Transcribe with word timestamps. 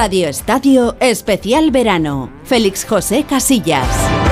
Radio 0.00 0.28
Estadio 0.28 0.94
Especial 1.00 1.72
Verano. 1.72 2.30
Félix 2.44 2.86
José 2.88 3.24
Casillas. 3.24 4.27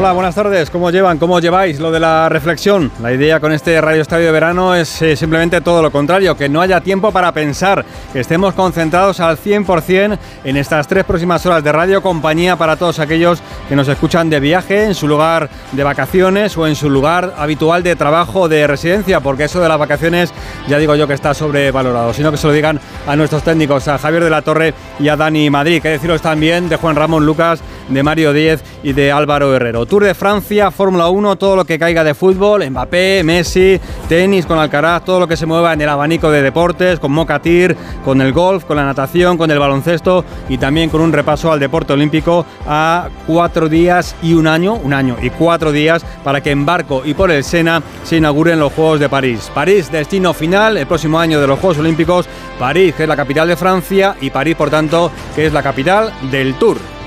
Hola, 0.00 0.12
buenas 0.12 0.34
tardes. 0.34 0.70
¿Cómo 0.70 0.90
llevan? 0.90 1.18
¿Cómo 1.18 1.40
lleváis 1.40 1.78
lo 1.78 1.90
de 1.90 2.00
la 2.00 2.30
reflexión? 2.30 2.90
La 3.02 3.12
idea 3.12 3.38
con 3.38 3.52
este 3.52 3.78
Radio 3.82 4.00
Estadio 4.00 4.24
de 4.24 4.32
Verano 4.32 4.74
es 4.74 5.02
eh, 5.02 5.14
simplemente 5.14 5.60
todo 5.60 5.82
lo 5.82 5.92
contrario, 5.92 6.38
que 6.38 6.48
no 6.48 6.62
haya 6.62 6.80
tiempo 6.80 7.12
para 7.12 7.32
pensar, 7.32 7.84
que 8.10 8.20
estemos 8.20 8.54
concentrados 8.54 9.20
al 9.20 9.36
100% 9.36 10.18
en 10.44 10.56
estas 10.56 10.88
tres 10.88 11.04
próximas 11.04 11.44
horas 11.44 11.62
de 11.62 11.70
radio, 11.70 12.00
compañía 12.00 12.56
para 12.56 12.76
todos 12.76 12.98
aquellos 12.98 13.42
que 13.68 13.76
nos 13.76 13.88
escuchan 13.88 14.30
de 14.30 14.40
viaje, 14.40 14.84
en 14.84 14.94
su 14.94 15.06
lugar 15.06 15.50
de 15.72 15.84
vacaciones 15.84 16.56
o 16.56 16.66
en 16.66 16.76
su 16.76 16.88
lugar 16.88 17.34
habitual 17.36 17.82
de 17.82 17.94
trabajo 17.94 18.48
de 18.48 18.66
residencia, 18.66 19.20
porque 19.20 19.44
eso 19.44 19.60
de 19.60 19.68
las 19.68 19.78
vacaciones 19.78 20.32
ya 20.66 20.78
digo 20.78 20.94
yo 20.94 21.06
que 21.06 21.12
está 21.12 21.34
sobrevalorado, 21.34 22.14
sino 22.14 22.30
que 22.30 22.38
se 22.38 22.46
lo 22.46 22.54
digan 22.54 22.80
a 23.06 23.16
nuestros 23.16 23.42
técnicos, 23.42 23.86
a 23.86 23.98
Javier 23.98 24.24
de 24.24 24.30
la 24.30 24.40
Torre 24.40 24.72
y 24.98 25.08
a 25.08 25.16
Dani 25.16 25.50
Madrid, 25.50 25.82
que 25.82 25.90
deciros 25.90 26.22
también 26.22 26.70
de 26.70 26.76
Juan 26.76 26.96
Ramón 26.96 27.26
Lucas, 27.26 27.60
de 27.90 28.02
Mario 28.02 28.32
Díez 28.32 28.62
y 28.82 28.94
de 28.94 29.12
Álvaro 29.12 29.54
Herrero. 29.54 29.89
Tour 29.90 30.04
de 30.04 30.14
Francia, 30.14 30.70
Fórmula 30.70 31.08
1, 31.08 31.34
todo 31.34 31.56
lo 31.56 31.64
que 31.64 31.76
caiga 31.76 32.04
de 32.04 32.14
fútbol, 32.14 32.64
Mbappé, 32.70 33.22
Messi, 33.24 33.80
tenis 34.08 34.46
con 34.46 34.56
Alcaraz, 34.56 35.04
todo 35.04 35.18
lo 35.18 35.26
que 35.26 35.36
se 35.36 35.46
mueva 35.46 35.72
en 35.72 35.80
el 35.80 35.88
abanico 35.88 36.30
de 36.30 36.42
deportes, 36.42 37.00
con 37.00 37.10
Mocatir, 37.10 37.76
con 38.04 38.20
el 38.20 38.32
golf, 38.32 38.64
con 38.64 38.76
la 38.76 38.84
natación, 38.84 39.36
con 39.36 39.50
el 39.50 39.58
baloncesto 39.58 40.24
y 40.48 40.58
también 40.58 40.90
con 40.90 41.00
un 41.00 41.12
repaso 41.12 41.50
al 41.50 41.58
deporte 41.58 41.92
olímpico 41.92 42.46
a 42.68 43.08
cuatro 43.26 43.68
días 43.68 44.14
y 44.22 44.34
un 44.34 44.46
año, 44.46 44.74
un 44.74 44.92
año 44.92 45.16
y 45.20 45.30
cuatro 45.30 45.72
días 45.72 46.06
para 46.22 46.40
que 46.40 46.52
en 46.52 46.64
barco 46.64 47.02
y 47.04 47.14
por 47.14 47.32
el 47.32 47.42
Sena 47.42 47.82
se 48.04 48.18
inauguren 48.18 48.60
los 48.60 48.72
Juegos 48.72 49.00
de 49.00 49.08
París. 49.08 49.50
París, 49.52 49.90
destino 49.90 50.32
final 50.32 50.76
el 50.76 50.86
próximo 50.86 51.18
año 51.18 51.40
de 51.40 51.48
los 51.48 51.58
Juegos 51.58 51.78
Olímpicos, 51.78 52.28
París, 52.60 52.94
que 52.94 53.02
es 53.02 53.08
la 53.08 53.16
capital 53.16 53.48
de 53.48 53.56
Francia, 53.56 54.14
y 54.20 54.30
París, 54.30 54.54
por 54.54 54.70
tanto, 54.70 55.10
que 55.34 55.46
es 55.46 55.52
la 55.52 55.64
capital 55.64 56.12
del 56.30 56.54
Tour. 56.54 56.99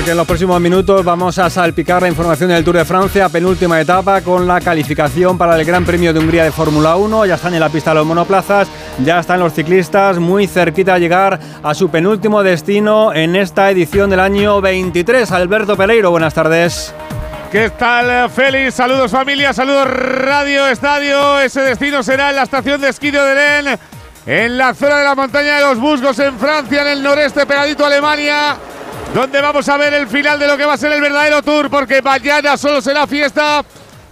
Porque 0.00 0.12
en 0.12 0.16
los 0.16 0.26
próximos 0.26 0.58
minutos 0.62 1.04
vamos 1.04 1.38
a 1.38 1.50
salpicar 1.50 2.00
la 2.00 2.08
información 2.08 2.48
del 2.48 2.64
Tour 2.64 2.78
de 2.78 2.86
Francia, 2.86 3.28
penúltima 3.28 3.78
etapa 3.78 4.22
con 4.22 4.46
la 4.46 4.58
calificación 4.58 5.36
para 5.36 5.56
el 5.56 5.64
Gran 5.66 5.84
Premio 5.84 6.14
de 6.14 6.20
Hungría 6.20 6.44
de 6.44 6.50
Fórmula 6.50 6.96
1. 6.96 7.26
Ya 7.26 7.34
están 7.34 7.52
en 7.52 7.60
la 7.60 7.68
pista 7.68 7.92
los 7.92 8.06
monoplazas, 8.06 8.66
ya 9.04 9.20
están 9.20 9.40
los 9.40 9.52
ciclistas 9.52 10.18
muy 10.18 10.46
cerquita 10.46 10.94
a 10.94 10.98
llegar 10.98 11.38
a 11.62 11.74
su 11.74 11.90
penúltimo 11.90 12.42
destino 12.42 13.12
en 13.12 13.36
esta 13.36 13.70
edición 13.70 14.08
del 14.08 14.20
año 14.20 14.62
23. 14.62 15.30
Alberto 15.32 15.76
Pereiro, 15.76 16.10
buenas 16.10 16.32
tardes. 16.32 16.94
¿Qué 17.52 17.68
tal, 17.68 18.30
Félix? 18.30 18.76
Saludos 18.76 19.10
familia, 19.10 19.52
saludos 19.52 19.86
Radio 19.86 20.66
Estadio. 20.68 21.40
Ese 21.40 21.60
destino 21.60 22.02
será 22.02 22.30
en 22.30 22.36
la 22.36 22.44
estación 22.44 22.80
de 22.80 22.88
esquí 22.88 23.10
de 23.10 23.20
Odelén, 23.20 23.78
en 24.24 24.56
la 24.56 24.72
zona 24.72 24.96
de 24.96 25.04
la 25.04 25.14
montaña 25.14 25.56
de 25.56 25.60
los 25.60 25.78
Busgos, 25.78 26.18
en 26.20 26.38
Francia, 26.38 26.80
en 26.80 26.88
el 26.88 27.02
noreste, 27.02 27.44
pegadito 27.44 27.84
a 27.84 27.88
Alemania 27.88 28.56
donde 29.14 29.40
vamos 29.40 29.68
a 29.68 29.76
ver 29.76 29.92
el 29.94 30.06
final 30.06 30.38
de 30.38 30.46
lo 30.46 30.56
que 30.56 30.64
va 30.64 30.74
a 30.74 30.76
ser 30.76 30.92
el 30.92 31.00
verdadero 31.00 31.42
tour, 31.42 31.68
porque 31.68 32.00
mañana 32.00 32.56
solo 32.56 32.80
será 32.80 33.06
fiesta 33.06 33.64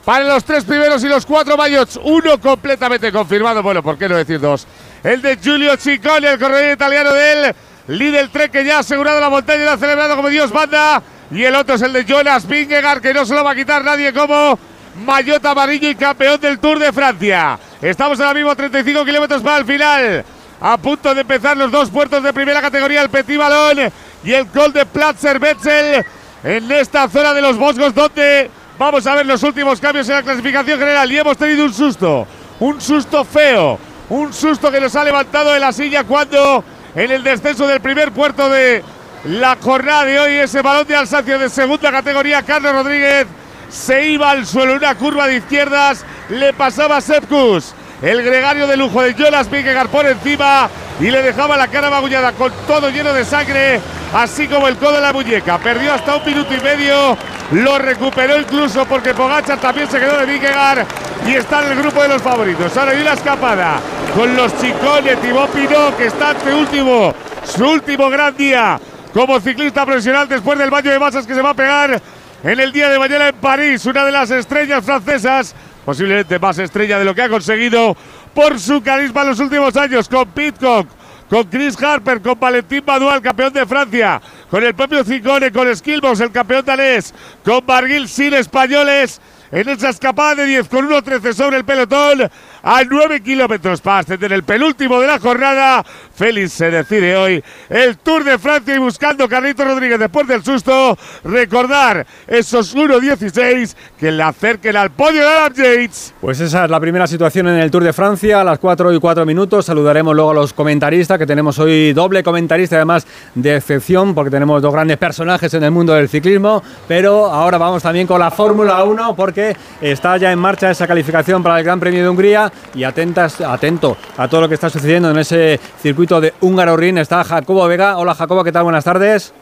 para 0.05 0.25
los 0.25 0.45
tres 0.45 0.65
primeros 0.65 1.03
y 1.05 1.09
los 1.09 1.25
cuatro 1.25 1.57
mayots. 1.57 1.99
Uno 2.03 2.41
completamente 2.41 3.13
confirmado, 3.13 3.63
bueno, 3.63 3.83
¿por 3.83 3.97
qué 3.97 4.09
no 4.09 4.17
decir 4.17 4.41
dos? 4.41 4.67
El 5.05 5.23
de 5.23 5.37
Giulio 5.37 5.77
Ciccone, 5.77 6.33
el 6.33 6.39
corredor 6.39 6.73
italiano 6.73 7.13
del 7.13 7.55
líder 7.89 8.29
Trek, 8.31 8.51
que 8.51 8.65
ya 8.65 8.79
ha 8.79 8.81
asegurado 8.81 9.21
la 9.21 9.31
montaña 9.31 9.63
y 9.63 9.65
lo 9.67 9.73
ha 9.73 9.79
celebrado 9.79 10.17
como 10.17 10.29
Dios 10.29 10.53
manda. 10.53 11.01
Y 11.31 11.45
el 11.45 11.55
otro 11.55 11.77
es 11.77 11.83
el 11.83 11.93
de 11.93 12.05
Jonas 12.05 12.49
Vingegaard, 12.49 13.01
que 13.01 13.15
no 13.15 13.25
se 13.25 13.35
lo 13.35 13.45
va 13.45 13.53
a 13.53 13.55
quitar 13.55 13.85
nadie 13.85 14.13
como 14.13 14.59
Maillot 15.05 15.45
amarillo 15.45 15.91
y 15.91 15.95
campeón 15.95 16.41
del 16.41 16.59
Tour 16.59 16.79
de 16.79 16.93
Francia. 16.93 17.59
Estamos 17.81 18.19
ahora 18.19 18.35
mismo 18.35 18.51
a 18.51 18.57
35 18.57 19.05
kilómetros 19.05 19.43
para 19.43 19.59
el 19.59 19.65
final. 19.65 20.25
A 20.61 20.77
punto 20.77 21.15
de 21.15 21.21
empezar 21.21 21.57
los 21.57 21.71
dos 21.71 21.89
puertos 21.89 22.21
de 22.21 22.33
primera 22.33 22.61
categoría, 22.61 23.03
el 23.03 23.11
Petit 23.11 23.39
Balón 23.39 23.93
y 24.25 24.33
el 24.33 24.47
gol 24.47 24.73
de 24.73 24.87
Platzer 24.87 25.39
Betzel 25.39 26.05
en 26.43 26.71
esta 26.73 27.09
zona 27.09 27.35
de 27.35 27.43
los 27.43 27.57
Boscos 27.57 27.95
donde 27.95 28.51
vamos 28.79 29.07
a 29.07 29.15
ver 29.15 29.27
los 29.27 29.43
últimos 29.43 29.81
cambios 29.81 30.09
en 30.09 30.17
la 30.17 30.23
clasificación 30.23 30.79
general. 30.79 31.11
Y 31.11 31.19
hemos 31.19 31.37
tenido 31.37 31.65
un 31.65 31.73
susto, 31.73 32.27
un 32.61 32.81
susto 32.81 33.25
feo, 33.25 33.79
un 34.09 34.33
susto 34.33 34.71
que 34.71 34.81
nos 34.81 34.95
ha 34.97 35.05
levantado 35.05 35.53
de 35.53 35.61
la 35.61 35.73
silla 35.73 36.05
cuando 36.05 36.65
en 36.95 37.11
el 37.11 37.23
descenso 37.23 37.67
del 37.67 37.81
primer 37.81 38.13
puerto 38.13 38.49
de 38.49 38.83
la 39.25 39.57
jornada 39.61 40.05
de 40.05 40.19
hoy 40.19 40.33
ese 40.35 40.63
balón 40.63 40.87
de 40.87 40.97
Alsacia 40.97 41.39
de 41.39 41.51
segunda 41.51 41.91
categoría 41.91 42.43
Carlos 42.43 42.73
Rodríguez 42.73 43.27
se 43.69 44.09
iba 44.11 44.31
al 44.31 44.47
suelo 44.47 44.75
una 44.75 44.95
curva 44.95 45.27
de 45.27 45.37
izquierdas, 45.37 46.05
le 46.31 46.53
pasaba 46.55 46.97
a 46.97 47.01
Sepkus 47.01 47.75
el 48.03 48.23
gregario 48.23 48.67
de 48.67 48.77
lujo 48.77 49.03
de 49.03 49.15
Jonas 49.15 49.51
Vingegaard 49.51 49.89
por 49.89 50.07
encima 50.07 50.69
y 51.01 51.11
le 51.11 51.23
dejaba 51.23 51.57
la 51.57 51.69
cara 51.69 51.91
magullada 51.91 52.33
con 52.33 52.53
todo 52.67 52.91
lleno 52.91 53.13
de 53.13 53.25
sangre, 53.25 53.81
así 54.13 54.47
como 54.47 54.69
el 54.69 54.77
codo 54.77 54.97
de 54.97 55.01
la 55.01 55.13
muñeca. 55.13 55.59
Perdió 55.59 55.93
hasta 55.95 56.17
un 56.17 56.25
minuto 56.25 56.55
y 56.55 56.61
medio, 56.61 57.17
lo 57.53 57.79
recuperó 57.79 58.39
incluso 58.39 58.85
porque 58.87 59.15
Pogachar 59.15 59.59
también 59.59 59.91
se 59.91 59.99
quedó 59.99 60.19
de 60.19 60.27
Vingegaard 60.27 60.87
y 61.27 61.35
está 61.35 61.65
en 61.65 61.73
el 61.73 61.79
grupo 61.79 62.03
de 62.03 62.09
los 62.09 62.23
favoritos. 62.23 62.77
Ahora 62.77 62.93
hay 62.93 63.01
una 63.01 63.13
escapada 63.13 63.81
con 64.15 64.35
los 64.37 64.57
chicones, 64.61 65.21
Thibaut 65.21 65.51
Pinot, 65.51 65.97
que 65.97 66.07
está 66.07 66.31
ante 66.31 66.53
último, 66.55 67.15
su 67.45 67.69
último 67.69 68.09
gran 68.11 68.37
día 68.37 68.81
como 69.13 69.41
ciclista 69.41 69.85
profesional 69.85 70.29
después 70.29 70.59
del 70.59 70.71
baño 70.71 70.91
de 70.91 70.99
masas 70.99 71.27
que 71.27 71.35
se 71.35 71.43
va 71.43 71.51
a 71.51 71.55
pegar 71.55 72.01
en 72.45 72.61
el 72.61 72.71
día 72.71 72.89
de 72.89 72.99
mañana 72.99 73.29
en 73.29 73.35
París, 73.37 73.85
una 73.87 74.05
de 74.05 74.13
las 74.13 74.31
estrellas 74.31 74.85
francesas 74.85 75.55
posiblemente 75.89 76.39
más 76.39 76.59
estrella 76.59 76.99
de 76.99 77.05
lo 77.07 77.15
que 77.15 77.23
ha 77.23 77.31
conseguido 77.31 77.97
por 78.35 78.61
su 78.61 78.83
carisma 78.83 79.23
en 79.23 79.29
los 79.29 79.41
últimos 79.41 79.75
años 79.75 80.07
con 80.07 80.29
Pitcock, 80.29 80.87
con 81.31 81.45
Chris 81.45 81.83
Harper, 81.83 82.21
con 82.21 82.39
Valentín 82.39 82.83
Madual, 82.87 83.23
campeón 83.23 83.55
de 83.55 83.65
Francia, 83.65 84.21
con 84.51 84.63
el 84.63 84.75
propio 84.75 85.03
Cicone, 85.03 85.51
con 85.51 85.75
Skillbox, 85.75 86.21
el 86.21 86.31
campeón 86.31 86.67
danés, 86.67 87.15
con 87.43 87.65
Barguil 87.65 88.07
sin 88.07 88.35
españoles 88.35 89.19
en 89.51 89.67
esa 89.67 89.89
escapada 89.89 90.35
de 90.35 90.45
10 90.45 90.69
con 90.69 90.87
1.13 90.91 91.33
sobre 91.33 91.57
el 91.57 91.65
pelotón 91.65 92.31
a 92.63 92.85
9 92.85 93.23
kilómetros 93.23 93.81
para 93.81 94.01
ascender 94.01 94.31
el 94.35 94.43
penúltimo 94.43 95.01
de 95.01 95.07
la 95.07 95.19
jornada. 95.19 95.87
Félix 96.19 96.53
se 96.55 96.69
decide 96.69 97.17
hoy 97.17 97.45
el 97.71 97.97
Tour 97.99 98.25
de 98.25 98.39
Francia 98.39 98.75
y 98.75 98.79
buscando 98.79 99.29
Carlito 99.29 99.65
Rodríguez 99.65 100.01
después 100.01 100.27
del 100.27 100.43
susto. 100.43 100.99
Recordar 101.23 102.05
esos 102.27 102.75
1.16 102.75 103.77
que 103.97 104.11
le 104.11 104.25
acerquen 104.25 104.77
al 104.77 104.91
podio 104.91 105.21
de 105.21 105.29
Adam 105.29 105.53
Yates. 105.55 106.15
Pues 106.21 106.41
esa 106.41 106.65
es 106.65 106.71
la 106.71 106.81
primera 106.81 107.07
situación 107.07 107.47
en 107.47 107.59
el 107.61 107.71
Tour 107.71 107.85
de 107.85 107.93
Francia 107.93 108.41
a 108.41 108.45
las 108.45 108.59
4 108.59 108.93
y 108.93 108.99
4 108.99 109.25
minutos. 109.25 109.67
Saludaremos 109.67 110.13
luego 110.17 110.33
a 110.33 110.35
los 110.35 110.53
comentaristas 110.53 111.19
que 111.19 111.27
tenemos 111.27 111.57
hoy 111.61 111.93
doble 111.93 112.25
comentarista 112.25 112.75
además 112.75 113.07
de 113.37 113.55
excepción 113.55 114.13
porque 114.13 114.33
tenemos 114.33 114.61
dos 114.61 114.73
grandes 114.73 114.97
personajes 114.97 115.55
en 115.55 115.63
el 115.63 115.71
mundo 115.71 115.95
del 115.95 116.09
ciclismo. 116.09 116.65
Pero 116.89 117.27
ahora 117.27 117.59
vamos 117.59 117.85
también 117.85 118.09
con 118.09 118.19
la 118.19 118.33
Fórmula 118.33 118.83
1 118.83 119.15
porque 119.15 119.57
está 119.81 120.17
ya 120.17 120.33
en 120.33 120.41
marcha 120.41 120.69
esa 120.69 120.89
calificación 120.89 121.45
para 121.45 121.59
el 121.59 121.65
Gran 121.65 121.79
Premio 121.79 122.03
de 122.03 122.09
Hungría 122.09 122.53
y 122.75 122.83
atentas, 122.83 123.41
atento 123.41 123.97
a 124.17 124.27
todo 124.27 124.41
lo 124.41 124.49
que 124.49 124.55
está 124.55 124.69
sucediendo 124.69 125.13
en 125.13 125.19
ese 125.19 125.61
circuito 125.81 126.08
de 126.09 126.33
Húngaro 126.41 126.75
Ring. 126.75 126.97
Está 126.97 127.23
Jacobo 127.23 127.69
Vega. 127.69 127.99
Hola 127.99 128.15
Jacobo, 128.15 128.43
¿qué 128.43 128.51
tal? 128.51 128.65
Buenas 128.65 128.85
tardes. 128.85 129.35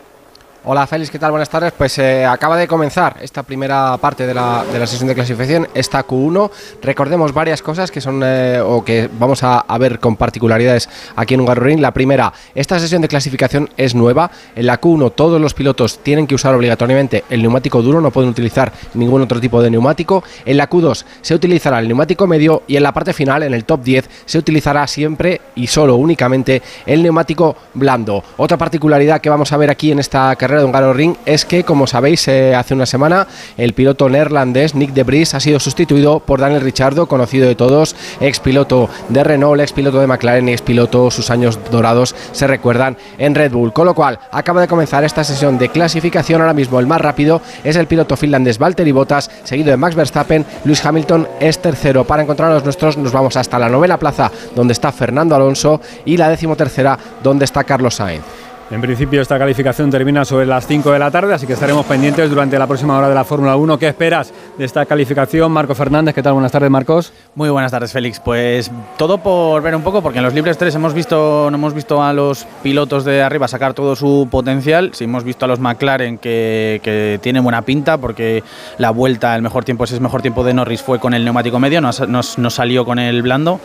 Hola 0.69 0.85
Félix, 0.89 1.13
¿qué 1.13 1.21
tal? 1.21 1.31
Buenas 1.31 1.49
tardes. 1.49 1.73
Pues 1.79 1.97
eh, 2.01 2.27
acaba 2.27 2.57
de 2.57 2.67
comenzar 2.67 3.19
esta 3.21 3.45
primera 3.45 3.97
parte 3.99 4.27
de 4.27 4.35
la, 4.35 4.65
de 4.65 4.81
la, 4.81 4.87
sesión 4.89 5.07
de 5.07 5.15
clasificación, 5.15 5.69
esta 5.75 6.05
Q1. 6.05 6.51
Recordemos 6.83 7.33
varias 7.33 7.63
cosas 7.63 7.93
que 7.93 8.01
son 8.01 8.21
eh, 8.25 8.61
o 8.61 8.85
que 8.85 9.09
vamos 9.17 9.45
a, 9.45 9.65
ver 9.79 10.01
con 10.01 10.17
particularidades 10.17 10.89
aquí 11.15 11.35
en 11.35 11.43
Hungaroring. 11.43 11.81
La 11.81 11.93
primera, 11.93 12.33
esta 12.53 12.81
sesión 12.81 13.01
de 13.01 13.07
clasificación 13.07 13.71
es 13.77 13.95
nueva. 13.95 14.29
En 14.57 14.67
la 14.67 14.81
Q1 14.81 15.13
todos 15.15 15.41
los 15.41 15.55
pilotos 15.55 16.01
tienen 16.01 16.27
que 16.27 16.35
usar 16.35 16.53
obligatoriamente 16.53 17.23
el 17.31 17.43
neumático 17.43 17.81
duro, 17.81 18.01
no 18.01 18.11
pueden 18.11 18.31
utilizar 18.31 18.73
ningún 18.95 19.23
otro 19.23 19.41
tipo 19.41 19.63
de 19.63 19.71
neumático. 19.71 20.25
En 20.45 20.57
la 20.57 20.69
Q2 20.69 21.05
se 21.23 21.37
utilizará 21.37 21.79
el 21.79 21.87
neumático 21.87 22.27
medio 22.27 22.65
y 22.67 22.75
en 22.75 22.83
la 22.83 22.93
parte 22.93 23.13
final, 23.13 23.45
en 23.45 23.55
el 23.55 23.65
top 23.65 23.85
10, 23.85 24.11
se 24.25 24.37
utilizará 24.37 24.85
siempre 24.89 25.43
y 25.55 25.69
solo 25.69 25.95
únicamente 25.95 26.61
el 26.87 27.05
neumático 27.05 27.55
blando. 27.75 28.25
Otra 28.37 28.59
particularidad 28.59 29.21
que 29.21 29.31
vamos 29.31 29.53
a 29.53 29.57
ver 29.59 29.71
aquí 29.71 29.93
en 29.93 30.01
esta 30.01 30.35
carrera 30.35 30.56
carrera 30.65 30.87
de 30.89 30.93
Ring 30.93 31.17
es 31.27 31.45
que, 31.45 31.65
como 31.65 31.87
sabéis, 31.87 32.27
eh, 32.29 32.55
hace 32.55 32.75
una 32.75 32.87
semana 32.87 33.27
el 33.57 33.73
piloto 33.73 34.09
neerlandés 34.09 34.75
Nick 34.75 34.93
de 34.93 35.03
Vries 35.03 35.35
ha 35.35 35.41
sido 35.41 35.61
sustituido 35.61 36.21
por 36.21 36.41
Daniel 36.41 36.63
Ricciardo, 36.63 37.07
conocido 37.07 37.47
de 37.47 37.55
todos, 37.55 37.97
ex 38.21 38.41
piloto 38.41 38.89
de 39.09 39.25
Renault, 39.25 39.61
ex 39.61 39.73
piloto 39.73 40.01
de 40.01 40.07
McLaren 40.07 40.49
y 40.49 40.53
ex 40.53 40.63
piloto, 40.63 41.11
sus 41.11 41.31
años 41.31 41.59
dorados 41.71 42.15
se 42.33 42.47
recuerdan 42.47 42.97
en 43.19 43.35
Red 43.35 43.53
Bull. 43.53 43.73
Con 43.73 43.87
lo 43.87 43.95
cual, 43.95 44.19
acaba 44.31 44.61
de 44.61 44.69
comenzar 44.69 45.05
esta 45.05 45.25
sesión 45.25 45.59
de 45.59 45.69
clasificación. 45.69 46.41
Ahora 46.41 46.55
mismo 46.55 46.81
el 46.81 46.87
más 46.87 47.01
rápido 47.01 47.41
es 47.65 47.77
el 47.77 47.87
piloto 47.87 48.17
finlandés 48.17 48.59
Valtteri 48.59 48.93
Bottas, 48.93 49.31
seguido 49.45 49.71
de 49.71 49.77
Max 49.77 49.95
Verstappen. 49.95 50.45
Luis 50.65 50.85
Hamilton 50.85 51.29
es 51.41 51.59
tercero. 51.59 52.05
Para 52.05 52.23
encontrar 52.23 52.51
a 52.51 52.55
los 52.55 52.65
nuestros, 52.65 52.97
nos 52.97 53.13
vamos 53.13 53.37
hasta 53.37 53.59
la 53.59 53.69
novena 53.69 53.99
plaza, 53.99 54.31
donde 54.55 54.73
está 54.73 54.93
Fernando 54.93 55.35
Alonso, 55.35 55.81
y 56.05 56.17
la 56.17 56.29
decimotercera, 56.29 56.99
donde 57.23 57.45
está 57.45 57.65
Carlos 57.65 57.95
Sainz. 57.97 58.25
En 58.69 58.81
principio 58.81 59.23
esta 59.23 59.39
calificación 59.39 59.93
termina 59.93 60.25
sobre 60.25 60.45
las 60.45 60.67
5 60.67 60.91
de 60.91 60.99
la 60.99 61.09
tarde, 61.09 61.33
así 61.33 61.47
que 61.47 61.53
estaremos 61.53 61.87
pendientes 61.87 62.29
durante 62.29 62.59
la 62.59 62.67
próxima 62.67 62.99
hora 62.99 63.09
de 63.09 63.15
la 63.15 63.23
Fórmula 63.23 63.55
1. 63.55 63.79
¿Qué 63.79 63.87
esperas 63.87 64.33
de 64.59 64.65
esta 64.65 64.85
calificación? 64.87 65.53
Marco 65.53 65.73
Fernández, 65.77 66.17
¿qué 66.17 66.23
tal? 66.23 66.33
Buenas 66.33 66.51
tardes, 66.51 66.69
Marcos. 66.69 67.13
Muy 67.37 67.49
buenas 67.49 67.71
tardes, 67.71 67.93
Félix. 67.93 68.19
Pues 68.19 68.69
todo 68.99 69.19
por 69.19 69.63
ver 69.63 69.77
un 69.77 69.83
poco, 69.83 70.03
porque 70.03 70.19
en 70.19 70.25
los 70.25 70.35
libres 70.35 70.59
3 70.59 70.75
hemos 70.75 70.95
visto, 70.95 71.49
no 71.49 71.57
hemos 71.57 71.75
visto 71.75 72.03
a 72.03 72.13
los 72.13 72.45
pilotos 72.65 73.05
de 73.05 73.23
arriba 73.23 73.47
sacar 73.47 73.73
todo 73.73 73.95
su 73.95 74.27
potencial. 74.29 74.91
Sí 74.95 75.05
hemos 75.05 75.23
visto 75.23 75.45
a 75.45 75.49
los 75.49 75.61
McLaren 75.61 76.19
que, 76.19 76.81
que 76.83 77.21
tienen 77.23 77.45
buena 77.45 77.63
pinta, 77.63 77.99
porque 77.99 78.43
la 78.79 78.91
vuelta, 78.91 79.37
el 79.37 79.43
mejor 79.43 79.65
tiempo, 79.65 79.85
ese 79.85 80.01
mejor 80.01 80.23
tiempo 80.23 80.43
de 80.43 80.55
Norris 80.55 80.83
fue 80.83 80.99
con 80.99 81.15
el 81.15 81.23
neumático 81.23 81.61
medio, 81.61 81.81
no, 81.81 81.91
no 82.09 82.51
salió 82.51 82.85
con 82.85 82.99
el 82.99 83.23
blando. 83.23 83.61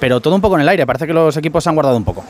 Pero 0.00 0.20
todo 0.20 0.34
un 0.34 0.40
poco 0.40 0.54
en 0.54 0.62
el 0.62 0.68
aire, 0.70 0.86
parece 0.86 1.06
que 1.06 1.12
los 1.12 1.36
equipos 1.36 1.62
se 1.62 1.68
han 1.68 1.76
guardado 1.76 1.98
un 1.98 2.04
poco. 2.04 2.24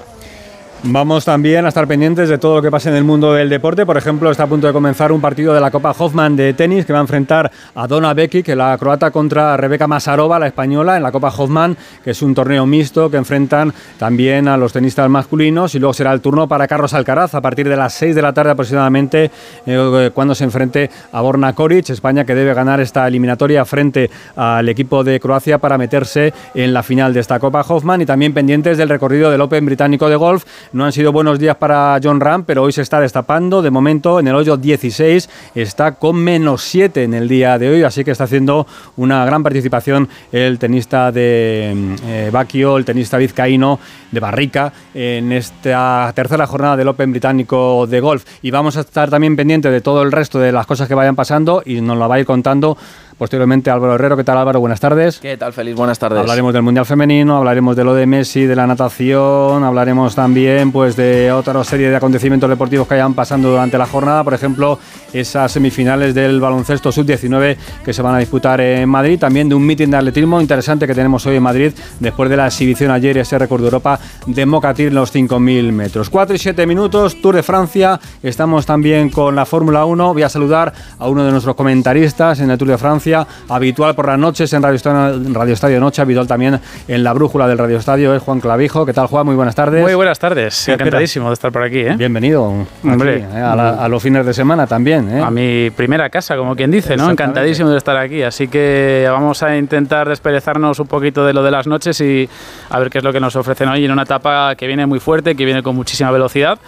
Vamos 0.82 1.24
también 1.24 1.64
a 1.64 1.68
estar 1.68 1.88
pendientes 1.88 2.28
de 2.28 2.38
todo 2.38 2.56
lo 2.56 2.62
que 2.62 2.70
pase 2.70 2.90
en 2.90 2.96
el 2.96 3.02
mundo 3.02 3.32
del 3.32 3.48
deporte. 3.48 3.86
Por 3.86 3.96
ejemplo, 3.96 4.30
está 4.30 4.44
a 4.44 4.46
punto 4.46 4.66
de 4.66 4.72
comenzar 4.72 5.10
un 5.10 5.20
partido 5.20 5.52
de 5.52 5.60
la 5.60 5.70
Copa 5.70 5.94
Hoffman 5.98 6.36
de 6.36 6.52
tenis 6.52 6.84
que 6.84 6.92
va 6.92 7.00
a 7.00 7.02
enfrentar 7.02 7.50
a 7.74 7.86
Donna 7.86 8.14
que 8.14 8.54
la 8.54 8.76
croata, 8.78 9.10
contra 9.10 9.56
Rebeca 9.56 9.86
Masarova, 9.88 10.38
la 10.38 10.46
española, 10.46 10.96
en 10.96 11.02
la 11.02 11.10
Copa 11.10 11.32
Hoffman, 11.36 11.76
que 12.04 12.10
es 12.10 12.22
un 12.22 12.34
torneo 12.34 12.66
mixto 12.66 13.10
que 13.10 13.16
enfrentan 13.16 13.72
también 13.98 14.48
a 14.48 14.56
los 14.56 14.72
tenistas 14.72 15.08
masculinos. 15.08 15.74
Y 15.74 15.78
luego 15.78 15.94
será 15.94 16.12
el 16.12 16.20
turno 16.20 16.46
para 16.46 16.68
Carlos 16.68 16.94
Alcaraz 16.94 17.34
a 17.34 17.40
partir 17.40 17.68
de 17.68 17.76
las 17.76 17.94
6 17.94 18.14
de 18.14 18.22
la 18.22 18.32
tarde 18.32 18.52
aproximadamente, 18.52 19.30
eh, 19.66 20.10
cuando 20.14 20.34
se 20.34 20.44
enfrente 20.44 20.90
a 21.10 21.20
Borna 21.20 21.54
Koric, 21.54 21.90
España 21.90 22.24
que 22.24 22.34
debe 22.34 22.54
ganar 22.54 22.80
esta 22.80 23.08
eliminatoria 23.08 23.64
frente 23.64 24.10
al 24.36 24.68
equipo 24.68 25.02
de 25.02 25.18
Croacia 25.18 25.58
para 25.58 25.78
meterse 25.78 26.32
en 26.54 26.72
la 26.72 26.82
final 26.82 27.12
de 27.12 27.20
esta 27.20 27.40
Copa 27.40 27.62
Hoffman. 27.66 28.02
Y 28.02 28.06
también 28.06 28.34
pendientes 28.34 28.78
del 28.78 28.88
recorrido 28.88 29.30
del 29.30 29.40
Open 29.40 29.64
británico 29.66 30.08
de 30.08 30.16
golf 30.16 30.44
no 30.72 30.84
han 30.84 30.92
sido 30.92 31.12
buenos 31.12 31.38
días 31.38 31.56
para 31.56 31.98
John 32.02 32.20
Ram, 32.20 32.44
pero 32.44 32.62
hoy 32.62 32.72
se 32.72 32.82
está 32.82 33.00
destapando. 33.00 33.62
De 33.62 33.70
momento, 33.70 34.20
en 34.20 34.28
el 34.28 34.34
hoyo 34.34 34.56
16 34.56 35.28
está 35.54 35.92
con 35.92 36.16
menos 36.16 36.62
7 36.62 37.04
en 37.04 37.14
el 37.14 37.28
día 37.28 37.58
de 37.58 37.70
hoy, 37.70 37.82
así 37.82 38.04
que 38.04 38.10
está 38.10 38.24
haciendo 38.24 38.66
una 38.96 39.24
gran 39.24 39.42
participación 39.42 40.08
el 40.32 40.58
tenista 40.58 41.12
de 41.12 41.96
eh, 42.04 42.30
Baquio, 42.32 42.76
el 42.76 42.84
tenista 42.84 43.18
vizcaíno 43.18 43.78
de 44.10 44.20
Barrica, 44.20 44.72
en 44.94 45.32
esta 45.32 46.12
tercera 46.14 46.46
jornada 46.46 46.76
del 46.76 46.88
Open 46.88 47.10
británico 47.10 47.86
de 47.86 48.00
golf. 48.00 48.24
Y 48.42 48.50
vamos 48.50 48.76
a 48.76 48.80
estar 48.80 49.10
también 49.10 49.36
pendientes 49.36 49.72
de 49.72 49.80
todo 49.80 50.02
el 50.02 50.12
resto 50.12 50.38
de 50.38 50.52
las 50.52 50.66
cosas 50.66 50.88
que 50.88 50.94
vayan 50.94 51.16
pasando 51.16 51.62
y 51.64 51.80
nos 51.80 51.96
lo 51.98 52.08
va 52.08 52.16
a 52.16 52.20
ir 52.20 52.26
contando 52.26 52.76
Posteriormente 53.18 53.70
Álvaro 53.70 53.94
Herrero. 53.94 54.14
¿Qué 54.14 54.24
tal 54.24 54.36
Álvaro? 54.36 54.60
Buenas 54.60 54.78
tardes. 54.78 55.20
¿Qué 55.20 55.38
tal 55.38 55.54
Feliz? 55.54 55.74
Buenas 55.74 55.98
tardes. 55.98 56.18
Hablaremos 56.18 56.52
del 56.52 56.62
Mundial 56.62 56.84
Femenino, 56.84 57.38
hablaremos 57.38 57.74
de 57.74 57.82
lo 57.82 57.94
de 57.94 58.04
Messi, 58.04 58.44
de 58.44 58.54
la 58.54 58.66
natación, 58.66 59.64
hablaremos 59.64 60.14
también 60.14 60.70
pues 60.70 60.96
de 60.96 61.32
otra 61.32 61.64
serie 61.64 61.88
de 61.88 61.96
acontecimientos 61.96 62.50
deportivos 62.50 62.86
que 62.86 62.94
hayan 62.94 63.14
pasando 63.14 63.48
durante 63.48 63.78
la 63.78 63.86
jornada. 63.86 64.22
Por 64.22 64.34
ejemplo, 64.34 64.78
esas 65.14 65.50
semifinales 65.50 66.14
del 66.14 66.40
baloncesto 66.40 66.92
sub-19 66.92 67.56
que 67.82 67.94
se 67.94 68.02
van 68.02 68.16
a 68.16 68.18
disputar 68.18 68.60
en 68.60 68.86
Madrid. 68.86 69.18
También 69.18 69.48
de 69.48 69.54
un 69.54 69.64
meeting 69.64 69.88
de 69.88 69.96
atletismo 69.96 70.38
interesante 70.38 70.86
que 70.86 70.94
tenemos 70.94 71.24
hoy 71.24 71.36
en 71.36 71.42
Madrid 71.42 71.72
después 71.98 72.28
de 72.28 72.36
la 72.36 72.48
exhibición 72.48 72.90
ayer 72.90 73.16
y 73.16 73.20
ese 73.20 73.38
récord 73.38 73.62
de 73.62 73.68
Europa 73.68 73.98
de 74.26 74.44
Mocatir 74.44 74.88
en 74.88 74.94
los 74.94 75.14
5.000 75.14 75.72
metros. 75.72 76.10
4 76.10 76.36
y 76.36 76.38
7 76.38 76.66
minutos, 76.66 77.18
Tour 77.22 77.36
de 77.36 77.42
Francia. 77.42 77.98
Estamos 78.22 78.66
también 78.66 79.08
con 79.08 79.34
la 79.34 79.46
Fórmula 79.46 79.86
1. 79.86 80.12
Voy 80.12 80.22
a 80.22 80.28
saludar 80.28 80.74
a 80.98 81.08
uno 81.08 81.24
de 81.24 81.30
nuestros 81.30 81.56
comentaristas 81.56 82.40
en 82.40 82.50
el 82.50 82.58
Tour 82.58 82.68
de 82.68 82.78
Francia 82.78 83.05
habitual 83.14 83.94
por 83.94 84.06
las 84.06 84.18
noches 84.18 84.52
en 84.52 84.62
Radio 84.62 84.76
Estadio, 84.76 85.32
Radio 85.32 85.54
Estadio 85.54 85.80
Noche, 85.80 86.02
habitual 86.02 86.26
también 86.26 86.60
en 86.88 87.04
la 87.04 87.12
brújula 87.12 87.46
del 87.46 87.58
Radio 87.58 87.78
Estadio, 87.78 88.14
es 88.14 88.22
Juan 88.22 88.40
Clavijo. 88.40 88.86
¿Qué 88.86 88.92
tal, 88.92 89.06
Juan? 89.06 89.26
Muy 89.26 89.34
buenas 89.34 89.54
tardes. 89.54 89.82
Muy 89.82 89.94
buenas 89.94 90.18
tardes, 90.18 90.68
encantadísimo 90.68 91.28
de 91.28 91.34
estar 91.34 91.52
por 91.52 91.62
aquí. 91.62 91.80
¿eh? 91.80 91.94
Bienvenido 91.96 92.52
Hombre, 92.82 93.18
eh, 93.18 93.36
a, 93.36 93.88
los 93.88 94.02
fines 94.02 94.24
de 94.26 94.34
semana 94.34 94.66
también. 94.66 95.10
¿eh? 95.10 95.20
A 95.20 95.30
mi 95.30 95.70
primera 95.70 96.08
casa, 96.10 96.36
como 96.36 96.56
quien 96.56 96.70
dice, 96.70 96.96
¿no? 96.96 97.10
Encantadísimo 97.10 97.70
de 97.70 97.78
estar 97.78 97.96
aquí. 97.96 98.22
Así 98.22 98.48
que 98.48 99.06
vamos 99.10 99.42
a 99.42 99.56
intentar 99.56 100.08
desperezarnos 100.08 100.78
un 100.80 100.86
poquito 100.86 101.24
de 101.24 101.32
lo 101.32 101.42
de 101.42 101.50
las 101.50 101.66
noches 101.66 102.00
y 102.00 102.28
a 102.70 102.78
ver 102.78 102.90
qué 102.90 102.98
es 102.98 103.04
lo 103.04 103.12
que 103.12 103.20
nos 103.20 103.36
ofrecen 103.36 103.68
hoy 103.68 103.84
en 103.84 103.90
una 103.90 104.02
etapa 104.02 104.54
que 104.56 104.66
viene 104.66 104.86
muy 104.86 105.00
fuerte, 105.00 105.34
que 105.34 105.44
viene 105.44 105.62
con 105.62 105.76
muchísima 105.76 106.10
velocidad 106.10 106.58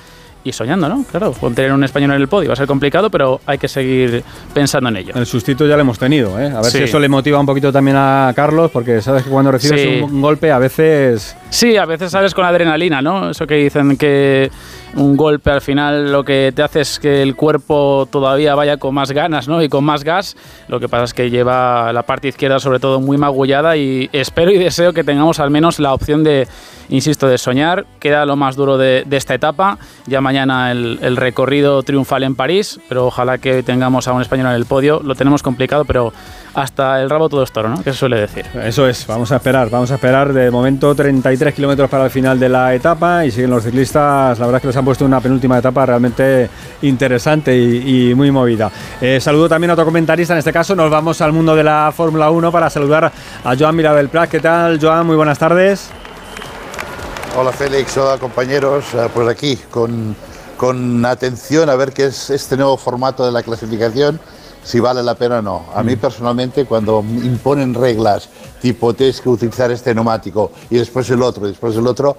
y 0.44 0.52
soñando, 0.52 0.88
¿no? 0.88 1.04
Claro, 1.10 1.32
con 1.32 1.54
tener 1.54 1.72
un 1.72 1.84
español 1.84 2.12
en 2.12 2.20
el 2.20 2.28
podio 2.28 2.48
va 2.48 2.54
a 2.54 2.56
ser 2.56 2.66
complicado, 2.66 3.10
pero 3.10 3.40
hay 3.46 3.58
que 3.58 3.68
seguir 3.68 4.22
pensando 4.54 4.88
en 4.88 4.96
ello. 4.96 5.14
El 5.14 5.26
sustituto 5.26 5.66
ya 5.66 5.74
lo 5.76 5.82
hemos 5.82 5.98
tenido, 5.98 6.38
¿eh? 6.40 6.46
A 6.46 6.60
ver 6.60 6.70
si 6.70 6.78
eso 6.78 6.98
le 6.98 7.08
motiva 7.08 7.38
un 7.38 7.46
poquito 7.46 7.72
también 7.72 7.96
a 7.98 8.32
Carlos, 8.34 8.70
porque 8.70 9.02
sabes 9.02 9.24
que 9.24 9.30
cuando 9.30 9.50
recibes 9.52 10.02
un 10.02 10.20
golpe 10.20 10.50
a 10.50 10.58
veces... 10.58 11.36
Sí, 11.50 11.76
a 11.76 11.84
veces 11.84 12.10
sales 12.10 12.34
con 12.34 12.44
adrenalina, 12.44 13.02
¿no? 13.02 13.30
Eso 13.30 13.46
que 13.46 13.54
dicen 13.56 13.96
que 13.96 14.50
un 14.94 15.16
golpe 15.16 15.50
al 15.50 15.60
final 15.60 16.10
lo 16.10 16.24
que 16.24 16.52
te 16.54 16.62
hace 16.62 16.80
es 16.80 16.98
que 16.98 17.22
el 17.22 17.36
cuerpo 17.36 18.08
todavía 18.10 18.54
vaya 18.54 18.78
con 18.78 18.94
más 18.94 19.12
ganas 19.12 19.48
¿no? 19.48 19.62
y 19.62 19.68
con 19.68 19.84
más 19.84 20.04
gas. 20.04 20.36
Lo 20.68 20.80
que 20.80 20.88
pasa 20.88 21.04
es 21.04 21.14
que 21.14 21.30
lleva 21.30 21.92
la 21.92 22.02
parte 22.02 22.28
izquierda 22.28 22.58
sobre 22.58 22.80
todo 22.80 23.00
muy 23.00 23.16
magullada 23.16 23.76
y 23.76 24.08
espero 24.12 24.50
y 24.50 24.58
deseo 24.58 24.92
que 24.92 25.04
tengamos 25.04 25.40
al 25.40 25.50
menos 25.50 25.78
la 25.78 25.94
opción 25.94 26.24
de, 26.24 26.48
insisto, 26.88 27.28
de 27.28 27.38
soñar. 27.38 27.86
Queda 28.00 28.24
lo 28.26 28.36
más 28.36 28.56
duro 28.56 28.78
de, 28.78 29.06
esta 29.10 29.34
etapa. 29.34 29.78
Ya 30.06 30.20
mañana 30.20 30.70
el, 30.72 30.98
el, 31.02 31.16
recorrido 31.16 31.82
triunfal 31.82 32.22
en 32.22 32.34
París, 32.34 32.80
pero 32.88 33.06
ojalá 33.06 33.38
que 33.38 33.62
tengamos 33.62 34.08
a 34.08 34.12
un 34.12 34.22
español 34.22 34.46
en 34.48 34.54
el 34.54 34.64
podio. 34.64 35.00
Lo 35.02 35.14
tenemos 35.14 35.42
complicado, 35.42 35.84
pero 35.84 36.12
hasta 36.54 37.00
el 37.00 37.10
rabo 37.10 37.28
todo 37.28 37.42
es 37.42 37.52
toro, 37.52 37.68
¿no? 37.68 37.82
Que 37.82 37.92
se 37.92 37.98
suele 37.98 38.20
decir. 38.20 38.46
Eso 38.62 38.86
es, 38.86 39.06
vamos 39.06 39.30
a 39.32 39.36
esperar, 39.36 39.70
vamos 39.70 39.90
a 39.90 39.94
esperar. 39.94 40.32
De 40.32 40.50
momento 40.50 40.94
33 40.94 41.54
kilómetros 41.54 41.88
para 41.88 42.04
el 42.04 42.10
final 42.10 42.38
de 42.38 42.48
la 42.48 42.74
etapa 42.74 43.24
y 43.24 43.30
siguen 43.30 43.50
los 43.50 43.64
ciclistas, 43.64 44.38
la 44.38 44.46
verdad 44.46 44.56
es 44.56 44.62
que 44.62 44.68
les 44.68 44.76
han 44.76 44.84
puesto 44.84 45.04
una 45.04 45.20
penúltima 45.20 45.58
etapa 45.58 45.86
realmente 45.86 46.48
interesante 46.82 47.56
y, 47.56 48.14
muy 48.14 48.30
movida. 48.30 48.70
Eh, 49.00 49.20
saludo 49.20 49.48
también 49.48 49.70
a 49.70 49.74
otro 49.74 49.84
comentarista, 49.84 50.32
en 50.34 50.38
este 50.38 50.52
caso 50.52 50.74
nos 50.74 50.90
vamos 50.90 51.20
al 51.20 51.32
mundo 51.32 51.54
de 51.54 51.64
la 51.64 51.92
Fórmula 51.94 52.30
1 52.30 52.50
para 52.50 52.70
saludar 52.70 53.12
a 53.44 53.56
Joan 53.56 53.76
Mirabel 53.76 54.08
Prat. 54.08 54.30
¿Qué 54.30 54.40
tal, 54.40 54.78
Joan? 54.80 55.06
Muy 55.06 55.16
buenas 55.16 55.38
tardes. 55.38 55.90
Hola 57.36 57.52
Félix, 57.52 57.96
hola 57.96 58.18
compañeros, 58.18 58.84
eh, 58.94 59.08
pues 59.14 59.28
aquí 59.28 59.56
con, 59.70 60.16
con 60.56 61.04
atención 61.04 61.70
a 61.70 61.76
ver 61.76 61.92
qué 61.92 62.06
es 62.06 62.30
este 62.30 62.56
nuevo 62.56 62.76
formato 62.76 63.24
de 63.24 63.30
la 63.30 63.42
clasificación 63.42 64.18
si 64.62 64.80
vale 64.80 65.02
la 65.02 65.14
pena 65.14 65.38
o 65.38 65.42
no. 65.42 65.64
A 65.74 65.82
mí 65.82 65.96
mm. 65.96 65.98
personalmente 65.98 66.64
cuando 66.64 67.00
imponen 67.00 67.74
reglas 67.74 68.28
tipo 68.60 68.94
tienes 68.94 69.20
que 69.20 69.28
utilizar 69.28 69.70
este 69.70 69.94
neumático 69.94 70.52
y 70.70 70.76
después 70.76 71.08
el 71.10 71.22
otro 71.22 71.46
y 71.46 71.50
después 71.50 71.76
el 71.76 71.86
otro, 71.86 72.16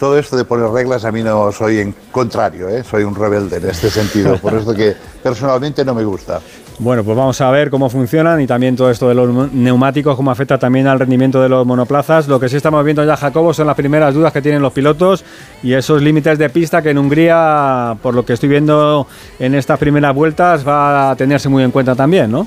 todo 0.00 0.18
esto 0.18 0.34
de 0.34 0.46
poner 0.46 0.66
reglas 0.70 1.04
a 1.04 1.12
mí 1.12 1.22
no 1.22 1.52
soy 1.52 1.78
en 1.78 1.94
contrario, 2.10 2.70
¿eh? 2.70 2.82
soy 2.82 3.04
un 3.04 3.14
rebelde 3.14 3.58
en 3.58 3.68
este 3.68 3.90
sentido, 3.90 4.38
por 4.38 4.54
eso 4.54 4.74
que 4.74 4.96
personalmente 5.22 5.84
no 5.84 5.94
me 5.94 6.04
gusta. 6.04 6.40
Bueno, 6.78 7.04
pues 7.04 7.14
vamos 7.14 7.38
a 7.42 7.50
ver 7.50 7.68
cómo 7.68 7.90
funcionan 7.90 8.40
y 8.40 8.46
también 8.46 8.74
todo 8.74 8.90
esto 8.90 9.06
de 9.10 9.14
los 9.14 9.52
neumáticos, 9.52 10.16
cómo 10.16 10.30
afecta 10.30 10.56
también 10.56 10.86
al 10.86 10.98
rendimiento 10.98 11.42
de 11.42 11.50
los 11.50 11.66
monoplazas. 11.66 12.26
Lo 12.26 12.40
que 12.40 12.48
sí 12.48 12.56
estamos 12.56 12.82
viendo 12.82 13.04
ya, 13.04 13.14
Jacobo, 13.18 13.52
son 13.52 13.66
las 13.66 13.76
primeras 13.76 14.14
dudas 14.14 14.32
que 14.32 14.40
tienen 14.40 14.62
los 14.62 14.72
pilotos 14.72 15.22
y 15.62 15.74
esos 15.74 16.00
límites 16.00 16.38
de 16.38 16.48
pista 16.48 16.80
que 16.80 16.88
en 16.88 16.96
Hungría, 16.96 17.98
por 18.02 18.14
lo 18.14 18.24
que 18.24 18.32
estoy 18.32 18.48
viendo 18.48 19.06
en 19.38 19.54
estas 19.54 19.78
primeras 19.78 20.14
vueltas, 20.14 20.66
va 20.66 21.10
a 21.10 21.16
tenerse 21.16 21.50
muy 21.50 21.62
en 21.62 21.70
cuenta 21.70 21.94
también, 21.94 22.30
¿no? 22.30 22.46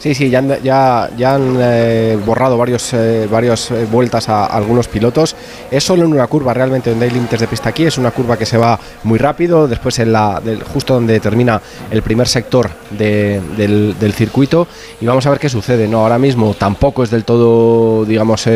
Sí, 0.00 0.14
sí, 0.14 0.30
ya 0.30 0.38
han, 0.38 0.62
ya, 0.62 1.04
han 1.34 1.58
eh, 1.60 2.18
borrado 2.24 2.56
varios, 2.56 2.94
eh, 2.94 3.28
varias 3.30 3.70
eh, 3.70 3.84
vueltas 3.84 4.30
a, 4.30 4.46
algunos 4.46 4.88
pilotos. 4.88 5.36
Es 5.70 5.84
solo 5.84 6.06
en 6.06 6.12
una 6.12 6.26
curva 6.26 6.54
realmente 6.54 6.88
donde 6.88 7.04
hay 7.04 7.10
límites 7.10 7.38
de 7.38 7.46
pista 7.46 7.68
aquí. 7.68 7.84
Es 7.84 7.98
una 7.98 8.10
curva 8.10 8.38
que 8.38 8.46
se 8.46 8.56
va 8.56 8.80
muy 9.04 9.18
rápido. 9.18 9.68
Después, 9.68 9.98
en 9.98 10.12
la, 10.12 10.40
justo 10.72 10.94
donde 10.94 11.20
termina 11.20 11.60
el 11.90 12.00
primer 12.00 12.28
sector 12.28 12.70
del, 12.90 14.14
circuito. 14.16 14.66
Y 15.02 15.04
vamos 15.04 15.26
a 15.26 15.30
ver 15.30 15.38
qué 15.38 15.50
sucede. 15.50 15.86
No, 15.86 15.98
ahora 15.98 16.18
mismo 16.18 16.54
tampoco 16.54 17.02
es 17.02 17.10
del 17.10 17.24
todo, 17.24 18.06
digamos, 18.06 18.46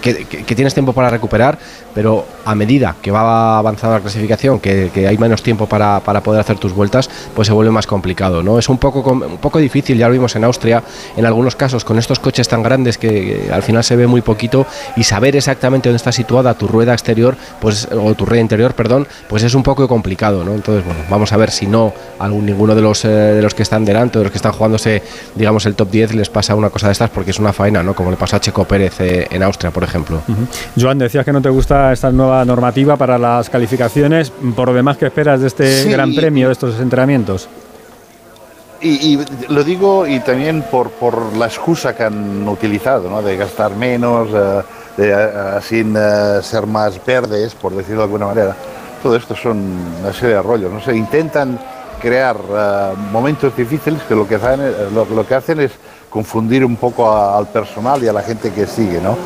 que, 0.00 0.44
tienes 0.54 0.74
tiempo 0.74 0.92
para 0.92 1.10
recuperar, 1.10 1.58
pero 1.96 2.26
a 2.44 2.54
medida 2.54 2.94
que 3.00 3.10
va 3.10 3.56
avanzando 3.56 3.96
la 3.96 4.02
clasificación, 4.02 4.60
que, 4.60 5.06
hay 5.08 5.16
menos 5.16 5.42
tiempo 5.42 5.66
para, 5.66 5.98
poder 6.00 6.42
hacer 6.42 6.58
tus 6.58 6.74
vueltas, 6.74 7.08
pues 7.34 7.48
se 7.48 7.54
vuelve 7.54 7.72
más 7.72 7.86
complicado. 7.86 8.42
¿no? 8.42 8.58
Es 8.58 8.68
un 8.68 8.76
poco, 8.76 9.00
un 9.12 9.38
poco 9.38 9.58
difícil, 9.58 9.96
ya 9.96 10.06
lo 10.06 10.12
vimos 10.12 10.36
en 10.36 10.44
Austria, 10.44 10.82
en 11.16 11.24
algunos 11.24 11.56
casos, 11.56 11.86
con 11.86 11.98
estos 11.98 12.18
coches 12.18 12.48
tan 12.48 12.62
grandes 12.62 12.98
que, 12.98 13.48
al 13.50 13.62
final 13.62 13.82
se 13.82 13.96
ve 13.96 14.06
muy 14.06 14.20
poquito 14.20 14.66
y 14.94 15.04
saber 15.04 15.36
exactamente 15.36 15.88
dónde 15.88 15.96
está 15.96 16.12
situada 16.12 16.52
tu 16.52 16.68
rueda 16.68 16.92
exterior, 16.92 17.34
pues, 17.62 17.88
o 17.90 18.14
tu 18.14 18.26
rueda 18.26 18.42
interior, 18.42 18.74
perdón, 18.74 19.08
pues 19.26 19.42
es 19.42 19.54
un 19.54 19.62
poco 19.62 19.88
complicado. 19.88 20.44
¿no? 20.44 20.52
Entonces, 20.52 20.84
bueno, 20.84 21.00
vamos 21.08 21.32
a 21.32 21.38
ver 21.38 21.50
si 21.50 21.66
no 21.66 21.94
algún, 22.18 22.44
ninguno 22.44 22.74
de 22.74 22.82
los, 22.82 23.06
eh, 23.06 23.08
de 23.08 23.40
los 23.40 23.54
que 23.54 23.62
están 23.62 23.86
delante, 23.86 24.18
de 24.18 24.24
los 24.24 24.30
que 24.30 24.38
están 24.38 24.52
jugándose, 24.52 25.02
digamos, 25.34 25.64
el 25.64 25.74
top 25.74 25.90
10, 25.90 26.14
les 26.14 26.28
pasa 26.28 26.54
una 26.54 26.68
cosa 26.68 26.88
de 26.88 26.92
estas 26.92 27.08
porque 27.08 27.30
es 27.30 27.38
una 27.38 27.54
faena, 27.54 27.82
¿no? 27.82 27.94
como 27.94 28.10
le 28.10 28.18
pasó 28.18 28.36
a 28.36 28.40
Checo 28.40 28.66
Pérez 28.66 29.00
eh, 29.00 29.28
en 29.30 29.42
Austria, 29.42 29.70
por 29.70 29.82
ejemplo. 29.82 30.20
Joan, 30.78 30.98
decías 30.98 31.24
que 31.24 31.32
no 31.32 31.40
te 31.40 31.48
gusta 31.48 31.85
esta 31.92 32.10
nueva 32.10 32.44
normativa 32.44 32.96
para 32.96 33.18
las 33.18 33.50
calificaciones. 33.50 34.30
Por 34.30 34.68
lo 34.68 34.74
demás, 34.74 34.96
¿qué 34.96 35.06
esperas 35.06 35.40
de 35.40 35.46
este 35.48 35.84
gran 35.84 36.14
premio, 36.14 36.48
de 36.48 36.52
estos 36.52 36.80
entrenamientos? 36.80 37.48
Y, 38.80 39.18
lo 39.48 39.64
digo 39.64 40.06
y 40.06 40.20
también 40.20 40.62
por, 40.62 40.90
por, 40.90 41.34
la 41.36 41.46
excusa 41.46 41.96
que 41.96 42.04
han 42.04 42.46
utilizado, 42.46 43.08
¿no? 43.08 43.22
de 43.22 43.36
gastar 43.36 43.74
menos, 43.74 44.28
eh, 44.32 44.62
de 44.98 45.14
uh, 45.14 45.60
sin 45.62 45.96
ser 46.42 46.66
más 46.66 47.04
verdes, 47.04 47.54
por 47.54 47.72
decirlo 47.74 47.98
de 47.98 48.04
alguna 48.04 48.26
manera. 48.26 48.56
Todo 49.02 49.16
esto 49.16 49.34
son 49.34 49.58
una 50.02 50.12
serie 50.12 50.36
de 50.36 50.42
rollos. 50.42 50.72
¿no? 50.72 50.80
Se 50.80 50.94
intentan 50.94 51.58
crear 52.00 52.36
momentos 53.10 53.56
difíciles 53.56 54.02
que 54.02 54.14
lo 54.14 54.28
que, 54.28 54.36
hacen, 54.36 54.60
lo, 54.94 55.26
que 55.26 55.34
hacen 55.34 55.60
es 55.60 55.72
confundir 56.16 56.64
un 56.64 56.76
poco 56.76 57.14
al 57.14 57.46
personal 57.48 58.02
y 58.02 58.08
a 58.08 58.12
la 58.14 58.22
gente 58.22 58.50
que 58.50 58.66
sigue, 58.66 59.02
¿no? 59.02 59.18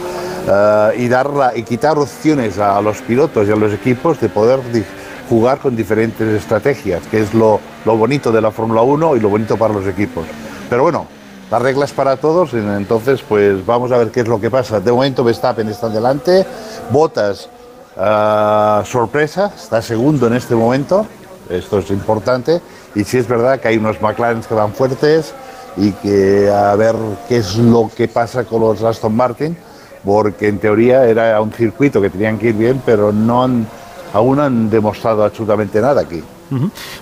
Eh, 0.44 1.04
y, 1.04 1.06
dar 1.06 1.30
y 1.54 1.62
quitar 1.62 1.96
opciones 1.96 2.58
a, 2.58 2.82
los 2.82 3.00
pilotos 3.00 3.46
y 3.46 3.52
a 3.52 3.54
los 3.54 3.72
equipos 3.72 4.18
de 4.20 4.28
poder 4.28 4.58
jugar 5.28 5.58
con 5.58 5.76
diferentes 5.76 6.26
estrategias, 6.26 7.06
que 7.06 7.20
es 7.20 7.32
lo, 7.32 7.60
lo 7.84 7.96
bonito 7.96 8.32
de 8.32 8.40
la 8.40 8.50
Fórmula 8.50 8.82
1 8.82 9.14
y 9.14 9.20
lo 9.20 9.28
bonito 9.28 9.56
para 9.56 9.72
los 9.72 9.86
equipos. 9.86 10.24
Pero 10.68 10.82
bueno, 10.82 11.06
las 11.48 11.62
reglas 11.62 11.92
para 11.92 12.16
todos, 12.16 12.54
entonces 12.54 13.22
pues 13.22 13.64
vamos 13.64 13.92
a 13.92 13.96
ver 13.96 14.10
qué 14.10 14.22
es 14.22 14.28
lo 14.28 14.40
que 14.40 14.50
pasa. 14.50 14.80
De 14.80 14.90
momento 14.90 15.22
Verstappen 15.22 15.68
está 15.68 15.88
delante, 15.88 16.44
Botas 16.90 17.48
uh, 17.96 18.84
sorpresa, 18.84 19.52
está 19.56 19.80
segundo 19.80 20.26
en 20.26 20.32
este 20.32 20.56
momento, 20.56 21.06
esto 21.48 21.78
es 21.78 21.88
importante, 21.90 22.60
y 22.96 23.04
sí 23.04 23.18
es 23.18 23.28
verdad 23.28 23.60
que 23.60 23.68
hay 23.68 23.76
unos 23.76 24.02
McLaren 24.02 24.42
que 24.42 24.54
van 24.54 24.72
fuertes 24.72 25.32
y 25.76 25.92
que 25.92 26.50
a 26.50 26.74
ver 26.76 26.94
qué 27.28 27.38
es 27.38 27.56
lo 27.56 27.90
que 27.94 28.08
pasa 28.08 28.44
con 28.44 28.60
los 28.60 28.82
Aston 28.82 29.14
Martin, 29.14 29.56
porque 30.04 30.48
en 30.48 30.58
teoría 30.58 31.04
era 31.04 31.40
un 31.40 31.52
circuito 31.52 32.00
que 32.00 32.10
tenían 32.10 32.38
que 32.38 32.48
ir 32.48 32.54
bien, 32.54 32.82
pero 32.84 33.12
no 33.12 33.44
han, 33.44 33.66
aún 34.12 34.40
han 34.40 34.70
demostrado 34.70 35.24
absolutamente 35.24 35.80
nada 35.80 36.02
aquí. 36.02 36.22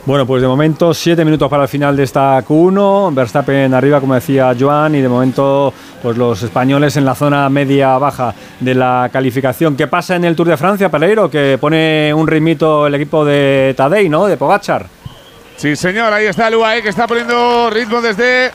Bueno, 0.04 0.26
pues 0.26 0.42
de 0.42 0.48
momento 0.48 0.92
siete 0.92 1.25
minutos 1.25 1.48
para 1.48 1.62
el 1.62 1.68
final 1.68 1.96
de 1.96 2.02
esta 2.02 2.44
Q1, 2.44 3.14
Verstappen 3.14 3.72
arriba, 3.72 3.98
como 3.98 4.14
decía 4.14 4.54
Joan, 4.58 4.94
y 4.94 5.00
de 5.00 5.08
momento 5.08 5.72
pues 6.02 6.18
los 6.18 6.42
españoles 6.42 6.96
en 6.96 7.04
la 7.04 7.14
zona 7.14 7.48
media-baja 7.48 8.34
de 8.60 8.75
la 8.75 9.08
calificación. 9.10 9.75
¿Qué 9.75 9.87
pasa 9.87 10.16
en 10.16 10.25
el 10.25 10.37
Tour 10.37 10.48
de 10.48 10.56
Francia, 10.56 10.90
Pereiro? 10.90 11.30
Que 11.30 11.56
pone 11.58 12.12
un 12.14 12.26
ritmito 12.26 12.87
el 12.87 12.94
equipo 12.94 13.25
de 13.25 13.72
Tadei, 13.76 14.08
¿no? 14.08 14.26
De 14.26 14.37
Pogachar. 14.37 14.98
Sí, 15.59 15.75
señor, 15.75 16.12
ahí 16.12 16.27
está 16.27 16.47
el 16.47 16.55
UAE 16.55 16.83
que 16.83 16.88
está 16.88 17.09
poniendo 17.09 17.69
ritmo 17.69 18.00
desde 18.00 18.53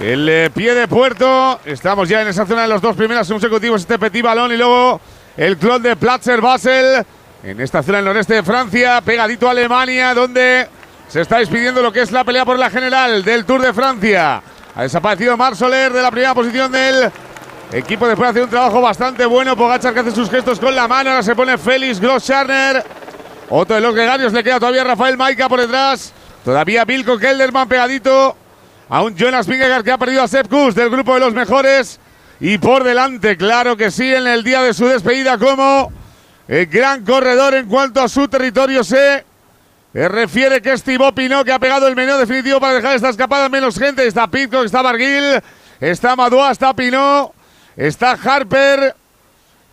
el 0.00 0.26
eh, 0.26 0.48
pie 0.48 0.74
de 0.74 0.88
puerto. 0.88 1.60
Estamos 1.66 2.08
ya 2.08 2.22
en 2.22 2.28
esa 2.28 2.46
zona 2.46 2.62
de 2.62 2.68
los 2.68 2.80
dos 2.80 2.96
primeros 2.96 3.28
consecutivos. 3.28 3.82
Este 3.82 3.98
Petit 3.98 4.24
Balón 4.24 4.50
y 4.50 4.56
luego 4.56 5.02
el 5.36 5.58
club 5.58 5.82
de 5.82 5.96
Platzer 5.96 6.40
Basel. 6.40 7.04
En 7.42 7.60
esta 7.60 7.82
zona 7.82 7.98
del 7.98 8.06
noreste 8.06 8.36
de 8.36 8.42
Francia, 8.42 9.02
pegadito 9.02 9.48
a 9.48 9.50
Alemania, 9.50 10.14
donde 10.14 10.66
se 11.08 11.20
está 11.20 11.40
despidiendo 11.40 11.82
lo 11.82 11.92
que 11.92 12.00
es 12.00 12.10
la 12.10 12.24
pelea 12.24 12.46
por 12.46 12.58
la 12.58 12.70
general 12.70 13.22
del 13.22 13.44
Tour 13.44 13.60
de 13.60 13.74
Francia. 13.74 14.42
Ha 14.74 14.82
desaparecido 14.82 15.36
Marc 15.36 15.56
Soler 15.56 15.92
de 15.92 16.00
la 16.00 16.10
primera 16.10 16.32
posición 16.32 16.72
del 16.72 17.12
equipo 17.70 18.08
después 18.08 18.28
de 18.28 18.30
hacer 18.30 18.42
un 18.44 18.50
trabajo 18.50 18.80
bastante 18.80 19.26
bueno. 19.26 19.54
Pogachar 19.58 19.92
que 19.92 20.00
hace 20.00 20.12
sus 20.12 20.30
gestos 20.30 20.58
con 20.58 20.74
la 20.74 20.88
mano. 20.88 21.10
Ahora 21.10 21.22
se 21.22 21.36
pone 21.36 21.58
Félix 21.58 22.00
Gross-Scharner. 22.00 22.82
Otro 23.50 23.74
de 23.74 23.82
los 23.82 23.94
gregarios 23.94 24.32
le 24.32 24.42
queda 24.42 24.58
todavía 24.58 24.84
Rafael 24.84 25.18
Maica 25.18 25.46
por 25.46 25.60
detrás. 25.60 26.14
Todavía 26.44 26.84
Bilko 26.84 27.18
Kelderman 27.18 27.68
pegadito 27.68 28.36
a 28.88 29.02
un 29.02 29.16
Jonas 29.16 29.46
Vingegaard 29.46 29.84
que 29.84 29.92
ha 29.92 29.98
perdido 29.98 30.22
a 30.22 30.28
Sepp 30.28 30.50
del 30.50 30.90
grupo 30.90 31.14
de 31.14 31.20
los 31.20 31.34
mejores. 31.34 32.00
Y 32.40 32.58
por 32.58 32.82
delante, 32.82 33.36
claro 33.36 33.76
que 33.76 33.90
sí, 33.90 34.12
en 34.12 34.26
el 34.26 34.42
día 34.42 34.62
de 34.62 34.72
su 34.72 34.86
despedida 34.86 35.36
como 35.36 35.92
el 36.48 36.66
gran 36.66 37.04
corredor 37.04 37.54
en 37.54 37.68
cuanto 37.68 38.00
a 38.00 38.08
su 38.08 38.26
territorio 38.26 38.82
se 38.82 39.24
refiere 39.92 40.62
que 40.62 40.72
es 40.72 40.82
Thibaut 40.82 41.14
Pinot 41.14 41.44
que 41.44 41.52
ha 41.52 41.58
pegado 41.58 41.86
el 41.86 41.94
menú 41.94 42.16
definitivo 42.16 42.58
para 42.58 42.74
dejar 42.74 42.96
esta 42.96 43.10
escapada 43.10 43.48
menos 43.48 43.78
gente. 43.78 44.06
Está 44.06 44.26
Pitcock, 44.26 44.64
está 44.64 44.80
Barguil, 44.80 45.40
está 45.78 46.16
Madoua, 46.16 46.50
está 46.50 46.74
Pinot, 46.74 47.32
está 47.76 48.12
Harper. 48.12 48.96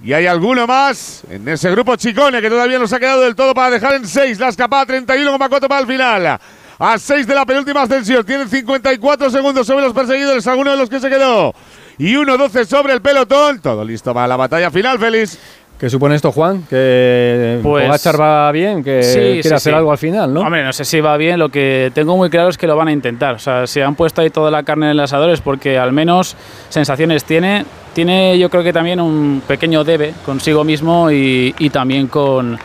Y 0.03 0.13
hay 0.13 0.27
alguno 0.27 0.67
más 0.67 1.23
en 1.29 1.47
ese 1.47 1.71
grupo 1.71 1.95
Chicone 1.95 2.39
que 2.41 2.49
todavía 2.49 2.77
no 2.77 2.87
se 2.87 2.97
ha 2.97 2.99
quedado 2.99 3.21
del 3.21 3.35
todo 3.35 3.55
para 3.55 3.71
dejar 3.71 3.95
en 3.95 4.07
6 4.07 4.39
la 4.39 4.49
escapada 4.49 4.85
31,4 4.85 5.67
para 5.67 5.81
el 5.81 5.87
final 5.87 6.39
a 6.79 6.97
6 6.97 7.27
de 7.27 7.35
la 7.35 7.45
penúltima 7.45 7.83
ascensión. 7.83 8.25
Tienen 8.25 8.49
54 8.49 9.29
segundos 9.29 9.65
sobre 9.65 9.83
los 9.83 9.93
perseguidores, 9.93 10.45
alguno 10.47 10.71
de 10.71 10.77
los 10.77 10.89
que 10.89 10.99
se 10.99 11.09
quedó. 11.09 11.53
Y 11.97 12.13
1-12 12.13 12.65
sobre 12.65 12.93
el 12.93 13.01
pelotón. 13.01 13.59
Todo 13.59 13.83
listo 13.83 14.13
para 14.13 14.27
la 14.27 14.35
batalla 14.35 14.69
final, 14.71 14.99
Félix. 14.99 15.39
¿Qué 15.79 15.91
supone 15.91 16.15
esto, 16.15 16.31
Juan? 16.31 16.63
Que 16.67 17.59
pues, 17.61 17.87
va 18.19 18.51
bien, 18.51 18.83
que 18.83 19.39
quiere 19.41 19.55
hacer 19.55 19.75
algo 19.75 19.91
al 19.91 19.99
final, 19.99 20.33
¿no? 20.33 20.41
Hombre, 20.41 20.63
no 20.63 20.73
sé 20.73 20.83
si 20.83 20.99
va 21.01 21.15
bien. 21.17 21.37
Lo 21.37 21.49
que 21.49 21.91
tengo 21.93 22.17
muy 22.17 22.31
claro 22.31 22.49
es 22.49 22.57
que 22.57 22.65
lo 22.65 22.75
van 22.75 22.87
a 22.87 22.91
intentar. 22.91 23.35
O 23.35 23.39
sea, 23.39 23.67
si 23.67 23.79
han 23.81 23.93
puesto 23.93 24.21
ahí 24.21 24.31
toda 24.31 24.49
la 24.49 24.63
carne 24.63 24.87
en 24.87 24.93
el 24.93 24.99
asador 24.99 25.29
es 25.29 25.39
porque 25.39 25.77
al 25.77 25.91
menos 25.91 26.35
sensaciones 26.69 27.25
tiene. 27.25 27.65
Tiene, 27.93 28.39
yo 28.39 28.49
creo 28.49 28.63
que 28.63 28.73
también 28.73 28.99
un 28.99 29.43
pequeño 29.47 29.83
debe 29.83 30.13
consigo 30.25 30.63
mismo 30.63 31.11
y 31.11 31.69
también 31.71 32.07
con 32.07 32.57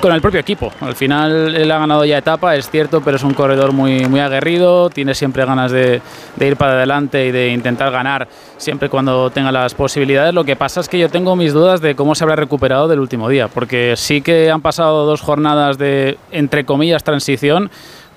con 0.00 0.12
el 0.12 0.20
propio 0.20 0.40
equipo. 0.40 0.72
Al 0.80 0.94
final 0.94 1.54
él 1.54 1.70
ha 1.70 1.78
ganado 1.78 2.04
ya 2.04 2.18
etapa, 2.18 2.56
es 2.56 2.68
cierto, 2.70 3.00
pero 3.00 3.16
es 3.16 3.22
un 3.22 3.34
corredor 3.34 3.72
muy, 3.72 4.06
muy 4.06 4.20
aguerrido, 4.20 4.90
tiene 4.90 5.14
siempre 5.14 5.44
ganas 5.44 5.70
de, 5.72 6.00
ir 6.40 6.56
para 6.56 6.72
adelante 6.72 7.26
y 7.26 7.30
de 7.30 7.48
intentar 7.48 7.90
ganar 7.90 8.28
siempre 8.56 8.88
cuando 8.88 9.30
tenga 9.30 9.52
las 9.52 9.74
posibilidades. 9.74 10.34
Lo 10.34 10.44
que 10.44 10.56
pasa 10.56 10.80
es 10.80 10.88
que 10.88 10.98
yo 10.98 11.08
tengo 11.08 11.36
mis 11.36 11.52
dudas 11.52 11.80
de 11.80 11.94
cómo 11.94 12.14
se 12.14 12.24
habrá 12.24 12.36
recuperado 12.36 12.88
del 12.88 13.00
último 13.00 13.28
día, 13.28 13.48
porque 13.48 13.94
sí 13.96 14.22
que 14.22 14.50
han 14.50 14.60
pasado 14.60 15.06
dos 15.06 15.20
jornadas 15.20 15.78
de, 15.78 16.18
entre 16.30 16.64
comillas, 16.64 17.04
transición 17.04 17.70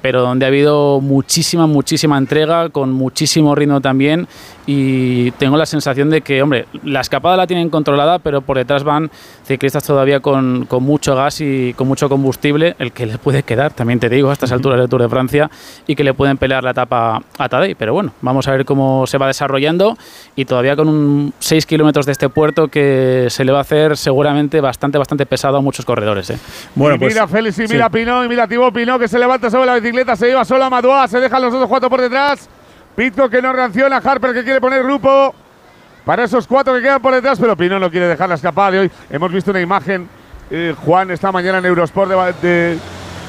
pero 0.06 0.22
donde 0.22 0.46
ha 0.46 0.50
habido 0.50 1.02
muchísima, 1.02 1.66
muchísima 1.66 2.20
entrega, 2.20 2.70
con 2.70 2.92
muchísimo 2.92 3.56
ritmo 3.56 3.82
también. 3.82 4.28
Y 4.68 5.32
tengo 5.32 5.58
la 5.58 5.66
sensación 5.66 6.12
de 6.12 6.22
que, 6.22 6.44
hombre, 6.44 6.68
la 6.84 7.02
escapada 7.02 7.36
la 7.36 7.48
tienen 7.48 7.72
controlada, 7.72 8.20
pero 8.20 8.42
por 8.42 8.58
detrás 8.58 8.84
van 8.84 9.10
ciclistas 9.46 9.84
todavía 9.84 10.20
con, 10.20 10.66
con 10.66 10.84
mucho 10.84 11.16
gas 11.16 11.40
y 11.42 11.74
con 11.74 11.88
mucho 11.88 12.10
combustible, 12.10 12.76
el 12.80 12.92
que 12.92 13.06
le 13.06 13.18
puede 13.18 13.44
quedar, 13.44 13.74
también 13.74 14.00
te 14.00 14.10
digo, 14.10 14.30
a 14.30 14.34
estas 14.34 14.52
alturas 14.52 14.80
del 14.80 14.90
Tour 14.90 15.04
de 15.04 15.10
Francia, 15.10 15.50
y 15.88 15.96
que 15.96 16.04
le 16.04 16.14
pueden 16.14 16.38
pelear 16.38 16.64
la 16.64 16.72
etapa 16.72 17.22
a 17.38 17.50
Tadej. 17.50 17.76
Pero 17.78 17.94
bueno, 17.94 18.12
vamos 18.22 18.48
a 18.48 18.52
ver 18.52 18.66
cómo 18.66 19.08
se 19.08 19.18
va 19.18 19.28
desarrollando 19.28 19.98
y 20.36 20.46
todavía 20.46 20.76
con 20.76 20.90
un 20.90 21.34
6 21.40 21.66
kilómetros 21.66 22.06
de 22.06 22.12
este 22.12 22.30
puerto 22.30 22.68
que 22.68 23.28
se 23.30 23.46
le 23.46 23.52
va 23.52 23.60
a 23.60 23.62
hacer 23.62 23.98
seguramente 23.98 24.62
bastante, 24.62 24.98
bastante 24.98 25.26
pesado 25.26 25.58
a 25.58 25.62
muchos 25.62 25.86
corredores. 25.86 26.30
¿eh? 26.32 26.40
Bueno, 26.74 26.98
pues, 26.98 27.14
mira 27.14 27.28
Félix 27.28 27.60
y 27.60 27.68
mira 27.68 27.90
Pino 27.90 28.24
y 28.24 28.28
mira 28.28 28.48
Thibaut 28.48 28.74
Pino 28.74 28.98
que 29.00 29.08
se 29.08 29.20
levanta 29.20 29.50
sobre 29.50 29.68
la 29.68 29.76
bicicleta 29.76 30.16
se 30.16 30.28
lleva 30.28 30.46
solo 30.46 30.64
a 30.64 30.70
Madoua, 30.70 31.08
se 31.08 31.20
dejan 31.20 31.42
los 31.42 31.54
otros 31.54 31.70
cuatro 31.70 31.90
por 31.90 32.02
detrás. 32.02 32.50
Pitco 32.96 33.30
que 33.30 33.42
no 33.42 33.52
reacciona, 33.52 33.98
Harper 33.98 34.34
que 34.34 34.44
quiere 34.44 34.62
poner 34.62 34.84
grupo 34.84 35.36
para 36.06 36.24
esos 36.24 36.48
cuatro 36.48 36.76
que 36.76 36.82
quedan 36.82 37.02
por 37.02 37.14
detrás, 37.14 37.40
pero 37.40 37.58
Pino 37.58 37.80
no 37.80 37.90
quiere 37.90 38.08
dejar 38.08 38.30
la 38.30 38.36
escapada 38.36 38.72
de 38.72 38.80
hoy. 38.80 38.92
Hemos 39.10 39.32
visto 39.32 39.52
una 39.52 39.60
imagen, 39.60 40.08
eh, 40.52 40.76
Juan, 40.86 41.10
esta 41.12 41.32
mañana 41.32 41.58
en 41.58 41.66
Eurosport 41.66 42.12
de, 42.42 42.78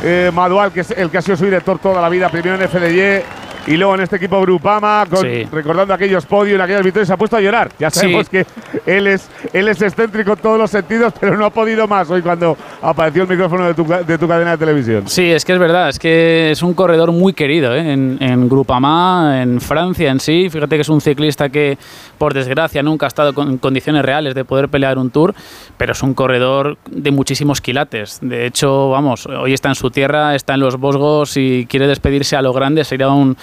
eh, 0.03 0.31
Madual, 0.33 0.73
que 0.73 0.81
es 0.81 0.91
el 0.91 1.11
que 1.11 1.19
ha 1.19 1.23
sido 1.23 1.37
su 1.37 1.47
director 1.47 1.79
toda 1.79 2.03
la 2.03 2.09
vida, 2.09 2.29
primero 2.29 2.55
en 2.55 2.69
FDY 2.69 3.46
y 3.67 3.77
luego 3.77 3.95
en 3.95 4.01
este 4.03 4.17
equipo 4.17 4.41
Grupama, 4.41 5.05
recordando 5.51 5.95
aquellos 5.95 6.25
podios, 6.27 6.61
aquellas 6.61 6.83
victorias, 6.83 7.09
se 7.09 7.15
ha 7.15 7.17
puesto 7.17 7.37
a 7.37 7.41
llorar. 7.41 7.71
Ya 7.79 7.91
sabemos 7.91 8.29
que 8.29 8.47
él 8.85 9.07
es, 9.07 9.29
él 9.53 9.69
es 9.69 9.81
excéntrico 9.83 10.33
en 10.33 10.39
todos 10.39 10.59
los 10.59 10.71
sentidos, 10.71 11.13
pero 11.19 11.37
no 11.37 11.47
ha 11.47 11.51
podido 11.51 11.87
más 11.89 12.11
hoy 12.11 12.23
cuando 12.23 12.57
apareció 12.83 13.23
el 13.23 13.29
micrófono 13.29 13.67
de 13.67 13.75
tu, 13.75 13.85
de 13.85 14.19
tu 14.19 14.29
cadena 14.29 14.53
de 14.53 14.59
televisión. 14.59 15.05
Sí, 15.07 15.31
es 15.31 15.45
que 15.45 15.53
es 15.53 15.59
verdad, 15.59 15.89
es 15.89 15.99
que 15.99 16.51
es 16.51 16.63
un 16.63 16.75
corredor 16.75 17.13
muy 17.13 17.33
querido 17.33 17.75
¿eh? 17.75 17.93
en, 17.93 18.19
en 18.21 18.49
Grupama, 18.49 19.43
en 19.43 19.61
Francia 19.61 20.11
en 20.11 20.21
sí. 20.21 20.49
Fíjate 20.51 20.77
que 20.77 20.83
es 20.83 20.89
un 20.89 21.01
ciclista 21.01 21.49
que, 21.49 21.79
por 22.19 22.35
desgracia, 22.35 22.83
nunca 22.83 23.07
ha 23.07 23.09
estado 23.09 23.33
en 23.43 23.59
condiciones 23.59 24.05
reales 24.05 24.35
de 24.35 24.45
poder 24.45 24.69
pelear 24.69 24.99
un 24.99 25.11
tour, 25.11 25.35
pero 25.77 25.93
es 25.93 26.03
un 26.03 26.15
corredor 26.15 26.79
de 26.91 27.11
muchísimos 27.11 27.61
quilates. 27.61 28.19
De 28.21 28.47
hecho, 28.47 28.91
vamos, 28.91 29.27
hoy 29.27 29.53
está 29.53 29.69
en 29.69 29.75
su 29.75 29.91
tierra, 29.91 30.35
está 30.35 30.55
en 30.55 30.61
los 30.61 30.77
Bosgos 30.77 31.37
y 31.37 31.67
quiere 31.69 31.87
despedirse 31.87 32.37
a 32.37 32.43
lo 32.43 32.53
grande, 32.53 32.85
sería 32.85 33.09
un 33.09 33.36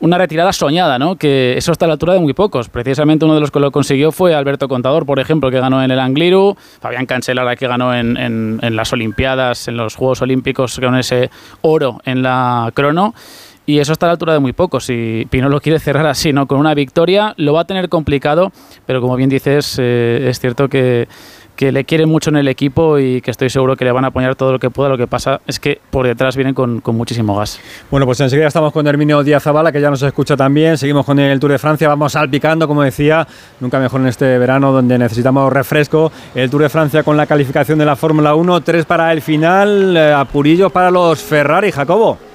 una 0.00 0.18
retirada 0.18 0.52
soñada, 0.52 0.98
¿no? 0.98 1.16
Que 1.16 1.56
eso 1.56 1.72
está 1.72 1.86
a 1.86 1.88
la 1.88 1.94
altura 1.94 2.12
de 2.12 2.20
muy 2.20 2.32
pocos. 2.32 2.68
Precisamente 2.68 3.24
uno 3.24 3.34
de 3.34 3.40
los 3.40 3.50
que 3.50 3.60
lo 3.60 3.70
consiguió 3.70 4.12
fue 4.12 4.34
Alberto 4.34 4.68
Contador, 4.68 5.06
por 5.06 5.18
ejemplo, 5.18 5.50
que 5.50 5.60
ganó 5.60 5.82
en 5.82 5.90
el 5.90 5.98
Angliru, 5.98 6.56
Fabián 6.80 7.06
Cancelara, 7.06 7.56
que 7.56 7.66
ganó 7.66 7.94
en, 7.94 8.58
las 8.62 8.92
Olimpiadas, 8.92 9.68
en 9.68 9.76
los 9.76 9.96
Juegos 9.96 10.22
Olímpicos, 10.22 10.78
con 10.78 10.96
ese 10.96 11.30
oro 11.62 12.00
en 12.04 12.22
la 12.22 12.70
crono. 12.74 13.14
Y 13.66 13.80
eso 13.80 13.92
está 13.92 14.06
a 14.06 14.08
la 14.08 14.12
altura 14.12 14.32
de 14.32 14.38
muy 14.38 14.54
pocos. 14.54 14.88
Y 14.88 15.26
Pino 15.28 15.50
lo 15.50 15.60
quiere 15.60 15.78
cerrar 15.78 16.06
así, 16.06 16.32
¿no? 16.32 16.46
Con 16.46 16.58
una 16.58 16.72
victoria 16.72 17.34
lo 17.36 17.52
va 17.52 17.62
a 17.62 17.64
tener 17.66 17.90
complicado, 17.90 18.50
pero 18.86 19.02
como 19.02 19.14
bien 19.16 19.28
dices, 19.28 19.76
eh, 19.78 20.26
es 20.30 20.40
cierto 20.40 20.68
que, 20.68 21.06
que 21.58 21.72
le 21.72 21.84
quiere 21.84 22.06
mucho 22.06 22.30
en 22.30 22.36
el 22.36 22.46
equipo 22.46 23.00
y 23.00 23.20
que 23.20 23.32
estoy 23.32 23.50
seguro 23.50 23.74
que 23.74 23.84
le 23.84 23.90
van 23.90 24.04
a 24.04 24.08
apoyar 24.08 24.36
todo 24.36 24.52
lo 24.52 24.60
que 24.60 24.70
pueda. 24.70 24.90
Lo 24.90 24.96
que 24.96 25.08
pasa 25.08 25.40
es 25.44 25.58
que 25.58 25.80
por 25.90 26.06
detrás 26.06 26.36
vienen 26.36 26.54
con, 26.54 26.80
con 26.80 26.94
muchísimo 26.94 27.34
gas. 27.34 27.58
Bueno, 27.90 28.06
pues 28.06 28.20
enseguida 28.20 28.46
estamos 28.46 28.72
con 28.72 28.86
Herminio 28.86 29.24
Díaz 29.24 29.42
Zabala, 29.42 29.72
que 29.72 29.80
ya 29.80 29.90
nos 29.90 30.00
escucha 30.02 30.36
también. 30.36 30.78
Seguimos 30.78 31.04
con 31.04 31.18
el 31.18 31.40
Tour 31.40 31.50
de 31.50 31.58
Francia. 31.58 31.88
Vamos 31.88 32.12
salpicando, 32.12 32.68
como 32.68 32.84
decía, 32.84 33.26
nunca 33.58 33.80
mejor 33.80 34.02
en 34.02 34.06
este 34.06 34.38
verano 34.38 34.70
donde 34.70 34.98
necesitamos 34.98 35.52
refresco. 35.52 36.12
El 36.32 36.48
Tour 36.48 36.62
de 36.62 36.68
Francia 36.68 37.02
con 37.02 37.16
la 37.16 37.26
calificación 37.26 37.76
de 37.80 37.86
la 37.86 37.96
Fórmula 37.96 38.36
1. 38.36 38.60
Tres 38.60 38.84
para 38.84 39.12
el 39.12 39.20
final. 39.20 39.96
Eh, 39.96 40.12
apurillo 40.12 40.70
para 40.70 40.92
los 40.92 41.20
Ferrari, 41.20 41.72
Jacobo. 41.72 42.27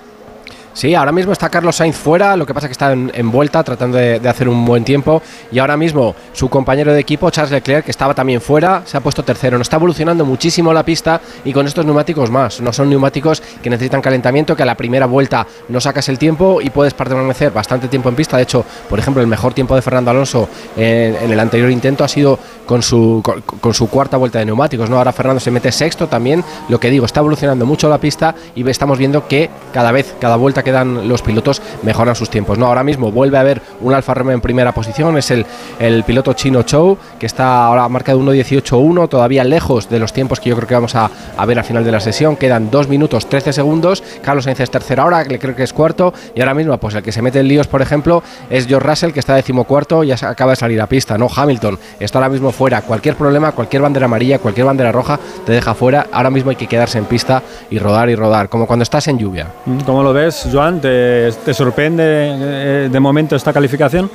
Sí, 0.74 0.96
ahora 0.96 1.12
mismo 1.12 1.32
está 1.32 1.50
Carlos 1.50 1.76
Sainz 1.76 1.96
fuera, 1.96 2.36
lo 2.36 2.48
que 2.48 2.54
pasa 2.54 2.66
es 2.66 2.70
que 2.70 2.72
está 2.72 2.94
en, 2.94 3.32
vuelta 3.32 3.64
tratando 3.64 3.96
de, 3.96 4.20
hacer 4.28 4.50
un 4.50 4.66
buen 4.66 4.84
tiempo 4.84 5.22
y 5.52 5.60
ahora 5.60 5.78
mismo 5.78 6.16
su 6.34 6.50
compañero 6.50 6.92
de 6.92 7.00
equipo, 7.00 7.30
Charles 7.30 7.52
Leclerc, 7.52 7.86
que 7.86 7.92
estaba 7.92 8.16
también 8.16 8.42
fuera, 8.42 8.82
se 8.84 8.98
ha 8.98 9.00
puesto 9.00 9.24
tercero. 9.24 9.60
Nos 9.60 9.66
está 9.66 9.76
evolucionando 9.76 10.26
muchísimo 10.26 10.74
la 10.74 10.84
pista 10.84 11.22
y 11.46 11.54
con 11.54 11.68
estos 11.68 11.86
neumáticos 11.86 12.32
más. 12.32 12.60
No 12.60 12.74
son 12.74 12.90
neumáticos 12.90 13.44
que 13.62 13.70
necesitan 13.70 14.02
calentamiento, 14.02 14.56
que 14.56 14.64
a 14.64 14.66
la 14.66 14.76
primera 14.76 15.06
vuelta 15.06 15.46
no 15.70 15.80
sacas 15.80 16.10
el 16.10 16.18
tiempo 16.18 16.60
y 16.60 16.72
puedes 16.72 16.96
permanecer 16.96 17.52
bastante 17.52 17.88
tiempo 17.88 18.10
en 18.10 18.16
pista. 18.16 18.38
De 18.38 18.44
hecho, 18.44 18.66
por 18.90 18.98
ejemplo, 18.98 19.22
el 19.22 19.28
mejor 19.28 19.54
tiempo 19.54 19.76
de 19.76 19.84
Fernando 19.84 20.10
Alonso 20.10 20.50
en, 20.76 21.32
el 21.32 21.40
anterior 21.40 21.70
intento 21.70 22.04
ha 22.04 22.08
sido 22.08 22.40
con 22.66 22.82
su, 22.82 23.22
con, 23.62 23.74
su 23.76 23.90
cuarta 23.90 24.18
vuelta 24.18 24.40
de 24.40 24.46
neumáticos. 24.46 24.90
¿no? 24.90 24.98
Ahora 24.98 25.14
Fernando 25.14 25.40
se 25.40 25.52
mete 25.52 25.72
sexto 25.72 26.08
también. 26.08 26.44
Lo 26.68 26.80
que 26.80 26.90
digo, 26.90 27.06
está 27.06 27.20
evolucionando 27.20 27.68
mucho 27.68 27.90
la 27.90 28.00
pista 28.00 28.34
y 28.56 28.68
estamos 28.68 28.98
viendo 28.98 29.28
que 29.28 29.52
cada 29.72 29.92
vez, 29.92 30.16
cada 30.20 30.36
vuelta 30.36 30.63
que 30.64 30.72
dan 30.72 31.08
los 31.08 31.22
pilotos 31.22 31.62
mejoran 31.84 32.16
sus 32.16 32.30
tiempos. 32.30 32.58
No, 32.58 32.68
ahora 32.68 32.84
mismo 32.84 33.12
vuelve 33.12 33.38
a 33.38 33.42
haber 33.42 33.62
un 33.82 33.94
Alfa 33.94 34.14
Romeo 34.14 34.36
en 34.36 34.42
primera 34.42 34.72
posición, 34.72 35.18
es 35.18 35.32
el, 35.32 35.46
el 35.80 36.04
piloto 36.04 36.34
chino 36.34 36.64
Chou, 36.64 36.98
que 37.20 37.26
está 37.26 37.66
ahora 37.66 37.88
marcado 37.90 38.20
1.18.1, 38.20 39.10
todavía 39.10 39.44
lejos 39.44 39.90
de 39.90 40.00
los 40.00 40.14
tiempos 40.14 40.40
que 40.40 40.50
yo 40.50 40.56
creo 40.56 40.68
que 40.68 40.74
vamos 40.76 40.96
a, 40.96 41.10
ver 41.46 41.60
al 41.60 41.66
final 41.66 41.84
de 41.84 41.92
la 41.92 42.00
sesión. 42.00 42.36
Quedan 42.36 42.72
2 42.72 42.88
minutos 42.88 43.28
13 43.28 43.54
segundos. 43.54 44.04
Carlos 44.22 44.46
Sainz 44.46 44.60
es 44.60 44.72
tercera 44.72 45.06
hora, 45.06 45.26
que 45.26 45.40
creo 45.40 45.56
que 45.56 45.64
es 45.64 45.74
cuarto. 45.74 46.14
Y 46.36 46.42
ahora 46.42 46.54
mismo, 46.54 46.78
pues 46.78 46.96
el 46.96 47.04
que 47.04 47.12
se 47.12 47.22
mete 47.22 47.40
en 47.40 47.48
líos, 47.48 47.68
por 47.68 47.82
ejemplo, 47.82 48.24
es 48.50 48.68
George 48.68 48.88
Russell, 48.88 49.12
que 49.12 49.20
está 49.20 49.36
decimocuarto 49.36 50.04
ya 50.04 50.16
acaba 50.28 50.52
de 50.52 50.56
salir 50.56 50.82
a 50.82 50.88
pista. 50.88 51.18
No, 51.18 51.28
Hamilton 51.34 51.78
está 52.00 52.20
ahora 52.20 52.30
mismo 52.30 52.52
fuera. 52.52 52.82
Cualquier 52.82 53.16
problema, 53.16 53.52
cualquier 53.52 53.82
bandera 53.82 54.06
amarilla, 54.06 54.40
cualquier 54.40 54.66
bandera 54.66 54.92
roja 54.92 55.20
te 55.46 55.52
deja 55.52 55.74
fuera. 55.74 56.08
Ahora 56.12 56.30
mismo 56.30 56.50
hay 56.50 56.56
que 56.56 56.68
quedarse 56.68 56.98
en 56.98 57.06
pista 57.06 57.42
y 57.70 57.80
rodar 57.80 58.10
y 58.10 58.16
rodar, 58.16 58.50
como 58.50 58.68
cuando 58.68 58.84
estás 58.84 59.08
en 59.08 59.18
lluvia. 59.18 59.48
¿Cómo 59.86 60.04
lo 60.04 60.14
ves, 60.14 60.48
Joan? 60.54 60.80
¿Te, 60.80 61.32
sorprende 61.52 62.04
eh, 62.06 62.90
de 62.92 63.00
momento 63.00 63.36
esta 63.36 63.52
calificación? 63.52 64.10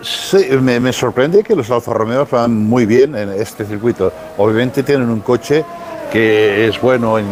Sí, 0.00 0.38
me, 0.60 0.92
sorprende 0.92 1.44
que 1.44 1.54
los 1.54 1.70
Alfa 1.70 1.92
Romeo 1.92 2.26
van 2.30 2.56
muy 2.56 2.86
bien 2.86 3.14
en 3.14 3.28
este 3.30 3.66
circuito. 3.66 4.10
Obviamente 4.38 4.82
tienen 4.82 5.10
un 5.10 5.20
coche 5.20 5.64
que 6.10 6.66
es 6.66 6.80
bueno 6.80 7.18
en, 7.18 7.26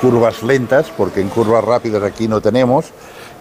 curvas 0.00 0.42
lentas, 0.42 0.92
porque 0.94 1.22
en 1.22 1.28
curvas 1.28 1.64
rápidas 1.64 2.02
aquí 2.02 2.28
no 2.28 2.42
tenemos, 2.42 2.86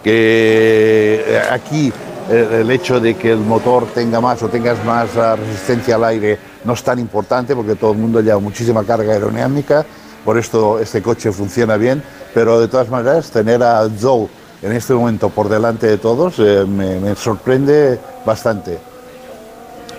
que 0.02 1.24
eh, 1.28 1.42
aquí 1.52 1.92
eh, 2.30 2.60
el 2.62 2.72
hecho 2.72 3.00
de 3.00 3.16
que 3.16 3.32
el 3.32 3.40
motor 3.40 3.88
tenga 3.94 4.22
más 4.22 4.42
o 4.42 4.48
tengas 4.48 4.84
más 4.86 5.14
resistencia 5.38 5.96
al 5.96 6.06
aire 6.06 6.40
no 6.64 6.74
es 6.74 6.84
tan 6.84 6.98
importante, 6.98 7.56
porque 7.56 7.76
todo 7.76 7.92
el 7.92 7.98
mundo 7.98 8.22
lleva 8.22 8.40
muchísima 8.40 8.84
carga 8.84 9.14
aerodinámica, 9.14 9.86
por 10.24 10.38
esto 10.38 10.80
este 10.80 11.02
coche 11.02 11.32
funciona 11.32 11.78
bien, 11.78 12.04
pero 12.34 12.60
de 12.60 12.68
todas 12.68 12.90
maneras 12.90 13.32
tener 13.32 13.64
a 13.64 13.88
Zhou 13.90 14.30
en 14.62 14.72
este 14.74 14.94
momento 14.94 15.30
por 15.30 15.50
delante 15.50 15.88
de 15.88 15.98
todos 15.98 16.36
eh, 16.40 16.66
me, 16.68 17.16
sorprende 17.16 18.00
bastante. 18.26 18.80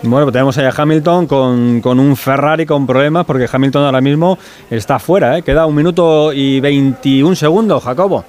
Bueno, 0.04 0.26
pues 0.26 0.32
tenemos 0.32 0.58
allá 0.58 0.72
Hamilton 0.76 1.26
con, 1.26 1.80
con, 1.80 2.00
un 2.00 2.16
Ferrari 2.16 2.66
con 2.66 2.86
problemas 2.86 3.24
porque 3.24 3.48
Hamilton 3.50 3.84
ahora 3.84 4.00
mismo 4.00 4.36
está 4.68 4.98
fuera, 4.98 5.38
¿eh? 5.38 5.42
queda 5.42 5.66
un 5.66 5.76
minuto 5.76 6.32
y 6.32 6.58
21 6.60 7.36
segundos, 7.36 7.84
Jacobo. 7.84 8.24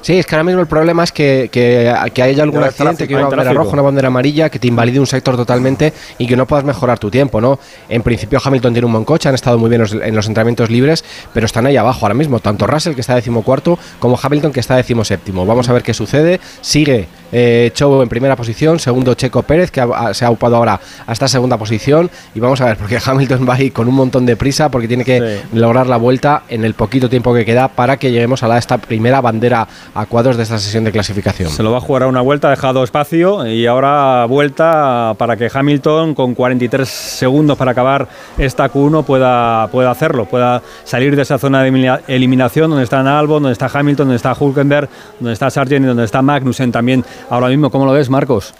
Sí, 0.00 0.18
es 0.18 0.26
que 0.26 0.34
ahora 0.34 0.44
mismo 0.44 0.60
el 0.60 0.66
problema 0.66 1.04
es 1.04 1.12
que, 1.12 1.48
que, 1.50 2.22
haya 2.22 2.42
algún 2.42 2.62
accidente, 2.62 3.06
que 3.06 3.14
una 3.14 3.28
bandera 3.28 3.52
roja, 3.52 3.72
una 3.72 3.82
bandera 3.82 4.08
amarilla, 4.08 4.48
que 4.48 4.58
te 4.58 4.68
invalide 4.68 5.00
un 5.00 5.06
sector 5.06 5.36
totalmente 5.36 5.92
y 6.18 6.26
que 6.26 6.36
no 6.36 6.46
puedas 6.46 6.64
mejorar 6.64 6.98
tu 6.98 7.10
tiempo, 7.10 7.40
¿no? 7.40 7.58
En 7.88 8.02
principio 8.02 8.40
Hamilton 8.42 8.72
tiene 8.72 8.86
un 8.86 8.92
buen 8.92 9.04
coche, 9.04 9.28
han 9.28 9.34
estado 9.34 9.58
muy 9.58 9.68
bien 9.70 9.82
en 10.02 10.14
los 10.14 10.26
entrenamientos 10.26 10.70
libres, 10.70 11.04
pero 11.32 11.46
están 11.46 11.66
ahí 11.66 11.76
abajo 11.76 12.00
ahora 12.02 12.14
mismo, 12.14 12.40
tanto 12.40 12.66
Russell 12.66 12.94
que 12.94 13.00
está 13.00 13.14
decimocuarto 13.14 13.78
como 13.98 14.18
Hamilton 14.20 14.52
que 14.52 14.60
está 14.60 14.76
decimoséptimo. 14.76 15.46
Vamos 15.46 15.68
a 15.68 15.72
ver 15.72 15.82
qué 15.82 15.94
sucede. 15.94 16.40
Sigue 16.60 17.08
eh, 17.32 17.72
en 17.78 18.08
primera 18.08 18.36
posición, 18.36 18.78
segundo 18.78 19.14
Checo 19.14 19.42
Pérez 19.42 19.70
que 19.70 19.86
se 20.12 20.24
ha 20.24 20.30
upado 20.30 20.56
ahora 20.56 20.80
hasta 21.06 21.28
segunda 21.28 21.58
posición 21.58 22.10
y 22.34 22.40
vamos 22.40 22.60
a 22.60 22.66
ver 22.66 22.76
porque 22.76 22.98
Hamilton 23.04 23.46
va 23.48 23.54
ahí 23.54 23.70
con 23.70 23.88
un 23.88 23.94
montón 23.94 24.26
de 24.26 24.36
prisa 24.36 24.70
porque 24.70 24.88
tiene 24.88 25.04
que 25.04 25.42
lograr 25.52 25.86
la 25.86 25.96
vuelta 25.96 26.44
en 26.48 26.64
el 26.64 26.74
poquito 26.74 27.08
tiempo 27.08 27.34
que 27.34 27.44
queda 27.44 27.68
para 27.68 27.96
que 27.96 28.10
lleguemos 28.10 28.42
a 28.42 28.48
la, 28.48 28.58
esta 28.58 28.78
primera 28.78 29.20
bandera 29.20 29.68
a 29.98 30.06
cuadros 30.06 30.36
de 30.36 30.44
esta 30.44 30.58
sesión 30.58 30.84
de 30.84 30.92
clasificación. 30.92 31.50
Se 31.50 31.64
lo 31.64 31.72
va 31.72 31.78
a 31.78 31.80
jugar 31.80 32.04
a 32.04 32.06
una 32.06 32.20
vuelta, 32.20 32.46
ha 32.46 32.50
dejado 32.52 32.84
espacio 32.84 33.44
y 33.48 33.66
ahora 33.66 34.26
vuelta 34.26 35.16
para 35.18 35.36
que 35.36 35.50
Hamilton 35.52 36.14
con 36.14 36.36
43 36.36 36.88
segundos 36.88 37.58
para 37.58 37.72
acabar 37.72 38.06
esta 38.38 38.70
Q1 38.70 39.04
pueda, 39.04 39.66
pueda 39.72 39.90
hacerlo, 39.90 40.26
pueda 40.26 40.62
salir 40.84 41.16
de 41.16 41.22
esa 41.22 41.36
zona 41.38 41.64
de 41.64 42.00
eliminación 42.06 42.70
donde 42.70 42.84
está 42.84 43.00
Albon, 43.18 43.42
donde 43.42 43.54
está 43.54 43.66
Hamilton, 43.66 44.06
donde 44.06 44.16
está 44.16 44.36
Hulkenberg, 44.38 44.88
donde 45.18 45.32
está 45.32 45.50
Sargent 45.50 45.84
y 45.84 45.88
donde 45.88 46.04
está 46.04 46.22
Magnussen 46.22 46.70
también 46.70 47.04
ahora 47.28 47.48
mismo. 47.48 47.68
¿Cómo 47.70 47.84
lo 47.84 47.92
ves, 47.92 48.08
Marcos? 48.08 48.54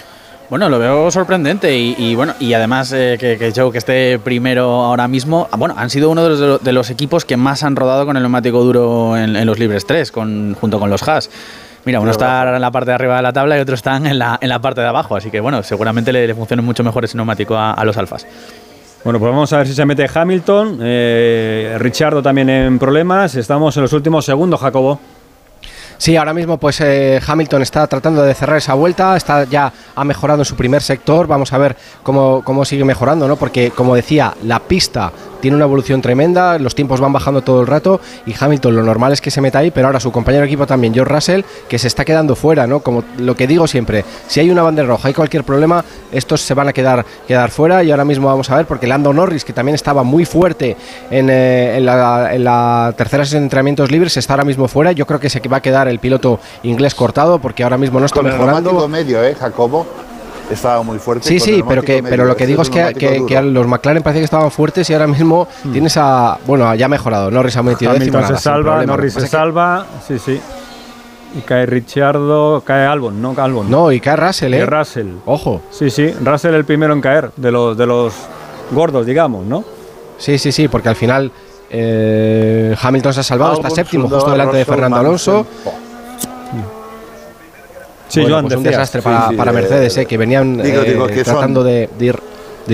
Bueno, 0.51 0.71
lo 0.71 0.79
veo 0.79 1.11
sorprendente 1.11 1.77
y, 1.77 2.15
bueno, 2.15 2.33
y 2.41 2.55
además 2.55 2.91
eh, 2.95 3.19
que, 3.21 3.37
que 3.37 3.53
Joe 3.55 3.71
que 3.71 3.77
esté 3.77 4.19
primero 4.19 4.65
ahora 4.83 5.07
mismo, 5.07 5.47
bueno, 5.59 5.75
han 5.77 5.91
sido 5.91 6.09
uno 6.09 6.27
de 6.59 6.73
los, 6.73 6.89
equipos 6.89 7.27
que 7.27 7.37
más 7.37 7.63
han 7.63 7.77
rodado 7.77 8.07
con 8.07 8.17
el 8.17 8.23
neumático 8.23 8.65
duro 8.65 9.15
en, 9.15 9.45
los 9.45 9.59
libres 9.59 9.85
3, 9.87 10.11
con, 10.11 10.57
junto 10.59 10.81
con 10.81 10.89
los 10.89 11.07
Haas. 11.07 11.29
Mira, 11.85 12.01
uno 12.01 12.11
está 12.11 12.57
en 12.57 12.63
la 12.63 12.71
parte 12.71 12.91
de 12.91 12.95
arriba 12.95 13.17
de 13.17 13.23
la 13.23 13.33
tabla 13.35 13.59
y 13.59 13.61
otro 13.61 13.75
están 13.75 14.07
en 14.07 14.19
la, 14.19 14.39
en 14.41 14.49
la 14.49 14.59
parte 14.59 14.81
de 14.81 14.87
abajo, 14.87 15.17
así 15.17 15.31
que 15.31 15.39
bueno, 15.41 15.63
seguramente 15.63 16.15
le, 16.15 16.35
funciona 16.35 16.63
mucho 16.63 16.83
mejor 16.83 17.05
ese 17.05 17.19
neumático 17.19 17.55
a, 17.55 17.85
los 17.85 17.99
alfas. 17.99 18.27
Bueno, 19.05 19.19
pues 19.19 19.31
vamos 19.31 19.53
a 19.53 19.59
ver 19.59 19.67
si 19.67 19.75
se 19.75 19.85
mete 19.85 20.09
Hamilton, 20.13 20.79
eh, 20.81 21.77
Richardo 21.79 22.23
también 22.23 22.49
en 22.49 22.79
problemas, 22.79 23.35
estamos 23.35 23.77
en 23.77 23.83
los 23.83 23.93
últimos 23.93 24.25
segundos, 24.25 24.61
Jacobo. 24.61 24.99
Sí, 25.99 26.17
ahora 26.17 26.33
mismo 26.33 26.59
pues 26.59 26.81
eh, 26.81 27.21
Hamilton 27.27 27.63
está 27.63 27.85
tratando 27.89 28.23
de 28.23 28.33
cerrar 28.33 28.59
esa 28.59 28.75
vuelta, 28.75 29.17
está 29.17 29.43
ya 29.45 29.73
ha 29.97 30.05
mejorado 30.05 30.43
en 30.43 30.45
su 30.45 30.55
primer 30.55 30.81
sector, 30.81 31.27
vamos 31.27 31.53
a 31.53 31.59
ver 31.59 31.77
cómo, 32.05 32.43
cómo 32.45 32.65
sigue 32.65 32.85
mejorando, 32.85 33.27
¿no? 33.27 33.35
Porque 33.35 33.73
como 33.73 33.97
decía, 33.97 34.33
la 34.45 34.61
pista 34.61 35.11
tiene 35.41 35.57
una 35.57 35.65
evolución 35.65 36.03
tremenda, 36.03 36.59
los 36.59 36.75
tiempos 36.75 37.01
van 37.01 37.13
bajando 37.13 37.43
todo 37.43 37.61
el 37.61 37.67
rato 37.67 38.01
y 38.27 38.35
Hamilton 38.39 38.77
lo 38.77 38.83
normal 38.83 39.13
es 39.13 39.21
que 39.21 39.31
se 39.31 39.41
meta 39.41 39.59
ahí, 39.61 39.71
pero 39.71 39.87
ahora 39.87 40.01
su 40.01 40.13
compañero 40.13 40.43
de 40.43 40.49
equipo 40.49 40.67
también, 40.67 40.95
George 40.95 41.13
Russell, 41.13 41.43
que 41.69 41.79
se 41.79 41.87
está 41.87 42.05
quedando 42.05 42.35
fuera, 42.35 42.67
¿no? 42.67 42.81
Como 42.81 43.05
lo 43.19 43.35
que 43.35 43.47
digo 43.47 43.67
siempre, 43.67 44.05
si 44.27 44.41
hay 44.41 44.51
una 44.51 44.63
bandera 44.63 44.89
roja, 44.89 45.09
hay 45.09 45.15
cualquier 45.15 45.45
problema, 45.45 45.85
estos 46.13 46.41
se 46.41 46.55
van 46.55 46.69
a 46.69 46.73
quedar, 46.73 47.05
quedar 47.27 47.51
fuera 47.51 47.83
y 47.83 47.91
ahora 47.91 48.05
mismo 48.05 48.29
vamos 48.29 48.51
a 48.51 48.57
ver, 48.57 48.67
porque 48.67 48.87
Lando 48.87 49.13
Norris, 49.13 49.45
que 49.45 49.53
también 49.53 49.75
estaba 49.75 50.03
muy 50.03 50.25
fuerte 50.25 50.77
en, 51.11 51.29
eh, 51.31 51.79
la, 51.81 52.95
tercera 52.97 53.25
sesión 53.25 53.43
de 53.43 53.47
entrenamientos 53.47 53.91
libres, 53.91 54.17
está 54.17 54.35
ahora 54.35 54.45
mismo 54.45 54.69
fuera, 54.69 54.93
yo 54.93 55.07
creo 55.07 55.21
que 55.21 55.31
se 55.31 55.41
va 55.49 55.59
a 55.59 55.63
quedar 55.63 55.89
el 55.89 55.99
piloto 55.99 56.41
inglés 56.63 56.95
cortado 56.95 57.39
porque 57.39 57.63
ahora 57.63 57.79
mismo 57.79 58.01
no 58.01 58.07
está 58.07 58.23
mejorando. 58.23 58.85
El 58.85 58.91
medio, 58.91 59.23
¿eh, 59.25 59.35
Jacobo? 59.35 59.87
Estaba 60.51 60.83
muy 60.83 60.99
fuerte. 60.99 61.27
Sí, 61.27 61.41
sí, 61.41 61.63
pero 61.67 61.83
que 61.83 62.03
pero 62.03 62.25
lo 62.25 62.37
que 62.37 62.47
digo 62.47 62.63
es 62.63 62.71
que, 62.71 63.41
los 63.43 63.67
McLaren 63.67 64.03
parecía 64.03 64.21
que 64.21 64.25
estaban 64.25 64.51
fuertes 64.51 64.89
y 64.91 64.93
ahora 64.93 65.07
mismo 65.07 65.49
hmm. 65.65 65.73
tienes 65.73 65.97
a. 65.97 66.39
Bueno, 66.47 66.75
ya 66.75 66.87
ha 66.87 66.89
mejorado. 66.89 67.31
Norris 67.31 67.57
ha 67.57 67.63
metido 67.63 67.91
Hamilton 67.93 68.27
se 68.29 68.37
salva, 68.37 68.85
Norris 68.85 69.15
se 69.15 69.27
salva. 69.27 69.87
Sí, 70.07 70.19
sí. 70.19 70.41
Y 71.37 71.41
cae 71.43 71.67
Richardo, 71.67 72.63
cae 72.65 72.87
Albon, 72.87 73.21
no 73.21 73.35
Albon. 73.37 73.71
No, 73.71 73.93
y 73.93 74.01
cae 74.01 74.17
Russell, 74.17 74.55
¿eh? 74.55 74.59
Y 74.59 74.65
Russell. 74.65 75.09
Ojo. 75.27 75.61
Sí, 75.71 75.91
sí, 75.91 76.11
Russell 76.25 76.55
el 76.55 76.65
primero 76.65 76.95
en 76.95 77.03
caer, 77.03 77.31
de 77.37 77.53
los, 77.53 77.77
de 77.77 77.87
los 77.87 78.15
gordos, 78.71 79.05
digamos, 79.05 79.45
¿no? 79.45 79.63
Sí, 80.17 80.39
sí, 80.39 80.53
sí, 80.53 80.69
porque 80.69 80.89
al 80.89 80.97
final 80.97 81.31
eh, 81.71 82.75
Hamilton 82.81 83.13
se 83.13 83.21
ha 83.21 83.23
salvado, 83.23 83.55
está 83.55 83.69
séptimo, 83.71 84.09
justo 84.09 84.31
delante 84.31 84.57
de 84.57 84.65
Fernando 84.65 84.97
Alonso. 84.97 85.47
Sí, 88.09 88.21
bueno, 88.21 88.43
pues 88.43 88.57
un 88.57 88.63
desastre 88.63 89.03
para, 89.03 89.53
Mercedes, 89.53 89.97
eh, 89.99 90.07
que 90.07 90.17
venían 90.17 90.61
eh, 90.65 91.23
tratando 91.25 91.63
de, 91.63 91.89
ir, 92.01 92.19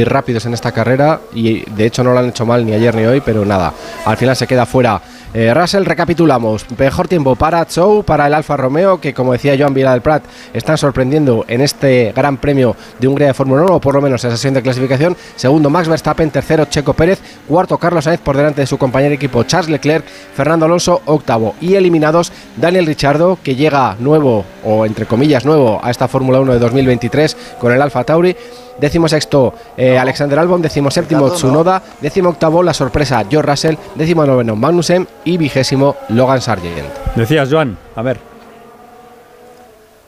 rápidos 0.09 0.47
en 0.47 0.55
esta 0.55 0.73
carrera 0.73 1.21
y 1.35 1.69
de 1.71 1.87
hecho 1.87 2.03
no 2.03 2.13
lo 2.13 2.19
han 2.19 2.29
hecho 2.29 2.45
mal 2.45 2.67
ni 2.67 2.73
ayer 2.73 2.95
ni 2.95 3.05
hoy, 3.05 3.21
pero 3.25 3.45
nada, 3.45 3.73
al 4.05 4.17
final 4.17 4.35
se 4.35 4.47
queda 4.47 4.67
fuera 4.67 5.01
Eh, 5.37 5.53
Russell, 5.53 5.85
recapitulamos. 5.85 6.65
Mejor 6.79 7.09
tiempo 7.09 7.35
para 7.35 7.67
Chou, 7.67 8.05
para 8.05 8.29
el 8.29 8.35
Alfa 8.35 8.57
Romeo, 8.57 9.01
que 9.01 9.13
como 9.13 9.33
decía 9.33 9.57
Joan 9.59 9.75
Vila 9.75 9.99
Prat, 9.99 10.23
están 10.53 10.79
sorprendiendo 10.79 11.45
en 11.49 11.61
este 11.61 12.13
Gran 12.15 12.37
Premio 12.37 12.77
de 13.01 13.09
Hungría 13.09 13.27
de 13.27 13.35
Fórmula 13.35 13.65
1, 13.65 13.75
o 13.75 13.81
por 13.81 13.97
lo 13.97 14.01
menos 14.01 14.23
en 14.23 14.29
esa 14.29 14.37
sesión 14.37 14.55
de 14.55 14.63
clasificación. 14.63 15.17
Segundo, 15.35 15.71
Max 15.71 15.89
Verstappen. 15.89 16.31
Tercero, 16.31 16.67
Checo 16.67 16.95
Pérez. 16.95 17.21
Cuarto, 17.49 17.79
Carlos 17.79 18.05
Sainz 18.05 18.21
por 18.21 18.37
delante 18.37 18.61
de 18.61 18.69
su 18.69 18.79
compañero 18.79 19.11
de 19.11 19.17
equipo 19.17 19.43
Charles 19.43 19.71
Leclerc. 19.71 20.05
Fernando 20.07 20.67
Alonso, 20.67 21.03
octavo. 21.05 21.57
Y 21.61 21.75
eliminados, 21.75 22.31
Daniel 22.57 22.87
Ricciardo, 22.87 23.37
que 23.43 23.57
llega 23.57 23.97
nuevo, 23.99 24.45
o 24.65 24.87
entre 24.87 25.07
comillas 25.07 25.45
nuevo, 25.45 25.81
a 25.83 25.91
esta 25.91 26.07
Fórmula 26.07 26.39
1 26.39 26.53
de 26.53 26.59
2023 26.61 27.37
con 27.59 27.73
el 27.73 27.83
Alfa 27.83 28.05
Tauri. 28.05 28.37
Décimo 28.79 29.09
sexto, 29.09 29.55
eh, 29.77 29.97
Alexander 29.99 30.39
Albon. 30.39 30.61
Décimo 30.63 30.91
séptimo, 30.91 31.31
Tsunoda. 31.31 31.83
Décimo 32.01 32.31
octavo, 32.31 32.63
la 32.63 32.75
sorpresa, 32.75 33.25
George 33.31 33.51
Russell. 33.51 33.77
Décimo 33.95 34.25
noveno, 34.27 34.57
Magnussen. 34.57 35.07
Y 35.25 35.37
vigésimo, 35.37 35.97
Logan 36.11 36.41
Sargent. 36.41 36.89
Decías, 37.15 37.49
Joan, 37.51 37.77
a 37.97 38.03
ver. 38.03 38.19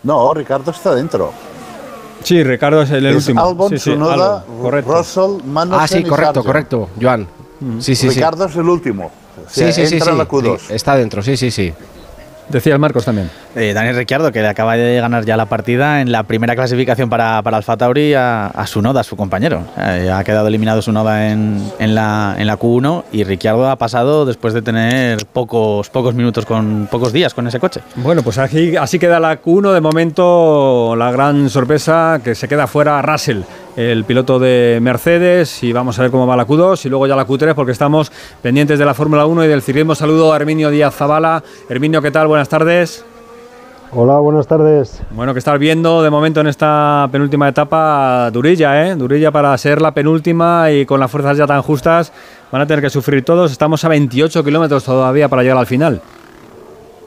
No, 0.02 0.32
Ricardo 0.34 0.70
está 0.70 0.94
dentro. 0.94 1.32
Sí, 2.22 2.42
Ricardo 2.42 2.82
es 2.82 2.90
el, 2.90 3.06
el 3.06 3.16
Es 3.16 3.26
último. 3.28 3.44
Albon, 3.46 3.68
Sí, 3.70 3.78
sí, 3.78 3.90
Tsunoda, 3.90 4.44
Albon. 4.48 4.82
Russell, 4.84 5.44
Magnussen 5.46 5.80
Ah, 5.84 5.86
sí, 5.88 6.02
correcto, 6.04 6.42
correcto, 6.44 6.88
Joan. 7.00 7.26
Sí, 7.78 7.94
sí, 7.94 8.08
sí. 8.10 8.16
Ricardo 8.16 8.44
es 8.46 8.56
el 8.56 8.68
último. 8.68 9.06
O 9.06 9.48
Sí, 9.48 9.60
sea, 9.60 9.72
sí, 9.72 9.86
sí, 9.86 9.94
entra 9.94 10.10
en 10.12 10.16
sí. 10.16 10.22
la 10.24 10.28
Q2. 10.28 10.58
Sí, 10.58 10.74
Está 10.74 10.96
dentro, 10.96 11.22
sí, 11.22 11.36
sí, 11.36 11.50
sí. 11.50 11.72
Decías 12.48 12.78
Marcos 12.78 13.04
también. 13.04 13.30
Eh, 13.58 13.72
Daniel 13.72 13.96
Ricciardo, 13.96 14.32
que 14.32 14.42
le 14.42 14.48
acaba 14.48 14.76
de 14.76 15.00
ganar 15.00 15.24
ya 15.24 15.34
la 15.38 15.46
partida 15.46 16.02
en 16.02 16.12
la 16.12 16.24
primera 16.24 16.54
clasificación 16.54 17.08
para, 17.08 17.40
para 17.40 17.56
Alfa 17.56 17.78
Tauri 17.78 18.12
a, 18.12 18.48
a 18.48 18.66
Sunoda, 18.66 19.02
su 19.02 19.16
compañero. 19.16 19.62
Eh, 19.78 20.10
ha 20.12 20.22
quedado 20.24 20.48
eliminado 20.48 20.82
Sunoda 20.82 21.30
en, 21.30 21.72
en, 21.78 21.94
la, 21.94 22.36
en 22.36 22.46
la 22.48 22.58
Q1 22.58 23.04
y 23.12 23.24
Ricciardo 23.24 23.70
ha 23.70 23.76
pasado 23.76 24.26
después 24.26 24.52
de 24.52 24.60
tener 24.60 25.24
pocos, 25.24 25.88
pocos 25.88 26.14
minutos, 26.14 26.44
con 26.44 26.86
pocos 26.90 27.14
días 27.14 27.32
con 27.32 27.46
ese 27.46 27.58
coche. 27.58 27.80
Bueno, 27.94 28.22
pues 28.22 28.36
así, 28.36 28.76
así 28.76 28.98
queda 28.98 29.18
la 29.20 29.40
Q1. 29.40 29.72
De 29.72 29.80
momento, 29.80 30.94
la 30.94 31.10
gran 31.10 31.48
sorpresa 31.48 32.20
que 32.22 32.34
se 32.34 32.48
queda 32.48 32.66
fuera 32.66 33.00
Russell, 33.00 33.40
el 33.78 34.04
piloto 34.04 34.38
de 34.38 34.80
Mercedes. 34.82 35.62
Y 35.62 35.72
vamos 35.72 35.98
a 35.98 36.02
ver 36.02 36.10
cómo 36.10 36.26
va 36.26 36.36
la 36.36 36.46
Q2 36.46 36.84
y 36.84 36.90
luego 36.90 37.06
ya 37.06 37.16
la 37.16 37.26
Q3, 37.26 37.54
porque 37.54 37.72
estamos 37.72 38.12
pendientes 38.42 38.78
de 38.78 38.84
la 38.84 38.92
Fórmula 38.92 39.24
1 39.24 39.46
y 39.46 39.48
del 39.48 39.62
ciclismo. 39.62 39.94
Saludo 39.94 40.34
a 40.34 40.36
Herminio 40.36 40.70
Díaz 40.70 40.94
Zabala. 40.94 41.42
Herminio, 41.70 42.02
¿qué 42.02 42.10
tal? 42.10 42.26
Buenas 42.26 42.50
tardes. 42.50 43.02
Hola, 43.92 44.18
buenas 44.18 44.46
tardes. 44.48 45.00
Bueno, 45.12 45.32
que 45.32 45.38
estás 45.38 45.58
viendo 45.58 46.02
de 46.02 46.10
momento 46.10 46.40
en 46.40 46.48
esta 46.48 47.08
penúltima 47.12 47.48
etapa 47.48 48.30
Durilla, 48.32 48.86
¿eh? 48.86 48.96
Durilla 48.96 49.30
para 49.30 49.56
ser 49.58 49.80
la 49.80 49.92
penúltima 49.92 50.72
y 50.72 50.84
con 50.84 50.98
las 50.98 51.10
fuerzas 51.10 51.38
ya 51.38 51.46
tan 51.46 51.62
justas 51.62 52.12
van 52.50 52.62
a 52.62 52.66
tener 52.66 52.82
que 52.82 52.90
sufrir 52.90 53.24
todos. 53.24 53.52
Estamos 53.52 53.84
a 53.84 53.88
28 53.88 54.42
kilómetros 54.42 54.84
todavía 54.84 55.28
para 55.28 55.42
llegar 55.42 55.58
al 55.58 55.66
final. 55.66 56.00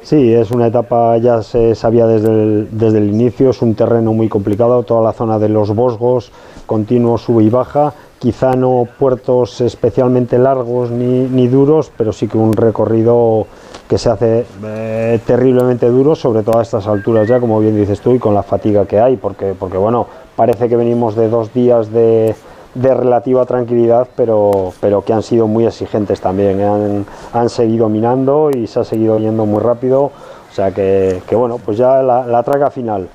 Sí, 0.02 0.34
es 0.34 0.52
una 0.52 0.68
etapa, 0.68 1.18
ya 1.18 1.44
se 1.44 1.76
sabía 1.76 2.08
desde 2.08 2.30
el, 2.30 2.70
desde 2.72 3.00
el 3.00 3.10
inicio, 3.10 3.50
es 3.50 3.62
un 3.62 3.76
terreno 3.76 4.14
muy 4.14 4.30
complicado, 4.30 4.82
toda 4.84 5.02
la 5.02 5.12
zona 5.12 5.38
de 5.38 5.50
los 5.50 5.76
Bosgos, 5.76 6.32
continuo 6.66 7.18
sube 7.18 7.44
y 7.44 7.50
baja, 7.50 7.94
quizá 8.20 8.54
no 8.56 8.88
puertos 9.00 9.62
especialmente 9.62 10.38
largos 10.38 10.92
ni, 10.92 11.22
ni 11.22 11.48
duros, 11.48 11.92
pero 11.98 12.12
sí 12.12 12.28
que 12.28 12.38
un 12.38 12.54
recorrido 12.54 13.48
que 13.88 13.98
se 13.98 14.10
hace 14.10 14.46
eh, 14.64 15.20
terriblemente 15.26 15.88
duro, 15.90 16.14
sobre 16.16 16.44
todo 16.44 16.60
a 16.60 16.62
estas 16.62 16.86
alturas 16.86 17.28
ya, 17.28 17.40
como 17.40 17.60
bien 17.60 17.76
dices 17.76 18.02
tú, 18.02 18.14
y 18.14 18.20
con 18.20 18.36
la 18.36 18.44
fatiga 18.44 18.86
que 18.86 19.00
hay, 19.00 19.18
porque, 19.18 19.56
porque 19.58 19.78
bueno, 19.78 20.06
parece 20.36 20.70
que 20.70 20.76
venimos 20.76 21.16
de 21.16 21.30
dos 21.30 21.54
días 21.54 21.92
de, 21.92 22.36
de 22.76 22.94
relativa 22.94 23.46
tranquilidad, 23.46 24.08
pero, 24.16 24.74
pero 24.80 25.02
que 25.04 25.14
han 25.14 25.24
sido 25.24 25.48
muy 25.48 25.66
exigentes 25.66 26.22
también. 26.22 26.60
¿eh? 26.60 26.68
Han, 26.68 27.06
han 27.34 27.50
seguido 27.50 27.90
minando 27.90 28.52
y 28.52 28.68
se 28.68 28.82
ha 28.82 28.84
seguido 28.84 29.18
yendo 29.18 29.46
muy 29.46 29.60
rápido. 29.60 30.04
O 30.04 30.54
sea 30.54 30.72
que, 30.72 31.22
que 31.28 31.36
bueno, 31.36 31.58
pues 31.64 31.78
ya 31.78 32.02
la, 32.02 32.26
la 32.26 32.44
traga 32.44 32.70
final. 32.70 33.08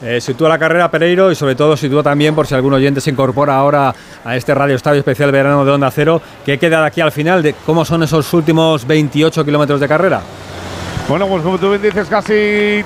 Eh, 0.00 0.20
sitúa 0.20 0.48
la 0.48 0.58
carrera 0.58 0.90
Pereiro 0.90 1.32
y 1.32 1.34
sobre 1.34 1.56
todo 1.56 1.76
sitúa 1.76 2.04
también, 2.04 2.34
por 2.34 2.46
si 2.46 2.54
algún 2.54 2.72
oyente 2.72 3.00
se 3.00 3.10
incorpora 3.10 3.56
ahora 3.56 3.92
a 4.24 4.36
este 4.36 4.54
Radio 4.54 4.76
Estadio 4.76 5.00
Especial 5.00 5.32
Verano 5.32 5.64
de 5.64 5.72
Onda 5.72 5.90
Cero, 5.90 6.22
que 6.44 6.56
queda 6.56 6.80
de 6.82 6.86
aquí 6.86 7.00
al 7.00 7.10
final, 7.10 7.42
de 7.42 7.54
cómo 7.66 7.84
son 7.84 8.04
esos 8.04 8.32
últimos 8.32 8.86
28 8.86 9.44
kilómetros 9.44 9.80
de 9.80 9.88
carrera. 9.88 10.20
Bueno, 11.08 11.26
pues 11.26 11.42
como 11.42 11.58
tú 11.58 11.70
bien 11.70 11.82
dices, 11.82 12.06
casi 12.06 12.32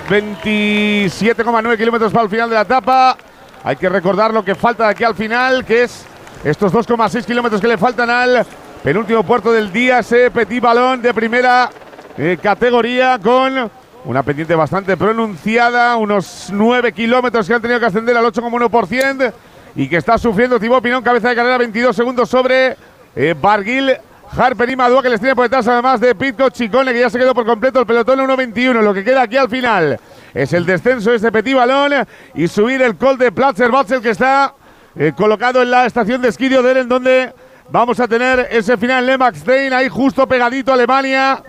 27,9 0.09 1.77
kilómetros 1.77 2.12
para 2.12 2.25
el 2.25 2.31
final 2.31 2.48
de 2.48 2.55
la 2.55 2.62
etapa. 2.62 3.16
Hay 3.64 3.77
que 3.77 3.88
recordar 3.88 4.33
lo 4.33 4.44
que 4.44 4.55
falta 4.55 4.85
de 4.85 4.90
aquí 4.90 5.05
al 5.05 5.14
final, 5.14 5.64
que 5.64 5.83
es 5.83 6.07
estos 6.44 6.72
2,6 6.72 7.25
kilómetros 7.27 7.61
que 7.61 7.68
le 7.68 7.77
faltan 7.77 8.09
al 8.09 8.46
penúltimo 8.83 9.22
puerto 9.22 9.53
del 9.53 9.70
día, 9.70 9.98
ese 9.98 10.31
petit 10.31 10.62
balón 10.62 11.03
de 11.03 11.12
primera 11.12 11.68
eh, 12.16 12.38
categoría 12.42 13.18
con 13.22 13.70
una 14.04 14.22
pendiente 14.22 14.54
bastante 14.54 14.96
pronunciada, 14.96 15.96
unos 15.96 16.48
9 16.50 16.92
kilómetros 16.92 17.46
que 17.46 17.54
han 17.54 17.62
tenido 17.62 17.78
que 17.78 17.86
ascender 17.86 18.16
al 18.16 18.24
8,1% 18.24 19.32
y 19.76 19.88
que 19.88 19.96
está 19.96 20.18
sufriendo 20.18 20.58
Thibaut 20.58 20.82
Pinón, 20.82 21.02
cabeza 21.02 21.28
de 21.28 21.36
carrera, 21.36 21.58
22 21.58 21.94
segundos 21.94 22.28
sobre 22.28 22.76
eh, 23.14 23.34
Barguil, 23.40 23.92
Harper 24.36 24.70
y 24.70 24.76
Madua, 24.76 25.02
que 25.02 25.10
les 25.10 25.20
tiene 25.20 25.34
por 25.34 25.44
detrás, 25.44 25.68
además 25.68 26.00
de 26.00 26.14
Pitco 26.14 26.48
Chicone, 26.50 26.92
que 26.92 27.00
ya 27.00 27.10
se 27.10 27.18
quedó 27.18 27.34
por 27.34 27.44
completo 27.44 27.80
el 27.80 27.86
pelotón 27.86 28.18
1.21. 28.18 28.80
Lo 28.80 28.94
que 28.94 29.04
queda 29.04 29.22
aquí 29.22 29.36
al 29.36 29.48
final 29.48 29.98
es 30.34 30.52
el 30.52 30.64
descenso 30.64 31.10
de 31.10 31.16
este 31.16 31.30
petit 31.30 31.54
balón 31.54 32.06
y 32.34 32.48
subir 32.48 32.80
el 32.82 32.96
col 32.96 33.18
de 33.18 33.30
Platzer 33.30 33.70
Batzel, 33.70 34.00
que 34.00 34.10
está 34.10 34.54
eh, 34.96 35.12
colocado 35.16 35.62
en 35.62 35.70
la 35.70 35.86
estación 35.86 36.22
de 36.22 36.28
esquí 36.28 36.48
de 36.48 36.58
Oderen, 36.58 36.88
donde 36.88 37.32
vamos 37.70 38.00
a 38.00 38.08
tener 38.08 38.48
ese 38.50 38.76
final 38.76 39.08
en 39.08 39.34
Stein, 39.34 39.72
ahí 39.72 39.88
justo 39.88 40.26
pegadito 40.26 40.70
a 40.70 40.74
Alemania, 40.74 41.42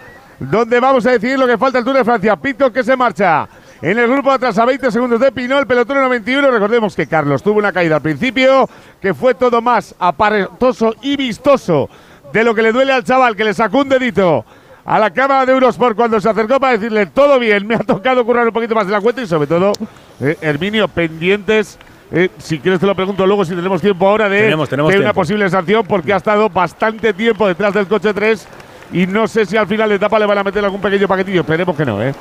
donde 0.49 0.79
vamos 0.79 1.05
a 1.05 1.11
decidir 1.11 1.39
lo 1.39 1.47
que 1.47 1.57
falta 1.57 1.79
el 1.79 1.85
Tour 1.85 1.95
de 1.95 2.03
Francia. 2.03 2.35
Pitcock 2.35 2.73
que 2.73 2.83
se 2.83 2.95
marcha 2.95 3.47
en 3.81 3.97
el 3.99 4.07
grupo 4.07 4.31
atrás 4.31 4.57
a 4.57 4.65
20 4.65 4.91
segundos 4.91 5.19
de 5.19 5.31
Pinot, 5.31 5.59
el 5.59 5.67
pelotón 5.67 5.97
91. 5.97 6.51
Recordemos 6.51 6.95
que 6.95 7.07
Carlos 7.07 7.43
tuvo 7.43 7.59
una 7.59 7.71
caída 7.71 7.97
al 7.97 8.01
principio, 8.01 8.69
que 9.01 9.13
fue 9.13 9.33
todo 9.33 9.61
más 9.61 9.95
aparatoso 9.99 10.95
y 11.01 11.15
vistoso 11.15 11.89
de 12.31 12.43
lo 12.43 12.55
que 12.55 12.61
le 12.61 12.71
duele 12.71 12.93
al 12.93 13.03
chaval, 13.03 13.35
que 13.35 13.43
le 13.43 13.53
sacó 13.53 13.79
un 13.79 13.89
dedito 13.89 14.45
a 14.85 14.99
la 14.99 15.11
cámara 15.11 15.45
de 15.45 15.53
Eurosport 15.53 15.95
cuando 15.95 16.19
se 16.19 16.29
acercó 16.29 16.59
para 16.59 16.73
decirle 16.73 17.05
todo 17.05 17.39
bien, 17.39 17.65
me 17.65 17.75
ha 17.75 17.79
tocado 17.79 18.25
currar 18.25 18.47
un 18.47 18.53
poquito 18.53 18.75
más 18.75 18.85
de 18.85 18.91
la 18.91 19.01
cuenta 19.01 19.21
y 19.21 19.27
sobre 19.27 19.47
todo, 19.47 19.71
eh, 20.19 20.37
Herminio, 20.41 20.87
pendientes. 20.87 21.77
eh, 22.11 22.29
si 22.37 22.59
quieres 22.59 22.79
te 22.79 22.85
lo 22.85 22.93
pregunto 22.93 23.25
luego 23.25 23.45
si 23.45 23.55
tenemos 23.55 23.81
tiempo 23.81 24.07
ahora 24.07 24.27
de, 24.27 24.41
Tenemos, 24.41 24.67
tenemos 24.67 24.91
de 24.91 24.99
una 24.99 25.13
posible 25.13 25.49
sanción 25.49 25.85
porque 25.85 26.11
ha 26.13 26.17
estado 26.17 26.49
bastante 26.49 27.13
tiempo 27.13 27.47
detrás 27.47 27.73
del 27.73 27.87
coche 27.87 28.13
3 28.13 28.47
y 28.91 29.07
no 29.07 29.27
sé 29.27 29.45
si 29.45 29.57
al 29.57 29.67
final 29.67 29.89
de 29.89 29.95
etapa 29.95 30.19
le 30.19 30.25
van 30.25 30.37
a 30.37 30.43
meter 30.43 30.63
algún 30.63 30.81
pequeño 30.81 31.07
paquetillo, 31.07 31.41
esperemos 31.41 31.75
que 31.75 31.85
no, 31.85 32.01
¿eh? 32.03 32.13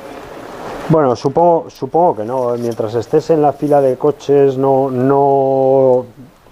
Bueno, 0.89 1.15
supongo, 1.15 1.69
supongo 1.69 2.17
que 2.17 2.23
no. 2.23 2.55
Mientras 2.57 2.93
estés 2.95 3.29
en 3.29 3.41
la 3.41 3.53
fila 3.53 3.81
de 3.81 3.97
coches, 3.97 4.57
no, 4.57 4.91
no 4.91 6.05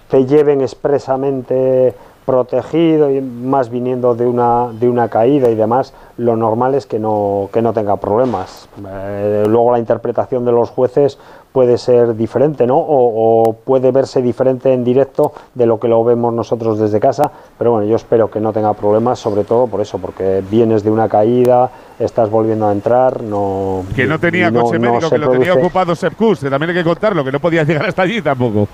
te 0.09 0.25
lleven 0.25 0.61
expresamente 0.61 1.93
protegido 2.25 3.09
y 3.11 3.19
más 3.21 3.69
viniendo 3.69 4.15
de 4.15 4.25
una, 4.25 4.67
de 4.73 4.87
una 4.89 5.09
caída 5.09 5.49
y 5.49 5.55
demás, 5.55 5.93
lo 6.17 6.35
normal 6.35 6.75
es 6.75 6.85
que 6.85 6.99
no, 6.99 7.49
que 7.51 7.61
no 7.61 7.73
tenga 7.73 7.97
problemas. 7.97 8.69
Eh, 8.87 9.43
luego 9.47 9.71
la 9.71 9.79
interpretación 9.79 10.45
de 10.45 10.51
los 10.51 10.69
jueces 10.69 11.17
puede 11.51 11.77
ser 11.77 12.15
diferente, 12.15 12.65
¿no? 12.65 12.77
O, 12.77 13.49
o 13.49 13.53
puede 13.53 13.91
verse 13.91 14.21
diferente 14.21 14.71
en 14.73 14.83
directo 14.85 15.33
de 15.53 15.65
lo 15.65 15.79
que 15.79 15.87
lo 15.89 16.01
vemos 16.03 16.33
nosotros 16.33 16.79
desde 16.79 16.99
casa, 17.01 17.29
pero 17.57 17.71
bueno, 17.71 17.87
yo 17.87 17.97
espero 17.97 18.31
que 18.31 18.39
no 18.39 18.53
tenga 18.53 18.73
problemas, 18.73 19.19
sobre 19.19 19.43
todo 19.43 19.67
por 19.67 19.81
eso, 19.81 19.97
porque 19.97 20.41
vienes 20.49 20.83
de 20.83 20.91
una 20.91 21.09
caída, 21.09 21.69
estás 21.99 22.29
volviendo 22.29 22.67
a 22.67 22.71
entrar, 22.71 23.21
no... 23.21 23.83
Que 23.95 24.05
no 24.05 24.17
tenía 24.19 24.49
no- 24.49 24.61
coche 24.61 24.79
médico, 24.79 25.09
que 25.09 25.17
lo 25.17 25.31
tenía 25.31 25.53
ocupado 25.53 25.93
Sepkus, 25.95 26.39
también 26.39 26.69
hay 26.69 26.75
que 26.77 26.83
contarlo, 26.85 27.23
que 27.25 27.31
no 27.33 27.39
podía 27.41 27.63
llegar 27.65 27.85
hasta 27.87 28.03
allí 28.03 28.21
tampoco. 28.21 28.67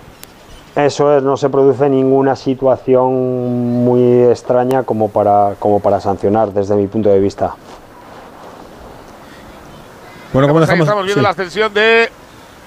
Eso 0.77 1.17
es, 1.17 1.23
no 1.23 1.37
se 1.37 1.49
produce 1.49 1.89
ninguna 1.89 2.35
situación 2.35 3.83
muy 3.83 4.25
extraña 4.25 4.83
como 4.83 5.09
para, 5.09 5.55
como 5.57 5.79
para 5.79 5.99
sancionar 5.99 6.49
desde 6.49 6.75
mi 6.75 6.85
punto 6.85 7.09
de 7.09 7.19
vista. 7.19 7.55
Bueno, 10.31 10.47
¿cómo 10.47 10.59
dejamos? 10.59 10.85
estamos 10.85 11.03
viendo 11.05 11.21
sí. 11.21 11.23
la 11.23 11.29
ascensión 11.29 11.73
de 11.73 12.11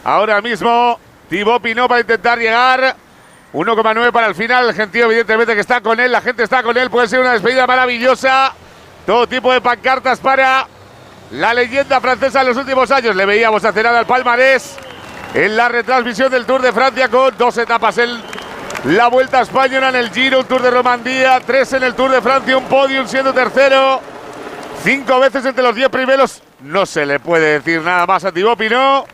ahora 0.03 0.43
mismo 0.43 0.99
Thibaut 1.29 1.63
Pinot 1.63 1.87
para 1.87 2.01
intentar 2.01 2.37
llegar. 2.37 2.97
1,9 3.55 4.11
para 4.11 4.27
el 4.27 4.35
final. 4.35 4.69
El 4.69 4.75
gentío, 4.75 5.05
evidentemente, 5.05 5.55
que 5.55 5.61
está 5.61 5.81
con 5.81 6.01
él. 6.01 6.11
La 6.11 6.21
gente 6.21 6.43
está 6.43 6.65
con 6.65 6.77
él. 6.77 6.91
Puede 6.91 7.07
ser 7.07 7.21
una 7.21 7.35
despedida 7.35 7.65
maravillosa. 7.69 8.53
Todo 9.07 9.29
tipo 9.29 9.53
de 9.53 9.61
pancartas 9.61 10.19
para 10.19 10.67
la 11.31 11.55
leyenda 11.55 12.01
francesa 12.01 12.41
en 12.41 12.49
los 12.49 12.57
últimos 12.57 12.91
años. 12.91 13.15
Le 13.15 13.25
veíamos 13.25 13.65
hacer 13.65 13.85
nada 13.85 14.01
al 14.01 14.07
palmarés 14.07 14.77
en 15.35 15.57
la 15.57 15.69
retransmisión 15.69 16.31
del 16.31 16.45
Tour 16.45 16.63
de 16.63 16.73
Francia 16.73 17.09
con 17.09 17.37
dos 17.37 17.57
etapas 17.59 17.99
en 17.99 18.21
la 18.85 19.09
Vuelta 19.09 19.43
Española 19.43 19.91
en 19.91 19.97
el 19.97 20.11
Giro, 20.11 20.41
un 20.41 20.47
Tour 20.47 20.63
de 20.63 20.71
Romandía, 20.71 21.41
tres 21.47 21.73
en 21.73 21.83
el 21.83 21.95
Tour 21.95 22.11
de 22.11 22.21
Francia, 22.21 22.57
un 22.57 22.65
podium 22.65 23.07
siendo 23.07 23.33
tercero. 23.33 24.01
Cinco 24.83 25.21
veces 25.21 25.45
entre 25.45 25.63
los 25.63 25.75
diez 25.75 25.89
primeros. 25.89 26.43
No 26.61 26.87
se 26.87 27.05
le 27.05 27.21
puede 27.21 27.61
decir 27.61 27.83
nada 27.83 28.07
más 28.07 28.25
a 28.25 28.33
Thibaut 28.33 28.59
Pinot, 28.59 29.07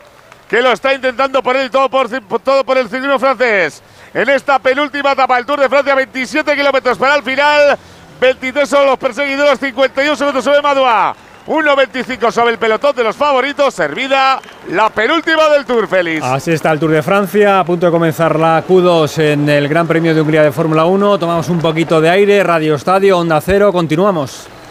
que 0.49 0.61
lo 0.61 0.71
está 0.71 0.93
intentando 0.93 1.41
él 1.55 1.69
todo 1.69 1.89
por, 1.89 2.09
todo 2.39 2.63
por 2.63 2.77
el 2.77 2.89
ciclismo 2.89 3.19
francés. 3.19 3.83
En 4.13 4.29
esta 4.29 4.57
penúltima 4.59 5.11
etapa 5.11 5.35
del 5.35 5.45
Tour 5.45 5.59
de 5.59 5.69
Francia, 5.69 5.93
27 5.93 6.55
kilómetros 6.55 6.97
para 6.97 7.15
el 7.15 7.23
final. 7.23 7.77
23 8.19 8.67
son 8.67 8.85
los 8.87 8.97
perseguidores, 8.97 9.59
51 9.59 10.15
segundos 10.15 10.43
sobre 10.43 10.61
Madua. 10.61 11.15
1.25 11.47 12.31
sobre 12.31 12.51
el 12.51 12.57
pelotón 12.59 12.95
de 12.95 13.03
los 13.03 13.15
favoritos, 13.15 13.73
servida 13.73 14.41
la 14.69 14.89
penúltima 14.89 15.49
del 15.49 15.65
Tour, 15.65 15.87
Félix. 15.87 16.23
Así 16.23 16.51
está 16.51 16.71
el 16.71 16.79
Tour 16.79 16.91
de 16.91 17.01
Francia, 17.01 17.59
a 17.59 17.63
punto 17.63 17.85
de 17.85 17.91
comenzar 17.91 18.37
la 18.37 18.65
Q2 18.67 19.19
en 19.19 19.49
el 19.49 19.67
Gran 19.69 19.87
Premio 19.87 20.13
de 20.13 20.21
Hungría 20.21 20.43
de 20.43 20.51
Fórmula 20.51 20.85
1. 20.85 21.17
Tomamos 21.17 21.47
un 21.49 21.59
poquito 21.59 22.01
de 22.01 22.09
aire, 22.09 22.43
Radio 22.43 22.75
Estadio, 22.75 23.17
Onda 23.17 23.39
Cero, 23.39 23.71
continuamos. 23.71 24.47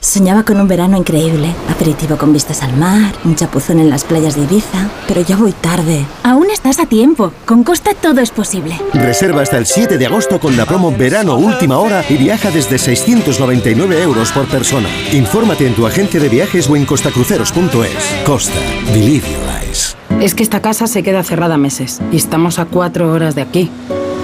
Soñaba 0.00 0.44
con 0.44 0.60
un 0.60 0.68
verano 0.68 0.96
increíble, 0.96 1.54
aperitivo 1.68 2.16
con 2.16 2.32
vistas 2.32 2.62
al 2.62 2.76
mar, 2.76 3.14
un 3.24 3.34
chapuzón 3.34 3.80
en 3.80 3.90
las 3.90 4.04
playas 4.04 4.36
de 4.36 4.42
Ibiza, 4.42 4.88
pero 5.08 5.22
ya 5.22 5.36
voy 5.36 5.52
tarde. 5.52 6.04
Aún 6.22 6.50
estás 6.50 6.78
a 6.78 6.86
tiempo, 6.86 7.32
con 7.44 7.64
Costa 7.64 7.92
todo 7.94 8.20
es 8.20 8.30
posible. 8.30 8.78
Reserva 8.92 9.42
hasta 9.42 9.58
el 9.58 9.66
7 9.66 9.98
de 9.98 10.06
agosto 10.06 10.38
con 10.38 10.56
la 10.56 10.66
promo 10.66 10.92
Verano 10.92 11.36
Última 11.36 11.78
Hora 11.78 12.04
y 12.08 12.16
viaja 12.18 12.50
desde 12.50 12.78
699 12.78 14.02
euros 14.02 14.30
por 14.32 14.46
persona. 14.46 14.88
Infórmate 15.12 15.66
en 15.66 15.74
tu 15.74 15.86
agencia 15.86 16.20
de 16.20 16.28
viajes 16.28 16.68
o 16.68 16.76
en 16.76 16.84
costacruceros.es. 16.84 18.24
Costa, 18.24 18.58
believe 18.92 19.26
your 19.28 19.48
eyes. 19.62 19.96
Es 20.20 20.34
que 20.34 20.42
esta 20.42 20.62
casa 20.62 20.86
se 20.86 21.02
queda 21.02 21.22
cerrada 21.24 21.56
meses 21.56 22.00
y 22.12 22.16
estamos 22.16 22.58
a 22.58 22.66
cuatro 22.66 23.12
horas 23.12 23.34
de 23.34 23.42
aquí. 23.42 23.70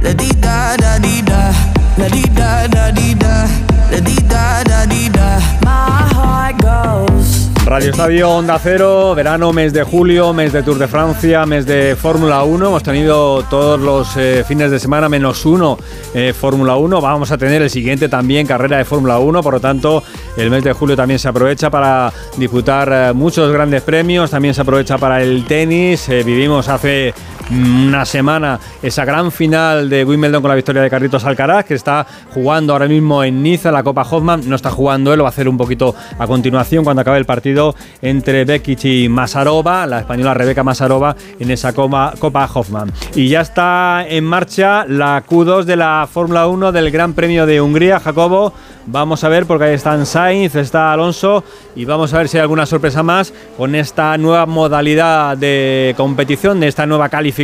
la 0.00 0.12
di 0.12 0.28
da 0.38 0.74
da 0.76 0.98
di 0.98 1.22
da, 1.22 1.52
la 1.96 2.08
di 2.08 2.22
da 2.32 2.66
da 2.68 2.90
di 2.90 3.14
da, 3.16 3.48
la 3.90 4.00
di 4.00 4.16
da 4.26 4.62
da 4.64 4.86
di 4.86 5.10
da. 5.10 5.40
My 5.62 6.08
heart 6.14 6.62
goes. 6.62 7.48
Radio 7.64 7.90
Estadio 7.90 8.30
Onda 8.30 8.58
Cero, 8.58 9.14
verano, 9.14 9.52
mes 9.52 9.74
de 9.74 9.82
julio, 9.82 10.32
mes 10.32 10.52
de 10.52 10.62
Tour 10.62 10.78
de 10.78 10.88
Francia, 10.88 11.44
mes 11.44 11.66
de 11.66 11.96
Fórmula 11.96 12.42
1. 12.42 12.66
Hemos 12.66 12.82
tenido 12.82 13.42
todos 13.50 13.78
los 13.78 14.16
eh, 14.16 14.42
fines 14.48 14.70
de 14.70 14.78
semana 14.78 15.10
menos 15.10 15.44
uno 15.44 15.76
eh, 16.14 16.32
Fórmula 16.32 16.76
1. 16.76 17.00
Vamos 17.00 17.30
a 17.30 17.36
tener 17.36 17.60
el 17.60 17.68
siguiente 17.68 18.08
también 18.08 18.46
carrera 18.46 18.78
de 18.78 18.86
Fórmula 18.86 19.18
1. 19.18 19.42
Por 19.42 19.52
lo 19.54 19.60
tanto, 19.60 20.02
el 20.38 20.50
mes 20.50 20.64
de 20.64 20.72
julio 20.72 20.96
también 20.96 21.18
se 21.18 21.28
aprovecha 21.28 21.68
para 21.68 22.10
disputar 22.38 22.90
eh, 22.90 23.12
muchos 23.12 23.52
grandes 23.52 23.82
premios. 23.82 24.30
También 24.30 24.54
se 24.54 24.62
aprovecha 24.62 24.96
para 24.96 25.20
el 25.22 25.44
tenis. 25.44 26.08
Eh, 26.08 26.22
vivimos 26.22 26.68
hace 26.70 27.12
una 27.50 28.04
semana 28.04 28.60
esa 28.82 29.04
gran 29.04 29.32
final 29.32 29.88
de 29.88 30.04
Wimbledon 30.04 30.42
con 30.42 30.50
la 30.50 30.54
victoria 30.54 30.82
de 30.82 30.90
Carlitos 30.90 31.24
Alcaraz, 31.24 31.64
que 31.64 31.74
está 31.74 32.06
jugando 32.34 32.72
ahora 32.72 32.86
mismo 32.86 33.24
en 33.24 33.42
Niza, 33.42 33.72
la 33.72 33.82
Copa 33.82 34.02
Hoffman. 34.02 34.48
No 34.48 34.56
está 34.56 34.70
jugando 34.70 35.12
él, 35.12 35.18
lo 35.18 35.24
va 35.24 35.30
a 35.30 35.32
hacer 35.32 35.48
un 35.48 35.56
poquito 35.56 35.94
a 36.18 36.26
continuación 36.26 36.84
cuando 36.84 37.02
acabe 37.02 37.18
el 37.18 37.24
partido 37.24 37.74
entre 38.02 38.44
Bekic 38.44 38.84
y 38.84 39.08
Masarova, 39.08 39.86
la 39.86 40.00
española 40.00 40.34
Rebeca 40.34 40.62
Masarova, 40.62 41.16
en 41.38 41.50
esa 41.50 41.72
Copa, 41.72 42.14
Copa 42.18 42.48
Hoffman. 42.52 42.92
Y 43.14 43.28
ya 43.28 43.40
está 43.40 44.04
en 44.06 44.24
marcha 44.24 44.84
la 44.86 45.24
Q2 45.24 45.64
de 45.64 45.76
la 45.76 46.08
Fórmula 46.10 46.46
1 46.46 46.72
del 46.72 46.90
Gran 46.90 47.14
Premio 47.14 47.46
de 47.46 47.60
Hungría, 47.60 48.00
Jacobo. 48.00 48.52
Vamos 48.90 49.22
a 49.22 49.28
ver, 49.28 49.44
porque 49.44 49.64
ahí 49.64 49.74
están 49.74 50.06
Sainz, 50.06 50.54
está 50.54 50.94
Alonso, 50.94 51.44
y 51.76 51.84
vamos 51.84 52.14
a 52.14 52.18
ver 52.18 52.28
si 52.28 52.38
hay 52.38 52.42
alguna 52.42 52.64
sorpresa 52.64 53.02
más 53.02 53.34
con 53.58 53.74
esta 53.74 54.16
nueva 54.16 54.46
modalidad 54.46 55.36
de 55.36 55.92
competición, 55.96 56.58
de 56.58 56.68
esta 56.68 56.86
nueva 56.86 57.10
calificación. 57.10 57.37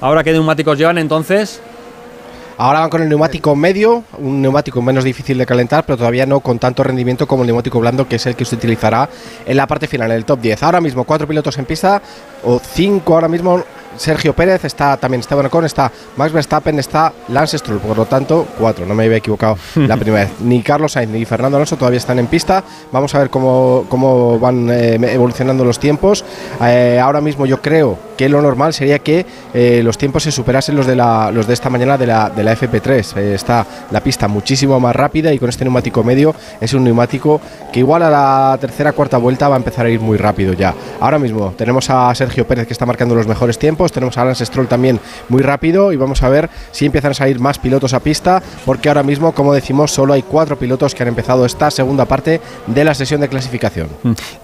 Ahora 0.00 0.24
qué 0.24 0.32
neumáticos 0.32 0.78
llevan 0.78 0.98
entonces. 0.98 1.60
Ahora 2.56 2.80
van 2.80 2.90
con 2.90 3.02
el 3.02 3.08
neumático 3.08 3.56
medio, 3.56 4.04
un 4.18 4.40
neumático 4.40 4.80
menos 4.80 5.02
difícil 5.02 5.36
de 5.38 5.44
calentar, 5.44 5.84
pero 5.84 5.96
todavía 5.96 6.24
no 6.24 6.38
con 6.38 6.60
tanto 6.60 6.84
rendimiento 6.84 7.26
como 7.26 7.42
el 7.42 7.48
neumático 7.48 7.80
blando, 7.80 8.06
que 8.06 8.16
es 8.16 8.26
el 8.26 8.36
que 8.36 8.44
se 8.44 8.54
utilizará 8.54 9.08
en 9.44 9.56
la 9.56 9.66
parte 9.66 9.88
final, 9.88 10.12
en 10.12 10.18
el 10.18 10.24
top 10.24 10.40
10. 10.40 10.62
Ahora 10.62 10.80
mismo 10.80 11.02
cuatro 11.02 11.26
pilotos 11.26 11.58
en 11.58 11.64
pista, 11.64 12.00
o 12.44 12.60
cinco 12.60 13.14
ahora 13.14 13.28
mismo. 13.28 13.64
Sergio 13.96 14.34
Pérez, 14.34 14.64
está 14.64 14.96
también 14.96 15.20
Esteban 15.20 15.46
Ocon, 15.46 15.64
está 15.64 15.90
Max 16.16 16.32
Verstappen, 16.32 16.78
está 16.78 17.12
Lance 17.28 17.58
Stroll, 17.58 17.78
por 17.78 17.96
lo 17.96 18.06
tanto, 18.06 18.46
cuatro, 18.58 18.86
no 18.86 18.94
me 18.94 19.04
había 19.04 19.18
equivocado 19.18 19.56
la 19.74 19.96
primera 19.96 20.24
vez. 20.24 20.32
Ni 20.40 20.62
Carlos 20.62 20.92
Sainz 20.92 21.12
ni 21.12 21.24
Fernando 21.24 21.56
Alonso 21.56 21.76
todavía 21.76 21.98
están 21.98 22.18
en 22.18 22.26
pista. 22.26 22.64
Vamos 22.92 23.14
a 23.14 23.18
ver 23.18 23.30
cómo, 23.30 23.86
cómo 23.88 24.38
van 24.38 24.68
eh, 24.70 24.94
evolucionando 24.94 25.64
los 25.64 25.78
tiempos. 25.78 26.24
Eh, 26.60 26.98
ahora 27.02 27.20
mismo 27.20 27.46
yo 27.46 27.60
creo 27.60 27.98
que 28.16 28.28
lo 28.28 28.40
normal 28.40 28.72
sería 28.72 28.98
que 28.98 29.26
eh, 29.52 29.82
los 29.82 29.98
tiempos 29.98 30.22
se 30.22 30.32
superasen 30.32 30.76
los 30.76 30.86
de, 30.86 30.96
la, 30.96 31.30
los 31.30 31.46
de 31.46 31.54
esta 31.54 31.70
mañana 31.70 31.98
de 31.98 32.06
la, 32.06 32.30
de 32.30 32.44
la 32.44 32.56
FP3. 32.56 33.16
Eh, 33.16 33.34
está 33.34 33.66
la 33.90 34.00
pista 34.00 34.28
muchísimo 34.28 34.78
más 34.80 34.94
rápida 34.94 35.32
y 35.32 35.38
con 35.38 35.48
este 35.48 35.64
neumático 35.64 36.02
medio 36.02 36.34
es 36.60 36.72
un 36.74 36.84
neumático 36.84 37.40
que 37.72 37.80
igual 37.80 38.02
a 38.02 38.10
la 38.10 38.58
tercera 38.60 38.92
cuarta 38.92 39.18
vuelta 39.18 39.48
va 39.48 39.56
a 39.56 39.58
empezar 39.58 39.86
a 39.86 39.90
ir 39.90 40.00
muy 40.00 40.16
rápido 40.16 40.52
ya. 40.52 40.74
Ahora 41.00 41.18
mismo 41.18 41.52
tenemos 41.56 41.90
a 41.90 42.14
Sergio 42.14 42.46
Pérez 42.46 42.66
que 42.66 42.72
está 42.72 42.86
marcando 42.86 43.14
los 43.14 43.26
mejores 43.26 43.58
tiempos, 43.58 43.83
tenemos 43.92 44.16
a 44.18 44.24
Lance 44.24 44.44
Stroll 44.46 44.66
también 44.68 45.00
muy 45.28 45.42
rápido 45.42 45.92
y 45.92 45.96
vamos 45.96 46.22
a 46.22 46.28
ver 46.28 46.48
si 46.70 46.86
empiezan 46.86 47.12
a 47.12 47.14
salir 47.14 47.40
más 47.40 47.58
pilotos 47.58 47.94
a 47.94 48.00
pista 48.00 48.42
porque 48.64 48.88
ahora 48.88 49.02
mismo, 49.02 49.32
como 49.32 49.52
decimos, 49.52 49.90
solo 49.90 50.12
hay 50.12 50.22
cuatro 50.22 50.56
pilotos 50.58 50.94
que 50.94 51.02
han 51.02 51.08
empezado 51.08 51.44
esta 51.44 51.70
segunda 51.70 52.04
parte 52.04 52.40
de 52.66 52.84
la 52.84 52.94
sesión 52.94 53.20
de 53.20 53.28
clasificación. 53.28 53.88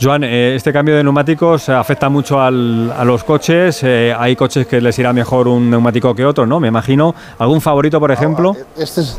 Joan, 0.00 0.24
eh, 0.24 0.54
este 0.54 0.72
cambio 0.72 0.96
de 0.96 1.02
neumáticos 1.04 1.68
afecta 1.68 2.08
mucho 2.08 2.40
al- 2.40 2.92
a 2.96 3.04
los 3.04 3.24
coches. 3.24 3.80
eh, 3.82 4.14
hay 4.18 4.36
coches 4.36 4.66
que 4.66 4.80
les 4.80 4.98
irá 4.98 5.12
mejor 5.12 5.48
un 5.48 5.70
neumático 5.70 6.14
que 6.14 6.24
otro, 6.24 6.46
¿no? 6.46 6.60
Me 6.60 6.68
imagino. 6.68 7.14
¿Algún 7.38 7.60
favorito, 7.60 7.98
por 8.00 8.10
ejemplo? 8.10 8.56
Este 8.76 9.00
es, 9.00 9.18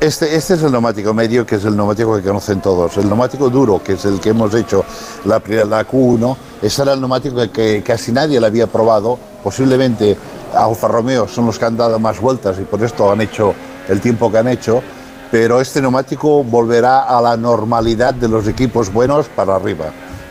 este, 0.00 0.34
este 0.34 0.54
es 0.54 0.62
el 0.62 0.72
neumático 0.72 1.12
medio, 1.12 1.44
que 1.44 1.56
es 1.56 1.64
el 1.64 1.76
neumático 1.76 2.16
que 2.16 2.22
conocen 2.22 2.60
todos. 2.60 2.96
El 2.96 3.06
neumático 3.06 3.50
duro, 3.50 3.82
que 3.82 3.92
es 3.94 4.04
el 4.06 4.18
que 4.20 4.30
hemos 4.30 4.54
hecho 4.54 4.84
la, 5.24 5.42
la 5.68 5.86
Q1, 5.86 6.36
ese 6.62 6.82
era 6.82 6.94
el 6.94 7.00
neumático 7.00 7.36
que, 7.36 7.50
que 7.50 7.82
casi 7.82 8.10
nadie 8.12 8.40
le 8.40 8.46
había 8.46 8.66
probado. 8.66 9.18
Posiblemente 9.42 10.16
Alfa 10.54 10.88
Romeo 10.88 11.28
son 11.28 11.46
los 11.46 11.58
que 11.58 11.64
han 11.64 11.76
dado 11.76 11.98
más 11.98 12.20
vueltas 12.20 12.58
y 12.58 12.62
por 12.62 12.82
esto 12.82 13.10
han 13.10 13.20
hecho 13.20 13.54
el 13.88 14.00
tiempo 14.00 14.30
que 14.30 14.38
han 14.38 14.48
hecho. 14.48 14.82
Pero 15.30 15.60
este 15.60 15.80
neumático 15.80 16.42
volverá 16.42 17.04
a 17.04 17.20
la 17.20 17.36
normalidad 17.36 18.14
de 18.14 18.28
los 18.28 18.48
equipos 18.48 18.92
buenos 18.92 19.26
para 19.28 19.54
arriba. 19.54 19.86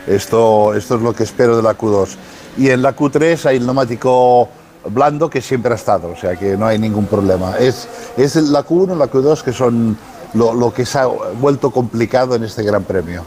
Esto, 0.06 0.74
esto 0.74 0.96
es 0.96 1.02
lo 1.02 1.14
que 1.14 1.22
espero 1.22 1.56
de 1.56 1.62
la 1.62 1.76
Q2. 1.76 2.16
Y 2.58 2.68
en 2.68 2.82
la 2.82 2.94
Q3 2.94 3.46
hay 3.46 3.56
el 3.56 3.64
neumático 3.64 4.48
blando 4.88 5.28
que 5.30 5.40
siempre 5.40 5.72
ha 5.72 5.76
estado, 5.76 6.08
o 6.08 6.16
sea 6.16 6.36
que 6.36 6.56
no 6.56 6.66
hay 6.66 6.78
ningún 6.78 7.06
problema. 7.06 7.56
Es, 7.58 7.88
es 8.16 8.36
la 8.36 8.64
Q1 8.64 8.94
y 8.94 8.98
la 8.98 9.10
Q2 9.10 9.42
que 9.42 9.52
son 9.52 9.96
lo, 10.34 10.54
lo 10.54 10.72
que 10.72 10.84
se 10.86 10.98
ha 10.98 11.06
vuelto 11.06 11.70
complicado 11.70 12.34
en 12.34 12.44
este 12.44 12.62
Gran 12.62 12.84
Premio. 12.84 13.22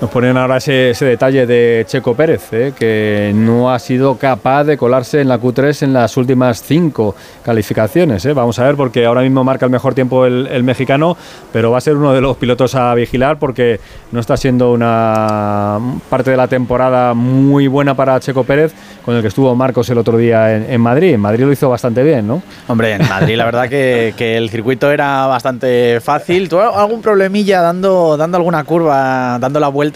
Nos 0.00 0.08
ponen 0.08 0.34
ahora 0.38 0.56
ese, 0.56 0.90
ese 0.90 1.04
detalle 1.04 1.44
de 1.44 1.84
Checo 1.86 2.14
Pérez, 2.14 2.50
¿eh? 2.52 2.72
que 2.74 3.32
no 3.34 3.70
ha 3.70 3.78
sido 3.78 4.16
capaz 4.16 4.64
de 4.64 4.78
colarse 4.78 5.20
en 5.20 5.28
la 5.28 5.38
Q3 5.38 5.82
en 5.82 5.92
las 5.92 6.16
últimas 6.16 6.62
cinco 6.62 7.14
calificaciones. 7.44 8.24
¿eh? 8.24 8.32
Vamos 8.32 8.58
a 8.58 8.64
ver, 8.64 8.76
porque 8.76 9.04
ahora 9.04 9.20
mismo 9.20 9.44
marca 9.44 9.66
el 9.66 9.70
mejor 9.70 9.92
tiempo 9.92 10.24
el, 10.24 10.46
el 10.46 10.62
mexicano, 10.62 11.18
pero 11.52 11.70
va 11.70 11.76
a 11.76 11.80
ser 11.82 11.96
uno 11.96 12.14
de 12.14 12.22
los 12.22 12.38
pilotos 12.38 12.74
a 12.76 12.94
vigilar 12.94 13.38
porque 13.38 13.78
no 14.10 14.20
está 14.20 14.38
siendo 14.38 14.72
una 14.72 15.78
parte 16.08 16.30
de 16.30 16.38
la 16.38 16.48
temporada 16.48 17.12
muy 17.12 17.66
buena 17.66 17.94
para 17.94 18.18
Checo 18.20 18.44
Pérez, 18.44 18.72
con 19.04 19.14
el 19.14 19.20
que 19.20 19.28
estuvo 19.28 19.54
Marcos 19.54 19.90
el 19.90 19.98
otro 19.98 20.16
día 20.16 20.56
en, 20.56 20.70
en 20.70 20.80
Madrid. 20.80 21.12
En 21.12 21.20
Madrid 21.20 21.44
lo 21.44 21.52
hizo 21.52 21.68
bastante 21.68 22.02
bien, 22.02 22.26
¿no? 22.26 22.42
Hombre, 22.68 22.94
en 22.94 23.06
Madrid 23.06 23.36
la 23.36 23.44
verdad 23.44 23.68
que, 23.68 24.14
que 24.16 24.38
el 24.38 24.48
circuito 24.48 24.90
era 24.90 25.26
bastante 25.26 26.00
fácil. 26.00 26.48
Tuvo 26.48 26.62
algún 26.62 27.02
problemilla 27.02 27.60
dando, 27.60 28.16
dando 28.16 28.38
alguna 28.38 28.64
curva, 28.64 29.38
dando 29.38 29.60
la 29.60 29.68
vuelta, 29.68 29.89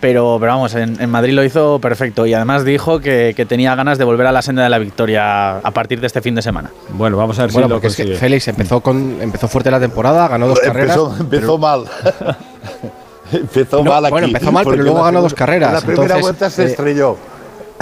pero, 0.00 0.36
pero 0.40 0.52
vamos, 0.52 0.74
en, 0.74 1.00
en 1.00 1.10
Madrid 1.10 1.32
lo 1.34 1.42
hizo 1.44 1.78
perfecto 1.80 2.26
y 2.26 2.34
además 2.34 2.64
dijo 2.64 3.00
que, 3.00 3.32
que 3.36 3.44
tenía 3.46 3.74
ganas 3.74 3.98
de 3.98 4.04
volver 4.04 4.26
a 4.26 4.32
la 4.32 4.42
senda 4.42 4.62
de 4.62 4.68
la 4.68 4.78
victoria 4.78 5.58
a 5.58 5.70
partir 5.72 6.00
de 6.00 6.06
este 6.06 6.20
fin 6.22 6.34
de 6.34 6.42
semana. 6.42 6.70
Bueno, 6.90 7.16
vamos 7.16 7.38
a 7.38 7.42
ver 7.42 7.52
Bueno, 7.52 7.66
si 7.66 7.70
lo 7.70 7.74
porque 7.76 7.86
es 7.88 7.96
que 7.96 8.02
consigue. 8.04 8.18
Félix 8.20 8.48
empezó, 8.48 8.80
con, 8.80 9.18
empezó 9.20 9.48
fuerte 9.48 9.70
la 9.70 9.80
temporada, 9.80 10.28
ganó 10.28 10.48
dos 10.48 10.58
Empezó, 10.62 10.72
carreras. 11.08 11.20
empezó 11.20 11.28
pero- 11.30 11.58
mal. 11.58 11.84
empezó 13.32 13.82
No, 13.84 13.90
mal 13.90 14.04
aquí. 14.04 14.12
bueno, 14.12 14.26
empezó 14.28 14.52
mal, 14.52 14.64
pero 14.68 14.82
luego 14.82 15.02
ganó 15.02 15.20
dos 15.22 15.34
carreras, 15.34 15.68
En 15.68 15.74
la 15.74 15.80
primera 15.80 16.02
entonces, 16.04 16.22
vuelta 16.22 16.50
se 16.50 16.62
eh, 16.62 16.66
estrelló. 16.66 17.16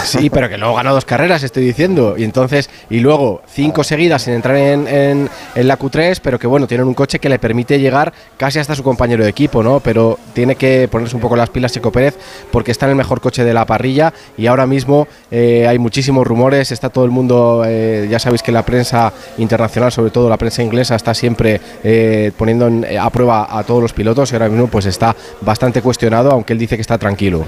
Sí, 0.05 0.31
pero 0.31 0.49
que 0.49 0.57
luego 0.59 0.75
ganó 0.75 0.93
dos 0.95 1.05
carreras, 1.05 1.43
estoy 1.43 1.65
diciendo. 1.65 2.15
Y 2.17 2.25
entonces, 2.25 2.71
y 2.91 3.01
luego 3.01 3.43
cinco 3.49 3.83
seguidas 3.83 4.23
sin 4.23 4.35
entrar 4.35 4.57
en, 4.57 4.87
en- 4.87 5.31
la 5.67 5.79
Q3, 5.79 6.21
pero 6.23 6.39
que 6.39 6.47
bueno, 6.47 6.67
tienen 6.67 6.87
un 6.87 6.95
coche 6.95 7.19
que 7.19 7.29
le 7.29 7.39
permite 7.39 7.81
llegar 7.81 8.13
casi 8.37 8.59
hasta 8.59 8.75
su 8.75 8.83
compañero 8.85 9.25
de 9.25 9.31
equipo, 9.31 9.63
¿no? 9.63 9.81
Pero 9.81 10.19
tiene 10.33 10.55
que 10.55 10.87
ponerse 10.89 11.17
un 11.17 11.23
poco 11.23 11.35
las 11.35 11.51
pilas 11.51 11.73
Checo 11.73 11.91
Pérez 11.91 12.17
porque 12.53 12.71
está 12.71 12.87
en 12.87 12.91
el 12.91 12.97
mejor 12.97 13.21
coche 13.21 13.43
de 13.43 13.53
la 13.55 13.65
parrilla 13.65 14.13
y 14.37 14.47
ahora 14.47 14.67
mismo 14.67 15.09
eh, 15.31 15.67
hay 15.67 15.79
muchísimos 15.79 16.27
rumores, 16.27 16.71
está 16.73 16.89
todo 16.91 17.05
el 17.05 17.11
mundo, 17.11 17.65
eh, 17.67 18.07
ya 18.11 18.19
sabéis 18.19 18.43
que 18.43 18.53
la 18.53 18.65
prensa 18.65 19.13
internacional, 19.39 19.91
sobre 19.91 20.11
todo 20.11 20.29
la 20.29 20.37
prensa 20.37 20.63
inglesa, 20.63 20.95
está 20.95 21.15
siempre 21.15 21.61
eh, 21.83 22.31
poniendo 22.37 22.67
en- 22.69 22.87
a 23.01 23.09
prueba 23.11 23.49
a 23.59 23.65
todos 23.65 23.83
los 23.83 23.93
pilotos 23.93 24.31
y 24.31 24.35
ahora 24.35 24.49
mismo 24.49 24.69
pues 24.69 24.87
está 24.87 25.17
bastante 25.41 25.81
cuestionado, 25.83 26.31
aunque 26.31 26.53
él 26.53 26.59
dice 26.59 26.77
que 26.77 26.83
está 26.83 26.99
tranquilo. 26.99 27.45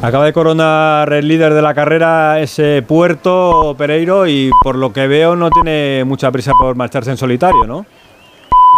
Acaba 0.00 0.24
de 0.24 0.32
coronar 0.32 1.12
el 1.12 1.26
líder 1.28 1.52
de 1.54 1.55
la 1.62 1.74
carrera 1.74 2.40
ese 2.40 2.82
puerto 2.86 3.74
Pereiro 3.76 4.26
y 4.26 4.50
por 4.62 4.76
lo 4.76 4.92
que 4.92 5.06
veo 5.06 5.36
no 5.36 5.50
tiene 5.50 6.04
mucha 6.04 6.30
prisa 6.30 6.52
por 6.58 6.74
marcharse 6.76 7.10
en 7.10 7.16
solitario, 7.16 7.64
¿no? 7.66 7.86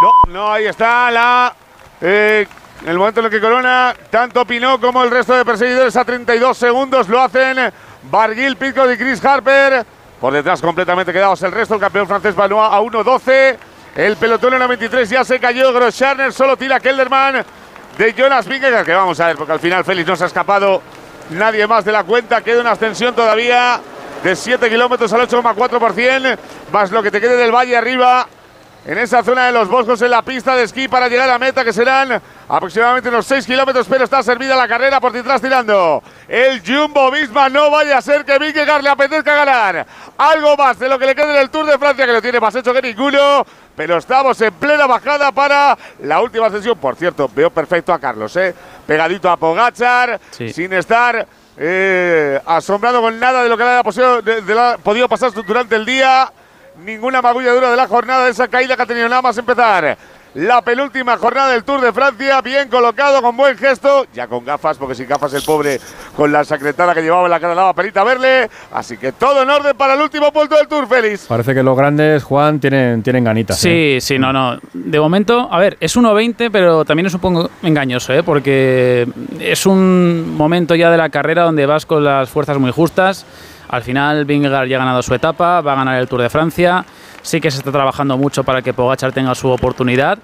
No, 0.03 0.33
no, 0.33 0.53
ahí 0.53 0.67
está 0.67 1.11
la. 1.11 1.55
eh, 2.01 2.47
el 2.87 2.97
momento 2.97 3.21
en 3.21 3.27
el 3.27 3.33
que 3.33 3.41
corona, 3.41 3.93
tanto 4.09 4.45
Pinot 4.45 4.81
como 4.81 5.03
el 5.03 5.11
resto 5.11 5.35
de 5.35 5.45
perseguidores 5.45 5.97
a 5.97 6.05
32 6.05 6.57
segundos 6.57 7.09
lo 7.09 7.21
hacen. 7.21 7.73
Barguil, 8.11 8.57
Pitcock 8.57 8.93
y 8.93 8.97
Chris 8.97 9.25
Harper. 9.25 9.85
Por 10.21 10.33
detrás 10.33 10.61
completamente 10.61 11.13
quedados 11.13 11.43
el 11.43 11.51
resto. 11.53 11.75
El 11.75 11.81
campeón 11.81 12.07
francés 12.07 12.37
Banois 12.37 12.71
a 12.73 12.81
1.12. 12.81 13.57
El 13.97 14.17
pelotón 14.17 14.55
en 14.55 14.61
la 14.61 14.69
23 14.69 15.11
ya 15.11 15.25
se 15.25 15.41
cayó. 15.41 15.73
Groscharner 15.73 16.33
solo 16.33 16.57
tira 16.57 16.79
Kelderman 16.79 17.45
de 17.99 18.15
Jonas 18.15 18.47
Vingegaard. 18.47 18.87
Que 18.87 18.95
vamos 18.95 19.19
a 19.19 19.27
ver, 19.27 19.37
porque 19.37 19.53
al 19.55 19.61
final 19.61 19.85
Félix 19.85 20.07
no 20.07 20.15
se 20.15 20.25
ha 20.25 20.27
escapado 20.29 20.81
nadie 21.31 21.67
más 21.67 21.85
de 21.85 21.93
la 21.93 22.05
cuenta. 22.05 22.43
Queda 22.43 22.61
una 22.61 22.73
ascensión 22.73 23.15
todavía 23.15 23.81
de 24.23 24.37
7 24.37 24.69
kilómetros 24.69 25.13
al 25.13 25.29
8,4%. 25.29 26.39
Más 26.73 26.91
lo 26.91 27.03
que 27.03 27.11
te 27.11 27.21
quede 27.21 27.37
del 27.37 27.53
valle 27.53 27.77
arriba 27.77 28.27
en 28.89 28.97
esa 28.97 29.23
zona 29.23 29.47
de 29.47 29.53
los 29.53 29.69
boscos 29.69 30.01
en 30.01 30.11
la 30.11 30.23
pista 30.23 30.57
de 30.57 30.63
esquí 30.63 30.89
para 30.89 31.09
llegar 31.09 31.29
a 31.29 31.39
meta, 31.39 31.63
que 31.63 31.75
serán 31.75 32.23
aproximadamente 32.49 33.11
unos 33.11 33.27
6 33.27 33.45
kilómetros, 33.45 33.87
pero 33.87 34.05
está 34.05 34.23
servida 34.23 34.57
la 34.57 34.67
carrera 34.67 34.99
por 34.99 35.13
detrás 35.13 35.43
tirando. 35.43 36.03
El 36.27 36.63
Jumbo 36.67 37.11
Visma 37.11 37.51
no 37.51 37.71
vaya 37.71 37.99
a 37.99 38.03
ser 38.03 38.25
que 38.25 38.39
Vingegaard 38.39 38.83
le 38.83 38.89
apetezca 38.89 39.35
ganar 39.35 39.87
algo 40.17 40.57
más 40.57 40.79
de 40.79 40.89
lo 40.89 40.99
que 40.99 41.05
le 41.05 41.15
quede 41.15 41.33
en 41.33 41.41
el 41.41 41.51
Tour 41.51 41.67
de 41.67 41.77
Francia, 41.77 42.07
que 42.07 42.13
lo 42.13 42.23
tiene 42.23 42.41
más 42.41 42.55
hecho 42.55 42.73
que 42.73 42.81
ninguno. 42.81 43.45
Pero 43.77 43.99
estamos 43.99 44.41
en 44.41 44.55
plena 44.55 44.87
bajada 44.87 45.33
para 45.33 45.77
la 46.01 46.23
última 46.23 46.47
ascensión. 46.47 46.79
Por 46.79 46.97
cierto, 46.97 47.31
veo 47.35 47.51
perfecto 47.51 47.93
a 47.93 47.99
Carlos, 47.99 48.35
¿eh? 48.37 48.55
Pegadito 48.89 49.29
a 49.31 49.37
Pogachar, 49.37 50.19
Sí. 50.31 50.51
sin 50.51 50.73
estar 50.73 51.27
eh, 51.61 52.41
asombrado 52.47 53.01
con 53.03 53.19
nada 53.21 53.43
de 53.43 53.49
lo 53.49 53.57
que 53.59 53.65
le 53.65 53.71
haya 53.71 53.83
posido- 53.83 54.23
de- 54.23 54.41
de 54.43 54.55
la- 54.55 54.79
podido 54.79 55.09
pasar 55.09 55.33
durante 55.33 55.75
el 55.77 55.85
día 55.85 56.33
ninguna 56.85 57.21
magulladura 57.21 57.71
de 57.71 57.77
la 57.77 57.87
jornada 57.89 58.25
de 58.27 58.31
esa 58.31 58.47
caída 58.49 58.77
que 58.77 58.83
ha 58.83 58.87
tenido 58.87 59.09
nada 59.09 59.21
más 59.21 59.37
empezar. 59.37 59.99
La 60.35 60.61
penúltima 60.61 61.17
jornada 61.17 61.53
del 61.53 61.65
Tour 61.65 61.81
de 61.81 61.91
Francia, 61.91 62.43
bien 62.43 62.69
colocado, 62.69 63.23
con 63.23 63.35
buen 63.37 63.57
gesto, 63.57 64.07
ya 64.13 64.27
con 64.27 64.45
gafas, 64.45 64.77
porque 64.77 64.95
sin 64.95 65.09
gafas 65.09 65.33
el 65.33 65.43
pobre 65.43 65.81
con 66.15 66.31
la 66.31 66.45
sacretada 66.45 66.95
que 66.95 67.01
llevaba 67.01 67.25
en 67.25 67.31
la 67.31 67.41
cara 67.41 67.73
perita 67.73 68.05
verle. 68.05 68.51
Así 68.73 68.99
que 68.99 69.13
todo 69.13 69.43
en 69.43 69.49
orden 69.49 69.75
para 69.77 69.95
el 69.95 70.01
último 70.03 70.31
punto 70.31 70.55
del 70.57 70.69
Tour, 70.69 70.87
Félix. 70.87 71.27
Parece 71.27 71.55
que 71.55 71.63
los 71.63 71.77
grandes, 71.77 72.23
Juan, 72.23 72.61
tienen, 72.61 73.03
tienen 73.03 73.25
ganitas. 73.25 73.65
¿eh? 73.65 73.99
Sí, 74.01 74.07
sí, 74.07 74.19
no, 74.19 74.33
no. 74.33 74.59
De 74.75 75.01
momento, 75.01 75.49
a 75.51 75.59
ver, 75.59 75.79
es 75.81 75.97
1.20, 75.97 76.51
pero 76.53 76.85
también 76.85 77.07
es 77.07 77.15
un 77.15 77.21
poco 77.21 77.51
engañoso, 77.63 78.13
¿eh? 78.13 78.23
porque 78.23 79.09
es 79.41 79.65
un 79.65 80.37
momento 80.37 80.75
ya 80.75 80.91
de 80.91 80.99
la 80.99 81.09
carrera 81.09 81.45
donde 81.45 81.65
vas 81.65 81.87
con 81.87 82.05
las 82.05 82.29
fuerzas 82.29 82.59
muy 82.59 82.71
justas. 82.71 83.25
Al 83.69 83.83
final, 83.83 84.25
Vingegaard 84.25 84.69
ya 84.69 84.77
ha 84.77 84.81
ganado 84.81 85.03
su 85.03 85.15
etapa, 85.15 85.63
va 85.63 85.73
a 85.73 85.77
ganar 85.77 85.99
el 85.99 86.09
Tour 86.09 86.23
de 86.23 86.31
Francia. 86.31 86.85
Sí 87.29 87.43
que 87.43 87.51
se 87.51 87.59
está 87.59 87.71
trabajando 87.71 88.17
mucho 88.17 88.43
para 88.43 88.63
que 88.63 88.73
Pogachar 88.73 89.13
tenga 89.13 89.35
su 89.35 89.51
oportunidad, 89.51 90.19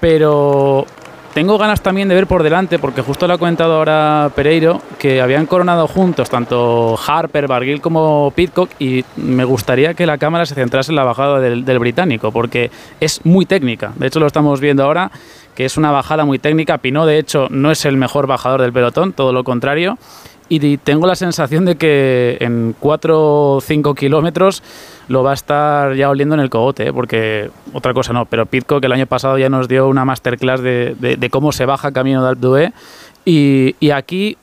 pero 0.00 0.84
tengo 1.32 1.56
ganas 1.58 1.80
también 1.80 2.08
de 2.08 2.16
ver 2.16 2.26
por 2.26 2.42
delante, 2.42 2.80
porque 2.80 3.02
justo 3.02 3.28
lo 3.28 3.34
ha 3.34 3.38
comentado 3.38 3.76
ahora 3.76 4.32
Pereiro, 4.34 4.82
que 4.98 5.20
habían 5.22 5.46
coronado 5.46 5.86
juntos 5.86 6.28
tanto 6.28 6.98
Harper, 7.06 7.46
Barguil 7.46 7.80
como 7.80 8.32
Pitcock, 8.34 8.68
y 8.80 9.04
me 9.14 9.44
gustaría 9.44 9.94
que 9.94 10.06
la 10.06 10.18
cámara 10.18 10.44
se 10.44 10.56
centrase 10.56 10.90
en 10.90 10.96
la 10.96 11.04
bajada 11.04 11.38
del, 11.38 11.64
del 11.64 11.78
británico, 11.78 12.32
porque 12.32 12.72
es 12.98 13.24
muy 13.24 13.46
técnica. 13.46 13.92
De 13.94 14.08
hecho, 14.08 14.18
lo 14.18 14.26
estamos 14.26 14.60
viendo 14.60 14.82
ahora, 14.82 15.12
que 15.54 15.64
es 15.64 15.76
una 15.76 15.92
bajada 15.92 16.24
muy 16.24 16.40
técnica. 16.40 16.78
Pinot, 16.78 17.06
de 17.06 17.20
hecho, 17.20 17.46
no 17.50 17.70
es 17.70 17.84
el 17.84 17.96
mejor 17.96 18.26
bajador 18.26 18.60
del 18.60 18.72
pelotón, 18.72 19.12
todo 19.12 19.32
lo 19.32 19.44
contrario. 19.44 19.98
Y 20.52 20.78
tengo 20.78 21.06
la 21.06 21.14
sensación 21.14 21.64
de 21.64 21.76
que 21.76 22.36
en 22.40 22.74
4 22.80 23.54
o 23.54 23.60
5 23.60 23.94
kilómetros 23.94 24.64
lo 25.06 25.22
va 25.22 25.30
a 25.30 25.34
estar 25.34 25.94
ya 25.94 26.10
oliendo 26.10 26.34
en 26.34 26.40
el 26.40 26.50
cogote, 26.50 26.88
¿eh? 26.88 26.92
porque 26.92 27.50
otra 27.72 27.94
cosa 27.94 28.12
no, 28.12 28.26
pero 28.26 28.46
Pitcock 28.46 28.84
el 28.84 28.90
año 28.90 29.06
pasado 29.06 29.38
ya 29.38 29.48
nos 29.48 29.68
dio 29.68 29.86
una 29.86 30.04
masterclass 30.04 30.60
de, 30.60 31.28
cómo 31.30 31.52
se 31.52 31.66
baja 31.66 31.92
camino 31.92 32.20
de 32.24 32.28
Alpe 32.30 32.72
y, 33.24 33.90
aquí 33.92 34.36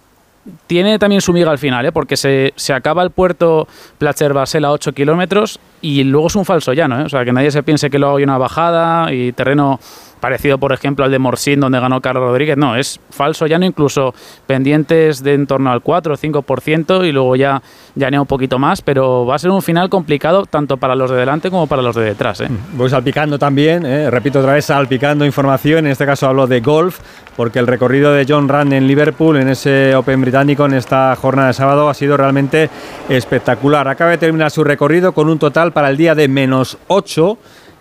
tiene 0.66 0.98
también 0.98 1.20
su 1.20 1.34
miga 1.34 1.52
al 1.52 1.58
final, 1.58 1.86
¿eh? 1.86 1.92
porque 1.92 2.16
se, 2.16 2.54
se 2.56 2.72
acaba 2.72 3.04
el 3.04 3.12
puerto 3.12 3.68
Placer 3.98 4.32
Basel 4.32 4.64
a 4.64 4.72
8 4.72 4.94
kilómetros 4.94 5.60
y 5.82 6.06
luego 6.06 6.28
es 6.28 6.36
un 6.38 6.46
falso 6.46 6.72
llano, 6.72 7.02
¿eh? 7.02 7.04
o 7.04 7.10
sea, 7.10 7.26
que 7.26 7.34
nadie 7.34 7.52
se 7.52 7.64
piense 7.64 7.90
que 7.90 8.00
luego 8.00 8.16
hay 8.16 8.24
una 8.24 8.38
bajada 8.38 9.14
y 9.14 9.34
terreno 9.34 9.82
parecido, 10.28 10.58
por 10.58 10.74
ejemplo, 10.74 11.06
al 11.06 11.12
de 11.12 11.20
Morsin, 11.20 11.62
donde 11.62 11.80
ganó 11.80 12.02
Carlos 12.02 12.24
Rodríguez. 12.24 12.58
No, 12.58 12.76
es 12.76 13.00
falso 13.12 13.48
llano, 13.48 13.66
incluso 13.66 14.14
pendientes 14.46 15.24
de 15.24 15.36
en 15.36 15.48
torno 15.48 15.72
al 15.72 15.82
4 15.82 16.16
o 16.16 16.18
5% 16.18 17.08
y 17.08 17.14
luego 17.14 17.38
ya 17.38 17.62
llanea 17.96 18.20
un 18.20 18.28
poquito 18.28 18.60
más, 18.60 18.82
pero 18.82 19.26
va 19.26 19.36
a 19.36 19.40
ser 19.40 19.52
un 19.52 19.62
final 19.62 19.90
complicado 19.90 20.46
tanto 20.46 20.76
para 20.76 20.96
los 20.96 21.10
de 21.12 21.16
delante 21.16 21.50
como 21.50 21.66
para 21.68 21.82
los 21.82 21.96
de 21.96 22.04
detrás. 22.04 22.42
¿eh? 22.42 22.50
Voy 22.74 22.90
salpicando 22.90 23.40
también, 23.40 23.86
¿eh? 23.86 24.10
repito 24.10 24.40
otra 24.40 24.52
vez, 24.52 24.66
salpicando 24.66 25.26
información. 25.26 25.86
En 25.86 25.94
este 25.94 26.06
caso 26.06 26.28
hablo 26.28 26.46
de 26.46 26.60
golf, 26.60 27.00
porque 27.38 27.60
el 27.60 27.68
recorrido 27.68 28.12
de 28.12 28.26
John 28.28 28.50
Rand 28.50 28.74
en 28.74 28.86
Liverpool, 28.86 29.38
en 29.38 29.48
ese 29.48 29.96
Open 29.96 30.20
británico, 30.20 30.66
en 30.66 30.74
esta 30.74 31.16
jornada 31.16 31.48
de 31.48 31.54
sábado, 31.54 31.88
ha 31.88 31.94
sido 31.94 32.18
realmente 32.18 32.70
espectacular. 33.08 33.88
Acaba 33.88 34.12
de 34.12 34.18
terminar 34.18 34.52
su 34.52 34.66
recorrido 34.66 35.14
con 35.14 35.30
un 35.30 35.40
total 35.40 35.72
para 35.72 35.90
el 35.90 35.96
día 35.96 36.16
de 36.16 36.28
menos 36.28 36.78
8. 36.88 37.38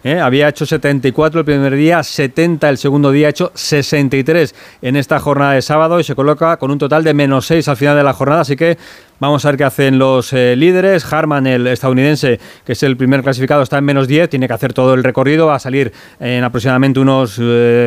¿Eh? 0.07 0.21
Había 0.21 0.49
hecho 0.49 0.64
74 0.64 1.40
el 1.40 1.45
primer 1.45 1.75
día, 1.75 2.03
70 2.03 2.69
el 2.69 2.79
segundo 2.79 3.11
día, 3.11 3.27
ha 3.27 3.31
hecho 3.31 3.51
63 3.55 4.55
en 4.83 4.97
esta 4.97 5.19
jornada 5.19 5.53
de 5.53 5.62
sábado 5.62 5.99
y 5.99 6.05
se 6.05 6.14
coloca 6.14 6.57
con 6.59 6.71
un 6.71 6.79
total 6.79 7.03
de 7.03 7.12
menos 7.12 7.47
6 7.47 7.66
al 7.66 7.77
final 7.77 7.97
de 7.97 8.05
la 8.05 8.12
jornada. 8.12 8.42
Así 8.42 8.55
que 8.55 8.79
vamos 9.19 9.45
a 9.45 9.49
ver 9.51 9.59
qué 9.59 9.64
hacen 9.64 9.99
los 9.99 10.33
eh, 10.33 10.55
líderes. 10.57 11.12
Harman, 11.12 11.47
el 11.49 11.66
estadounidense, 11.66 12.38
que 12.64 12.73
es 12.73 12.83
el 12.85 12.97
primer 12.97 13.23
clasificado, 13.23 13.62
está 13.62 13.79
en 13.79 13.85
menos 13.85 14.07
10, 14.07 14.31
tiene 14.31 14.47
que 14.47 14.55
hacer 14.55 14.73
todo 14.73 14.95
el 14.95 15.03
recorrido, 15.03 15.47
va 15.47 15.57
a 15.57 15.59
salir 15.61 15.92
en 16.21 16.45
aproximadamente 16.45 17.01
unos 17.01 17.40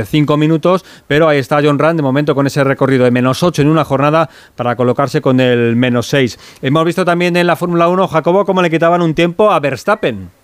5 0.06 0.38
minutos, 0.38 0.84
pero 1.08 1.30
ahí 1.30 1.40
está 1.40 1.62
John 1.64 1.80
Rand 1.80 2.00
de 2.00 2.04
momento 2.04 2.36
con 2.36 2.46
ese 2.48 2.64
recorrido 2.66 3.06
de 3.06 3.12
menos 3.12 3.44
8 3.44 3.62
en 3.62 3.70
una 3.70 3.86
jornada 3.86 4.30
para 4.56 4.76
colocarse 4.76 5.22
con 5.22 5.40
el 5.40 5.78
menos 5.78 6.08
6. 6.08 6.38
Hemos 6.62 6.84
visto 6.84 7.06
también 7.06 7.38
en 7.38 7.48
la 7.48 7.56
Fórmula 7.56 7.88
1, 7.88 8.08
Jacobo, 8.10 8.46
cómo 8.46 8.62
le 8.62 8.70
quitaban 8.70 9.02
un 9.02 9.14
tiempo 9.14 9.52
a 9.52 9.60
Verstappen. 9.62 10.39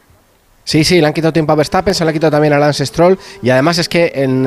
Sí, 0.68 0.84
sí, 0.84 1.00
le 1.00 1.06
han 1.06 1.14
quitado 1.14 1.32
tiempo 1.32 1.52
a 1.52 1.56
Verstappen, 1.56 1.94
se 1.94 2.04
le 2.04 2.10
ha 2.10 2.14
quitado 2.14 2.32
también 2.32 2.52
a 2.52 2.58
Lance 2.58 2.84
Stroll. 2.84 3.20
Y 3.44 3.52
además 3.52 3.78
es 3.78 3.88
que 3.88 4.12
en, 4.16 4.44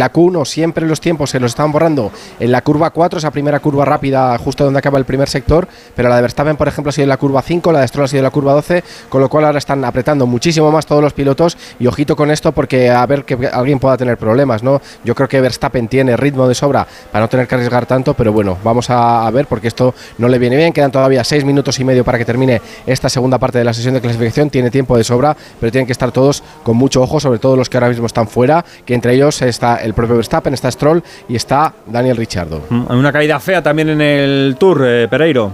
la 0.00 0.12
Q1 0.12 0.44
siempre 0.44 0.84
los 0.84 1.00
tiempos 1.00 1.30
se 1.30 1.38
los 1.38 1.52
estaban 1.52 1.70
borrando. 1.70 2.10
En 2.40 2.50
la 2.50 2.60
curva 2.62 2.90
4, 2.90 3.20
esa 3.20 3.30
primera 3.30 3.60
curva 3.60 3.84
rápida 3.84 4.36
justo 4.38 4.64
donde 4.64 4.80
acaba 4.80 4.98
el 4.98 5.04
primer 5.04 5.28
sector, 5.28 5.68
pero 5.94 6.08
la 6.08 6.16
de 6.16 6.22
Verstappen, 6.22 6.56
por 6.56 6.66
ejemplo, 6.66 6.90
ha 6.90 6.92
sido 6.92 7.04
en 7.04 7.10
la 7.10 7.18
curva 7.18 7.40
5, 7.40 7.70
la 7.70 7.82
de 7.82 7.88
Stroll 7.88 8.06
ha 8.06 8.08
sido 8.08 8.18
en 8.18 8.24
la 8.24 8.30
curva 8.30 8.52
12, 8.54 8.82
con 9.08 9.20
lo 9.20 9.28
cual 9.28 9.44
ahora 9.44 9.58
están 9.58 9.84
apretando 9.84 10.26
muchísimo 10.26 10.72
más 10.72 10.86
todos 10.86 11.04
los 11.04 11.12
pilotos. 11.12 11.56
Y 11.78 11.86
ojito 11.86 12.16
con 12.16 12.32
esto 12.32 12.50
porque 12.50 12.90
a 12.90 13.06
ver 13.06 13.24
que 13.24 13.38
alguien 13.52 13.78
pueda 13.78 13.96
tener 13.96 14.18
problemas, 14.18 14.64
¿no? 14.64 14.82
Yo 15.04 15.14
creo 15.14 15.28
que 15.28 15.40
Verstappen 15.40 15.86
tiene 15.86 16.16
ritmo 16.16 16.48
de 16.48 16.56
sobra 16.56 16.84
para 17.12 17.24
no 17.24 17.28
tener 17.28 17.46
que 17.46 17.54
arriesgar 17.54 17.86
tanto, 17.86 18.14
pero 18.14 18.32
bueno, 18.32 18.58
vamos 18.64 18.90
a, 18.90 19.24
a 19.24 19.30
ver 19.30 19.46
porque 19.46 19.68
esto 19.68 19.94
no 20.18 20.26
le 20.26 20.40
viene 20.40 20.56
bien, 20.56 20.72
quedan 20.72 20.90
todavía 20.90 21.22
6 21.22 21.44
minutos 21.44 21.78
y 21.78 21.84
medio 21.84 22.02
para 22.02 22.18
que 22.18 22.24
termine 22.24 22.60
esta 22.88 23.08
segunda 23.08 23.38
parte 23.38 23.58
de 23.58 23.64
la 23.64 23.72
sesión 23.72 23.94
de 23.94 24.00
clasificación, 24.00 24.50
tiene 24.50 24.72
tiempo 24.72 24.96
de 24.96 25.04
sobra, 25.04 25.36
pero 25.60 25.70
tienen 25.70 25.86
que 25.86 25.92
estar 25.92 26.10
todos 26.10 26.42
con 26.62 26.76
mucho 26.76 27.02
ojo, 27.02 27.20
sobre 27.20 27.38
todo 27.38 27.54
los 27.56 27.68
que 27.68 27.76
ahora 27.76 27.88
mismo 27.88 28.06
están 28.06 28.26
fuera, 28.26 28.64
que 28.84 28.94
entre 28.94 29.14
ellos 29.14 29.42
está 29.42 29.76
el 29.76 29.94
propio 29.94 30.16
Verstappen, 30.16 30.54
está 30.54 30.70
Stroll 30.70 31.02
y 31.28 31.36
está 31.36 31.74
Daniel 31.86 32.16
Ricciardo. 32.16 32.62
Mm, 32.68 32.90
Una 32.90 33.12
caída 33.12 33.38
fea 33.38 33.62
también 33.62 33.90
en 33.90 34.00
el 34.00 34.56
Tour, 34.58 34.82
eh, 34.86 35.06
Pereiro. 35.08 35.52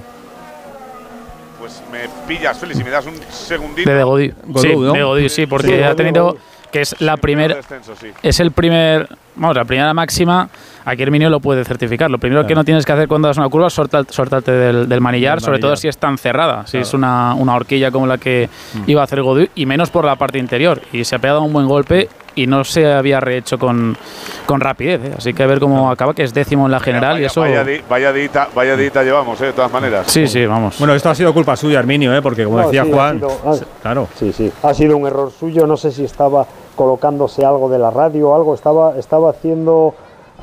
Pues 1.59 1.83
me 1.91 2.01
pillas, 2.29 2.59
Félix, 2.59 2.81
y 2.81 2.85
me 2.85 2.91
das 2.91 3.07
un 3.07 3.15
segundito. 3.31 3.91
De 3.91 4.03
Godí. 4.03 4.33
Godú, 4.47 4.63
sí, 4.63 4.75
¿no? 4.77 4.93
de 4.93 5.03
Godí, 5.03 5.29
sí, 5.29 5.47
porque 5.47 5.69
Sí, 5.79 5.83
ha 5.83 5.95
tenido 5.97 6.25
Godú. 6.27 6.39
Que 6.77 6.83
es 6.83 7.01
la 7.01 7.17
primera 7.17 7.57
sí. 7.99 8.09
es 8.23 8.39
el 8.41 8.51
primer, 8.53 9.09
vamos, 9.37 9.57
la 9.57 9.65
primera 9.65 9.95
máxima. 9.95 10.49
Aquí 10.85 11.03
Herminio 11.03 11.31
lo 11.31 11.41
puede 11.41 11.65
certificar. 11.65 12.11
Lo 12.11 12.19
primero 12.19 12.47
que 12.47 12.55
no 12.55 12.65
tienes 12.65 12.85
que 12.85 12.93
hacer 12.93 13.09
cuando 13.09 13.29
das 13.29 13.39
una 13.39 13.49
curva 13.49 13.69
es 13.69 13.77
soltar- 13.77 14.07
soltarte 14.11 14.53
del, 14.53 14.89
del 14.89 15.01
manillar, 15.01 15.41
sobre 15.41 15.59
todo 15.59 15.75
si 15.75 15.89
es 15.89 15.97
tan 15.99 16.19
cerrada, 16.19 16.65
si 16.67 16.73
Claro. 16.73 16.83
es 16.87 16.95
una, 16.95 17.35
una 17.35 17.55
horquilla 17.57 17.91
como 17.91 18.07
la 18.07 18.19
que 18.19 18.49
Mm. 18.75 18.83
iba 18.87 19.01
a 19.01 19.05
hacer 19.05 19.23
Godu, 19.23 19.47
y 19.55 19.65
menos 19.67 19.89
por 19.91 20.05
la 20.05 20.17
parte 20.17 20.39
interior. 20.39 20.81
Y 20.93 21.05
se 21.05 21.17
ha 21.17 21.19
pegado 21.19 21.43
un 21.43 21.53
buen 21.53 21.67
golpe 21.67 22.09
y 22.37 22.47
no 22.47 22.63
se 22.65 22.93
había 22.93 23.19
rehecho 23.19 23.59
con, 23.59 23.97
con 24.45 24.61
rapidez. 24.61 25.01
¿eh? 25.07 25.15
Así 25.17 25.33
que 25.33 25.43
a 25.43 25.47
ver 25.47 25.59
cómo 25.59 25.91
acaba, 25.91 26.13
que 26.15 26.23
es 26.23 26.33
décimo 26.35 26.67
en 26.67 26.73
la 26.73 26.79
general 26.81 27.15
vaya, 27.15 27.23
y 27.23 27.25
eso. 27.25 27.41
Vaya, 27.41 27.65
di- 27.65 27.81
vaya 27.89 28.13
dita, 28.13 28.49
vaya 28.55 28.77
dita 28.77 29.03
llevamos, 29.03 29.41
¿eh? 29.41 29.47
de 29.47 29.53
todas 29.55 29.73
maneras. 29.73 30.07
Sí, 30.09 30.29
sí, 30.29 30.45
vamos. 30.47 30.79
Bueno, 30.79 30.95
esto 30.95 31.09
ha 31.11 31.15
sido 31.15 31.33
culpa 31.33 31.57
suya, 31.57 31.79
Arminio, 31.81 32.15
¿eh? 32.15 32.21
porque 32.23 32.45
como 32.45 32.59
No, 32.61 32.67
decía 32.67 32.85
sí, 32.85 32.93
Juan, 32.93 33.17
sido- 33.17 33.41
ah, 33.45 33.55
claro. 33.83 34.09
Sí, 34.17 34.33
sí. 34.33 34.53
Ha 34.63 34.73
sido 34.75 34.97
un 34.99 35.07
error 35.07 35.33
suyo. 35.33 35.67
No 35.67 35.77
sé 35.77 35.91
si 35.91 36.05
estaba 36.05 36.47
colocándose 36.77 37.45
algo 37.45 37.69
de 37.69 37.79
la 37.79 37.91
radio 37.91 38.35
algo. 38.35 38.55
Estaba, 38.55 38.97
estaba 38.99 39.31
haciendo 39.31 39.95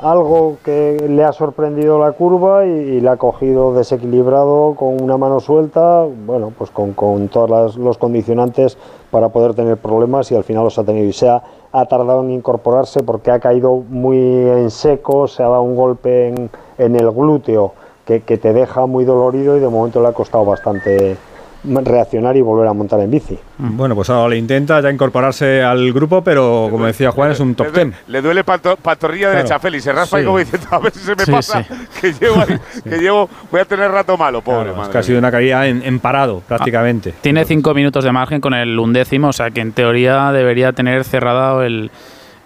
algo 0.02 0.56
que 0.64 1.06
le 1.08 1.24
ha 1.24 1.32
sorprendido 1.32 1.98
la 1.98 2.12
curva 2.12 2.66
y, 2.66 2.70
y 2.70 3.00
le 3.00 3.08
ha 3.08 3.16
cogido 3.16 3.72
desequilibrado 3.72 4.74
con 4.74 5.00
una 5.00 5.16
mano 5.16 5.40
suelta. 5.40 6.04
Bueno, 6.26 6.52
pues 6.58 6.70
con, 6.70 6.92
con 6.92 7.28
todos 7.28 7.76
los 7.76 7.96
condicionantes 7.96 8.76
para 9.10 9.28
poder 9.30 9.54
tener 9.54 9.76
problemas 9.76 10.30
y 10.32 10.34
al 10.34 10.44
final 10.44 10.64
los 10.64 10.78
ha 10.78 10.84
tenido. 10.84 11.06
Y 11.06 11.12
se 11.12 11.28
ha, 11.28 11.42
ha 11.72 11.86
tardado 11.86 12.22
en 12.22 12.32
incorporarse 12.32 13.02
porque 13.02 13.30
ha 13.30 13.38
caído 13.38 13.82
muy 13.88 14.18
en 14.18 14.70
seco, 14.70 15.28
se 15.28 15.42
ha 15.42 15.48
dado 15.48 15.62
un 15.62 15.76
golpe 15.76 16.28
en, 16.28 16.50
en 16.76 16.96
el 16.96 17.10
glúteo 17.10 17.72
que, 18.04 18.20
que 18.22 18.36
te 18.36 18.52
deja 18.52 18.86
muy 18.86 19.04
dolorido 19.04 19.56
y 19.56 19.60
de 19.60 19.68
momento 19.68 20.02
le 20.02 20.08
ha 20.08 20.12
costado 20.12 20.44
bastante 20.44 21.16
reaccionar 21.64 22.36
y 22.36 22.40
volver 22.42 22.68
a 22.68 22.72
montar 22.72 23.00
en 23.00 23.10
bici. 23.10 23.38
Bueno, 23.58 23.94
pues 23.94 24.10
ahora 24.10 24.28
le 24.30 24.36
intenta 24.38 24.80
ya 24.80 24.90
incorporarse 24.90 25.62
al 25.62 25.92
grupo, 25.92 26.22
pero 26.22 26.68
como 26.70 26.86
decía 26.86 27.10
Juan, 27.10 27.30
es 27.32 27.40
un 27.40 27.54
top 27.54 27.72
ten. 27.72 27.94
Le 28.08 28.20
duele 28.20 28.44
panto- 28.44 28.76
pantorrilla 28.76 29.26
Claro. 29.26 29.36
derecha, 29.38 29.58
Félix. 29.58 29.84
Se 29.84 29.92
raspa 29.92 30.18
Sí. 30.18 30.22
y 30.22 30.26
como 30.26 30.38
diciendo, 30.38 30.66
a 30.70 30.78
ver 30.78 30.92
si 30.92 30.98
se 31.00 31.14
me 31.16 31.24
Sí, 31.24 31.30
pasa, 31.32 31.62
sí. 31.64 31.74
que, 32.00 32.12
llevo 32.12 32.36
ahí- 32.40 32.58
que 32.84 32.98
llevo, 32.98 33.28
voy 33.50 33.60
a 33.60 33.64
tener 33.64 33.90
rato 33.90 34.16
malo, 34.16 34.42
pobre 34.42 34.70
Es 34.70 34.76
madre 34.76 34.92
que 34.92 34.98
ha 34.98 35.02
sido 35.02 35.18
una 35.18 35.30
caída 35.30 35.66
en, 35.66 35.82
en 35.82 35.98
parado, 36.00 36.42
prácticamente. 36.46 37.14
Tiene 37.20 37.44
cinco 37.44 37.72
minutos 37.74 38.04
de 38.04 38.12
margen 38.12 38.40
con 38.40 38.54
el 38.54 38.78
undécimo, 38.78 39.28
o 39.28 39.32
sea 39.32 39.50
que 39.50 39.60
en 39.60 39.72
teoría 39.72 40.32
debería 40.32 40.72
tener 40.72 41.04
cerrado 41.04 41.62
el, 41.62 41.90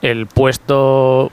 el 0.02 0.26
puesto 0.26 1.30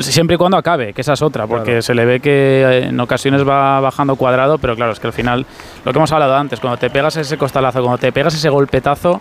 siempre 0.00 0.34
y 0.34 0.38
cuando 0.38 0.56
acabe, 0.56 0.92
que 0.92 1.02
esa 1.02 1.12
es 1.12 1.22
otra, 1.22 1.46
porque 1.46 1.64
Claro. 1.70 1.82
se 1.82 1.94
le 1.94 2.04
ve 2.04 2.20
que 2.20 2.62
eh, 2.62 2.84
en 2.88 2.98
ocasiones 3.00 3.46
va 3.48 3.78
bajando 3.80 4.16
cuadrado, 4.16 4.58
pero 4.58 4.74
claro, 4.74 4.92
es 4.92 4.98
que 5.00 5.06
al 5.06 5.12
final, 5.12 5.46
lo 5.84 5.92
que 5.92 5.98
hemos 5.98 6.10
hablado 6.12 6.34
antes, 6.36 6.58
cuando 6.60 6.78
te 6.78 6.90
pegas 6.90 7.16
ese 7.16 7.38
costalazo, 7.38 7.80
cuando 7.80 7.98
te 7.98 8.10
pegas 8.12 8.34
ese 8.34 8.48
golpetazo, 8.48 9.20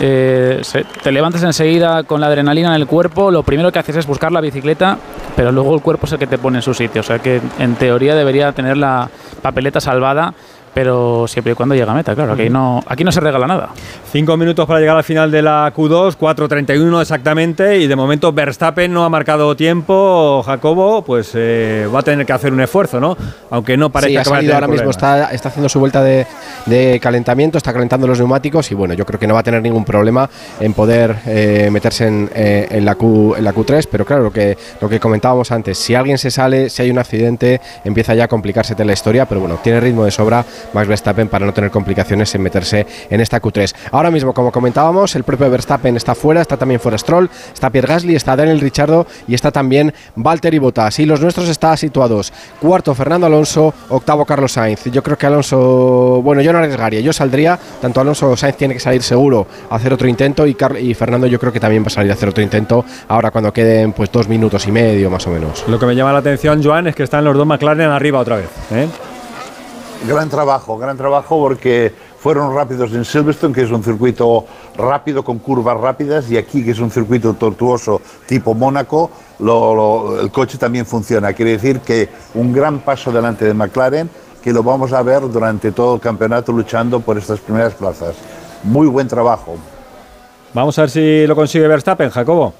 eh, 0.00 0.60
se- 0.62 0.84
te 1.02 1.10
levantas 1.10 1.42
enseguida 1.42 2.04
con 2.04 2.20
la 2.20 2.28
adrenalina 2.28 2.68
en 2.68 2.80
el 2.80 2.86
cuerpo, 2.86 3.30
lo 3.32 3.42
primero 3.42 3.72
que 3.72 3.80
haces 3.80 3.96
es 3.96 4.06
buscar 4.06 4.30
la 4.30 4.40
bicicleta, 4.40 4.96
pero 5.34 5.50
luego 5.50 5.74
el 5.74 5.82
cuerpo 5.82 6.06
es 6.06 6.12
el 6.12 6.18
que 6.20 6.26
te 6.28 6.38
pone 6.38 6.58
en 6.58 6.62
su 6.62 6.74
sitio, 6.74 7.00
o 7.00 7.04
sea 7.04 7.18
que 7.18 7.40
en 7.58 7.74
teoría 7.74 8.14
debería 8.14 8.52
tener 8.52 8.76
la 8.76 9.08
papeleta 9.42 9.80
salvada. 9.80 10.32
Pero 10.74 11.26
siempre 11.26 11.52
y 11.52 11.56
cuando 11.56 11.74
llega 11.74 11.92
a 11.92 11.94
meta, 11.94 12.14
claro, 12.14 12.32
aquí 12.32 12.48
no, 12.50 12.82
aquí 12.86 13.04
no 13.04 13.12
se 13.12 13.20
regala 13.20 13.46
nada. 13.46 13.70
Cinco 14.10 14.36
minutos 14.36 14.66
para 14.66 14.80
llegar 14.80 14.96
al 14.96 15.04
final 15.04 15.30
de 15.30 15.42
la 15.42 15.72
Q2, 15.74 16.16
4.31 16.16 17.00
exactamente, 17.00 17.78
y 17.78 17.86
de 17.86 17.96
momento 17.96 18.32
Verstappen 18.32 18.92
no 18.92 19.04
ha 19.04 19.08
marcado 19.08 19.54
tiempo. 19.54 20.42
Jacobo, 20.44 21.02
pues 21.02 21.32
eh, 21.34 21.86
va 21.92 22.00
a 22.00 22.02
tener 22.02 22.24
que 22.24 22.32
hacer 22.32 22.52
un 22.52 22.60
esfuerzo, 22.60 23.00
¿no? 23.00 23.16
Aunque 23.50 23.76
no 23.76 23.90
parece 23.90 24.12
Sí, 24.12 24.16
ha 24.16 24.22
que 24.22 24.52
ahora 24.52 24.68
mismo, 24.68 24.90
está, 24.90 25.30
está 25.32 25.48
haciendo 25.48 25.68
su 25.68 25.78
vuelta 25.78 26.02
de, 26.02 26.26
de 26.66 26.98
calentamiento, 27.00 27.58
está 27.58 27.72
calentando 27.72 28.06
los 28.06 28.18
neumáticos 28.18 28.70
y 28.70 28.74
bueno, 28.74 28.94
yo 28.94 29.04
creo 29.04 29.20
que 29.20 29.26
no 29.26 29.34
va 29.34 29.40
a 29.40 29.42
tener 29.44 29.60
ningún 29.62 29.84
problema 29.84 30.28
en 30.60 30.72
poder 30.72 31.16
eh, 31.26 31.68
meterse 31.70 32.06
en, 32.06 32.30
eh, 32.34 32.68
en 32.70 32.84
la 32.84 32.94
Q, 32.94 33.34
en 33.36 33.44
la 33.44 33.54
Q3, 33.54 33.88
pero 33.90 34.04
claro, 34.04 34.22
lo 34.22 34.32
que, 34.32 34.56
lo 34.80 34.88
que 34.88 34.98
comentábamos 34.98 35.52
antes, 35.52 35.76
si 35.78 35.94
alguien 35.94 36.18
se 36.18 36.30
sale, 36.30 36.70
si 36.70 36.82
hay 36.82 36.90
un 36.90 36.98
accidente, 36.98 37.60
empieza 37.84 38.14
ya 38.14 38.24
a 38.24 38.28
complicarse 38.28 38.74
la 38.84 38.92
historia, 38.92 39.26
pero 39.26 39.40
bueno, 39.40 39.58
tiene 39.62 39.80
ritmo 39.80 40.04
de 40.04 40.10
sobra 40.10 40.44
Max 40.72 40.88
Verstappen 40.88 41.28
para 41.28 41.46
no 41.46 41.52
tener 41.52 41.70
complicaciones 41.70 42.34
en 42.34 42.42
meterse 42.42 42.86
en 43.10 43.20
esta 43.20 43.40
Q3. 43.40 43.74
Ahora 43.92 44.10
mismo, 44.10 44.34
como 44.34 44.52
comentábamos, 44.52 45.14
el 45.16 45.24
propio 45.24 45.50
Verstappen 45.50 45.96
está 45.96 46.14
fuera, 46.14 46.40
está 46.40 46.56
también 46.56 46.80
fuera 46.80 46.98
Stroll, 46.98 47.30
está 47.52 47.70
Pierre 47.70 47.88
Gasly, 47.88 48.14
está 48.14 48.36
Daniel 48.36 48.60
Ricciardo 48.60 49.06
y 49.26 49.34
está 49.34 49.50
también 49.50 49.92
Valtteri 50.16 50.58
Bottas. 50.58 50.98
Y 50.98 51.06
los 51.06 51.20
nuestros 51.20 51.48
están 51.48 51.76
situados 51.76 52.32
cuarto 52.60 52.94
Fernando 52.94 53.26
Alonso, 53.26 53.74
octavo 53.88 54.24
Carlos 54.24 54.52
Sainz. 54.52 54.84
Yo 54.86 55.02
creo 55.02 55.16
que 55.18 55.26
Alonso, 55.26 56.20
bueno, 56.22 56.42
yo 56.42 56.52
no 56.52 56.58
arriesgaría, 56.58 57.00
yo 57.00 57.12
saldría, 57.12 57.58
tanto 57.80 58.00
Alonso 58.00 58.36
Sainz 58.36 58.56
tiene 58.56 58.74
que 58.74 58.80
salir 58.80 59.02
seguro 59.02 59.46
a 59.70 59.76
hacer 59.76 59.92
otro 59.92 60.08
intento 60.08 60.46
y 60.46 60.54
Fernando 60.94 61.26
yo 61.26 61.38
creo 61.38 61.52
que 61.52 61.60
también 61.60 61.82
va 61.82 61.88
a 61.88 61.90
salir 61.90 62.10
a 62.10 62.14
hacer 62.14 62.28
otro 62.28 62.42
intento 62.42 62.84
ahora 63.08 63.30
cuando 63.30 63.52
queden 63.52 63.92
pues 63.92 64.10
dos 64.10 64.28
minutos 64.28 64.66
y 64.66 64.72
medio 64.72 65.10
más 65.10 65.26
o 65.26 65.30
menos. 65.30 65.64
Lo 65.68 65.78
que 65.78 65.86
me 65.86 65.94
llama 65.94 66.12
la 66.12 66.18
atención, 66.18 66.62
Joan, 66.62 66.86
es 66.86 66.94
que 66.94 67.02
están 67.02 67.24
los 67.24 67.36
dos 67.36 67.46
McLaren 67.46 67.90
arriba 67.90 68.18
otra 68.20 68.36
vez. 68.36 68.48
¿eh? 68.72 68.88
Gran 70.06 70.28
trabajo, 70.28 70.78
gran 70.78 70.96
trabajo 70.96 71.40
porque 71.40 71.92
fueron 72.18 72.54
rápidos 72.54 72.92
en 72.92 73.04
Silverstone, 73.04 73.52
que 73.52 73.62
es 73.62 73.70
un 73.70 73.82
circuito 73.82 74.44
rápido 74.76 75.24
con 75.24 75.38
curvas 75.38 75.78
rápidas, 75.78 76.30
y 76.30 76.36
aquí, 76.36 76.64
que 76.64 76.70
es 76.70 76.78
un 76.78 76.90
circuito 76.90 77.34
tortuoso 77.34 78.00
tipo 78.26 78.54
Mónaco, 78.54 79.10
el 79.40 80.30
coche 80.30 80.56
también 80.56 80.86
funciona. 80.86 81.32
Quiere 81.32 81.52
decir 81.52 81.80
que 81.80 82.08
un 82.34 82.52
gran 82.52 82.78
paso 82.78 83.10
delante 83.10 83.44
de 83.44 83.54
McLaren, 83.54 84.08
que 84.42 84.52
lo 84.52 84.62
vamos 84.62 84.92
a 84.92 85.02
ver 85.02 85.20
durante 85.30 85.72
todo 85.72 85.96
el 85.96 86.00
campeonato 86.00 86.52
luchando 86.52 87.00
por 87.00 87.18
estas 87.18 87.40
primeras 87.40 87.74
plazas. 87.74 88.14
Muy 88.62 88.86
buen 88.86 89.08
trabajo. 89.08 89.56
Vamos 90.54 90.78
a 90.78 90.82
ver 90.82 90.90
si 90.90 91.26
lo 91.26 91.34
consigue 91.34 91.66
Verstappen, 91.66 92.10
Jacobo. 92.10 92.54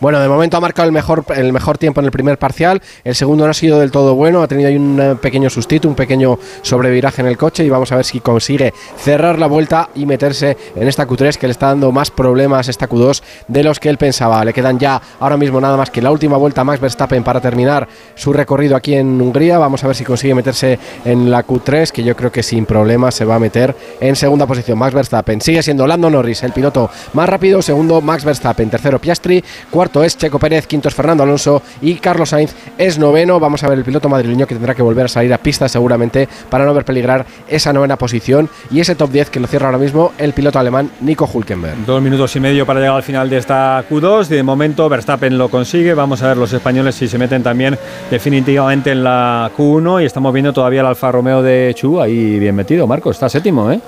Bueno, 0.00 0.18
de 0.18 0.28
momento 0.28 0.56
ha 0.56 0.60
marcado 0.60 0.86
el 0.86 0.92
mejor, 0.92 1.26
el 1.36 1.52
mejor 1.52 1.76
tiempo 1.76 2.00
en 2.00 2.06
el 2.06 2.10
primer 2.10 2.38
parcial. 2.38 2.80
El 3.04 3.14
segundo 3.14 3.44
no 3.44 3.50
ha 3.50 3.54
sido 3.54 3.78
del 3.78 3.90
todo 3.90 4.14
bueno. 4.14 4.42
Ha 4.42 4.48
tenido 4.48 4.70
ahí 4.70 4.76
un 4.76 4.98
eh, 4.98 5.14
pequeño 5.16 5.50
sustito, 5.50 5.88
un 5.88 5.94
pequeño 5.94 6.38
sobreviraje 6.62 7.20
en 7.20 7.28
el 7.28 7.36
coche. 7.36 7.64
Y 7.64 7.68
vamos 7.68 7.92
a 7.92 7.96
ver 7.96 8.06
si 8.06 8.20
consigue 8.20 8.72
cerrar 8.96 9.38
la 9.38 9.46
vuelta 9.46 9.90
y 9.94 10.06
meterse 10.06 10.56
en 10.74 10.88
esta 10.88 11.06
Q3 11.06 11.36
que 11.36 11.46
le 11.46 11.50
está 11.50 11.66
dando 11.66 11.92
más 11.92 12.10
problemas 12.10 12.68
esta 12.68 12.88
Q2 12.88 13.22
de 13.46 13.62
los 13.62 13.78
que 13.78 13.90
él 13.90 13.98
pensaba. 13.98 14.42
Le 14.42 14.54
quedan 14.54 14.78
ya 14.78 15.02
ahora 15.18 15.36
mismo 15.36 15.60
nada 15.60 15.76
más 15.76 15.90
que 15.90 16.00
la 16.00 16.10
última 16.10 16.38
vuelta 16.38 16.62
a 16.62 16.64
Max 16.64 16.80
Verstappen 16.80 17.22
para 17.22 17.42
terminar 17.42 17.86
su 18.14 18.32
recorrido 18.32 18.76
aquí 18.76 18.94
en 18.94 19.20
Hungría. 19.20 19.58
Vamos 19.58 19.84
a 19.84 19.86
ver 19.86 19.96
si 19.96 20.04
consigue 20.04 20.34
meterse 20.34 20.78
en 21.04 21.30
la 21.30 21.46
Q3, 21.46 21.90
que 21.90 22.02
yo 22.02 22.16
creo 22.16 22.32
que 22.32 22.42
sin 22.42 22.64
problemas 22.64 23.14
se 23.14 23.26
va 23.26 23.34
a 23.34 23.38
meter 23.38 23.76
en 24.00 24.16
segunda 24.16 24.46
posición. 24.46 24.78
Max 24.78 24.94
Verstappen 24.94 25.42
sigue 25.42 25.62
siendo 25.62 25.86
Lando 25.86 26.08
Norris, 26.08 26.42
el 26.42 26.52
piloto 26.52 26.88
más 27.12 27.28
rápido. 27.28 27.60
Segundo, 27.60 28.00
Max 28.00 28.24
Verstappen. 28.24 28.70
Tercero, 28.70 28.98
Piastri. 28.98 29.44
Cuarto 29.70 29.89
es 29.94 30.16
Checo 30.16 30.38
Pérez. 30.38 30.66
Quinto 30.66 30.88
es 30.88 30.94
Fernando 30.94 31.24
Alonso. 31.24 31.62
Y 31.82 31.96
Carlos 31.96 32.30
Sainz 32.30 32.54
es 32.78 32.98
noveno. 32.98 33.40
Vamos 33.40 33.62
a 33.64 33.68
ver 33.68 33.78
el 33.78 33.84
piloto 33.84 34.08
madrileño 34.08 34.46
que 34.46 34.54
tendrá 34.54 34.74
que 34.74 34.82
volver 34.82 35.06
a 35.06 35.08
salir 35.08 35.34
a 35.34 35.38
pista 35.38 35.68
seguramente 35.68 36.28
para 36.48 36.64
no 36.64 36.72
ver 36.72 36.84
peligrar 36.84 37.26
esa 37.48 37.72
novena 37.72 37.96
posición. 37.96 38.48
Y 38.70 38.80
ese 38.80 38.94
top 38.94 39.10
10 39.10 39.30
que 39.30 39.40
lo 39.40 39.46
cierra 39.46 39.66
ahora 39.66 39.78
mismo 39.78 40.12
el 40.18 40.32
piloto 40.32 40.58
alemán 40.58 40.90
Nico 41.00 41.28
Hulkenberg. 41.32 41.84
Dos 41.84 42.00
minutos 42.00 42.34
y 42.36 42.40
medio 42.40 42.64
para 42.64 42.80
llegar 42.80 42.96
al 42.96 43.02
final 43.02 43.28
de 43.28 43.38
esta 43.38 43.84
Q2 43.88 44.30
y 44.30 44.34
de 44.36 44.42
momento 44.42 44.88
Verstappen 44.88 45.36
lo 45.36 45.48
consigue. 45.48 45.94
Vamos 45.94 46.22
a 46.22 46.28
ver 46.28 46.36
los 46.36 46.52
españoles 46.52 46.94
si 46.94 47.08
se 47.08 47.18
meten 47.18 47.42
también 47.42 47.78
definitivamente 48.10 48.92
en 48.92 49.02
la 49.02 49.50
Q1 49.56 50.02
y 50.02 50.06
estamos 50.06 50.32
viendo 50.32 50.52
todavía 50.52 50.80
el 50.80 50.86
Alfa 50.86 51.10
Romeo 51.10 51.42
de 51.42 51.72
Chu 51.74 52.00
ahí 52.00 52.38
bien 52.38 52.54
metido. 52.54 52.86
Marco, 52.86 53.10
está 53.10 53.28
séptimo, 53.28 53.70
¿eh? 53.70 53.80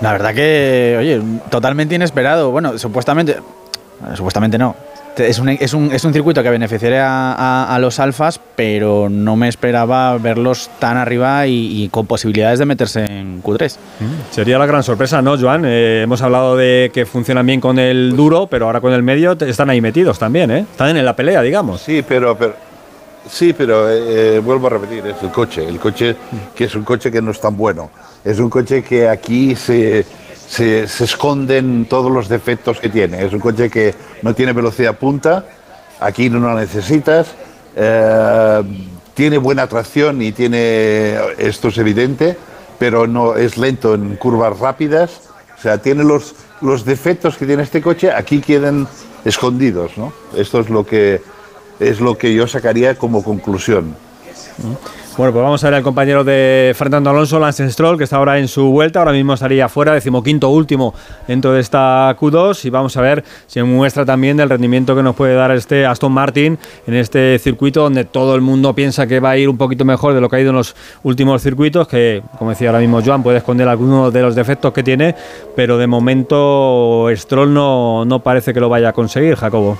La 0.00 0.12
verdad 0.12 0.34
que, 0.34 0.96
oye, 0.98 1.22
totalmente 1.48 1.94
inesperado. 1.94 2.50
Bueno, 2.50 2.76
supuestamente, 2.76 3.36
supuestamente 4.14 4.58
no. 4.58 4.74
Es 5.16 5.38
un, 5.38 5.50
es 5.50 5.74
un, 5.74 5.92
es 5.92 6.04
un 6.04 6.12
circuito 6.12 6.42
que 6.42 6.48
beneficiaría 6.48 7.06
a, 7.06 7.74
a 7.74 7.78
los 7.78 8.00
alfas, 8.00 8.40
pero 8.56 9.08
no 9.10 9.36
me 9.36 9.48
esperaba 9.48 10.16
verlos 10.16 10.70
tan 10.78 10.96
arriba 10.96 11.46
y, 11.46 11.82
y 11.82 11.88
con 11.90 12.06
posibilidades 12.06 12.58
de 12.58 12.64
meterse 12.64 13.04
en 13.04 13.42
Q3. 13.42 13.76
Sería 14.30 14.58
la 14.58 14.64
gran 14.64 14.82
sorpresa, 14.82 15.20
¿no, 15.20 15.38
Joan? 15.38 15.64
Eh, 15.66 16.02
hemos 16.04 16.22
hablado 16.22 16.56
de 16.56 16.90
que 16.94 17.04
funcionan 17.04 17.44
bien 17.44 17.60
con 17.60 17.78
el 17.78 18.16
duro, 18.16 18.46
pero 18.46 18.66
ahora 18.66 18.80
con 18.80 18.92
el 18.94 19.02
medio 19.02 19.32
están 19.32 19.68
ahí 19.68 19.82
metidos 19.82 20.18
también, 20.18 20.50
¿eh? 20.50 20.60
Están 20.60 20.96
en 20.96 21.04
la 21.04 21.14
pelea, 21.14 21.42
digamos. 21.42 21.82
Sí, 21.82 22.02
pero, 22.08 22.36
pero 22.36 22.54
sí, 23.28 23.52
pero 23.52 23.90
eh, 23.90 24.36
eh, 24.36 24.38
vuelvo 24.38 24.68
a 24.68 24.70
repetir, 24.70 25.06
es 25.06 25.22
el 25.22 25.30
coche, 25.30 25.68
el 25.68 25.78
coche 25.78 26.16
que 26.54 26.64
es 26.64 26.74
un 26.74 26.84
coche 26.84 27.10
que 27.12 27.20
no 27.20 27.32
es 27.32 27.40
tan 27.40 27.54
bueno. 27.56 27.90
Es 28.24 28.38
un 28.38 28.48
coche 28.48 28.82
que 28.82 29.08
aquí 29.08 29.56
se, 29.56 30.06
se, 30.52 30.82
esconden 30.82 31.86
todos 31.86 32.12
los 32.12 32.28
defectos 32.28 32.78
que 32.78 32.90
tiene. 32.90 33.24
Es 33.24 33.32
un 33.32 33.40
coche 33.40 33.70
que 33.70 33.94
no 34.20 34.34
tiene 34.34 34.52
velocidad 34.52 34.98
punta, 34.98 35.46
aquí 35.98 36.28
no 36.28 36.40
la 36.46 36.60
necesitas, 36.60 37.28
eh, 37.74 38.62
tiene 39.14 39.38
buena 39.38 39.66
tracción 39.66 40.20
y 40.20 40.32
tiene, 40.32 41.16
esto 41.38 41.68
es 41.68 41.78
evidente, 41.78 42.36
pero 42.78 43.06
no 43.06 43.34
es 43.36 43.56
lento 43.56 43.94
en 43.94 44.16
curvas 44.16 44.58
rápidas. 44.58 45.22
O 45.56 45.62
sea, 45.62 45.78
tiene 45.78 46.04
los, 46.04 46.34
los 46.60 46.84
defectos 46.84 47.38
que 47.38 47.46
tiene 47.46 47.62
este 47.62 47.80
coche, 47.80 48.12
aquí 48.12 48.42
quedan 48.42 48.86
escondidos, 49.24 49.96
¿no? 49.96 50.12
Esto 50.36 50.60
es 50.60 50.68
lo 50.68 50.84
que 50.84 51.22
es 51.80 51.98
lo 52.00 52.18
que 52.18 52.34
yo 52.34 52.46
sacaría 52.46 52.94
como 52.96 53.24
conclusión. 53.24 53.96
Bueno, 55.14 55.34
pues 55.34 55.42
vamos 55.44 55.62
a 55.62 55.66
ver 55.66 55.74
al 55.74 55.82
compañero 55.82 56.24
de 56.24 56.72
Fernando 56.74 57.10
Alonso, 57.10 57.38
Lance 57.38 57.70
Stroll, 57.70 57.98
que 57.98 58.04
está 58.04 58.16
ahora 58.16 58.38
en 58.38 58.48
su 58.48 58.70
vuelta. 58.70 59.00
Ahora 59.00 59.12
mismo 59.12 59.34
estaría 59.34 59.68
fuera, 59.68 59.92
decimoquinto 59.92 60.48
último 60.48 60.94
dentro 61.28 61.52
de 61.52 61.60
esta 61.60 62.16
Q2. 62.18 62.64
Y 62.64 62.70
vamos 62.70 62.96
a 62.96 63.02
ver 63.02 63.22
si 63.46 63.62
muestra 63.62 64.06
también 64.06 64.38
del 64.38 64.48
rendimiento 64.48 64.96
que 64.96 65.02
nos 65.02 65.14
puede 65.14 65.34
dar 65.34 65.50
este 65.50 65.84
Aston 65.84 66.12
Martin 66.12 66.58
en 66.86 66.94
este 66.94 67.38
circuito 67.38 67.82
donde 67.82 68.06
todo 68.06 68.34
el 68.34 68.40
mundo 68.40 68.74
piensa 68.74 69.06
que 69.06 69.20
va 69.20 69.30
a 69.30 69.36
ir 69.36 69.50
un 69.50 69.58
poquito 69.58 69.84
mejor 69.84 70.14
de 70.14 70.22
lo 70.22 70.30
que 70.30 70.36
ha 70.36 70.40
ido 70.40 70.48
en 70.48 70.56
los 70.56 70.74
últimos 71.02 71.42
circuitos. 71.42 71.86
Que, 71.86 72.22
como 72.38 72.48
decía 72.48 72.70
ahora 72.70 72.80
mismo 72.80 73.02
Joan, 73.04 73.22
puede 73.22 73.36
esconder 73.36 73.68
algunos 73.68 74.14
de 74.14 74.22
los 74.22 74.34
defectos 74.34 74.72
que 74.72 74.82
tiene. 74.82 75.14
Pero 75.54 75.76
de 75.76 75.86
momento 75.86 77.08
Stroll 77.14 77.52
no 77.52 78.20
parece 78.24 78.54
que 78.54 78.60
lo 78.60 78.70
vaya 78.70 78.88
a 78.88 78.92
conseguir, 78.94 79.36
Jacobo. 79.36 79.76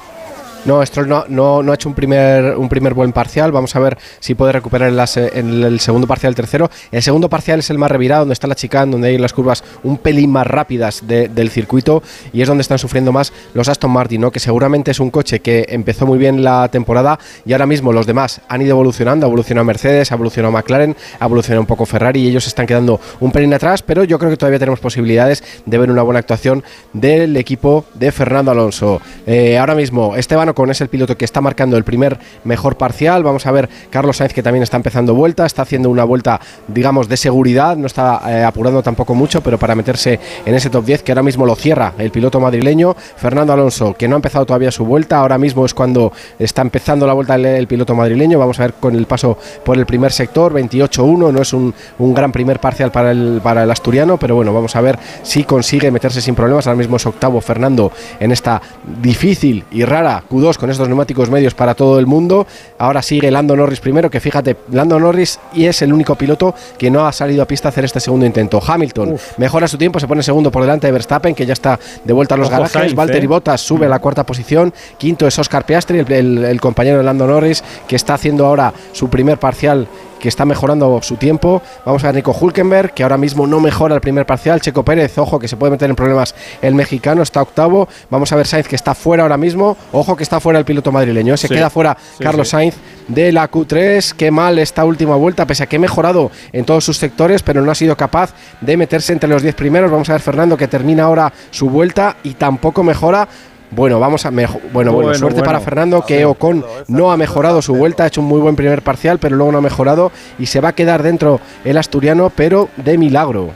No, 0.65 0.85
Stroll 0.87 1.09
no, 1.09 1.25
no, 1.29 1.73
ha 1.73 1.75
hecho 1.75 1.89
un 1.89 1.95
primer, 1.95 2.57
un 2.57 2.69
primer 2.69 2.95
buen 2.95 3.13
parcial. 3.13 3.51
Vamos 3.51 3.75
a 3.75 3.81
ver 3.81 3.99
si 4.21 4.37
puede 4.37 4.53
recuperar 4.53 4.93
el 4.93 5.81
segundo 5.81 6.07
parcial 6.07 6.31
el 6.31 6.37
tercero. 6.37 6.71
El 6.93 7.03
segundo 7.03 7.29
parcial 7.29 7.59
es 7.59 7.71
el 7.71 7.79
más 7.79 7.91
revirado, 7.91 8.21
donde 8.21 8.35
está 8.35 8.47
la 8.47 8.55
chicane, 8.55 8.93
donde 8.93 9.09
hay 9.09 9.19
las 9.19 9.33
curvas 9.33 9.65
un 9.83 9.99
pelín 9.99 10.31
más 10.31 10.47
rápidas 10.47 11.03
del 11.05 11.51
circuito 11.51 12.03
y 12.33 12.43
es 12.43 12.49
donde 12.49 12.63
están 12.63 12.79
sufriendo 12.79 13.11
más 13.11 13.33
los 13.55 13.69
Aston 13.69 13.91
Martin, 13.91 14.21
¿no? 14.21 14.31
que 14.31 14.39
seguramente 14.39 14.93
es 14.93 15.01
un 15.01 15.11
coche 15.11 15.41
que 15.41 15.67
empezó 15.69 16.07
muy 16.07 16.19
bien 16.19 16.45
la 16.45 16.69
temporada 16.69 17.19
y 17.45 17.53
ahora 17.53 17.67
mismo 17.67 17.93
los 17.93 18.07
demás 18.07 18.41
han 18.49 18.63
ido 18.63 18.71
evolucionando. 18.71 19.27
Ha 19.27 19.29
evolucionado 19.29 19.65
Mercedes, 19.65 20.13
ha 20.13 20.15
evolucionado 20.15 20.53
McLaren, 20.53 20.97
ha 21.19 21.25
evolucionado 21.25 21.61
un 21.61 21.67
poco 21.67 21.87
Ferrari 21.87 22.23
y 22.23 22.29
ellos 22.29 22.47
están 22.47 22.67
quedando 22.67 23.01
un 23.19 23.33
pelín 23.33 23.53
atrás, 23.53 23.83
pero 23.83 24.05
yo 24.05 24.17
creo 24.17 24.31
que 24.31 24.37
todavía 24.37 24.61
tenemos 24.61 24.79
posibilidades 24.79 25.43
de 25.67 25.79
ver 25.79 25.91
una 25.91 26.03
buena 26.03 26.21
actuación 26.21 26.63
del 26.93 27.37
equipo 27.37 27.85
de 27.95 28.13
Fernando 28.13 28.53
Alonso. 28.53 29.01
Eh, 29.27 29.59
ahora 29.59 29.75
mismo, 29.75 30.15
Esteban 30.15 30.52
con 30.55 30.71
es 30.71 30.81
el 30.81 30.89
piloto 30.89 31.17
que 31.17 31.25
está 31.25 31.41
marcando 31.41 31.77
el 31.77 31.85
primer 31.85 32.19
mejor 32.45 32.77
parcial. 32.77 33.23
Vamos 33.23 33.47
a 33.47 33.53
ver 33.53 33.69
Carlos 33.91 34.17
Sainz 34.17 34.33
que 34.33 34.43
también 34.43 34.63
está 34.63 34.77
empezando 34.77 35.15
vuelta, 35.15 35.47
está 35.47 35.63
haciendo 35.63 35.91
una 35.91 36.05
vuelta, 36.05 36.41
digamos, 36.69 37.09
de 37.09 37.17
seguridad, 37.17 37.77
no 37.77 37.87
está 37.87 38.21
eh, 38.29 38.45
apurando 38.45 38.83
tampoco 38.83 39.15
mucho, 39.15 39.41
pero 39.43 39.59
para 39.59 39.75
meterse 39.75 40.19
en 40.45 40.55
ese 40.55 40.71
top 40.71 40.85
10 40.85 41.03
que 41.03 41.13
ahora 41.13 41.23
mismo 41.23 41.47
lo 41.47 41.55
cierra 41.55 41.95
el 41.99 42.11
piloto 42.11 42.41
madrileño. 42.41 42.95
Fernando 43.17 43.53
Alonso, 43.53 43.95
que 43.95 44.09
no 44.09 44.17
ha 44.17 44.19
empezado 44.19 44.47
todavía 44.47 44.71
su 44.71 44.85
vuelta, 44.85 45.19
ahora 45.19 45.39
mismo 45.39 45.65
es 45.65 45.75
cuando 45.75 46.13
está 46.39 46.63
empezando 46.63 47.07
la 47.07 47.13
vuelta 47.13 47.35
el, 47.35 47.67
piloto 47.67 47.95
madrileño. 47.95 48.39
Vamos 48.39 48.59
a 48.61 48.65
ver 48.65 48.75
con 48.75 48.95
el 48.95 49.07
paso 49.07 49.39
por 49.65 49.79
el 49.79 49.87
primer 49.87 50.13
sector, 50.13 50.53
28-1, 50.53 51.33
no 51.33 51.43
es 51.43 51.53
un, 51.53 51.75
un, 51.99 52.15
gran 52.15 52.33
primer 52.33 52.61
parcial 52.61 52.91
para 52.91 53.11
el, 53.11 53.41
para 53.43 53.63
el 53.65 53.71
asturiano, 53.71 54.17
pero 54.17 54.35
bueno, 54.35 54.53
vamos 54.53 54.75
a 54.77 54.81
ver 54.81 54.99
si 55.23 55.45
consigue 55.45 55.91
meterse 55.91 56.21
sin 56.21 56.35
problemas. 56.35 56.67
Ahora 56.67 56.79
mismo 56.79 56.97
es 56.97 57.07
octavo 57.07 57.41
Fernando 57.41 57.93
en 58.21 58.33
esta 58.33 58.61
difícil 59.01 59.65
y 59.71 59.85
rara 59.85 60.23
con 60.43 60.71
estos 60.71 60.89
neumáticos 60.89 61.31
medios 61.31 61.55
para 61.55 61.75
todo 61.75 61.99
el 61.99 62.07
mundo. 62.07 62.47
Ahora 62.79 63.01
sigue 63.01 63.31
Lando 63.31 63.55
Norris 63.55 63.81
primero, 63.81 64.11
que 64.11 64.19
fíjate, 64.19 64.57
Lando 64.73 64.99
Norris 64.99 65.39
y 65.55 65.67
es 65.67 65.81
el 65.83 65.93
único 65.93 66.17
piloto 66.17 66.55
que 66.77 66.91
no 66.91 67.07
ha 67.07 67.13
salido 67.13 67.43
a 67.43 67.47
pista 67.47 67.69
a 67.69 67.71
hacer 67.71 67.85
este 67.85 68.01
segundo 68.01 68.27
intento. 68.27 68.61
Hamilton 68.67 69.17
mejora 69.37 69.69
su 69.69 69.79
tiempo, 69.79 70.01
se 70.01 70.09
pone 70.09 70.23
segundo 70.23 70.51
por 70.51 70.63
delante 70.63 70.89
de 70.89 70.93
Verstappen, 70.93 71.35
que 71.35 71.47
ya 71.47 71.53
está 71.53 71.79
de 72.05 72.13
vuelta 72.13 72.35
a 72.35 72.39
los 72.39 72.51
garajes. 72.51 72.95
Valtteri 72.95 73.25
eh. 73.25 73.29
Bottas 73.29 73.61
sube 73.61 73.87
a 73.87 73.89
la 73.89 74.01
cuarta 74.01 74.27
posición. 74.27 74.75
Quinto 74.99 75.27
es 75.27 75.39
Oscar 75.39 75.65
Piastri, 75.65 76.01
el 76.01 76.61
compañero 76.61 76.99
de 76.99 77.05
Lando 77.05 77.27
Norris, 77.27 77.63
que 77.87 77.97
está 77.97 78.15
haciendo 78.15 78.47
ahora 78.47 78.73
su 78.93 79.09
primer 79.09 79.39
parcial 79.39 79.87
que 80.23 80.29
está 80.29 80.45
mejorando 80.45 81.01
su 81.03 81.17
tiempo. 81.17 81.61
Vamos 81.85 82.05
a 82.05 82.07
ver 82.07 82.15
Nico 82.15 82.31
Hulkenberg, 82.31 82.95
que 82.95 83.03
ahora 83.03 83.19
mismo 83.19 83.45
no 83.45 83.59
mejora 83.59 83.97
el 83.97 84.01
primer 84.01 84.25
parcial. 84.25 84.61
Checo 84.61 84.85
Pérez, 84.85 85.19
ojo, 85.19 85.41
que 85.41 85.49
se 85.49 85.57
puede 85.57 85.73
meter 85.73 85.91
en 85.91 85.97
problemas 85.97 86.37
el 86.63 86.77
mexicano, 86.77 87.23
está 87.23 87.43
octavo. 87.43 87.89
Vamos 88.09 88.31
a 88.31 88.37
ver 88.37 88.47
Sainz, 88.47 88.69
que 88.69 88.77
está 88.77 88.95
fuera 88.95 89.25
ahora 89.25 89.37
mismo. 89.37 89.77
Ojo, 89.91 90.15
que 90.15 90.23
está 90.23 90.39
fuera 90.39 90.61
el 90.61 90.65
piloto 90.65 90.93
madrileño. 90.93 91.37
Se 91.37 91.49
queda 91.49 91.71
fuera 91.71 91.97
Carlos 92.21 92.51
Sainz 92.51 92.77
de 93.09 93.33
la 93.33 93.51
Q3. 93.51 94.15
Qué 94.15 94.31
mal 94.31 94.61
esta 94.61 94.85
última 94.85 95.17
vuelta, 95.17 95.45
pese 95.45 95.65
a 95.65 95.67
que 95.67 95.75
ha 95.75 95.81
mejorado 95.81 96.31
en 96.53 96.65
todos 96.65 96.85
sus 96.85 96.99
sectores, 96.99 97.43
pero 97.43 97.61
no 97.61 97.73
ha 97.73 97.75
sido 97.75 97.97
capaz 97.97 98.33
de 98.61 98.77
meterse 98.77 99.13
entre 99.13 99.29
los 99.29 99.43
10 99.43 99.57
primeros. 99.57 99.91
Vamos 99.91 100.09
a 100.09 100.13
ver 100.13 100.23
Fernando, 100.23 100.57
que 100.57 100.69
termina 100.69 101.03
ahora 101.03 101.33
su 101.51 101.69
vuelta 101.69 102.19
y 102.23 102.35
tampoco 102.35 102.85
mejora 102.85 103.27
bueno, 103.75 103.99
vamos 103.99 104.27
a 104.27 104.31
bueno, 104.31 104.93
bueno, 104.93 105.15
suerte 105.15 105.43
para 105.43 105.61
Fernando 105.61 106.05
que 106.07 106.25
Ocon 106.25 106.65
no 106.89 107.11
ha 107.11 107.17
mejorado 107.17 107.63
su 107.63 107.75
vuelta, 107.75 108.05
ha 108.05 108.07
hecho 108.07 108.21
un 108.21 108.27
muy 108.27 108.41
buen 108.41 108.55
primer 108.55 108.83
parcial, 108.83 109.19
pero 109.19 109.37
luego 109.37 109.51
no 109.53 109.59
ha 109.59 109.63
mejorado 109.63 110.13
y 110.39 110.47
se 110.47 110.61
va 110.61 110.69
a 110.69 110.73
quedar 110.75 111.03
dentro 111.03 111.41
el 111.65 111.79
asturiano, 111.79 112.31
pero 112.35 112.69
de 112.77 112.99
milagro. 112.99 113.51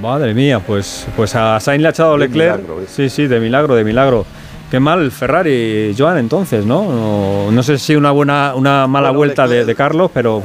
Madre 0.00 0.34
mía, 0.34 0.60
pues 0.60 1.06
pues 1.16 1.34
a 1.34 1.58
Sainz 1.58 1.82
le 1.82 1.88
ha 1.88 1.90
echado 1.90 2.18
Leclerc. 2.18 2.60
¿eh? 2.60 2.84
sí, 2.86 3.08
sí, 3.08 3.26
de 3.26 3.40
milagro, 3.40 3.74
de 3.74 3.84
milagro. 3.84 4.26
Qué 4.70 4.80
mal 4.80 5.10
Ferrari, 5.10 5.94
Joan, 5.96 6.18
entonces, 6.18 6.64
¿no? 6.64 7.50
No, 7.50 7.62
sé 7.62 7.78
si 7.78 7.94
una 7.94 8.10
buena, 8.10 8.54
una 8.54 8.86
mala 8.86 9.10
vuelta 9.10 9.46
de, 9.46 9.74
Carlos, 9.74 10.10
pero 10.12 10.42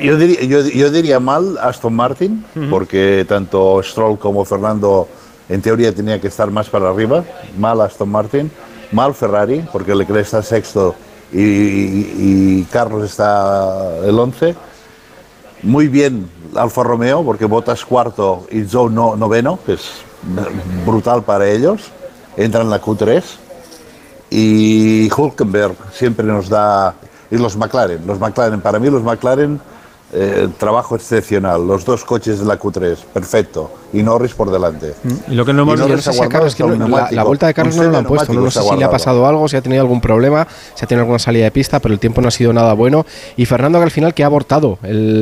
Yo 0.00 0.16
diría, 0.16 0.44
yo, 0.44 0.90
diría 0.90 1.18
mal 1.18 1.58
Aston 1.60 1.94
Martin, 1.94 2.44
porque 2.70 3.24
tanto 3.28 3.80
Stroll 3.82 4.18
como 4.18 4.44
Fernando 4.44 5.08
en 5.48 5.62
teoría 5.62 5.94
tenía 5.94 6.20
que 6.20 6.28
estar 6.28 6.50
más 6.50 6.68
para 6.68 6.90
arriba, 6.90 7.24
mal 7.58 7.80
Aston 7.80 8.08
Martin, 8.08 8.50
mal 8.92 9.14
Ferrari, 9.14 9.64
porque 9.72 9.94
Leclerc 9.94 10.24
está 10.24 10.42
sexto 10.42 10.94
y, 11.32 12.62
Carlos 12.64 13.04
está 13.04 13.98
el 14.04 14.18
11. 14.18 14.54
Muy 15.62 15.88
bien 15.88 16.30
Alfa 16.54 16.82
Romeo, 16.82 17.24
porque 17.24 17.44
Bottas 17.44 17.84
cuarto 17.84 18.46
y 18.50 18.58
no, 18.90 19.16
noveno, 19.16 19.58
que 19.64 19.74
es 19.74 19.90
brutal 20.86 21.22
para 21.22 21.48
ellos. 21.48 21.90
Entra 22.36 22.62
en 22.62 22.70
la 22.70 22.80
Q3. 22.80 23.22
Y 24.30 25.10
Hulkenberg 25.12 25.74
siempre 25.92 26.26
nos 26.26 26.48
da... 26.48 26.94
Y 27.30 27.36
los 27.36 27.56
McLaren, 27.56 28.06
los 28.06 28.18
McLaren, 28.18 28.60
para 28.60 28.78
mí 28.78 28.88
los 28.88 29.02
McLaren 29.02 29.60
eh, 30.12 30.48
trabajo 30.58 30.96
excepcional. 30.96 31.66
Los 31.66 31.84
dos 31.84 32.04
coches 32.04 32.38
de 32.38 32.46
la 32.46 32.58
Q3, 32.58 32.96
perfecto. 33.12 33.70
Y 33.92 34.02
Norris 34.02 34.34
por 34.34 34.50
delante. 34.50 34.94
Mm, 35.02 35.32
y 35.32 35.34
lo 35.34 35.44
que 35.44 35.52
no 35.52 35.62
hemos 35.62 35.80
visto 35.86 36.10
es 36.10 36.54
que 36.54 36.64
la, 36.64 37.24
vuelta 37.24 37.46
de 37.46 37.54
Carlos 37.54 37.76
no 37.76 37.84
lo 37.84 37.98
han 37.98 38.04
puesto. 38.04 38.32
No, 38.32 38.50
sé 38.50 38.60
si 38.60 38.76
le 38.76 38.84
ha 38.84 38.90
pasado 38.90 39.26
algo, 39.26 39.48
si 39.48 39.56
ha 39.56 39.62
tenido 39.62 39.80
algún 39.80 40.00
problema, 40.00 40.46
si 40.74 40.84
ha 40.84 40.88
tenido 40.88 41.02
alguna 41.02 41.18
salida 41.18 41.44
de 41.44 41.50
pista, 41.50 41.80
pero 41.80 41.94
el 41.94 42.00
tiempo 42.00 42.20
no 42.20 42.28
ha 42.28 42.30
sido 42.30 42.52
nada 42.52 42.72
bueno. 42.74 43.06
Y 43.36 43.46
Fernando 43.46 43.78
que 43.78 43.84
al 43.84 43.90
final 43.90 44.14
que 44.14 44.22
ha 44.22 44.26
abortado 44.26 44.78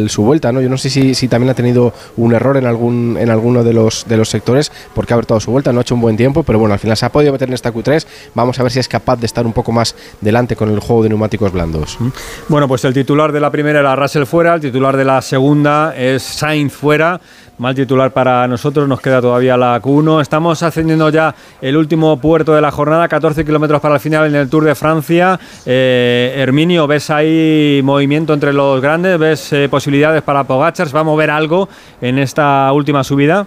su 0.08 0.22
vuelta, 0.22 0.52
¿no? 0.52 0.60
Yo 0.60 0.68
no 0.68 0.78
sé 0.78 0.90
si, 0.90 1.14
si, 1.14 1.28
también 1.28 1.50
ha 1.50 1.54
tenido 1.54 1.92
un 2.16 2.34
error 2.34 2.56
en 2.56 2.66
algún 2.66 3.16
en 3.18 3.30
alguno 3.30 3.62
de 3.62 3.72
los 3.72 4.06
de 4.08 4.16
los 4.16 4.28
sectores 4.28 4.72
porque 4.94 5.12
ha 5.12 5.16
abortado 5.16 5.40
su 5.40 5.50
vuelta, 5.50 5.72
no 5.72 5.78
ha 5.78 5.82
hecho 5.82 5.94
un 5.94 6.00
buen 6.00 6.16
tiempo, 6.16 6.42
pero 6.42 6.58
bueno, 6.58 6.74
al 6.74 6.80
final 6.80 6.96
se 6.96 7.06
ha 7.06 7.12
podido 7.12 7.32
meter 7.32 7.48
en 7.48 7.54
esta 7.54 7.72
Q3. 7.72 8.06
Vamos 8.34 8.58
a 8.58 8.62
ver 8.62 8.72
si 8.72 8.80
es 8.80 8.88
capaz 8.88 9.16
de 9.16 9.26
estar 9.26 9.46
un 9.46 9.52
poco 9.52 9.72
más 9.72 9.94
delante 10.20 10.56
con 10.56 10.70
el 10.70 10.80
juego 10.80 11.02
de 11.02 11.10
neumáticos 11.10 11.52
blandos. 11.52 11.96
Mm. 12.00 12.08
Bueno, 12.48 12.68
pues 12.68 12.84
el 12.84 12.94
titular 12.94 13.32
de 13.32 13.40
la 13.40 13.50
primera 13.50 13.80
era 13.80 13.96
Russell 13.96 14.24
fuera, 14.24 14.54
el 14.54 14.60
titular 14.60 14.96
de 14.96 15.04
la 15.04 15.22
segunda 15.22 15.94
es 15.96 16.22
Sainz 16.22 16.72
fuera. 16.72 17.20
Mal 17.59 17.74
titular 17.74 18.12
para 18.12 18.46
nosotros, 18.46 18.86
nos 18.86 19.00
queda 19.00 19.22
todavía 19.22 19.57
la 19.57 19.80
Q1. 19.80 20.20
Estamos 20.20 20.62
ascendiendo 20.62 21.09
ya 21.09 21.34
el 21.62 21.78
último 21.78 22.18
puerto 22.18 22.52
de 22.52 22.61
la 22.61 22.70
jornada, 22.70 23.09
14 23.09 23.46
kilómetros 23.46 23.80
para 23.80 23.94
el 23.94 24.00
final 24.00 24.26
en 24.26 24.34
el 24.34 24.50
Tour 24.50 24.64
de 24.64 24.74
Francia. 24.74 25.40
Eh, 25.64 26.34
Herminio, 26.36 26.86
¿ves 26.86 27.09
ahí 27.09 27.80
movimiento 27.82 28.34
entre 28.34 28.52
los 28.52 28.82
grandes? 28.82 29.18
¿Ves 29.18 29.54
eh, 29.54 29.70
posibilidades 29.70 30.20
para 30.20 30.44
Pogachar? 30.44 30.94
va 30.94 31.00
a 31.00 31.04
mover 31.04 31.30
algo 31.30 31.66
en 32.02 32.18
esta 32.18 32.70
última 32.74 33.02
subida? 33.02 33.46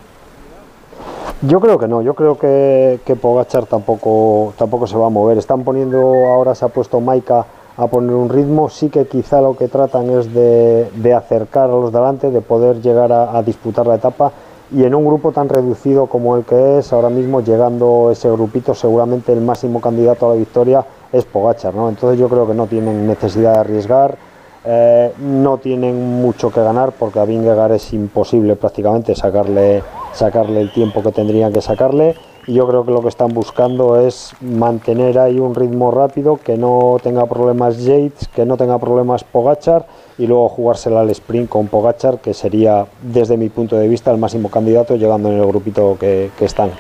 Yo 1.44 1.60
creo 1.60 1.78
que 1.78 1.88
no, 1.88 2.02
yo 2.02 2.16
creo 2.16 2.36
que, 2.36 3.02
que 3.06 3.16
Pogachar 3.16 3.68
tampoco, 3.68 4.56
tampoco 4.58 4.88
se 4.88 4.98
va 4.98 5.06
a 5.06 5.10
mover. 5.10 5.38
Están 5.38 5.64
poniendo, 5.64 6.00
ahora 6.00 6.56
se 6.56 6.66
ha 6.66 6.70
puesto 6.70 7.00
Maika 7.00 7.46
a 7.80 7.88
poner 7.88 8.14
un 8.14 8.28
ritmo, 8.28 8.68
sí 8.68 8.90
que 8.90 9.08
quizá 9.08 9.40
lo 9.40 9.56
que 9.56 9.70
tratan 9.70 10.10
es 10.10 10.34
de, 10.34 10.90
de 10.96 11.14
acercar 11.14 11.70
a 11.70 11.74
los 11.74 11.94
delante, 11.94 12.30
de 12.30 12.42
poder 12.42 12.82
llegar 12.82 13.14
a, 13.14 13.42
disputar 13.42 13.88
la 13.88 13.96
etapa. 13.96 14.34
Y 14.76 14.84
en 14.84 14.94
un 14.94 15.06
grupo 15.06 15.32
tan 15.32 15.48
reducido 15.48 16.08
como 16.08 16.36
el 16.36 16.44
que 16.44 16.80
es 16.80 16.92
ahora 16.92 17.10
mismo 17.10 17.40
llegando 17.42 18.12
ese 18.12 18.30
grupito 18.30 18.76
seguramente 18.76 19.32
el 19.32 19.40
máximo 19.40 19.80
candidato 19.80 20.26
a 20.26 20.34
la 20.34 20.36
victoria 20.36 20.86
es 21.14 21.24
Pogachar, 21.24 21.74
¿no? 21.74 21.88
entonces 21.90 22.20
yo 22.20 22.28
creo 22.28 22.46
que 22.46 22.54
no 22.54 22.68
tienen 22.68 23.08
necesidad 23.08 23.54
de 23.54 23.60
arriesgar, 23.60 24.18
eh, 24.66 25.12
no 25.18 25.58
tienen 25.58 26.22
mucho 26.22 26.52
que 26.52 26.62
ganar 26.62 26.92
porque 26.92 27.20
a 27.20 27.26
Vingegaard 27.26 27.72
es 27.72 27.94
imposible 27.94 28.58
prácticamente 28.58 29.16
sacarle, 29.16 29.82
sacarle 30.14 30.62
el 30.62 30.72
tiempo 30.72 31.02
que 31.02 31.14
tendrían 31.14 31.52
que 31.52 31.62
sacarle 31.62 32.16
yo 32.54 32.68
creo 32.68 32.86
que 32.86 32.92
lo 32.92 33.02
que 33.02 33.10
están 33.10 33.30
buscando 33.30 34.00
es 34.00 34.34
mantener 34.42 35.20
ahí 35.20 35.40
un 35.40 35.56
ritmo 35.56 35.92
rápido, 35.92 36.38
que 36.38 36.58
no 36.58 36.98
tenga 37.02 37.26
problemas 37.26 37.84
Yates, 37.84 38.28
que 38.28 38.46
no 38.46 38.58
tenga 38.58 38.80
problemas 38.80 39.24
Pogachar 39.24 39.86
y 40.18 40.28
luego 40.28 40.50
jugársela 40.50 41.02
al 41.02 41.10
sprint 41.12 41.50
con 41.50 41.68
Pogachar, 41.68 42.20
que 42.20 42.34
sería 42.34 42.86
desde 43.02 43.38
mi 43.38 43.50
punto 43.50 43.76
de 43.76 43.88
vista 43.88 44.12
el 44.12 44.18
máximo 44.18 44.50
candidato 44.50 44.96
llegando 44.96 45.30
en 45.32 45.40
el 45.40 45.46
grupito 45.46 45.98
que, 46.00 46.32
están. 46.40 46.72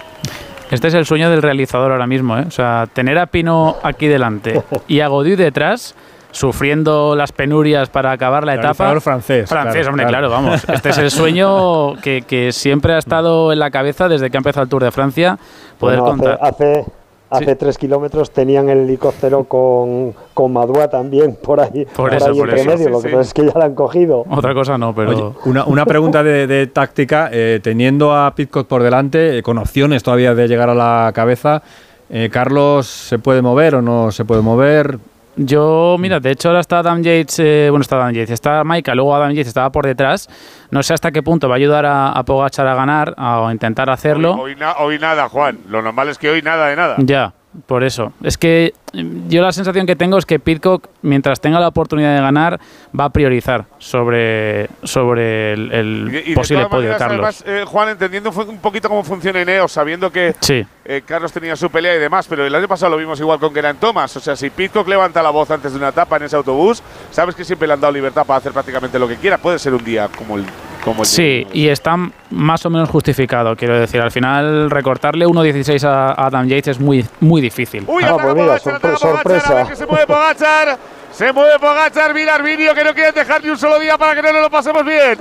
Este 0.71 0.87
es 0.87 0.93
el 0.93 1.05
sueño 1.05 1.29
del 1.29 1.41
realizador 1.41 1.91
ahora 1.91 2.07
mismo, 2.07 2.37
¿eh? 2.37 2.45
o 2.47 2.51
sea, 2.51 2.87
tener 2.91 3.17
a 3.17 3.25
Pino 3.25 3.75
aquí 3.83 4.07
delante 4.07 4.61
y 4.87 4.99
a 4.99 5.07
Godiu 5.07 5.35
detrás 5.35 5.95
sufriendo 6.31 7.15
las 7.15 7.31
penurias 7.31 7.89
para 7.89 8.11
acabar 8.11 8.45
la 8.45 8.55
etapa. 8.55 8.99
francés. 8.99 9.49
Francés, 9.49 9.87
hombre, 9.87 10.05
claro. 10.05 10.29
vamos. 10.29 10.63
Este 10.69 10.89
es 10.89 10.97
el 10.97 11.11
sueño 11.11 11.95
que, 12.01 12.21
que, 12.21 12.51
siempre 12.51 12.93
ha 12.93 12.97
estado 12.97 13.51
en 13.51 13.59
la 13.59 13.71
cabeza 13.71 14.07
desde 14.07 14.29
que 14.29 14.37
ha 14.37 14.39
empezado 14.39 14.63
el 14.63 14.69
Tour 14.69 14.83
de 14.83 14.91
Francia. 14.91 15.37
Poder 15.77 15.99
contar. 15.99 16.39
Hace, 16.41 16.85
hace, 17.29 17.55
tres 17.55 17.77
kilómetros 17.77 18.31
tenían 18.31 18.69
el 18.69 18.79
helicóptero 18.79 19.43
con, 19.45 20.13
con 20.33 20.53
Madua 20.53 20.89
también 20.89 21.35
por 21.35 21.59
ahí. 21.59 21.85
Por, 21.95 22.13
eso, 22.13 22.33
por 22.33 22.49
eso. 22.53 22.69
Medio, 22.69 22.89
lo 22.89 23.01
que 23.01 23.09
pasa 23.09 23.21
es 23.21 23.33
que 23.33 23.45
ya 23.45 23.53
la 23.57 23.65
han 23.65 23.75
cogido. 23.75 24.25
Otra 24.29 24.53
cosa 24.53 24.77
no, 24.77 24.93
pero. 24.93 25.35
una, 25.45 25.65
una, 25.65 25.85
pregunta 25.85 26.23
de, 26.23 26.47
de 26.47 26.67
táctica. 26.67 27.29
Eh, 27.31 27.59
teniendo 27.61 28.15
a 28.15 28.33
Pitcock 28.35 28.67
por 28.67 28.83
delante, 28.83 29.37
eh, 29.37 29.43
con 29.43 29.57
opciones 29.57 30.03
todavía 30.03 30.33
de 30.35 30.47
llegar 30.47 30.69
a 30.69 30.75
la 30.75 31.11
cabeza. 31.13 31.61
Eh, 32.09 32.29
Carlos, 32.31 32.87
¿se 32.87 33.19
puede 33.19 33.41
mover 33.41 33.75
o 33.75 33.81
no 33.81 34.11
se 34.11 34.25
puede 34.25 34.41
mover? 34.41 34.97
Yo, 35.41 35.95
mira, 35.97 36.19
de 36.19 36.31
hecho 36.31 36.49
ahora 36.49 36.59
está 36.59 36.79
Adam 36.79 37.01
Yates, 37.01 37.39
eh, 37.39 37.67
bueno, 37.69 37.81
está 37.81 37.95
Adam 37.95 38.11
Yates, 38.11 38.31
está 38.31 38.65
Maika, 38.65 38.93
luego 38.93 39.15
Adam 39.15 39.31
Yates 39.31 39.47
estaba 39.47 39.71
por 39.71 39.85
detrás. 39.85 40.27
No 40.69 40.83
sé 40.83 40.93
hasta 40.93 41.11
qué 41.11 41.23
punto 41.23 41.47
va 41.47 41.55
a 41.55 41.57
ayudar 41.57 41.85
a, 41.85 42.21
Pogachar 42.25 42.67
a 42.67 42.75
ganar 42.75 43.15
o 43.17 43.47
a 43.47 43.51
intentar 43.53 43.89
hacerlo. 43.89 44.33
Hoy, 44.33 44.57
hoy, 44.79 44.99
nada, 44.99 45.29
Juan. 45.29 45.59
Lo 45.69 45.81
normal 45.81 46.09
es 46.09 46.17
que 46.17 46.29
hoy 46.29 46.41
nada 46.41 46.67
de 46.67 46.75
nada. 46.75 46.95
Ya, 46.97 47.33
por 47.65 47.83
eso. 47.83 48.13
Es 48.23 48.37
que 48.37 48.73
mm, 48.93 49.27
yo 49.29 49.41
la 49.41 49.51
sensación 49.51 49.85
que 49.85 49.95
tengo 49.95 50.17
es 50.17 50.25
que 50.25 50.39
Pitcock, 50.39 50.87
mientras 51.01 51.41
tenga 51.41 51.59
la 51.59 51.67
oportunidad 51.67 52.15
de 52.15 52.21
ganar, 52.21 52.59
va 52.97 53.05
a 53.05 53.09
priorizar 53.09 53.65
sobre, 53.77 54.67
sobre 54.83 55.53
el, 55.53 55.71
el 55.71 56.11
Y- 56.13 56.17
y 56.17 56.29
de 56.29 56.35
posible 56.35 56.63
todas 56.63 56.71
podio 56.71 56.89
de 56.89 56.93
maneras, 56.93 56.99
Carlos. 56.99 57.41
además, 57.45 57.63
eh, 57.63 57.65
Juan, 57.65 57.89
entendiendo 57.89 58.31
un 58.31 58.57
poquito 58.59 58.87
cómo 58.89 59.03
funciona 59.03 59.41
Ineos, 59.41 59.71
sabiendo 59.71 60.11
que 60.11 60.35
Sí. 60.39 60.65
eh, 60.85 61.01
Carlos 61.05 61.31
tenía 61.31 61.55
su 61.55 61.69
pelea 61.69 61.95
y 61.95 61.99
demás, 61.99 62.27
pero 62.27 62.45
el 62.45 62.53
año 62.53 62.67
pasado 62.67 62.91
lo 62.91 62.97
vimos 62.97 63.19
igual 63.19 63.39
con 63.39 63.53
Geraint 63.53 63.79
Thomas. 63.79 64.15
O 64.15 64.19
sea, 64.19 64.35
si 64.35 64.49
Pitcock 64.49 64.87
levanta 64.87 65.21
la 65.23 65.29
voz 65.31 65.49
antes 65.51 65.71
de 65.71 65.77
una 65.77 65.89
etapa 65.89 66.17
en 66.17 66.23
ese 66.23 66.35
autobús, 66.35 66.83
sabes 67.11 67.35
que 67.35 67.43
siempre 67.43 67.67
le 67.67 67.73
han 67.73 67.81
dado 67.81 67.93
libertad 67.93 68.25
para 68.25 68.37
hacer 68.37 68.51
prácticamente 68.51 68.97
lo 68.99 69.07
que 69.07 69.15
quiera. 69.15 69.37
Puede 69.37 69.57
ser 69.59 69.73
un 69.73 69.83
día 69.83 70.07
como 70.17 70.37
el, 70.37 70.45
como 70.89 71.03
el 71.03 71.07
Sí, 71.07 71.47
y 71.53 71.67
está 71.67 71.95
más 72.31 72.65
o 72.65 72.69
menos 72.69 72.89
justificado, 72.89 73.55
quiero 73.55 73.79
decir. 73.79 74.01
Al 74.01 74.11
final, 74.11 74.69
recortarle 74.69 75.25
1.16 75.25 75.83
a 75.85 76.11
Adam 76.25 76.47
Yates 76.47 76.67
es 76.69 76.79
muy, 76.79 77.05
muy 77.19 77.41
difícil. 77.41 77.83
Uy, 77.87 78.03
Ah, 78.05 78.17
pues 78.21 78.35
mira, 78.35 78.57
sorpre- 78.59 78.97
sorpresa. 78.97 79.67
que 79.67 79.75
se 79.75 79.85
mueve 79.85 80.05
Pogachar. 80.07 80.77
Se 81.11 81.33
mueve 81.33 81.57
Pogachar, 81.59 82.13
mira 82.13 82.35
Arminio 82.35 82.73
que 82.75 82.83
no 82.83 82.93
quiere 82.93 83.11
dejar 83.11 83.43
ni 83.43 83.49
un 83.49 83.57
solo 83.57 83.79
día 83.79 83.97
para 83.97 84.13
que 84.15 84.21
no 84.21 84.31
nos 84.31 84.41
lo 84.43 84.49
pasemos 84.49 84.85
bien. 84.85 85.17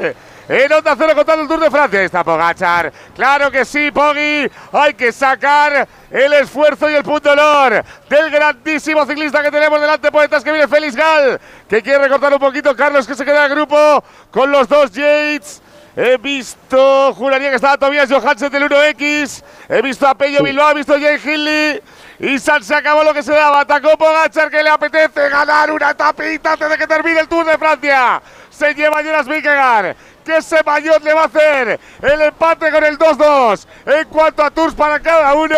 En 0.49 0.72
Onda 0.72 0.94
Cero 0.96 1.12
contando 1.14 1.42
el 1.42 1.49
Tour 1.49 1.61
de 1.61 1.70
Francia. 1.70 1.99
Ahí 1.99 2.07
está 2.07 2.24
Pogachar. 2.24 2.90
Claro 3.14 3.51
que 3.51 3.66
sí, 3.66 3.90
Poggi. 3.90 4.51
Hay 4.72 4.94
que 4.94 5.12
sacar 5.12 5.86
el 6.11 6.32
esfuerzo 6.32 6.88
y 6.88 6.94
el 6.94 7.05
punto 7.05 7.32
honor 7.32 7.84
del 8.09 8.30
grandísimo 8.30 9.05
ciclista 9.05 9.42
que 9.42 9.51
tenemos 9.51 9.78
delante, 9.78 10.11
poetas, 10.11 10.42
que 10.42 10.51
viene 10.51 10.66
Félix 10.66 10.96
Gal, 10.96 11.38
que 11.68 11.82
quiere 11.82 11.99
recortar 11.99 12.32
un 12.32 12.38
poquito. 12.38 12.74
Carlos, 12.74 13.07
que 13.07 13.14
se 13.14 13.26
queda 13.26 13.44
en 13.44 13.53
grupo 13.53 14.03
con 14.30 14.51
los 14.51 14.66
dos 14.68 14.90
Yates. 14.92 15.61
He 15.94 16.16
visto, 16.16 17.12
juraría 17.12 17.51
que 17.51 17.57
estaba 17.57 17.76
Tobias 17.76 18.09
Johansen 18.09 18.51
del 18.51 18.70
1X. 18.70 19.42
He 19.68 19.82
visto 19.82 20.07
a 20.07 20.14
Pello 20.14 20.44
Bilbao, 20.44 20.70
he 20.70 20.74
visto 20.74 20.94
a 20.94 21.01
Jay 21.01 21.16
Hindley. 21.22 21.82
Y 22.20 22.38
San 22.38 22.62
se 22.62 22.74
acabó 22.74 23.03
lo 23.03 23.12
que 23.12 23.22
se 23.22 23.32
daba. 23.32 23.61
Atacó 23.61 23.99
Pogachar 23.99 24.49
que 24.49 24.62
le 24.62 24.70
apetece 24.70 25.28
ganar 25.28 25.70
una 25.72 25.94
tapita 25.94 26.53
antes 26.53 26.70
de 26.70 26.78
que 26.78 26.86
termine 26.86 27.20
el 27.20 27.28
Tour 27.28 27.44
de 27.44 27.59
Francia. 27.59 28.22
Se 28.49 28.74
lleva 28.74 29.03
Jonas 29.03 29.26
Vingegaard. 29.26 29.96
¿Qué 30.28 30.36
ese 30.36 30.56
maillot 30.64 31.02
le 31.02 31.14
va 31.14 31.22
a 31.22 31.24
hacer? 31.24 31.80
El 32.02 32.20
empate 32.20 32.70
con 32.70 32.84
el 32.84 32.98
2-2. 32.98 33.66
En 33.86 34.08
cuanto 34.08 34.42
a 34.42 34.50
tours 34.50 34.74
para 34.74 35.00
cada 35.00 35.32
uno. 35.34 35.56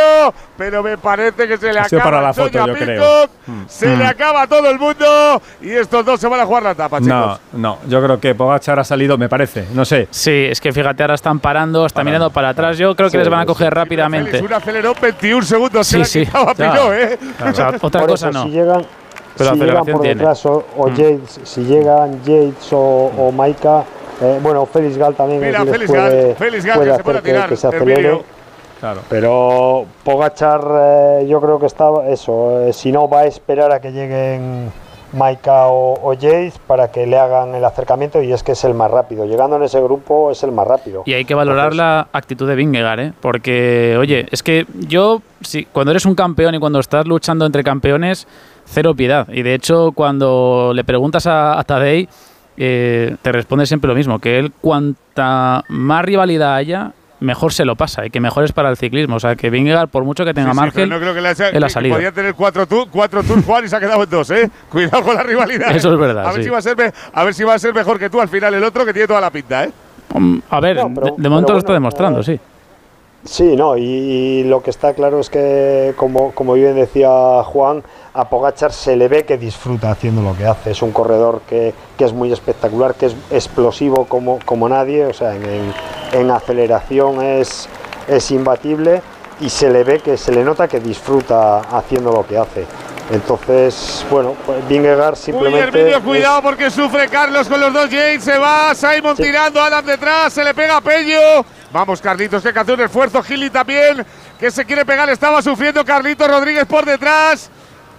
Pero 0.56 0.82
me 0.82 0.96
parece 0.96 1.48
que 1.48 1.56
se 1.56 1.72
le 1.72 1.80
Ha 1.80 1.84
acaba 1.84 2.04
para 2.04 2.22
la 2.22 2.32
foto, 2.32 2.62
a 2.62 2.66
yo 2.68 2.74
creo. 2.74 3.26
Mm. 3.46 3.62
Se 3.66 3.96
le 3.96 4.04
Mm. 4.04 4.08
acaba 4.08 4.42
a 4.42 4.46
todo 4.46 4.70
el 4.70 4.78
mundo. 4.78 5.42
Y 5.60 5.70
estos 5.72 6.04
dos 6.04 6.20
se 6.20 6.28
van 6.28 6.38
a 6.40 6.46
jugar 6.46 6.62
la 6.62 6.70
etapa, 6.72 6.98
chicos. 6.98 7.10
No, 7.10 7.38
no, 7.54 7.78
yo 7.88 8.00
creo 8.02 8.20
que 8.20 8.34
Pogachar 8.34 8.78
ha 8.78 8.84
salido, 8.84 9.18
me 9.18 9.28
parece, 9.28 9.66
no 9.74 9.84
sé. 9.84 10.06
Sí, 10.10 10.46
es 10.50 10.60
que 10.60 10.70
fíjate, 10.72 11.02
ahora 11.02 11.14
están 11.14 11.40
parando, 11.40 11.84
están 11.86 12.04
mirando 12.04 12.30
para 12.30 12.50
atrás. 12.50 12.78
Yo 12.78 12.94
creo 12.94 13.08
que 13.08 13.12
Sí, 13.12 13.18
les 13.18 13.28
van 13.28 13.40
a 13.40 13.42
sí, 13.42 13.46
coger 13.48 13.68
Félix, 13.72 13.76
rápidamente. 13.76 14.40
un 14.40 14.52
acelerón 14.52 14.94
21 15.02 15.42
segundos. 15.44 15.86
Sí, 15.86 15.98
que 15.98 16.04
sí, 16.04 16.18
le 16.20 16.26
ya. 16.26 16.96
¿eh? 16.96 17.18
O 17.50 17.54
sea, 17.54 17.72
otra 17.80 18.00
Por 18.02 18.10
cosa 18.10 18.28
eso, 18.28 18.38
no. 18.38 18.44
Si 18.44 18.50
llegan, 18.50 18.86
Pero 19.36 19.50
si 19.54 19.56
llegan 19.58 19.76
aceleración 19.78 19.92
por 19.96 20.02
tiene. 20.02 20.14
detrás 20.20 20.46
o, 20.46 20.66
o 20.76 20.88
Mm. 20.88 20.94
Yates, 20.94 21.40
si 21.44 21.60
llegan 21.64 22.22
Yates 22.24 22.72
o, 22.72 22.78
o 23.16 23.32
Maika, 23.32 23.84
eh, 24.20 24.38
bueno, 24.42 24.66
Félix 24.66 24.96
Gal 24.96 25.14
también 25.14 25.40
Mira, 25.40 25.64
Félix 25.64 25.90
puede, 25.90 26.26
Gal, 26.28 26.36
Félix 26.36 26.64
Gal, 26.64 26.76
puede 26.76 26.90
que 26.90 26.96
se 26.96 27.02
puede 27.02 27.18
hacer 27.18 27.22
que, 27.22 27.32
tirar 27.32 27.48
que 27.48 27.56
se 27.56 27.68
el 27.68 27.74
acelere. 27.74 28.22
Claro. 28.80 29.00
Pero 29.10 29.86
Pogachar, 30.04 30.60
eh, 30.72 31.26
yo 31.28 31.40
creo 31.40 31.58
que 31.58 31.66
está 31.66 31.90
eso. 32.08 32.66
eh, 32.66 32.72
si 32.72 32.92
no, 32.92 33.08
va 33.08 33.20
a 33.20 33.26
esperar 33.26 33.72
a 33.72 33.80
que 33.80 33.92
lleguen 33.92 34.72
Maika 35.12 35.66
o, 35.66 35.98
o 36.02 36.12
Yates 36.14 36.58
para 36.66 36.90
que 36.90 37.06
le 37.06 37.18
hagan 37.18 37.54
el 37.54 37.64
acercamiento 37.64 38.22
y 38.22 38.32
es 38.32 38.42
que 38.42 38.52
es 38.52 38.64
el 38.64 38.74
más 38.74 38.90
rápido. 38.90 39.26
Llegando 39.26 39.56
en 39.56 39.64
ese 39.64 39.82
grupo 39.82 40.30
es 40.30 40.42
el 40.44 40.52
más 40.52 40.66
rápido. 40.66 41.02
Y 41.04 41.12
hay 41.12 41.24
que 41.24 41.34
valorar 41.34 41.74
la 41.74 42.08
actitud 42.12 42.48
de 42.48 42.54
Vingegaard, 42.54 43.00
¿eh? 43.00 43.12
porque, 43.20 43.96
oye, 43.98 44.26
es 44.30 44.42
que 44.42 44.66
yo, 44.88 45.20
si, 45.42 45.64
cuando 45.66 45.90
eres 45.90 46.06
un 46.06 46.14
campeón 46.14 46.54
y 46.54 46.58
cuando 46.58 46.78
estás 46.78 47.06
luchando 47.06 47.44
entre 47.44 47.62
campeones, 47.64 48.26
cero 48.64 48.94
piedad. 48.94 49.28
Y 49.28 49.42
de 49.42 49.54
hecho, 49.54 49.92
cuando 49.92 50.72
le 50.74 50.84
preguntas 50.84 51.26
a, 51.26 51.58
a 51.58 51.64
Tadej, 51.64 52.08
eh, 52.62 53.16
te 53.22 53.32
responde 53.32 53.64
siempre 53.64 53.88
lo 53.88 53.94
mismo, 53.94 54.18
que 54.18 54.38
él 54.38 54.52
cuanta 54.60 55.64
más 55.68 56.04
rivalidad 56.04 56.54
haya, 56.56 56.92
mejor 57.20 57.52
se 57.54 57.64
lo 57.64 57.74
pasa 57.74 58.04
y 58.04 58.10
que 58.10 58.20
mejor 58.20 58.44
es 58.44 58.52
para 58.52 58.68
el 58.70 58.76
ciclismo. 58.76 59.16
O 59.16 59.20
sea, 59.20 59.34
que 59.34 59.48
Vingegaard, 59.48 59.88
por 59.88 60.04
mucho 60.04 60.24
que 60.26 60.34
tenga 60.34 60.48
Sí, 60.50 60.54
sí, 60.54 60.60
margen, 60.60 60.88
pero 60.88 60.94
no 60.96 61.00
creo 61.00 61.14
que 61.14 61.20
le 61.22 61.28
haya, 61.28 61.48
él 61.48 61.64
ha 61.64 61.68
salido. 61.70 61.96
Podía 61.96 62.12
tener 62.12 62.34
cuatro, 62.34 62.66
tu- 62.66 62.86
cuatro 62.90 63.22
tours 63.22 63.44
Juan 63.46 63.64
y 63.64 63.68
se 63.68 63.76
ha 63.76 63.80
quedado 63.80 64.02
en 64.04 64.10
dos, 64.10 64.30
¿eh? 64.30 64.50
Cuidado 64.70 65.02
con 65.02 65.14
la 65.14 65.22
rivalidad. 65.22 65.74
Eso 65.74 65.90
¿eh? 65.90 65.94
es 65.94 65.98
verdad, 66.00 66.26
A 66.26 66.32
ver, 66.32 66.36
sí. 66.36 66.44
si 66.44 66.50
va 66.50 66.58
a, 66.58 66.62
ser, 66.62 66.92
a 67.14 67.24
ver 67.24 67.34
si 67.34 67.44
va 67.44 67.54
a 67.54 67.58
ser 67.58 67.74
mejor 67.74 67.98
que 67.98 68.10
tú 68.10 68.20
al 68.20 68.28
final 68.28 68.52
el 68.54 68.62
otro, 68.64 68.84
que 68.84 68.92
tiene 68.92 69.08
toda 69.08 69.20
la 69.22 69.30
pinta, 69.30 69.64
¿eh? 69.64 69.70
Mm, 70.14 70.38
A 70.50 70.60
ver, 70.60 70.76
No, 70.76 70.90
pero- 70.94 71.06
de, 71.16 71.22
de 71.22 71.28
momento 71.28 71.46
pero 71.46 71.54
lo 71.54 71.58
está 71.60 71.72
bueno, 71.72 71.74
demostrando, 71.80 72.20
eh, 72.20 72.24
sí. 72.24 72.40
Sí, 73.22 73.54
no, 73.54 73.76
y, 73.76 73.82
y 73.82 74.44
lo 74.44 74.62
que 74.62 74.70
está 74.70 74.94
claro 74.94 75.20
es 75.20 75.28
que, 75.28 75.92
como, 75.96 76.32
como 76.32 76.54
bien 76.54 76.74
decía 76.74 77.10
Juan, 77.44 77.82
a 78.20 78.28
Pogachar 78.28 78.72
se 78.72 78.96
le 78.96 79.08
ve 79.08 79.24
que 79.24 79.36
disfruta 79.38 79.90
haciendo 79.90 80.22
lo 80.22 80.36
que 80.36 80.46
hace. 80.46 80.70
Es 80.70 80.82
un 80.82 80.92
corredor 80.92 81.42
que, 81.48 81.74
que 81.98 82.04
es 82.04 82.12
muy 82.12 82.32
espectacular, 82.32 82.94
que 82.94 83.06
es 83.06 83.16
explosivo 83.30 84.04
como, 84.06 84.38
como 84.44 84.68
nadie, 84.68 85.06
o 85.06 85.12
sea, 85.14 85.34
en, 85.34 85.44
en- 85.44 85.74
en 86.12 86.30
aceleración 86.30 87.22
es, 87.22 87.68
es 88.08 88.30
imbatible 88.32 89.00
y 89.40 89.48
se 89.48 89.70
le 89.70 89.84
ve 89.84 90.00
que 90.00 90.16
se 90.16 90.32
le 90.32 90.42
nota 90.44 90.66
que 90.68 90.80
disfruta 90.80 91.60
haciendo 91.60 92.12
lo 92.12 92.26
que 92.26 92.36
hace. 92.36 92.66
Entonces, 93.12 94.04
bueno, 94.10 94.34
pues 94.46 94.66
Vingegaard 94.68 95.14
Uy, 95.14 95.18
simplemente... 95.20 95.90
Es- 95.92 95.98
cuidado 95.98 96.42
porque 96.42 96.70
sufre 96.70 97.08
Carlos 97.08 97.48
con 97.48 97.60
los 97.60 97.72
dos 97.72 97.88
James. 97.90 98.22
Se 98.22 98.38
va 98.38 98.74
Simon 98.74 99.16
tirando, 99.16 99.60
Adam 99.60 99.84
detrás, 99.84 100.32
se 100.32 100.44
le 100.44 100.54
pega 100.54 100.76
a 100.76 100.80
Pello. 100.80 101.44
Vamos, 101.72 102.00
Carlitos, 102.00 102.42
que 102.42 102.48
hay 102.48 102.54
que 102.54 102.60
hacer 102.60 102.74
un 102.74 102.80
esfuerzo. 102.82 103.22
Gili 103.22 103.50
también, 103.50 104.04
que 104.38 104.50
se 104.50 104.64
quiere 104.64 104.84
pegar. 104.84 105.08
Estaba 105.10 105.40
sufriendo 105.42 105.84
Carlitos 105.84 106.28
Rodríguez 106.28 106.66
por 106.66 106.84
detrás. 106.84 107.50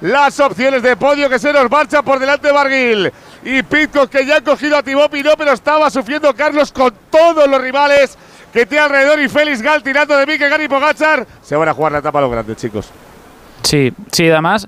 Las 0.01 0.39
opciones 0.39 0.81
de 0.81 0.95
podio 0.95 1.29
que 1.29 1.37
se 1.37 1.53
nos 1.53 1.69
marcha 1.69 2.01
por 2.01 2.19
delante 2.19 2.47
de 2.47 2.53
Barguil. 2.53 3.11
Y 3.43 3.63
Pitcock 3.63 4.09
que 4.09 4.25
ya 4.25 4.37
ha 4.37 4.41
cogido 4.41 4.77
a 4.77 4.83
Thibaut 4.83 5.11
Pinot, 5.11 5.35
pero 5.37 5.51
estaba 5.51 5.89
sufriendo 5.89 6.33
Carlos 6.35 6.71
con 6.71 6.93
todos 7.09 7.47
los 7.47 7.61
rivales 7.61 8.17
que 8.51 8.65
tiene 8.65 8.85
alrededor. 8.85 9.19
Y 9.21 9.29
Félix 9.29 9.61
Gal 9.61 9.83
tirando 9.83 10.17
de 10.17 10.25
Mike 10.25 10.49
y 10.63 10.67
Pogachar. 10.67 11.25
Se 11.41 11.55
van 11.55 11.69
a 11.69 11.73
jugar 11.73 11.91
la 11.91 11.99
etapa 11.99 12.19
a 12.19 12.23
los 12.23 12.31
grandes, 12.31 12.57
chicos. 12.57 12.89
Sí, 13.63 13.93
sí, 14.11 14.29
además, 14.29 14.67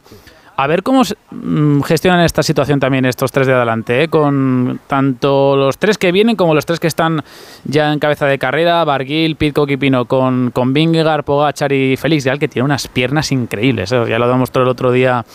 a 0.56 0.68
ver 0.68 0.84
cómo 0.84 1.02
mm, 1.32 1.82
gestionan 1.82 2.22
esta 2.22 2.44
situación 2.44 2.80
también 2.80 3.06
estos 3.06 3.32
tres 3.32 3.48
de 3.48 3.54
adelante, 3.54 4.04
¿eh? 4.04 4.08
con 4.08 4.80
tanto 4.88 5.56
los 5.56 5.78
tres 5.78 5.98
que 5.98 6.12
vienen 6.12 6.36
como 6.36 6.54
los 6.54 6.66
tres 6.66 6.80
que 6.80 6.88
están 6.88 7.24
ya 7.64 7.92
en 7.92 8.00
cabeza 8.00 8.26
de 8.26 8.38
carrera, 8.38 8.84
Barguil, 8.84 9.36
Pitcock 9.36 9.70
y 9.72 9.78
Pino, 9.78 10.06
con, 10.06 10.52
con 10.52 10.74
Vingegaard, 10.74 11.24
Pogachar 11.24 11.72
y 11.72 11.98
Félix 11.98 12.26
Gal, 12.26 12.40
que 12.40 12.48
tiene 12.48 12.66
unas 12.66 12.88
piernas 12.88 13.32
increíbles, 13.32 13.92
¿eh? 13.92 14.06
ya 14.08 14.20
lo 14.20 14.28
demostró 14.28 14.64
el 14.64 14.70
otro 14.70 14.92
día. 14.92 15.26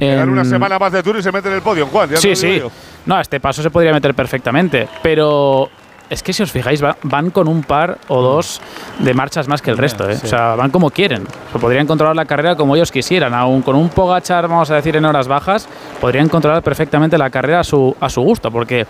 Una 0.00 0.44
semana 0.44 0.78
más 0.78 0.92
de 0.92 1.02
tour 1.02 1.18
y 1.18 1.22
se 1.22 1.32
mete 1.32 1.48
en 1.48 1.54
el 1.54 1.62
podio, 1.62 1.86
Juan. 1.86 2.08
ya 2.10 2.18
Sí, 2.18 2.36
sí. 2.36 2.62
No, 3.04 3.16
a 3.16 3.20
este 3.20 3.40
paso 3.40 3.62
se 3.62 3.70
podría 3.70 3.92
meter 3.92 4.14
perfectamente. 4.14 4.88
Pero 5.02 5.68
es 6.10 6.22
que 6.22 6.32
si 6.32 6.42
os 6.42 6.50
fijáis, 6.50 6.82
va- 6.82 6.96
van 7.02 7.30
con 7.30 7.48
un 7.48 7.62
par 7.62 7.98
o 8.08 8.22
dos 8.22 8.60
de 8.98 9.14
marchas 9.14 9.48
más 9.48 9.60
que 9.62 9.70
el 9.70 9.78
resto. 9.78 10.08
¿eh? 10.08 10.16
sí. 10.16 10.26
O 10.26 10.28
sea, 10.28 10.54
van 10.54 10.70
como 10.70 10.90
quieren. 10.90 11.24
O 11.54 11.58
podrían 11.58 11.86
controlar 11.86 12.16
la 12.16 12.24
carrera 12.24 12.56
como 12.56 12.74
ellos 12.76 12.90
quisieran. 12.90 13.34
Aún 13.34 13.62
con 13.62 13.76
un 13.76 13.88
Pogachar, 13.88 14.48
vamos 14.48 14.70
a 14.70 14.74
decir, 14.76 14.96
en 14.96 15.04
horas 15.04 15.28
bajas, 15.28 15.68
podrían 16.00 16.28
controlar 16.28 16.62
perfectamente 16.62 17.16
la 17.18 17.30
carrera 17.30 17.60
a 17.60 17.64
su, 17.64 17.96
a 18.00 18.08
su 18.08 18.20
gusto. 18.22 18.50
Porque. 18.50 18.86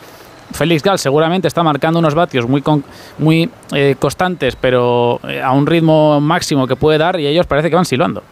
Félix 0.50 0.82
Gal 0.82 0.98
seguramente 0.98 1.46
está 1.46 1.62
marcando 1.62 1.98
unos 1.98 2.14
vatios 2.14 2.48
muy, 2.48 2.62
con- 2.62 2.82
muy 3.18 3.50
eh, 3.74 3.96
constantes, 3.98 4.56
pero 4.56 5.20
eh, 5.28 5.42
a 5.42 5.52
un 5.52 5.66
ritmo 5.66 6.22
máximo 6.22 6.66
que 6.66 6.74
puede 6.74 6.96
dar 6.96 7.20
y 7.20 7.26
ellos 7.26 7.46
parece 7.46 7.68
que 7.68 7.76
van 7.76 7.84
silbando. 7.84 8.22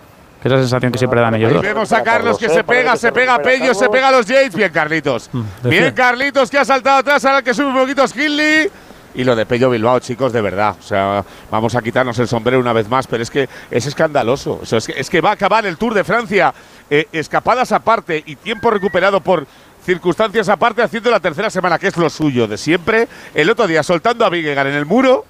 Es 0.46 0.52
la 0.52 0.58
sensación 0.58 0.92
que 0.92 0.98
siempre 0.98 1.20
dan 1.20 1.34
ellos 1.34 1.52
dos. 1.52 1.60
vemos 1.60 1.92
a 1.92 2.04
Carlos 2.04 2.38
que 2.38 2.48
se 2.48 2.60
eh, 2.60 2.64
pega, 2.64 2.92
se 2.92 3.08
se 3.08 3.12
pega 3.12 3.38
Pello, 3.38 3.74
se 3.74 3.88
pega 3.88 4.08
a 4.08 4.12
los 4.12 4.26
Yates. 4.26 4.54
Bien, 4.54 4.70
Carlitos. 4.70 5.28
decía. 5.62 5.80
Bien, 5.80 5.92
Carlitos 5.92 6.50
que 6.50 6.58
ha 6.58 6.64
saltado 6.64 6.98
atrás, 6.98 7.24
ahora 7.24 7.42
que 7.42 7.52
sube 7.52 7.66
un 7.66 7.74
poquito 7.74 8.04
es 8.04 8.16
Hindley. 8.16 8.70
Y 9.16 9.24
lo 9.24 9.34
de 9.34 9.44
Pello 9.44 9.70
Bilbao, 9.70 9.98
chicos, 9.98 10.32
de 10.32 10.40
verdad. 10.40 10.76
O 10.78 10.82
sea, 10.82 11.24
vamos 11.50 11.74
a 11.74 11.82
quitarnos 11.82 12.16
el 12.20 12.28
sombrero 12.28 12.60
una 12.60 12.72
vez 12.72 12.88
más, 12.88 13.08
pero 13.08 13.24
es 13.24 13.30
que 13.30 13.48
es 13.72 13.86
escandaloso. 13.86 14.60
O 14.62 14.66
sea, 14.66 14.78
es, 14.78 14.86
que, 14.86 14.92
es 14.96 15.10
que 15.10 15.20
va 15.20 15.30
a 15.30 15.32
acabar 15.32 15.66
el 15.66 15.76
Tour 15.78 15.94
de 15.94 16.04
Francia, 16.04 16.54
eh, 16.88 17.08
escapadas 17.10 17.72
aparte 17.72 18.22
y 18.24 18.36
tiempo 18.36 18.70
recuperado 18.70 19.20
por 19.20 19.48
circunstancias 19.84 20.48
aparte, 20.48 20.82
haciendo 20.82 21.10
la 21.10 21.18
tercera 21.18 21.50
semana, 21.50 21.76
que 21.78 21.88
es 21.88 21.96
lo 21.96 22.08
suyo 22.08 22.46
de 22.46 22.56
siempre. 22.56 23.08
El 23.34 23.50
otro 23.50 23.66
día 23.66 23.82
soltando 23.82 24.24
a 24.24 24.28
Vingegaard 24.28 24.68
en 24.68 24.74
el 24.74 24.86
muro, 24.86 25.24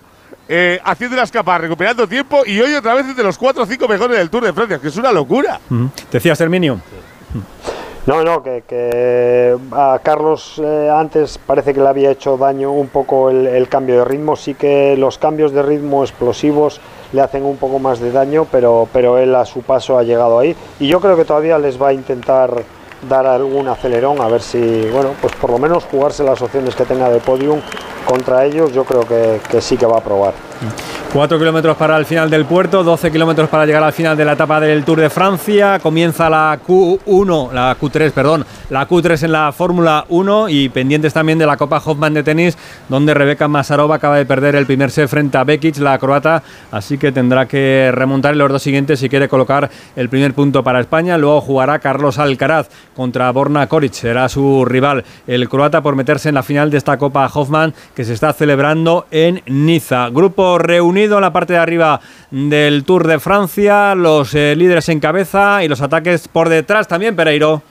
eh, 0.48 0.80
haciendo 0.84 1.16
la 1.16 1.24
escapada, 1.24 1.58
recuperando 1.58 2.06
tiempo 2.06 2.42
y 2.46 2.60
hoy 2.60 2.74
otra 2.74 2.94
vez 2.94 3.06
entre 3.06 3.24
los 3.24 3.36
cuatro 3.38 3.62
o 3.62 3.66
cinco 3.66 3.88
mejores 3.88 4.18
del 4.18 4.30
Tour 4.30 4.44
de 4.44 4.52
Francia, 4.52 4.78
que 4.78 4.88
es 4.88 4.96
una 4.96 5.12
locura. 5.12 5.60
Ujú. 5.70 5.90
Decías, 6.10 6.40
Herminio. 6.40 6.80
No, 8.06 8.22
no, 8.22 8.40
que, 8.40 8.62
que 8.68 9.56
a 9.72 9.98
Carlos 10.00 10.62
eh, 10.62 10.88
antes 10.94 11.38
parece 11.38 11.74
que 11.74 11.80
le 11.80 11.88
había 11.88 12.12
hecho 12.12 12.36
daño 12.36 12.70
un 12.70 12.86
poco 12.86 13.30
el, 13.30 13.48
el 13.48 13.68
cambio 13.68 13.98
de 13.98 14.04
ritmo. 14.04 14.36
Sí 14.36 14.54
que 14.54 14.96
los 14.96 15.18
cambios 15.18 15.50
de 15.50 15.62
ritmo 15.62 16.04
explosivos 16.04 16.80
le 17.12 17.20
hacen 17.20 17.44
un 17.44 17.56
poco 17.56 17.80
más 17.80 17.98
de 17.98 18.12
daño, 18.12 18.46
pero, 18.52 18.88
pero 18.92 19.18
él 19.18 19.34
a 19.34 19.44
su 19.44 19.62
paso 19.62 19.98
ha 19.98 20.04
llegado 20.04 20.38
ahí. 20.38 20.54
Y 20.78 20.86
yo 20.86 21.00
creo 21.00 21.16
que 21.16 21.24
todavía 21.24 21.58
les 21.58 21.82
va 21.82 21.88
a 21.88 21.92
intentar 21.92 22.62
dar 23.08 23.26
algún 23.26 23.68
acelerón, 23.68 24.20
a 24.20 24.28
ver 24.28 24.42
si, 24.42 24.88
bueno, 24.92 25.10
pues 25.20 25.34
por 25.34 25.50
lo 25.50 25.58
menos 25.58 25.84
jugarse 25.84 26.24
las 26.24 26.40
opciones 26.42 26.74
que 26.74 26.84
tenga 26.84 27.08
de 27.10 27.20
podium 27.20 27.60
contra 28.04 28.44
ellos, 28.44 28.72
yo 28.72 28.84
creo 28.84 29.00
que, 29.00 29.40
que 29.50 29.60
sí 29.60 29.76
que 29.76 29.86
va 29.86 29.98
a 29.98 30.00
probar. 30.00 30.34
4 31.12 31.38
kilómetros 31.38 31.76
para 31.76 31.96
el 31.96 32.04
final 32.04 32.28
del 32.28 32.44
puerto, 32.44 32.84
12 32.84 33.10
kilómetros 33.10 33.48
para 33.48 33.64
llegar 33.64 33.82
al 33.82 33.92
final 33.92 34.16
de 34.16 34.24
la 34.24 34.32
etapa 34.32 34.60
del 34.60 34.84
Tour 34.84 35.00
de 35.00 35.08
Francia. 35.08 35.78
Comienza 35.78 36.28
la 36.28 36.58
Q1, 36.66 37.52
la 37.52 37.76
Q3, 37.78 38.12
perdón, 38.12 38.44
la 38.68 38.86
Q3 38.86 39.24
en 39.24 39.32
la 39.32 39.52
Fórmula 39.52 40.04
1 40.10 40.48
y 40.50 40.68
pendientes 40.68 41.14
también 41.14 41.38
de 41.38 41.46
la 41.46 41.56
Copa 41.56 41.80
Hoffman 41.82 42.12
de 42.12 42.22
tenis, 42.22 42.58
donde 42.88 43.14
Rebeca 43.14 43.48
Masarova 43.48 43.94
acaba 43.94 44.18
de 44.18 44.26
perder 44.26 44.56
el 44.56 44.66
primer 44.66 44.90
set 44.90 45.08
frente 45.08 45.38
a 45.38 45.44
Bekic, 45.44 45.78
la 45.78 45.98
croata, 45.98 46.42
así 46.70 46.98
que 46.98 47.12
tendrá 47.12 47.46
que 47.46 47.90
remontar 47.92 48.32
en 48.32 48.38
los 48.38 48.50
dos 48.50 48.62
siguientes 48.62 49.00
si 49.00 49.08
quiere 49.08 49.28
colocar 49.28 49.70
el 49.94 50.08
primer 50.10 50.34
punto 50.34 50.62
para 50.62 50.80
España. 50.80 51.16
Luego 51.16 51.40
jugará 51.40 51.78
Carlos 51.78 52.18
Alcaraz 52.18 52.68
contra 52.96 53.30
Borna 53.30 53.66
Koric, 53.66 53.92
será 53.92 54.28
su 54.28 54.64
rival, 54.64 55.04
el 55.26 55.48
croata, 55.48 55.82
por 55.82 55.94
meterse 55.94 56.30
en 56.30 56.34
la 56.34 56.42
final 56.42 56.70
de 56.70 56.78
esta 56.78 56.96
Copa 56.96 57.30
Hoffman 57.32 57.74
que 57.94 58.04
se 58.04 58.14
está 58.14 58.32
celebrando 58.32 59.06
en 59.10 59.42
Niza. 59.46 60.08
Grupo 60.08 60.58
reunido 60.58 61.16
en 61.16 61.22
la 61.22 61.32
parte 61.32 61.52
de 61.52 61.58
arriba 61.58 62.00
del 62.30 62.84
Tour 62.84 63.06
de 63.06 63.20
Francia, 63.20 63.94
los 63.94 64.34
eh, 64.34 64.56
líderes 64.56 64.88
en 64.88 65.00
cabeza 65.00 65.62
y 65.62 65.68
los 65.68 65.82
ataques 65.82 66.26
por 66.28 66.48
detrás 66.48 66.88
también, 66.88 67.14
Pereiro. 67.14 67.62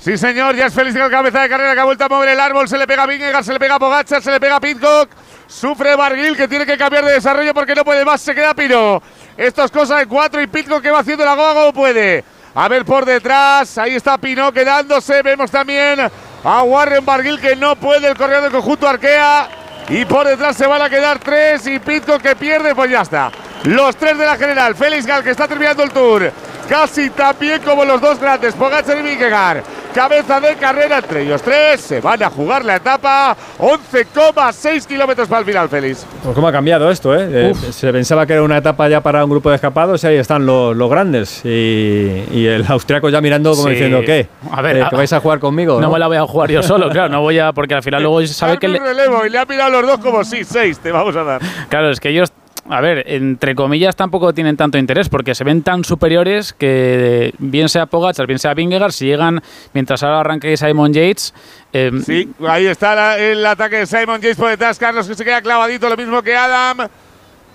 Sí, 0.00 0.18
señor, 0.18 0.54
ya 0.54 0.66
es 0.66 0.74
feliz 0.74 0.94
el 0.94 1.10
cabeza 1.10 1.40
de 1.40 1.48
carrera 1.48 1.72
que 1.72 1.80
ha 1.80 1.84
vuelto 1.84 2.04
a 2.04 2.08
mover 2.08 2.28
el 2.28 2.40
árbol. 2.40 2.68
Se 2.68 2.76
le 2.76 2.86
pega 2.86 3.06
Vingegaard, 3.06 3.44
se 3.44 3.52
le 3.52 3.58
pega 3.58 3.78
Pogacar, 3.78 4.22
se 4.22 4.30
le 4.30 4.38
pega 4.38 4.60
Pitcock. 4.60 5.08
Sufre 5.46 5.94
Barguil 5.94 6.36
que 6.36 6.48
tiene 6.48 6.66
que 6.66 6.76
cambiar 6.76 7.04
de 7.04 7.12
desarrollo 7.12 7.54
porque 7.54 7.74
no 7.74 7.84
puede 7.84 8.04
más. 8.04 8.20
Se 8.20 8.34
queda 8.34 8.54
Pino. 8.54 9.02
Esto 9.36 9.64
es 9.64 9.70
cosa 9.70 9.98
de 9.98 10.06
cuatro 10.06 10.42
y 10.42 10.46
Pitcock 10.46 10.82
que 10.82 10.90
va 10.90 10.98
haciendo 10.98 11.24
la 11.24 11.34
goga 11.34 11.54
como 11.54 11.72
puede. 11.72 12.24
A 12.54 12.68
ver 12.68 12.84
por 12.84 13.04
detrás. 13.04 13.76
Ahí 13.78 13.94
está 13.94 14.18
Pino 14.18 14.52
quedándose. 14.52 15.22
Vemos 15.22 15.50
también 15.50 16.00
a 16.44 16.62
Warren 16.62 17.04
Barguil 17.04 17.40
que 17.40 17.56
no 17.56 17.76
puede. 17.76 18.08
El 18.08 18.16
corredor 18.16 18.42
del 18.42 18.52
conjunto 18.52 18.88
Arkea. 18.88 19.48
Y 19.88 20.04
por 20.04 20.26
detrás 20.26 20.56
se 20.56 20.66
van 20.66 20.80
a 20.80 20.88
quedar 20.88 21.18
tres. 21.18 21.66
Y 21.66 21.78
Pitcock 21.78 22.22
que 22.22 22.36
pierde. 22.36 22.74
Pues 22.74 22.90
ya 22.90 23.02
está. 23.02 23.30
Los 23.64 23.96
tres 23.96 24.16
de 24.16 24.26
la 24.26 24.36
general. 24.36 24.74
Félix 24.74 25.06
Gal 25.06 25.24
que 25.24 25.30
está 25.30 25.48
terminando 25.48 25.82
el 25.82 25.90
tour. 25.90 26.32
Casi 26.68 27.10
también 27.10 27.60
como 27.62 27.84
los 27.84 28.00
dos 28.00 28.18
grandes. 28.18 28.54
Pogacar 28.54 28.96
y 28.98 29.02
Vingegaard 29.02 29.62
cabeza 29.94 30.40
de 30.40 30.56
carrera 30.56 30.98
entre 30.98 31.22
ellos 31.22 31.40
tres. 31.40 31.80
Se 31.80 32.00
van 32.00 32.20
a 32.22 32.28
jugar 32.28 32.64
la 32.64 32.76
etapa. 32.76 33.36
11,6 33.58 34.86
kilómetros 34.86 35.28
para 35.28 35.40
el 35.40 35.46
final, 35.46 35.68
Félix. 35.68 36.04
Pues 36.22 36.34
cómo 36.34 36.48
ha 36.48 36.52
cambiado 36.52 36.90
esto, 36.90 37.14
¿eh? 37.14 37.50
¿eh? 37.50 37.54
Se 37.70 37.92
pensaba 37.92 38.26
que 38.26 38.32
era 38.32 38.42
una 38.42 38.58
etapa 38.58 38.88
ya 38.88 39.00
para 39.00 39.24
un 39.24 39.30
grupo 39.30 39.50
de 39.50 39.56
escapados 39.56 40.02
y 40.02 40.06
ahí 40.08 40.16
están 40.16 40.44
los, 40.46 40.76
los 40.76 40.90
grandes. 40.90 41.42
Y, 41.44 42.24
y, 42.32 42.46
el 42.46 42.64
austriaco 42.68 43.08
ya 43.08 43.20
mirando 43.20 43.50
como 43.52 43.64
Sí. 43.64 43.70
diciendo, 43.70 44.00
¿qué? 44.04 44.28
A 44.50 44.60
ver, 44.62 44.78
Eh, 44.78 44.82
a- 44.82 44.90
¿Que 44.90 44.96
vais 44.96 45.12
a 45.12 45.20
jugar 45.20 45.38
conmigo? 45.38 45.80
No 45.80 45.90
me 45.90 45.98
la 45.98 46.08
voy 46.08 46.16
a 46.16 46.22
jugar 46.26 46.50
yo 46.50 46.62
solo, 46.62 46.88
claro, 46.90 47.08
no 47.10 47.20
voy 47.20 47.38
a. 47.38 47.52
Porque 47.52 47.74
al 47.74 47.82
final 47.82 48.02
luego 48.02 48.26
sabe 48.26 48.58
que. 48.58 48.66
Le- 48.68 48.80
relevo 48.80 49.24
y 49.24 49.30
le 49.30 49.38
ha 49.38 49.44
mirado 49.44 49.70
los 49.70 49.86
dos 49.86 49.98
como 49.98 50.24
sí, 50.24 50.42
seis 50.44 50.78
te 50.80 50.90
vamos 50.90 51.14
a 51.14 51.22
dar. 51.22 51.40
Claro, 51.68 51.90
es 51.90 52.00
que 52.00 52.08
ellos, 52.08 52.32
a 52.68 52.80
ver, 52.80 53.04
entre 53.06 53.54
comillas 53.54 53.94
tampoco 53.94 54.32
tienen 54.32 54.56
tanto 54.56 54.78
interés 54.78 55.08
porque 55.08 55.34
se 55.34 55.44
ven 55.44 55.62
tan 55.62 55.84
superiores 55.84 56.52
que 56.52 57.34
bien 57.38 57.68
sea 57.68 57.86
Pogacar, 57.86 58.26
bien 58.26 58.38
sea 58.38 58.54
Vingegaard, 58.54 58.92
si 58.92 59.06
llegan 59.06 59.42
mientras 59.72 60.02
ahora 60.02 60.20
arranque 60.20 60.56
Simon 60.56 60.92
Yates. 60.92 61.34
eh, 61.72 61.90
Sí, 62.04 62.28
ahí 62.48 62.66
está 62.66 63.18
el 63.18 63.44
ataque 63.44 63.76
de 63.76 63.86
Simon 63.86 64.20
James 64.20 64.36
por 64.36 64.48
detrás. 64.50 64.78
Carlos 64.78 65.06
que 65.06 65.14
se 65.14 65.24
queda 65.24 65.42
clavadito, 65.42 65.88
lo 65.88 65.96
mismo 65.96 66.22
que 66.22 66.34
Adam. 66.34 66.88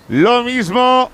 Lo 0.08 0.42
mismo 0.44 1.10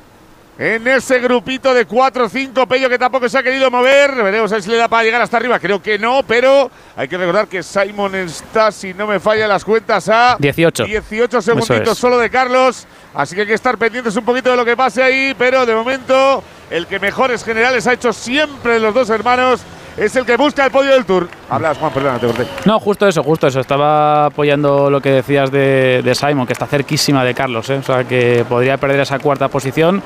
en 0.58 0.88
ese 0.88 1.18
grupito 1.20 1.74
de 1.74 1.84
4 1.84 2.24
o 2.24 2.28
5. 2.28 2.66
Pello 2.66 2.88
que 2.88 2.98
tampoco 2.98 3.28
se 3.28 3.38
ha 3.38 3.42
querido 3.42 3.70
mover. 3.70 4.14
Veremos 4.14 4.50
a 4.52 4.56
ver 4.56 4.62
si 4.62 4.70
le 4.70 4.76
da 4.76 4.88
para 4.88 5.04
llegar 5.04 5.20
hasta 5.20 5.36
arriba. 5.36 5.58
Creo 5.58 5.82
que 5.82 5.98
no, 5.98 6.22
pero 6.26 6.70
hay 6.96 7.08
que 7.08 7.16
recordar 7.18 7.46
que 7.48 7.62
Simon 7.62 8.14
está, 8.14 8.72
si 8.72 8.94
no 8.94 9.06
me 9.06 9.20
fallan 9.20 9.48
las 9.48 9.64
cuentas, 9.64 10.08
a 10.08 10.36
18. 10.38 10.84
18 10.84 11.38
Eso 11.38 11.42
segunditos 11.42 11.92
es. 11.92 11.98
solo 11.98 12.18
de 12.18 12.30
Carlos. 12.30 12.86
Así 13.14 13.34
que 13.34 13.42
hay 13.42 13.46
que 13.46 13.54
estar 13.54 13.76
pendientes 13.78 14.16
un 14.16 14.24
poquito 14.24 14.50
de 14.50 14.56
lo 14.56 14.64
que 14.64 14.76
pase 14.76 15.02
ahí. 15.02 15.34
Pero 15.38 15.66
de 15.66 15.74
momento, 15.74 16.42
el 16.70 16.86
que 16.86 16.98
mejores 16.98 17.44
generales 17.44 17.86
ha 17.86 17.92
hecho 17.92 18.12
siempre 18.12 18.80
los 18.80 18.94
dos 18.94 19.10
hermanos 19.10 19.60
es 19.96 20.14
el 20.14 20.26
que 20.26 20.36
busca 20.36 20.66
el 20.66 20.70
podio 20.70 20.92
del 20.92 21.06
Tour. 21.06 21.26
Hablas, 21.48 21.78
Juan, 21.78 21.90
perdona, 21.92 22.18
te 22.18 22.26
corté. 22.26 22.46
No, 22.66 22.78
justo 22.78 23.08
eso, 23.08 23.22
justo 23.22 23.46
eso. 23.46 23.60
Estaba 23.60 24.26
apoyando 24.26 24.90
lo 24.90 25.00
que 25.00 25.10
decías 25.10 25.50
de, 25.50 26.02
de 26.04 26.14
Simon, 26.14 26.46
que 26.46 26.52
está 26.52 26.66
cerquísima 26.66 27.24
de 27.24 27.34
Carlos, 27.34 27.70
¿eh? 27.70 27.78
o 27.78 27.82
sea 27.82 28.04
que 28.04 28.44
podría 28.46 28.76
perder 28.76 29.00
esa 29.00 29.18
cuarta 29.18 29.48
posición. 29.48 30.02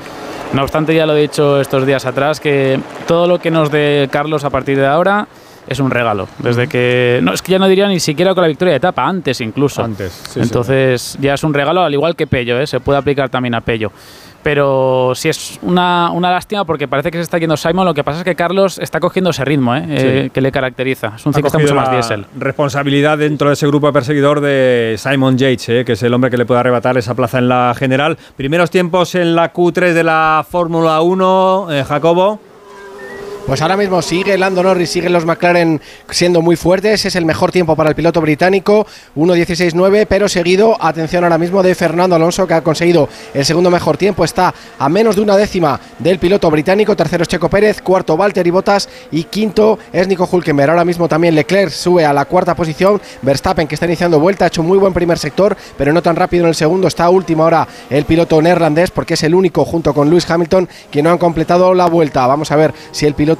No 0.53 0.63
obstante, 0.63 0.93
ya 0.93 1.05
lo 1.05 1.15
he 1.15 1.21
dicho 1.21 1.61
estos 1.61 1.85
días 1.85 2.05
atrás, 2.05 2.39
que 2.41 2.79
todo 3.07 3.25
lo 3.25 3.39
que 3.39 3.51
nos 3.51 3.71
dé 3.71 4.09
Carlos 4.11 4.43
a 4.43 4.49
partir 4.49 4.77
de 4.77 4.85
ahora 4.85 5.27
es 5.67 5.79
un 5.79 5.89
regalo. 5.89 6.27
Desde 6.39 6.67
que. 6.67 7.19
No, 7.23 7.33
es 7.33 7.41
que 7.41 7.53
ya 7.53 7.59
no 7.59 7.67
diría 7.67 7.87
ni 7.87 8.01
siquiera 8.01 8.33
con 8.33 8.41
la 8.41 8.49
victoria 8.49 8.73
de 8.73 8.77
etapa, 8.77 9.07
antes 9.07 9.39
incluso. 9.39 9.81
Antes, 9.81 10.11
sí, 10.11 10.41
Entonces, 10.41 11.17
ya 11.21 11.35
es 11.35 11.43
un 11.43 11.53
regalo, 11.53 11.81
al 11.81 11.93
igual 11.93 12.15
que 12.17 12.27
Pello, 12.27 12.59
¿eh? 12.59 12.67
se 12.67 12.81
puede 12.81 12.99
aplicar 12.99 13.29
también 13.29 13.55
a 13.55 13.61
Pello. 13.61 13.91
Pero 14.43 15.13
sí 15.15 15.29
es 15.29 15.59
una, 15.61 16.11
una 16.11 16.31
lástima 16.31 16.65
porque 16.65 16.87
parece 16.87 17.11
que 17.11 17.17
se 17.17 17.23
está 17.23 17.37
yendo 17.37 17.57
Simon. 17.57 17.85
Lo 17.85 17.93
que 17.93 18.03
pasa 18.03 18.19
es 18.19 18.23
que 18.23 18.35
Carlos 18.35 18.79
está 18.79 18.99
cogiendo 18.99 19.29
ese 19.29 19.45
ritmo 19.45 19.75
¿eh? 19.75 19.85
Eh, 19.87 20.29
que 20.33 20.41
le 20.41 20.51
caracteriza. 20.51 21.13
Es 21.15 21.25
un 21.25 21.33
ciclista 21.33 21.59
mucho 21.59 21.75
más 21.75 21.91
diésel. 21.91 22.25
Responsabilidad 22.37 23.17
dentro 23.17 23.49
de 23.49 23.53
ese 23.53 23.67
grupo 23.67 23.91
perseguidor 23.91 24.41
de 24.41 24.95
Simon 24.97 25.37
Yates, 25.37 25.69
eh, 25.69 25.85
que 25.85 25.93
es 25.93 26.03
el 26.03 26.13
hombre 26.13 26.31
que 26.31 26.37
le 26.37 26.45
puede 26.45 26.59
arrebatar 26.59 26.97
esa 26.97 27.13
plaza 27.13 27.37
en 27.37 27.49
la 27.49 27.73
general. 27.77 28.17
Primeros 28.35 28.71
tiempos 28.71 29.15
en 29.15 29.35
la 29.35 29.53
Q3 29.53 29.93
de 29.93 30.03
la 30.03 30.45
Fórmula 30.49 31.01
1, 31.01 31.67
eh, 31.71 31.83
Jacobo. 31.83 32.39
Pues 33.47 33.61
ahora 33.61 33.75
mismo 33.75 34.01
sigue 34.01 34.37
Lando 34.37 34.63
Norris, 34.63 34.91
siguen 34.91 35.11
los 35.11 35.25
McLaren 35.25 35.81
siendo 36.09 36.41
muy 36.41 36.55
fuertes. 36.55 37.05
Es 37.05 37.15
el 37.15 37.25
mejor 37.25 37.51
tiempo 37.51 37.75
para 37.75 37.89
el 37.89 37.95
piloto 37.95 38.21
británico, 38.21 38.85
1.16.9, 39.15 40.05
pero 40.07 40.29
seguido, 40.29 40.77
atención 40.79 41.23
ahora 41.23 41.37
mismo, 41.37 41.61
de 41.63 41.75
Fernando 41.75 42.15
Alonso, 42.15 42.47
que 42.47 42.53
ha 42.53 42.61
conseguido 42.61 43.09
el 43.33 43.43
segundo 43.43 43.71
mejor 43.71 43.97
tiempo. 43.97 44.23
Está 44.23 44.53
a 44.77 44.87
menos 44.89 45.15
de 45.15 45.23
una 45.23 45.35
décima 45.35 45.79
del 45.99 46.19
piloto 46.19 46.49
británico. 46.51 46.95
Tercero 46.95 47.23
es 47.23 47.29
Checo 47.29 47.49
Pérez, 47.49 47.81
cuarto 47.81 48.15
Valtteri 48.15 48.51
Bottas 48.51 48.87
y 49.11 49.23
quinto 49.23 49.79
es 49.91 50.07
Nico 50.07 50.29
Hulkenberg. 50.31 50.69
Ahora 50.69 50.85
mismo 50.85 51.09
también 51.09 51.35
Leclerc 51.35 51.71
sube 51.71 52.05
a 52.05 52.13
la 52.13 52.25
cuarta 52.25 52.55
posición. 52.55 53.01
Verstappen, 53.21 53.67
que 53.67 53.75
está 53.75 53.87
iniciando 53.87 54.19
vuelta, 54.19 54.45
ha 54.45 54.47
hecho 54.49 54.63
muy 54.63 54.77
buen 54.77 54.93
primer 54.93 55.17
sector, 55.17 55.57
pero 55.77 55.91
no 55.91 56.01
tan 56.01 56.15
rápido 56.15 56.43
en 56.43 56.49
el 56.49 56.55
segundo. 56.55 56.87
Está 56.87 57.05
a 57.05 57.09
última 57.09 57.43
hora 57.43 57.67
el 57.89 58.05
piloto 58.05 58.41
neerlandés, 58.41 58.91
porque 58.91 59.15
es 59.15 59.23
el 59.23 59.33
único, 59.35 59.65
junto 59.65 59.93
con 59.93 60.09
Lewis 60.09 60.29
Hamilton, 60.29 60.69
que 60.89 61.01
no 61.01 61.09
han 61.09 61.17
completado 61.17 61.73
la 61.73 61.87
vuelta. 61.87 62.25
Vamos 62.27 62.51
a 62.51 62.55
ver 62.55 62.73
si 62.91 63.07
el 63.07 63.15
piloto 63.15 63.30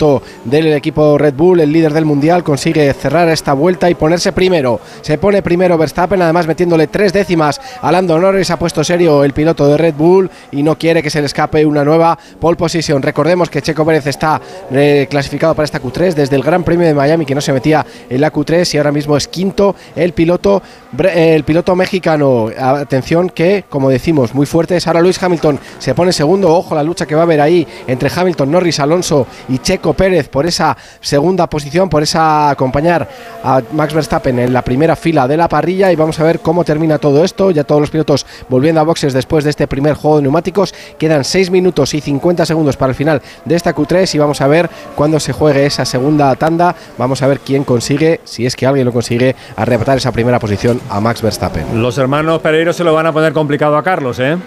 del 0.45 0.73
equipo 0.73 1.17
Red 1.17 1.33
Bull, 1.33 1.59
el 1.59 1.71
líder 1.71 1.93
del 1.93 2.05
mundial, 2.05 2.43
consigue 2.43 2.93
cerrar 2.93 3.29
esta 3.29 3.53
vuelta 3.53 3.89
y 3.89 3.95
ponerse 3.95 4.31
primero. 4.31 4.79
Se 5.01 5.17
pone 5.17 5.41
primero 5.41 5.77
Verstappen, 5.77 6.21
además 6.21 6.47
metiéndole 6.47 6.87
tres 6.87 7.13
décimas 7.13 7.59
a 7.81 7.91
Lando 7.91 8.19
Norris. 8.19 8.51
Ha 8.51 8.59
puesto 8.59 8.83
serio 8.83 9.23
el 9.23 9.33
piloto 9.33 9.67
de 9.67 9.77
Red 9.77 9.95
Bull 9.95 10.29
y 10.51 10.63
no 10.63 10.77
quiere 10.77 11.03
que 11.03 11.09
se 11.09 11.19
le 11.19 11.25
escape 11.25 11.65
una 11.65 11.83
nueva 11.83 12.17
pole 12.39 12.57
position. 12.57 13.01
Recordemos 13.01 13.49
que 13.49 13.61
Checo 13.61 13.85
Pérez 13.85 14.07
está 14.07 14.41
eh, 14.71 15.07
clasificado 15.09 15.53
para 15.53 15.65
esta 15.65 15.81
Q3 15.81 16.13
desde 16.13 16.35
el 16.35 16.43
Gran 16.43 16.63
Premio 16.63 16.87
de 16.87 16.93
Miami, 16.93 17.25
que 17.25 17.35
no 17.35 17.41
se 17.41 17.53
metía 17.53 17.85
en 18.09 18.21
la 18.21 18.31
Q3 18.31 18.73
y 18.73 18.77
ahora 18.77 18.91
mismo 18.91 19.17
es 19.17 19.27
quinto 19.27 19.75
el 19.95 20.13
piloto, 20.13 20.61
eh, 20.99 21.35
el 21.35 21.43
piloto 21.43 21.75
mexicano. 21.75 22.49
Atención 22.57 23.29
que, 23.29 23.65
como 23.69 23.89
decimos, 23.89 24.33
muy 24.33 24.45
fuerte 24.45 24.77
es 24.77 24.87
ahora 24.87 25.01
Luis 25.01 25.21
Hamilton. 25.21 25.59
Se 25.79 25.93
pone 25.95 26.13
segundo. 26.13 26.53
Ojo 26.53 26.75
la 26.75 26.83
lucha 26.83 27.05
que 27.05 27.15
va 27.15 27.21
a 27.21 27.23
haber 27.23 27.41
ahí 27.41 27.67
entre 27.87 28.09
Hamilton, 28.13 28.51
Norris, 28.51 28.79
Alonso 28.79 29.27
y 29.49 29.57
Checo 29.59 29.80
Pérez 29.81 30.29
por 30.29 30.45
esa 30.45 30.77
segunda 30.99 31.47
posición, 31.47 31.89
por 31.89 32.03
esa 32.03 32.49
acompañar 32.49 33.07
a 33.43 33.61
Max 33.73 33.93
Verstappen 33.93 34.39
en 34.39 34.53
la 34.53 34.61
primera 34.61 34.95
fila 34.95 35.27
de 35.27 35.37
la 35.37 35.49
parrilla 35.49 35.91
y 35.91 35.95
vamos 35.95 36.19
a 36.19 36.23
ver 36.23 36.39
cómo 36.39 36.63
termina 36.63 36.99
todo 36.99 37.23
esto. 37.23 37.51
Ya 37.51 37.63
todos 37.63 37.81
los 37.81 37.89
pilotos 37.89 38.25
volviendo 38.49 38.79
a 38.79 38.83
boxes 38.83 39.13
después 39.13 39.43
de 39.43 39.49
este 39.49 39.67
primer 39.67 39.95
juego 39.95 40.17
de 40.17 40.23
neumáticos. 40.23 40.73
Quedan 40.97 41.23
6 41.23 41.51
minutos 41.51 41.93
y 41.93 42.01
50 42.01 42.45
segundos 42.45 42.77
para 42.77 42.91
el 42.91 42.95
final 42.95 43.21
de 43.45 43.55
esta 43.55 43.75
Q3 43.75 44.13
y 44.15 44.17
vamos 44.19 44.41
a 44.41 44.47
ver 44.47 44.69
cuándo 44.95 45.19
se 45.19 45.33
juegue 45.33 45.65
esa 45.65 45.85
segunda 45.85 46.35
tanda. 46.35 46.75
Vamos 46.97 47.21
a 47.21 47.27
ver 47.27 47.39
quién 47.39 47.63
consigue, 47.63 48.21
si 48.23 48.45
es 48.45 48.55
que 48.55 48.67
alguien 48.67 48.85
lo 48.85 48.93
consigue, 48.93 49.35
arrebatar 49.55 49.97
esa 49.97 50.11
primera 50.11 50.39
posición 50.39 50.79
a 50.89 51.01
Max 51.01 51.21
Verstappen. 51.21 51.81
Los 51.81 51.97
hermanos 51.97 52.41
Pereiro 52.41 52.73
se 52.73 52.83
lo 52.83 52.93
van 52.93 53.07
a 53.07 53.11
poner 53.11 53.33
complicado 53.33 53.77
a 53.77 53.83
Carlos, 53.83 54.19
¿eh? 54.19 54.37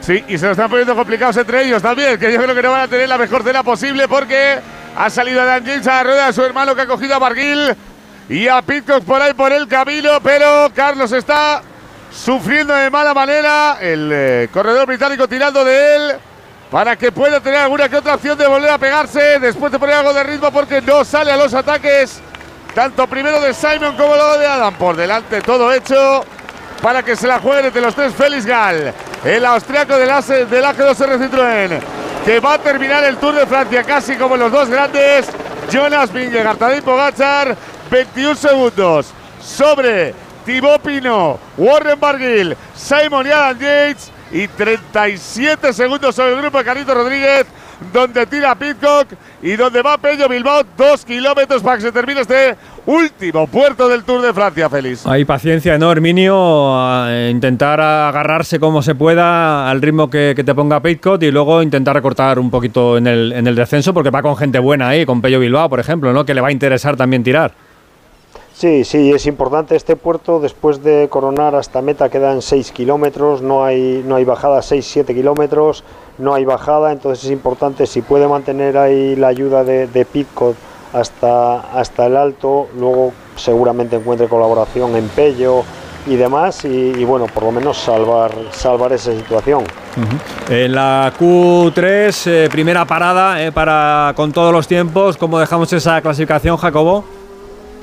Sí, 0.00 0.24
y 0.28 0.38
se 0.38 0.46
lo 0.46 0.52
están 0.52 0.70
poniendo 0.70 0.94
complicados 0.94 1.36
entre 1.36 1.64
ellos 1.64 1.82
también, 1.82 2.18
que 2.18 2.32
yo 2.32 2.42
creo 2.42 2.54
que 2.54 2.62
no 2.62 2.70
van 2.70 2.82
a 2.82 2.88
tener 2.88 3.08
la 3.08 3.18
mejor 3.18 3.42
cena 3.42 3.62
posible 3.62 4.08
porque 4.08 4.58
ha 4.96 5.10
salido 5.10 5.44
Dan 5.44 5.64
James 5.64 5.86
a 5.86 5.96
la 5.96 6.02
rueda 6.02 6.26
de 6.26 6.32
su 6.32 6.42
hermano 6.42 6.74
que 6.74 6.82
ha 6.82 6.86
cogido 6.86 7.14
a 7.14 7.18
Barguil 7.18 7.76
y 8.28 8.48
a 8.48 8.62
Pitcock 8.62 9.04
por 9.04 9.20
ahí 9.20 9.34
por 9.34 9.52
el 9.52 9.68
camino, 9.68 10.20
pero 10.22 10.70
Carlos 10.74 11.12
está 11.12 11.62
sufriendo 12.10 12.74
de 12.74 12.88
mala 12.90 13.12
manera, 13.12 13.76
el 13.80 14.10
eh, 14.12 14.48
corredor 14.52 14.86
británico 14.86 15.28
tirando 15.28 15.64
de 15.64 15.96
él 15.96 16.12
para 16.70 16.96
que 16.96 17.12
pueda 17.12 17.40
tener 17.40 17.58
alguna 17.58 17.88
que 17.88 17.96
otra 17.96 18.14
opción 18.14 18.38
de 18.38 18.46
volver 18.46 18.70
a 18.70 18.78
pegarse 18.78 19.38
después 19.38 19.70
de 19.70 19.78
poner 19.78 19.96
algo 19.96 20.14
de 20.14 20.22
ritmo 20.22 20.50
porque 20.50 20.80
no 20.80 21.04
sale 21.04 21.30
a 21.30 21.36
los 21.36 21.52
ataques, 21.52 22.20
tanto 22.74 23.06
primero 23.06 23.40
de 23.40 23.52
Simon 23.52 23.96
como 23.96 24.14
luego 24.14 24.38
de 24.38 24.46
Adam, 24.46 24.74
por 24.74 24.96
delante 24.96 25.42
todo 25.42 25.72
hecho 25.72 26.24
para 26.82 27.02
que 27.02 27.16
se 27.16 27.26
la 27.26 27.38
jueguen 27.38 27.66
entre 27.66 27.80
los 27.80 27.94
tres 27.94 28.14
Félix 28.14 28.46
Gal, 28.46 28.92
el 29.24 29.44
austriaco 29.44 29.96
del, 29.96 30.10
ASE 30.10 30.46
del 30.46 30.64
AG2R 30.64 31.18
Citroën, 31.18 31.80
que 32.24 32.40
va 32.40 32.54
a 32.54 32.58
terminar 32.58 33.04
el 33.04 33.16
Tour 33.18 33.34
de 33.34 33.46
Francia 33.46 33.82
casi 33.84 34.16
como 34.16 34.36
los 34.36 34.50
dos 34.50 34.68
grandes, 34.68 35.28
Jonas 35.70 36.12
Vingegaard, 36.12 36.56
Tadej 36.56 36.82
Pogacar, 36.82 37.56
21 37.90 38.34
segundos. 38.34 39.12
Sobre 39.40 40.14
Thibaut 40.44 40.82
Pinot, 40.82 41.38
Warren 41.56 41.98
Barguil, 41.98 42.56
Simon 42.74 43.26
y 43.26 43.30
Adam 43.30 43.58
Yates, 43.58 44.10
y 44.32 44.48
37 44.48 45.72
segundos 45.72 46.14
sobre 46.14 46.34
el 46.34 46.40
grupo 46.40 46.58
de 46.58 46.64
Carlito 46.64 46.94
Rodríguez, 46.94 47.46
donde 47.92 48.26
tira 48.26 48.54
Pitcock 48.54 49.08
y 49.42 49.56
donde 49.56 49.82
va 49.82 49.98
Pello 49.98 50.28
Bilbao, 50.28 50.62
dos 50.76 51.04
kilómetros 51.04 51.62
para 51.62 51.76
que 51.76 51.82
se 51.82 51.92
termine 51.92 52.20
este 52.20 52.56
último 52.86 53.46
puerto 53.46 53.88
del 53.88 54.04
Tour 54.04 54.22
de 54.22 54.32
Francia, 54.32 54.68
Félix. 54.68 55.06
Hay 55.06 55.24
paciencia, 55.24 55.78
¿no, 55.78 55.90
Herminio? 55.90 56.76
A 56.76 57.28
intentar 57.30 57.80
agarrarse 57.80 58.60
como 58.60 58.82
se 58.82 58.94
pueda 58.94 59.70
al 59.70 59.80
ritmo 59.80 60.10
que, 60.10 60.40
te 60.44 60.54
ponga 60.54 60.80
Pitcock 60.80 61.22
y 61.22 61.30
luego 61.30 61.62
intentar 61.62 61.94
recortar 61.94 62.38
un 62.38 62.50
poquito 62.50 62.98
en 62.98 63.06
el, 63.06 63.32
en 63.32 63.46
el 63.46 63.54
descenso, 63.54 63.94
porque 63.94 64.10
va 64.10 64.22
con 64.22 64.36
gente 64.36 64.58
buena 64.58 64.88
ahí, 64.88 65.06
con 65.06 65.20
Pello 65.20 65.40
Bilbao, 65.40 65.68
por 65.68 65.80
ejemplo, 65.80 66.12
¿no? 66.12 66.24
Que 66.24 66.34
le 66.34 66.40
va 66.40 66.48
a 66.48 66.52
interesar 66.52 66.96
también 66.96 67.24
tirar. 67.24 67.52
Sí, 68.60 68.84
sí, 68.84 69.10
es 69.10 69.24
importante 69.24 69.74
este 69.74 69.96
puerto. 69.96 70.38
Después 70.38 70.82
de 70.82 71.08
coronar 71.08 71.54
hasta 71.54 71.80
meta 71.80 72.10
quedan 72.10 72.42
6 72.42 72.72
kilómetros, 72.72 73.40
no 73.40 73.64
hay, 73.64 74.04
no 74.06 74.16
hay 74.16 74.24
bajada, 74.24 74.60
6-7 74.60 75.14
kilómetros, 75.14 75.82
no 76.18 76.34
hay 76.34 76.44
bajada, 76.44 76.92
entonces 76.92 77.24
es 77.24 77.30
importante, 77.30 77.86
si 77.86 78.02
puede 78.02 78.28
mantener 78.28 78.76
ahí 78.76 79.16
la 79.16 79.28
ayuda 79.28 79.64
de, 79.64 79.86
de 79.86 80.04
Pitcock 80.04 80.56
hasta, 80.92 81.60
hasta 81.72 82.04
el 82.04 82.18
alto, 82.18 82.68
luego 82.78 83.14
seguramente 83.34 83.96
encuentre 83.96 84.28
colaboración 84.28 84.94
en 84.94 85.08
Pello 85.08 85.62
y 86.06 86.16
demás, 86.16 86.62
y, 86.66 87.02
bueno, 87.06 87.28
por 87.32 87.44
lo 87.44 87.52
menos 87.52 87.78
salvar, 87.78 88.30
salvar 88.50 88.92
esa 88.92 89.14
situación. 89.14 89.64
En 90.50 90.74
la 90.74 91.10
Q3, 91.18 92.26
eh, 92.26 92.48
primera 92.52 92.84
parada 92.84 93.42
eh, 93.42 93.52
para 93.52 94.12
con 94.14 94.32
todos 94.32 94.52
los 94.52 94.68
tiempos, 94.68 95.16
¿cómo 95.16 95.38
dejamos 95.38 95.72
esa 95.72 96.02
clasificación, 96.02 96.58
Jacobo? 96.58 97.19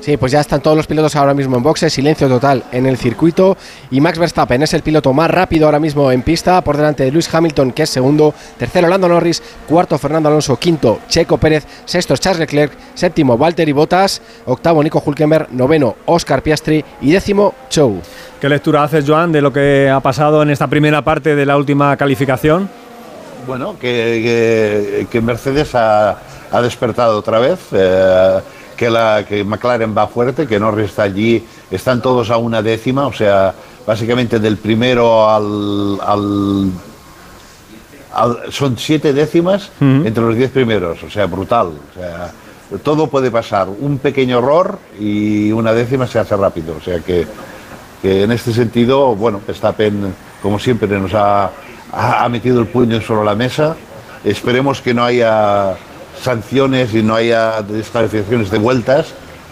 Sí, 0.00 0.16
pues 0.16 0.32
ya 0.32 0.40
están 0.40 0.60
todos 0.60 0.76
los 0.76 0.86
pilotos 0.86 1.16
ahora 1.16 1.34
mismo 1.34 1.56
en 1.56 1.62
boxe, 1.62 1.90
silencio 1.90 2.28
total 2.28 2.64
en 2.72 2.86
el 2.86 2.96
circuito. 2.96 3.56
Y 3.90 4.00
Max 4.00 4.18
Verstappen 4.18 4.62
es 4.62 4.72
el 4.72 4.82
piloto 4.82 5.12
más 5.12 5.30
rápido 5.30 5.66
ahora 5.66 5.80
mismo 5.80 6.10
en 6.12 6.22
pista. 6.22 6.62
Por 6.62 6.76
delante 6.76 7.04
de 7.04 7.10
Lewis 7.10 7.32
Hamilton 7.32 7.72
que 7.72 7.82
es 7.82 7.90
segundo, 7.90 8.32
tercero 8.56 8.88
Lando 8.88 9.08
Norris, 9.08 9.42
cuarto 9.68 9.98
Fernando 9.98 10.28
Alonso, 10.28 10.56
quinto 10.56 11.00
Checo 11.08 11.38
Pérez, 11.38 11.66
sexto 11.84 12.16
Charles 12.16 12.40
Leclerc, 12.40 12.72
séptimo 12.94 13.36
Valtteri 13.36 13.72
Bottas, 13.72 14.22
octavo 14.46 14.82
Nico 14.82 15.02
Hulkenberg, 15.04 15.48
noveno 15.52 15.96
Oscar 16.06 16.42
Piastri. 16.42 16.84
Y 17.00 17.12
décimo 17.12 17.54
Chou. 17.68 18.00
¿Qué 18.40 18.48
lectura 18.48 18.84
haces, 18.84 19.04
Joan, 19.06 19.32
de 19.32 19.42
lo 19.42 19.52
que 19.52 19.90
ha 19.92 20.00
pasado 20.00 20.42
en 20.42 20.50
esta 20.50 20.68
primera 20.68 21.02
parte 21.02 21.34
de 21.34 21.44
la 21.44 21.56
última 21.56 21.96
calificación? 21.96 22.70
Bueno, 23.48 23.76
que, 23.80 25.06
Mercedes 25.22 25.74
ha, 25.74 26.16
despertado 26.62 27.18
otra 27.18 27.38
vez. 27.40 27.58
Eh, 27.72 28.38
que, 28.78 28.88
la, 28.88 29.26
que 29.28 29.44
McLaren 29.44 29.94
va 29.94 30.06
fuerte, 30.06 30.46
que 30.46 30.58
Norris 30.58 30.90
está 30.90 31.02
allí, 31.02 31.44
están 31.70 32.00
todos 32.00 32.30
a 32.30 32.38
una 32.38 32.62
décima, 32.62 33.06
o 33.06 33.12
sea, 33.12 33.52
básicamente 33.86 34.38
del 34.38 34.56
primero 34.56 35.28
al, 35.28 36.72
son 38.50 38.78
siete 38.78 39.12
décimas 39.12 39.70
entre 39.80 40.22
los 40.22 40.36
diez 40.36 40.50
primeros, 40.50 41.02
o 41.02 41.10
sea, 41.10 41.26
brutal. 41.26 41.66
O 41.66 41.94
sea, 41.94 42.32
todo 42.82 43.08
puede 43.08 43.30
pasar, 43.30 43.68
un 43.68 43.98
pequeño 43.98 44.38
error 44.38 44.78
y 44.98 45.52
una 45.52 45.72
décima 45.72 46.06
se 46.06 46.18
hace 46.18 46.36
rápido, 46.36 46.76
o 46.76 46.80
sea 46.80 47.00
que, 47.00 47.26
que 48.00 48.22
en 48.22 48.32
este 48.32 48.52
sentido, 48.52 49.14
bueno, 49.16 49.40
Verstappen, 49.46 50.14
como 50.40 50.58
siempre, 50.58 50.88
nos 50.88 51.14
ha, 51.14 51.50
ha 51.92 52.28
metido 52.28 52.60
el 52.60 52.66
puño 52.68 53.00
sobre 53.00 53.24
la 53.24 53.34
mesa. 53.34 53.76
Esperemos 54.24 54.82
que 54.82 54.94
no 54.94 55.04
haya 55.04 55.76
sanciones 56.20 56.94
y 56.94 57.02
no 57.02 57.14
haya 57.14 57.62
descalificaciones 57.62 58.50
de 58.50 58.58
vueltas, 58.58 59.06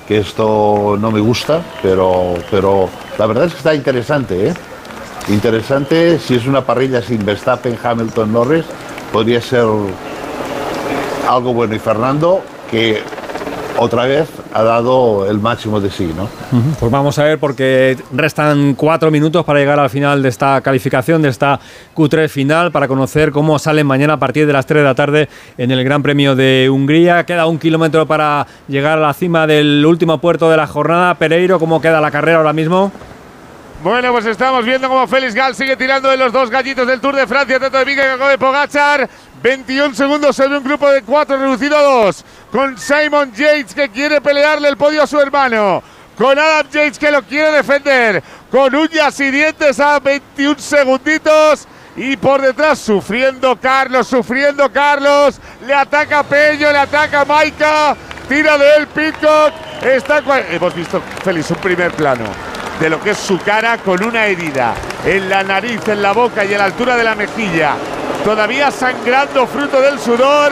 que 0.07 0.19
esto 0.19 0.97
no 1.01 1.11
me 1.11 1.21
gusta, 1.21 1.63
pero, 1.83 2.35
pero 2.51 2.89
la 3.19 3.27
verdad 3.27 3.45
es 3.47 3.53
que 3.53 3.59
está 3.59 3.75
interesante, 3.75 4.49
¿eh? 4.49 4.55
Interesante, 5.29 6.21
si 6.21 6.37
es 6.37 6.47
una 6.47 6.61
parrilla 6.65 7.03
sin 7.03 7.25
Verstappen, 7.25 7.77
Hamilton, 7.83 8.33
Norris, 8.33 8.65
podría 9.13 9.41
ser 9.41 9.67
algo 11.29 11.53
bueno. 11.53 11.75
Y 11.75 11.81
Fernando, 11.81 12.43
que 12.71 13.03
otra 13.77 14.05
vez 14.05 14.29
ha 14.57 14.63
dado 14.63 15.29
el 15.29 15.39
máximo 15.39 15.81
de 15.81 15.91
sí, 15.91 16.11
¿no? 16.17 16.29
Pues 16.81 16.91
vamos 16.91 17.19
a 17.19 17.25
ver 17.25 17.39
porque 17.39 17.95
restan 18.11 18.75
cuatro 18.75 19.11
minutos 19.11 19.45
para 19.45 19.59
llegar 19.59 19.79
al 19.79 19.91
final 19.91 20.23
de 20.23 20.31
esta 20.31 20.63
calificación, 20.63 21.21
de 21.21 21.29
esta 21.29 21.61
Q3 21.95 22.29
final, 22.31 22.73
para 22.73 22.89
conocer 22.89 23.33
cómo 23.33 23.59
salen 23.59 23.87
mañana 23.87 24.15
a 24.15 24.17
partir 24.19 24.47
de 24.47 24.55
las 24.55 24.65
3 24.65 24.81
de 24.81 24.85
la 24.85 24.95
tarde 24.95 25.29
en 25.59 25.71
el 25.71 25.85
Gran 25.85 26.03
Premio 26.03 26.35
de 26.35 26.71
Hungría. 26.71 27.27
Queda 27.27 27.45
un 27.45 27.59
kilómetro 27.59 28.07
para 28.07 28.47
llegar 28.67 28.97
a 28.97 29.03
la 29.03 29.13
cima 29.13 29.47
del 29.47 29.85
último 29.85 30.19
puerto 30.23 30.51
de 30.51 30.57
la 30.57 30.67
jornada. 30.67 31.15
Pereiro, 31.17 31.59
¿cómo 31.59 31.83
queda 31.83 32.01
la 32.01 32.11
carrera 32.11 32.39
ahora 32.39 32.55
mismo? 32.55 32.91
Bueno, 33.83 34.11
pues 34.11 34.25
estamos 34.25 34.65
viendo 34.65 34.89
cómo 34.89 35.07
Félix 35.07 35.35
Gal 35.35 35.55
sigue 35.55 35.77
tirando 35.77 36.09
de 36.09 36.17
los 36.17 36.33
dos 36.33 36.49
gallitos 36.49 36.87
del 36.87 36.99
Tour 36.99 37.15
de 37.15 37.27
Francia, 37.27 37.61
tanto 37.61 37.77
de 37.77 37.85
Miguel 37.85 38.13
como 38.17 38.31
de 38.31 38.39
Pogachar. 38.39 39.09
21 39.43 39.95
segundos 39.95 40.37
sobre 40.37 40.59
un 40.59 40.65
grupo 40.65 40.91
de 40.91 41.03
4 41.03 41.37
reducido 41.37 41.77
a 41.77 41.83
2. 41.83 42.25
Con 42.51 42.79
Simon 42.79 43.33
Yates 43.33 43.75
que 43.75 43.89
quiere 43.89 44.21
pelearle 44.21 44.69
el 44.69 44.77
podio 44.77 45.03
a 45.03 45.07
su 45.07 45.21
hermano. 45.21 45.83
Con 46.17 46.39
Adam 46.39 46.67
Yates 46.71 46.99
que 46.99 47.11
lo 47.11 47.23
quiere 47.23 47.53
defender. 47.53 48.23
Con 48.51 48.75
uñas 48.75 49.19
y 49.21 49.31
dientes 49.31 49.79
a 49.81 49.99
21 50.01 50.59
segunditos. 50.59 51.67
Y 51.97 52.17
por 52.17 52.43
detrás 52.43 52.79
sufriendo 52.79 53.57
Carlos, 53.57 54.07
sufriendo 54.07 54.71
Carlos. 54.71 55.41
Le 55.67 55.75
ataca 55.75 56.23
Pello, 56.23 56.71
le 56.73 56.79
ataca 56.79 57.25
Maika. 57.25 57.97
Tira 58.29 58.59
de 58.59 58.77
él 58.77 58.87
Pitcock. 58.89 59.53
Está 59.83 60.23
Hemos 60.51 60.75
visto, 60.75 61.01
Félix, 61.23 61.51
un 61.51 61.59
primer 61.59 61.93
plano 61.93 62.56
de 62.81 62.91
lo 62.91 63.01
que 63.01 63.11
es 63.11 63.19
su 63.19 63.39
cara 63.39 63.79
con 63.79 64.03
una 64.05 64.27
herida 64.27 64.75
en 65.05 65.29
la 65.29 65.43
nariz, 65.43 65.87
en 65.89 66.03
la 66.03 66.13
boca 66.13 66.45
y 66.45 66.55
a 66.55 66.59
la 66.59 66.65
altura 66.65 66.97
de 66.97 67.05
la 67.05 67.15
mejilla 67.15 67.77
todavía 68.27 68.73
sangrando 68.73 69.47
fruto 69.47 69.81
del 69.81 70.01
sudor. 70.01 70.51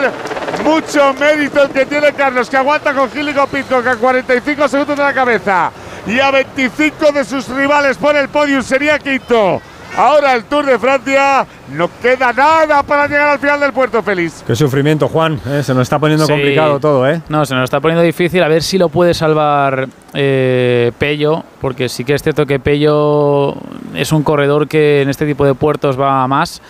Mucho 0.63 1.13
mérito 1.15 1.63
el 1.63 1.69
que 1.71 1.85
tiene 1.85 2.13
Carlos, 2.13 2.49
que 2.49 2.55
aguanta 2.55 2.93
con 2.93 3.11
Gil 3.11 3.27
y 3.27 3.33
con 3.33 3.49
Pitcock 3.49 3.85
a 3.85 3.97
45 3.97 4.67
segundos 4.69 4.95
de 4.95 5.03
la 5.03 5.13
cabeza 5.13 5.71
y 6.07 6.17
a 6.21 6.31
25 6.31 7.11
de 7.11 7.25
sus 7.25 7.49
rivales 7.49 7.97
por 7.97 8.15
el 8.15 8.29
podium 8.29 8.63
sería 8.63 8.97
quinto. 8.97 9.61
Ahora 9.97 10.35
el 10.35 10.43
Tour 10.43 10.65
de 10.65 10.77
Francia, 10.77 11.47
no 11.69 11.89
queda 12.01 12.33
nada 12.33 12.83
para 12.83 13.07
llegar 13.07 13.29
al 13.29 13.39
final 13.39 13.61
del 13.61 13.71
puerto 13.71 14.03
feliz. 14.03 14.43
Qué 14.45 14.53
sufrimiento, 14.53 15.07
Juan. 15.07 15.39
¿eh? 15.47 15.63
se 15.63 15.73
nos 15.73 15.83
está 15.83 15.99
poniendo 15.99 16.27
complicado 16.27 16.81
todo, 16.81 17.09
¿eh? 17.09 17.21
No, 17.29 17.45
se 17.45 17.55
nos 17.55 17.63
está 17.63 17.79
poniendo 17.79 18.03
difícil. 18.03 18.43
A 18.43 18.49
ver 18.49 18.61
si 18.61 18.77
lo 18.77 18.89
puede 18.89 19.13
salvar 19.13 19.87
eh, 20.13 20.91
Pello, 20.97 21.43
porque 21.61 21.87
sí 21.87 22.03
que 22.03 22.13
es 22.13 22.21
cierto 22.21 22.45
que 22.45 22.59
Pello 22.59 23.55
es 23.93 24.11
un 24.11 24.23
corredor 24.23 24.67
que 24.67 25.01
en 25.01 25.09
este 25.09 25.25
tipo 25.25 25.45
de 25.45 25.53
puertos 25.53 25.97
va 25.97 26.27
más 26.27 26.61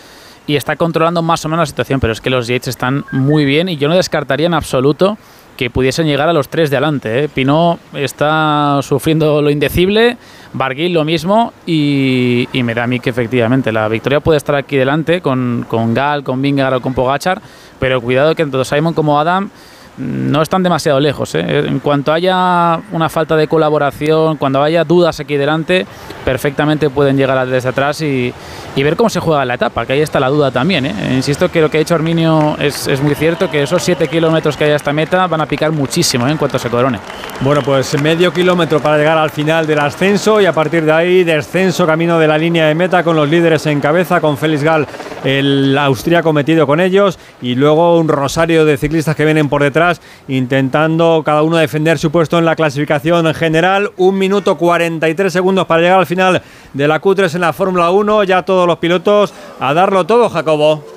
y 0.45 0.55
está 0.55 0.75
controlando 0.75 1.23
más 1.23 1.43
o 1.45 1.49
menos 1.49 1.63
la 1.63 1.65
situación, 1.65 1.99
pero 1.99 2.13
es 2.13 2.21
que 2.21 2.29
los 2.29 2.45
Yates 2.45 2.67
están 2.67 3.05
muy 3.11 3.43
bien 3.43 3.69
y 3.69 3.77
yo 3.77 3.87
no 3.87 3.95
descartaría 3.95 4.45
en 4.45 4.53
absoluto 4.53 5.17
que 5.55 5.69
pudiesen 5.69 6.07
llegar 6.07 6.29
a 6.29 6.33
los 6.33 6.49
tres 6.49 6.69
de 6.69 6.77
adelante. 6.77 7.23
¿eh? 7.23 7.29
Pinot 7.29 7.79
está 7.93 8.79
sufriendo 8.81 9.41
lo 9.41 9.49
indecible, 9.49 10.17
Barguil 10.53 10.93
lo 10.93 11.05
mismo 11.05 11.53
y, 11.65 12.47
me 12.53 12.73
da 12.73 12.83
a 12.83 12.87
mí 12.87 12.99
que 12.99 13.09
efectivamente 13.09 13.71
la 13.71 13.87
victoria 13.87 14.19
puede 14.19 14.37
estar 14.37 14.55
aquí 14.55 14.77
delante 14.77 15.21
con, 15.21 15.65
con 15.67 15.93
Gal, 15.93 16.23
con 16.23 16.41
Vingar 16.41 16.73
o 16.73 16.81
con 16.81 16.93
Pogachar, 16.93 17.41
pero 17.79 18.01
cuidado 18.01 18.35
que 18.35 18.43
tanto 18.43 18.63
Simon 18.65 18.93
como 18.93 19.19
Adam 19.19 19.49
no 19.97 20.41
están 20.41 20.63
demasiado 20.63 20.99
lejos. 20.99 21.35
¿eh? 21.35 21.65
En 21.67 21.79
cuanto 21.79 22.11
haya 22.11 22.79
una 22.91 23.09
falta 23.09 23.35
de 23.35 23.47
colaboración, 23.47 24.37
cuando 24.37 24.61
haya 24.61 24.83
dudas 24.83 25.19
aquí 25.19 25.37
delante, 25.37 25.85
perfectamente 26.23 26.89
pueden 26.89 27.15
llegar 27.15 27.47
desde 27.47 27.69
atrás 27.69 28.01
y, 28.01 28.33
ver 28.75 28.95
cómo 28.95 29.09
se 29.09 29.19
juega 29.19 29.45
la 29.45 29.55
etapa, 29.55 29.85
que 29.85 29.93
ahí 29.93 30.01
está 30.01 30.19
la 30.19 30.29
duda 30.29 30.51
también. 30.51 30.85
¿eh? 30.85 30.93
Insisto 31.13 31.49
que 31.49 31.61
lo 31.61 31.71
que 31.71 31.77
ha 31.77 31.79
dicho 31.79 31.95
Arminio 31.95 32.55
es, 32.59 33.01
muy 33.01 33.15
cierto, 33.15 33.49
que 33.49 33.63
esos 33.63 33.81
7 33.81 34.07
kilómetros 34.07 34.57
que 34.57 34.65
hay 34.65 34.71
hasta 34.71 34.93
meta 34.93 35.27
van 35.27 35.41
a 35.41 35.45
picar 35.45 35.71
muchísimo 35.71 36.27
¿eh? 36.27 36.31
en 36.31 36.37
cuanto 36.37 36.59
se 36.59 36.69
corone. 36.69 36.99
Bueno, 37.41 37.61
pues 37.63 37.99
medio 38.01 38.33
kilómetro 38.33 38.79
para 38.81 38.97
llegar 38.97 39.17
al 39.17 39.29
final 39.29 39.65
del 39.65 39.79
ascenso 39.79 40.41
y 40.41 40.45
a 40.45 40.53
partir 40.53 40.85
de 40.85 40.91
ahí 40.91 41.23
descenso 41.23 41.85
camino 41.85 42.19
de 42.19 42.27
la 42.27 42.37
línea 42.37 42.67
de 42.67 42.75
meta 42.75 43.03
con 43.03 43.15
los 43.15 43.29
líderes 43.29 43.65
en 43.65 43.79
cabeza, 43.79 44.21
con 44.21 44.37
Félix 44.37 44.63
Gal, 44.63 44.87
el 45.23 45.77
austríaco 45.77 46.33
metido 46.33 46.67
con 46.67 46.79
ellos 46.79 47.17
y 47.41 47.55
luego 47.55 47.97
un 47.97 48.07
rosario 48.07 48.65
de 48.65 48.77
ciclistas 48.77 49.15
que 49.15 49.25
vienen 49.25 49.49
por 49.49 49.63
detrás 49.63 49.84
intentando 50.27 51.21
cada 51.25 51.43
uno 51.43 51.57
defender 51.57 51.97
su 51.97 52.11
puesto 52.11 52.39
en 52.39 52.45
la 52.45 52.55
clasificación 52.55 53.27
en 53.27 53.33
general. 53.33 53.91
Un 53.97 54.17
minuto 54.17 54.57
43 54.57 55.31
segundos 55.31 55.65
para 55.65 55.81
llegar 55.81 55.99
al 55.99 56.05
final 56.05 56.41
de 56.73 56.87
la 56.87 57.01
Q3 57.01 57.35
en 57.35 57.41
la 57.41 57.53
Fórmula 57.53 57.91
1. 57.91 58.23
Ya 58.23 58.43
todos 58.43 58.67
los 58.67 58.77
pilotos 58.77 59.33
a 59.59 59.73
darlo 59.73 60.05
todo, 60.05 60.29
Jacobo. 60.29 60.94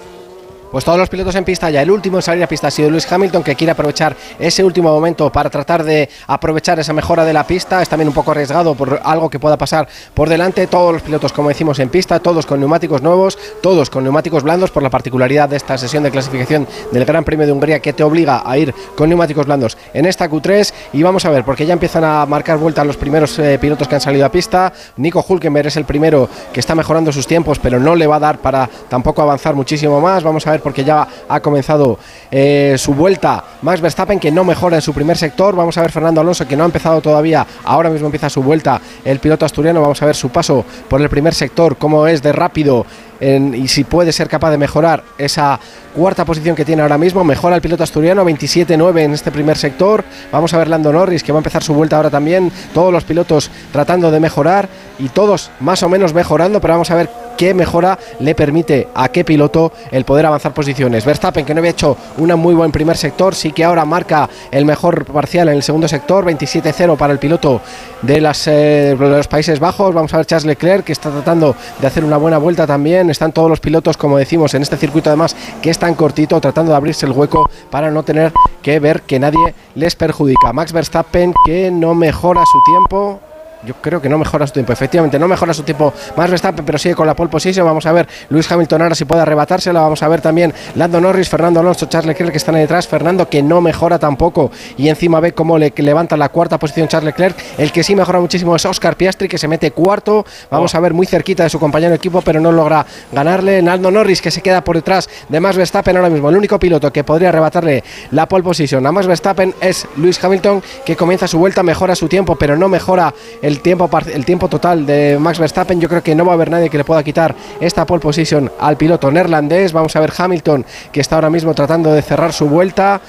Pues 0.70 0.84
todos 0.84 0.98
los 0.98 1.08
pilotos 1.08 1.34
en 1.34 1.44
pista 1.44 1.70
ya. 1.70 1.80
El 1.80 1.90
último 1.90 2.18
en 2.18 2.22
salir 2.22 2.44
a 2.44 2.46
pista 2.46 2.68
ha 2.68 2.70
sido 2.70 2.90
Luis 2.90 3.10
Hamilton, 3.10 3.42
que 3.42 3.54
quiere 3.54 3.70
aprovechar 3.70 4.14
ese 4.38 4.62
último 4.62 4.90
momento 4.90 5.32
para 5.32 5.48
tratar 5.48 5.82
de 5.82 6.10
aprovechar 6.26 6.78
esa 6.78 6.92
mejora 6.92 7.24
de 7.24 7.32
la 7.32 7.46
pista. 7.46 7.80
Es 7.80 7.88
también 7.88 8.08
un 8.08 8.14
poco 8.14 8.32
arriesgado 8.32 8.74
por 8.74 9.00
algo 9.02 9.30
que 9.30 9.38
pueda 9.38 9.56
pasar 9.56 9.88
por 10.12 10.28
delante. 10.28 10.66
Todos 10.66 10.92
los 10.92 11.00
pilotos, 11.00 11.32
como 11.32 11.48
decimos, 11.48 11.78
en 11.78 11.88
pista, 11.88 12.20
todos 12.20 12.44
con 12.44 12.60
neumáticos 12.60 13.00
nuevos, 13.00 13.38
todos 13.62 13.88
con 13.88 14.04
neumáticos 14.04 14.42
blandos, 14.42 14.70
por 14.70 14.82
la 14.82 14.90
particularidad 14.90 15.48
de 15.48 15.56
esta 15.56 15.78
sesión 15.78 16.02
de 16.02 16.10
clasificación 16.10 16.68
del 16.92 17.06
Gran 17.06 17.24
Premio 17.24 17.46
de 17.46 17.52
Hungría, 17.52 17.80
que 17.80 17.94
te 17.94 18.02
obliga 18.02 18.42
a 18.44 18.58
ir 18.58 18.74
con 18.94 19.08
neumáticos 19.08 19.46
blandos 19.46 19.78
en 19.94 20.04
esta 20.04 20.28
Q3. 20.28 20.72
Y 20.92 21.02
vamos 21.02 21.24
a 21.24 21.30
ver, 21.30 21.44
porque 21.44 21.64
ya 21.64 21.72
empiezan 21.72 22.04
a 22.04 22.26
marcar 22.26 22.58
vuelta 22.58 22.84
los 22.84 22.98
primeros 22.98 23.38
eh, 23.38 23.58
pilotos 23.58 23.88
que 23.88 23.94
han 23.94 24.02
salido 24.02 24.26
a 24.26 24.28
pista. 24.30 24.70
Nico 24.98 25.24
Hulkenberg 25.26 25.68
es 25.68 25.76
el 25.78 25.86
primero 25.86 26.28
que 26.52 26.60
está 26.60 26.74
mejorando 26.74 27.10
sus 27.10 27.26
tiempos, 27.26 27.58
pero 27.58 27.80
no 27.80 27.94
le 27.94 28.06
va 28.06 28.16
a 28.16 28.20
dar 28.20 28.38
para 28.38 28.68
tampoco 28.90 29.22
avanzar 29.22 29.54
muchísimo 29.54 29.98
más. 30.00 30.22
Vamos 30.22 30.46
a 30.46 30.50
ver, 30.50 30.57
porque 30.60 30.84
ya 30.84 31.06
ha 31.28 31.40
comenzado 31.40 31.98
eh, 32.30 32.76
su 32.78 32.94
vuelta 32.94 33.44
Max 33.62 33.80
Verstappen, 33.80 34.18
que 34.18 34.30
no 34.30 34.44
mejora 34.44 34.76
en 34.76 34.82
su 34.82 34.92
primer 34.92 35.16
sector. 35.16 35.54
Vamos 35.54 35.76
a 35.78 35.82
ver 35.82 35.92
Fernando 35.92 36.20
Alonso, 36.20 36.46
que 36.46 36.56
no 36.56 36.64
ha 36.64 36.66
empezado 36.66 37.00
todavía. 37.00 37.46
Ahora 37.64 37.90
mismo 37.90 38.06
empieza 38.06 38.28
su 38.30 38.42
vuelta 38.42 38.80
el 39.04 39.18
piloto 39.18 39.44
asturiano. 39.44 39.80
Vamos 39.80 40.00
a 40.02 40.06
ver 40.06 40.16
su 40.16 40.30
paso 40.30 40.64
por 40.88 41.00
el 41.00 41.08
primer 41.08 41.34
sector, 41.34 41.76
cómo 41.76 42.06
es 42.06 42.22
de 42.22 42.32
rápido 42.32 42.86
y 43.20 43.66
si 43.68 43.84
puede 43.84 44.12
ser 44.12 44.28
capaz 44.28 44.50
de 44.50 44.58
mejorar 44.58 45.02
esa 45.16 45.58
cuarta 45.94 46.24
posición 46.24 46.54
que 46.54 46.64
tiene 46.64 46.82
ahora 46.82 46.98
mismo. 46.98 47.24
Mejora 47.24 47.56
el 47.56 47.62
piloto 47.62 47.82
asturiano, 47.82 48.24
27-9 48.24 49.00
en 49.00 49.12
este 49.14 49.32
primer 49.32 49.56
sector. 49.56 50.04
Vamos 50.30 50.54
a 50.54 50.58
ver 50.58 50.68
Lando 50.68 50.92
Norris, 50.92 51.22
que 51.22 51.32
va 51.32 51.38
a 51.38 51.40
empezar 51.40 51.62
su 51.62 51.74
vuelta 51.74 51.96
ahora 51.96 52.10
también. 52.10 52.52
Todos 52.72 52.92
los 52.92 53.04
pilotos 53.04 53.50
tratando 53.72 54.10
de 54.10 54.20
mejorar 54.20 54.68
y 54.98 55.08
todos 55.08 55.50
más 55.60 55.82
o 55.82 55.88
menos 55.88 56.14
mejorando, 56.14 56.60
pero 56.60 56.74
vamos 56.74 56.90
a 56.90 56.94
ver 56.94 57.10
qué 57.38 57.54
mejora 57.54 57.98
le 58.18 58.34
permite 58.34 58.88
a 58.94 59.08
qué 59.08 59.24
piloto 59.24 59.72
el 59.90 60.04
poder 60.04 60.26
avanzar 60.26 60.52
posiciones. 60.52 61.06
Verstappen, 61.06 61.46
que 61.46 61.54
no 61.54 61.60
había 61.60 61.70
hecho 61.70 61.96
un 62.18 62.28
muy 62.34 62.54
buen 62.54 62.72
primer 62.72 62.96
sector, 62.96 63.34
sí 63.34 63.52
que 63.52 63.64
ahora 63.64 63.84
marca 63.84 64.28
el 64.50 64.64
mejor 64.64 65.06
parcial 65.06 65.48
en 65.48 65.54
el 65.54 65.62
segundo 65.62 65.88
sector, 65.88 66.26
27-0 66.26 66.96
para 66.96 67.12
el 67.12 67.20
piloto 67.20 67.62
de, 68.02 68.16
eh, 68.46 68.96
de 68.98 69.08
los 69.08 69.28
Países 69.28 69.60
Bajos. 69.60 69.94
Vamos 69.94 70.12
a 70.12 70.18
ver 70.18 70.26
Charles 70.26 70.46
Leclerc, 70.46 70.84
que 70.84 70.92
está 70.92 71.10
tratando 71.10 71.54
de 71.80 71.86
hacer 71.86 72.04
una 72.04 72.16
buena 72.16 72.38
vuelta 72.38 72.66
también. 72.66 73.08
Están 73.08 73.32
todos 73.32 73.48
los 73.48 73.60
pilotos, 73.60 73.96
como 73.96 74.18
decimos, 74.18 74.52
en 74.54 74.62
este 74.62 74.76
circuito 74.76 75.08
además, 75.08 75.36
que 75.62 75.70
es 75.70 75.78
tan 75.78 75.94
cortito, 75.94 76.40
tratando 76.40 76.72
de 76.72 76.76
abrirse 76.76 77.06
el 77.06 77.12
hueco 77.12 77.48
para 77.70 77.90
no 77.92 78.02
tener 78.02 78.32
que 78.62 78.80
ver 78.80 79.02
que 79.02 79.20
nadie 79.20 79.54
les 79.76 79.94
perjudica. 79.94 80.52
Max 80.52 80.72
Verstappen, 80.72 81.32
que 81.44 81.70
no 81.70 81.94
mejora 81.94 82.42
su 82.44 82.58
tiempo, 82.64 83.20
yo 83.64 83.74
creo 83.74 84.00
que 84.00 84.08
no 84.08 84.18
mejora 84.18 84.46
su 84.46 84.52
tiempo. 84.52 84.72
Efectivamente, 84.72 85.18
no 85.18 85.28
mejora 85.28 85.52
su 85.52 85.62
tiempo 85.62 85.92
más 86.16 86.30
Verstappen, 86.30 86.64
pero 86.64 86.78
sigue 86.78 86.94
con 86.94 87.06
la 87.06 87.14
pole 87.14 87.30
position. 87.30 87.66
Vamos 87.66 87.86
a 87.86 87.92
ver 87.92 88.08
Luis 88.30 88.50
Hamilton 88.50 88.82
ahora 88.82 88.94
si 88.94 89.04
puede 89.04 89.22
arrebatársela. 89.22 89.80
Vamos 89.80 90.02
a 90.02 90.08
ver 90.08 90.20
también 90.20 90.54
Lando 90.74 91.00
Norris, 91.00 91.28
Fernando 91.28 91.60
Alonso, 91.60 91.86
Charles 91.86 92.08
Leclerc 92.08 92.32
que 92.32 92.38
están 92.38 92.54
ahí 92.54 92.62
detrás. 92.62 92.86
Fernando 92.86 93.28
que 93.28 93.42
no 93.42 93.60
mejora 93.60 93.98
tampoco. 93.98 94.50
Y 94.76 94.88
encima 94.88 95.20
ve 95.20 95.32
cómo 95.32 95.58
le 95.58 95.72
levanta 95.76 96.16
la 96.16 96.28
cuarta 96.28 96.58
posición 96.58 96.88
Charles 96.88 97.06
Leclerc. 97.06 97.36
El 97.58 97.72
que 97.72 97.82
sí 97.82 97.94
mejora 97.94 98.20
muchísimo 98.20 98.54
es 98.56 98.64
Oscar 98.64 98.96
Piastri, 98.96 99.28
que 99.28 99.38
se 99.38 99.48
mete 99.48 99.70
cuarto. 99.72 100.24
Vamos 100.50 100.74
a 100.74 100.80
ver 100.80 100.94
muy 100.94 101.06
cerquita 101.06 101.42
de 101.42 101.50
su 101.50 101.58
compañero 101.58 101.90
de 101.90 101.96
equipo, 101.96 102.22
pero 102.22 102.40
no 102.40 102.52
logra 102.52 102.86
ganarle. 103.12 103.62
Lando 103.62 103.90
Norris 103.90 104.22
que 104.22 104.30
se 104.30 104.40
queda 104.40 104.62
por 104.62 104.76
detrás 104.76 105.08
de 105.28 105.40
Max 105.40 105.56
Verstappen 105.56 105.96
ahora 105.96 106.10
mismo. 106.10 106.28
El 106.30 106.36
único 106.36 106.58
piloto 106.58 106.92
que 106.92 107.04
podría 107.04 107.30
arrebatarle 107.30 107.82
la 108.10 108.26
pole 108.26 108.44
position 108.44 108.86
a 108.86 108.92
Max 108.92 109.06
Verstappen 109.06 109.54
es 109.60 109.86
Luis 109.96 110.22
Hamilton, 110.22 110.62
que 110.84 110.96
comienza 110.96 111.26
su 111.26 111.38
vuelta, 111.38 111.62
mejora 111.62 111.94
su 111.94 112.08
tiempo, 112.08 112.36
pero 112.36 112.56
no 112.56 112.68
mejora 112.68 113.14
el 113.42 113.47
tiempo, 113.60 113.88
el 114.12 114.24
tiempo 114.24 114.48
total 114.48 114.84
de 114.84 115.16
Max 115.18 115.38
Verstappen. 115.38 115.80
Yo 115.80 115.88
creo 115.88 116.02
que 116.02 116.14
no 116.14 116.24
va 116.24 116.32
a 116.32 116.34
haber 116.34 116.50
nadie 116.50 116.68
que 116.68 116.78
le 116.78 116.84
pueda 116.84 117.02
quitar 117.02 117.34
esta 117.60 117.86
pole 117.86 118.00
position 118.00 118.50
al 118.60 118.76
piloto 118.76 119.10
neerlandés. 119.10 119.72
Vamos 119.72 119.96
a 119.96 120.00
ver 120.00 120.12
Hamilton, 120.16 120.64
que 120.92 121.00
está 121.00 121.16
ahora 121.16 121.30
mismo 121.30 121.54
tratando 121.54 121.92
de 121.92 122.02
cerrar 122.02 122.32
su 122.32 122.46
vuelta. 122.46 123.00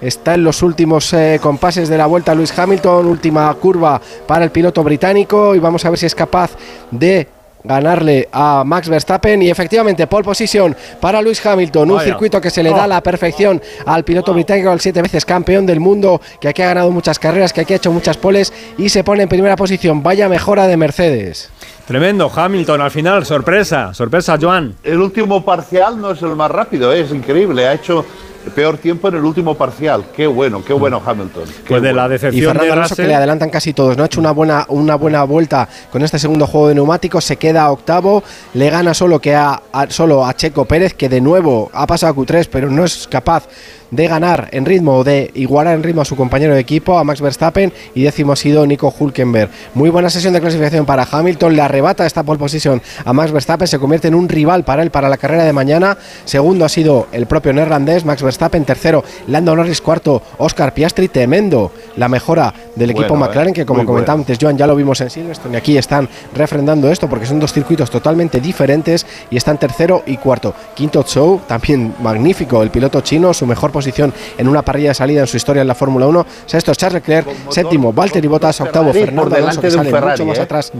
Está 0.00 0.34
en 0.34 0.44
los 0.44 0.62
últimos 0.62 1.12
eh, 1.12 1.40
compases 1.42 1.88
de 1.88 1.98
la 1.98 2.06
vuelta 2.06 2.34
Luis 2.34 2.56
Hamilton, 2.56 3.06
última 3.06 3.52
curva 3.54 4.00
para 4.26 4.44
el 4.44 4.52
piloto 4.52 4.84
británico 4.84 5.56
y 5.56 5.58
vamos 5.58 5.84
a 5.84 5.90
ver 5.90 5.98
si 5.98 6.06
es 6.06 6.14
capaz 6.14 6.52
de 6.92 7.26
ganarle 7.64 8.28
a 8.32 8.62
Max 8.64 8.88
Verstappen 8.88 9.42
y 9.42 9.50
efectivamente 9.50 10.06
pole 10.06 10.24
position 10.24 10.76
para 11.00 11.20
Luis 11.22 11.44
Hamilton, 11.44 11.90
un 11.90 12.00
circuito 12.00 12.40
que 12.40 12.50
se 12.50 12.62
le 12.62 12.70
da 12.70 12.84
a 12.84 12.88
la 12.88 13.02
perfección 13.02 13.60
al 13.86 14.04
piloto 14.04 14.32
británico, 14.32 14.70
al 14.70 14.80
siete 14.80 15.02
veces 15.02 15.24
campeón 15.24 15.66
del 15.66 15.80
mundo, 15.80 16.20
que 16.40 16.48
aquí 16.48 16.62
ha 16.62 16.66
ganado 16.68 16.90
muchas 16.90 17.18
carreras, 17.18 17.52
que 17.52 17.62
aquí 17.62 17.72
ha 17.72 17.76
hecho 17.76 17.92
muchas 17.92 18.16
poles 18.16 18.52
y 18.76 18.88
se 18.88 19.04
pone 19.04 19.24
en 19.24 19.28
primera 19.28 19.56
posición. 19.56 20.02
Vaya 20.02 20.28
mejora 20.28 20.66
de 20.66 20.76
Mercedes. 20.76 21.50
Tremendo, 21.86 22.30
Hamilton 22.34 22.82
al 22.82 22.90
final, 22.90 23.24
sorpresa, 23.24 23.94
sorpresa, 23.94 24.36
Joan. 24.40 24.74
El 24.82 25.00
último 25.00 25.44
parcial 25.44 26.00
no 26.00 26.10
es 26.10 26.20
el 26.20 26.36
más 26.36 26.50
rápido, 26.50 26.92
es 26.92 27.10
increíble, 27.10 27.66
ha 27.66 27.72
hecho 27.72 28.04
peor 28.50 28.78
tiempo 28.78 29.08
en 29.08 29.16
el 29.16 29.24
último 29.24 29.54
parcial. 29.54 30.04
Qué 30.14 30.26
bueno, 30.26 30.64
qué 30.64 30.72
bueno 30.72 31.02
Hamilton. 31.04 31.44
pues 31.68 31.82
de 31.82 31.92
la 31.92 32.08
decepción 32.08 32.42
y 32.42 32.46
Fernando 32.46 32.64
de 32.64 32.72
Alonso 32.72 32.96
que 32.96 33.06
le 33.06 33.14
adelantan 33.14 33.50
casi 33.50 33.72
todos. 33.72 33.96
No 33.96 34.02
ha 34.02 34.06
hecho 34.06 34.20
una 34.20 34.32
buena, 34.32 34.66
una 34.68 34.94
buena 34.96 35.24
vuelta 35.24 35.68
con 35.90 36.02
este 36.02 36.18
segundo 36.18 36.46
juego 36.46 36.68
de 36.68 36.74
neumáticos. 36.74 37.24
Se 37.24 37.36
queda 37.36 37.70
octavo. 37.70 38.22
Le 38.54 38.70
gana 38.70 38.94
solo, 38.94 39.20
que 39.20 39.34
a, 39.34 39.62
solo 39.88 40.24
a 40.24 40.34
Checo 40.34 40.64
Pérez, 40.64 40.94
que 40.94 41.08
de 41.08 41.20
nuevo 41.20 41.70
ha 41.72 41.86
pasado 41.86 42.12
a 42.12 42.16
Q3, 42.16 42.48
pero 42.50 42.70
no 42.70 42.84
es 42.84 43.06
capaz 43.08 43.48
de 43.90 44.06
ganar 44.06 44.48
en 44.52 44.66
ritmo 44.66 44.98
o 44.98 45.04
de 45.04 45.30
igualar 45.34 45.74
en 45.74 45.82
ritmo 45.82 46.02
a 46.02 46.04
su 46.04 46.16
compañero 46.16 46.54
de 46.54 46.60
equipo, 46.60 46.98
a 46.98 47.04
Max 47.04 47.20
Verstappen, 47.20 47.72
y 47.94 48.02
décimo 48.02 48.32
ha 48.32 48.36
sido 48.36 48.66
Nico 48.66 48.94
Hulkenberg. 48.96 49.50
Muy 49.74 49.90
buena 49.90 50.10
sesión 50.10 50.32
de 50.34 50.40
clasificación 50.40 50.84
para 50.84 51.06
Hamilton, 51.10 51.56
le 51.56 51.62
arrebata 51.62 52.06
esta 52.06 52.22
pole 52.22 52.38
position 52.38 52.82
a 53.04 53.12
Max 53.12 53.32
Verstappen, 53.32 53.66
se 53.66 53.78
convierte 53.78 54.08
en 54.08 54.14
un 54.14 54.28
rival 54.28 54.64
para 54.64 54.82
él 54.82 54.90
para 54.90 55.08
la 55.08 55.16
carrera 55.16 55.44
de 55.44 55.52
mañana. 55.52 55.96
Segundo 56.24 56.64
ha 56.64 56.68
sido 56.68 57.06
el 57.12 57.26
propio 57.26 57.52
neerlandés, 57.52 58.04
Max 58.04 58.22
Verstappen, 58.22 58.37
tercero 58.38 59.04
Lando 59.26 59.54
Norris, 59.54 59.80
cuarto 59.80 60.22
Oscar 60.38 60.72
Piastri, 60.72 61.08
tremendo 61.08 61.72
la 61.96 62.08
mejora 62.08 62.54
del 62.74 62.90
equipo 62.90 63.08
Bueno, 63.10 63.26
McLaren, 63.26 63.50
eh, 63.50 63.54
que 63.54 63.66
como 63.66 63.78
muy 63.78 63.86
comentaba 63.86 64.16
bueno. 64.16 64.22
antes 64.22 64.38
Joan, 64.40 64.56
ya 64.56 64.66
lo 64.66 64.76
vimos 64.76 65.00
en 65.00 65.10
Silverstone 65.10 65.54
y 65.54 65.56
aquí 65.56 65.76
están 65.76 66.08
refrendando 66.34 66.90
esto 66.90 67.08
porque 67.08 67.26
son 67.26 67.40
dos 67.40 67.52
circuitos 67.52 67.90
totalmente 67.90 68.40
diferentes 68.40 69.04
y 69.30 69.36
están 69.36 69.58
tercero 69.58 70.02
y 70.06 70.16
cuarto. 70.16 70.54
Quinto 70.74 71.02
Zhou, 71.02 71.40
también 71.46 71.94
magnífico, 72.00 72.62
el 72.62 72.70
piloto 72.70 73.00
chino, 73.00 73.34
su 73.34 73.46
mejor 73.46 73.72
posición 73.72 74.12
en 74.36 74.48
una 74.48 74.62
parrilla 74.62 74.90
de 74.90 74.94
salida 74.94 75.20
en 75.20 75.26
su 75.26 75.36
historia 75.36 75.62
en 75.62 75.68
la 75.68 75.74
Fórmula 75.74 76.06
1. 76.06 76.26
Sexto 76.46 76.74
Charles 76.74 77.02
Leclerc, 77.02 77.26
séptimo 77.50 77.92
Valtteri 77.92 78.28
Bottas, 78.28 78.60
octavo 78.60 78.92
Ferrari, 78.92 79.06
Fernando 79.06 79.36
Alonso 79.36 79.60
que 79.60 79.70
sale 79.70 79.90
Ferrari, 79.90 80.12
mucho 80.12 80.26
más 80.26 80.38
¿eh? 80.38 80.42
atrás. 80.42 80.72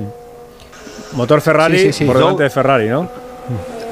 Motor 1.13 1.41
Ferrari 1.41 1.79
Sí, 1.79 1.85
sí, 1.87 1.93
sí. 1.93 2.05
por 2.05 2.19
delante 2.19 2.43
de 2.45 2.51
Ferrari, 2.51 2.89
¿no? 2.89 3.09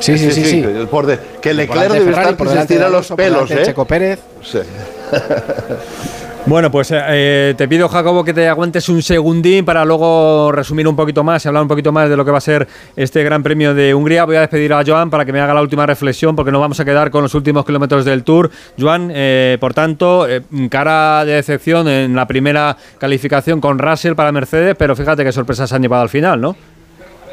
Sí, 0.01 0.19
sí, 0.19 0.31
sí, 0.31 0.45
sí. 0.45 0.65
Por 0.91 1.07
de- 1.07 1.19
que 1.41 1.55
Leclerc 1.55 1.93
debe 1.93 2.05
Ferrari, 2.07 2.21
estar 2.23 2.37
por 2.37 2.47
que 2.47 2.51
se 2.53 2.55
delante 2.55 2.79
de 2.79 2.91
los 2.91 3.09
pelos, 3.13 3.51
¿eh? 3.51 3.63
Checo 3.65 3.85
Pérez. 3.85 4.21
Sí. 4.43 4.59
Bueno, 6.49 6.71
pues 6.71 6.93
eh, 6.95 7.55
te 7.59 7.67
pido, 7.67 7.89
Jacobo, 7.89 8.23
que 8.23 8.33
te 8.33 8.47
aguantes 8.47 8.89
un 8.89 9.03
segundín 9.03 9.65
para 9.65 9.85
luego 9.85 10.53
resumir 10.53 10.87
un 10.87 10.95
poquito 10.95 11.25
más 11.25 11.45
y 11.45 11.49
hablar 11.49 11.63
un 11.65 11.69
poquito 11.69 11.91
más 11.91 12.09
de 12.09 12.17
lo 12.17 12.25
que 12.25 12.31
va 12.31 12.39
a 12.39 12.41
ser 12.41 12.69
este 12.95 13.25
Gran 13.25 13.43
Premio 13.43 13.75
de 13.75 13.93
Hungría. 13.93 14.25
Voy 14.25 14.37
a 14.37 14.43
despedir 14.43 14.73
a 14.73 14.85
Joan 14.87 15.11
para 15.11 15.25
que 15.25 15.33
me 15.33 15.41
haga 15.41 15.53
la 15.55 15.61
última 15.61 15.87
reflexión, 15.87 16.37
porque 16.37 16.53
nos 16.53 16.61
vamos 16.61 16.79
a 16.79 16.85
quedar 16.85 17.11
con 17.11 17.23
los 17.25 17.35
últimos 17.35 17.65
kilómetros 17.67 18.05
del 18.05 18.23
Tour. 18.23 18.49
Joan, 18.79 19.11
eh, 19.13 19.59
por 19.59 19.75
tanto, 19.75 20.29
eh, 20.29 20.43
cara 20.71 21.25
de 21.25 21.33
decepción 21.33 21.89
en 21.89 22.15
la 22.15 22.29
primera 22.29 22.77
calificación 22.99 23.61
con 23.61 23.81
Russell 23.81 24.15
para 24.15 24.31
Mercedes, 24.31 24.77
pero 24.79 24.95
fíjate 24.95 25.25
qué 25.25 25.33
sorpresas 25.33 25.69
se 25.69 25.75
han 25.75 25.83
llevado 25.83 26.03
al 26.05 26.09
final, 26.11 26.41
¿no? 26.41 26.55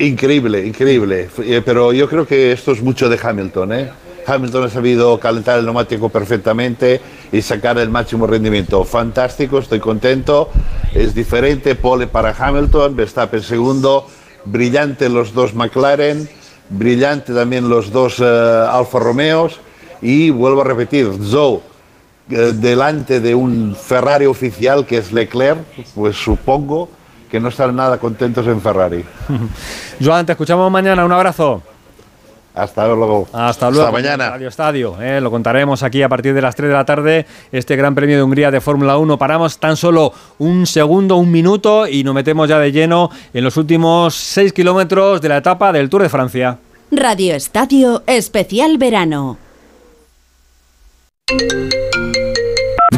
Increíble, 0.04 0.66
increíble. 0.66 1.30
Eh, 1.40 1.62
Pero 1.64 1.94
yo 1.94 2.10
creo 2.10 2.28
que 2.28 2.52
esto 2.52 2.72
es 2.74 2.82
mucho 2.82 3.08
de 3.08 3.18
Hamilton. 3.22 3.74
¿eh? 3.74 3.92
Hamilton 4.26 4.66
ha 4.66 4.70
sabido 4.70 5.18
calentar 5.20 5.60
el 5.60 5.66
neumático 5.66 6.10
perfectamente 6.10 7.00
y 7.32 7.42
sacar 7.42 7.78
el 7.78 7.90
máximo 7.90 8.28
rendimiento. 8.28 8.84
Fantástico, 8.84 9.60
estoy 9.60 9.80
contento. 9.80 10.50
Es 10.94 11.14
diferente, 11.16 11.76
pole 11.76 12.08
para 12.08 12.36
Hamilton, 12.38 12.96
Verstappen 12.96 13.42
segundo. 13.42 14.08
Brillante 14.46 15.08
los 15.08 15.34
dos 15.34 15.54
McLaren, 15.54 16.28
brillante 16.70 17.34
también 17.34 17.70
los 17.70 17.92
dos 17.92 18.20
eh, 18.20 18.26
Alfa 18.26 19.00
Romeos. 19.00 19.60
Y 20.02 20.32
vuelvo 20.32 20.62
a 20.62 20.66
repetir, 20.66 21.10
Zhou 21.24 21.62
eh, 22.30 22.52
delante 22.54 23.22
de 23.22 23.34
un 23.34 23.74
Ferrari 23.74 24.26
oficial 24.26 24.86
que 24.86 24.98
es 24.98 25.14
Leclerc, 25.14 25.60
pues 25.96 26.18
supongo 26.18 26.90
que 27.34 27.40
no 27.40 27.50
están 27.50 27.76
nada 27.76 27.98
contentos 27.98 28.46
en 28.46 28.62
Ferrari. 28.62 29.04
Joan, 30.00 30.24
te 30.24 30.34
escuchamos 30.34 30.72
mañana. 30.72 31.04
Un 31.04 31.12
abrazo. 31.12 31.64
Hasta 32.54 32.86
luego. 32.86 33.28
Hasta 33.34 33.72
luego. 33.72 33.88
Hasta 33.88 33.92
mañana. 33.92 34.30
Radio 34.30 34.50
Estadio. 34.50 35.02
eh, 35.02 35.20
lo 35.20 35.32
contaremos 35.32 35.82
aquí 35.82 36.04
a 36.04 36.10
partir 36.10 36.36
de 36.36 36.44
las 36.44 36.56
3 36.56 36.70
de 36.70 36.76
la 36.76 36.86
tarde. 36.86 37.26
Este 37.52 37.76
Gran 37.76 37.96
Premio 37.96 38.18
de 38.18 38.22
Hungría 38.22 38.52
de 38.52 38.62
Fórmula 38.62 39.00
1. 39.00 39.18
Paramos 39.18 39.58
tan 39.58 39.76
solo 39.78 40.14
un 40.38 40.68
segundo, 40.68 41.16
un 41.18 41.32
minuto 41.32 41.88
y 41.88 42.04
nos 42.04 42.14
metemos 42.14 42.48
ya 42.48 42.60
de 42.60 42.72
lleno 42.72 43.10
en 43.34 43.44
los 43.44 43.58
últimos 43.58 44.14
6 44.14 44.54
kilómetros 44.54 45.20
de 45.20 45.30
la 45.30 45.38
etapa 45.38 45.72
del 45.72 45.90
Tour 45.90 46.04
de 46.04 46.10
Francia. 46.10 46.60
Radio 46.92 47.34
Estadio 47.34 48.04
Especial 48.06 48.78
Verano. 48.78 49.40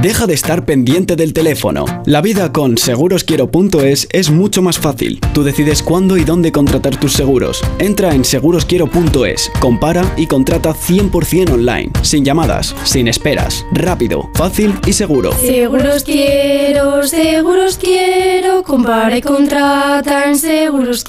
Deja 0.05 0.27
de 0.27 0.35
estar 0.35 0.65
pendiente 0.65 1.15
del 1.15 1.33
teléfono. 1.33 1.85
La 2.05 2.21
vida 2.21 2.53
con 2.53 2.77
segurosquiero.es 2.77 4.07
es 4.11 4.29
mucho 4.29 4.61
más 4.61 4.77
fácil. 4.77 5.19
Tú 5.33 5.43
decides 5.43 5.81
cuándo 5.81 6.15
y 6.15 6.23
dónde 6.23 6.51
contratar 6.51 6.99
tus 6.99 7.13
seguros. 7.13 7.63
Entra 7.79 8.13
en 8.13 8.23
segurosquiero.es, 8.23 9.49
compara 9.59 10.05
y 10.15 10.27
contrata 10.27 10.75
100% 10.75 11.53
online, 11.53 11.91
sin 12.03 12.23
llamadas, 12.23 12.75
sin 12.83 13.07
esperas, 13.07 13.65
rápido, 13.71 14.29
fácil 14.35 14.75
y 14.85 14.93
seguro. 14.93 15.31
Seguros 15.39 16.03
quiero, 16.03 17.01
seguros 17.07 17.79
quiero, 17.79 18.61
compara 18.61 19.17
y 19.17 19.23
contrata 19.23 20.25
en 20.29 20.37
seguros 20.37 21.03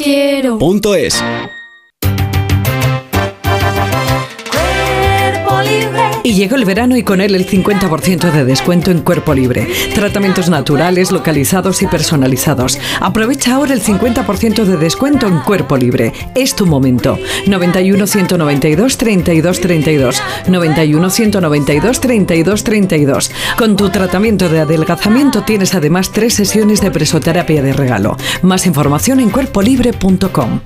Y 6.26 6.34
llegó 6.34 6.56
el 6.56 6.64
verano 6.64 6.96
y 6.96 7.04
con 7.04 7.20
él 7.20 7.36
el 7.36 7.46
50% 7.46 8.32
de 8.32 8.44
descuento 8.44 8.90
en 8.90 9.02
cuerpo 9.02 9.32
libre. 9.32 9.68
Tratamientos 9.94 10.50
naturales, 10.50 11.12
localizados 11.12 11.82
y 11.82 11.86
personalizados. 11.86 12.80
Aprovecha 13.00 13.54
ahora 13.54 13.74
el 13.74 13.80
50% 13.80 14.64
de 14.64 14.76
descuento 14.76 15.28
en 15.28 15.38
cuerpo 15.38 15.76
libre. 15.76 16.12
Es 16.34 16.56
tu 16.56 16.66
momento. 16.66 17.16
91 17.46 18.08
192 18.08 18.96
32 18.98 19.60
32. 19.60 20.22
91 20.48 21.10
192 21.10 22.00
32 22.00 22.64
32. 22.64 23.30
Con 23.56 23.76
tu 23.76 23.90
tratamiento 23.90 24.48
de 24.48 24.58
adelgazamiento 24.58 25.42
tienes 25.42 25.76
además 25.76 26.10
tres 26.10 26.34
sesiones 26.34 26.80
de 26.80 26.90
presoterapia 26.90 27.62
de 27.62 27.72
regalo. 27.72 28.16
Más 28.42 28.66
información 28.66 29.20
en 29.20 29.30
cuerpolibre.com. 29.30 30.58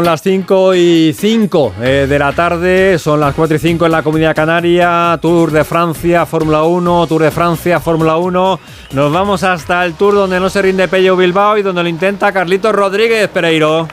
Son 0.00 0.06
las 0.06 0.22
5 0.22 0.74
y 0.76 1.12
5 1.12 1.74
eh, 1.82 2.06
de 2.08 2.18
la 2.18 2.32
tarde, 2.32 2.98
son 2.98 3.20
las 3.20 3.34
4 3.34 3.56
y 3.56 3.58
5 3.58 3.84
en 3.84 3.92
la 3.92 4.02
Comunidad 4.02 4.34
Canaria, 4.34 5.18
Tour 5.20 5.50
de 5.50 5.62
Francia, 5.62 6.24
Fórmula 6.24 6.62
1, 6.62 7.06
Tour 7.06 7.20
de 7.20 7.30
Francia, 7.30 7.80
Fórmula 7.80 8.16
1. 8.16 8.60
Nos 8.92 9.12
vamos 9.12 9.42
hasta 9.42 9.84
el 9.84 9.92
Tour 9.92 10.14
donde 10.14 10.40
no 10.40 10.48
se 10.48 10.62
rinde 10.62 10.88
Pello 10.88 11.16
Bilbao 11.16 11.58
y 11.58 11.62
donde 11.62 11.82
lo 11.82 11.88
intenta 11.90 12.32
Carlitos 12.32 12.74
Rodríguez 12.74 13.28
Pereiro. 13.28 13.88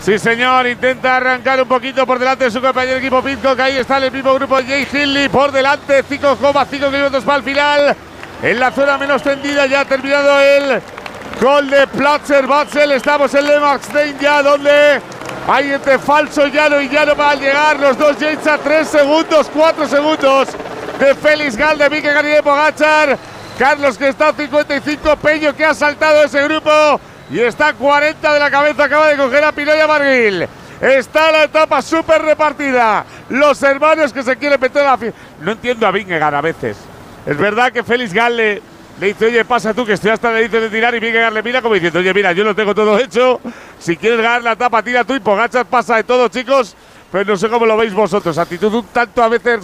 Sí, 0.00 0.16
señor, 0.16 0.68
intenta 0.68 1.16
arrancar 1.16 1.60
un 1.60 1.66
poquito 1.66 2.06
por 2.06 2.20
delante 2.20 2.44
de 2.44 2.50
su 2.52 2.60
compañero 2.60 2.98
equipo 2.98 3.20
Pitcock. 3.20 3.58
Ahí 3.58 3.78
está 3.78 3.98
el 3.98 4.12
mismo 4.12 4.34
grupo 4.34 4.58
Jay 4.64 4.86
Hindley 4.92 5.28
por 5.28 5.50
delante, 5.50 6.04
5,5 6.04 6.68
kilómetros 6.68 7.24
para 7.24 7.38
el 7.38 7.42
final. 7.42 7.96
En 8.44 8.60
la 8.60 8.70
zona 8.70 8.96
menos 8.96 9.20
tendida 9.24 9.66
ya 9.66 9.80
ha 9.80 9.84
terminado 9.86 10.38
el 10.38 10.80
gol 11.40 11.68
de 11.68 11.84
Platzer 11.88 12.46
Batzel. 12.46 12.92
Estamos 12.92 13.34
en 13.34 13.44
Le 13.44 13.58
Marstein 13.58 14.16
ya 14.20 14.40
donde 14.40 15.00
hay 15.48 15.72
entre 15.72 15.98
falso 15.98 16.46
llano 16.46 16.80
y 16.80 16.88
llano 16.88 17.16
para 17.16 17.34
llegar 17.34 17.78
los 17.80 17.98
dos 17.98 18.16
James 18.18 18.46
a 18.46 18.58
3 18.58 18.86
segundos, 18.86 19.50
4 19.52 19.88
segundos 19.88 20.48
de 20.98 21.14
Félix 21.14 21.56
Gal, 21.56 21.78
de 21.78 21.90
Mike 21.90 22.12
Gary 22.12 22.30
de 22.30 22.42
Pogachar. 22.42 23.18
Carlos 23.58 23.98
que 23.98 24.08
está 24.08 24.28
a 24.28 24.32
55, 24.32 25.16
Peño 25.16 25.54
que 25.54 25.64
ha 25.64 25.74
saltado 25.74 26.24
ese 26.24 26.42
grupo 26.44 26.70
y 27.30 27.40
está 27.40 27.68
a 27.68 27.74
40 27.74 28.32
de 28.32 28.38
la 28.38 28.50
cabeza, 28.50 28.84
acaba 28.84 29.08
de 29.08 29.16
coger 29.16 29.44
a 29.44 29.52
Pinoya 29.52 29.86
Marguil. 29.86 30.48
Está 30.80 31.30
la 31.30 31.44
etapa 31.44 31.80
súper 31.80 32.22
repartida. 32.22 33.04
Los 33.28 33.62
hermanos 33.62 34.12
que 34.12 34.22
se 34.22 34.36
quieren 34.36 34.60
meter 34.60 34.84
a 34.84 34.96
la 34.96 35.12
No 35.40 35.52
entiendo 35.52 35.86
a 35.86 35.90
Vingegaard 35.92 36.34
a 36.34 36.40
veces. 36.40 36.76
Es 37.24 37.36
verdad 37.36 37.70
que 37.72 37.84
Félix 37.84 38.12
Gal 38.12 38.36
le, 38.36 38.62
le 39.00 39.06
dice, 39.08 39.26
oye, 39.26 39.44
pasa 39.44 39.74
tú 39.74 39.84
que 39.84 39.94
estoy 39.94 40.10
hasta 40.10 40.32
le 40.32 40.42
dice 40.42 40.60
de 40.60 40.68
tirar 40.68 40.94
y 40.94 41.00
Vingegaard 41.00 41.32
le 41.34 41.42
mira 41.42 41.60
como 41.62 41.74
diciendo, 41.74 41.98
oye, 41.98 42.12
mira, 42.14 42.32
yo 42.32 42.44
lo 42.44 42.54
tengo 42.54 42.74
todo 42.74 42.98
hecho. 42.98 43.40
Si 43.78 43.96
quieres 43.96 44.20
ganar 44.20 44.42
la 44.42 44.52
etapa, 44.52 44.82
tira 44.82 45.02
tú 45.04 45.14
y 45.14 45.20
Pogachar 45.20 45.66
pasa 45.66 45.96
de 45.96 46.04
todo, 46.04 46.28
chicos. 46.28 46.76
Pero 47.10 47.24
no 47.24 47.36
sé 47.36 47.48
cómo 47.48 47.66
lo 47.66 47.76
veis 47.76 47.92
vosotros. 47.92 48.38
Actitud 48.38 48.72
un 48.72 48.86
tanto 48.86 49.22
a 49.22 49.28
veces, 49.28 49.60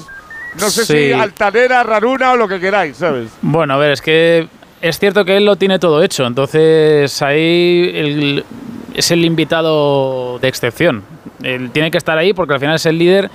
no 0.61 0.69
sé 0.71 0.85
Sí. 0.85 0.93
si 1.09 1.13
altanera, 1.13 1.83
raruna 1.83 2.33
o 2.33 2.37
lo 2.37 2.49
que 2.49 2.59
queráis, 2.61 2.97
¿sabes? 2.97 3.29
Bueno, 3.43 3.75
a 3.75 3.77
ver, 3.79 3.93
es 3.93 4.03
que 4.03 4.49
es 4.81 4.99
cierto 4.99 5.25
que 5.25 5.37
él 5.37 5.45
lo 5.45 5.57
tiene 5.57 5.79
todo 5.79 6.03
hecho, 6.03 6.27
entonces 6.27 7.23
ahí 7.23 7.91
el- 7.95 8.45
es 8.95 9.11
el 9.11 9.25
invitado 9.25 10.39
de 10.41 10.49
excepción. 10.49 11.05
Él 11.43 11.71
tiene 11.71 11.91
que 11.91 11.99
estar 11.99 12.19
ahí 12.19 12.33
porque 12.33 12.55
al 12.55 12.61
final 12.61 12.75
es 12.77 12.87
el 12.87 12.99
líder, 12.99 13.31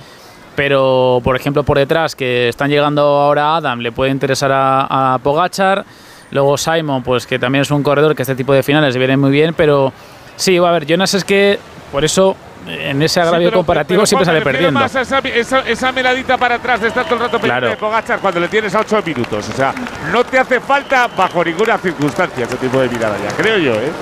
pero 0.56 1.20
por 1.24 1.36
ejemplo 1.36 1.62
por 1.62 1.78
detrás 1.78 2.14
que 2.16 2.48
están 2.48 2.70
llegando 2.70 3.02
ahora 3.02 3.50
a 3.50 3.56
Adam 3.56 3.80
le 3.80 3.92
puede 3.92 4.10
interesar 4.10 4.50
a, 4.52 5.14
a 5.14 5.18
Pogachar, 5.18 5.84
luego 6.30 6.56
Simon, 6.56 7.02
pues 7.02 7.26
que 7.26 7.38
también 7.38 7.62
es 7.62 7.70
un 7.70 7.82
corredor 7.82 8.14
que 8.14 8.22
este 8.22 8.34
tipo 8.34 8.52
de 8.52 8.62
finales 8.62 8.94
le 8.94 8.98
viene 8.98 9.16
muy 9.16 9.30
bien, 9.30 9.54
pero 9.54 9.92
sí, 10.36 10.58
va 10.58 10.70
a 10.70 10.72
ver, 10.72 10.86
Jonas 10.86 11.14
es 11.14 11.24
que 11.24 11.58
por 11.92 12.04
eso 12.04 12.36
en 12.66 13.02
ese 13.02 13.20
agravio 13.20 13.48
Sí, 13.48 13.50
pero- 13.50 13.58
comparativo 13.58 13.98
pero, 13.98 14.06
siempre 14.06 14.24
sale 14.24 14.40
perdiendo. 14.40 14.80
más 14.80 14.94
esa, 14.94 15.18
esa, 15.18 15.60
esa 15.60 15.92
miradita 15.92 16.38
para 16.38 16.54
atrás 16.54 16.80
de 16.80 16.88
estar 16.88 17.04
todo 17.04 17.16
el 17.16 17.20
rato 17.20 17.38
Claro. 17.38 17.68
de 17.68 17.76
Pogachar 17.76 18.20
cuando 18.20 18.40
le 18.40 18.48
tienes 18.48 18.74
a 18.74 18.80
8 18.80 19.02
minutos. 19.04 19.50
O 19.50 19.52
sea, 19.52 19.74
no 20.10 20.24
te 20.24 20.38
hace 20.38 20.60
falta 20.60 21.08
bajo 21.14 21.44
ninguna 21.44 21.76
circunstancia 21.76 22.46
ese 22.46 22.56
tipo 22.56 22.80
de 22.80 22.88
mirada 22.88 23.16
ya, 23.22 23.36
creo 23.36 23.58
yo, 23.58 23.74
¿eh? 23.74 23.92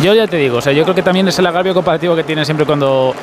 Yo 0.00 0.14
ya 0.14 0.26
te 0.26 0.36
digo, 0.36 0.58
o 0.58 0.60
sea, 0.60 0.72
yo 0.72 0.82
creo 0.84 0.94
que 0.94 1.02
también 1.02 1.28
es 1.28 1.38
el 1.38 1.46
agravio 1.46 1.74
comparativo 1.74 2.16
que 2.16 2.24
tiene 2.24 2.44
siempre 2.44 2.66
cuando 2.66 3.14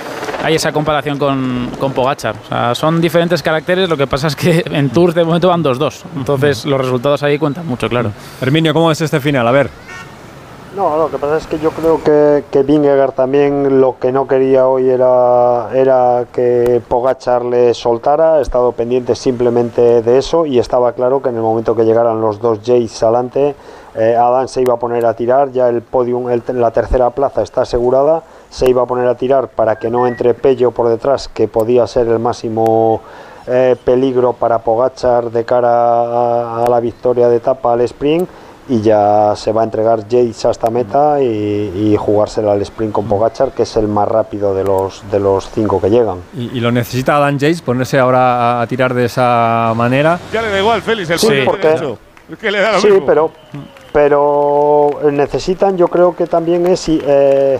hay 0.43 0.55
esa 0.55 0.72
comparación 0.72 1.17
con, 1.17 1.70
con 1.80 1.91
Pogachar. 1.93 2.36
O 2.45 2.47
sea, 2.47 2.76
son 2.76 3.01
diferentes 3.01 3.41
caracteres, 3.41 3.89
lo 3.89 3.97
que 3.97 4.07
pasa 4.07 4.28
es 4.28 4.36
que 4.36 4.63
en 4.65 4.89
Tours 4.89 5.15
de 5.15 5.24
momento 5.24 5.49
van 5.49 5.63
2-2. 5.63 6.03
Entonces 6.15 6.65
los 6.65 6.80
resultados 6.80 7.24
ahí 7.24 7.38
cuentan 7.38 7.65
mucho, 7.67 7.89
claro. 7.89 8.11
Herminio, 8.41 8.74
¿cómo 8.74 8.91
es 8.91 9.01
este 9.01 9.20
final? 9.20 9.47
A 9.47 9.51
ver. 9.51 9.70
No, 10.76 10.97
lo 10.97 11.09
que 11.09 11.17
pasa 11.17 11.38
es 11.38 11.47
que 11.47 11.57
yo 11.57 11.72
creo 11.72 12.01
que, 12.03 12.43
que 12.51 12.61
Vingegaard 12.61 13.13
también 13.13 13.82
lo 13.82 13.97
que 13.99 14.11
no 14.11 14.28
quería 14.28 14.67
hoy 14.67 14.88
era, 14.88 15.70
era 15.74 16.26
que 16.32 16.80
Pogachar 16.88 17.43
le 17.43 17.74
soltara, 17.74 18.36
ha 18.36 18.41
estado 18.41 18.72
pendiente 18.72 19.15
simplemente 19.15 20.03
de 20.03 20.17
eso 20.20 20.45
y 20.45 20.59
estaba 20.59 20.93
claro 20.93 21.24
que 21.24 21.30
en 21.30 21.36
el 21.36 21.41
momento 21.41 21.76
que 21.76 21.86
llegaran 21.86 22.22
los 22.22 22.39
dos 22.39 22.59
Jays 22.63 23.01
adelante, 23.01 23.55
eh, 23.95 24.15
Adam 24.15 24.47
se 24.47 24.61
iba 24.61 24.73
a 24.73 24.77
poner 24.77 25.05
a 25.05 25.13
tirar, 25.13 25.51
ya 25.51 25.69
el 25.69 25.81
podium, 25.81 26.29
el- 26.29 26.43
la 26.53 26.71
tercera 26.71 27.09
plaza 27.11 27.41
está 27.41 27.61
asegurada, 27.61 28.23
se 28.49 28.69
iba 28.69 28.83
a 28.83 28.85
poner 28.85 29.07
a 29.07 29.15
tirar 29.15 29.47
para 29.49 29.77
que 29.77 29.89
no 29.89 30.07
entre 30.07 30.33
Pello 30.33 30.71
por 30.71 30.89
detrás, 30.89 31.27
que 31.27 31.47
podía 31.47 31.85
ser 31.87 32.07
el 32.07 32.19
máximo 32.19 33.01
eh, 33.47 33.75
peligro 33.83 34.33
para 34.33 34.59
Pogachar 34.59 35.31
de 35.31 35.43
cara 35.43 35.69
a, 35.69 36.65
a 36.65 36.69
la 36.69 36.79
victoria 36.79 37.29
de 37.29 37.37
etapa 37.37 37.73
al 37.73 37.81
sprint 37.81 38.29
y 38.67 38.81
ya 38.81 39.33
se 39.35 39.51
va 39.51 39.61
a 39.61 39.63
entregar 39.63 40.07
Yates 40.07 40.45
hasta 40.45 40.69
meta 40.69 41.19
y, 41.19 41.25
y 41.25 41.97
jugársela 41.97 42.51
al 42.51 42.61
sprint 42.61 42.91
con 42.93 43.07
Pogachar, 43.07 43.51
que 43.51 43.63
es 43.63 43.75
el 43.77 43.87
más 43.87 44.07
rápido 44.07 44.53
de 44.53 44.63
los, 44.63 45.01
de 45.09 45.19
los 45.19 45.49
cinco 45.49 45.81
que 45.81 45.89
llegan. 45.89 46.19
Y, 46.37 46.55
y 46.55 46.59
lo 46.59 46.71
necesita 46.71 47.15
Adam 47.17 47.39
Yates 47.39 47.63
ponerse 47.63 47.97
ahora 47.97 48.59
a, 48.59 48.61
a 48.61 48.67
tirar 48.67 48.93
de 48.93 49.05
esa 49.05 49.73
manera. 49.75 50.19
Ya 50.31 50.43
le 50.43 50.49
da 50.51 50.59
igual, 50.59 50.83
Félix, 50.83 51.09
el 51.09 51.17
Sí, 51.17 51.27
porque- 51.45 51.97
que 52.39 52.51
le 52.51 52.59
da 52.61 52.73
lo 52.73 52.79
Sí, 52.79 52.91
mismo. 52.91 53.05
pero, 53.07 53.31
pero 53.91 54.91
necesitan, 55.11 55.77
yo 55.77 55.87
creo 55.87 56.15
que 56.15 56.27
también 56.27 56.65
es 56.67 56.87
eh, 56.89 57.59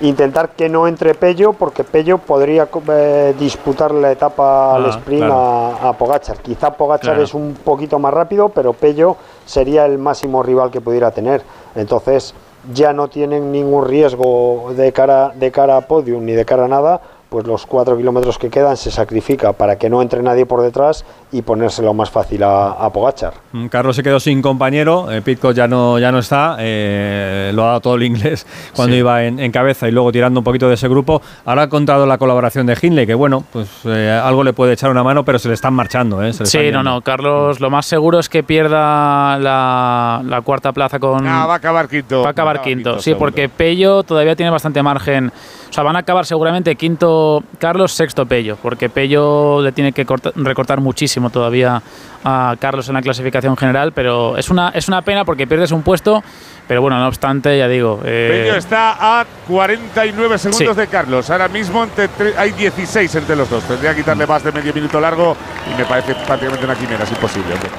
intentar 0.00 0.50
que 0.50 0.68
no 0.68 0.86
entre 0.88 1.14
Pello, 1.14 1.52
porque 1.52 1.84
Pello 1.84 2.18
podría 2.18 2.68
eh, 2.88 3.34
disputar 3.38 3.92
la 3.92 4.12
etapa 4.12 4.74
al 4.76 4.86
Ah, 4.86 4.90
sprint 4.90 5.24
claro. 5.24 5.34
a, 5.34 5.88
a 5.88 5.92
Pogachar. 5.94 6.38
Quizá 6.38 6.70
Pogachar 6.72 7.12
Claro. 7.12 7.22
es 7.22 7.34
un 7.34 7.54
poquito 7.64 7.98
más 7.98 8.12
rápido, 8.12 8.48
pero 8.50 8.72
Pello 8.72 9.16
sería 9.44 9.86
el 9.86 9.98
máximo 9.98 10.42
rival 10.42 10.70
que 10.70 10.80
pudiera 10.80 11.10
tener. 11.10 11.42
Entonces 11.74 12.34
ya 12.74 12.92
no 12.92 13.08
tienen 13.08 13.52
ningún 13.52 13.86
riesgo 13.86 14.72
de 14.76 14.92
cara, 14.92 15.32
de 15.34 15.52
cara 15.52 15.76
a 15.76 15.80
podium 15.82 16.24
ni 16.24 16.32
de 16.32 16.44
cara 16.44 16.64
a 16.64 16.68
nada, 16.68 17.00
pues 17.28 17.46
los 17.46 17.66
cuatro 17.66 17.96
kilómetros 17.96 18.38
que 18.38 18.50
quedan 18.50 18.76
se 18.76 18.90
sacrifica 18.90 19.52
para 19.52 19.76
que 19.76 19.90
no 19.90 20.00
entre 20.00 20.22
nadie 20.22 20.46
por 20.46 20.62
detrás 20.62 21.04
y 21.32 21.42
ponérselo 21.42 21.92
más 21.92 22.08
fácil 22.10 22.42
a, 22.44 22.68
a 22.70 22.90
Pogachar. 22.90 23.34
Mm, 23.52 23.66
Carlos 23.66 23.96
se 23.96 24.02
quedó 24.02 24.20
sin 24.20 24.40
compañero, 24.40 25.10
eh, 25.10 25.22
Pitcock 25.22 25.52
ya 25.52 25.66
no, 25.66 25.98
ya 25.98 26.12
no 26.12 26.18
está, 26.20 26.56
eh, 26.60 27.50
lo 27.52 27.64
ha 27.64 27.66
dado 27.66 27.80
todo 27.80 27.94
el 27.96 28.04
inglés 28.04 28.46
cuando 28.76 28.94
Sí. 28.94 29.00
iba 29.00 29.24
en, 29.24 29.40
en 29.40 29.50
cabeza 29.50 29.88
y 29.88 29.90
luego 29.90 30.12
tirando 30.12 30.38
un 30.40 30.44
poquito 30.44 30.68
de 30.68 30.74
ese 30.74 30.88
grupo. 30.88 31.20
Ahora 31.44 31.62
ha 31.62 31.68
contado 31.68 32.06
la 32.06 32.16
colaboración 32.16 32.66
de 32.66 32.76
Hindley, 32.80 33.06
que 33.06 33.14
bueno, 33.14 33.42
pues 33.52 33.68
eh, 33.86 34.10
algo 34.22 34.44
le 34.44 34.52
puede 34.52 34.74
echar 34.74 34.90
una 34.90 35.02
mano, 35.02 35.24
pero 35.24 35.38
se 35.40 35.48
le 35.48 35.54
están 35.54 35.74
marchando. 35.74 36.22
eh, 36.22 36.32
se 36.32 36.44
le 36.44 36.46
Sí, 36.48 36.58
están 36.58 36.72
no, 36.74 36.78
yendo. 36.80 36.90
no, 36.96 37.00
Carlos, 37.00 37.60
lo 37.60 37.70
más 37.70 37.86
seguro 37.86 38.18
es 38.20 38.28
que 38.28 38.42
pierda 38.44 39.38
la, 39.38 40.22
la 40.24 40.40
cuarta 40.42 40.72
plaza 40.72 40.98
con... 41.00 41.26
Ah, 41.26 41.46
va 41.46 41.54
a 41.54 41.56
acabar 41.56 41.88
quinto. 41.88 42.22
Va 42.22 42.28
a 42.28 42.30
acabar 42.30 42.58
Va 42.58 42.62
quinto, 42.62 42.98
sí, 42.98 43.04
seguro. 43.04 43.18
porque 43.20 43.48
Pello 43.48 44.02
todavía 44.04 44.36
tiene 44.36 44.50
bastante 44.50 44.82
margen. 44.82 45.32
O 45.68 45.72
sea, 45.72 45.82
van 45.82 45.96
a 45.96 46.00
acabar 46.00 46.24
seguramente 46.24 46.76
quinto 46.76 47.15
Carlos, 47.58 47.92
sexto 47.92 48.26
Pello, 48.26 48.56
porque 48.62 48.88
Pello 48.88 49.60
le 49.62 49.72
tiene 49.72 49.92
que 49.92 50.04
corta- 50.06 50.32
recortar 50.36 50.80
muchísimo 50.80 51.30
todavía 51.30 51.82
a 52.24 52.56
Carlos 52.58 52.88
en 52.88 52.94
la 52.94 53.02
clasificación 53.02 53.56
general, 53.56 53.92
pero 53.92 54.36
es 54.36 54.50
una, 54.50 54.70
es 54.70 54.88
una 54.88 55.02
pena 55.02 55.24
porque 55.24 55.46
pierdes 55.46 55.70
un 55.72 55.82
puesto, 55.82 56.22
pero 56.66 56.82
bueno, 56.82 56.98
no 56.98 57.06
obstante, 57.06 57.56
ya 57.56 57.68
digo. 57.68 58.00
eh, 58.04 58.42
Pello 58.44 58.56
está 58.58 59.20
a 59.20 59.24
49 59.46 60.38
segundos 60.38 60.74
Sí. 60.74 60.80
de 60.80 60.86
Carlos. 60.88 61.30
Ahora 61.30 61.48
mismo 61.48 61.84
entre 61.84 62.08
hay 62.36 62.52
16 62.52 63.14
entre 63.14 63.36
los 63.36 63.48
dos. 63.48 63.62
Tendría 63.64 63.90
que 63.92 63.98
quitarle 64.00 64.26
más 64.26 64.42
de 64.42 64.52
medio 64.52 64.72
minuto 64.74 65.00
largo 65.00 65.36
y 65.72 65.78
me 65.78 65.84
parece 65.84 66.14
prácticamente 66.26 66.64
una 66.64 66.74
quimera, 66.74 67.04
es 67.04 67.10
imposible. 67.10 67.52
hombre. 67.54 67.70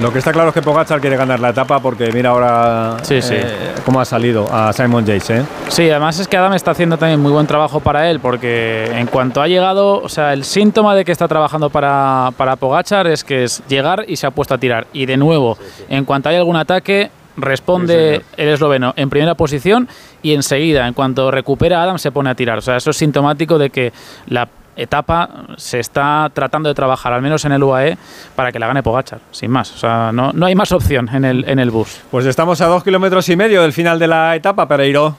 Lo 0.00 0.10
que 0.10 0.18
está 0.18 0.32
claro 0.32 0.48
es 0.48 0.54
que 0.54 0.62
Pogachar 0.62 0.98
quiere 1.00 1.16
ganar 1.16 1.40
la 1.40 1.50
etapa 1.50 1.78
porque 1.80 2.10
mira 2.10 2.30
ahora 2.30 2.96
Sí, 3.02 3.20
sí. 3.20 3.34
eh, 3.36 3.74
cómo 3.84 4.00
ha 4.00 4.04
salido 4.06 4.46
a 4.50 4.72
Simon 4.72 5.04
Yates. 5.04 5.28
¿eh? 5.30 5.42
Sí, 5.68 5.90
además 5.90 6.18
es 6.18 6.26
que 6.26 6.38
Adam 6.38 6.54
está 6.54 6.70
haciendo 6.70 6.96
también 6.96 7.20
muy 7.20 7.30
buen 7.30 7.46
trabajo 7.46 7.80
para 7.80 8.10
él, 8.10 8.18
porque 8.18 8.90
en 8.94 9.06
cuanto 9.08 9.42
ha 9.42 9.46
llegado, 9.48 10.00
o 10.00 10.08
sea, 10.08 10.32
el 10.32 10.44
síntoma 10.44 10.94
de 10.94 11.04
que 11.04 11.12
está 11.12 11.28
trabajando 11.28 11.68
para, 11.68 12.30
para 12.38 12.56
Pogachar 12.56 13.06
es 13.08 13.24
que 13.24 13.44
es 13.44 13.62
llegar 13.68 14.04
y 14.08 14.16
se 14.16 14.26
ha 14.26 14.30
puesto 14.30 14.54
a 14.54 14.58
tirar. 14.58 14.86
Y 14.94 15.04
de 15.04 15.18
nuevo, 15.18 15.58
en 15.90 16.06
cuanto 16.06 16.30
hay 16.30 16.36
algún 16.36 16.56
ataque, 16.56 17.10
responde 17.36 18.22
el 18.38 18.48
esloveno 18.48 18.94
en 18.96 19.10
primera 19.10 19.34
posición 19.34 19.86
y 20.22 20.32
enseguida, 20.32 20.86
en 20.86 20.94
cuanto 20.94 21.30
recupera 21.30 21.80
a 21.80 21.82
Adam, 21.84 21.98
se 21.98 22.10
pone 22.10 22.30
a 22.30 22.34
tirar. 22.34 22.56
O 22.58 22.62
sea, 22.62 22.76
eso 22.76 22.90
es 22.90 22.96
sintomático 22.96 23.58
de 23.58 23.68
que 23.70 23.92
la 24.28 24.48
etapa 24.82 25.28
se 25.56 25.80
está 25.80 26.30
tratando 26.32 26.68
de 26.68 26.74
trabajar, 26.74 27.12
al 27.12 27.22
menos 27.22 27.44
en 27.44 27.52
el 27.52 27.62
UAE, 27.62 27.98
para 28.34 28.52
que 28.52 28.58
la 28.58 28.66
gane 28.66 28.82
Pogachar, 28.82 29.20
sin 29.30 29.50
más. 29.50 29.72
O 29.72 29.78
sea, 29.78 30.10
no, 30.12 30.32
no 30.32 30.46
hay 30.46 30.54
más 30.54 30.72
opción 30.72 31.08
en 31.12 31.24
el, 31.24 31.48
en 31.48 31.58
el 31.58 31.70
bus. 31.70 32.00
Pues 32.10 32.26
estamos 32.26 32.60
a 32.60 32.66
dos 32.66 32.84
kilómetros 32.84 33.28
y 33.28 33.36
medio 33.36 33.62
del 33.62 33.72
final 33.72 33.98
de 33.98 34.06
la 34.06 34.36
etapa, 34.36 34.66
Pereiro. 34.66 35.16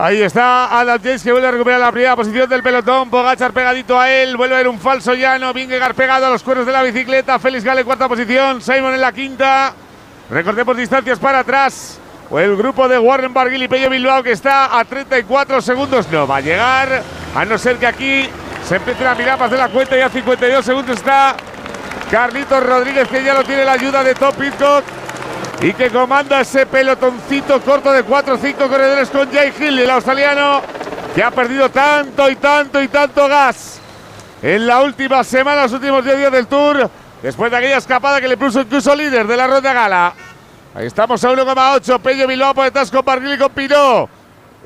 Ahí 0.00 0.22
está 0.22 0.78
Adam 0.78 1.00
James 1.02 1.24
que 1.24 1.32
vuelve 1.32 1.48
a 1.48 1.50
recuperar 1.50 1.80
la 1.80 1.90
primera 1.90 2.14
posición 2.14 2.48
del 2.48 2.62
pelotón. 2.62 3.10
Pogachar 3.10 3.52
pegadito 3.52 3.98
a 3.98 4.08
él. 4.08 4.36
Vuelve 4.36 4.54
a 4.54 4.58
ver 4.58 4.68
un 4.68 4.78
falso 4.78 5.12
llano. 5.12 5.52
Vingegaard 5.52 5.96
pegado 5.96 6.26
a 6.26 6.30
los 6.30 6.44
cuernos 6.44 6.66
de 6.66 6.72
la 6.72 6.84
bicicleta. 6.84 7.36
Félix 7.40 7.64
Gale 7.64 7.82
cuarta 7.82 8.06
posición. 8.06 8.62
Simon 8.62 8.94
en 8.94 9.00
la 9.00 9.10
quinta. 9.10 9.74
Recordemos 10.30 10.76
distancias 10.76 11.18
para 11.18 11.40
atrás. 11.40 11.98
O 12.30 12.38
el 12.38 12.56
grupo 12.56 12.88
de 12.88 12.96
Warren 12.96 13.34
Barguil 13.34 13.64
y 13.64 13.66
Pello 13.66 13.90
Bilbao 13.90 14.22
que 14.22 14.30
está 14.30 14.78
a 14.78 14.84
34 14.84 15.60
segundos. 15.62 16.08
No 16.12 16.28
va 16.28 16.36
a 16.36 16.40
llegar. 16.42 17.02
A 17.34 17.44
no 17.44 17.58
ser 17.58 17.78
que 17.78 17.86
aquí 17.88 18.28
se 18.66 18.76
empiecen 18.76 19.06
a 19.06 19.14
mirar 19.14 19.38
más 19.38 19.50
de 19.50 19.56
la 19.56 19.68
cuenta. 19.68 19.96
Y 19.96 20.00
a 20.00 20.08
52 20.08 20.64
segundos 20.64 20.96
está 20.96 21.36
Carlitos 22.10 22.64
Rodríguez 22.64 23.08
que 23.08 23.22
ya 23.22 23.34
lo 23.34 23.44
tiene 23.44 23.64
la 23.64 23.72
ayuda 23.72 24.02
de 24.02 24.14
Top 24.14 24.34
Pitcock 24.34 24.84
y 25.60 25.72
que 25.72 25.90
comanda 25.90 26.40
ese 26.40 26.66
pelotoncito 26.66 27.60
corto 27.60 27.92
de 27.92 28.02
4 28.02 28.34
o 28.34 28.38
5 28.38 28.68
corredores 28.68 29.10
con 29.10 29.30
Jay 29.30 29.52
Hill, 29.58 29.78
el 29.78 29.90
australiano, 29.90 30.62
que 31.14 31.22
ha 31.22 31.30
perdido 31.30 31.68
tanto 31.68 32.30
y 32.30 32.36
tanto 32.36 32.80
y 32.80 32.88
tanto 32.88 33.26
gas 33.28 33.80
en 34.40 34.66
la 34.66 34.82
última 34.82 35.24
semana, 35.24 35.62
los 35.62 35.72
últimos 35.72 36.04
10 36.04 36.16
días 36.16 36.32
del 36.32 36.46
Tour, 36.46 36.88
después 37.22 37.50
de 37.50 37.56
aquella 37.56 37.78
escapada 37.78 38.20
que 38.20 38.28
le 38.28 38.36
puso 38.36 38.60
incluso 38.60 38.94
líder 38.94 39.26
de 39.26 39.36
la 39.36 39.46
ronda 39.46 39.72
gala. 39.72 40.14
Ahí 40.74 40.86
estamos 40.86 41.22
a 41.24 41.30
1,8, 41.30 42.00
Pello 42.00 42.26
Bilbao 42.28 42.54
por 42.54 42.64
detrás 42.64 42.90
con 42.90 43.02
y 43.26 43.36
con 43.38 43.50
Pinot. 43.50 44.17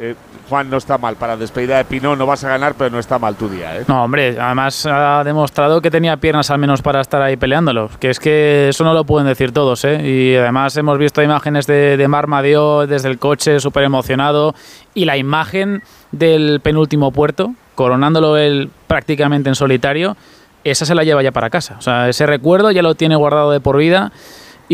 Eh, 0.04 0.16
Juan, 0.48 0.68
no 0.68 0.78
está 0.78 0.98
mal 0.98 1.14
para 1.14 1.36
despedida 1.36 1.76
de 1.76 1.84
Pinot, 1.84 2.18
no 2.18 2.26
vas 2.26 2.42
a 2.42 2.48
ganar, 2.48 2.74
pero 2.76 2.90
no 2.90 2.98
está 2.98 3.20
mal 3.20 3.36
tu 3.36 3.48
día, 3.48 3.78
¿eh? 3.78 3.84
No, 3.86 4.02
hombre, 4.02 4.36
además 4.36 4.84
ha 4.84 5.22
demostrado 5.22 5.80
que 5.80 5.92
tenía 5.92 6.16
piernas 6.16 6.50
al 6.50 6.58
menos 6.58 6.82
para 6.82 7.00
estar 7.00 7.22
ahí 7.22 7.36
peleándolo. 7.36 7.88
Que 8.00 8.10
es 8.10 8.18
que 8.18 8.70
eso 8.70 8.82
no 8.82 8.94
lo 8.94 9.04
pueden 9.04 9.28
decir 9.28 9.52
todos, 9.52 9.84
¿eh? 9.84 10.02
Y 10.04 10.34
además 10.34 10.76
hemos 10.76 10.98
visto 10.98 11.22
imágenes 11.22 11.68
de, 11.68 11.96
de 11.96 12.08
Mar 12.08 12.26
Madio 12.26 12.84
desde 12.88 13.10
el 13.10 13.20
coche, 13.20 13.60
súper 13.60 13.84
emocionado. 13.84 14.56
Y 14.92 15.04
la 15.04 15.16
imagen 15.16 15.84
del 16.10 16.58
penúltimo 16.60 17.12
puerto, 17.12 17.54
coronándolo 17.76 18.36
él 18.36 18.70
prácticamente 18.88 19.50
en 19.50 19.54
solitario, 19.54 20.16
esa 20.64 20.84
se 20.84 20.96
la 20.96 21.04
lleva 21.04 21.22
ya 21.22 21.30
para 21.30 21.48
casa. 21.48 21.76
O 21.78 21.80
sea, 21.80 22.08
ese 22.08 22.26
recuerdo 22.26 22.72
ya 22.72 22.82
lo 22.82 22.96
tiene 22.96 23.14
guardado 23.14 23.52
de 23.52 23.60
por 23.60 23.76
vida. 23.76 24.10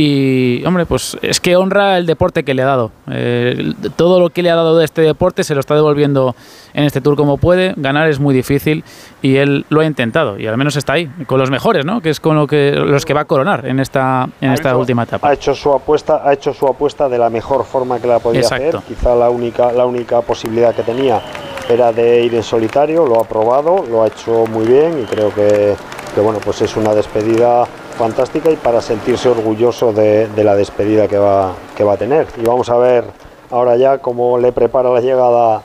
Y, 0.01 0.65
hombre, 0.65 0.87
pues 0.87 1.19
es 1.23 1.41
que 1.41 1.57
honra 1.57 1.99
el 1.99 2.07
deporte 2.07 2.45
que 2.45 2.55
le 2.55 2.62
ha 2.62 2.66
dado. 2.66 2.93
Eh, 3.11 3.73
todo 3.97 4.20
lo 4.20 4.31
que 4.31 4.45
le 4.45 4.51
ha 4.51 4.55
dado 4.55 4.79
de 4.79 4.85
este 4.85 5.03
deporte 5.03 5.43
se 5.43 5.55
lo 5.55 5.61
está 5.61 5.75
devolviendo 5.75 6.37
en 6.73 6.85
este 6.85 7.01
tour 7.01 7.16
como 7.16 7.37
puede. 7.37 7.75
Ganar 7.77 8.09
es 8.09 8.20
muy 8.20 8.33
difícil 8.33 8.85
y 9.23 9.39
él 9.39 9.66
lo 9.70 9.81
ha 9.81 9.85
intentado 9.85 10.39
y 10.39 10.47
al 10.47 10.57
menos 10.57 10.77
está 10.77 10.93
ahí, 10.93 11.11
con 11.27 11.41
los 11.41 11.51
mejores, 11.51 11.85
¿no? 11.85 12.01
Que 12.01 12.11
es 12.11 12.20
con 12.20 12.37
lo 12.37 12.47
que, 12.47 12.70
los 12.77 13.05
que 13.05 13.12
va 13.12 13.23
a 13.23 13.25
coronar 13.25 13.66
en 13.66 13.81
esta, 13.81 14.29
en 14.41 14.53
esta 14.53 14.77
última 14.77 15.03
etapa. 15.03 15.29
Ha 15.29 15.33
hecho 15.33 15.53
su 15.53 15.73
apuesta, 15.73 16.23
ha 16.25 16.33
hecho 16.33 16.55
su 16.55 16.69
apuesta 16.69 17.09
de 17.09 17.19
la 17.19 17.29
mejor 17.29 17.65
forma 17.65 17.99
que 17.99 18.07
la 18.07 18.20
podía 18.20 18.43
Exacto. 18.43 18.79
hacer. 18.79 18.95
Quizá 18.95 19.16
la 19.16 19.31
única, 19.31 19.73
la 19.73 19.85
única 19.85 20.20
posibilidad 20.20 20.73
que 20.77 20.85
tenía 20.85 21.20
era 21.69 21.91
de 21.91 22.23
ir 22.23 22.37
en 22.37 22.45
solitario. 22.45 23.05
Lo 23.05 23.19
ha 23.20 23.25
probado, 23.25 23.85
lo 23.91 24.05
ha 24.05 24.07
hecho 24.07 24.47
muy 24.47 24.65
bien 24.65 25.01
y 25.03 25.07
creo 25.07 25.35
que, 25.35 25.75
que 26.15 26.20
bueno, 26.20 26.39
pues 26.39 26.62
es 26.62 26.77
una 26.77 26.95
despedida 26.95 27.66
fantástica 27.99 28.51
y 28.51 28.57
para 28.57 28.81
sentirse 28.81 29.29
orgulloso 29.29 29.93
de, 29.93 30.29
de 30.29 30.45
la 30.45 30.55
despedida 30.55 31.09
que 31.09 31.19
va, 31.19 31.53
que 31.77 31.85
va 31.85 31.95
a 31.95 31.97
tener. 31.97 32.27
Y 32.37 32.47
vamos 32.47 32.70
a 32.70 32.77
ver 32.79 33.05
ahora 33.51 33.77
ya 33.77 33.99
cómo 33.99 34.39
le 34.39 34.53
prepara 34.53 34.89
la 34.91 35.01
llegada 35.01 35.62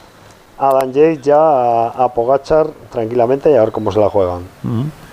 a 0.57 0.73
Dan 0.73 0.91
Yates 0.93 1.22
ya 1.22 1.38
a, 1.38 1.88
a 1.89 2.14
Pogachar 2.14 2.68
tranquilamente 2.91 3.51
y 3.51 3.55
a 3.55 3.61
ver 3.61 3.72
cómo 3.72 3.91
se 3.91 3.99
la 3.99 4.10
juegan. 4.10 4.41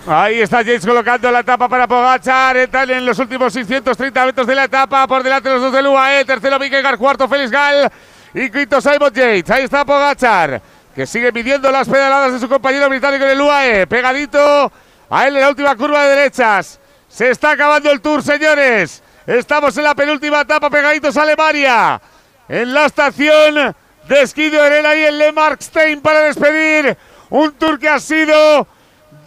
Ahí 0.06 0.40
está 0.40 0.58
James 0.58 0.84
colocando 0.84 1.30
la 1.30 1.40
etapa 1.40 1.68
para 1.68 1.86
Pogachar. 1.86 2.56
Están 2.56 2.88
en 2.90 3.04
los 3.04 3.18
últimos 3.18 3.52
630 3.52 4.26
metros 4.26 4.46
de 4.46 4.54
la 4.54 4.64
etapa. 4.64 5.06
Por 5.06 5.22
delante 5.22 5.50
los 5.50 5.60
dos 5.60 5.72
del 5.72 5.86
UAE. 5.86 6.24
Tercero 6.24 6.58
Vingegaard, 6.58 6.98
cuarto 6.98 7.28
Félix 7.28 7.50
Gal 7.50 7.90
y 8.32 8.50
quinto 8.50 8.80
Simon 8.80 9.12
Yates. 9.12 9.50
Ahí 9.50 9.64
está 9.64 9.84
Pogachar, 9.84 10.60
que 10.94 11.06
sigue 11.06 11.30
midiendo 11.32 11.70
las 11.70 11.88
pedaladas 11.88 12.32
de 12.32 12.38
su 12.38 12.48
compañero 12.48 12.88
británico 12.88 13.24
en 13.24 13.30
el 13.30 13.40
UAE. 13.40 13.86
Pegadito 13.86 14.72
a 15.10 15.26
él 15.26 15.36
en 15.36 15.42
la 15.42 15.48
última 15.50 15.76
curva 15.76 16.04
de 16.04 16.16
derechas. 16.16 16.80
Se 17.10 17.28
está 17.28 17.50
acabando 17.50 17.90
el 17.90 18.00
tour, 18.00 18.22
señores. 18.22 19.02
Estamos 19.26 19.76
en 19.76 19.84
la 19.84 19.96
penúltima 19.96 20.42
etapa, 20.42 20.70
pegaditos 20.70 21.16
a 21.16 21.22
Alemania. 21.22 22.00
En 22.48 22.72
la 22.72 22.86
estación 22.86 23.74
de 24.08 24.22
esquí 24.22 24.48
de 24.48 24.58
y 24.58 25.04
en 25.04 25.18
Le 25.18 25.32
Markstein 25.32 26.00
para 26.00 26.20
despedir 26.20 26.96
un 27.28 27.52
tour 27.54 27.80
que 27.80 27.88
ha 27.88 27.98
sido 27.98 28.66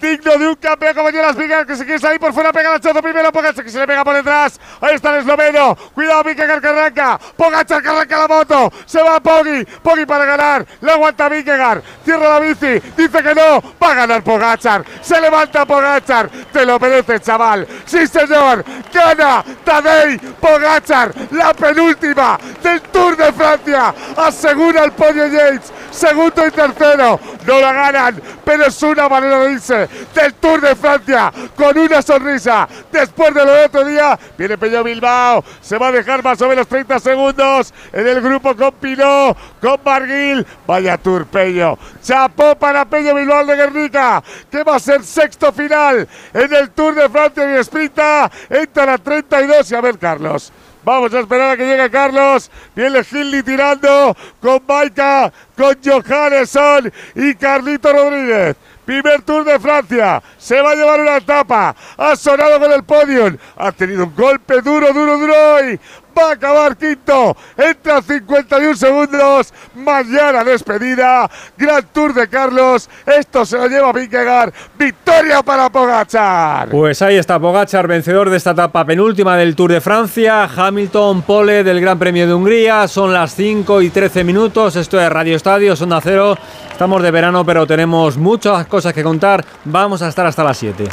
digno 0.04 0.38
de 0.38 0.48
un 0.50 0.56
campeón 0.56 0.94
como 0.94 1.10
Jonas 1.10 1.36
Vingegaard 1.38 1.66
que 1.66 1.78
se 1.78 1.86
quiere 1.86 2.00
salir 2.00 2.20
por 2.20 2.34
fuera, 2.34 2.52
pega 2.52 2.72
el 2.72 2.76
hachazo 2.76 3.02
primero, 3.02 3.32
Pogacar 3.32 3.64
que 3.64 3.72
se 3.72 3.80
le 3.80 3.88
pega 3.88 4.04
por 4.04 4.14
detrás, 4.14 4.60
ahí 4.82 4.96
está 4.96 5.14
el 5.16 5.22
esloveno, 5.22 5.78
cuidado 5.94 6.24
Vingegaard 6.24 6.62
que 6.62 6.68
arranca, 6.68 7.18
Pogacar 7.38 7.82
que 7.82 7.90
arranca 7.90 8.18
la 8.18 8.28
moto, 8.28 8.74
se 8.86 9.02
va 9.02 9.20
Poggi, 9.22 9.64
Poggi 9.82 10.06
para 10.06 10.26
ganar, 10.26 10.66
le 10.82 10.92
aguanta 10.92 11.30
Vingegaard, 11.30 11.82
cierra 12.04 12.30
la 12.30 12.40
bici, 12.42 12.80
dice 12.98 13.24
que 13.24 13.34
no, 13.34 13.64
va 13.82 13.92
a 13.92 13.94
ganar 13.94 14.24
Pogachar, 14.24 14.84
se 15.02 15.22
levanta 15.22 15.66
Pogachar, 15.66 16.30
te 16.52 16.66
lo 16.66 16.78
merece 16.80 17.22
chaval, 17.22 17.66
sí 17.86 18.06
señor, 18.06 18.66
gana 18.94 19.44
Tadej 19.64 20.20
Pogachar, 20.34 21.14
la 21.32 21.54
penúltima 21.54 22.38
del 22.62 22.82
Tour 22.82 23.16
de 23.16 23.32
Francia, 23.32 23.94
asegura 24.18 24.84
el 24.84 24.92
podio 24.92 25.28
Yates, 25.28 25.72
segundo 25.94 26.46
y 26.46 26.52
tercero, 26.52 27.20
no 27.46 27.60
la 27.60 27.74
ganan, 27.74 28.22
pero 28.44 28.66
es 28.66 28.84
una 28.84 29.08
manera 29.08 29.40
de 29.40 29.54
irse 29.54 29.88
del 30.14 30.34
Tour 30.36 30.62
de 30.62 30.76
Francia 30.76 31.32
con 31.56 31.78
una 31.78 32.02
sonrisa. 32.02 32.68
Después 32.92 33.34
de 33.34 33.46
lo 33.46 33.52
de 33.52 33.66
otro 33.66 33.86
día, 33.86 34.20
viene 34.38 34.58
Pello 34.58 34.84
Bilbao, 34.84 35.44
se 35.62 35.78
va 35.78 35.88
a 35.88 35.92
dejar 35.92 36.24
más 36.24 36.42
o 36.42 36.48
menos 36.48 36.68
30 36.68 37.00
segundos 37.00 37.74
en 37.92 38.08
el 38.08 38.22
grupo 38.22 38.56
con 38.56 38.72
Pinot, 38.74 39.38
con 39.62 39.80
Barguil. 39.84 40.46
Vaya 40.66 40.98
Tour, 40.98 41.26
Pello. 41.28 41.78
Chapó 42.02 42.56
para 42.56 42.86
Pello 42.86 43.16
Bilbao 43.16 43.46
de 43.46 43.56
Guernica, 43.56 44.24
que 44.50 44.64
va 44.64 44.76
a 44.76 44.80
ser 44.80 45.04
sexto 45.04 45.52
final 45.52 46.08
en 46.34 46.54
el 46.54 46.72
Tour 46.72 46.96
de 46.96 47.10
Francia 47.10 47.60
y 47.60 47.64
sprinta. 47.64 48.32
Entra 48.50 48.94
a 48.94 48.98
32 48.98 49.72
y 49.72 49.76
a 49.76 49.82
ver, 49.82 49.98
Carlos. 49.98 50.52
Vamos 50.84 51.14
a 51.14 51.20
esperar 51.20 51.52
a 51.52 51.58
que 51.58 51.66
llegue 51.66 51.90
Carlos. 51.90 52.52
Viene 52.76 53.04
Gilly 53.04 53.44
tirando 53.44 54.16
con 54.42 54.62
Maika, 54.68 55.32
con 55.56 55.78
Johannesson 55.84 56.92
y 57.16 57.36
Carlito 57.36 57.92
Rodríguez. 57.92 58.56
Primer 58.86 59.22
Tour 59.22 59.46
de 59.46 59.60
Francia. 59.60 60.22
Se 60.38 60.62
va 60.62 60.72
a 60.72 60.76
llevar 60.76 61.00
una 61.00 61.18
etapa. 61.18 61.74
Ha 61.98 62.16
sonado 62.16 62.60
con 62.60 62.72
el 62.72 62.84
podium. 62.84 63.38
Ha 63.56 63.72
tenido 63.72 64.04
un 64.04 64.16
golpe 64.16 64.62
duro, 64.62 64.92
duro, 64.92 65.18
duro 65.18 65.34
hoy. 65.56 65.80
Va 66.18 66.30
a 66.30 66.34
acabar 66.34 66.78
quinto. 66.78 67.36
Entra 67.58 67.98
a 67.98 68.02
51 68.02 68.76
segundos. 68.76 69.54
Mañana 69.76 70.44
despedida. 70.44 71.30
Gran 71.58 71.84
Tour 71.92 72.14
de 72.14 72.28
Carlos. 72.28 72.90
Esto 73.06 73.46
se 73.46 73.58
lo 73.58 73.68
lleva 73.68 73.92
Vingegaard. 73.92 74.54
Victoria 74.78 75.42
para 75.42 75.70
Pogachar. 75.70 76.70
Pues 76.70 77.02
ahí 77.02 77.16
está 77.18 77.40
Pogachar, 77.40 77.88
vencedor 77.88 78.30
de 78.30 78.38
esta 78.38 78.52
etapa 78.52 78.86
penúltima 78.86 79.36
del 79.38 79.56
Tour 79.56 79.72
de 79.72 79.82
Francia. 79.82 80.44
Hamilton, 80.56 81.24
Pole 81.24 81.64
del 81.64 81.82
Gran 81.82 81.98
Premio 81.98 82.28
de 82.28 82.34
Hungría. 82.34 82.88
Son 82.88 83.12
las 83.12 83.34
5 83.36 83.82
y 83.82 83.90
13 83.90 84.24
minutos. 84.24 84.76
Esto 84.76 85.02
es 85.02 85.10
Radio 85.10 85.36
Estadio, 85.36 85.76
Sonda 85.76 86.00
Cero. 86.02 86.38
Estamos 86.72 87.02
de 87.02 87.12
verano, 87.12 87.46
pero 87.46 87.66
tenemos 87.66 88.18
muchas 88.18 88.68
cosas 88.68 88.94
que 88.94 89.04
contar. 89.04 89.44
Vamos 89.66 90.02
a 90.02 90.10
estar 90.10 90.26
hasta 90.26 90.44
las 90.44 90.58
7. 90.58 90.88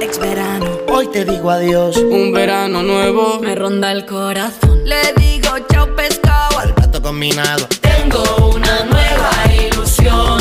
Ex 0.00 0.18
verano, 0.18 0.47
hoy 0.98 1.06
te 1.06 1.24
digo 1.24 1.50
adiós. 1.50 1.96
Un 1.96 2.32
verano 2.32 2.82
nuevo 2.82 3.38
me 3.40 3.54
ronda 3.54 3.92
el 3.92 4.04
corazón. 4.04 4.82
Le 4.84 5.12
digo 5.16 5.48
chao 5.70 5.94
pescado 5.94 6.58
al 6.58 6.74
plato 6.74 7.00
combinado. 7.00 7.68
Tengo 7.80 8.50
una 8.56 8.84
nueva 8.84 9.30
ilusión. 9.54 10.40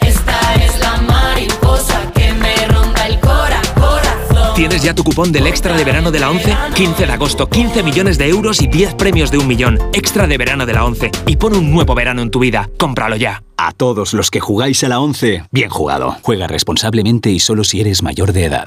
Esta 0.00 0.54
es 0.56 0.80
la 0.80 0.96
mariposa 0.96 2.10
que 2.12 2.32
me 2.32 2.56
ronda 2.66 3.06
el 3.06 3.20
cora, 3.20 3.62
corazón. 3.76 4.54
¿Tienes 4.56 4.82
ya 4.82 4.94
tu 4.94 5.04
cupón 5.04 5.30
del 5.30 5.46
extra 5.46 5.76
de 5.76 5.84
verano 5.84 6.10
de 6.10 6.18
la 6.18 6.30
11? 6.30 6.56
15 6.74 7.06
de 7.06 7.12
agosto, 7.12 7.48
15 7.48 7.84
millones 7.84 8.18
de 8.18 8.28
euros 8.28 8.60
y 8.62 8.66
10 8.66 8.94
premios 8.94 9.30
de 9.30 9.38
un 9.38 9.46
millón. 9.46 9.78
Extra 9.92 10.26
de 10.26 10.36
verano 10.36 10.66
de 10.66 10.72
la 10.72 10.84
11. 10.84 11.12
Y 11.26 11.36
pon 11.36 11.54
un 11.54 11.70
nuevo 11.70 11.94
verano 11.94 12.20
en 12.20 12.32
tu 12.32 12.40
vida. 12.40 12.68
Cómpralo 12.78 13.14
ya. 13.14 13.44
A 13.56 13.70
todos 13.70 14.12
los 14.12 14.32
que 14.32 14.40
jugáis 14.40 14.82
a 14.82 14.88
la 14.88 14.98
11, 14.98 15.44
bien 15.52 15.70
jugado. 15.70 16.16
Juega 16.22 16.48
responsablemente 16.48 17.30
y 17.30 17.38
solo 17.38 17.62
si 17.62 17.80
eres 17.80 18.02
mayor 18.02 18.32
de 18.32 18.46
edad. 18.46 18.66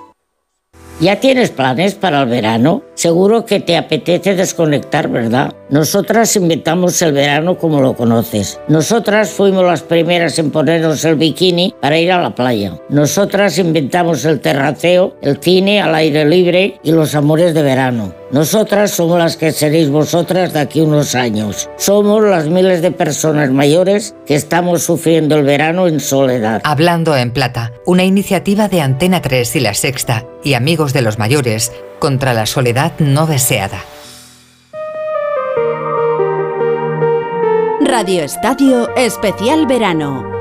¿Ya 1.01 1.19
tienes 1.19 1.49
planes 1.49 1.95
para 1.95 2.21
el 2.21 2.29
verano? 2.29 2.83
Seguro 2.93 3.43
que 3.43 3.59
te 3.59 3.75
apetece 3.75 4.35
desconectar, 4.35 5.09
¿verdad? 5.09 5.51
Nosotras 5.71 6.35
inventamos 6.35 7.01
el 7.01 7.13
verano 7.13 7.57
como 7.57 7.81
lo 7.81 7.95
conoces. 7.95 8.59
Nosotras 8.67 9.31
fuimos 9.31 9.65
las 9.65 9.81
primeras 9.81 10.37
en 10.37 10.51
ponernos 10.51 11.03
el 11.03 11.15
bikini 11.15 11.73
para 11.81 11.97
ir 11.97 12.11
a 12.11 12.21
la 12.21 12.35
playa. 12.35 12.77
Nosotras 12.89 13.57
inventamos 13.57 14.25
el 14.25 14.41
terraceo, 14.41 15.15
el 15.23 15.39
cine 15.41 15.81
al 15.81 15.95
aire 15.95 16.23
libre 16.23 16.79
y 16.83 16.91
los 16.91 17.15
amores 17.15 17.55
de 17.55 17.63
verano. 17.63 18.13
Nosotras 18.31 18.91
somos 18.91 19.17
las 19.17 19.35
que 19.35 19.51
seréis 19.51 19.89
vosotras 19.89 20.53
de 20.53 20.59
aquí 20.59 20.81
unos 20.81 21.15
años. 21.15 21.67
Somos 21.77 22.23
las 22.23 22.45
miles 22.47 22.81
de 22.81 22.91
personas 22.91 23.49
mayores 23.49 24.15
que 24.25 24.35
estamos 24.35 24.83
sufriendo 24.83 25.35
el 25.35 25.43
verano 25.43 25.87
en 25.87 25.99
soledad. 25.99 26.61
Hablando 26.63 27.17
en 27.17 27.31
Plata, 27.31 27.73
una 27.85 28.03
iniciativa 28.03 28.69
de 28.69 28.81
Antena 28.81 29.21
3 29.21 29.55
y 29.55 29.59
La 29.59 29.73
Sexta 29.73 30.25
y 30.43 30.53
Amigos 30.53 30.90
de 30.93 31.01
los 31.01 31.17
Mayores 31.17 31.71
contra 31.99 32.33
la 32.33 32.45
soledad 32.45 32.93
no 32.99 33.27
deseada. 33.27 33.79
Radio 37.81 38.23
Estadio 38.23 38.95
Especial 38.95 39.67
Verano. 39.67 40.31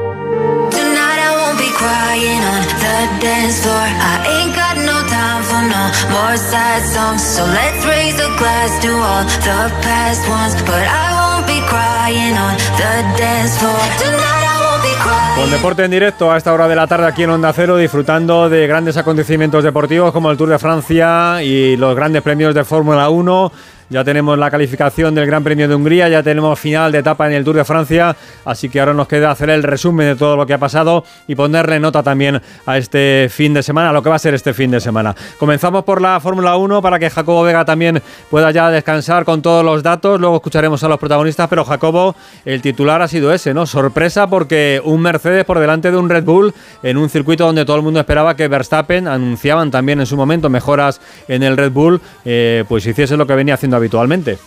Con 15.41 15.51
deporte 15.51 15.83
en 15.83 15.91
directo 15.91 16.31
a 16.31 16.37
esta 16.37 16.53
hora 16.53 16.69
de 16.69 16.77
la 16.77 16.87
tarde 16.87 17.07
aquí 17.07 17.23
en 17.23 17.31
Onda 17.31 17.51
Cero, 17.55 17.79
disfrutando 17.79 18.51
de 18.51 18.67
grandes 18.67 18.99
acontecimientos 18.99 19.65
deportivos 19.65 20.13
como 20.13 20.31
el 20.31 20.37
Tour 20.37 20.51
de 20.51 20.59
Francia 20.59 21.43
y 21.43 21.79
los 21.79 21.97
grandes 21.97 22.21
premios 22.21 22.55
de 22.55 22.63
Fórmula 22.63 23.09
1. 23.09 23.51
Ya 23.91 24.05
tenemos 24.05 24.39
la 24.39 24.53
calificación 24.53 25.17
del 25.17 25.27
Gran 25.27 25.43
Premio 25.43 25.67
de 25.67 25.75
Hungría, 25.75 26.09
ya 26.09 26.23
tenemos 26.23 26.57
final 26.61 26.93
de 26.93 26.99
etapa 26.99 27.27
en 27.27 27.33
el 27.33 27.43
Tour 27.43 27.57
de 27.57 27.65
Francia, 27.65 28.15
así 28.45 28.69
que 28.69 28.79
ahora 28.79 28.95
nos 28.95 29.09
queda 29.09 29.33
hacer 29.33 29.51
el 29.51 29.65
resumen 29.65 30.07
de 30.07 30.15
todo 30.15 30.37
lo 30.37 30.47
que 30.47 30.55
ha 30.55 30.59
pasado 30.59 31.03
y 31.27 31.35
ponerle 31.35 31.81
nota 31.81 32.01
también 32.01 32.41
a 32.67 32.79
este 32.79 33.27
fin 33.29 33.53
de 33.53 33.65
semana, 33.65 33.91
a 33.91 33.93
lo 33.93 34.01
que 34.01 34.09
va 34.09 34.15
a 34.15 34.21
ser 34.21 34.33
este 34.35 34.55
fin 34.55 34.71
de 34.71 34.79
semana. 34.79 35.17
Comenzamos 35.41 35.83
por 35.83 36.01
la 36.01 36.21
Fórmula 36.21 36.57
1 36.57 36.81
para 36.81 37.01
que 37.01 37.11
Jacobo 37.11 37.43
Vega 37.43 37.65
también 37.65 38.01
pueda 38.31 38.53
ya 38.53 38.71
descansar 38.71 39.25
con 39.25 39.43
todos 39.43 39.65
los 39.65 39.83
datos, 39.83 40.21
luego 40.21 40.37
escucharemos 40.37 40.85
a 40.85 40.89
los 40.89 41.01
protagonistas, 41.01 41.49
pero 41.49 41.65
Jacobo, 41.65 42.15
el 42.45 42.63
titular 42.63 43.03
ha 43.03 43.09
sido 43.09 43.33
ese, 43.33 43.53
¿no? 43.55 43.67
Sorpresa 43.67 44.29
porque 44.29 44.81
un 44.85 45.03
Mercedes 45.03 45.45
por 45.45 45.59
delante 45.59 45.91
de 45.91 45.97
un 45.97 46.09
Red 46.09 46.23
Bull 46.23 46.55
en 46.85 46.97
un 46.97 47.11
circuito 47.11 47.45
donde 47.45 47.65
todo 47.65 47.75
el 47.75 47.83
mundo 47.83 47.99
esperaba 47.99 48.37
que 48.37 48.47
Verstappen, 48.47 49.09
anunciaban 49.09 49.73
también 49.73 49.99
en 49.99 50.07
su 50.07 50.17
momento 50.17 50.49
mejoras 50.49 51.01
en 51.27 51.43
el 51.43 51.57
Red 51.57 51.73
Bull, 51.73 52.01
eh, 52.25 52.65
pues 52.69 52.87
hiciese 52.87 53.17
lo 53.17 53.27
que 53.27 53.35
venía 53.35 53.55
haciendo 53.55 53.80
habitualmente. 53.81 54.39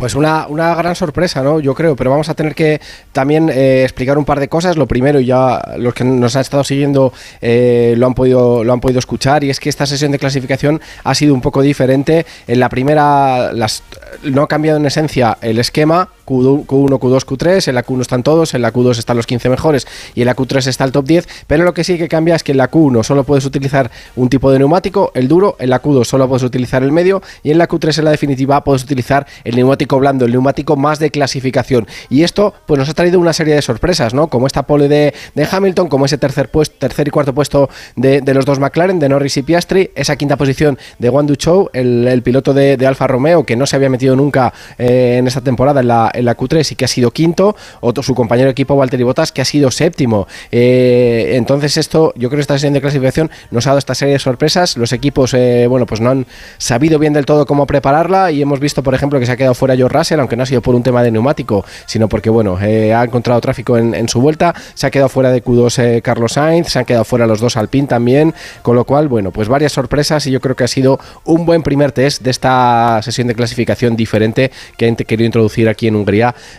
Pues 0.00 0.14
una, 0.14 0.46
una, 0.46 0.74
gran 0.74 0.96
sorpresa, 0.96 1.42
¿no? 1.42 1.60
Yo 1.60 1.74
creo, 1.74 1.94
pero 1.94 2.08
vamos 2.08 2.30
a 2.30 2.34
tener 2.34 2.54
que 2.54 2.80
también 3.12 3.50
eh, 3.50 3.82
explicar 3.82 4.16
un 4.16 4.24
par 4.24 4.40
de 4.40 4.48
cosas. 4.48 4.78
Lo 4.78 4.86
primero, 4.86 5.20
ya 5.20 5.60
los 5.76 5.92
que 5.92 6.04
nos 6.04 6.34
han 6.36 6.40
estado 6.40 6.64
siguiendo 6.64 7.12
eh, 7.42 7.92
lo, 7.98 8.06
han 8.06 8.14
podido, 8.14 8.64
lo 8.64 8.72
han 8.72 8.80
podido 8.80 8.98
escuchar, 8.98 9.44
y 9.44 9.50
es 9.50 9.60
que 9.60 9.68
esta 9.68 9.84
sesión 9.84 10.10
de 10.10 10.18
clasificación 10.18 10.80
ha 11.04 11.14
sido 11.14 11.34
un 11.34 11.42
poco 11.42 11.60
diferente. 11.60 12.24
En 12.46 12.60
la 12.60 12.70
primera 12.70 13.52
las, 13.52 13.82
no 14.22 14.44
ha 14.44 14.48
cambiado 14.48 14.78
en 14.78 14.86
esencia 14.86 15.36
el 15.42 15.58
esquema, 15.58 16.08
Q1, 16.30 16.98
Q2, 16.98 17.24
Q3, 17.24 17.68
en 17.68 17.74
la 17.74 17.84
Q1 17.84 18.00
están 18.02 18.22
todos, 18.22 18.54
en 18.54 18.62
la 18.62 18.72
Q2 18.72 18.98
están 18.98 19.16
los 19.16 19.26
15 19.26 19.48
mejores 19.48 19.86
y 20.14 20.20
en 20.22 20.26
la 20.26 20.36
Q3 20.36 20.66
está 20.66 20.84
el 20.84 20.92
top 20.92 21.06
10, 21.06 21.28
pero 21.46 21.64
lo 21.64 21.74
que 21.74 21.84
sí 21.84 21.98
que 21.98 22.08
cambia 22.08 22.36
es 22.36 22.42
que 22.42 22.52
en 22.52 22.58
la 22.58 22.70
Q1 22.70 23.02
solo 23.02 23.24
puedes 23.24 23.44
utilizar 23.44 23.90
un 24.16 24.28
tipo 24.28 24.50
de 24.50 24.58
neumático, 24.58 25.10
el 25.14 25.28
duro, 25.28 25.56
en 25.58 25.70
la 25.70 25.82
Q2 25.82 26.04
solo 26.04 26.28
puedes 26.28 26.42
utilizar 26.42 26.82
el 26.82 26.92
medio 26.92 27.22
y 27.42 27.50
en 27.50 27.58
la 27.58 27.68
Q3 27.68 27.98
en 27.98 28.04
la 28.04 28.10
definitiva 28.12 28.62
puedes 28.62 28.84
utilizar 28.84 29.26
el 29.44 29.56
neumático 29.56 29.98
blando, 29.98 30.24
el 30.24 30.32
neumático 30.32 30.76
más 30.76 30.98
de 30.98 31.10
clasificación. 31.10 31.86
Y 32.08 32.22
esto 32.22 32.54
pues 32.66 32.78
nos 32.78 32.88
ha 32.88 32.94
traído 32.94 33.18
una 33.18 33.32
serie 33.32 33.54
de 33.54 33.62
sorpresas, 33.62 34.14
¿no? 34.14 34.28
Como 34.28 34.46
esta 34.46 34.64
pole 34.64 34.88
de, 34.88 35.14
Hamilton, 35.50 35.88
como 35.88 36.04
ese 36.04 36.18
tercer 36.18 36.50
puesto, 36.50 36.76
tercer 36.78 37.08
y 37.08 37.10
cuarto 37.10 37.34
puesto 37.34 37.68
de, 37.96 38.22
los 38.34 38.44
dos 38.44 38.58
McLaren, 38.58 38.98
de 38.98 39.08
Norris 39.08 39.36
y 39.36 39.42
Piastri, 39.42 39.90
esa 39.94 40.16
quinta 40.16 40.36
posición 40.36 40.78
de 40.98 41.08
Wandu 41.08 41.34
Chow, 41.34 41.70
el, 41.72 42.22
piloto 42.22 42.54
de, 42.54 42.76
de, 42.76 42.86
Alfa 42.86 43.06
Romeo, 43.06 43.44
que 43.44 43.56
no 43.56 43.66
se 43.66 43.76
había 43.76 43.88
metido 43.88 44.14
nunca 44.14 44.52
eh, 44.78 45.16
en 45.18 45.26
esta 45.26 45.40
temporada 45.40 45.80
en 45.80 45.88
la, 45.88 46.12
en 46.20 46.24
la 46.24 46.36
Q3 46.36 46.72
y 46.72 46.74
que 46.76 46.84
ha 46.84 46.88
sido 46.88 47.10
quinto, 47.10 47.56
otro 47.80 48.02
su 48.02 48.14
compañero 48.14 48.46
de 48.46 48.52
equipo 48.52 48.76
Valtteri 48.76 49.02
Bottas 49.02 49.32
que 49.32 49.42
ha 49.42 49.44
sido 49.44 49.70
séptimo. 49.70 50.26
Eh, 50.52 51.32
entonces 51.34 51.76
esto, 51.76 52.12
yo 52.16 52.28
creo 52.28 52.38
que 52.38 52.42
esta 52.42 52.54
sesión 52.54 52.72
de 52.72 52.80
clasificación 52.80 53.30
nos 53.50 53.66
ha 53.66 53.70
dado 53.70 53.78
esta 53.78 53.94
serie 53.94 54.14
de 54.14 54.18
sorpresas. 54.18 54.76
Los 54.76 54.92
equipos, 54.92 55.34
eh, 55.34 55.66
bueno, 55.68 55.86
pues 55.86 56.00
no 56.00 56.10
han 56.10 56.26
sabido 56.58 56.98
bien 56.98 57.12
del 57.12 57.26
todo 57.26 57.46
cómo 57.46 57.66
prepararla 57.66 58.30
y 58.30 58.42
hemos 58.42 58.60
visto, 58.60 58.82
por 58.82 58.94
ejemplo, 58.94 59.18
que 59.18 59.26
se 59.26 59.32
ha 59.32 59.36
quedado 59.36 59.54
fuera 59.54 59.76
George 59.76 59.96
Russell, 59.96 60.20
aunque 60.20 60.36
no 60.36 60.42
ha 60.44 60.46
sido 60.46 60.62
por 60.62 60.74
un 60.74 60.82
tema 60.82 61.02
de 61.02 61.10
neumático, 61.10 61.64
sino 61.86 62.08
porque, 62.08 62.30
bueno, 62.30 62.58
eh, 62.60 62.94
ha 62.94 63.02
encontrado 63.02 63.40
tráfico 63.40 63.76
en, 63.76 64.08
su 64.08 64.20
vuelta. 64.20 64.54
Se 64.74 64.86
ha 64.86 64.90
quedado 64.90 65.08
fuera 65.08 65.30
de 65.30 65.42
Q2 65.44 66.02
Carlos 66.02 66.32
Sainz, 66.32 66.68
se 66.68 66.78
han 66.78 66.84
quedado 66.84 67.04
fuera 67.04 67.26
los 67.26 67.40
dos 67.40 67.56
Alpine 67.56 67.86
también, 67.86 68.34
con 68.62 68.76
lo 68.76 68.84
cual, 68.84 69.08
bueno, 69.08 69.30
pues 69.30 69.48
varias 69.48 69.72
sorpresas 69.72 70.26
y 70.26 70.30
yo 70.30 70.40
creo 70.40 70.56
que 70.56 70.64
ha 70.64 70.68
sido 70.68 70.98
un 71.24 71.46
buen 71.46 71.62
primer 71.62 71.92
test 71.92 72.22
de 72.22 72.30
esta 72.30 73.00
sesión 73.02 73.28
de 73.28 73.34
clasificación 73.34 73.96
diferente 73.96 74.50
que 74.76 74.86
han 74.86 74.96
querido 74.96 75.26
introducir 75.26 75.68
aquí 75.68 75.86
en 75.86 75.96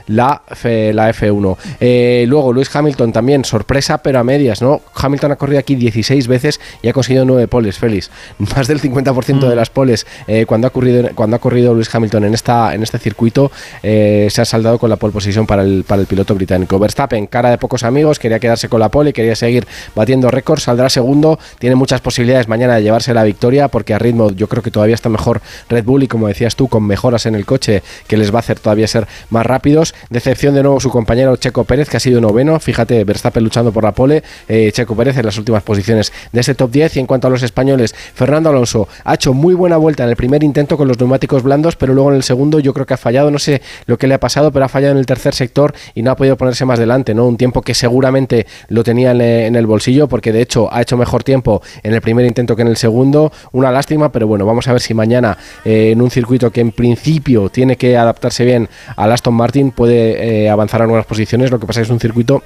La, 0.07 0.41
F, 0.49 0.93
la 0.93 1.09
F1. 1.13 1.57
Eh, 1.79 2.25
luego, 2.27 2.53
Luis 2.53 2.73
Hamilton 2.73 3.11
también, 3.11 3.45
sorpresa, 3.45 3.99
pero 3.99 4.19
a 4.19 4.23
medias, 4.23 4.61
¿no? 4.61 4.81
Hamilton 4.95 5.33
ha 5.33 5.35
corrido 5.35 5.59
aquí 5.59 5.75
16 5.75 6.27
veces 6.27 6.59
y 6.81 6.87
ha 6.87 6.93
conseguido 6.93 7.25
9 7.25 7.47
poles, 7.47 7.77
Félix. 7.77 8.09
Más 8.37 8.67
del 8.67 8.81
50% 8.81 9.35
mm. 9.35 9.49
de 9.49 9.55
las 9.55 9.69
poles 9.69 10.05
eh, 10.27 10.45
cuando, 10.45 10.67
ha 10.67 10.69
corrido, 10.69 11.09
cuando 11.15 11.35
ha 11.35 11.39
corrido 11.39 11.73
Luis 11.73 11.93
Hamilton 11.93 12.25
en, 12.25 12.33
esta, 12.33 12.73
en 12.73 12.83
este 12.83 12.97
circuito 12.99 13.51
eh, 13.83 14.27
se 14.29 14.41
ha 14.41 14.45
saldado 14.45 14.79
con 14.79 14.89
la 14.89 14.95
pole 14.95 15.13
position 15.13 15.45
para 15.45 15.63
el, 15.63 15.83
para 15.85 16.01
el 16.01 16.07
piloto 16.07 16.35
británico. 16.35 16.79
Verstappen, 16.79 17.27
cara 17.27 17.49
de 17.49 17.57
pocos 17.57 17.83
amigos, 17.83 18.19
quería 18.19 18.39
quedarse 18.39 18.69
con 18.69 18.79
la 18.79 18.89
pole, 18.89 19.13
quería 19.13 19.35
seguir 19.35 19.67
batiendo 19.95 20.31
récords, 20.31 20.63
saldrá 20.63 20.89
segundo, 20.89 21.39
tiene 21.59 21.75
muchas 21.75 22.01
posibilidades 22.01 22.47
mañana 22.47 22.75
de 22.75 22.83
llevarse 22.83 23.13
la 23.13 23.23
victoria 23.23 23.67
porque 23.67 23.93
a 23.93 23.99
ritmo 23.99 24.31
yo 24.31 24.47
creo 24.47 24.63
que 24.63 24.71
todavía 24.71 24.95
está 24.95 25.09
mejor 25.09 25.41
Red 25.69 25.83
Bull 25.83 26.03
y 26.03 26.07
como 26.07 26.27
decías 26.27 26.55
tú, 26.55 26.67
con 26.67 26.83
mejoras 26.83 27.25
en 27.25 27.35
el 27.35 27.45
coche 27.45 27.83
que 28.07 28.17
les 28.17 28.31
va 28.31 28.37
a 28.37 28.39
hacer 28.39 28.59
todavía 28.59 28.87
ser 28.87 29.07
más 29.31 29.45
rápidos. 29.45 29.95
Decepción 30.09 30.53
de 30.53 30.63
nuevo 30.63 30.79
su 30.79 30.89
compañero 30.89 31.35
Checo 31.35 31.63
Pérez, 31.63 31.89
que 31.89 31.97
ha 31.97 31.99
sido 31.99 32.21
noveno. 32.21 32.59
Fíjate, 32.59 33.03
Verstappen 33.03 33.43
luchando 33.43 33.71
por 33.71 33.83
la 33.83 33.93
pole, 33.93 34.23
eh, 34.47 34.71
Checo 34.71 34.95
Pérez 34.95 35.17
en 35.17 35.25
las 35.25 35.37
últimas 35.37 35.63
posiciones 35.63 36.13
de 36.31 36.41
ese 36.41 36.55
top 36.55 36.71
10. 36.71 36.97
Y 36.97 36.99
en 36.99 37.07
cuanto 37.07 37.27
a 37.27 37.29
los 37.29 37.43
españoles, 37.43 37.95
Fernando 38.13 38.49
Alonso 38.49 38.87
ha 39.03 39.15
hecho 39.15 39.33
muy 39.33 39.53
buena 39.53 39.77
vuelta 39.77 40.03
en 40.03 40.09
el 40.09 40.15
primer 40.15 40.43
intento 40.43 40.77
con 40.77 40.87
los 40.87 40.99
neumáticos 40.99 41.43
blandos, 41.43 41.75
pero 41.75 41.93
luego 41.93 42.11
en 42.11 42.17
el 42.17 42.23
segundo 42.23 42.59
yo 42.59 42.73
creo 42.73 42.85
que 42.85 42.93
ha 42.93 42.97
fallado. 42.97 43.31
No 43.31 43.39
sé 43.39 43.61
lo 43.85 43.97
que 43.97 44.07
le 44.07 44.13
ha 44.13 44.19
pasado, 44.19 44.51
pero 44.51 44.65
ha 44.65 44.69
fallado 44.69 44.91
en 44.93 44.99
el 44.99 45.05
tercer 45.05 45.33
sector 45.33 45.73
y 45.95 46.03
no 46.03 46.11
ha 46.11 46.15
podido 46.15 46.37
ponerse 46.37 46.65
más 46.65 46.79
delante, 46.79 47.13
¿no? 47.13 47.27
Un 47.27 47.37
tiempo 47.37 47.61
que 47.61 47.73
seguramente 47.73 48.45
lo 48.67 48.83
tenía 48.83 49.11
en, 49.11 49.21
en 49.21 49.55
el 49.55 49.65
bolsillo, 49.65 50.07
porque 50.07 50.31
de 50.31 50.41
hecho 50.41 50.71
ha 50.71 50.81
hecho 50.81 50.97
mejor 50.97 51.23
tiempo 51.23 51.61
en 51.83 51.93
el 51.93 52.01
primer 52.01 52.25
intento 52.25 52.55
que 52.55 52.61
en 52.61 52.67
el 52.67 52.77
segundo. 52.77 53.31
Una 53.51 53.71
lástima, 53.71 54.11
pero 54.11 54.27
bueno, 54.27 54.45
vamos 54.45 54.67
a 54.67 54.73
ver 54.73 54.81
si 54.81 54.93
mañana 54.93 55.37
eh, 55.65 55.91
en 55.91 56.01
un 56.01 56.11
circuito 56.11 56.51
que 56.51 56.61
en 56.61 56.71
principio 56.71 57.49
tiene 57.49 57.77
que 57.77 57.97
adaptarse 57.97 58.45
bien 58.45 58.69
al 58.95 59.11
Aston 59.21 59.35
Martin 59.35 59.69
puede 59.69 60.45
eh, 60.45 60.49
avanzar 60.49 60.81
a 60.81 60.87
nuevas 60.87 61.05
posiciones. 61.05 61.51
Lo 61.51 61.59
que 61.59 61.67
pasa 61.67 61.79
es 61.79 61.87
que 61.87 61.91
es 61.91 61.93
un 61.93 61.99
circuito 61.99 62.41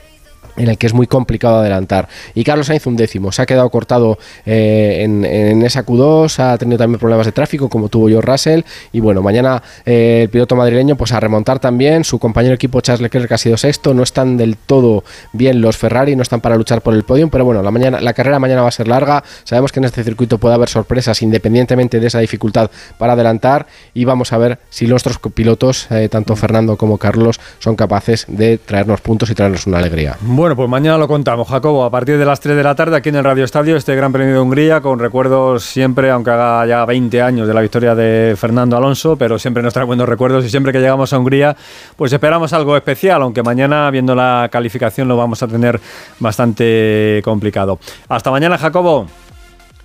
en 0.58 0.70
el 0.70 0.78
que 0.78 0.88
es 0.88 0.94
muy 0.94 1.08
complicado 1.08 1.58
adelantar. 1.58 2.08
Y 2.34 2.44
Carlos 2.44 2.68
Sainz 2.68 2.86
un 2.88 2.96
décimo, 2.96 3.32
se 3.32 3.42
ha 3.42 3.46
quedado 3.46 3.70
cortado 3.70 4.18
eh, 4.46 5.02
en, 5.04 5.64
esa 5.64 5.86
Q2, 5.86 6.40
ha 6.40 6.58
tenido 6.58 6.78
también 6.78 7.00
problemas 7.00 7.26
de 7.26 7.32
tráfico 7.32 7.70
como 7.70 7.90
tuvo 7.90 8.10
yo 8.10 8.22
Russell. 8.22 8.62
Y 8.92 9.00
bueno, 9.00 9.22
mañana 9.22 9.62
eh, 9.86 10.22
el 10.24 10.30
piloto 10.30 10.56
madrileño 10.56 10.96
pues 10.96 11.12
a 11.12 11.20
remontar 11.20 11.60
también, 11.60 12.04
su 12.04 12.20
compañero 12.20 12.56
equipo 12.56 12.82
Charles 12.82 13.02
Leclerc 13.02 13.32
ha 13.32 13.38
sido 13.38 13.58
sexto, 13.58 13.94
no 13.94 14.04
están 14.04 14.38
del 14.38 14.58
todo 14.58 15.04
bien 15.34 15.62
los 15.62 15.78
Ferrari, 15.78 16.16
no 16.16 16.22
están 16.22 16.42
para 16.42 16.56
luchar 16.56 16.82
por 16.82 16.94
el 16.94 17.04
podio, 17.04 17.30
pero 17.30 17.46
bueno, 17.46 17.62
la, 17.62 17.72
mañana, 17.72 18.00
la 18.00 18.14
carrera 18.14 18.40
mañana 18.40 18.62
va 18.62 18.70
a 18.70 18.72
ser 18.72 18.88
larga, 18.88 19.24
sabemos 19.44 19.72
que 19.72 19.80
en 19.80 19.86
este 19.86 20.04
circuito 20.04 20.38
puede 20.38 20.56
haber 20.56 20.70
sorpresas 20.70 21.22
independientemente 21.22 22.00
de 22.00 22.08
esa 22.08 22.20
dificultad 22.20 22.70
para 22.98 23.14
adelantar. 23.14 23.68
Y 23.94 24.06
vamos 24.06 24.34
a 24.34 24.38
ver 24.38 24.60
si 24.70 24.88
nuestros 24.88 25.20
pilotos, 25.34 25.88
eh, 25.92 26.10
tanto 26.10 26.36
Fernando 26.36 26.78
como 26.78 26.98
Carlos, 26.98 27.40
son 27.60 27.76
capaces 27.76 28.26
de 28.28 28.58
traernos 28.58 29.02
puntos 29.02 29.30
y 29.30 29.36
traernos 29.36 29.68
una 29.68 29.80
alegría. 29.80 30.18
Pues 30.54 30.70
mañana 30.70 30.98
lo 30.98 31.08
contamos, 31.08 31.48
Jacobo, 31.48 31.86
a 31.86 31.90
partir 31.90 32.18
de 32.18 32.26
las 32.26 32.40
3 32.40 32.58
de 32.58 32.64
la 32.64 32.76
tarde 32.76 32.98
aquí 32.98 33.10
en 33.10 33.16
el 33.16 33.24
Radio 33.24 33.46
Estadio, 33.46 33.78
este 33.78 33.96
Gran 33.96 34.12
Premio 34.12 34.34
de 34.34 34.40
Hungría, 34.40 34.82
con 34.82 35.00
recuerdos 35.00 35.64
siempre, 35.64 36.12
aunque 36.12 36.30
haga 36.30 36.66
ya 36.68 36.86
20 36.86 37.22
años 37.22 37.48
de 37.48 37.54
la 37.54 37.62
victoria 37.62 37.96
de 37.96 38.36
Fernando 38.38 38.78
Alonso, 38.78 39.16
pero 39.16 39.40
siempre 39.40 39.64
nos 39.64 39.74
trae 39.74 39.86
buenos 39.86 40.08
recuerdos 40.08 40.46
y 40.46 40.50
siempre 40.50 40.72
que 40.72 40.80
llegamos 40.80 41.14
a 41.14 41.18
Hungría, 41.18 41.56
pues 41.96 42.14
esperamos 42.14 42.54
algo 42.54 42.76
especial, 42.76 43.22
aunque 43.22 43.42
mañana, 43.42 43.90
viendo 43.90 44.14
la 44.14 44.50
calificación, 44.52 45.08
lo 45.08 45.18
vamos 45.18 45.42
a 45.42 45.48
tener 45.48 45.80
bastante 46.20 47.22
complicado. 47.24 47.80
Hasta 48.10 48.30
mañana, 48.30 48.58
Jacobo. 48.58 49.08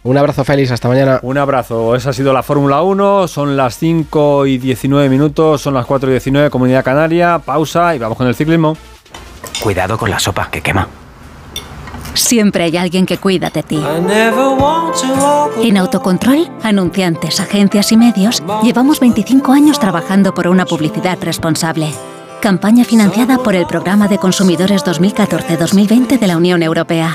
Un 0.02 0.16
abrazo, 0.16 0.44
Félix. 0.44 0.70
Hasta 0.72 0.88
mañana. 0.88 1.20
Un 1.22 1.38
abrazo. 1.38 1.94
Esa 1.94 2.10
ha 2.10 2.12
sido 2.12 2.32
la 2.32 2.42
Fórmula 2.42 2.82
1. 2.82 3.28
Son 3.28 3.56
las 3.56 3.76
5 3.76 4.46
y 4.46 4.58
19 4.58 5.08
minutos. 5.08 5.60
Son 5.60 5.74
las 5.74 5.84
4 5.86 6.08
y 6.08 6.12
19, 6.12 6.50
Comunidad 6.50 6.84
Canaria. 6.84 7.38
Pausa 7.38 7.94
y 7.94 7.98
vamos 7.98 8.16
con 8.16 8.26
el 8.26 8.34
ciclismo. 8.34 8.76
Cuidado 9.62 9.98
con 9.98 10.10
la 10.10 10.18
sopa 10.18 10.50
que 10.50 10.62
quema. 10.62 10.88
Siempre 12.14 12.64
hay 12.64 12.76
alguien 12.76 13.06
que 13.06 13.18
cuida 13.18 13.50
de 13.50 13.62
ti. 13.62 13.80
En 15.62 15.76
Autocontrol, 15.76 16.50
anunciantes, 16.62 17.40
agencias 17.40 17.92
y 17.92 17.96
medios, 17.96 18.42
llevamos 18.62 19.00
25 19.00 19.52
años 19.52 19.78
trabajando 19.78 20.34
por 20.34 20.48
una 20.48 20.64
publicidad 20.66 21.18
responsable. 21.22 21.92
Campaña 22.40 22.84
financiada 22.84 23.38
por 23.38 23.54
el 23.54 23.66
Programa 23.66 24.08
de 24.08 24.18
Consumidores 24.18 24.84
2014-2020 24.84 26.18
de 26.18 26.26
la 26.26 26.36
Unión 26.36 26.62
Europea. 26.62 27.14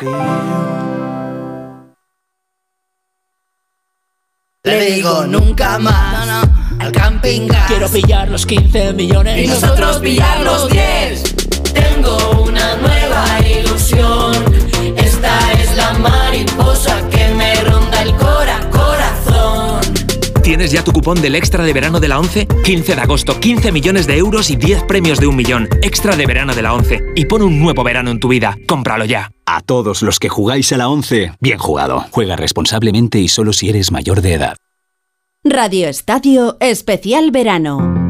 Le 4.64 4.92
digo 4.92 5.26
nunca 5.28 5.78
más 5.78 6.48
al 6.80 6.92
camping 6.92 7.48
gas. 7.48 7.68
Quiero 7.68 7.90
pillar 7.90 8.30
los 8.30 8.46
15 8.46 8.94
millones 8.94 9.44
y 9.44 9.48
nosotros 9.48 9.98
pillar 10.00 10.42
los 10.42 10.70
10. 10.70 11.55
Tengo 11.76 12.44
una 12.44 12.76
nueva 12.78 13.26
ilusión. 13.48 14.34
Esta 14.98 15.52
es 15.54 15.76
la 15.76 15.94
mariposa 15.94 17.08
que 17.10 17.28
me 17.36 17.54
ronda 17.62 18.02
el 18.02 18.16
cora 18.16 18.60
corazón. 18.72 19.82
¿Tienes 20.42 20.72
ya 20.72 20.84
tu 20.84 20.92
cupón 20.92 21.22
del 21.22 21.36
extra 21.36 21.64
de 21.64 21.74
verano 21.74 22.00
de 22.00 22.08
la 22.08 22.20
11? 22.20 22.48
15 22.64 22.96
de 22.96 23.02
agosto, 23.02 23.40
15 23.40 23.72
millones 23.72 24.08
de 24.08 24.18
euros 24.18 24.50
y 24.50 24.56
10 24.56 24.84
premios 24.84 25.20
de 25.20 25.28
un 25.28 25.36
millón. 25.36 25.68
Extra 25.82 26.16
de 26.16 26.26
verano 26.26 26.56
de 26.56 26.62
la 26.62 26.74
11. 26.74 27.02
Y 27.16 27.26
pon 27.26 27.42
un 27.42 27.60
nuevo 27.60 27.84
verano 27.84 28.12
en 28.12 28.20
tu 28.20 28.30
vida. 28.30 28.58
Cómpralo 28.68 29.06
ya. 29.06 29.32
A 29.46 29.62
todos 29.62 30.02
los 30.02 30.20
que 30.20 30.30
jugáis 30.30 30.72
a 30.74 30.78
la 30.78 30.90
11, 30.90 31.34
bien 31.40 31.60
jugado. 31.60 32.06
Juega 32.12 32.36
responsablemente 32.36 33.20
y 33.20 33.28
solo 33.28 33.54
si 33.54 33.70
eres 33.70 33.92
mayor 33.92 34.22
de 34.22 34.34
edad. 34.34 34.58
Radio 35.44 35.88
Estadio 35.88 36.58
Especial 36.60 37.30
Verano. 37.30 38.05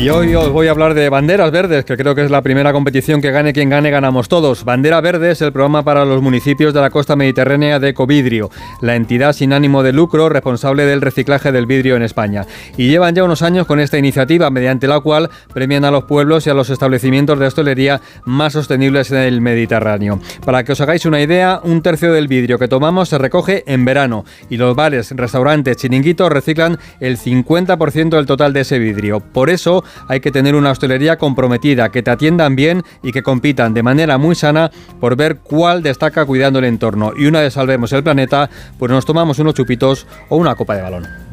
Y 0.00 0.08
hoy 0.08 0.34
os 0.34 0.48
voy 0.48 0.66
a 0.66 0.70
hablar 0.70 0.94
de 0.94 1.10
Banderas 1.10 1.50
Verdes, 1.50 1.84
que 1.84 1.94
creo 1.94 2.14
que 2.14 2.24
es 2.24 2.30
la 2.30 2.40
primera 2.40 2.72
competición 2.72 3.20
que 3.20 3.32
gane 3.32 3.52
quien 3.52 3.68
gane, 3.68 3.90
ganamos 3.90 4.30
todos. 4.30 4.64
Bandera 4.64 4.98
Verde 5.02 5.32
es 5.32 5.42
el 5.42 5.52
programa 5.52 5.82
para 5.82 6.06
los 6.06 6.22
municipios 6.22 6.72
de 6.72 6.80
la 6.80 6.88
costa 6.88 7.16
mediterránea 7.16 7.78
de 7.78 7.90
Ecovidrio, 7.90 8.48
la 8.80 8.96
entidad 8.96 9.34
sin 9.34 9.52
ánimo 9.52 9.82
de 9.82 9.92
lucro 9.92 10.30
responsable 10.30 10.86
del 10.86 11.02
reciclaje 11.02 11.52
del 11.52 11.66
vidrio 11.66 11.96
en 11.96 12.02
España. 12.02 12.46
Y 12.78 12.88
llevan 12.88 13.14
ya 13.14 13.24
unos 13.24 13.42
años 13.42 13.66
con 13.66 13.78
esta 13.78 13.98
iniciativa, 13.98 14.48
mediante 14.48 14.88
la 14.88 15.00
cual 15.00 15.28
premian 15.52 15.84
a 15.84 15.90
los 15.90 16.04
pueblos 16.04 16.46
y 16.46 16.50
a 16.50 16.54
los 16.54 16.70
establecimientos 16.70 17.38
de 17.38 17.48
hostelería 17.48 18.00
más 18.24 18.54
sostenibles 18.54 19.10
en 19.10 19.18
el 19.18 19.42
Mediterráneo. 19.42 20.18
Para 20.46 20.64
que 20.64 20.72
os 20.72 20.80
hagáis 20.80 21.04
una 21.04 21.20
idea, 21.20 21.60
un 21.62 21.82
tercio 21.82 22.10
del 22.10 22.26
vidrio 22.26 22.58
que 22.58 22.68
tomamos 22.68 23.10
se 23.10 23.18
recoge 23.18 23.64
en 23.66 23.84
verano 23.84 24.24
y 24.48 24.56
los 24.56 24.74
bares, 24.74 25.10
restaurantes, 25.10 25.76
chiringuitos 25.76 26.32
reciclan 26.32 26.78
el 27.00 27.18
50% 27.18 28.08
del 28.08 28.24
total 28.24 28.54
de 28.54 28.60
ese 28.62 28.78
vidrio. 28.78 29.20
Por 29.20 29.50
eso, 29.50 29.84
hay 30.08 30.20
que 30.20 30.30
tener 30.30 30.54
una 30.54 30.70
hostelería 30.70 31.18
comprometida, 31.18 31.90
que 31.90 32.02
te 32.02 32.10
atiendan 32.10 32.56
bien 32.56 32.82
y 33.02 33.12
que 33.12 33.22
compitan 33.22 33.74
de 33.74 33.82
manera 33.82 34.18
muy 34.18 34.34
sana 34.34 34.70
por 35.00 35.16
ver 35.16 35.38
cuál 35.38 35.82
destaca 35.82 36.24
cuidando 36.24 36.58
el 36.58 36.64
entorno. 36.66 37.12
Y 37.16 37.26
una 37.26 37.40
vez 37.40 37.54
salvemos 37.54 37.92
el 37.92 38.02
planeta, 38.02 38.50
pues 38.78 38.90
nos 38.90 39.04
tomamos 39.04 39.38
unos 39.38 39.54
chupitos 39.54 40.06
o 40.28 40.36
una 40.36 40.54
copa 40.54 40.76
de 40.76 40.82
balón. 40.82 41.29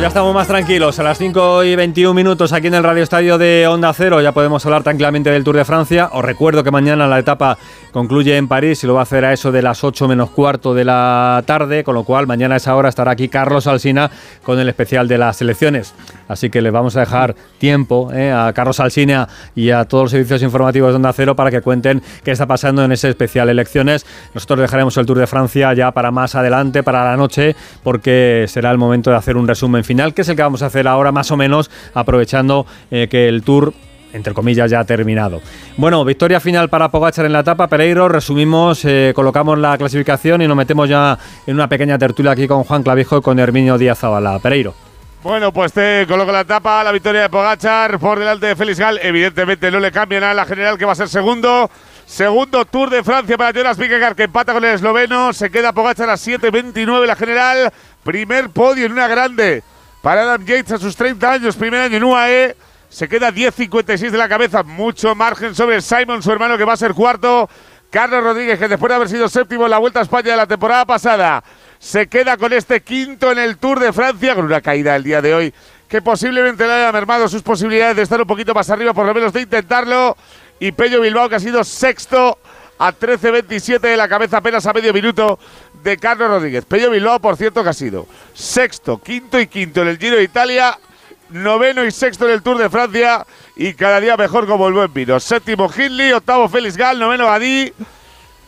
Ya 0.00 0.08
estamos 0.08 0.34
más 0.34 0.48
tranquilos. 0.48 0.98
A 0.98 1.02
las 1.02 1.18
5 1.18 1.62
y 1.64 1.76
21 1.76 2.14
minutos 2.14 2.54
aquí 2.54 2.68
en 2.68 2.74
el 2.74 2.82
Radio 2.82 3.02
Estadio 3.02 3.36
de 3.36 3.66
Onda 3.66 3.92
Cero 3.92 4.22
ya 4.22 4.32
podemos 4.32 4.64
hablar 4.64 4.82
tranquilamente 4.82 5.30
del 5.30 5.44
Tour 5.44 5.56
de 5.56 5.64
Francia. 5.66 6.08
Os 6.12 6.24
recuerdo 6.24 6.64
que 6.64 6.70
mañana 6.70 7.06
la 7.06 7.18
etapa 7.18 7.58
concluye 7.92 8.38
en 8.38 8.48
París 8.48 8.82
y 8.82 8.86
lo 8.86 8.94
va 8.94 9.00
a 9.00 9.02
hacer 9.02 9.26
a 9.26 9.34
eso 9.34 9.52
de 9.52 9.60
las 9.60 9.84
8 9.84 10.08
menos 10.08 10.30
cuarto 10.30 10.72
de 10.72 10.86
la 10.86 11.42
tarde, 11.44 11.84
con 11.84 11.94
lo 11.94 12.04
cual 12.04 12.26
mañana 12.26 12.54
a 12.54 12.56
esa 12.56 12.74
hora 12.76 12.88
estará 12.88 13.10
aquí 13.10 13.28
Carlos 13.28 13.66
Alsina 13.66 14.10
con 14.42 14.58
el 14.58 14.70
especial 14.70 15.06
de 15.06 15.18
las 15.18 15.42
elecciones. 15.42 15.92
Así 16.30 16.48
que 16.48 16.62
les 16.62 16.72
vamos 16.72 16.96
a 16.96 17.00
dejar 17.00 17.34
tiempo 17.58 18.12
eh, 18.12 18.30
a 18.30 18.52
Carlos 18.52 18.78
Alsina 18.78 19.28
y 19.56 19.70
a 19.70 19.84
todos 19.84 20.04
los 20.04 20.10
servicios 20.12 20.42
informativos 20.42 20.90
de 20.90 20.96
Onda 20.96 21.12
Cero 21.12 21.34
para 21.34 21.50
que 21.50 21.60
cuenten 21.60 22.02
qué 22.22 22.30
está 22.30 22.46
pasando 22.46 22.84
en 22.84 22.92
ese 22.92 23.08
especial 23.08 23.48
elecciones. 23.48 24.06
Nosotros 24.32 24.60
dejaremos 24.60 24.96
el 24.96 25.06
Tour 25.06 25.18
de 25.18 25.26
Francia 25.26 25.74
ya 25.74 25.90
para 25.90 26.12
más 26.12 26.36
adelante, 26.36 26.84
para 26.84 27.04
la 27.04 27.16
noche, 27.16 27.56
porque 27.82 28.44
será 28.46 28.70
el 28.70 28.78
momento 28.78 29.10
de 29.10 29.16
hacer 29.16 29.36
un 29.36 29.48
resumen 29.48 29.82
final, 29.82 30.14
que 30.14 30.22
es 30.22 30.28
el 30.28 30.36
que 30.36 30.42
vamos 30.42 30.62
a 30.62 30.66
hacer 30.66 30.86
ahora 30.86 31.10
más 31.10 31.32
o 31.32 31.36
menos, 31.36 31.68
aprovechando 31.94 32.64
eh, 32.92 33.08
que 33.10 33.28
el 33.28 33.42
Tour 33.42 33.74
entre 34.12 34.34
comillas, 34.34 34.68
ya 34.68 34.80
ha 34.80 34.84
terminado. 34.84 35.40
Bueno, 35.76 36.04
victoria 36.04 36.40
final 36.40 36.68
para 36.68 36.90
Pogachar 36.90 37.26
en 37.26 37.32
la 37.32 37.40
etapa. 37.40 37.68
Pereiro, 37.68 38.08
resumimos, 38.08 38.84
eh, 38.84 39.12
colocamos 39.14 39.56
la 39.56 39.78
clasificación 39.78 40.42
y 40.42 40.48
nos 40.48 40.56
metemos 40.56 40.88
ya 40.88 41.16
en 41.46 41.54
una 41.54 41.68
pequeña 41.68 41.96
tertulia 41.96 42.32
aquí 42.32 42.48
con 42.48 42.64
Juan 42.64 42.82
Clavijo 42.82 43.18
y 43.18 43.20
con 43.20 43.38
Herminio 43.38 43.78
Díaz 43.78 44.00
Zabala. 44.00 44.40
Pereiro. 44.40 44.89
Bueno, 45.22 45.52
pues 45.52 45.74
te 45.74 46.06
coloco 46.08 46.32
la 46.32 46.40
etapa, 46.40 46.82
la 46.82 46.92
victoria 46.92 47.20
de 47.20 47.28
Pogachar 47.28 47.98
por 47.98 48.18
delante 48.18 48.46
de 48.46 48.56
Félix 48.56 48.78
Gal. 48.78 48.98
Evidentemente 49.02 49.70
no 49.70 49.78
le 49.78 49.92
cambia 49.92 50.18
nada 50.18 50.32
a 50.32 50.34
la 50.34 50.46
general 50.46 50.78
que 50.78 50.86
va 50.86 50.92
a 50.92 50.94
ser 50.94 51.10
segundo. 51.10 51.70
Segundo 52.06 52.64
Tour 52.64 52.88
de 52.88 53.04
Francia 53.04 53.36
para 53.36 53.52
Jonas 53.52 53.76
Vingegaard 53.76 54.16
que 54.16 54.22
empata 54.22 54.54
con 54.54 54.64
el 54.64 54.74
esloveno. 54.74 55.34
Se 55.34 55.50
queda 55.50 55.74
Pogachar 55.74 56.08
a 56.08 56.14
7.29 56.14 57.04
la 57.04 57.16
general. 57.16 57.70
Primer 58.02 58.48
podio 58.48 58.86
en 58.86 58.92
una 58.92 59.08
grande 59.08 59.62
para 60.00 60.22
Adam 60.22 60.46
Yates 60.46 60.72
a 60.72 60.78
sus 60.78 60.96
30 60.96 61.32
años, 61.32 61.54
primer 61.54 61.82
año 61.82 61.98
en 61.98 62.04
UAE. 62.04 62.56
Se 62.88 63.06
queda 63.06 63.30
10.56 63.30 64.10
de 64.10 64.18
la 64.18 64.28
cabeza, 64.28 64.62
mucho 64.62 65.14
margen 65.14 65.54
sobre 65.54 65.82
Simon, 65.82 66.22
su 66.22 66.32
hermano, 66.32 66.56
que 66.56 66.64
va 66.64 66.72
a 66.72 66.78
ser 66.78 66.94
cuarto. 66.94 67.48
Carlos 67.90 68.22
Rodríguez, 68.22 68.58
que 68.58 68.68
después 68.68 68.88
de 68.88 68.94
haber 68.94 69.08
sido 69.08 69.28
séptimo 69.28 69.64
en 69.64 69.70
la 69.70 69.78
Vuelta 69.78 69.98
a 69.98 70.02
España 70.02 70.30
de 70.30 70.36
la 70.36 70.46
temporada 70.46 70.86
pasada, 70.86 71.44
se 71.80 72.06
queda 72.06 72.36
con 72.36 72.52
este 72.52 72.82
quinto 72.82 73.32
en 73.32 73.38
el 73.38 73.56
Tour 73.56 73.80
de 73.80 73.92
Francia, 73.92 74.36
con 74.36 74.44
una 74.44 74.60
caída 74.60 74.94
el 74.94 75.02
día 75.02 75.20
de 75.20 75.34
hoy 75.34 75.54
que 75.90 76.00
posiblemente 76.00 76.64
le 76.64 76.72
haya 76.72 76.92
mermado 76.92 77.28
sus 77.28 77.42
posibilidades 77.42 77.96
de 77.96 78.02
estar 78.02 78.20
un 78.20 78.26
poquito 78.26 78.54
más 78.54 78.70
arriba, 78.70 78.94
por 78.94 79.04
lo 79.04 79.12
menos 79.12 79.32
de 79.32 79.40
intentarlo. 79.40 80.16
Y 80.60 80.70
Pello 80.70 81.00
Bilbao, 81.00 81.28
que 81.28 81.34
ha 81.34 81.40
sido 81.40 81.64
sexto 81.64 82.38
a 82.78 82.92
13.27 82.92 83.80
de 83.80 83.96
la 83.96 84.08
cabeza, 84.08 84.36
apenas 84.36 84.64
a 84.66 84.72
medio 84.72 84.92
minuto 84.92 85.40
de 85.82 85.96
Carlos 85.96 86.28
Rodríguez. 86.28 86.64
Pello 86.64 86.90
Bilbao, 86.90 87.18
por 87.18 87.36
cierto, 87.36 87.64
que 87.64 87.70
ha 87.70 87.74
sido 87.74 88.06
sexto, 88.34 88.98
quinto 88.98 89.40
y 89.40 89.48
quinto 89.48 89.82
en 89.82 89.88
el 89.88 89.98
Giro 89.98 90.14
de 90.14 90.22
Italia, 90.22 90.78
noveno 91.30 91.84
y 91.84 91.90
sexto 91.90 92.26
en 92.26 92.34
el 92.34 92.42
Tour 92.42 92.58
de 92.58 92.70
Francia 92.70 93.26
y 93.56 93.74
cada 93.74 93.98
día 93.98 94.16
mejor 94.16 94.46
como 94.46 94.68
el 94.68 94.74
buen 94.74 94.94
vino. 94.94 95.18
Séptimo 95.18 95.68
Hindley, 95.68 96.12
octavo 96.12 96.48
Félix 96.48 96.76
Gal, 96.76 97.00
noveno 97.00 97.26
Badí. 97.26 97.72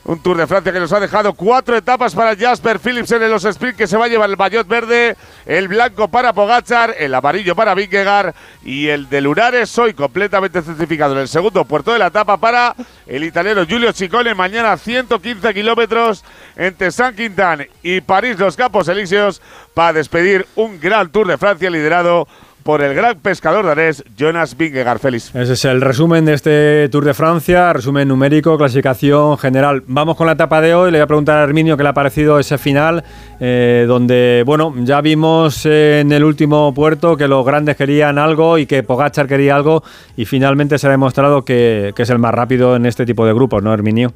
Un 0.04 0.20
Tour 0.20 0.36
de 0.36 0.48
Francia 0.48 0.72
que 0.72 0.80
nos 0.80 0.92
ha 0.92 0.98
dejado 0.98 1.32
cuatro 1.32 1.76
etapas 1.76 2.12
para 2.12 2.34
Jasper 2.34 2.80
Philipsen 2.80 3.22
en 3.22 3.30
los 3.30 3.44
sprint 3.44 3.76
que 3.76 3.86
se 3.86 3.96
va 3.96 4.06
a 4.06 4.08
llevar 4.08 4.28
el 4.28 4.36
maillot 4.36 4.66
verde, 4.66 5.16
el 5.46 5.68
blanco 5.68 6.08
para 6.08 6.32
Pogachar, 6.32 6.96
el 6.98 7.14
amarillo 7.14 7.54
para 7.54 7.72
Vingegaard 7.76 8.34
y 8.64 8.88
el 8.88 9.08
de 9.08 9.20
Lunares 9.20 9.78
hoy 9.78 9.94
completamente 9.94 10.60
certificado 10.60 11.14
en 11.14 11.20
el 11.20 11.28
segundo 11.28 11.64
puerto 11.64 11.92
de 11.92 12.00
la 12.00 12.08
etapa 12.08 12.36
para 12.36 12.74
el 13.06 13.22
italiano 13.22 13.64
Giulio 13.64 13.92
Ciccone. 13.92 14.34
Mañana 14.34 14.76
115 14.76 15.54
kilómetros 15.54 16.24
entre 16.56 16.90
San 16.90 17.14
Quintan 17.14 17.68
y 17.84 18.00
París, 18.00 18.40
los 18.40 18.56
Campos 18.56 18.88
Elíseos, 18.88 19.40
para 19.72 19.92
despedir 19.92 20.48
un 20.56 20.80
gran 20.80 21.12
Tour 21.12 21.28
de 21.28 21.38
Francia 21.38 21.70
liderado 21.70 22.26
por 22.62 22.82
el 22.82 22.94
gran 22.94 23.18
pescador 23.18 23.66
danés 23.66 24.04
Jonas 24.16 24.56
Vingegaard. 24.56 24.98
Félix. 24.98 25.34
Ese 25.34 25.52
es 25.54 25.64
el 25.64 25.80
resumen 25.80 26.24
de 26.24 26.34
este 26.34 26.88
Tour 26.90 27.04
de 27.04 27.14
Francia, 27.14 27.72
resumen 27.72 28.08
numérico, 28.08 28.56
clasificación 28.56 29.38
general. 29.38 29.82
Vamos 29.86 30.16
con 30.16 30.26
la 30.26 30.34
etapa 30.34 30.60
de 30.60 30.74
hoy. 30.74 30.90
Le 30.90 30.98
voy 30.98 31.04
a 31.04 31.06
preguntar 31.06 31.38
a 31.38 31.42
Herminio 31.44 31.76
qué 31.76 31.82
le 31.82 31.88
ha 31.88 31.94
parecido 31.94 32.38
ese 32.38 32.58
final, 32.58 33.04
eh, 33.40 33.84
donde, 33.86 34.42
bueno, 34.46 34.74
ya 34.78 35.00
vimos 35.00 35.66
en 35.66 36.12
el 36.12 36.24
último 36.24 36.72
puerto 36.74 37.16
que 37.16 37.28
los 37.28 37.44
grandes 37.44 37.76
querían 37.76 38.18
algo 38.18 38.58
y 38.58 38.66
que 38.66 38.82
Pogachar 38.82 39.26
quería 39.26 39.56
algo, 39.56 39.82
y 40.16 40.24
finalmente 40.24 40.78
se 40.78 40.86
ha 40.86 40.90
demostrado 40.90 41.44
que, 41.44 41.92
que 41.96 42.02
es 42.02 42.10
el 42.10 42.18
más 42.18 42.34
rápido 42.34 42.76
en 42.76 42.86
este 42.86 43.06
tipo 43.06 43.26
de 43.26 43.32
grupos, 43.32 43.62
¿no, 43.62 43.72
Herminio? 43.72 44.12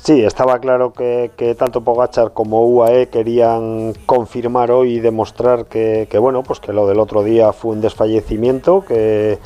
Sí, 0.00 0.22
estaba 0.22 0.60
claro 0.60 0.92
que, 0.92 1.32
que 1.36 1.56
tanto 1.56 1.82
Pogachar 1.82 2.32
como 2.32 2.64
UAE 2.66 3.08
querían 3.08 3.94
confirmar 4.06 4.70
hoy 4.70 4.94
y 4.94 5.00
demostrar 5.00 5.66
que, 5.66 6.06
que, 6.08 6.18
bueno, 6.18 6.44
pues 6.44 6.60
que 6.60 6.72
lo 6.72 6.86
del 6.86 7.00
otro 7.00 7.24
día 7.24 7.52
fue 7.52 7.72
un 7.72 7.80
desfallecimiento, 7.80 8.84
que, 8.86 9.38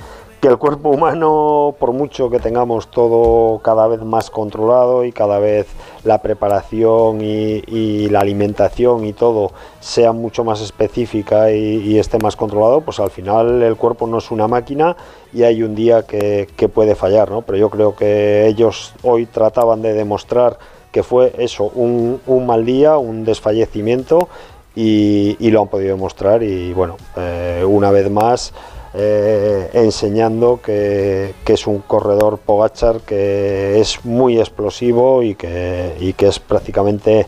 que 0.42 0.48
el 0.48 0.58
cuerpo 0.58 0.88
humano, 0.88 1.76
por 1.78 1.92
mucho 1.92 2.28
que 2.28 2.40
tengamos 2.40 2.88
todo 2.88 3.60
cada 3.60 3.86
vez 3.86 4.02
más 4.02 4.28
controlado 4.28 5.04
y 5.04 5.12
cada 5.12 5.38
vez 5.38 5.68
la 6.02 6.20
preparación 6.20 7.20
y, 7.20 8.08
la 8.08 8.18
alimentación 8.18 9.04
y 9.04 9.12
todo 9.12 9.52
sea 9.78 10.10
mucho 10.10 10.42
más 10.42 10.60
específica 10.60 11.52
y, 11.52 11.96
esté 11.96 12.18
más 12.18 12.34
controlado, 12.34 12.80
pues 12.80 12.98
al 12.98 13.10
final 13.10 13.62
el 13.62 13.76
cuerpo 13.76 14.08
no 14.08 14.18
es 14.18 14.32
una 14.32 14.48
máquina 14.48 14.96
y 15.32 15.44
hay 15.44 15.62
un 15.62 15.76
día 15.76 16.02
que, 16.08 16.48
puede 16.74 16.96
fallar, 16.96 17.30
¿no? 17.30 17.42
Pero 17.42 17.58
yo 17.58 17.70
creo 17.70 17.94
que 17.94 18.48
ellos 18.48 18.94
hoy 19.04 19.26
trataban 19.26 19.80
de 19.80 19.92
demostrar 19.92 20.58
que 20.90 21.04
fue 21.04 21.32
eso, 21.38 21.70
un, 21.76 22.20
mal 22.44 22.66
día, 22.66 22.98
un 22.98 23.24
desfallecimiento 23.24 24.28
y, 24.74 25.36
y, 25.38 25.52
lo 25.52 25.62
han 25.62 25.68
podido 25.68 25.94
demostrar 25.94 26.42
y 26.42 26.72
bueno, 26.72 26.96
eh, 27.16 27.64
una 27.64 27.92
vez 27.92 28.10
más 28.10 28.52
eh, 28.94 29.70
enseñando 29.72 30.60
que, 30.62 31.34
que, 31.44 31.54
es 31.54 31.66
un 31.66 31.78
corredor 31.78 32.38
Pogachar 32.38 33.00
que 33.00 33.80
es 33.80 34.04
muy 34.04 34.38
explosivo 34.38 35.22
y 35.22 35.34
que, 35.34 35.96
y 35.98 36.12
que 36.12 36.28
es 36.28 36.38
prácticamente 36.38 37.26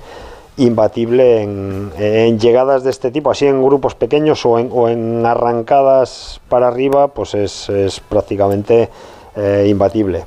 imbatible 0.57 1.43
en, 1.43 1.91
en, 1.99 2.39
llegadas 2.39 2.85
de 2.85 2.91
este 2.91 3.11
tipo, 3.11 3.31
así 3.31 3.47
en 3.47 3.63
grupos 3.63 3.95
pequeños 3.95 4.45
o 4.47 4.59
en, 4.59 4.69
o 4.73 4.89
en 4.89 5.25
arrancadas 5.27 6.41
para 6.49 6.69
arriba, 6.69 7.09
pues 7.09 7.35
es, 7.35 7.69
es 7.69 8.01
prácticamente 8.01 8.91
eh, 9.37 9.67
imbatible. 9.69 10.27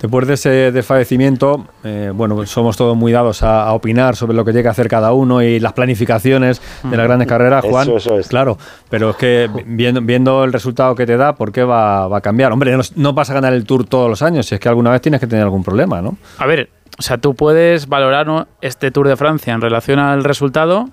Después 0.00 0.26
de 0.26 0.34
ese 0.34 0.72
desfallecimiento, 0.72 1.66
eh, 1.84 2.10
bueno, 2.12 2.44
somos 2.46 2.76
todos 2.76 2.96
muy 2.96 3.12
dados 3.12 3.42
a, 3.42 3.64
a, 3.64 3.72
opinar 3.74 4.16
sobre 4.16 4.34
lo 4.34 4.44
que 4.44 4.52
llega 4.52 4.70
a 4.70 4.72
hacer 4.72 4.88
cada 4.88 5.12
uno 5.12 5.42
y 5.42 5.60
las 5.60 5.72
planificaciones 5.72 6.60
de 6.82 6.96
las 6.96 7.06
grandes 7.06 7.28
carreras, 7.28 7.64
Juan. 7.64 7.82
Eso, 7.82 7.96
eso 7.96 8.18
es. 8.18 8.28
Claro, 8.28 8.58
pero 8.88 9.10
es 9.10 9.16
que 9.16 9.48
viendo, 9.66 10.00
viendo, 10.00 10.44
el 10.44 10.52
resultado 10.52 10.94
que 10.94 11.06
te 11.06 11.16
da, 11.16 11.34
¿por 11.34 11.52
qué 11.52 11.62
va, 11.62 12.08
va 12.08 12.18
a 12.18 12.20
cambiar? 12.20 12.52
Hombre, 12.52 12.76
no, 12.76 12.82
no, 12.96 13.12
vas 13.12 13.30
a 13.30 13.34
ganar 13.34 13.52
el 13.52 13.64
Tour 13.64 13.86
todos 13.86 14.10
los 14.10 14.22
años, 14.22 14.46
si 14.46 14.54
es 14.54 14.60
que 14.60 14.68
alguna 14.68 14.90
vez 14.90 15.00
tienes 15.00 15.20
que 15.20 15.26
tener 15.26 15.44
algún 15.44 15.62
problema, 15.62 16.02
¿no? 16.02 16.16
A 16.38 16.46
ver, 16.46 16.70
o 16.98 17.02
sea, 17.02 17.18
tú 17.18 17.34
puedes 17.34 17.88
valorar 17.88 18.26
¿no? 18.26 18.48
este 18.60 18.90
Tour 18.90 19.08
de 19.08 19.16
Francia 19.16 19.54
en 19.54 19.60
relación 19.60 19.98
al 19.98 20.24
resultado 20.24 20.88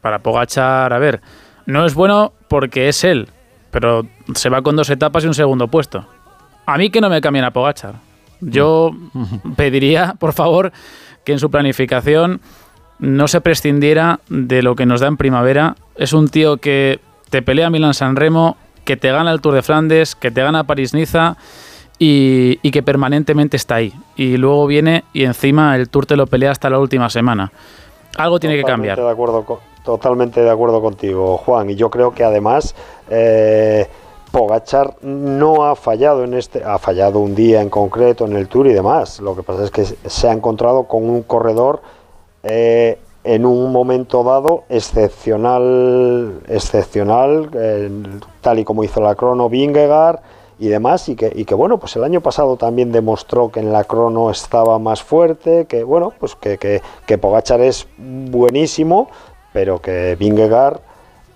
para 0.00 0.18
Pogachar, 0.18 0.92
a 0.92 0.98
ver, 0.98 1.20
no 1.66 1.86
es 1.86 1.94
bueno 1.94 2.32
porque 2.48 2.88
es 2.88 3.04
él, 3.04 3.28
pero 3.70 4.06
se 4.34 4.48
va 4.48 4.62
con 4.62 4.76
dos 4.76 4.90
etapas 4.90 5.24
y 5.24 5.28
un 5.28 5.34
segundo 5.34 5.68
puesto. 5.68 6.06
A 6.72 6.78
mí 6.78 6.90
que 6.90 7.00
no 7.00 7.10
me 7.10 7.20
cambien 7.20 7.44
a 7.44 7.50
Pogachar. 7.50 7.96
Yo 8.40 8.92
pediría, 9.56 10.14
por 10.18 10.32
favor, 10.32 10.72
que 11.24 11.32
en 11.32 11.38
su 11.38 11.50
planificación 11.50 12.40
no 13.00 13.28
se 13.28 13.40
prescindiera 13.40 14.20
de 14.28 14.62
lo 14.62 14.76
que 14.76 14.86
nos 14.86 15.00
da 15.00 15.08
en 15.08 15.16
primavera. 15.16 15.74
Es 15.96 16.12
un 16.12 16.28
tío 16.28 16.58
que 16.58 17.00
te 17.30 17.42
pelea 17.42 17.70
Milan-San 17.70 18.14
Remo, 18.14 18.56
que 18.84 18.96
te 18.96 19.10
gana 19.10 19.32
el 19.32 19.40
Tour 19.40 19.54
de 19.54 19.62
Flandes, 19.62 20.14
que 20.14 20.30
te 20.30 20.42
gana 20.42 20.64
París-Niza 20.64 21.36
y, 21.98 22.58
y, 22.62 22.70
que 22.70 22.82
permanentemente 22.82 23.56
está 23.56 23.76
ahí. 23.76 23.92
Y 24.16 24.36
luego 24.36 24.66
viene 24.66 25.04
y 25.12 25.24
encima 25.24 25.74
el 25.76 25.88
Tour 25.88 26.06
te 26.06 26.16
lo 26.16 26.26
pelea 26.26 26.52
hasta 26.52 26.70
la 26.70 26.78
última 26.78 27.10
semana. 27.10 27.52
Algo 28.16 28.38
tiene 28.38 28.56
que 28.56 28.64
cambiar. 28.64 28.98
De 28.98 29.10
acuerdo 29.10 29.44
con, 29.44 29.58
totalmente 29.84 30.40
de 30.40 30.50
acuerdo 30.50 30.80
contigo, 30.80 31.36
Juan. 31.38 31.70
Y 31.70 31.74
yo 31.74 31.90
creo 31.90 32.14
que 32.14 32.22
además... 32.22 32.76
Eh, 33.10 33.88
Pogachar 34.30 34.96
no 35.02 35.64
ha 35.64 35.74
fallado 35.74 36.24
en 36.24 36.34
este, 36.34 36.62
ha 36.62 36.78
fallado 36.78 37.18
un 37.18 37.34
día 37.34 37.60
en 37.62 37.68
concreto 37.68 38.26
en 38.26 38.36
el 38.36 38.48
Tour 38.48 38.68
y 38.68 38.72
demás. 38.72 39.20
Lo 39.20 39.34
que 39.34 39.42
pasa 39.42 39.64
es 39.64 39.70
que 39.70 39.84
se 39.84 40.28
ha 40.28 40.32
encontrado 40.32 40.84
con 40.84 41.08
un 41.08 41.22
corredor 41.22 41.82
eh, 42.42 42.98
en 43.24 43.44
un 43.44 43.72
momento 43.72 44.22
dado 44.22 44.64
excepcional, 44.68 46.40
excepcional, 46.48 47.50
tal 48.40 48.58
y 48.58 48.64
como 48.64 48.84
hizo 48.84 49.00
la 49.00 49.14
crono 49.14 49.48
Vingegaard 49.48 50.20
y 50.58 50.68
demás, 50.68 51.08
y 51.08 51.16
que, 51.16 51.54
bueno, 51.54 51.78
pues 51.78 51.96
el 51.96 52.04
año 52.04 52.20
pasado 52.20 52.56
también 52.56 52.92
demostró 52.92 53.50
que 53.50 53.60
en 53.60 53.72
la 53.72 53.84
crono 53.84 54.30
estaba 54.30 54.78
más 54.78 55.02
fuerte, 55.02 55.64
que 55.66 55.84
bueno, 55.84 56.12
pues 56.20 56.34
que, 56.34 56.58
que, 56.58 56.82
que 57.06 57.18
Pogachar 57.18 57.60
es 57.62 57.88
buenísimo, 57.98 59.08
pero 59.52 59.80
que 59.80 60.16
Vingegaard 60.18 60.80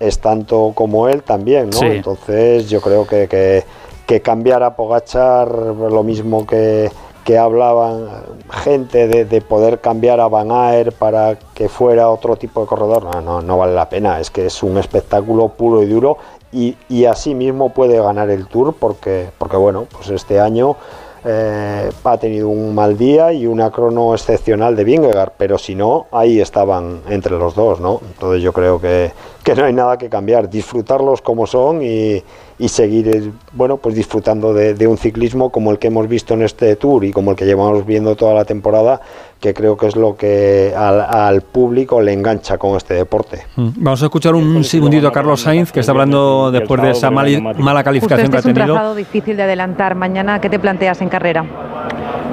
es 0.07 0.19
tanto 0.19 0.73
como 0.75 1.09
él 1.09 1.23
también, 1.23 1.71
¿no? 1.71 1.79
Sí. 1.79 1.87
Entonces 1.87 2.69
yo 2.69 2.81
creo 2.81 3.07
que, 3.07 3.29
que, 3.29 3.65
que, 4.07 4.21
cambiar 4.21 4.63
a 4.63 4.77
Pogachar, 4.77 5.49
lo 5.49 6.03
mismo 6.03 6.47
que, 6.47 6.91
que 7.25 7.39
hablaban 7.39 8.09
gente 8.51 9.09
de, 9.09 9.25
de, 9.25 9.41
poder 9.41 9.81
cambiar 9.81 10.21
a 10.21 10.29
Van 10.29 10.51
Aer 10.51 10.93
para 10.93 11.39
que 11.55 11.69
fuera 11.69 12.11
otro 12.11 12.37
tipo 12.37 12.61
de 12.61 12.67
corredor, 12.67 13.05
no, 13.05 13.21
no, 13.21 13.41
no 13.41 13.59
vale 13.59 13.75
la 13.75 13.89
pena, 13.89 14.21
es 14.21 14.31
que 14.31 14.47
es 14.47 14.63
un 14.63 14.79
espectáculo 14.79 15.49
puro 15.49 15.83
y 15.83 15.87
duro 15.87 16.19
y, 16.53 16.77
y 16.89 17.07
así 17.07 17.35
mismo 17.35 17.71
puede 17.71 18.01
ganar 18.01 18.31
el 18.31 18.47
Tour 18.47 18.75
porque, 18.79 19.29
porque 19.39 19.57
bueno, 19.57 19.87
pues 19.91 20.11
este 20.11 20.39
año 20.39 20.77
eh, 21.25 21.91
ha 22.05 22.17
tenido 22.19 22.49
un 22.49 22.75
mal 22.75 22.99
día 22.99 23.33
y 23.33 23.47
una 23.47 23.71
crono 23.71 24.15
excepcional 24.15 24.77
de 24.77 24.85
Vingegaard, 24.85 25.33
pero 25.39 25.57
si 25.57 25.75
no, 25.75 26.07
ahí 26.13 26.41
estaban 26.41 27.01
entre 27.09 27.39
los 27.39 27.55
dos, 27.55 27.81
¿no? 27.81 28.01
Entonces 28.07 28.43
yo 28.43 28.53
creo 28.53 28.79
que, 28.81 29.11
que 29.45 29.55
no 29.55 29.65
hay 29.65 29.75
nada 29.75 29.99
que 29.99 30.09
cambiar, 30.09 30.49
disfrutarlos 30.49 31.21
como 31.21 31.47
son 31.47 31.83
y, 31.83 32.23
y 32.59 32.69
seguir, 32.69 33.33
bueno, 33.53 33.77
pues 33.77 33.95
disfrutando 33.95 34.55
de, 34.55 34.73
de, 34.73 34.87
un 34.87 34.97
ciclismo 34.97 35.51
como 35.51 35.71
el 35.71 35.79
que 35.79 35.89
hemos 35.89 36.09
visto 36.09 36.33
en 36.33 36.43
este 36.43 36.77
Tour 36.77 37.05
y 37.05 37.13
como 37.13 37.33
el 37.33 37.37
que 37.37 37.45
llevamos 37.45 37.85
viendo 37.85 38.17
toda 38.17 38.33
la 38.33 38.47
temporada, 38.47 39.03
que 39.41 39.53
creo 39.53 39.77
que 39.77 39.89
es 39.89 39.97
lo 39.97 40.17
que 40.17 40.73
al, 40.75 41.03
al 41.03 41.43
público 41.43 42.01
le 42.01 42.15
engancha 42.15 42.57
con 42.57 42.75
este 42.77 42.95
deporte. 42.95 43.43
Vamos 43.57 44.03
a 44.03 44.07
escuchar 44.07 44.35
un 44.35 44.65
segundito 44.65 45.09
a 45.09 45.13
Carlos 45.13 45.43
Sainz, 45.43 45.71
que 45.71 45.81
está 45.81 45.93
hablando 45.93 46.51
después 46.51 46.81
de 46.81 46.91
esa 46.93 47.11
mal, 47.11 47.55
mala 47.59 47.85
calificación 47.85 48.25
este 48.25 48.33
que 48.33 48.39
ha 48.39 48.43
tenido. 48.43 48.65
Es 48.65 48.71
un 48.71 48.75
trazado 48.77 48.95
difícil 48.95 49.37
de 49.37 49.43
adelantar. 49.43 49.95
Mañana, 49.95 50.41
¿qué 50.41 50.49
te 50.49 50.59
planteas 50.59 51.03
en 51.03 51.11
carrera? 51.11 51.45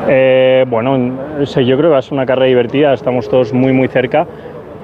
Eh, 0.07 0.65
bueno, 0.67 0.97
yo 1.43 1.77
creo 1.77 1.91
que 1.91 1.99
es 1.99 2.11
una 2.11 2.25
carrera 2.25 2.47
divertida, 2.47 2.93
estamos 2.93 3.29
todos 3.29 3.51
muy 3.53 3.73
muy 3.73 3.89
cerca. 3.89 4.25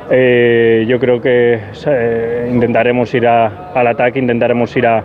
Eh, 0.10 0.86
yo 0.88 1.00
creo 1.00 1.22
que 1.22 1.60
eh, 1.86 2.50
intentaremos 2.50 3.14
ir 3.14 3.28
a, 3.28 3.72
al 3.74 3.88
ataque, 3.88 4.20
intentaremos 4.20 4.76
ir 4.78 4.88
a, 4.88 5.04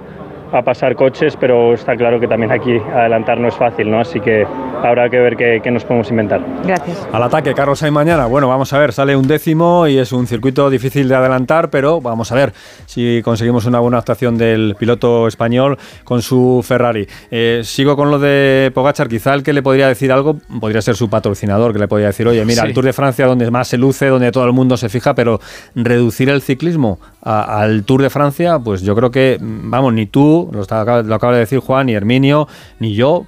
a, 0.53 0.63
pasar 0.63 0.95
coches, 0.97 1.37
pero 1.39 1.75
está 1.75 1.97
claro 1.97 2.21
que 2.21 2.29
también 2.29 2.53
aquí 2.53 2.79
adelantar 2.79 3.39
no 3.39 3.49
es 3.49 3.55
fácil, 3.55 3.91
¿no? 3.91 4.01
Así 4.01 4.21
que 4.21 4.47
habrá 4.83 5.09
que 5.09 5.19
ver 5.19 5.37
qué, 5.37 5.61
qué 5.63 5.71
nos 5.71 5.85
podemos 5.85 6.11
inventar. 6.11 6.41
Gracias. 6.65 7.07
Al 7.13 7.23
ataque, 7.23 7.55
Carlos 7.55 7.79
Sainz 7.79 7.93
mañana. 7.93 8.27
Bueno, 8.27 8.49
vamos 8.49 8.73
a 8.73 8.79
ver, 8.79 8.93
sale 8.93 9.17
un 9.17 9.27
décimo 9.27 9.87
y 9.87 9.99
es 9.99 10.13
un 10.13 10.27
circuito 10.27 10.71
difícil 10.71 11.09
de 11.09 11.15
adelantar, 11.15 11.71
pero 11.71 12.01
vamos 12.01 12.33
a 12.33 12.35
ver 12.35 12.53
si 12.87 13.21
conseguimos 13.23 13.67
una 13.67 13.81
buena 13.81 13.99
actuación 13.99 14.37
del 14.37 14.77
piloto 14.79 15.27
español 15.27 15.79
con 16.05 16.23
su 16.23 16.63
Ferrari. 16.67 17.07
Eh, 17.31 17.63
sigo 17.65 17.97
con 17.97 18.11
lo 18.11 18.19
de 18.19 18.71
Pogachar, 18.75 19.09
quizá 19.09 19.35
el 19.35 19.43
que 19.43 19.53
le 19.53 19.63
podría 19.63 19.89
decir 19.89 20.13
algo 20.13 20.37
podría 20.61 20.83
ser 20.83 20.97
su 20.97 21.09
patrocinador, 21.09 21.73
que 21.73 21.79
le 21.79 21.89
podría 21.89 22.09
decir, 22.09 22.27
oye, 22.27 22.45
mira, 22.45 22.63
sí. 22.63 22.69
el 22.69 22.75
Tour 22.75 22.85
de 22.85 22.93
Francia 22.93 23.27
donde 23.27 23.51
más 23.51 23.69
se 23.69 23.79
luce, 23.79 24.07
donde 24.07 24.31
todo 24.33 24.45
el 24.45 24.53
mundo 24.53 24.77
se 24.77 24.89
fija, 24.89 25.15
pero 25.15 25.41
reducir 25.75 26.29
el 26.29 26.43
ciclismo 26.43 26.99
a, 27.23 27.61
al 27.61 27.85
Tour 27.85 28.03
de 28.03 28.11
Francia, 28.11 28.59
pues 28.59 28.83
yo 28.83 28.95
creo 28.95 29.11
que, 29.11 29.39
vamos, 29.41 29.93
ni 29.93 30.07
tú, 30.07 30.42
lo, 30.53 30.63
está, 30.63 31.03
lo 31.03 31.15
acaba 31.15 31.33
de 31.35 31.41
decir 31.41 31.59
Juan, 31.59 31.87
ni 31.87 31.95
Herminio, 31.95 32.49
ni 32.79 32.95
yo, 32.95 33.27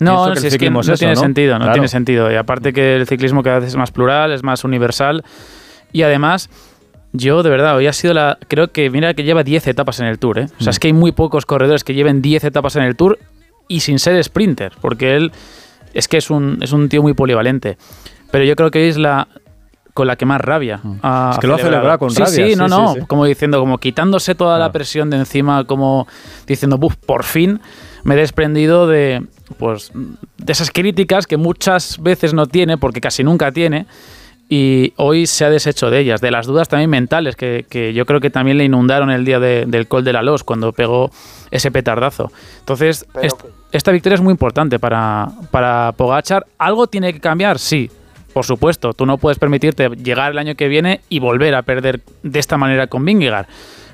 no, 0.00 0.34
si 0.34 0.46
es 0.46 0.56
que 0.56 0.70
no, 0.70 0.80
eso, 0.80 0.94
tiene 0.94 1.14
¿no? 1.14 1.20
sentido, 1.20 1.54
no 1.54 1.58
claro. 1.60 1.72
tiene 1.74 1.88
sentido. 1.88 2.32
Y 2.32 2.34
aparte 2.34 2.72
que 2.72 2.96
el 2.96 3.06
ciclismo 3.06 3.42
cada 3.42 3.58
vez 3.58 3.68
es 3.68 3.76
más 3.76 3.92
plural, 3.92 4.32
es 4.32 4.42
más 4.42 4.64
universal. 4.64 5.22
Y 5.92 6.02
además, 6.02 6.48
yo 7.12 7.42
de 7.42 7.50
verdad, 7.50 7.76
hoy 7.76 7.86
ha 7.86 7.92
sido 7.92 8.14
la. 8.14 8.38
Creo 8.48 8.72
que, 8.72 8.88
mira, 8.88 9.12
que 9.12 9.24
lleva 9.24 9.42
10 9.42 9.66
etapas 9.66 10.00
en 10.00 10.06
el 10.06 10.18
Tour, 10.18 10.38
¿eh? 10.38 10.44
O 10.44 10.62
sea, 10.62 10.66
mm. 10.66 10.68
es 10.70 10.78
que 10.78 10.88
hay 10.88 10.94
muy 10.94 11.12
pocos 11.12 11.44
corredores 11.44 11.84
que 11.84 11.92
lleven 11.92 12.22
10 12.22 12.44
etapas 12.44 12.76
en 12.76 12.82
el 12.84 12.96
Tour 12.96 13.18
y 13.68 13.80
sin 13.80 13.98
ser 13.98 14.22
sprinter, 14.24 14.72
porque 14.80 15.16
él 15.16 15.32
es 15.92 16.08
que 16.08 16.16
es 16.16 16.30
un, 16.30 16.58
es 16.62 16.72
un 16.72 16.88
tío 16.88 17.02
muy 17.02 17.12
polivalente. 17.12 17.76
Pero 18.30 18.44
yo 18.44 18.56
creo 18.56 18.70
que 18.70 18.88
es 18.88 18.96
la, 18.96 19.28
con 19.94 20.06
la 20.06 20.16
que 20.16 20.26
más 20.26 20.40
rabia. 20.40 20.80
Es 21.32 21.38
que 21.38 21.46
lo 21.46 21.54
ha 21.54 21.58
celebrado 21.58 21.98
con 21.98 22.10
sí, 22.10 22.20
rabia. 22.22 22.32
Sí, 22.46 22.50
sí, 22.52 22.56
no, 22.56 22.68
no, 22.68 22.94
sí, 22.94 23.00
como 23.06 23.24
diciendo, 23.24 23.58
como 23.60 23.78
quitándose 23.78 24.34
toda 24.34 24.58
la 24.58 24.70
presión 24.72 25.10
de 25.10 25.16
encima, 25.18 25.64
como 25.64 26.06
diciendo, 26.46 26.78
buf, 26.78 26.96
por 26.96 27.24
fin 27.24 27.60
me 28.04 28.14
he 28.14 28.16
desprendido 28.18 28.86
de, 28.86 29.26
pues, 29.58 29.90
de 29.94 30.52
esas 30.52 30.70
críticas 30.70 31.26
que 31.26 31.36
muchas 31.36 31.98
veces 32.02 32.32
no 32.32 32.46
tiene, 32.46 32.78
porque 32.78 33.00
casi 33.00 33.22
nunca 33.24 33.52
tiene, 33.52 33.86
y 34.48 34.94
hoy 34.96 35.26
se 35.26 35.44
ha 35.44 35.50
deshecho 35.50 35.90
de 35.90 36.00
ellas, 36.00 36.20
de 36.20 36.30
las 36.30 36.46
dudas 36.46 36.68
también 36.68 36.90
mentales 36.90 37.36
que, 37.36 37.66
que 37.68 37.92
yo 37.92 38.04
creo 38.06 38.20
que 38.20 38.30
también 38.30 38.58
le 38.58 38.64
inundaron 38.64 39.10
el 39.10 39.24
día 39.24 39.38
de- 39.38 39.64
del 39.66 39.86
Col 39.86 40.02
de 40.02 40.12
la 40.12 40.22
Los 40.22 40.42
cuando 40.44 40.72
pegó 40.72 41.10
ese 41.52 41.70
petardazo. 41.70 42.32
Entonces, 42.60 43.06
est- 43.22 43.40
esta 43.70 43.92
victoria 43.92 44.14
es 44.14 44.20
muy 44.22 44.32
importante 44.32 44.78
para, 44.80 45.28
para 45.52 45.92
Pogachar. 45.92 46.46
¿Algo 46.58 46.88
tiene 46.88 47.12
que 47.12 47.20
cambiar? 47.20 47.60
Sí, 47.60 47.90
por 48.32 48.44
supuesto. 48.44 48.92
Tú 48.92 49.06
no 49.06 49.18
puedes 49.18 49.38
permitirte 49.38 49.88
llegar 49.90 50.32
el 50.32 50.38
año 50.38 50.54
que 50.54 50.68
viene 50.68 51.00
y 51.08 51.20
volver 51.20 51.54
a 51.54 51.62
perder 51.62 52.00
de 52.22 52.38
esta 52.38 52.56
manera 52.56 52.86
con 52.86 53.04
Vingegaard. 53.04 53.46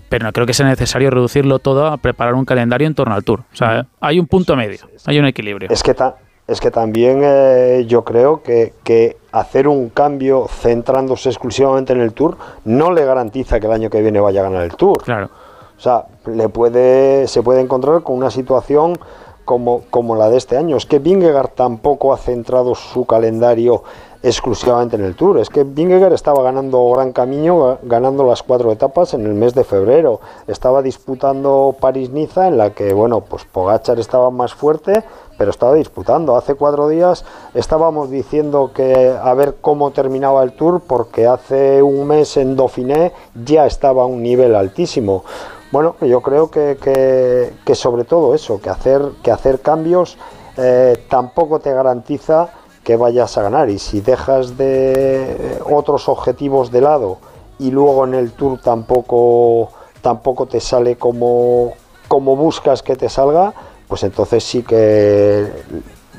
Pero 0.08 0.24
no 0.24 0.32
creo 0.32 0.46
que 0.46 0.54
sea 0.54 0.66
necesario 0.66 1.10
reducirlo 1.10 1.58
todo 1.58 1.86
a 1.88 1.96
preparar 1.96 2.34
un 2.34 2.44
calendario 2.44 2.86
en 2.86 2.94
torno 2.94 3.14
al 3.14 3.24
Tour. 3.24 3.40
O 3.52 3.56
sea, 3.56 3.86
hay 4.00 4.20
un 4.20 4.26
punto 4.26 4.54
medio, 4.54 4.78
hay 5.04 5.18
un 5.18 5.26
equilibrio. 5.26 5.68
Es 5.70 5.82
que, 5.82 5.94
ta- 5.94 6.14
es 6.46 6.60
que 6.60 6.70
también 6.70 7.22
eh, 7.24 7.84
yo 7.88 8.04
creo 8.04 8.40
que, 8.44 8.72
que 8.84 9.16
hacer 9.32 9.66
un 9.66 9.88
cambio 9.88 10.46
centrándose 10.48 11.28
exclusivamente 11.30 11.92
en 11.92 12.00
el 12.00 12.12
Tour 12.12 12.36
no 12.64 12.92
le 12.92 13.04
garantiza 13.04 13.58
que 13.58 13.66
el 13.66 13.72
año 13.72 13.90
que 13.90 14.00
viene 14.00 14.20
vaya 14.20 14.42
a 14.42 14.44
ganar 14.44 14.62
el 14.62 14.76
Tour. 14.76 15.02
Claro. 15.02 15.28
O 15.76 15.80
sea, 15.80 16.04
le 16.26 16.48
puede, 16.48 17.26
se 17.26 17.42
puede 17.42 17.60
encontrar 17.60 18.02
con 18.04 18.16
una 18.16 18.30
situación 18.30 18.96
como, 19.44 19.82
como 19.90 20.14
la 20.14 20.30
de 20.30 20.36
este 20.38 20.56
año. 20.56 20.76
Es 20.76 20.86
que 20.86 21.00
Vingegaard 21.00 21.48
tampoco 21.50 22.14
ha 22.14 22.16
centrado 22.18 22.76
su 22.76 23.06
calendario 23.06 23.82
exclusivamente 24.26 24.96
en 24.96 25.04
el 25.04 25.14
Tour. 25.14 25.38
Es 25.38 25.48
que 25.48 25.62
Vingegaard 25.64 26.12
estaba 26.12 26.42
ganando 26.42 26.90
Gran 26.90 27.12
Camino, 27.12 27.58
ga- 27.60 27.78
ganando 27.82 28.24
las 28.24 28.42
cuatro 28.42 28.72
etapas 28.72 29.14
en 29.14 29.24
el 29.24 29.34
mes 29.34 29.54
de 29.54 29.64
febrero. 29.64 30.20
Estaba 30.46 30.82
disputando 30.82 31.74
París-Niza, 31.80 32.48
en 32.48 32.58
la 32.58 32.70
que, 32.70 32.92
bueno, 32.92 33.20
pues 33.20 33.44
Pogachar 33.44 33.98
estaba 34.00 34.30
más 34.30 34.52
fuerte, 34.54 35.04
pero 35.38 35.50
estaba 35.50 35.74
disputando. 35.74 36.36
Hace 36.36 36.54
cuatro 36.54 36.88
días 36.88 37.24
estábamos 37.54 38.10
diciendo 38.10 38.72
que 38.74 39.14
a 39.22 39.32
ver 39.34 39.56
cómo 39.60 39.92
terminaba 39.92 40.42
el 40.42 40.52
Tour, 40.52 40.80
porque 40.86 41.26
hace 41.26 41.82
un 41.82 42.06
mes 42.06 42.36
en 42.36 42.56
Dauphiné 42.56 43.12
ya 43.44 43.66
estaba 43.66 44.02
a 44.02 44.06
un 44.06 44.22
nivel 44.22 44.54
altísimo. 44.56 45.24
Bueno, 45.70 45.96
yo 46.00 46.20
creo 46.20 46.50
que, 46.50 46.78
que- 46.82 47.52
que 47.64 47.74
sobre 47.74 48.04
todo 48.04 48.34
eso, 48.34 48.60
que 48.60 48.70
hacer, 48.70 49.02
que 49.22 49.30
hacer 49.30 49.60
cambios 49.60 50.16
eh, 50.56 50.96
tampoco 51.10 51.58
te 51.60 51.72
garantiza 51.72 52.48
que 52.86 52.94
vayas 52.94 53.36
a 53.36 53.42
ganar. 53.42 53.68
Y 53.68 53.80
si 53.80 54.00
dejas 54.00 54.56
de 54.56 55.58
otros 55.68 56.08
objetivos 56.08 56.70
de 56.70 56.82
lado 56.82 57.18
y 57.58 57.72
luego 57.72 58.04
en 58.04 58.14
el 58.14 58.30
Tour 58.30 58.60
tampoco, 58.60 59.70
tampoco 60.02 60.46
te 60.46 60.60
sale 60.60 60.94
como, 60.96 61.72
como 62.06 62.36
buscas 62.36 62.84
que 62.84 62.94
te 62.94 63.08
salga, 63.08 63.52
pues 63.88 64.04
entonces 64.04 64.44
sí 64.44 64.62
que 64.62 65.50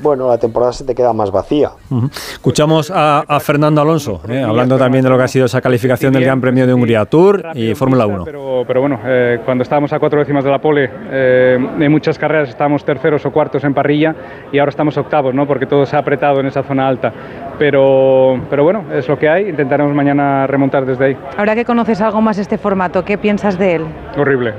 bueno, 0.00 0.28
la 0.28 0.38
temporada 0.38 0.72
se 0.72 0.84
te 0.84 0.94
queda 0.94 1.12
más 1.12 1.30
vacía. 1.30 1.70
Ujú. 1.90 2.06
Escuchamos 2.06 2.90
a, 2.90 3.20
a 3.20 3.40
Fernando 3.40 3.80
Alonso, 3.80 4.20
eh, 4.28 4.42
hablando 4.42 4.78
también 4.78 5.04
de 5.04 5.10
lo 5.10 5.16
que 5.16 5.24
ha 5.24 5.28
sido 5.28 5.46
esa 5.46 5.60
calificación 5.60 6.12
del 6.12 6.24
Gran 6.24 6.40
Premio 6.40 6.66
de 6.66 6.74
Hungría 6.74 7.04
Tour 7.06 7.48
y 7.54 7.74
Fórmula 7.74 8.06
1. 8.06 8.24
Pero, 8.24 8.64
pero 8.66 8.80
bueno, 8.80 9.00
eh, 9.04 9.40
cuando 9.44 9.62
estábamos 9.62 9.92
a 9.92 9.98
cuatro 9.98 10.18
décimas 10.18 10.44
de 10.44 10.50
la 10.50 10.60
pole, 10.60 10.90
eh, 11.10 11.58
en 11.80 11.90
muchas 11.90 12.18
carreras 12.18 12.48
estábamos 12.48 12.84
terceros 12.84 13.24
o 13.26 13.30
cuartos 13.30 13.64
en 13.64 13.74
parrilla 13.74 14.14
y 14.52 14.58
ahora 14.58 14.70
estamos 14.70 14.96
octavos, 14.96 15.34
¿no? 15.34 15.46
porque 15.46 15.66
todo 15.66 15.84
se 15.86 15.96
ha 15.96 16.00
apretado 16.00 16.40
en 16.40 16.46
esa 16.46 16.62
zona 16.62 16.86
alta. 16.86 17.12
Pero, 17.58 18.40
pero 18.48 18.62
bueno, 18.62 18.84
es 18.92 19.08
lo 19.08 19.18
que 19.18 19.28
hay, 19.28 19.48
intentaremos 19.48 19.92
mañana 19.94 20.46
remontar 20.46 20.86
desde 20.86 21.06
ahí. 21.06 21.16
Ahora 21.36 21.54
que 21.54 21.64
conoces 21.64 22.00
algo 22.00 22.20
más 22.20 22.38
este 22.38 22.56
formato, 22.56 23.04
¿qué 23.04 23.18
piensas 23.18 23.58
de 23.58 23.76
él? 23.76 23.84
Horrible. 24.16 24.54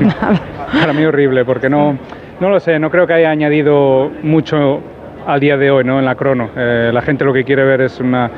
Para 0.72 0.92
mí 0.94 1.04
horrible, 1.04 1.44
porque 1.44 1.68
no, 1.68 1.98
no 2.42 2.50
lo 2.50 2.58
sé, 2.58 2.76
no 2.80 2.90
creo 2.90 3.06
que 3.06 3.12
haya 3.12 3.30
añadido 3.30 4.10
mucho 4.24 4.80
al 5.28 5.38
día 5.38 5.56
de 5.56 5.70
hoy 5.70 5.84
¿no? 5.84 6.00
en 6.00 6.04
la 6.04 6.16
crono. 6.16 6.50
Eh, 6.56 6.90
la 6.92 7.00
gente 7.00 7.24
lo 7.24 7.32
que 7.32 7.44
quiere 7.44 7.62
ver 7.62 7.82
es 7.82 8.00
una, 8.00 8.28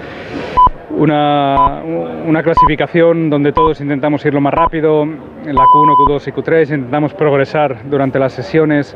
una, 0.90 1.80
una 1.82 2.42
clasificación 2.42 3.30
donde 3.30 3.52
todos 3.52 3.80
intentamos 3.80 4.22
ir 4.26 4.34
lo 4.34 4.42
más 4.42 4.52
rápido, 4.52 5.04
en 5.04 5.54
la 5.54 5.62
Q1, 5.62 5.96
Q2 5.96 6.28
y 6.28 6.32
Q3, 6.32 6.74
intentamos 6.74 7.14
progresar 7.14 7.78
durante 7.88 8.18
las 8.18 8.34
sesiones. 8.34 8.94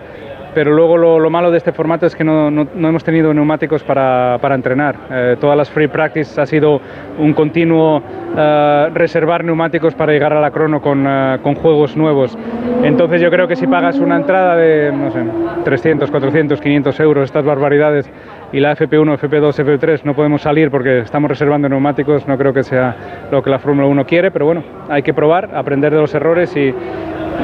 Pero 0.55 0.73
luego 0.75 0.97
lo, 0.97 1.19
lo 1.21 1.31
malo 1.31 1.51
de 1.51 1.59
este 1.59 1.73
formato 1.73 2.07
es 2.07 2.17
que 2.17 2.25
no, 2.25 2.51
no- 2.51 2.67
no 2.75 2.89
hemos 2.89 3.05
tenido 3.05 3.33
neumáticos 3.33 3.83
para, 3.85 4.39
para 4.41 4.55
entrenar. 4.55 4.97
Eh, 5.11 5.37
todas 5.41 5.57
las 5.57 5.71
free 5.71 5.89
practice 5.89 6.41
ha 6.41 6.47
sido 6.47 6.81
un 7.19 7.33
continuo 7.35 8.03
eh, 8.37 8.89
reservar 8.95 9.45
neumáticos 9.45 9.95
para 9.95 10.13
llegar 10.13 10.33
a 10.33 10.41
la 10.41 10.51
crono 10.51 10.81
con, 10.81 11.05
eh, 11.07 11.39
con 11.43 11.55
juegos 11.55 11.97
nuevos. 11.97 12.37
Entonces 12.83 13.21
yo 13.21 13.31
creo 13.31 13.47
que 13.47 13.57
si 13.57 13.67
pagas 13.67 13.99
una 13.99 14.17
entrada 14.17 14.57
de, 14.57 14.91
no 14.93 15.11
sé, 15.11 15.21
300, 15.65 16.11
400, 16.11 16.61
500 16.61 17.01
euros, 17.01 17.25
estas 17.25 17.45
barbaridades, 17.45 18.11
y 18.53 18.61
la 18.61 18.75
FP1, 18.75 19.19
FP2, 19.19 19.53
FP3 19.65 20.05
no 20.05 20.15
podemos 20.15 20.41
salir 20.43 20.71
porque 20.71 21.01
estamos 21.01 21.29
reservando 21.29 21.69
neumáticos, 21.69 22.27
no 22.27 22.39
creo 22.39 22.53
que 22.55 22.63
sea 22.63 22.97
lo 23.31 23.43
que 23.43 23.51
la 23.51 23.59
Fórmula 23.59 23.87
1 23.87 24.07
quiere, 24.07 24.31
pero 24.31 24.47
bueno, 24.47 24.63
hay 24.89 25.03
que 25.03 25.13
probar, 25.13 25.51
aprender 25.55 25.93
de 25.95 26.01
los 26.01 26.15
errores 26.15 26.57
y, 26.57 26.75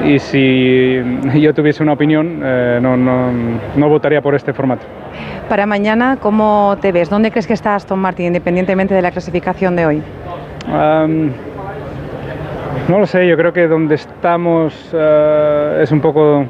y 0.03 0.19
si 0.19 1.03
yo 1.35 1.55
tuviese 1.55 1.83
una 1.83 1.93
opinión, 1.93 2.41
eh, 2.43 2.79
no, 2.83 2.97
no, 2.97 3.31
no 3.77 3.89
votaría 3.89 4.21
por 4.21 4.35
este 4.35 4.53
formato. 4.53 4.85
Para 5.49 5.67
mañana, 5.67 6.19
¿cómo 6.21 6.77
te 6.81 6.91
ves? 6.91 7.11
¿Dónde 7.11 7.31
crees 7.31 7.47
que 7.47 7.53
está 7.53 7.75
Aston 7.75 7.99
Martin, 7.99 8.27
independientemente 8.27 8.95
de 8.95 9.03
la 9.03 9.11
clasificación 9.11 9.77
de 9.77 9.87
hoy? 9.87 10.03
Am, 10.73 11.31
no 12.89 12.99
lo 12.99 13.07
sé, 13.07 13.27
yo 13.27 13.37
creo 13.37 13.53
que 13.53 13.67
donde 13.69 13.95
estamos 13.95 14.91
eh, 14.93 15.81
es 15.83 15.93
un 15.93 16.01
poco 16.01 16.47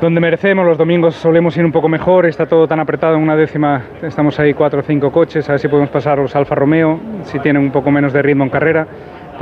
donde 0.00 0.20
merecemos. 0.20 0.66
Los 0.66 0.76
domingos 0.76 1.14
solemos 1.14 1.56
ir 1.56 1.64
un 1.64 1.72
poco 1.72 1.88
mejor, 1.88 2.26
está 2.26 2.46
todo 2.46 2.66
tan 2.66 2.80
apretado 2.80 3.14
en 3.14 3.22
una 3.22 3.36
décima, 3.36 3.82
estamos 4.02 4.38
ahí 4.40 4.52
cuatro 4.52 4.80
o 4.80 4.82
cinco 4.82 5.12
coches, 5.12 5.48
a 5.48 5.52
ver 5.52 5.60
si 5.60 5.68
podemos 5.68 5.90
pasar 5.90 6.18
los 6.18 6.34
Alfa 6.34 6.56
Romeo, 6.56 7.00
si 7.22 7.38
tienen 7.38 7.62
un 7.62 7.70
poco 7.70 7.90
menos 7.90 8.12
de 8.12 8.20
ritmo 8.22 8.44
en 8.44 8.50
carrera. 8.50 8.86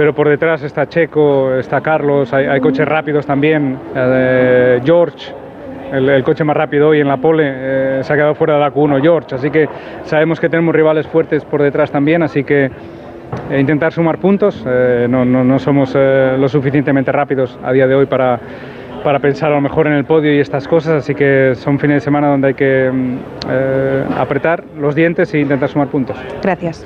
Pero 0.01 0.14
por 0.14 0.31
detrás 0.31 0.62
está 0.62 0.89
Checo, 0.89 1.56
está 1.56 1.82
Carlos, 1.82 2.32
hay, 2.32 2.59
coches 2.60 2.89
rápidos 2.89 3.27
también, 3.27 3.77
eh, 3.94 4.81
George, 4.82 5.31
el, 5.93 6.22
coche 6.24 6.43
más 6.43 6.56
rápido 6.56 6.89
hoy 6.89 7.01
en 7.01 7.06
la 7.09 7.18
pole 7.18 7.44
eh, 7.47 7.98
se 8.02 8.10
ha 8.10 8.16
quedado 8.16 8.35
fuera 8.35 8.55
de 8.55 8.60
la 8.60 8.72
Q1 8.72 9.02
George, 9.02 9.35
así 9.35 9.51
que 9.51 9.68
sabemos 10.05 10.40
que 10.40 10.48
tenemos 10.48 10.74
rivales 10.74 11.06
fuertes 11.06 11.44
por 11.44 11.60
detrás 11.60 11.90
también, 11.90 12.22
así 12.22 12.44
que 12.44 12.64
eh, 13.51 13.60
intentar 13.60 13.93
sumar 13.93 14.16
puntos, 14.16 14.64
no, 14.64 15.27
no- 15.27 15.44
no 15.44 15.59
somos 15.59 15.94
lo 15.94 16.48
suficientemente 16.48 17.12
rápidos 17.12 17.59
a 17.62 17.70
día 17.70 17.86
de 17.86 17.94
hoy 17.94 18.06
para, 18.06 18.40
para 19.02 19.18
pensar 19.18 19.51
a 19.51 19.55
lo 19.55 19.60
mejor 19.60 19.86
en 19.86 19.94
el 19.94 20.05
podio 20.05 20.35
y 20.35 20.40
estas 20.40 20.68
cosas, 20.68 21.05
así 21.05 21.14
que 21.14 21.55
son 21.56 21.78
fines 21.78 21.97
de 21.97 22.01
semana 22.01 22.28
donde 22.28 22.48
hay 22.48 22.55
que 22.55 22.90
mm, 22.93 23.18
eh, 23.48 24.05
apretar 24.16 24.64
los 24.78 24.94
dientes 24.94 25.32
e 25.35 25.40
intentar 25.40 25.68
sumar 25.68 25.89
puntos. 25.89 26.16
Gracias. 26.43 26.85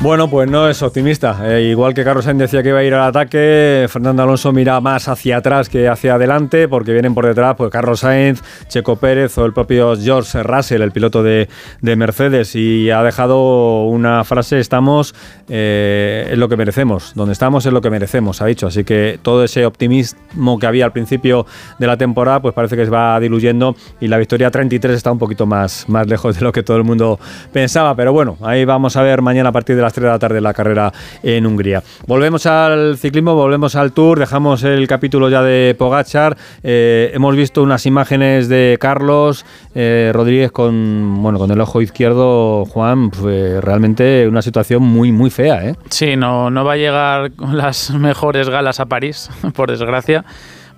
Bueno, 0.00 0.28
pues 0.28 0.50
no 0.50 0.68
es 0.68 0.82
optimista. 0.82 1.38
Eh, 1.44 1.62
igual 1.70 1.94
que 1.94 2.04
Carlos 2.04 2.24
Sainz 2.24 2.40
decía 2.40 2.62
que 2.62 2.70
iba 2.70 2.80
a 2.80 2.84
ir 2.84 2.94
al 2.94 3.08
ataque, 3.08 3.86
Fernando 3.88 4.22
Alonso 4.22 4.52
mira 4.52 4.80
más 4.80 5.08
hacia 5.08 5.38
atrás 5.38 5.68
que 5.68 5.88
hacia 5.88 6.14
adelante, 6.14 6.68
porque 6.68 6.92
vienen 6.92 7.14
por 7.14 7.26
detrás 7.26 7.54
pues 7.56 7.70
Carlos 7.70 8.00
Sainz, 8.00 8.42
Checo 8.68 8.96
Pérez 8.96 9.36
o 9.38 9.46
el 9.46 9.52
propio 9.52 9.96
George 9.96 10.42
Russell, 10.42 10.82
el 10.82 10.92
piloto 10.92 11.22
de, 11.22 11.48
de 11.80 11.96
Mercedes, 11.96 12.54
y 12.56 12.90
ha 12.90 13.02
dejado 13.02 13.84
una 13.84 14.24
frase: 14.24 14.58
estamos 14.58 15.14
eh, 15.48 16.28
es 16.30 16.38
lo 16.38 16.48
que 16.48 16.56
merecemos, 16.56 17.12
donde 17.14 17.32
estamos 17.32 17.66
es 17.66 17.72
lo 17.72 17.80
que 17.80 17.90
merecemos, 17.90 18.40
ha 18.40 18.46
dicho. 18.46 18.66
Así 18.66 18.84
que 18.84 19.18
todo 19.22 19.44
ese 19.44 19.66
optimismo 19.66 20.58
que 20.58 20.66
había 20.66 20.84
al 20.84 20.92
principio 20.92 21.46
de 21.78 21.86
la 21.86 21.96
temporada, 21.96 22.40
pues 22.40 22.54
parece 22.54 22.76
que 22.76 22.84
se 22.84 22.90
va 22.90 23.18
diluyendo 23.20 23.76
y 24.00 24.08
la 24.08 24.18
victoria 24.18 24.50
33 24.50 24.96
está 24.96 25.12
un 25.12 25.18
poquito 25.18 25.46
más, 25.46 25.88
más 25.88 26.06
lejos 26.06 26.36
de 26.36 26.42
lo 26.42 26.52
que 26.52 26.62
todo 26.62 26.76
el 26.76 26.84
mundo 26.84 27.18
pensaba. 27.52 27.94
Pero 27.94 28.12
bueno, 28.12 28.36
ahí 28.42 28.64
vamos 28.64 28.96
a 28.96 29.02
ver 29.02 29.22
mañana 29.22 29.50
a 29.50 29.52
partir 29.52 29.76
de 29.76 29.82
las 29.82 29.92
3 29.92 30.04
de 30.04 30.10
la 30.10 30.18
tarde 30.18 30.40
la 30.40 30.54
carrera 30.54 30.92
en 31.22 31.46
Hungría. 31.46 31.82
Volvemos 32.06 32.46
al 32.46 32.96
ciclismo, 32.96 33.34
volvemos 33.34 33.74
al 33.76 33.92
Tour, 33.92 34.18
dejamos 34.18 34.62
el 34.64 34.86
capítulo 34.86 35.28
ya 35.28 35.42
de 35.42 35.74
Pogachar. 35.78 36.36
Eh, 36.62 37.10
hemos 37.14 37.36
visto 37.36 37.62
unas 37.62 37.86
imágenes 37.86 38.48
de 38.48 38.76
Carlos 38.80 39.44
eh, 39.74 40.10
Rodríguez 40.14 40.52
con, 40.52 41.22
bueno, 41.22 41.38
con 41.38 41.50
el 41.50 41.60
ojo 41.60 41.82
izquierdo, 41.82 42.64
Juan, 42.66 43.10
pues, 43.10 43.62
realmente 43.62 44.26
una 44.28 44.42
situación 44.42 44.82
muy, 44.82 45.12
muy 45.12 45.30
fea. 45.34 45.64
¿eh? 45.66 45.74
Sí, 45.90 46.16
no, 46.16 46.50
no 46.50 46.64
va 46.64 46.72
a 46.74 46.76
llegar 46.76 47.32
con 47.32 47.56
las 47.56 47.90
mejores 47.94 48.48
galas 48.48 48.80
a 48.80 48.86
París, 48.86 49.30
por 49.54 49.70
desgracia, 49.70 50.24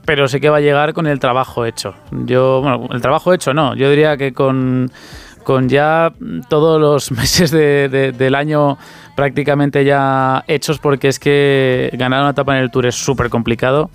pero 0.05 0.29
sí 0.29 0.41
que 0.41 0.49
va 0.51 0.59
a 0.59 0.61
llegar 0.61 0.93
con 0.95 1.07
el 1.07 1.19
trabajo 1.19 1.65
hecho. 1.67 1.95
Yo, 2.11 2.61
bueno, 2.63 2.89
el 2.93 3.01
trabajo 3.01 3.33
hecho 3.33 3.53
no, 3.55 3.75
yo 3.75 3.91
diría 3.91 4.17
que 4.17 4.33
con, 4.33 4.91
con 5.45 5.69
ya 5.69 6.13
todos 6.49 6.81
los 6.81 7.11
meses 7.19 7.51
de- 7.51 7.89
de- 7.89 8.13
del 8.13 8.35
año 8.35 8.79
prácticamente 9.17 9.85
ya 9.85 10.45
hechos, 10.47 10.79
porque 10.79 11.09
es 11.09 11.19
que 11.19 11.91
ganar 11.95 12.21
una 12.23 12.31
etapa 12.31 12.57
en 12.57 12.63
el 12.63 12.71
Tour 12.71 12.87
es 12.87 12.95
súper 12.95 13.31
complicado 13.31 13.91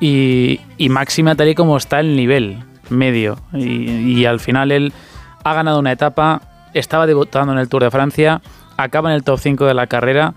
y, 0.00 0.60
y 0.78 0.88
máxima 0.88 1.34
tal 1.34 1.48
y 1.48 1.54
como 1.54 1.76
está 1.76 2.00
el 2.00 2.16
nivel 2.16 2.58
medio. 2.88 3.36
Y 3.52 4.24
al 4.24 4.40
final 4.40 4.72
él 4.72 4.92
ha 5.44 5.54
ganado 5.54 5.78
una 5.80 5.92
etapa, 5.92 6.40
estaba 6.72 7.06
debutando 7.06 7.52
en 7.52 7.58
el 7.58 7.68
Tour 7.68 7.82
de 7.82 7.90
Francia, 7.90 8.40
acaba 8.82 9.10
en 9.10 9.16
el 9.16 9.22
top 9.22 9.38
5 9.38 9.66
de 9.66 9.74
la 9.74 9.86
carrera. 9.86 10.34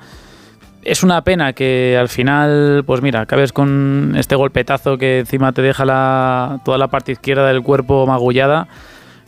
Es 0.83 1.03
una 1.03 1.23
pena 1.23 1.53
que 1.53 1.97
al 1.97 2.09
final, 2.09 2.83
pues 2.85 3.01
mira, 3.01 3.21
acabes 3.21 3.53
con 3.53 4.15
este 4.17 4.35
golpetazo 4.35 4.97
que 4.97 5.19
encima 5.19 5.53
te 5.53 5.61
deja 5.61 5.85
la, 5.85 6.59
toda 6.65 6.77
la 6.77 6.89
parte 6.89 7.13
izquierda 7.13 7.47
del 7.47 7.61
cuerpo 7.61 8.05
magullada. 8.05 8.67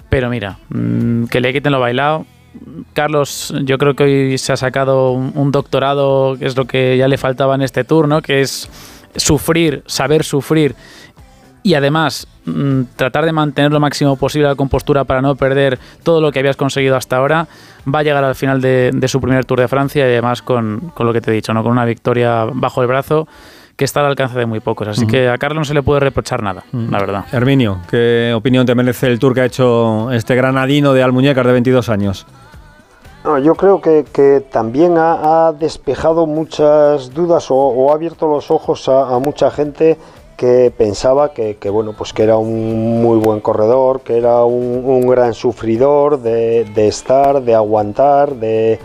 Pero 0.10 0.30
mira, 0.30 0.58
mm, 0.70 1.26
que 1.26 1.40
le 1.40 1.54
quiten 1.54 1.72
lo 1.72 1.80
bailado. 1.80 2.26
Carlos, 2.94 3.54
yo 3.64 3.78
creo 3.78 3.96
que 3.96 4.04
hoy 4.04 4.38
se 4.38 4.54
ha 4.54 4.58
sacado 4.58 5.12
un, 5.12 5.52
doctorado, 5.52 6.38
que 6.38 6.46
es 6.46 6.56
lo 6.56 6.66
que 6.66 6.98
ya 6.98 7.08
le 7.08 7.18
faltaba 7.18 7.56
en 7.56 7.62
este 7.62 7.84
tour, 7.84 8.08
¿no? 8.08 8.22
Que 8.22 8.42
es 8.42 8.70
sufrir, 9.16 9.84
saber 9.88 10.24
sufrir 10.24 10.76
y 11.66 11.74
además 11.74 12.28
mm, 12.46 12.82
tratar 12.96 13.26
de 13.26 13.32
mantener 13.32 13.72
lo 13.72 13.80
máximo 13.80 14.16
posible 14.18 14.48
la 14.48 14.54
compostura 14.54 15.04
para 15.04 15.20
no 15.24 15.36
perder 15.36 15.80
todo 16.04 16.22
lo 16.22 16.32
que 16.32 16.38
habías 16.38 16.56
conseguido 16.56 16.96
hasta 16.96 17.18
ahora, 17.18 17.48
va 17.92 18.00
a 18.00 18.04
llegar 18.04 18.24
al 18.24 18.36
final 18.36 18.62
de, 18.62 18.92
de 18.94 19.08
su 19.08 19.20
primer 19.20 19.46
Tour 19.46 19.62
de 19.62 19.68
Francia 19.68 20.06
y 20.06 20.12
además 20.12 20.44
con, 20.44 20.92
con 20.94 21.08
lo 21.08 21.12
que 21.12 21.22
te 21.22 21.32
he 21.32 21.34
dicho, 21.34 21.56
¿no? 21.56 21.64
con 21.64 21.72
una 21.72 21.84
victoria 21.84 22.46
bajo 22.54 22.84
el 22.84 22.88
brazo 22.88 23.28
que 23.76 23.84
está 23.84 24.02
al 24.02 24.06
alcance 24.06 24.38
de 24.38 24.46
muy 24.46 24.60
pocos. 24.60 24.88
Así 24.88 25.08
que 25.08 25.28
a 25.28 25.40
Carlos 25.40 25.58
no 25.58 25.66
se 25.66 25.74
le 25.74 25.82
puede 25.82 26.02
reprochar 26.02 26.44
nada, 26.44 26.64
la 26.72 27.00
verdad. 27.00 27.26
Herminio, 27.32 27.80
¿qué 27.90 28.32
opinión 28.36 28.68
te 28.68 28.76
merece 28.76 29.08
el 29.08 29.18
tour 29.18 29.34
que 29.34 29.42
ha 29.42 29.46
hecho 29.46 30.12
este 30.12 30.36
granadino 30.36 30.94
de 30.94 31.02
Almuñécar 31.02 31.48
de 31.48 31.54
22 31.54 31.90
años? 31.90 32.28
No, 33.26 33.40
yo 33.40 33.56
creo 33.56 33.82
que, 33.82 34.06
que 34.14 34.46
también 34.52 35.00
ha, 35.00 35.48
ha 35.48 35.52
despejado 35.52 36.28
muchas 36.28 37.12
dudas 37.12 37.50
o, 37.50 37.56
o 37.56 37.92
ha 37.92 37.96
abierto 37.96 38.28
los 38.28 38.52
ojos 38.52 38.88
a, 38.88 39.16
a 39.16 39.20
mucha 39.20 39.50
gente 39.50 39.98
que 40.36 40.72
pensaba 40.76 41.34
que, 41.34 41.58
bueno 41.70 41.94
pues 41.94 42.14
que 42.14 42.24
era 42.24 42.38
un 42.38 43.02
muy 43.02 43.20
buen 43.20 43.40
corredor, 43.40 44.02
que 44.02 44.18
era 44.18 44.44
un, 44.44 44.84
un 44.86 45.08
gran 45.08 45.34
sufridor 45.34 46.20
de, 46.22 46.66
estar, 46.88 47.42
de 47.42 47.56
aguantar, 47.56 48.36
de, 48.36 48.80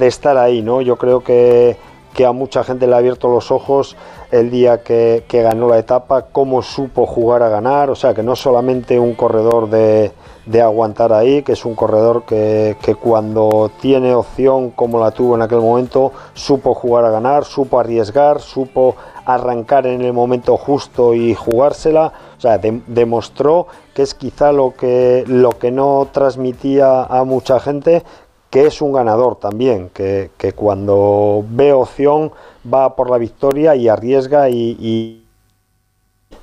estar 0.00 0.38
ahí, 0.38 0.62
¿no? 0.62 0.80
Yo 0.80 0.96
creo 0.96 1.20
que, 1.20 1.76
que 2.14 2.26
a 2.26 2.32
mucha 2.32 2.62
gente 2.64 2.86
le 2.86 2.94
ha 2.94 2.98
abierto 2.98 3.28
los 3.28 3.50
ojos 3.50 3.96
el 4.30 4.50
día 4.50 4.82
que, 4.82 5.24
ganó 5.30 5.68
la 5.68 5.78
etapa, 5.78 6.26
cómo 6.32 6.62
supo 6.62 7.06
jugar 7.06 7.42
a 7.42 7.48
ganar, 7.48 7.90
o 7.90 7.94
sea 7.94 8.14
que 8.14 8.22
no 8.22 8.36
solamente 8.36 8.98
un 8.98 9.14
corredor 9.14 9.68
de, 9.68 10.12
de 10.46 10.62
aguantar 10.62 11.12
ahí, 11.12 11.42
que 11.42 11.52
es 11.52 11.64
un 11.64 11.74
corredor 11.74 12.24
que, 12.24 12.76
que 12.80 12.94
cuando 12.94 13.70
tiene 13.80 14.14
opción 14.14 14.70
como 14.70 15.00
la 15.00 15.10
tuvo 15.10 15.34
en 15.34 15.42
aquel 15.42 15.60
momento, 15.60 16.12
supo 16.34 16.72
jugar 16.72 17.04
a 17.04 17.10
ganar, 17.10 17.44
supo 17.44 17.78
arriesgar, 17.78 18.40
supo 18.40 18.94
arrancar 19.24 19.86
en 19.86 20.02
el 20.02 20.12
momento 20.12 20.56
justo 20.56 21.14
y 21.14 21.34
jugársela, 21.34 22.12
o 22.36 22.40
sea, 22.40 22.58
de- 22.58 22.82
demostró 22.86 23.66
que 23.94 24.02
es 24.02 24.14
quizá 24.14 24.52
lo 24.52 24.74
que, 24.74 25.24
lo 25.26 25.50
que 25.50 25.70
no 25.70 26.08
transmitía 26.12 27.04
a 27.04 27.24
mucha 27.24 27.60
gente, 27.60 28.02
que 28.50 28.66
es 28.66 28.82
un 28.82 28.92
ganador 28.92 29.36
también, 29.36 29.90
que, 29.94 30.30
que 30.36 30.52
cuando 30.52 31.44
ve 31.48 31.72
opción 31.72 32.32
va 32.72 32.94
por 32.96 33.10
la 33.10 33.18
victoria 33.18 33.74
y 33.76 33.88
arriesga 33.88 34.48
y, 34.50 34.76
y 34.80 35.24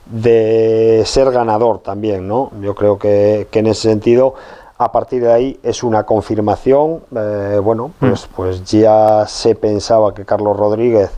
de 0.05 1.03
ser 1.05 1.31
ganador 1.31 1.79
también, 1.79 2.27
¿no? 2.27 2.51
Yo 2.61 2.73
creo 2.73 2.97
que, 2.97 3.47
que 3.51 3.59
en 3.59 3.67
ese 3.67 3.89
sentido, 3.89 4.33
a 4.77 4.91
partir 4.91 5.21
de 5.21 5.31
ahí 5.31 5.59
es 5.61 5.83
una 5.83 6.05
confirmación. 6.05 7.01
eh, 7.15 7.59
bueno, 7.61 7.91
pues, 7.99 8.27
pues 8.35 8.63
ya 8.63 9.25
se 9.27 9.53
pensaba 9.53 10.13
que 10.13 10.25
Carlos 10.25 10.57
Rodríguez 10.57 11.11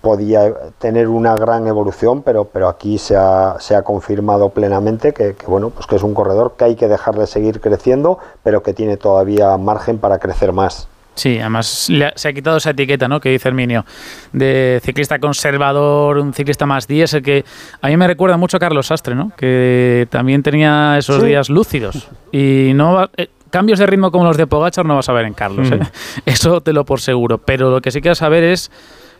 podía 0.00 0.52
tener 0.78 1.08
una 1.08 1.34
gran 1.34 1.66
evolución, 1.66 2.22
pero, 2.22 2.44
pero 2.44 2.68
aquí 2.68 2.98
se 2.98 3.16
ha, 3.16 3.56
se 3.58 3.74
ha 3.74 3.82
confirmado 3.82 4.50
plenamente 4.50 5.12
que, 5.12 5.34
que, 5.34 5.46
bueno, 5.46 5.70
pues 5.70 5.86
que 5.86 5.96
es 5.96 6.02
un 6.02 6.14
corredor 6.14 6.54
que 6.56 6.64
hay 6.64 6.76
que 6.76 6.88
dejarle 6.88 7.26
seguir 7.26 7.60
creciendo, 7.60 8.18
pero 8.42 8.62
que 8.62 8.74
tiene 8.74 8.96
todavía 8.96 9.56
margen 9.56 9.98
para 9.98 10.18
crecer 10.18 10.52
más. 10.52 10.88
Sí, 11.14 11.40
además 11.40 11.88
se 12.14 12.28
ha 12.28 12.32
quitado 12.32 12.58
esa 12.58 12.70
etiqueta, 12.70 13.08
¿no? 13.08 13.18
Que 13.18 13.30
dice 13.30 13.48
Herminio, 13.48 13.84
de 14.32 14.80
ciclista 14.84 15.18
conservador, 15.18 16.18
un 16.18 16.32
ciclista 16.32 16.64
más 16.64 16.86
diésel, 16.86 17.22
que 17.24 17.44
a 17.82 17.88
mí 17.88 17.96
me 17.96 18.06
recuerda 18.06 18.36
mucho 18.36 18.56
a 18.56 18.60
Carlos 18.60 18.86
Sastre, 18.86 19.16
¿no? 19.16 19.32
Que 19.36 20.06
también 20.10 20.44
tenía 20.44 20.96
esos 20.96 21.20
Sí. 21.20 21.26
días 21.26 21.48
lúcidos. 21.50 22.08
Y 22.30 22.70
no 22.76 22.94
va- 22.94 23.10
eh, 23.16 23.30
cambios 23.50 23.80
de 23.80 23.86
ritmo 23.86 24.12
como 24.12 24.26
los 24.26 24.36
de 24.36 24.46
Pogachar 24.46 24.86
no 24.86 24.94
vas 24.94 25.08
a 25.08 25.12
ver 25.12 25.24
en 25.24 25.34
Carlos, 25.34 25.68
Mm. 25.68 25.72
¿eh? 25.74 25.80
Eso 26.26 26.60
te 26.60 26.72
lo 26.72 26.84
por 26.84 27.00
seguro. 27.00 27.38
Pero 27.38 27.68
lo 27.70 27.80
que 27.80 27.90
sí 27.90 28.00
que 28.00 28.10
vas 28.10 28.22
a 28.22 28.28
ver 28.28 28.44
es 28.44 28.70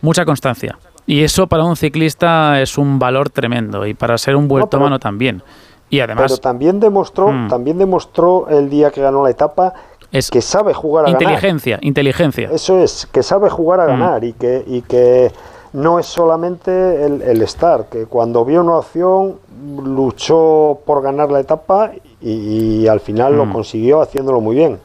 mucha 0.03 0.25
constancia. 0.25 0.79
Y 1.07 1.23
eso 1.23 1.47
para 1.47 1.65
un 1.65 1.77
ciclista 1.77 2.61
es 2.61 2.77
un 2.77 2.99
valor 2.99 3.31
tremendo. 3.31 3.87
Y 3.87 3.95
para 3.95 4.19
ser 4.19 4.37
un 4.37 4.47
vueltómano 4.49 4.99
también. 4.99 5.43
Y 5.91 6.01
además... 6.01 6.25
pero 6.33 6.37
también 6.39 6.81
demostró, 6.81 7.29
Mm. 7.33 7.49
también 7.49 7.79
demostró 7.79 8.47
el 8.51 8.69
día 8.69 8.91
que 8.91 9.01
ganó 9.01 9.23
la 9.25 9.31
etapa 9.31 9.73
que 10.11 10.41
sabe 10.43 10.75
jugar 10.75 11.05
a 11.05 11.09
ganar. 11.09 11.23
Inteligencia, 11.23 11.79
inteligencia. 11.83 12.51
Eso 12.53 12.79
es, 12.83 13.07
que 13.11 13.23
sabe 13.23 13.49
jugar 13.49 13.81
a 13.81 13.85
Mm. 13.85 13.89
ganar 13.89 14.25
y, 14.25 14.33
que, 14.35 14.63
y 14.67 14.83
que 14.83 15.33
no 15.73 15.99
es 15.99 16.07
solamente 16.07 17.05
el, 17.05 17.23
el 17.23 17.41
estar, 17.43 17.87
que 17.91 18.05
cuando 18.07 18.45
vio 18.45 18.61
una 18.63 18.77
opción 18.77 19.37
luchó 19.83 20.79
por 20.87 21.03
ganar 21.03 21.31
la 21.31 21.41
etapa 21.41 21.93
y, 22.21 22.31
y 22.83 22.89
al 22.89 23.01
final 23.01 23.37
lo 23.37 23.47
Mm. 23.47 23.53
consiguió 23.53 24.01
haciéndolo 24.03 24.41
muy 24.41 24.57
bien. 24.57 24.79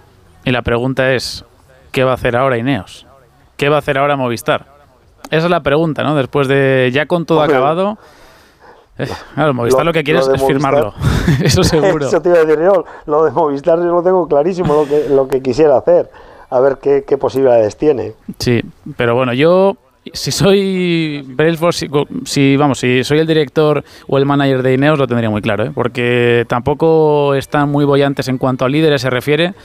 Y 0.46 0.52
la 0.52 0.62
pregunta 0.62 1.14
es, 1.14 1.46
¿qué 1.92 2.04
va 2.04 2.12
a 2.12 2.16
hacer 2.16 2.36
ahora 2.36 2.58
Ineos? 2.58 3.06
¿Qué 3.58 3.70
va 3.70 3.78
a 3.78 3.80
hacer 3.80 3.98
ahora 3.98 4.16
Movistar? 4.18 4.66
Esa 5.34 5.46
es 5.46 5.52
la 5.52 5.64
pregunta, 5.64 6.04
¿no? 6.04 6.16
Después 6.16 6.48
de 6.48 6.92
ya 6.94 7.08
con 7.08 7.26
todo 7.26 7.40
Hombre, 7.40 7.56
acabado... 7.56 7.98
eh, 9.00 9.08
claro, 9.34 9.54
Movistar 9.56 9.84
lo, 9.84 9.92
que 9.92 10.04
quiere 10.04 10.20
lo 10.20 10.28
de 10.28 10.36
es 10.36 10.44
firmarlo. 10.44 10.94
Eso 11.44 11.64
seguro. 11.64 12.06
Eso 12.06 12.22
te 12.22 12.30
iba 12.30 12.38
a 12.38 12.46
decir 12.46 12.64
yo, 12.64 12.86
lo 13.08 13.26
de 13.26 13.32
Movistar 13.32 13.80
yo 13.80 13.86
lo 13.86 14.04
tengo 14.04 14.28
clarísimo, 14.28 14.76
lo 14.76 14.86
que, 14.88 15.10
lo 15.10 15.28
que 15.28 15.42
quisiera 15.42 15.78
hacer. 15.78 16.12
A 16.52 16.60
ver 16.60 16.78
qué, 16.80 17.04
qué 17.08 17.18
posibilidades 17.18 17.78
tiene. 17.78 18.14
Sí, 18.38 18.62
pero 18.96 19.16
bueno, 19.16 19.34
yo 19.34 19.76
si 20.12 20.32
soy 20.32 21.24
Brailsford, 21.26 21.74
si, 21.74 21.90
si, 22.26 22.56
vamos, 22.56 22.78
si 22.78 23.04
soy 23.04 23.18
el 23.18 23.26
director 23.26 23.84
o 24.08 24.20
el 24.20 24.28
manager 24.28 24.62
de 24.62 24.74
Ineos 24.76 25.00
lo 25.00 25.08
tendría 25.08 25.32
muy 25.32 25.42
claro, 25.42 25.66
¿eh? 25.66 25.72
porque 25.74 26.46
tampoco 26.48 27.34
están 27.34 27.70
muy 27.70 27.86
bollantes 27.86 28.28
en 28.28 28.38
cuanto 28.38 28.66
a 28.66 28.70
líderes 28.70 29.02
se 29.02 29.10
refiere 29.10 29.56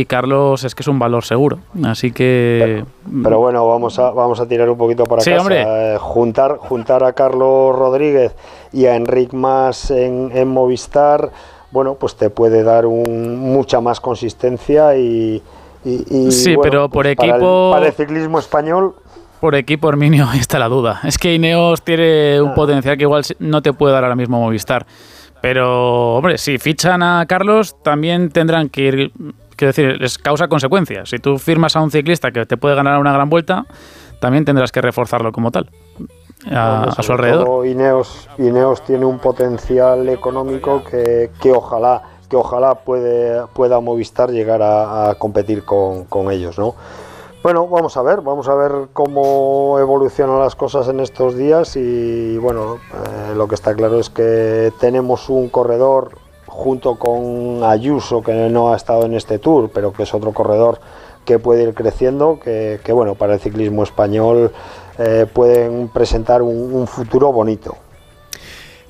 y 0.00 0.04
Carlos 0.04 0.62
es 0.64 0.74
que 0.74 0.82
es 0.82 0.88
un 0.88 0.98
valor 0.98 1.24
seguro, 1.24 1.58
así 1.84 2.10
que 2.12 2.84
Pero 3.22 3.38
bueno, 3.38 3.66
vamos 3.66 3.98
a, 3.98 4.10
vamos 4.10 4.38
a 4.40 4.46
tirar 4.46 4.68
un 4.68 4.76
poquito 4.76 5.04
para 5.04 5.22
Sí, 5.22 5.30
casa. 5.30 5.40
hombre. 5.42 5.64
Eh, 5.66 5.96
juntar, 5.98 6.56
juntar 6.58 7.02
a 7.04 7.12
Carlos 7.14 7.74
Rodríguez 7.76 8.34
y 8.72 8.86
a 8.86 8.94
Enric 8.96 9.32
Mas 9.32 9.90
en, 9.90 10.30
en 10.34 10.48
Movistar, 10.48 11.30
bueno, 11.70 11.94
pues 11.94 12.16
te 12.16 12.28
puede 12.30 12.62
dar 12.62 12.84
un, 12.86 13.38
mucha 13.38 13.80
más 13.80 14.00
consistencia 14.00 14.96
y. 14.96 15.42
y- 15.84 16.04
y, 16.26 16.30
Sí, 16.32 16.56
bueno, 16.56 16.62
pero 16.62 16.88
por 16.90 17.04
pues 17.04 17.16
para 17.16 17.28
el- 17.28 17.34
equipo- 17.36 17.70
Para 17.72 17.86
el, 17.86 17.92
ciclismo 17.92 18.38
español, 18.38 18.94
por 19.40 19.54
equipo 19.54 19.88
Herminio 19.88 20.26
ahí 20.30 20.40
está 20.40 20.58
la 20.58 20.68
duda. 20.68 21.00
Es 21.04 21.16
que 21.18 21.32
Ineos 21.34 21.82
tiene 21.82 22.36
Ah. 22.38 22.42
un 22.42 22.54
potencial 22.54 22.96
que 22.96 23.04
igual 23.04 23.22
no 23.38 23.62
te 23.62 23.72
puede 23.72 23.94
dar 23.94 24.04
ahora 24.04 24.16
mismo 24.16 24.40
Movistar. 24.40 24.84
Pero, 25.42 26.16
hombre, 26.16 26.38
si 26.38 26.58
fichan 26.58 27.02
a 27.02 27.24
Carlos, 27.28 27.76
también 27.82 28.30
tendrán 28.30 28.68
que 28.68 28.80
ir. 28.82 29.12
Quiero 29.56 29.70
decir, 29.70 30.02
es 30.02 30.18
causa-consecuencia. 30.18 31.06
Si 31.06 31.18
tú 31.18 31.38
firmas 31.38 31.76
a 31.76 31.80
un 31.80 31.90
ciclista 31.90 32.30
que 32.30 32.46
te 32.46 32.56
puede 32.56 32.74
ganar 32.74 33.00
una 33.00 33.12
gran 33.12 33.30
vuelta, 33.30 33.66
también 34.20 34.44
tendrás 34.44 34.70
que 34.70 34.80
reforzarlo 34.80 35.32
como 35.32 35.50
tal. 35.50 35.70
A, 36.50 36.94
su 37.02 37.12
alrededor. 37.12 37.66
Ineos, 37.66 38.28
Ineos 38.38 38.82
tiene 38.84 39.06
un 39.06 39.18
potencial 39.18 40.08
económico 40.08 40.84
que, 40.84 41.30
que 41.40 41.50
ojalá 41.50 42.02
que 42.28 42.36
ojalá 42.36 42.74
puede, 42.74 43.46
pueda 43.54 43.78
Movistar 43.80 44.30
llegar 44.30 44.60
a, 44.60 45.10
a 45.10 45.14
competir 45.14 45.64
con, 45.64 46.04
con 46.06 46.30
ellos, 46.32 46.58
¿no? 46.58 46.74
Bueno, 47.42 47.68
vamos 47.68 47.96
a 47.96 48.02
ver, 48.02 48.22
vamos 48.22 48.48
a 48.48 48.56
ver 48.56 48.88
cómo 48.92 49.78
evolucionan 49.78 50.40
las 50.40 50.56
cosas 50.56 50.88
en 50.88 50.98
estos 50.98 51.36
días 51.36 51.76
y 51.76 52.36
bueno, 52.38 52.78
eh, 52.92 53.34
lo 53.36 53.46
que 53.46 53.54
está 53.54 53.72
claro 53.74 54.00
es 54.00 54.10
que 54.10 54.72
tenemos 54.80 55.28
un 55.28 55.48
corredor 55.48 56.18
junto 56.56 56.96
con 56.96 57.62
Ayuso 57.62 58.22
que 58.22 58.32
no 58.32 58.72
ha 58.72 58.76
estado 58.76 59.04
en 59.04 59.14
este 59.14 59.38
tour, 59.38 59.70
pero 59.72 59.92
que 59.92 60.04
es 60.04 60.14
otro 60.14 60.32
corredor 60.32 60.80
que 61.26 61.38
puede 61.38 61.64
ir 61.64 61.74
creciendo, 61.74 62.40
que, 62.42 62.80
que, 62.82 62.92
bueno, 62.92 63.14
para 63.14 63.34
el 63.34 63.40
ciclismo 63.40 63.82
español 63.82 64.52
eh, 64.98 65.26
pueden 65.30 65.88
presentar 65.88 66.40
un, 66.40 66.72
un 66.72 66.86
futuro 66.86 67.30
bonito. 67.30 67.76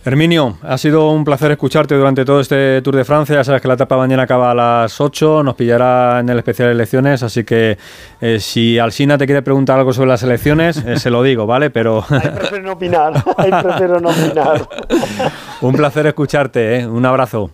Herminio, 0.07 0.57
ha 0.63 0.79
sido 0.79 1.11
un 1.11 1.25
placer 1.25 1.51
escucharte 1.51 1.97
durante 1.97 2.25
todo 2.25 2.39
este 2.39 2.81
Tour 2.81 2.95
de 2.95 3.05
Francia. 3.05 3.35
Ya 3.35 3.43
sabes 3.43 3.61
que 3.61 3.67
la 3.67 3.75
etapa 3.75 3.97
mañana 3.97 4.23
acaba 4.23 4.53
a 4.53 4.55
las 4.55 5.01
8, 5.01 5.43
nos 5.43 5.57
pillará 5.57 6.21
en 6.21 6.29
el 6.29 6.39
especial 6.39 6.69
de 6.69 6.75
elecciones, 6.75 7.25
así 7.25 7.43
que 7.43 7.77
eh, 8.21 8.39
si 8.39 8.79
Alsina 8.79 9.19
te 9.19 9.27
quiere 9.27 9.43
preguntar 9.43 9.81
algo 9.81 9.93
sobre 9.93 10.11
las 10.11 10.23
elecciones, 10.23 10.77
eh, 10.77 11.01
se 11.01 11.11
lo 11.11 11.25
digo, 11.25 11.45
¿vale? 11.47 11.71
Pero 11.71 12.05
Ahí 12.11 12.21
prefiero 12.21 12.63
no 12.63 12.73
opinar, 12.75 13.15
ahí 13.37 13.51
prefiero 13.51 13.99
no 13.99 14.11
opinar. 14.11 14.69
un 15.63 15.75
placer 15.75 16.07
escucharte, 16.07 16.77
¿eh? 16.77 16.87
un 16.87 17.05
abrazo. 17.05 17.51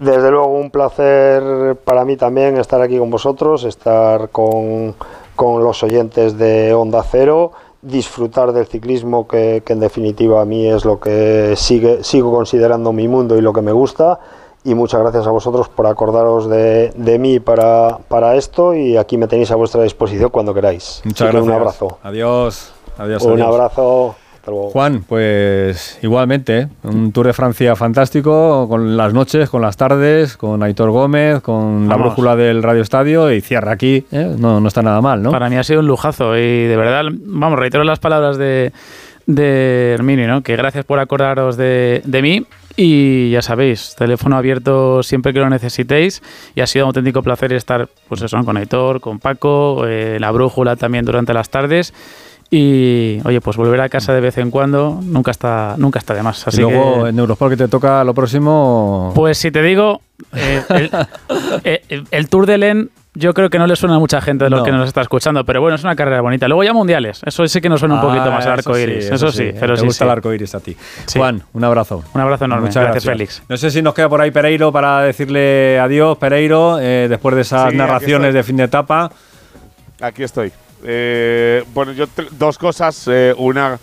Desde 0.00 0.30
luego 0.30 0.46
un 0.46 0.70
placer 0.70 1.76
para 1.84 2.06
mí 2.06 2.16
también 2.16 2.56
estar 2.56 2.80
aquí 2.80 2.98
con 2.98 3.10
vosotros, 3.10 3.64
estar 3.64 4.30
con, 4.30 4.94
con 5.36 5.62
los 5.62 5.82
oyentes 5.82 6.38
de 6.38 6.72
Onda 6.72 7.02
Cero, 7.02 7.52
disfrutar 7.82 8.52
del 8.52 8.66
ciclismo 8.66 9.28
que, 9.28 9.62
que 9.62 9.74
en 9.74 9.80
definitiva 9.80 10.40
a 10.40 10.46
mí 10.46 10.66
es 10.66 10.86
lo 10.86 10.98
que 10.98 11.52
sigue, 11.54 12.02
sigo 12.02 12.32
considerando 12.32 12.94
mi 12.94 13.08
mundo 13.08 13.36
y 13.36 13.42
lo 13.42 13.52
que 13.52 13.60
me 13.60 13.72
gusta. 13.72 14.18
Y 14.64 14.74
muchas 14.74 15.00
gracias 15.00 15.26
a 15.26 15.30
vosotros 15.30 15.68
por 15.68 15.86
acordaros 15.86 16.48
de, 16.48 16.92
de 16.96 17.18
mí 17.18 17.38
para, 17.38 17.98
para 18.08 18.36
esto 18.36 18.74
y 18.74 18.96
aquí 18.96 19.18
me 19.18 19.28
tenéis 19.28 19.50
a 19.50 19.56
vuestra 19.56 19.82
disposición 19.82 20.30
cuando 20.30 20.54
queráis. 20.54 21.02
Muchas 21.04 21.28
Así 21.28 21.30
que 21.30 21.36
gracias. 21.36 21.46
Un 21.46 21.52
abrazo. 21.52 21.98
Adiós. 22.02 22.72
Adiós. 22.96 23.22
Un 23.22 23.32
adiós. 23.32 23.46
abrazo. 23.48 24.14
Hasta 24.40 24.52
luego. 24.52 24.70
Juan, 24.70 25.04
pues 25.06 25.98
igualmente, 26.00 26.60
¿eh? 26.60 26.68
un 26.84 27.12
Tour 27.12 27.26
de 27.26 27.34
Francia 27.34 27.76
fantástico, 27.76 28.66
con 28.70 28.96
las 28.96 29.12
noches, 29.12 29.50
con 29.50 29.60
las 29.60 29.76
tardes, 29.76 30.38
con 30.38 30.62
Aitor 30.62 30.90
Gómez, 30.90 31.42
con 31.42 31.86
la 31.90 31.96
brújula 31.96 32.36
del 32.36 32.62
Radio 32.62 32.80
Estadio 32.80 33.30
y 33.30 33.42
cierra 33.42 33.72
aquí. 33.72 34.06
¿eh? 34.10 34.34
No, 34.38 34.58
no 34.58 34.66
está 34.66 34.80
nada 34.80 35.02
mal, 35.02 35.22
¿no? 35.22 35.30
Para 35.30 35.50
mí 35.50 35.56
ha 35.56 35.62
sido 35.62 35.80
un 35.80 35.86
lujazo 35.88 36.38
y 36.38 36.64
de 36.64 36.74
verdad, 36.74 37.04
vamos, 37.12 37.58
reitero 37.58 37.84
las 37.84 37.98
palabras 37.98 38.38
de, 38.38 38.72
de 39.26 39.92
Herminio, 39.92 40.26
¿no? 40.26 40.42
Que 40.42 40.56
gracias 40.56 40.86
por 40.86 41.00
acordaros 41.00 41.58
de, 41.58 42.00
de 42.06 42.22
mí 42.22 42.46
y 42.76 43.28
ya 43.32 43.42
sabéis, 43.42 43.94
teléfono 43.94 44.38
abierto 44.38 45.02
siempre 45.02 45.34
que 45.34 45.40
lo 45.40 45.50
necesitéis 45.50 46.22
y 46.54 46.62
ha 46.62 46.66
sido 46.66 46.86
un 46.86 46.88
auténtico 46.88 47.22
placer 47.22 47.52
estar, 47.52 47.90
pues 48.08 48.22
eso, 48.22 48.42
con 48.42 48.56
Aitor, 48.56 49.02
con 49.02 49.18
Paco, 49.18 49.84
eh, 49.86 50.16
la 50.18 50.30
brújula 50.30 50.76
también 50.76 51.04
durante 51.04 51.34
las 51.34 51.50
tardes. 51.50 51.92
Y 52.52 53.20
oye, 53.24 53.40
pues 53.40 53.56
volver 53.56 53.80
a 53.80 53.88
casa 53.88 54.12
de 54.12 54.20
vez 54.20 54.36
en 54.38 54.50
cuando 54.50 54.98
nunca 55.04 55.30
está, 55.30 55.74
nunca 55.78 56.00
está 56.00 56.14
de 56.14 56.22
más. 56.24 56.42
Y 56.46 56.48
Así 56.48 56.60
luego 56.62 57.04
que, 57.04 57.10
en 57.10 57.18
Eurosport 57.20 57.50
que 57.52 57.56
te 57.56 57.68
toca 57.68 58.02
lo 58.02 58.12
próximo. 58.12 59.12
pues 59.14 59.38
si 59.38 59.52
te 59.52 59.62
digo, 59.62 60.00
eh, 60.34 60.62
el, 60.70 60.90
eh, 61.64 62.04
el 62.10 62.28
Tour 62.28 62.46
de 62.46 62.58
Len 62.58 62.90
yo 63.14 63.34
creo 63.34 63.50
que 63.50 63.58
no 63.58 63.66
le 63.66 63.74
suena 63.76 63.96
a 63.96 63.98
mucha 63.98 64.20
gente 64.20 64.44
de 64.44 64.50
los 64.50 64.60
No. 64.60 64.64
que 64.64 64.70
nos 64.72 64.86
está 64.86 65.00
escuchando, 65.00 65.44
pero 65.44 65.60
bueno, 65.60 65.74
es 65.76 65.82
una 65.84 65.94
carrera 65.96 66.20
bonita. 66.22 66.46
Luego 66.48 66.62
ya 66.64 66.72
mundiales, 66.72 67.20
eso 67.24 67.46
sí 67.46 67.60
que 67.60 67.68
nos 67.68 67.80
suena 67.80 67.96
un 67.96 68.00
poquito 68.00 68.22
Ah, 68.24 68.30
más 68.30 68.46
al 68.46 68.58
eso 68.60 68.70
arco 68.70 68.78
iris. 68.78 69.06
sí, 69.08 69.14
Eso, 69.14 69.30
sí, 69.32 69.50
pero 69.58 69.74
te 69.74 69.80
sí. 69.80 69.86
gusta 69.86 70.04
sí. 70.04 70.08
el 70.08 70.10
arco 70.10 70.32
iris 70.32 70.54
a 70.54 70.60
ti. 70.60 70.76
Sí. 71.06 71.18
Juan, 71.18 71.42
un 71.52 71.64
abrazo. 71.64 72.02
Un 72.14 72.20
abrazo 72.20 72.44
enorme. 72.46 72.66
Muchas 72.66 72.82
gracias, 72.84 73.04
gracias, 73.04 73.12
Félix. 73.12 73.42
No 73.48 73.56
sé 73.56 73.70
si 73.72 73.82
nos 73.82 73.94
queda 73.94 74.08
por 74.08 74.20
ahí 74.20 74.30
Pereiro 74.32 74.70
para 74.72 75.02
decirle 75.02 75.78
adiós, 75.80 76.18
Pereiro, 76.18 76.78
eh, 76.80 77.06
después 77.08 77.34
de 77.36 77.40
esas 77.42 77.72
narraciones 77.74 78.32
de 78.34 78.42
fin 78.44 78.56
de 78.56 78.64
etapa. 78.64 79.10
Aquí 80.00 80.22
estoy. 80.22 80.52
Eh, 80.84 81.64
bueno, 81.74 81.92
yo 81.92 82.06
dos 82.32 82.58
cosas. 82.58 83.06
eh, 83.08 83.34
una 83.36 83.78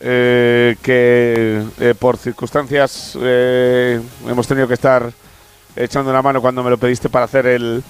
eh, 0.00 0.76
que 0.82 1.62
eh, 1.80 1.94
por 1.98 2.18
circunstancias 2.18 3.16
eh, 3.20 4.00
hemos 4.28 4.46
tenido 4.46 4.68
que 4.68 4.74
estar 4.74 5.10
echando 5.74 6.10
una 6.10 6.20
mano 6.22 6.40
cuando 6.42 6.62
me 6.62 6.70
lo 6.70 6.76
pediste 6.76 7.08
para 7.08 7.24
hacer 7.24 7.46
el, 7.46 7.82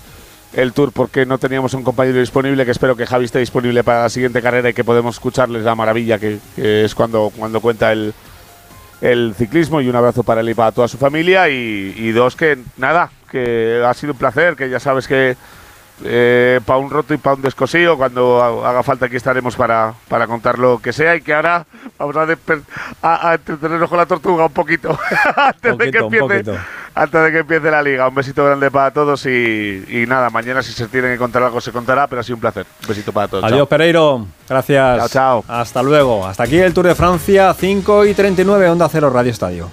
el 0.52 0.72
tour 0.72 0.92
porque 0.92 1.26
no 1.26 1.38
teníamos 1.38 1.74
un 1.74 1.82
compañero 1.82 2.20
disponible 2.20 2.64
que 2.64 2.70
espero 2.70 2.94
que 2.96 3.06
Javi 3.06 3.24
esté 3.24 3.40
disponible 3.40 3.82
para 3.82 4.02
la 4.02 4.08
siguiente 4.08 4.40
carrera 4.40 4.68
y 4.70 4.74
que 4.74 4.84
podemos 4.84 5.16
escucharles 5.16 5.64
la 5.64 5.74
maravilla 5.74 6.18
que, 6.18 6.38
que 6.54 6.84
es 6.84 6.94
cuando, 6.94 7.32
cuando 7.36 7.60
cuenta 7.60 7.90
el, 7.90 8.14
el 9.00 9.34
ciclismo 9.36 9.80
y 9.80 9.88
un 9.88 9.96
abrazo 9.96 10.22
para 10.22 10.40
él 10.42 10.48
y 10.48 10.54
para 10.54 10.72
toda 10.72 10.86
su 10.86 10.98
familia 10.98 11.48
y, 11.48 11.94
y 11.96 12.12
dos 12.12 12.36
que 12.36 12.58
nada, 12.76 13.10
que 13.30 13.82
ha 13.84 13.94
sido 13.94 14.12
un 14.12 14.18
placer, 14.18 14.54
que 14.54 14.70
ya 14.70 14.78
sabes 14.78 15.08
que 15.08 15.36
para 16.66 16.78
un 16.78 16.90
roto 16.90 17.14
y 17.14 17.16
para 17.16 17.36
un 17.36 17.42
descosío, 17.42 17.96
cuando 17.96 18.42
ha- 18.42 18.68
haga 18.70 18.82
falta 18.82 19.06
aquí 19.06 19.16
estaremos 19.16 19.56
para, 19.56 19.94
para 20.08 20.26
contar 20.26 20.58
lo 20.58 20.78
que 20.78 20.92
sea 20.92 21.16
y 21.16 21.22
que 21.22 21.32
ahora 21.34 21.64
vamos 21.98 22.16
a, 22.16 22.26
a, 23.02 23.30
a 23.30 23.34
entretenernos 23.34 23.88
con 23.88 23.98
la 23.98 24.06
tortuga 24.06 24.44
un 24.46 24.52
poquito 24.52 24.96
antes, 25.36 25.78
de 25.78 25.90
que 25.90 26.00
un 26.02 26.14
empiece, 26.14 26.50
antes 26.94 27.22
de 27.22 27.32
que 27.32 27.38
empiece 27.38 27.70
la 27.70 27.82
liga. 27.82 28.08
Un 28.08 28.14
besito 28.14 28.44
grande 28.44 28.70
para 28.70 28.90
todos 28.90 29.24
y, 29.26 29.84
y 29.88 30.04
nada, 30.06 30.28
mañana 30.30 30.62
si 30.62 30.72
se 30.72 30.86
tiene 30.88 31.08
que 31.12 31.18
contar 31.18 31.42
algo 31.42 31.60
se 31.60 31.72
contará, 31.72 32.06
pero 32.06 32.20
ha 32.20 32.24
sido 32.24 32.36
un 32.36 32.40
placer. 32.42 32.66
Un 32.82 32.88
besito 32.88 33.12
para 33.12 33.28
todos. 33.28 33.44
Adiós, 33.44 33.58
Chao. 33.60 33.66
Pereiro. 33.66 34.26
Gracias. 34.48 34.98
Chao, 34.98 35.08
chao. 35.08 35.44
Hasta 35.48 35.82
luego. 35.82 36.26
Hasta 36.26 36.42
aquí 36.44 36.58
el 36.58 36.74
Tour 36.74 36.86
de 36.86 36.94
Francia, 36.94 37.54
5 37.54 38.04
y 38.06 38.14
39, 38.14 38.68
Onda 38.68 38.88
Cero 38.90 39.10
Radio 39.10 39.30
Estadio. 39.32 39.68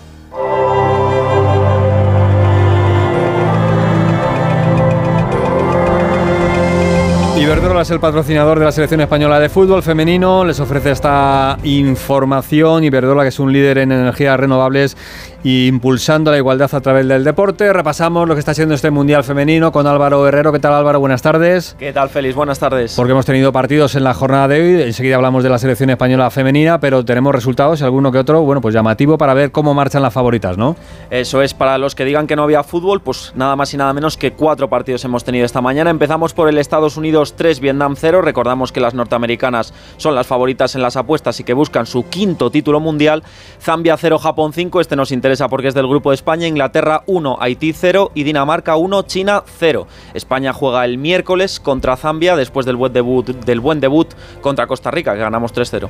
Iberdrola 7.54 7.84
es 7.84 7.92
el 7.92 8.00
patrocinador 8.00 8.58
de 8.58 8.66
la 8.66 8.72
selección 8.72 9.02
española 9.02 9.40
de 9.40 9.48
fútbol 9.48 9.84
femenino. 9.84 10.44
Les 10.44 10.60
ofrece 10.60 10.90
esta 10.90 11.56
información. 11.62 12.84
Iberdrola, 12.84 13.22
que 13.22 13.30
es 13.30 13.40
un 13.40 13.54
líder 13.54 13.78
en 13.78 13.92
energías 13.92 14.40
renovables 14.40 14.98
y 15.44 15.68
impulsando 15.68 16.32
la 16.32 16.38
igualdad 16.38 16.74
a 16.74 16.80
través 16.82 17.08
del 17.08 17.24
deporte. 17.24 17.72
Repasamos 17.74 18.28
lo 18.28 18.34
que 18.34 18.40
está 18.40 18.54
siendo 18.54 18.74
este 18.76 18.90
mundial 18.92 19.24
femenino 19.24 19.72
con 19.72 19.86
Álvaro 19.86 20.26
Herrero. 20.28 20.54
¿Qué 20.54 20.60
tal, 20.60 20.74
Álvaro? 20.74 21.00
Buenas 21.00 21.22
tardes. 21.22 21.76
¿Qué 21.78 21.92
tal, 21.92 22.10
Félix? 22.10 22.34
Buenas 22.36 22.60
tardes. 22.60 22.96
Porque 22.96 23.12
hemos 23.12 23.26
tenido 23.26 23.52
partidos 23.52 23.96
en 23.96 24.06
la 24.06 24.14
jornada 24.14 24.48
de 24.48 24.62
hoy. 24.62 24.82
Enseguida 24.84 25.18
hablamos 25.18 25.44
de 25.44 25.50
la 25.50 25.58
selección 25.58 25.90
española 25.90 26.30
femenina, 26.32 26.80
pero 26.80 27.04
tenemos 27.04 27.36
resultados, 27.36 27.82
y 27.82 27.84
alguno 27.84 28.12
que 28.12 28.20
otro, 28.20 28.42
bueno, 28.42 28.62
pues 28.62 28.74
llamativo 28.74 29.18
para 29.18 29.34
ver 29.34 29.52
cómo 29.52 29.74
marchan 29.74 30.02
las 30.02 30.14
favoritas, 30.14 30.58
¿no? 30.58 30.78
Eso 31.10 31.42
es, 31.42 31.54
para 31.54 31.78
los 31.78 31.94
que 31.96 32.06
digan 32.06 32.26
que 32.26 32.36
no 32.36 32.44
había 32.44 32.64
fútbol, 32.64 33.02
pues 33.02 33.34
nada 33.36 33.56
más 33.56 33.74
y 33.74 33.78
nada 33.78 33.92
menos 33.94 34.16
que 34.16 34.32
cuatro 34.32 34.70
partidos 34.70 35.04
hemos 35.04 35.26
tenido 35.26 35.46
esta 35.46 35.60
mañana. 35.60 35.90
Empezamos 35.90 36.34
por 36.34 36.48
el 36.48 36.58
Estados 36.58 36.96
Unidos 36.96 37.34
3, 37.36 37.60
Vietnam 37.60 37.96
0. 37.98 38.22
Recordamos 38.22 38.72
que 38.72 38.80
las 38.80 38.94
norteamericanas 38.94 39.74
son 39.98 40.16
las 40.16 40.26
favoritas 40.26 40.76
en 40.76 40.82
las 40.82 40.96
apuestas 40.96 41.40
y 41.42 41.44
que 41.44 41.54
buscan 41.54 41.86
su 41.86 42.08
quinto 42.08 42.50
título 42.50 42.80
mundial. 42.80 43.24
Zambia 43.60 43.98
0, 43.98 44.20
Japón 44.20 44.54
5. 44.54 44.80
Este 44.80 44.96
nos 44.96 45.12
interesa 45.12 45.33
porque 45.50 45.68
es 45.68 45.74
del 45.74 45.88
grupo 45.88 46.12
de 46.12 46.16
España. 46.16 46.48
Inglaterra 46.48 47.04
1, 47.08 47.38
Haití 47.40 47.74
0 47.74 48.12
y 48.14 48.24
Dinamarca 48.24 48.76
1, 48.76 49.04
China 49.04 49.44
0. 49.46 49.88
España 50.14 50.54
juega 50.54 50.86
el 50.86 50.98
miércoles 50.98 51.60
contra 51.60 51.98
Zambia 51.98 52.36
después 52.36 52.66
del 52.66 52.76
buen 52.76 52.94
debut, 52.94 53.28
del 53.28 53.60
buen 53.60 53.80
debut 53.80 54.14
contra 54.42 54.68
Costa 54.68 54.92
Rica, 54.92 55.14
que 55.14 55.20
ganamos 55.20 55.54
3-0. 55.54 55.90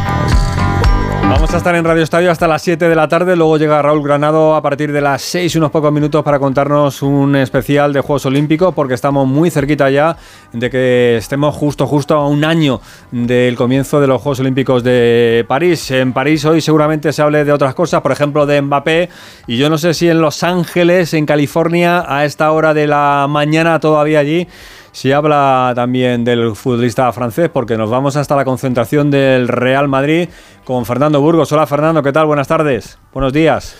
Vamos 1.31 1.53
a 1.53 1.57
estar 1.57 1.73
en 1.75 1.85
Radio 1.85 2.03
Estadio 2.03 2.29
hasta 2.29 2.45
las 2.45 2.61
7 2.61 2.89
de 2.89 2.93
la 2.93 3.07
tarde, 3.07 3.37
luego 3.37 3.57
llega 3.57 3.81
Raúl 3.81 4.03
Granado 4.03 4.53
a 4.53 4.61
partir 4.61 4.91
de 4.91 4.99
las 4.99 5.21
6 5.21 5.55
unos 5.55 5.71
pocos 5.71 5.91
minutos 5.91 6.23
para 6.23 6.39
contarnos 6.39 7.01
un 7.01 7.37
especial 7.37 7.93
de 7.93 8.01
Juegos 8.01 8.25
Olímpicos 8.25 8.75
porque 8.75 8.95
estamos 8.95 9.25
muy 9.25 9.49
cerquita 9.49 9.89
ya 9.89 10.17
de 10.51 10.69
que 10.69 11.15
estemos 11.15 11.55
justo 11.55 11.87
justo 11.87 12.15
a 12.15 12.27
un 12.27 12.43
año 12.43 12.81
del 13.11 13.55
comienzo 13.55 14.01
de 14.01 14.07
los 14.07 14.21
Juegos 14.21 14.41
Olímpicos 14.41 14.83
de 14.83 15.45
París. 15.47 15.89
En 15.91 16.11
París 16.11 16.43
hoy 16.43 16.59
seguramente 16.59 17.13
se 17.13 17.21
hable 17.21 17.45
de 17.45 17.53
otras 17.53 17.75
cosas, 17.75 18.01
por 18.01 18.11
ejemplo 18.11 18.45
de 18.45 18.61
Mbappé. 18.61 19.09
Y 19.47 19.57
yo 19.57 19.69
no 19.69 19.77
sé 19.77 19.93
si 19.93 20.09
en 20.09 20.19
Los 20.19 20.43
Ángeles, 20.43 21.13
en 21.13 21.25
California, 21.25 22.03
a 22.05 22.25
esta 22.25 22.51
hora 22.51 22.73
de 22.73 22.87
la 22.87 23.25
mañana 23.29 23.79
todavía 23.79 24.19
allí 24.19 24.49
se 24.91 25.13
habla 25.13 25.71
también 25.75 26.23
del 26.23 26.55
futbolista 26.55 27.11
francés 27.13 27.49
porque 27.49 27.77
nos 27.77 27.89
vamos 27.89 28.15
hasta 28.15 28.35
la 28.35 28.43
concentración 28.43 29.09
del 29.09 29.47
Real 29.47 29.87
Madrid 29.87 30.27
con 30.63 30.85
Fernando 30.85 31.21
Burgos. 31.21 31.51
Hola 31.51 31.65
Fernando, 31.67 32.03
¿qué 32.03 32.11
tal? 32.11 32.25
Buenas 32.25 32.47
tardes. 32.47 32.97
Buenos 33.13 33.33
días. 33.33 33.75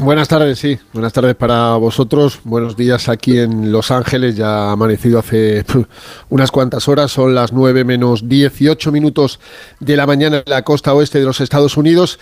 Buenas 0.00 0.28
tardes, 0.28 0.58
sí. 0.58 0.78
Buenas 0.92 1.12
tardes 1.12 1.34
para 1.34 1.74
vosotros. 1.76 2.40
Buenos 2.44 2.76
días 2.76 3.08
aquí 3.08 3.38
en 3.38 3.72
Los 3.72 3.90
Ángeles. 3.90 4.36
Ya 4.36 4.68
ha 4.68 4.72
amanecido 4.72 5.18
hace 5.18 5.64
unas 6.28 6.50
cuantas 6.50 6.88
horas. 6.88 7.10
Son 7.10 7.34
las 7.34 7.52
9 7.52 7.84
menos 7.84 8.28
18 8.28 8.92
minutos 8.92 9.40
de 9.80 9.96
la 9.96 10.06
mañana 10.06 10.38
en 10.38 10.44
la 10.46 10.62
costa 10.62 10.92
oeste 10.92 11.20
de 11.20 11.24
los 11.24 11.40
Estados 11.40 11.76
Unidos. 11.76 12.18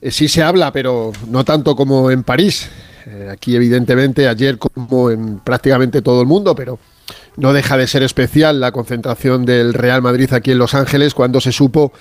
Eh, 0.00 0.12
sí 0.12 0.28
se 0.28 0.42
habla, 0.42 0.72
pero 0.72 1.12
no 1.26 1.44
tanto 1.44 1.74
como 1.74 2.10
en 2.10 2.22
París. 2.22 2.70
Eh, 3.06 3.28
aquí, 3.32 3.56
evidentemente, 3.56 4.28
ayer 4.28 4.58
como 4.58 5.10
en 5.10 5.40
prácticamente 5.40 6.02
todo 6.02 6.20
el 6.20 6.26
mundo, 6.28 6.54
pero 6.54 6.78
no 7.36 7.52
deja 7.52 7.76
de 7.76 7.86
ser 7.88 8.02
especial 8.02 8.60
la 8.60 8.70
concentración 8.70 9.44
del 9.44 9.74
Real 9.74 10.02
Madrid 10.02 10.32
aquí 10.32 10.52
en 10.52 10.58
Los 10.58 10.74
Ángeles 10.74 11.14
cuando 11.14 11.40
se 11.40 11.52
supo 11.52 11.92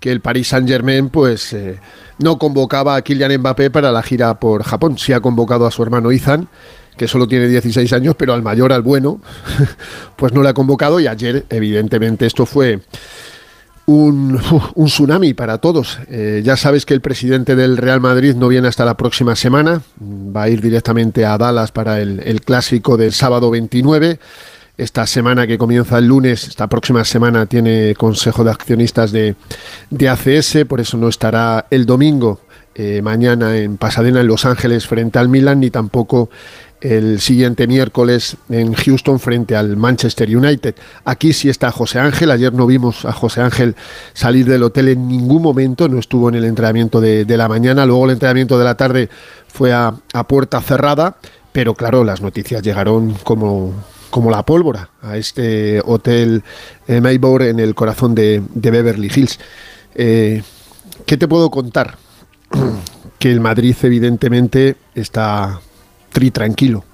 que 0.00 0.10
el 0.10 0.20
Paris 0.20 0.48
Saint 0.48 0.68
Germain 0.68 1.08
pues 1.08 1.52
eh, 1.52 1.78
no 2.18 2.38
convocaba 2.38 2.96
a 2.96 3.02
Kylian 3.02 3.38
Mbappé 3.38 3.70
para 3.70 3.92
la 3.92 4.02
gira 4.02 4.38
por 4.38 4.62
Japón. 4.62 4.98
Sí 4.98 5.12
ha 5.12 5.20
convocado 5.20 5.66
a 5.66 5.70
su 5.70 5.82
hermano 5.82 6.10
Ethan, 6.10 6.48
que 6.96 7.08
solo 7.08 7.28
tiene 7.28 7.48
16 7.48 7.92
años, 7.92 8.14
pero 8.16 8.34
al 8.34 8.42
mayor, 8.42 8.72
al 8.72 8.82
bueno, 8.82 9.20
pues 10.16 10.32
no 10.32 10.42
le 10.42 10.48
ha 10.50 10.54
convocado 10.54 11.00
y 11.00 11.06
ayer 11.06 11.44
evidentemente 11.50 12.26
esto 12.26 12.46
fue 12.46 12.80
un, 13.86 14.40
un 14.74 14.86
tsunami 14.86 15.34
para 15.34 15.58
todos. 15.58 15.98
Eh, 16.08 16.42
ya 16.44 16.56
sabes 16.56 16.84
que 16.86 16.94
el 16.94 17.00
presidente 17.00 17.56
del 17.56 17.76
Real 17.76 18.00
Madrid 18.00 18.34
no 18.34 18.48
viene 18.48 18.68
hasta 18.68 18.84
la 18.84 18.96
próxima 18.96 19.36
semana, 19.36 19.82
va 20.00 20.44
a 20.44 20.48
ir 20.48 20.60
directamente 20.60 21.24
a 21.24 21.38
Dallas 21.38 21.72
para 21.72 22.00
el, 22.00 22.20
el 22.20 22.40
clásico 22.40 22.96
del 22.96 23.12
sábado 23.12 23.50
29. 23.50 24.18
Esta 24.78 25.06
semana 25.06 25.46
que 25.46 25.56
comienza 25.56 25.96
el 25.96 26.06
lunes, 26.06 26.48
esta 26.48 26.66
próxima 26.66 27.02
semana 27.04 27.46
tiene 27.46 27.94
Consejo 27.94 28.44
de 28.44 28.50
Accionistas 28.50 29.10
de, 29.10 29.34
de 29.88 30.08
ACS, 30.08 30.66
por 30.68 30.80
eso 30.80 30.98
no 30.98 31.08
estará 31.08 31.66
el 31.70 31.86
domingo, 31.86 32.40
eh, 32.74 33.00
mañana 33.00 33.56
en 33.56 33.78
Pasadena, 33.78 34.20
en 34.20 34.26
Los 34.26 34.44
Ángeles, 34.44 34.86
frente 34.86 35.18
al 35.18 35.30
Milan, 35.30 35.60
ni 35.60 35.70
tampoco 35.70 36.28
el 36.82 37.20
siguiente 37.22 37.66
miércoles 37.66 38.36
en 38.50 38.74
Houston 38.74 39.18
frente 39.18 39.56
al 39.56 39.78
Manchester 39.78 40.36
United. 40.36 40.74
Aquí 41.06 41.32
sí 41.32 41.48
está 41.48 41.72
José 41.72 41.98
Ángel. 41.98 42.30
Ayer 42.30 42.52
no 42.52 42.66
vimos 42.66 43.06
a 43.06 43.12
José 43.12 43.40
Ángel 43.40 43.76
salir 44.12 44.44
del 44.44 44.62
hotel 44.62 44.88
en 44.88 45.08
ningún 45.08 45.40
momento, 45.40 45.88
no 45.88 45.98
estuvo 45.98 46.28
en 46.28 46.34
el 46.34 46.44
entrenamiento 46.44 47.00
de, 47.00 47.24
la 47.26 47.48
mañana. 47.48 47.86
Luego 47.86 48.04
el 48.04 48.10
entrenamiento 48.10 48.58
de 48.58 48.64
la 48.64 48.74
tarde 48.74 49.08
fue 49.48 49.72
a 49.72 49.94
puerta 50.28 50.60
cerrada, 50.60 51.16
pero 51.52 51.74
claro, 51.74 52.04
las 52.04 52.20
noticias 52.20 52.60
llegaron 52.60 53.14
como, 53.24 53.72
como 54.10 54.30
la 54.30 54.44
pólvora 54.44 54.90
a 55.02 55.16
este 55.16 55.80
hotel 55.84 56.42
eh, 56.86 57.00
Maybourne 57.00 57.50
en 57.50 57.60
el 57.60 57.74
corazón 57.74 58.14
de, 58.14 58.42
de 58.54 58.70
Beverly 58.70 59.10
Hills. 59.14 59.38
Eh, 59.94 60.42
¿Qué 61.04 61.16
te 61.16 61.28
puedo 61.28 61.50
contar? 61.50 61.96
que 63.18 63.30
el 63.30 63.40
Madrid 63.40 63.74
evidentemente 63.82 64.76
está 64.94 65.60
tri 66.12 66.30
tranquilo. 66.30 66.84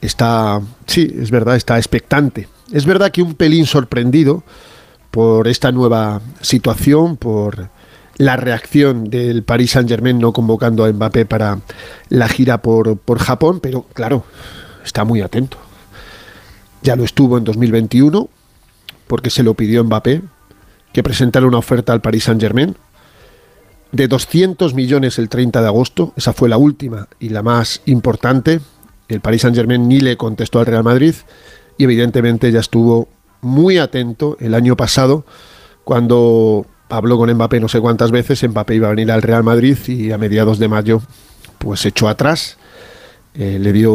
Está, 0.00 0.60
sí, 0.86 1.14
es 1.18 1.30
verdad, 1.30 1.56
está 1.56 1.76
expectante. 1.78 2.48
Es 2.72 2.84
verdad 2.84 3.10
que 3.10 3.22
un 3.22 3.34
pelín 3.34 3.66
sorprendido 3.66 4.42
por 5.10 5.48
esta 5.48 5.72
nueva 5.72 6.20
situación, 6.40 7.16
por 7.16 7.70
la 8.18 8.36
reacción 8.36 9.04
del 9.10 9.42
Paris 9.42 9.72
Saint 9.72 9.88
Germain 9.88 10.18
no 10.18 10.32
convocando 10.32 10.84
a 10.84 10.92
Mbappé 10.92 11.26
para 11.26 11.58
la 12.08 12.28
gira 12.28 12.62
por, 12.62 12.96
por 12.98 13.18
Japón, 13.18 13.60
pero 13.60 13.86
claro, 13.92 14.24
está 14.84 15.04
muy 15.04 15.20
atento. 15.20 15.58
Ya 16.86 16.94
lo 16.94 17.02
estuvo 17.02 17.36
en 17.36 17.42
2021, 17.42 18.28
porque 19.08 19.28
se 19.30 19.42
lo 19.42 19.54
pidió 19.54 19.82
Mbappé, 19.82 20.22
que 20.92 21.02
presentara 21.02 21.44
una 21.44 21.58
oferta 21.58 21.92
al 21.92 22.00
Paris 22.00 22.22
Saint 22.22 22.40
Germain 22.40 22.76
de 23.90 24.06
200 24.06 24.72
millones 24.72 25.18
el 25.18 25.28
30 25.28 25.62
de 25.62 25.66
agosto, 25.66 26.12
esa 26.14 26.32
fue 26.32 26.48
la 26.48 26.58
última 26.58 27.08
y 27.18 27.30
la 27.30 27.42
más 27.42 27.82
importante. 27.86 28.60
El 29.08 29.20
Paris 29.20 29.42
Saint 29.42 29.56
Germain 29.56 29.88
ni 29.88 29.98
le 29.98 30.16
contestó 30.16 30.60
al 30.60 30.66
Real 30.66 30.84
Madrid 30.84 31.16
y 31.76 31.82
evidentemente 31.82 32.52
ya 32.52 32.60
estuvo 32.60 33.08
muy 33.40 33.78
atento 33.78 34.36
el 34.38 34.54
año 34.54 34.76
pasado 34.76 35.26
cuando 35.82 36.66
habló 36.88 37.18
con 37.18 37.34
Mbappé 37.34 37.58
no 37.58 37.66
sé 37.66 37.80
cuántas 37.80 38.12
veces, 38.12 38.48
Mbappé 38.48 38.76
iba 38.76 38.86
a 38.86 38.90
venir 38.90 39.10
al 39.10 39.22
Real 39.22 39.42
Madrid 39.42 39.76
y 39.88 40.12
a 40.12 40.18
mediados 40.18 40.60
de 40.60 40.68
mayo 40.68 41.02
pues 41.58 41.84
echó 41.84 42.08
atrás, 42.08 42.58
eh, 43.38 43.58
le 43.60 43.72
dio 43.72 43.92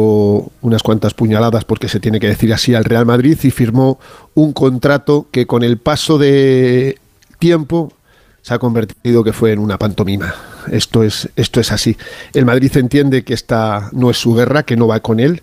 unas 0.60 0.84
cuantas 0.84 1.14
puñaladas 1.14 1.64
porque 1.64 1.88
se 1.88 1.98
tiene 1.98 2.20
que 2.20 2.28
decir 2.28 2.54
así 2.54 2.76
al 2.76 2.84
Real 2.84 3.06
Madrid 3.06 3.36
y 3.42 3.50
firmó 3.50 3.98
un 4.34 4.52
contrato 4.52 5.26
que 5.32 5.48
con 5.48 5.64
el 5.64 5.78
paso 5.78 6.16
de 6.16 6.98
tiempo 7.40 7.92
se 8.40 8.54
ha 8.54 8.60
convertido 8.60 9.24
que 9.24 9.32
fue 9.32 9.50
en 9.50 9.58
una 9.58 9.78
pantomima. 9.78 10.32
Esto 10.70 11.02
es, 11.02 11.28
esto 11.34 11.58
es 11.58 11.72
así. 11.72 11.96
El 12.34 12.44
Madrid 12.44 12.76
entiende 12.76 13.24
que 13.24 13.34
esta 13.34 13.88
no 13.92 14.10
es 14.10 14.16
su 14.16 14.32
guerra, 14.34 14.62
que 14.62 14.76
no 14.76 14.86
va 14.86 15.00
con 15.00 15.18
él 15.18 15.42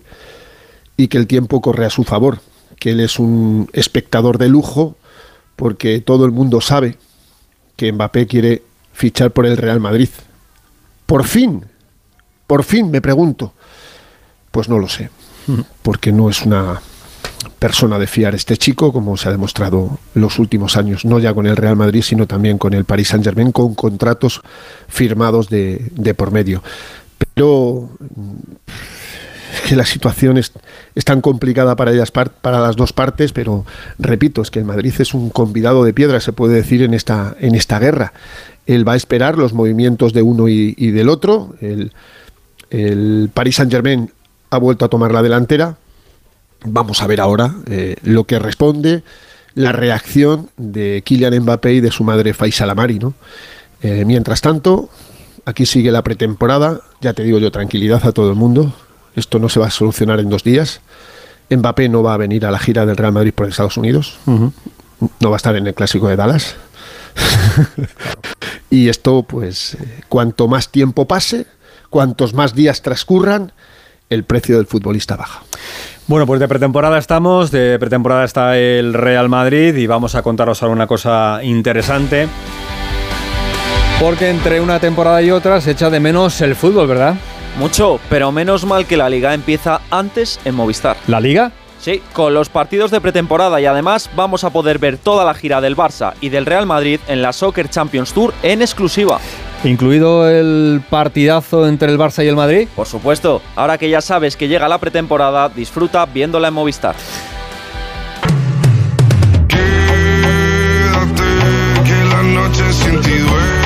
y 0.96 1.08
que 1.08 1.18
el 1.18 1.26
tiempo 1.26 1.60
corre 1.60 1.84
a 1.84 1.90
su 1.90 2.04
favor, 2.04 2.40
que 2.78 2.92
él 2.92 3.00
es 3.00 3.18
un 3.18 3.68
espectador 3.74 4.38
de 4.38 4.48
lujo 4.48 4.96
porque 5.56 6.00
todo 6.00 6.24
el 6.24 6.30
mundo 6.30 6.62
sabe 6.62 6.96
que 7.76 7.92
Mbappé 7.92 8.26
quiere 8.26 8.62
fichar 8.94 9.30
por 9.30 9.44
el 9.44 9.58
Real 9.58 9.78
Madrid. 9.78 10.08
Por 11.04 11.24
fin, 11.24 11.66
por 12.46 12.64
fin 12.64 12.90
me 12.90 13.02
pregunto. 13.02 13.52
Pues 14.50 14.68
no 14.68 14.78
lo 14.78 14.88
sé, 14.88 15.10
porque 15.82 16.12
no 16.12 16.28
es 16.28 16.42
una 16.42 16.80
persona 17.58 17.98
de 17.98 18.06
fiar 18.06 18.34
este 18.34 18.56
chico, 18.56 18.92
como 18.92 19.16
se 19.16 19.28
ha 19.28 19.32
demostrado 19.32 19.98
los 20.14 20.38
últimos 20.38 20.76
años, 20.76 21.04
no 21.04 21.18
ya 21.18 21.34
con 21.34 21.46
el 21.46 21.56
Real 21.56 21.76
Madrid, 21.76 22.02
sino 22.02 22.26
también 22.26 22.58
con 22.58 22.74
el 22.74 22.84
Paris 22.84 23.08
Saint 23.08 23.24
Germain, 23.24 23.52
con 23.52 23.74
contratos 23.74 24.40
firmados 24.88 25.48
de, 25.48 25.90
de 25.94 26.14
por 26.14 26.32
medio. 26.32 26.62
Pero 27.34 27.90
que 29.68 29.76
la 29.76 29.84
situación 29.84 30.38
es, 30.38 30.52
es 30.94 31.04
tan 31.04 31.20
complicada 31.20 31.76
para 31.76 31.92
ellas 31.92 32.10
para 32.10 32.60
las 32.60 32.76
dos 32.76 32.92
partes, 32.92 33.32
pero 33.32 33.64
repito, 33.98 34.42
es 34.42 34.50
que 34.50 34.58
el 34.58 34.64
Madrid 34.64 34.94
es 34.98 35.14
un 35.14 35.30
convidado 35.30 35.84
de 35.84 35.92
piedra, 35.92 36.20
se 36.20 36.32
puede 36.32 36.54
decir, 36.54 36.82
en 36.82 36.94
esta, 36.94 37.36
en 37.40 37.54
esta 37.54 37.78
guerra. 37.78 38.12
Él 38.66 38.86
va 38.86 38.92
a 38.92 38.96
esperar 38.96 39.36
los 39.38 39.52
movimientos 39.52 40.12
de 40.12 40.22
uno 40.22 40.48
y, 40.48 40.74
y 40.76 40.90
del 40.90 41.08
otro. 41.08 41.54
El, 41.60 41.92
el 42.70 43.30
Paris 43.32 43.56
Saint 43.56 43.72
Germain 43.72 44.10
ha 44.50 44.58
vuelto 44.58 44.84
a 44.84 44.88
tomar 44.88 45.12
la 45.12 45.22
delantera, 45.22 45.76
Vamos 46.64 47.02
a 47.02 47.06
ver 47.06 47.20
ahora 47.20 47.54
eh, 47.66 47.96
lo 48.02 48.24
que 48.24 48.38
responde 48.38 49.02
la 49.54 49.72
reacción 49.72 50.50
de 50.56 51.02
Kylian 51.04 51.40
Mbappé 51.40 51.74
y 51.74 51.80
de 51.80 51.90
su 51.90 52.04
madre 52.04 52.34
Faisal 52.34 52.70
Amari. 52.70 52.98
¿no? 52.98 53.14
Eh, 53.82 54.04
mientras 54.06 54.40
tanto, 54.40 54.90
aquí 55.44 55.66
sigue 55.66 55.90
la 55.90 56.02
pretemporada. 56.02 56.80
Ya 57.00 57.14
te 57.14 57.22
digo 57.24 57.38
yo, 57.38 57.50
tranquilidad 57.50 58.06
a 58.06 58.12
todo 58.12 58.30
el 58.30 58.36
mundo. 58.36 58.74
Esto 59.16 59.38
no 59.38 59.48
se 59.48 59.58
va 59.58 59.66
a 59.66 59.70
solucionar 59.70 60.20
en 60.20 60.28
dos 60.28 60.44
días. 60.44 60.80
Mbappé 61.48 61.88
no 61.88 62.02
va 62.02 62.14
a 62.14 62.18
venir 62.18 62.46
a 62.46 62.50
la 62.50 62.58
gira 62.58 62.86
del 62.86 62.96
Real 62.96 63.12
Madrid 63.12 63.32
por 63.34 63.48
Estados 63.48 63.76
Unidos. 63.76 64.18
No 64.26 65.30
va 65.30 65.36
a 65.36 65.38
estar 65.38 65.56
en 65.56 65.66
el 65.66 65.74
clásico 65.74 66.08
de 66.08 66.16
Dallas. 66.16 66.56
y 68.70 68.88
esto, 68.88 69.24
pues, 69.24 69.74
eh, 69.74 70.00
cuanto 70.08 70.46
más 70.46 70.68
tiempo 70.68 71.08
pase, 71.08 71.46
cuantos 71.88 72.34
más 72.34 72.54
días 72.54 72.82
transcurran, 72.82 73.52
el 74.10 74.24
precio 74.24 74.56
del 74.56 74.66
futbolista 74.66 75.16
baja. 75.16 75.42
Bueno, 76.06 76.26
pues 76.26 76.40
de 76.40 76.48
pretemporada 76.48 76.98
estamos, 76.98 77.52
de 77.52 77.78
pretemporada 77.78 78.24
está 78.24 78.58
el 78.58 78.92
Real 78.92 79.28
Madrid 79.28 79.76
y 79.76 79.86
vamos 79.86 80.16
a 80.16 80.22
contaros 80.22 80.62
ahora 80.62 80.74
una 80.74 80.86
cosa 80.88 81.40
interesante. 81.42 82.28
Porque 84.00 84.30
entre 84.30 84.60
una 84.60 84.80
temporada 84.80 85.22
y 85.22 85.30
otra 85.30 85.60
se 85.60 85.70
echa 85.70 85.88
de 85.88 86.00
menos 86.00 86.40
el 86.40 86.56
fútbol, 86.56 86.88
¿verdad? 86.88 87.14
Mucho, 87.58 88.00
pero 88.08 88.32
menos 88.32 88.64
mal 88.64 88.86
que 88.86 88.96
la 88.96 89.08
liga 89.08 89.34
empieza 89.34 89.80
antes 89.90 90.40
en 90.44 90.54
Movistar. 90.54 90.96
¿La 91.06 91.20
liga? 91.20 91.52
Sí, 91.78 92.02
con 92.12 92.34
los 92.34 92.48
partidos 92.48 92.90
de 92.90 93.00
pretemporada 93.00 93.60
y 93.60 93.66
además 93.66 94.10
vamos 94.16 94.44
a 94.44 94.50
poder 94.50 94.78
ver 94.78 94.98
toda 94.98 95.24
la 95.24 95.34
gira 95.34 95.60
del 95.60 95.76
Barça 95.76 96.14
y 96.20 96.28
del 96.28 96.44
Real 96.44 96.66
Madrid 96.66 97.00
en 97.08 97.22
la 97.22 97.32
Soccer 97.32 97.70
Champions 97.70 98.12
Tour 98.12 98.34
en 98.42 98.62
exclusiva. 98.62 99.20
¿Incluido 99.62 100.26
el 100.28 100.80
partidazo 100.88 101.68
entre 101.68 101.92
el 101.92 101.98
Barça 101.98 102.24
y 102.24 102.28
el 102.28 102.36
Madrid? 102.36 102.66
Por 102.74 102.86
supuesto, 102.86 103.42
ahora 103.56 103.76
que 103.76 103.90
ya 103.90 104.00
sabes 104.00 104.34
que 104.36 104.48
llega 104.48 104.68
la 104.68 104.78
pretemporada, 104.78 105.50
disfruta 105.50 106.06
viéndola 106.06 106.48
en 106.48 106.54
Movistar. 106.54 106.94
que 111.84 112.04
la 112.04 112.22
noche 112.22 112.72
sin 112.72 113.00
ti 113.02 113.18
duelen. 113.18 113.60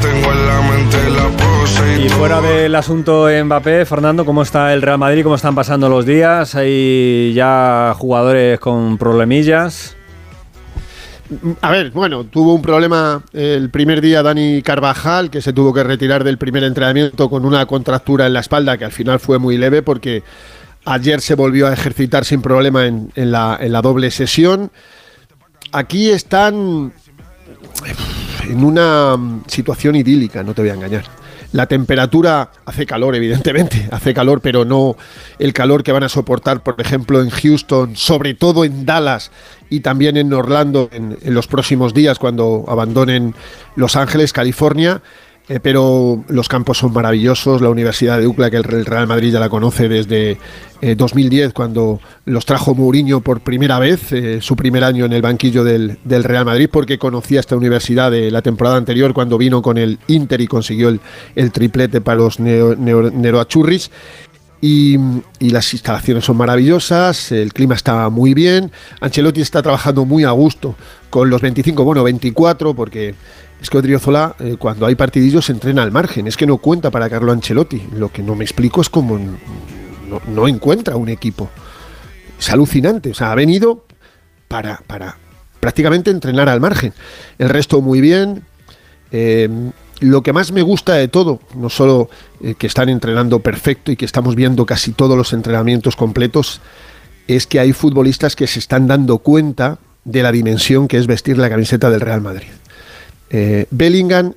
Tengo 0.00 0.32
en 0.32 0.46
la 0.46 0.60
mente 0.62 1.10
la 1.10 1.28
pose 1.36 2.00
y, 2.00 2.06
Y 2.06 2.08
fuera 2.08 2.40
del 2.40 2.74
asunto 2.76 3.26
Mbappé, 3.44 3.84
Fernando, 3.84 4.24
¿cómo 4.24 4.42
está 4.42 4.72
el 4.72 4.82
Real 4.82 4.98
Madrid? 4.98 5.24
¿Cómo 5.24 5.34
están 5.34 5.56
pasando 5.56 5.88
los 5.88 6.06
días? 6.06 6.54
¿Hay 6.54 7.32
ya 7.34 7.94
jugadores 7.98 8.60
con 8.60 8.96
problemillas? 8.96 9.97
A 11.60 11.70
ver, 11.70 11.90
bueno, 11.90 12.24
tuvo 12.24 12.54
un 12.54 12.62
problema 12.62 13.22
el 13.34 13.68
primer 13.68 14.00
día 14.00 14.22
Dani 14.22 14.62
Carvajal, 14.62 15.28
que 15.28 15.42
se 15.42 15.52
tuvo 15.52 15.74
que 15.74 15.84
retirar 15.84 16.24
del 16.24 16.38
primer 16.38 16.64
entrenamiento 16.64 17.28
con 17.28 17.44
una 17.44 17.66
contractura 17.66 18.26
en 18.26 18.32
la 18.32 18.40
espalda, 18.40 18.78
que 18.78 18.86
al 18.86 18.92
final 18.92 19.20
fue 19.20 19.38
muy 19.38 19.58
leve 19.58 19.82
porque 19.82 20.22
ayer 20.86 21.20
se 21.20 21.34
volvió 21.34 21.66
a 21.66 21.74
ejercitar 21.74 22.24
sin 22.24 22.40
problema 22.40 22.86
en, 22.86 23.12
en 23.14 23.30
la, 23.30 23.58
en 23.60 23.72
la 23.72 23.82
doble 23.82 24.10
sesión. 24.10 24.70
Aquí 25.72 26.08
están 26.08 26.92
en 28.48 28.64
una 28.64 29.16
situación 29.46 29.96
idílica, 29.96 30.42
no 30.42 30.54
te 30.54 30.62
voy 30.62 30.70
a 30.70 30.74
engañar. 30.74 31.17
La 31.52 31.66
temperatura 31.66 32.50
hace 32.66 32.84
calor, 32.84 33.16
evidentemente, 33.16 33.88
hace 33.92 34.12
calor, 34.12 34.40
pero 34.40 34.64
no 34.64 34.96
el 35.38 35.52
calor 35.52 35.82
que 35.82 35.92
van 35.92 36.02
a 36.02 36.08
soportar, 36.08 36.62
por 36.62 36.80
ejemplo, 36.80 37.22
en 37.22 37.30
Houston, 37.30 37.96
sobre 37.96 38.34
todo 38.34 38.64
en 38.64 38.84
Dallas 38.84 39.30
y 39.70 39.80
también 39.80 40.16
en 40.16 40.32
Orlando 40.32 40.90
en, 40.92 41.16
en 41.22 41.34
los 41.34 41.46
próximos 41.46 41.94
días 41.94 42.18
cuando 42.18 42.64
abandonen 42.68 43.34
Los 43.76 43.96
Ángeles, 43.96 44.32
California. 44.32 45.02
Eh, 45.48 45.60
pero 45.60 46.24
los 46.28 46.48
campos 46.48 46.78
son 46.78 46.92
maravillosos. 46.92 47.62
La 47.62 47.70
Universidad 47.70 48.18
de 48.18 48.26
UCLA, 48.26 48.50
que 48.50 48.58
el 48.58 48.64
Real 48.64 49.06
Madrid 49.06 49.32
ya 49.32 49.40
la 49.40 49.48
conoce 49.48 49.88
desde 49.88 50.38
eh, 50.82 50.94
2010, 50.94 51.54
cuando 51.54 52.00
los 52.26 52.44
trajo 52.44 52.74
Mourinho 52.74 53.20
por 53.20 53.40
primera 53.40 53.78
vez, 53.78 54.12
eh, 54.12 54.40
su 54.42 54.56
primer 54.56 54.84
año 54.84 55.06
en 55.06 55.12
el 55.14 55.22
banquillo 55.22 55.64
del, 55.64 55.98
Real 56.04 56.44
Madrid, 56.44 56.68
porque 56.70 56.98
conocía 56.98 57.40
esta 57.40 57.56
universidad 57.56 58.10
de 58.10 58.30
la 58.30 58.42
temporada 58.42 58.76
anterior 58.76 59.14
cuando 59.14 59.38
vino 59.38 59.62
con 59.62 59.78
el 59.78 59.98
Inter 60.08 60.40
y 60.42 60.46
consiguió 60.46 60.90
el, 60.90 61.00
el 61.34 61.50
triplete 61.50 62.02
para 62.02 62.18
los 62.18 62.38
neo, 62.40 62.76
neo, 62.76 63.10
Neroachurris. 63.10 63.90
Y, 64.60 64.98
y, 65.38 65.50
las 65.50 65.72
instalaciones 65.72 66.24
son 66.24 66.36
maravillosas, 66.36 67.30
el 67.30 67.52
clima 67.52 67.76
está 67.76 68.08
muy 68.08 68.34
bien, 68.34 68.72
Ancelotti 69.00 69.40
está 69.40 69.62
trabajando 69.62 70.04
muy 70.04 70.24
a 70.24 70.32
gusto 70.32 70.74
con 71.10 71.30
los 71.30 71.40
25, 71.40 71.84
bueno, 71.84 72.02
24, 72.02 72.74
porque 72.74 73.14
es 73.60 73.70
que 73.70 73.78
Odriozola, 73.78 74.36
eh, 74.38 74.56
cuando 74.58 74.86
hay 74.86 74.94
partidillos, 74.94 75.46
se 75.46 75.52
entrena 75.52 75.82
al 75.82 75.90
margen, 75.90 76.26
es 76.26 76.36
que 76.36 76.46
no 76.46 76.58
cuenta 76.58 76.90
para 76.90 77.10
Carlo 77.10 77.32
Ancelotti. 77.32 77.82
Lo 77.96 78.10
que 78.10 78.22
no 78.22 78.34
me 78.34 78.44
explico 78.44 78.80
es 78.80 78.88
cómo 78.88 79.18
no, 80.28 80.48
encuentra 80.48 80.96
un 80.96 81.08
equipo. 81.08 81.50
Es 82.38 82.50
alucinante, 82.50 83.10
o 83.10 83.14
sea, 83.14 83.32
ha 83.32 83.34
venido 83.34 83.84
para, 84.46 84.80
para 84.86 85.16
prácticamente 85.58 86.10
entrenar 86.10 86.48
al 86.48 86.60
margen. 86.60 86.92
El 87.38 87.48
resto 87.48 87.80
muy 87.80 88.00
bien. 88.00 88.44
Eh, 89.10 89.48
lo 90.00 90.22
que 90.22 90.32
más 90.32 90.52
me 90.52 90.62
gusta 90.62 90.94
de 90.94 91.08
todo, 91.08 91.40
no 91.56 91.68
solo 91.68 92.08
eh, 92.40 92.54
que 92.56 92.68
están 92.68 92.88
entrenando 92.88 93.40
perfecto 93.40 93.90
y 93.90 93.96
que 93.96 94.04
estamos 94.04 94.36
viendo 94.36 94.64
casi 94.64 94.92
todos 94.92 95.16
los 95.16 95.32
entrenamientos 95.32 95.96
completos, 95.96 96.60
es 97.26 97.48
que 97.48 97.58
hay 97.58 97.72
futbolistas 97.72 98.36
que 98.36 98.46
se 98.46 98.60
están 98.60 98.86
dando 98.86 99.18
cuenta 99.18 99.78
de 100.04 100.22
la 100.22 100.30
dimensión 100.30 100.86
que 100.86 100.98
es 100.98 101.08
vestir 101.08 101.36
la 101.36 101.50
camiseta 101.50 101.90
del 101.90 102.00
Real 102.00 102.20
Madrid. 102.20 102.48
Eh, 103.30 103.66
Bellingham 103.70 104.34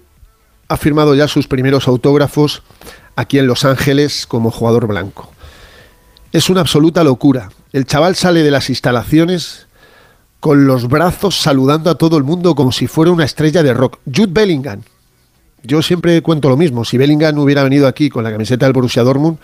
ha 0.68 0.78
firmado 0.78 1.16
ya 1.16 1.28
sus 1.28 1.48
primeros 1.48 1.88
autógrafos 1.88 2.64
aquí 3.16 3.40
en 3.40 3.48
Los 3.48 3.66
Ángeles 3.66 4.26
como 4.26 4.52
jugador 4.52 4.88
blanco. 4.88 5.32
Es 6.32 6.50
una 6.50 6.62
absoluta 6.62 7.04
locura. 7.04 7.50
El 7.74 7.86
chaval 7.86 8.16
sale 8.16 8.44
de 8.44 8.52
las 8.52 8.70
instalaciones 8.70 9.68
con 10.40 10.66
los 10.66 10.88
brazos 10.88 11.40
saludando 11.40 11.90
a 11.90 11.96
todo 11.96 12.18
el 12.18 12.24
mundo 12.24 12.56
como 12.56 12.72
si 12.72 12.88
fuera 12.88 13.12
una 13.12 13.26
estrella 13.26 13.64
de 13.64 13.74
rock. 13.74 14.00
Jude 14.06 14.32
Bellingham. 14.32 14.82
Yo 15.64 15.82
siempre 15.82 16.22
cuento 16.22 16.50
lo 16.50 16.58
mismo. 16.58 16.86
Si 16.86 16.98
Bellingham 16.98 17.38
hubiera 17.38 17.64
venido 17.64 17.88
aquí 17.88 18.10
con 18.10 18.24
la 18.24 18.32
camiseta 18.32 18.66
del 18.66 18.74
Borussia 18.74 19.04
Dortmund, 19.04 19.38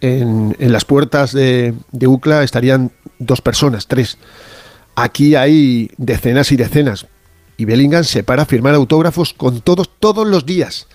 en, 0.00 0.54
las 0.58 0.84
puertas 0.84 1.32
de, 1.32 1.74
de 1.92 2.06
UCLA 2.06 2.42
estarían 2.42 2.92
dos 3.18 3.40
personas, 3.40 3.86
tres. 3.86 4.18
Aquí 4.94 5.34
hay 5.34 5.90
decenas 5.96 6.52
y 6.52 6.56
decenas. 6.56 7.06
Y 7.56 7.64
Bellingham 7.64 8.04
se 8.04 8.22
para 8.22 8.42
a 8.42 8.46
firmar 8.46 8.74
autógrafos 8.74 9.32
con 9.32 9.60
todos, 9.60 9.90
todos 9.98 10.26
los 10.26 10.44
días. 10.44 10.86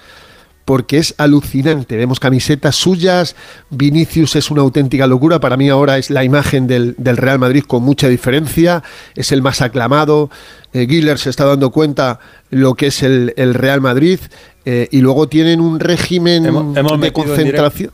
Porque 0.65 0.99
es 0.99 1.15
alucinante. 1.17 1.97
Vemos 1.97 2.19
camisetas 2.19 2.75
suyas. 2.75 3.35
Vinicius 3.71 4.35
es 4.35 4.51
una 4.51 4.61
auténtica 4.61 5.07
locura. 5.07 5.39
Para 5.39 5.57
mí 5.57 5.69
ahora 5.69 5.97
es 5.97 6.11
la 6.11 6.23
imagen 6.23 6.67
del, 6.67 6.95
Real 6.97 7.39
Madrid 7.39 7.63
con 7.65 7.83
mucha 7.83 8.07
diferencia. 8.07 8.83
Es 9.15 9.31
el 9.31 9.41
más 9.41 9.61
aclamado. 9.61 10.29
Eh, 10.73 11.17
se 11.17 11.29
está 11.29 11.45
dando 11.45 11.71
cuenta 11.71 12.19
lo 12.51 12.75
que 12.75 12.87
es 12.87 13.01
el, 13.01 13.33
Real 13.53 13.81
Madrid. 13.81 14.19
Eh, 14.65 14.87
y 14.91 15.01
luego 15.01 15.27
tienen 15.27 15.59
un 15.61 15.79
régimen 15.79 16.43
de 16.43 17.11
concentración. 17.11 17.91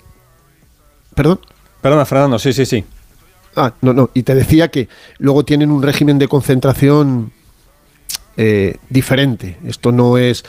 ¿Perdón? 1.15 1.39
Perdona, 1.81 2.05
Fernando, 2.05 2.37
sí, 2.37 2.51
sí, 2.51 2.65
sí. 2.65 2.83
Ah, 3.55 3.73
no, 3.81 3.93
no. 3.93 4.09
Y 4.13 4.23
te 4.23 4.35
decía 4.35 4.67
que 4.67 4.87
luego 5.17 5.43
tienen 5.43 5.71
un 5.71 5.81
régimen 5.81 6.19
de 6.19 6.27
concentración 6.27 7.31
eh, 8.37 8.77
diferente. 8.89 9.57
Esto 9.65 9.91
no 9.91 10.17
es 10.17 10.45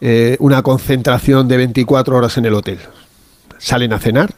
eh, 0.00 0.36
una 0.40 0.62
concentración 0.62 1.48
de 1.48 1.58
24 1.58 2.16
horas 2.16 2.36
en 2.38 2.46
el 2.46 2.54
hotel. 2.54 2.78
Salen 3.58 3.92
a 3.92 3.98
cenar, 3.98 4.34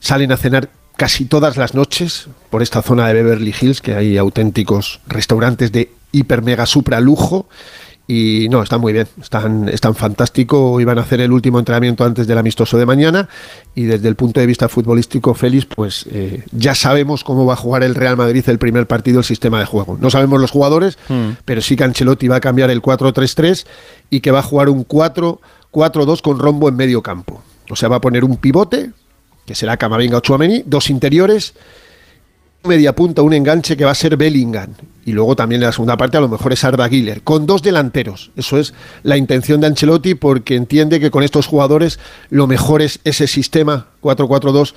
salen 0.00 0.32
a 0.32 0.36
cenar 0.36 0.70
casi 0.96 1.26
todas 1.26 1.56
las 1.56 1.74
noches 1.74 2.26
por 2.50 2.62
esta 2.62 2.82
zona 2.82 3.06
de 3.06 3.14
Beverly 3.14 3.54
Hills, 3.58 3.80
que 3.80 3.94
hay 3.94 4.16
auténticos 4.16 5.00
restaurantes 5.06 5.70
de 5.70 5.92
hiper 6.10 6.42
mega 6.42 6.66
supra 6.66 7.00
lujo 7.00 7.48
y 8.10 8.48
no, 8.48 8.62
están 8.62 8.80
muy 8.80 8.94
bien, 8.94 9.06
están, 9.20 9.68
están 9.68 9.94
fantástico. 9.94 10.80
Iban 10.80 10.96
a 10.98 11.02
hacer 11.02 11.20
el 11.20 11.30
último 11.30 11.58
entrenamiento 11.58 12.04
antes 12.04 12.26
del 12.26 12.38
amistoso 12.38 12.78
de 12.78 12.86
mañana. 12.86 13.28
Y 13.74 13.82
desde 13.82 14.08
el 14.08 14.16
punto 14.16 14.40
de 14.40 14.46
vista 14.46 14.66
futbolístico, 14.70 15.34
Félix, 15.34 15.66
pues 15.66 16.06
eh, 16.10 16.42
ya 16.50 16.74
sabemos 16.74 17.22
cómo 17.22 17.44
va 17.44 17.52
a 17.52 17.56
jugar 17.56 17.82
el 17.82 17.94
Real 17.94 18.16
Madrid 18.16 18.42
el 18.48 18.58
primer 18.58 18.86
partido, 18.86 19.18
el 19.18 19.26
sistema 19.26 19.58
de 19.58 19.66
juego. 19.66 19.98
No 20.00 20.08
sabemos 20.08 20.40
los 20.40 20.50
jugadores, 20.50 20.96
hmm. 21.10 21.32
pero 21.44 21.60
sí 21.60 21.76
que 21.76 21.84
Ancelotti 21.84 22.28
va 22.28 22.36
a 22.36 22.40
cambiar 22.40 22.70
el 22.70 22.80
4-3-3 22.80 23.66
y 24.08 24.20
que 24.20 24.30
va 24.30 24.38
a 24.38 24.42
jugar 24.42 24.70
un 24.70 24.88
4-4-2 24.88 26.22
con 26.22 26.38
rombo 26.38 26.70
en 26.70 26.76
medio 26.76 27.02
campo. 27.02 27.42
O 27.68 27.76
sea, 27.76 27.90
va 27.90 27.96
a 27.96 28.00
poner 28.00 28.24
un 28.24 28.38
pivote, 28.38 28.92
que 29.44 29.54
será 29.54 29.76
Camavinga 29.76 30.16
o 30.16 30.20
Chouameni, 30.20 30.62
dos 30.64 30.88
interiores 30.88 31.52
media 32.68 32.94
punta, 32.94 33.22
un 33.22 33.32
enganche 33.32 33.76
que 33.76 33.84
va 33.84 33.90
a 33.90 33.94
ser 33.94 34.16
Bellingham. 34.16 34.74
Y 35.04 35.12
luego 35.12 35.34
también 35.34 35.62
en 35.62 35.66
la 35.66 35.72
segunda 35.72 35.96
parte 35.96 36.18
a 36.18 36.20
lo 36.20 36.28
mejor 36.28 36.52
es 36.52 36.62
Arda 36.64 36.86
Güler, 36.86 37.22
con 37.22 37.46
dos 37.46 37.62
delanteros. 37.62 38.30
Eso 38.36 38.58
es 38.58 38.74
la 39.02 39.16
intención 39.16 39.60
de 39.60 39.66
Ancelotti 39.66 40.14
porque 40.14 40.54
entiende 40.54 41.00
que 41.00 41.10
con 41.10 41.22
estos 41.22 41.46
jugadores 41.46 41.98
lo 42.28 42.46
mejor 42.46 42.82
es 42.82 43.00
ese 43.04 43.26
sistema 43.26 43.86
4-4-2 44.02 44.74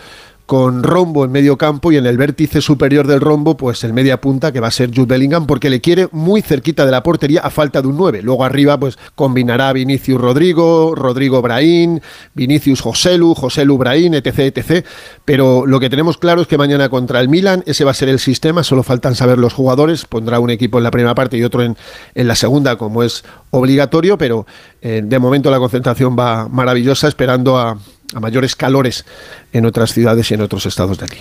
con 0.52 0.84
rombo 0.84 1.24
en 1.24 1.32
medio 1.32 1.58
campo 1.58 1.94
y 1.94 1.96
en 1.96 2.06
el 2.06 2.18
vértice 2.18 2.60
superior 2.60 3.08
del 3.08 3.22
rombo, 3.22 3.56
pues 3.56 3.86
el 3.86 3.94
media 3.94 4.20
punta 4.20 4.52
que 4.52 4.60
va 4.60 4.68
a 4.68 4.72
ser 4.72 4.90
Jude 4.94 5.06
Bellingham, 5.06 5.48
porque 5.48 5.70
le 5.70 5.80
quiere 5.80 6.10
muy 6.12 6.42
cerquita 6.42 6.86
de 6.86 6.92
la 6.92 7.04
portería 7.04 7.40
a 7.40 7.50
falta 7.50 7.82
de 7.82 7.88
un 7.88 7.96
9. 7.96 8.22
Luego 8.22 8.44
arriba, 8.44 8.78
pues 8.78 9.00
combinará 9.16 9.72
Vinicius 9.72 10.20
Rodrigo, 10.20 10.94
Rodrigo 10.94 11.42
Braín, 11.42 12.02
Vinicius 12.34 12.82
Joselu, 12.82 13.34
Joselu 13.34 13.78
Braín, 13.78 14.14
etc, 14.14 14.40
etc. 14.40 14.86
Pero 15.24 15.66
lo 15.66 15.80
que 15.80 15.90
tenemos 15.90 16.18
claro 16.18 16.42
es 16.42 16.50
que 16.50 16.58
mañana 16.58 16.90
contra 16.90 17.22
el 17.22 17.30
Milan, 17.30 17.64
ese 17.66 17.86
va 17.86 17.92
a 17.92 17.94
ser 17.94 18.10
el 18.10 18.20
sistema, 18.20 18.62
solo 18.64 18.84
faltan 18.84 19.16
saber 19.16 19.38
los 19.38 19.54
jugadores, 19.54 20.04
pondrá 20.04 20.42
un 20.42 20.50
equipo 20.50 20.80
en 20.80 20.84
la 20.84 20.92
primera 20.92 21.16
parte 21.16 21.38
y 21.38 21.46
otro 21.46 21.64
en, 21.64 21.78
en 22.14 22.28
la 22.28 22.36
segunda, 22.36 22.76
como 22.76 23.04
es 23.04 23.24
obligatorio, 23.52 24.18
pero 24.18 24.46
eh, 24.82 25.02
de 25.02 25.18
momento 25.18 25.50
la 25.50 25.60
concentración 25.60 26.18
va 26.20 26.50
maravillosa, 26.50 27.08
esperando 27.08 27.58
a 27.58 27.78
a 28.14 28.20
mayores 28.20 28.56
calores 28.56 29.06
en 29.54 29.66
otras 29.66 29.94
ciudades 29.94 30.30
y 30.32 30.34
en 30.34 30.42
otros 30.42 30.66
estados 30.66 30.98
de 30.98 31.06
aquí. 31.06 31.18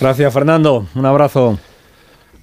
Gracias, 0.00 0.32
Fernando. 0.32 0.86
Un 0.94 1.06
abrazo. 1.06 1.58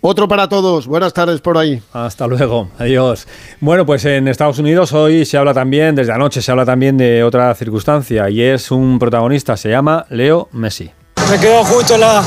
Otro 0.04 0.28
para 0.28 0.50
todos. 0.50 0.88
Buenas 0.88 1.14
tardes 1.14 1.42
por 1.42 1.60
ahí. 1.60 1.80
Hasta 1.94 2.26
luego. 2.26 2.70
Adiós. 2.80 3.28
Bueno, 3.60 3.86
pues 3.86 4.04
en 4.06 4.28
Estados 4.28 4.58
Unidos 4.58 4.94
hoy 4.94 5.26
se 5.26 5.38
habla 5.38 5.54
también, 5.54 5.94
desde 5.94 6.12
anoche 6.12 6.42
se 6.42 6.50
habla 6.52 6.66
también 6.66 6.98
de 6.98 7.24
otra 7.24 7.54
circunstancia 7.54 8.28
y 8.28 8.42
es 8.42 8.72
un 8.72 8.98
protagonista, 8.98 9.56
se 9.56 9.70
llama 9.70 10.08
Leo 10.10 10.50
Messi. 10.54 10.90
Me 11.30 11.38
quedó 11.38 11.64
justo 11.64 11.98
la, 11.98 12.24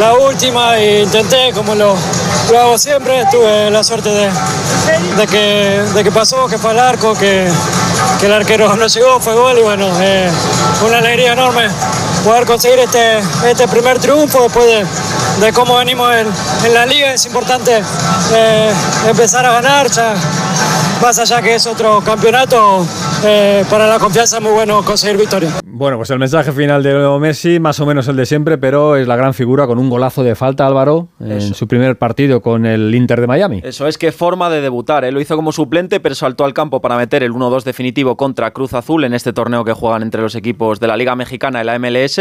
la 0.00 0.14
última 0.14 0.76
e 0.76 1.04
intenté, 1.04 1.52
como 1.54 1.76
lo, 1.76 1.94
lo, 2.50 2.58
hago 2.58 2.76
siempre, 2.76 3.22
tuve 3.30 3.70
la 3.70 3.84
suerte 3.84 4.08
de, 4.08 4.28
de, 5.16 5.26
que, 5.28 5.82
de 5.94 6.04
que 6.04 6.10
pasó, 6.10 6.48
que 6.48 6.58
fue 6.58 6.72
al 6.72 6.80
arco, 6.80 7.14
que, 7.14 7.48
que 8.20 8.26
el 8.26 8.32
arquero 8.32 8.74
no 8.76 8.86
llegó, 8.86 9.20
fue 9.20 9.34
gol 9.34 9.58
y 9.58 9.62
bueno, 9.62 9.88
eh, 10.00 10.30
una 10.86 10.98
alegría 10.98 11.32
enorme 11.32 11.68
poder 12.24 12.46
conseguir 12.46 12.78
este, 12.78 13.18
este 13.48 13.68
primer 13.68 13.98
triunfo 13.98 14.42
después 14.42 14.66
de, 14.66 15.52
cómo 15.52 15.76
venimos 15.76 16.12
en, 16.14 16.26
en, 16.64 16.74
la 16.74 16.86
liga. 16.86 17.12
Es 17.12 17.26
importante 17.26 17.82
eh, 18.32 18.72
empezar 19.06 19.44
a 19.44 19.52
ganar, 19.52 19.90
ya 19.90 20.14
más 21.02 21.18
allá 21.18 21.42
que 21.42 21.54
es 21.54 21.66
otro 21.66 22.02
campeonato, 22.02 22.86
eh, 23.26 23.64
para 23.70 23.86
la 23.86 23.98
confianza 23.98 24.36
es 24.36 24.42
muy 24.42 24.52
bueno 24.52 24.82
conseguir 24.82 25.16
victoria. 25.16 25.50
Bueno, 25.64 25.96
pues 25.96 26.10
el 26.10 26.18
mensaje 26.18 26.52
final 26.52 26.82
de 26.82 26.92
Leo 26.92 27.18
Messi, 27.18 27.58
más 27.58 27.80
o 27.80 27.86
menos 27.86 28.06
el 28.08 28.16
de 28.16 28.26
siempre, 28.26 28.58
pero 28.58 28.96
es 28.96 29.08
la 29.08 29.16
gran 29.16 29.34
figura 29.34 29.66
con 29.66 29.78
un 29.78 29.90
golazo 29.90 30.22
de 30.22 30.34
falta, 30.34 30.66
Álvaro, 30.66 31.08
en 31.20 31.54
su 31.54 31.66
primer 31.66 31.98
partido 31.98 32.40
con 32.40 32.66
el 32.66 32.94
Inter 32.94 33.20
de 33.20 33.26
Miami. 33.26 33.60
Eso 33.64 33.86
es 33.86 33.98
que 33.98 34.12
forma 34.12 34.50
de 34.50 34.60
debutar. 34.60 35.04
¿eh? 35.04 35.12
Lo 35.12 35.20
hizo 35.20 35.36
como 35.36 35.52
suplente, 35.52 36.00
pero 36.00 36.14
saltó 36.14 36.44
al 36.44 36.54
campo 36.54 36.80
para 36.80 36.96
meter 36.96 37.22
el 37.22 37.32
1-2 37.32 37.64
definitivo 37.64 38.16
contra 38.16 38.52
Cruz 38.52 38.74
Azul 38.74 39.04
en 39.04 39.14
este 39.14 39.32
torneo 39.32 39.64
que 39.64 39.72
juegan 39.72 40.02
entre 40.02 40.22
los 40.22 40.34
equipos 40.34 40.78
de 40.78 40.86
la 40.86 40.96
Liga 40.96 41.16
Mexicana 41.16 41.62
y 41.62 41.64
la 41.64 41.78
MLS. 41.78 42.20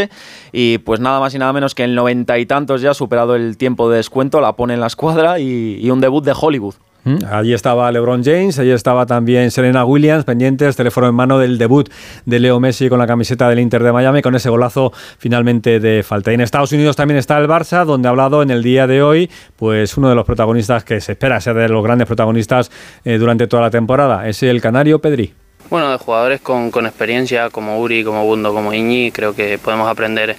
Y 0.52 0.80
pues 0.80 1.00
nada 1.00 1.20
más 1.20 1.36
y 1.36 1.40
nada 1.40 1.54
menos 1.54 1.76
que 1.76 1.84
en 1.84 1.96
noventa 1.96 2.40
y 2.40 2.46
tantos 2.46 2.82
ya, 2.82 2.94
superado 2.94 3.36
el 3.36 3.58
tiempo 3.58 3.90
de 3.90 3.98
descuento, 3.98 4.42
la 4.42 4.54
pone 4.54 4.74
en 4.74 4.80
la 4.80 4.88
escuadra 4.88 5.40
y 5.40 5.90
un 5.90 6.02
debut 6.02 6.24
de 6.24 6.34
Hollywood. 6.40 6.76
¿Mm? 7.04 7.18
Allí 7.30 7.54
estaba 7.54 7.92
LeBron 7.92 8.24
James, 8.24 8.58
allí 8.60 8.72
estaba 8.72 9.06
también 9.06 9.52
Serena 9.52 9.86
Williams, 9.86 10.24
pendientes, 10.24 10.76
teléfono 10.76 11.08
en 11.08 11.16
mano 11.16 11.40
del 11.40 11.58
debut 11.58 11.90
de 12.26 12.40
Leo 12.40 12.60
Messi 12.60 12.90
con 12.90 13.00
la 13.00 13.08
camiseta 13.08 13.50
del 13.50 13.60
Inter 13.60 13.84
de 13.84 13.92
Miami, 13.92 14.22
con 14.22 14.36
ese 14.36 14.50
golazo 14.50 14.94
finalmente 15.18 15.80
de 15.80 16.04
falta. 16.04 16.32
Y 16.32 16.36
en 16.36 16.42
Estados 16.42 16.72
Unidos 16.72 16.96
también 16.96 17.18
está 17.18 17.38
el 17.38 17.48
Barça, 17.48 17.86
donde 17.86 18.08
ha 18.08 18.12
hablado 18.12 18.42
en 18.42 18.52
el 18.52 18.64
día 18.64 18.88
de 18.88 19.04
hoy, 19.04 19.30
pues 19.56 19.98
uno 19.98 20.10
de 20.10 20.16
los 20.16 20.26
protagonistas 20.26 20.84
que 20.84 21.02
se 21.02 21.14
espera 21.14 21.40
ser 21.42 21.56
de 21.56 21.70
los 21.70 21.84
grandes 21.84 22.08
protagonistas 22.08 22.72
eh, 23.04 23.18
durante 23.18 23.48
toda 23.48 23.64
la 23.64 23.70
temporada, 23.70 24.28
es 24.28 24.42
el 24.44 24.62
canario 24.62 25.00
Pedri. 25.00 25.34
Bueno, 25.74 25.90
de 25.90 25.98
jugadores 25.98 26.40
con, 26.40 26.70
experiencia 26.86 27.50
como 27.50 27.80
Uri, 27.80 28.04
como 28.04 28.24
Bundo, 28.26 28.54
como 28.54 28.76
Iñi, 28.76 29.12
creo 29.12 29.34
que 29.34 29.58
podemos 29.58 29.90
aprender 29.90 30.36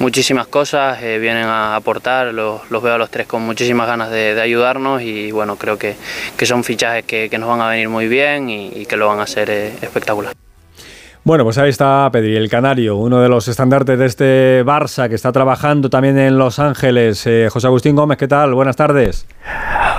muchísimas 0.00 0.48
cosas, 0.48 1.00
eh, 1.04 1.20
vienen 1.20 1.44
a 1.44 1.76
aportar, 1.76 2.34
los, 2.34 2.68
veo 2.68 2.92
a 2.92 2.98
los 2.98 3.08
tres 3.08 3.28
con 3.28 3.42
muchísimas 3.42 3.86
ganas 3.86 4.10
de, 4.10 4.40
ayudarnos 4.40 5.00
y 5.00 5.30
bueno, 5.30 5.54
creo 5.54 5.78
que, 5.78 5.94
son 6.42 6.64
fichajes 6.64 7.04
que, 7.04 7.30
nos 7.38 7.48
van 7.48 7.60
a 7.60 7.68
venir 7.68 7.88
muy 7.88 8.08
bien 8.08 8.50
y, 8.50 8.84
que 8.86 8.96
lo 8.96 9.06
van 9.06 9.20
a 9.20 9.22
hacer 9.22 9.50
eh, 9.50 9.72
espectacular. 9.80 10.34
Bueno, 11.22 11.44
pues 11.44 11.58
ahí 11.58 11.70
está 11.70 12.10
Pedri, 12.10 12.34
el 12.34 12.50
canario, 12.50 12.96
uno 12.96 13.22
de 13.22 13.28
los 13.28 13.46
estandartes 13.46 13.96
de 13.96 14.06
este 14.06 14.64
Barça 14.64 15.08
que 15.08 15.14
está 15.14 15.30
trabajando 15.30 15.90
también 15.90 16.18
en 16.18 16.38
Los 16.38 16.58
Ángeles. 16.58 17.24
Eh, 17.28 17.46
José 17.52 17.68
Agustín 17.68 17.94
Gómez, 17.94 18.18
¿qué 18.18 18.26
tal? 18.26 18.52
Buenas 18.52 18.74
tardes. 18.74 19.28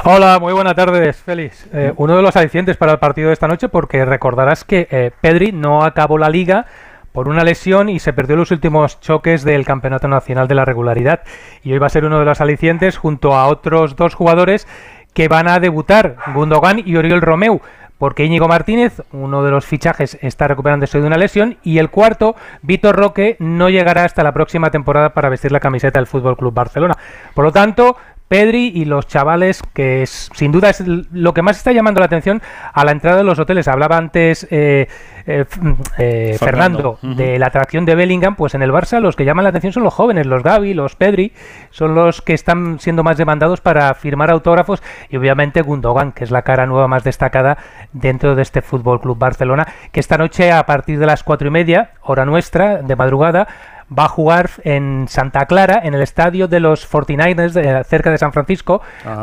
Hola, 0.05 0.37
muy 0.37 0.51
buenas 0.51 0.75
tardes, 0.75 1.15
Félix. 1.15 1.65
Eh, 1.71 1.93
uno 1.95 2.17
de 2.17 2.21
los 2.21 2.35
alicientes 2.35 2.75
para 2.75 2.91
el 2.91 2.99
partido 2.99 3.29
de 3.29 3.33
esta 3.33 3.47
noche, 3.47 3.69
porque 3.69 4.03
recordarás 4.03 4.65
que 4.65 4.85
eh, 4.91 5.11
Pedri 5.21 5.53
no 5.53 5.85
acabó 5.85 6.17
la 6.17 6.27
liga 6.27 6.65
por 7.13 7.29
una 7.29 7.45
lesión 7.45 7.87
y 7.87 7.99
se 7.99 8.11
perdió 8.11 8.35
los 8.35 8.51
últimos 8.51 8.99
choques 8.99 9.45
del 9.45 9.63
Campeonato 9.63 10.09
Nacional 10.09 10.49
de 10.49 10.55
la 10.55 10.65
Regularidad. 10.65 11.21
Y 11.63 11.71
hoy 11.71 11.79
va 11.79 11.87
a 11.87 11.89
ser 11.89 12.03
uno 12.03 12.19
de 12.19 12.25
los 12.25 12.41
alicientes 12.41 12.97
junto 12.97 13.33
a 13.33 13.47
otros 13.47 13.95
dos 13.95 14.13
jugadores 14.13 14.67
que 15.13 15.29
van 15.29 15.47
a 15.47 15.61
debutar, 15.61 16.17
Gundogan 16.33 16.81
y 16.85 16.97
Oriol 16.97 17.21
Romeu 17.21 17.61
porque 18.03 18.25
Íñigo 18.25 18.49
Martínez, 18.49 19.01
uno 19.13 19.43
de 19.43 19.51
los 19.51 19.65
fichajes, 19.65 20.17
está 20.21 20.49
recuperándose 20.49 20.99
de 20.99 21.07
una 21.07 21.15
lesión 21.15 21.55
y 21.63 21.77
el 21.77 21.89
cuarto, 21.89 22.35
Víctor 22.61 22.97
Roque, 22.97 23.37
no 23.39 23.69
llegará 23.69 24.03
hasta 24.03 24.23
la 24.23 24.33
próxima 24.33 24.71
temporada 24.71 25.13
para 25.13 25.29
vestir 25.29 25.53
la 25.53 25.61
camiseta 25.61 25.99
del 25.99 26.07
Fútbol 26.07 26.35
Club 26.35 26.53
Barcelona. 26.53 26.97
Por 27.33 27.45
lo 27.45 27.53
tanto, 27.53 27.95
Pedri 28.33 28.71
y 28.73 28.85
los 28.85 29.05
chavales 29.05 29.61
que 29.75 30.01
es, 30.01 30.31
sin 30.33 30.51
duda 30.51 30.71
es 30.71 30.83
lo 30.87 31.35
que 31.35 31.43
más 31.43 31.57
está 31.57 31.71
llamando 31.71 31.99
la 31.99 32.07
atención 32.07 32.41
a 32.73 32.83
la 32.83 32.91
entrada 32.91 33.17
de 33.17 33.23
los 33.23 33.37
hoteles. 33.37 33.67
Hablaba 33.67 33.95
antes 33.95 34.47
eh, 34.49 34.87
eh, 35.27 35.45
eh, 35.99 36.35
Fernando, 36.39 36.97
de 37.03 37.37
la 37.37 37.45
atracción 37.45 37.85
de 37.85 37.93
Bellingham, 37.93 38.35
pues 38.35 38.55
en 38.55 38.63
el 38.63 38.71
Barça 38.71 38.99
los 38.99 39.15
que 39.15 39.23
llaman 39.23 39.43
la 39.43 39.49
atención 39.49 39.71
son 39.71 39.83
los 39.83 39.93
jóvenes, 39.93 40.25
los 40.25 40.41
Gavi, 40.41 40.73
los 40.73 40.95
Pedri, 40.95 41.31
son 41.69 41.93
los 41.93 42.23
que 42.23 42.33
están 42.33 42.79
siendo 42.79 43.03
más 43.03 43.17
demandados 43.17 43.61
para 43.61 43.93
firmar 43.93 44.31
autógrafos 44.31 44.81
y 45.09 45.17
obviamente 45.17 45.61
Gundogan, 45.61 46.11
que 46.11 46.23
es 46.23 46.31
la 46.31 46.41
cara 46.41 46.65
nueva 46.65 46.87
más 46.87 47.03
destacada 47.03 47.59
dentro 47.91 48.33
de 48.33 48.41
este 48.41 48.63
Fútbol 48.63 48.99
Club 48.99 49.19
Barcelona, 49.19 49.67
que 49.91 49.99
esta 49.99 50.17
noche 50.17 50.51
a 50.51 50.65
partir 50.65 50.97
de 50.97 51.05
las 51.05 51.21
cuatro 51.21 51.49
y 51.49 51.51
media, 51.51 51.91
hora 52.01 52.25
nuestra, 52.25 52.81
de 52.81 52.95
madrugada, 52.95 53.47
va 53.97 54.05
a 54.05 54.09
jugar 54.09 54.49
en 54.63 55.05
Santa 55.07 55.45
Clara, 55.45 55.81
en 55.83 55.93
el 55.93 56.01
estadio 56.01 56.47
de 56.47 56.59
los 56.59 56.89
49ers, 56.89 57.83
cerca 57.85 58.11
de 58.11 58.17
San 58.17 58.33
Francisco, 58.33 58.81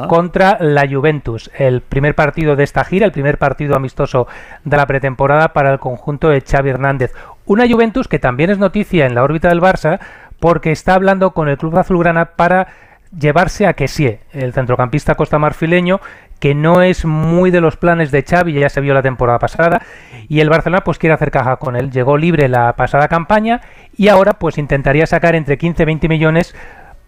contra 0.09 0.59
la 0.61 0.89
Juventus. 0.89 1.51
El 1.57 1.81
primer 1.81 2.15
partido 2.15 2.57
de 2.57 2.65
esta 2.65 2.85
gira, 2.85 3.07
el 3.07 3.13
primer 3.13 3.39
partido 3.39 3.77
amistoso 3.77 4.27
de 4.65 4.77
la 4.77 4.87
pretemporada 4.87 5.53
para 5.53 5.73
el 5.73 5.79
conjunto 5.79 6.29
de 6.29 6.41
Xavi 6.41 6.71
Hernández. 6.71 7.13
Una 7.47 7.69
Juventus 7.69 8.09
que 8.09 8.19
también 8.19 8.51
es 8.51 8.59
noticia 8.59 9.07
en 9.07 9.15
la 9.15 9.23
órbita 9.23 9.49
del 9.49 9.61
Barça 9.61 9.99
porque 10.39 10.73
está 10.73 10.95
hablando 10.95 11.33
con 11.33 11.49
el 11.49 11.59
club 11.59 11.77
azulgrana 11.79 12.25
para 12.37 12.69
llevarse 13.17 13.67
a 13.67 13.73
Kessie, 13.73 14.21
el 14.33 14.53
centrocampista 14.53 15.15
costamarfileño, 15.15 16.01
que 16.41 16.55
no 16.55 16.83
es 16.83 17.05
muy 17.05 17.51
de 17.51 17.61
los 17.61 17.77
planes 17.77 18.11
de 18.11 18.23
Xavi, 18.23 18.55
ya 18.55 18.69
se 18.69 18.81
vio 18.81 18.95
la 18.95 19.03
temporada 19.03 19.39
pasada, 19.39 19.83
y 20.29 20.41
el 20.41 20.49
Barcelona 20.49 20.83
pues 20.83 20.99
quiere 20.99 21.15
hacer 21.15 21.31
caja 21.31 21.57
con 21.57 21.77
él. 21.77 21.91
Llegó 21.91 22.17
libre 22.17 22.49
la 22.49 22.75
pasada 22.75 23.09
campaña 23.09 23.61
y 23.97 24.09
ahora 24.09 24.33
pues 24.33 24.59
intentaría 24.59 25.07
sacar 25.07 25.35
entre 25.35 25.59
15 25.59 25.83
y 25.83 25.87
20 25.87 26.09
millones 26.09 26.55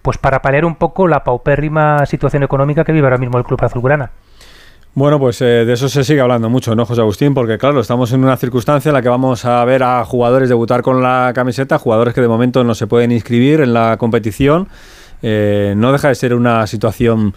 pues 0.02 0.18
para 0.18 0.42
paliar 0.42 0.64
un 0.64 0.76
poco 0.76 1.08
la 1.08 1.24
paupérrima 1.24 2.04
situación 2.06 2.42
económica 2.42 2.84
que 2.84 2.92
vive 2.92 3.06
ahora 3.06 3.18
mismo 3.18 3.38
el 3.38 3.44
club 3.44 3.64
azulgrana. 3.64 4.10
Bueno, 4.94 5.18
pues 5.18 5.40
eh, 5.40 5.64
de 5.64 5.72
eso 5.72 5.88
se 5.88 6.04
sigue 6.04 6.20
hablando 6.20 6.50
mucho, 6.50 6.74
¿no, 6.74 6.84
José 6.84 7.00
Agustín? 7.00 7.32
Porque 7.32 7.56
claro, 7.56 7.80
estamos 7.80 8.12
en 8.12 8.22
una 8.22 8.36
circunstancia 8.36 8.90
en 8.90 8.94
la 8.94 9.00
que 9.00 9.08
vamos 9.08 9.46
a 9.46 9.64
ver 9.64 9.82
a 9.82 10.04
jugadores 10.04 10.50
debutar 10.50 10.82
con 10.82 11.02
la 11.02 11.32
camiseta, 11.34 11.78
jugadores 11.78 12.12
que 12.12 12.20
de 12.20 12.28
momento 12.28 12.62
no 12.62 12.74
se 12.74 12.86
pueden 12.86 13.10
inscribir 13.10 13.62
en 13.62 13.72
la 13.72 13.96
competición. 13.96 14.68
Eh, 15.22 15.72
no 15.76 15.92
deja 15.92 16.08
de 16.08 16.14
ser 16.14 16.34
una 16.34 16.66
situación 16.66 17.32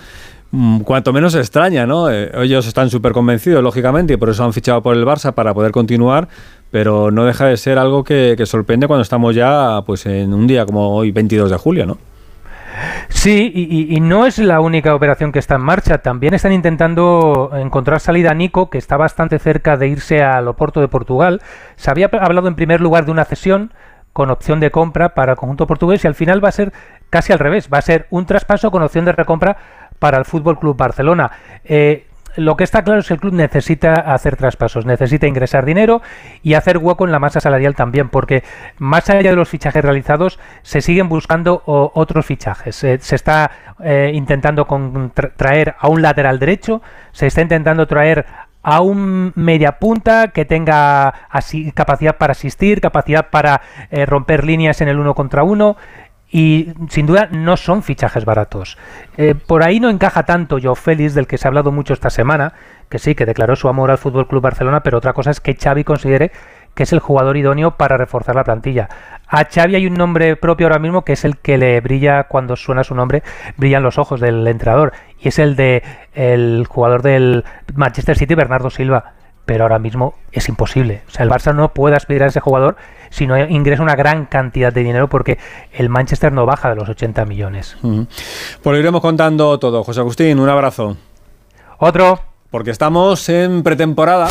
cuanto 0.84 1.14
menos 1.14 1.36
extraña, 1.36 1.86
¿no? 1.86 2.10
Eh, 2.10 2.32
ellos 2.36 2.68
están 2.68 2.90
súper 2.90 3.12
convencidos, 3.12 3.64
lógicamente, 3.64 4.14
y 4.14 4.18
por 4.18 4.30
eso 4.30 4.44
han 4.44 4.54
fichado 4.54 4.82
por 4.82 4.96
el 4.96 5.06
Barça 5.06 5.34
para 5.34 5.54
poder 5.54 5.72
continuar, 5.72 6.28
pero 6.72 7.12
no 7.12 7.26
deja 7.26 7.46
de 7.46 7.58
ser 7.58 7.78
algo 7.78 8.04
que, 8.04 8.36
sorprende 8.46 8.88
cuando 8.88 9.02
estamos 9.02 9.36
ya 9.36 9.82
pues 9.86 10.06
en 10.06 10.34
un 10.34 10.48
día 10.48 10.66
como 10.66 10.96
hoy, 10.96 11.12
22 11.12 11.50
de 11.52 11.58
julio, 11.58 11.86
¿no? 11.86 11.98
Sí, 13.08 13.52
y, 13.90 14.00
no 14.02 14.26
es 14.26 14.38
la 14.38 14.60
única 14.60 14.94
operación 14.94 15.32
que 15.32 15.40
está 15.40 15.56
en 15.56 15.62
marcha. 15.62 16.00
También 16.00 16.34
están 16.34 16.52
intentando 16.52 17.52
encontrar 17.54 18.02
salida 18.02 18.32
a 18.32 18.34
Nico, 18.34 18.70
que 18.70 18.78
está 18.78 18.98
bastante 18.98 19.40
cerca 19.40 19.78
de 19.78 19.88
irse 19.88 20.22
al 20.22 20.48
Oporto 20.50 20.82
de 20.82 20.90
Portugal. 20.90 21.42
Se 21.78 21.90
había 21.90 22.08
hablado 22.08 22.50
en 22.50 22.56
primer 22.56 22.82
lugar 22.82 23.06
de 23.06 23.12
una 23.12 23.24
cesión 23.24 23.72
con 24.16 24.30
opción 24.30 24.62
de 24.62 24.72
compra 24.72 25.14
para 25.14 25.34
el 25.34 25.38
conjunto 25.38 25.68
portugués 25.68 26.06
y 26.06 26.08
al 26.08 26.16
final 26.16 26.44
va 26.44 26.48
a 26.48 26.54
ser 26.54 26.72
casi 27.10 27.34
al 27.34 27.40
revés. 27.40 27.70
Va 27.72 27.80
a 27.80 27.82
ser 27.82 28.08
un 28.10 28.26
traspaso 28.26 28.72
con 28.72 28.82
opción 28.82 29.04
de 29.04 29.12
recompra 29.12 29.58
para 30.00 30.18
el 30.18 30.26
Fútbol 30.26 30.60
Club 30.60 30.78
Barcelona. 30.78 31.32
Eh, 31.64 32.08
lo 32.38 32.58
que 32.58 32.66
está 32.66 32.84
claro 32.84 33.00
es 33.00 33.08
que 33.08 33.14
el 33.14 33.20
club 33.20 33.34
necesita 33.34 33.94
hacer 33.94 34.36
traspasos, 34.36 34.86
necesita 34.86 35.26
ingresar 35.26 35.66
dinero 35.66 36.02
y 36.44 36.56
hacer 36.56 36.78
hueco 36.78 37.06
en 37.06 37.12
la 37.12 37.20
masa 37.20 37.40
salarial 37.40 37.76
también, 37.76 38.10
porque 38.10 38.44
más 38.78 39.10
allá 39.10 39.30
de 39.30 39.36
los 39.36 39.48
fichajes 39.48 39.84
realizados, 39.84 40.38
se 40.62 40.82
siguen 40.82 41.08
buscando 41.08 41.62
otros 41.66 42.26
fichajes. 42.26 42.76
se 42.76 42.96
está 42.96 43.52
eh, 43.82 44.12
intentando 44.14 44.68
traer 45.38 45.76
a 45.80 45.88
un 45.88 46.02
lateral 46.02 46.40
derecho, 46.40 46.82
se 47.14 47.28
está 47.28 47.42
intentando 47.42 47.88
traer 47.88 48.26
a 48.68 48.82
un 48.82 49.32
media 49.36 49.74
punta 49.74 50.30
que 50.30 50.44
tenga 50.44 51.10
así, 51.30 51.72
capacidad 51.72 52.18
para 52.18 52.32
asistir, 52.32 52.82
capacidad 52.82 53.30
para 53.30 53.62
eh, 53.92 54.08
romper 54.08 54.44
líneas 54.44 54.82
en 54.82 54.88
el 54.88 54.98
uno 54.98 55.14
contra 55.14 55.44
uno 55.44 55.78
y 56.32 56.74
sin 56.90 57.06
duda 57.06 57.30
no 57.32 57.56
son 57.58 57.84
fichajes 57.84 58.26
baratos. 58.26 58.78
Eh, 59.18 59.36
por 59.36 59.64
ahí 59.64 59.80
no 59.80 59.90
encaja 59.90 60.24
tanto 60.24 60.58
Joe 60.62 60.76
Félix, 60.76 61.14
del 61.14 61.28
que 61.28 61.38
se 61.38 61.48
ha 61.48 61.50
hablado 61.50 61.72
mucho 61.72 61.94
esta 61.94 62.10
semana, 62.10 62.54
que 62.90 63.00
sí, 63.00 63.16
que 63.16 63.26
declaró 63.26 63.56
su 63.56 63.70
amor 63.70 63.92
al 63.92 63.98
Fútbol 63.98 64.28
Club 64.28 64.42
Barcelona, 64.42 64.84
pero 64.84 64.98
otra 64.98 65.14
cosa 65.14 65.32
es 65.32 65.40
que 65.40 65.56
Xavi 65.56 65.84
considere 65.84 66.32
que 66.74 66.84
es 66.84 66.94
el 66.94 67.00
jugador 67.00 67.38
idóneo 67.38 67.78
para 67.78 67.98
reforzar 67.98 68.36
la 68.36 68.44
plantilla. 68.44 68.90
A 69.28 69.46
Xavi 69.46 69.76
hay 69.76 69.88
un 69.88 69.94
nombre 69.94 70.36
propio 70.36 70.68
ahora 70.68 70.80
mismo 70.80 71.04
que 71.04 71.14
es 71.14 71.24
el 71.24 71.38
que 71.38 71.58
le 71.58 71.80
brilla 71.80 72.26
cuando 72.26 72.56
suena 72.56 72.84
su 72.84 72.96
nombre, 72.96 73.24
brillan 73.56 73.82
los 73.82 73.98
ojos 73.98 74.20
del 74.20 74.46
entrenador 74.46 74.92
y 75.20 75.30
es 75.30 75.40
el 75.40 75.56
de 75.56 75.84
el 76.14 76.66
jugador 76.68 77.02
del 77.02 77.46
Manchester 77.74 78.18
City 78.18 78.36
Bernardo 78.36 78.70
Silva 78.70 79.14
pero 79.46 79.64
ahora 79.64 79.80
mismo 79.80 80.16
es 80.32 80.50
imposible. 80.50 81.04
O 81.08 81.12
sea, 81.12 81.24
el 81.24 81.30
Barça 81.30 81.54
no 81.54 81.74
puede 81.74 81.96
aspirar 81.96 82.28
a 82.28 82.30
ese 82.30 82.40
jugador 82.40 82.76
si 83.10 83.28
no 83.28 83.38
ingresa 83.38 83.84
una 83.84 83.96
gran 83.96 84.26
cantidad 84.26 84.74
de 84.74 84.84
dinero 84.84 85.08
porque 85.08 85.38
el 85.72 85.90
Manchester 85.90 86.32
no 86.34 86.46
baja 86.46 86.70
de 86.70 86.76
los 86.76 86.90
80 86.90 87.26
millones. 87.26 87.78
Pues 87.82 88.74
lo 88.74 88.78
iremos 88.78 89.02
contando 89.02 89.58
todo. 89.60 89.84
José 89.84 90.02
Agustín, 90.02 90.40
un 90.40 90.50
abrazo. 90.50 90.98
Otro. 91.78 92.20
Porque 92.52 92.72
estamos 92.72 93.28
en 93.30 93.64
pretemporada. 93.64 94.28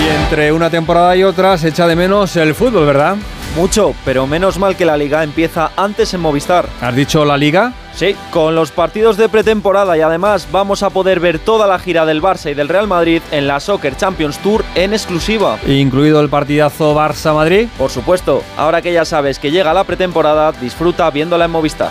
Y 0.00 0.08
entre 0.08 0.50
una 0.50 0.70
temporada 0.70 1.14
y 1.14 1.22
otra 1.22 1.56
se 1.58 1.68
echa 1.68 1.86
de 1.86 1.94
menos 1.94 2.34
el 2.36 2.54
fútbol, 2.54 2.86
¿verdad? 2.86 3.16
Mucho, 3.56 3.94
pero 4.06 4.26
menos 4.26 4.58
mal 4.58 4.76
que 4.76 4.86
la 4.86 4.96
liga 4.96 5.22
empieza 5.22 5.72
antes 5.76 6.14
en 6.14 6.20
Movistar. 6.20 6.66
¿Has 6.80 6.96
dicho 6.96 7.22
la 7.26 7.36
liga? 7.36 7.74
Sí, 7.94 8.16
con 8.30 8.54
los 8.54 8.70
partidos 8.70 9.18
de 9.18 9.28
pretemporada 9.28 9.98
y 9.98 10.00
además 10.00 10.48
vamos 10.50 10.82
a 10.82 10.88
poder 10.88 11.20
ver 11.20 11.38
toda 11.38 11.66
la 11.66 11.78
gira 11.78 12.06
del 12.06 12.22
Barça 12.22 12.50
y 12.50 12.54
del 12.54 12.68
Real 12.68 12.88
Madrid 12.88 13.20
en 13.30 13.46
la 13.46 13.60
Soccer 13.60 13.94
Champions 13.94 14.38
Tour 14.38 14.64
en 14.74 14.94
exclusiva. 14.94 15.58
¿Incluido 15.66 16.20
el 16.22 16.30
partidazo 16.30 16.94
Barça-Madrid? 16.94 17.68
Por 17.76 17.90
supuesto, 17.90 18.42
ahora 18.56 18.80
que 18.80 18.94
ya 18.94 19.04
sabes 19.04 19.38
que 19.38 19.50
llega 19.50 19.74
la 19.74 19.84
pretemporada, 19.84 20.52
disfruta 20.52 21.10
viéndola 21.10 21.44
en 21.44 21.50
Movistar. 21.50 21.90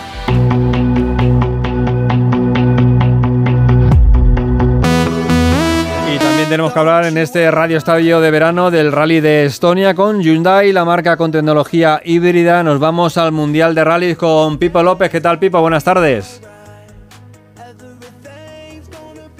Tenemos 6.52 6.74
que 6.74 6.80
hablar 6.80 7.06
en 7.06 7.18
este 7.18 7.50
Radio 7.50 7.78
Estadio 7.78 8.20
de 8.20 8.30
verano 8.30 8.72
del 8.72 8.92
Rally 8.92 9.22
de 9.22 9.46
Estonia 9.46 9.96
con 9.96 10.20
Hyundai, 10.20 10.74
la 10.74 10.84
marca 10.84 11.16
con 11.16 11.32
tecnología 11.32 12.02
híbrida. 12.04 12.62
Nos 12.62 12.78
vamos 12.78 13.18
al 13.18 13.32
Mundial 13.32 13.74
de 13.74 13.86
Rallys 13.86 14.18
con 14.18 14.58
Pipo 14.58 14.84
López. 14.84 15.10
¿Qué 15.10 15.22
tal, 15.22 15.40
Pipo? 15.40 15.62
Buenas 15.62 15.86
tardes. 15.86 16.42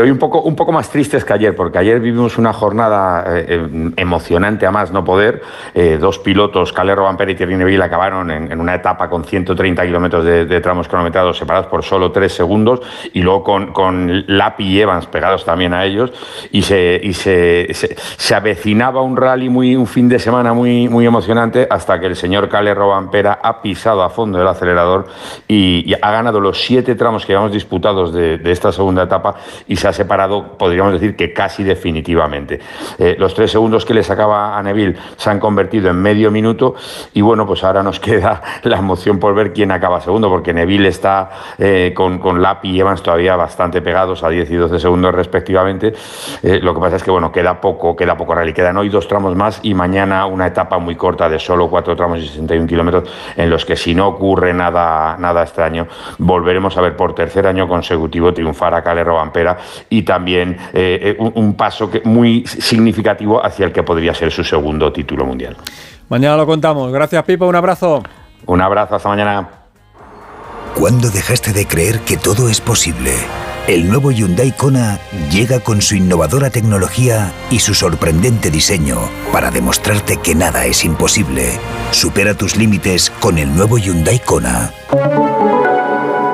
Hoy 0.02 0.10
un 0.10 0.18
poco, 0.18 0.42
un 0.42 0.56
poco 0.56 0.72
más 0.72 0.90
tristes 0.90 1.24
que 1.24 1.34
ayer, 1.34 1.56
porque 1.56 1.78
ayer 1.78 2.00
vivimos 2.00 2.40
una 2.40 2.54
jornada 2.54 3.24
eh, 3.28 3.46
em, 3.50 3.94
emocionante 3.96 4.66
a 4.66 4.72
más 4.72 4.92
no 4.92 5.06
poder. 5.06 5.44
Eh, 5.76 6.00
dos 6.02 6.18
pilotos, 6.18 6.74
Calero 6.74 7.04
Vampere 7.04 7.34
y 7.34 7.36
Thierry 7.36 7.56
Neville, 7.56 7.84
acabaron 7.84 8.32
en, 8.32 8.60
una 8.60 8.74
etapa 8.74 9.08
con 9.10 9.24
130 9.24 9.86
kilómetros 9.86 10.26
de, 10.26 10.62
tramos 10.62 10.88
cronometrados 10.88 11.38
separados 11.38 11.68
por 11.68 11.84
solo 11.84 12.12
tres 12.12 12.34
segundos 12.34 12.82
y 13.14 13.22
luego 13.22 13.74
con, 13.74 14.24
Lapi 14.26 14.64
y 14.64 14.82
Evans 14.82 15.06
pegados 15.06 15.46
también 15.46 15.74
a 15.76 15.86
ellos. 15.86 16.12
Y 16.52 16.64
se, 16.64 17.00
y 17.04 17.14
se, 17.14 17.72
se, 17.72 18.34
avecinaba 18.34 19.04
un 19.04 19.16
rally, 19.16 19.50
muy, 19.50 19.76
un 19.76 19.86
fin 19.86 20.10
de 20.10 20.18
semana 20.18 20.54
muy, 20.54 20.90
muy 20.90 21.06
emocionante 21.06 21.68
hasta 21.70 22.00
que 22.00 22.08
el 22.08 22.16
señor 22.16 22.50
Calero 22.50 22.88
Vampera 22.88 23.40
ha 23.44 23.62
pisado 23.62 24.02
a 24.02 24.10
fondo 24.10 24.42
el 24.42 24.48
acelerador 24.48 25.06
y, 25.48 25.94
ha 26.02 26.12
ganado 26.12 26.40
los 26.40 26.60
siete 26.60 26.96
tramos 26.96 27.26
que 27.26 27.34
llevamos 27.34 27.52
disputados 27.52 28.14
de, 28.14 28.40
de 28.40 28.52
esta 28.52 28.72
segunda 28.72 29.04
etapa 29.04 29.36
y 29.68 29.76
se 29.76 29.88
ha 29.88 29.91
separado, 29.94 30.58
podríamos 30.58 30.94
decir 30.94 31.16
que 31.16 31.34
casi 31.34 31.64
definitivamente. 31.64 32.60
Eh, 32.98 33.16
los 33.18 33.34
tres 33.34 33.52
segundos 33.52 33.86
que 33.86 33.94
le 33.94 34.04
sacaba 34.04 34.58
a 34.58 34.64
Neville 34.64 34.96
se 35.18 35.30
han 35.30 35.40
convertido 35.40 35.90
en 35.90 36.02
medio 36.02 36.32
minuto 36.32 36.76
y 37.14 37.22
bueno, 37.22 37.46
pues 37.46 37.64
ahora 37.64 37.84
nos 37.84 38.00
queda 38.02 38.42
la 38.64 38.78
emoción 38.78 39.20
por 39.20 39.34
ver 39.34 39.54
quién 39.54 39.72
acaba 39.72 40.02
segundo, 40.02 40.30
porque 40.30 40.54
Neville 40.54 40.88
está 40.88 41.30
eh, 41.58 41.94
con, 41.96 42.20
con 42.20 42.42
Lapi 42.42 42.72
y 42.72 42.80
Evans 42.80 43.02
todavía 43.02 43.36
bastante 43.36 43.82
pegados 43.82 44.24
a 44.24 44.30
10 44.30 44.50
y 44.52 44.56
12 44.56 44.80
segundos 44.80 45.14
respectivamente. 45.14 45.94
Eh, 46.44 46.60
lo 46.62 46.74
que 46.74 46.80
pasa 46.80 46.96
es 46.96 47.04
que 47.04 47.12
bueno, 47.12 47.32
queda 47.32 47.60
poco, 47.60 47.96
queda 47.96 48.18
poco 48.18 48.36
rally. 48.36 48.54
Quedan 48.54 48.78
hoy 48.78 48.90
dos 48.90 49.08
tramos 49.08 49.36
más 49.36 49.60
y 49.64 49.74
mañana 49.74 50.26
una 50.26 50.48
etapa 50.48 50.78
muy 50.78 50.96
corta 50.96 51.30
de 51.30 51.40
solo 51.40 51.70
cuatro 51.70 51.96
tramos 51.96 52.20
y 52.20 52.28
61 52.28 52.68
kilómetros 52.68 53.10
en 53.36 53.50
los 53.50 53.66
que 53.66 53.76
si 53.76 53.96
no 53.96 54.08
ocurre 54.08 54.54
nada, 54.54 55.16
nada 55.18 55.44
extraño, 55.44 55.88
volveremos 56.18 56.78
a 56.78 56.82
ver 56.82 56.96
por 56.96 57.16
tercer 57.16 57.48
año 57.48 57.68
consecutivo 57.68 58.34
triunfar 58.34 58.74
a 58.74 58.84
Calero 58.84 59.16
Vampera 59.16 59.58
y 59.90 60.04
también 60.04 60.58
eh, 60.74 61.16
eh, 61.20 61.32
un, 61.36 61.54
paso 61.56 61.90
que, 61.90 62.02
muy 62.04 62.46
significativo 62.46 63.44
hacia 63.44 63.66
el 63.66 63.72
que 63.72 63.84
podría 63.84 64.14
ser 64.14 64.32
su 64.32 64.44
segundo 64.44 64.92
título 64.92 65.26
mundial. 65.26 65.56
Mañana 66.10 66.38
lo 66.38 66.46
contamos. 66.46 66.92
Gracias, 66.92 67.24
Pipo. 67.24 67.48
Un 67.48 67.56
abrazo. 67.56 68.04
Un 68.46 68.62
abrazo. 68.62 68.96
Hasta 68.96 69.10
mañana. 69.10 69.50
¿Cuándo 70.76 71.10
dejaste 71.10 71.54
de 71.54 71.66
creer 71.68 72.00
que 72.00 72.18
todo 72.18 72.50
es 72.50 72.62
posible? 72.62 73.12
El 73.68 73.88
nuevo 73.88 74.12
Hyundai 74.12 74.52
Kona 74.52 75.00
llega 75.32 75.60
con 75.60 75.82
su 75.82 75.96
innovadora 75.96 76.50
tecnología 76.50 77.32
y 77.52 77.60
su 77.60 77.76
sorprendente 77.76 78.50
diseño 78.50 78.98
para 79.32 79.52
demostrarte 79.52 80.18
que 80.18 80.34
nada 80.34 80.66
es 80.66 80.84
imposible. 80.84 81.60
Supera 81.92 82.34
tus 82.34 82.56
límites 82.56 83.12
con 83.20 83.38
el 83.38 83.56
nuevo 83.56 83.78
Hyundai 83.78 84.20
Kona. 84.20 84.74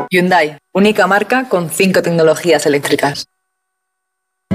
Hyundai, 0.09 0.57
única 0.73 1.05
marca 1.05 1.49
con 1.49 1.69
cinco 1.69 2.01
tecnologías 2.01 2.65
eléctricas. 2.65 3.27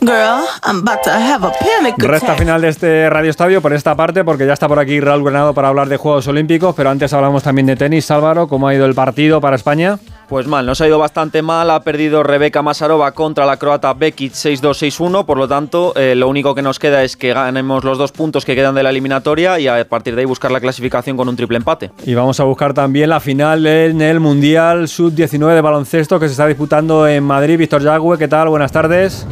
Girl, 0.00 0.44
I'm 0.64 0.80
about 0.80 1.02
to 1.04 1.10
have 1.10 1.46
a 1.46 1.52
panic 1.52 1.94
Resta 1.98 2.34
final 2.34 2.60
de 2.60 2.68
este 2.68 3.08
Radio 3.08 3.30
Estadio 3.30 3.62
por 3.62 3.72
esta 3.72 3.94
parte, 3.94 4.24
porque 4.24 4.44
ya 4.44 4.52
está 4.52 4.66
por 4.68 4.78
aquí 4.80 5.00
Raúl 5.00 5.22
Granado 5.22 5.54
para 5.54 5.68
hablar 5.68 5.88
de 5.88 5.96
Juegos 5.96 6.26
Olímpicos, 6.26 6.74
pero 6.74 6.90
antes 6.90 7.12
hablamos 7.12 7.44
también 7.44 7.66
de 7.66 7.76
tenis. 7.76 8.10
Álvaro, 8.10 8.48
¿cómo 8.48 8.66
ha 8.66 8.74
ido 8.74 8.86
el 8.86 8.94
partido 8.94 9.40
para 9.40 9.56
España? 9.56 9.98
Pues 10.28 10.46
mal, 10.48 10.66
nos 10.66 10.80
ha 10.80 10.88
ido 10.88 10.98
bastante 10.98 11.42
mal. 11.42 11.70
Ha 11.70 11.80
perdido 11.84 12.22
Rebeca 12.22 12.60
Masarova 12.60 13.12
contra 13.12 13.46
la 13.46 13.56
croata 13.56 13.94
Bekic 13.94 14.32
6-2-6-1. 14.32 15.24
Por 15.24 15.38
lo 15.38 15.46
tanto, 15.46 15.94
eh, 15.94 16.14
lo 16.16 16.28
único 16.28 16.54
que 16.54 16.62
nos 16.62 16.78
queda 16.78 17.02
es 17.04 17.16
que 17.16 17.32
ganemos 17.32 17.84
los 17.84 17.96
dos 17.96 18.10
puntos 18.10 18.44
que 18.44 18.56
quedan 18.56 18.74
de 18.74 18.82
la 18.82 18.90
eliminatoria 18.90 19.60
y 19.60 19.68
a 19.68 19.88
partir 19.88 20.16
de 20.16 20.22
ahí 20.22 20.26
buscar 20.26 20.50
la 20.50 20.60
clasificación 20.60 21.16
con 21.16 21.28
un 21.28 21.36
triple 21.36 21.56
empate. 21.58 21.92
Y 22.04 22.14
vamos 22.14 22.40
a 22.40 22.44
buscar 22.44 22.74
también 22.74 23.10
la 23.10 23.20
final 23.20 23.64
en 23.66 24.02
el 24.02 24.18
Mundial 24.18 24.88
Sub-19 24.88 25.54
de 25.54 25.60
baloncesto 25.60 26.18
que 26.18 26.26
se 26.26 26.32
está 26.32 26.46
disputando 26.46 27.06
en 27.06 27.22
Madrid. 27.22 27.58
Víctor 27.58 27.82
Yagüe, 27.82 28.18
¿qué 28.18 28.28
tal? 28.28 28.48
Buenas 28.48 28.72
tardes. 28.72 29.26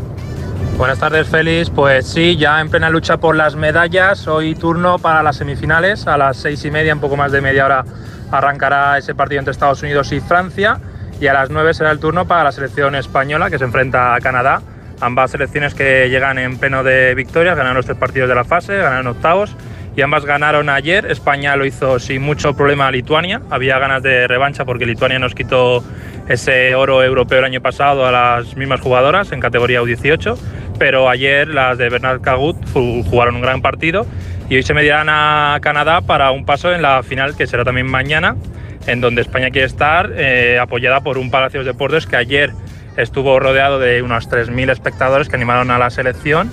Buenas 0.76 0.98
tardes, 0.98 1.28
Félix. 1.28 1.70
Pues 1.70 2.06
sí, 2.08 2.36
ya 2.36 2.60
en 2.60 2.68
plena 2.68 2.90
lucha 2.90 3.18
por 3.18 3.36
las 3.36 3.54
medallas. 3.54 4.26
Hoy 4.26 4.54
turno 4.54 4.98
para 4.98 5.22
las 5.22 5.36
semifinales. 5.36 6.06
A 6.06 6.16
las 6.16 6.36
seis 6.36 6.64
y 6.64 6.70
media, 6.70 6.94
un 6.94 7.00
poco 7.00 7.16
más 7.16 7.30
de 7.30 7.40
media 7.40 7.66
hora, 7.66 7.84
arrancará 8.30 8.98
ese 8.98 9.14
partido 9.14 9.38
entre 9.38 9.52
Estados 9.52 9.82
Unidos 9.82 10.10
y 10.12 10.20
Francia. 10.20 10.80
Y 11.20 11.28
a 11.28 11.34
las 11.34 11.50
nueve 11.50 11.72
será 11.74 11.92
el 11.92 12.00
turno 12.00 12.26
para 12.26 12.42
la 12.42 12.52
selección 12.52 12.94
española 12.96 13.48
que 13.50 13.58
se 13.58 13.64
enfrenta 13.64 14.14
a 14.14 14.20
Canadá. 14.20 14.62
Ambas 15.00 15.30
selecciones 15.30 15.74
que 15.74 16.08
llegan 16.08 16.38
en 16.38 16.58
pleno 16.58 16.82
de 16.82 17.14
victorias, 17.14 17.56
ganaron 17.56 17.76
los 17.76 17.86
tres 17.86 17.98
partidos 17.98 18.28
de 18.28 18.34
la 18.34 18.44
fase, 18.44 18.76
ganaron 18.76 19.08
octavos 19.08 19.54
y 19.96 20.02
ambas 20.02 20.24
ganaron 20.24 20.68
ayer. 20.68 21.10
España 21.10 21.56
lo 21.56 21.64
hizo 21.64 21.98
sin 21.98 22.22
mucho 22.22 22.54
problema 22.54 22.86
a 22.86 22.90
Lituania. 22.90 23.42
Había 23.50 23.78
ganas 23.78 24.02
de 24.02 24.26
revancha 24.26 24.64
porque 24.64 24.86
Lituania 24.86 25.18
nos 25.18 25.34
quitó 25.34 25.84
ese 26.28 26.74
oro 26.74 27.02
europeo 27.02 27.40
el 27.40 27.44
año 27.44 27.60
pasado 27.60 28.06
a 28.06 28.12
las 28.12 28.56
mismas 28.56 28.80
jugadoras 28.80 29.32
en 29.32 29.40
categoría 29.40 29.82
U18. 29.82 30.36
Pero 30.78 31.08
ayer 31.08 31.48
las 31.48 31.78
de 31.78 31.88
Bernard 31.88 32.20
Cagut 32.22 32.56
jugaron 32.72 33.36
un 33.36 33.42
gran 33.42 33.60
partido 33.60 34.06
y 34.48 34.56
hoy 34.56 34.62
se 34.62 34.74
medirán 34.74 35.08
a 35.08 35.58
Canadá 35.62 36.00
para 36.00 36.30
un 36.30 36.44
paso 36.44 36.72
en 36.72 36.82
la 36.82 37.02
final 37.02 37.36
que 37.36 37.46
será 37.46 37.64
también 37.64 37.86
mañana, 37.86 38.36
en 38.86 39.00
donde 39.00 39.22
España 39.22 39.50
quiere 39.50 39.66
estar 39.66 40.10
eh, 40.14 40.58
apoyada 40.58 41.00
por 41.02 41.18
un 41.18 41.30
Palacios 41.30 41.64
Deportes 41.64 42.06
que 42.06 42.16
ayer 42.16 42.52
estuvo 42.96 43.38
rodeado 43.38 43.78
de 43.78 44.02
unos 44.02 44.28
3.000 44.28 44.70
espectadores 44.70 45.28
que 45.28 45.36
animaron 45.36 45.70
a 45.70 45.78
la 45.78 45.90
selección 45.90 46.50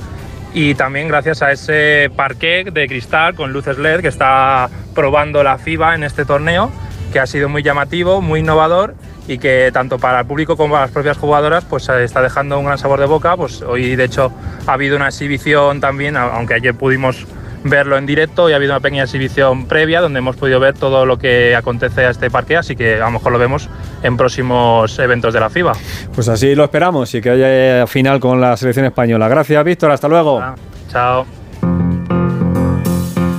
y 0.54 0.76
también 0.76 1.08
gracias 1.08 1.42
a 1.42 1.52
ese 1.52 2.12
parquet 2.16 2.72
de 2.72 2.88
cristal 2.88 3.36
con 3.36 3.54
luces 3.54 3.78
LED 3.78 4.02
que 4.02 4.08
está 4.08 4.70
probando 4.96 5.44
la 5.44 5.58
FIBA 5.58 5.96
en 5.96 6.04
este 6.04 6.26
torneo, 6.26 6.72
que 7.14 7.20
ha 7.20 7.28
sido 7.28 7.50
muy 7.50 7.64
llamativo, 7.64 8.22
muy 8.22 8.40
innovador 8.40 8.96
y 9.28 9.38
que 9.38 9.70
tanto 9.72 10.00
para 10.00 10.22
el 10.22 10.26
público 10.26 10.58
como 10.58 10.74
para 10.74 10.86
las 10.86 10.92
propias 10.92 11.18
jugadoras 11.18 11.64
pues 11.66 11.88
eh, 11.90 12.04
está 12.04 12.22
dejando 12.22 12.58
un 12.58 12.66
gran 12.66 12.78
sabor 12.80 13.00
de 13.00 13.06
boca. 13.06 13.38
Pues 13.38 13.62
hoy 13.62 13.96
de 13.96 14.06
hecho 14.06 14.32
ha 14.66 14.74
habido 14.74 14.96
una 14.96 15.08
exhibición 15.10 15.80
también, 15.80 16.18
aunque 16.18 16.56
ayer 16.56 16.74
pudimos 16.74 17.28
verlo 17.64 17.98
en 17.98 18.06
directo 18.06 18.50
y 18.50 18.54
ha 18.54 18.56
habido 18.56 18.74
una 18.74 18.80
pequeña 18.80 19.04
exhibición 19.04 19.66
previa 19.66 20.02
donde 20.02 20.20
hemos 20.20 20.36
podido 20.36 20.60
ver 20.60 20.76
todo 20.76 21.06
lo 21.06 21.18
que 21.18 21.56
acontece 21.56 22.06
a 22.06 22.10
este 22.10 22.30
parque, 22.30 22.58
así 22.58 22.76
que 22.76 22.96
a 22.96 23.06
lo 23.06 23.12
mejor 23.12 23.32
lo 23.32 23.40
vemos 23.40 23.70
en 24.04 24.18
próximos 24.18 24.98
eventos 25.00 25.34
de 25.34 25.40
la 25.40 25.50
FIBA. 25.50 25.74
Pues 26.14 26.30
así 26.30 26.56
lo 26.56 26.64
esperamos 26.64 27.14
y 27.16 27.22
que 27.22 27.30
haya 27.30 27.88
final 27.88 28.20
con 28.20 28.40
la 28.40 28.56
selección 28.58 28.86
española. 28.86 29.28
Gracias, 29.28 29.64
Víctor. 29.64 29.92
Hasta 29.92 30.08
luego. 30.08 30.42
Chao. 30.92 31.39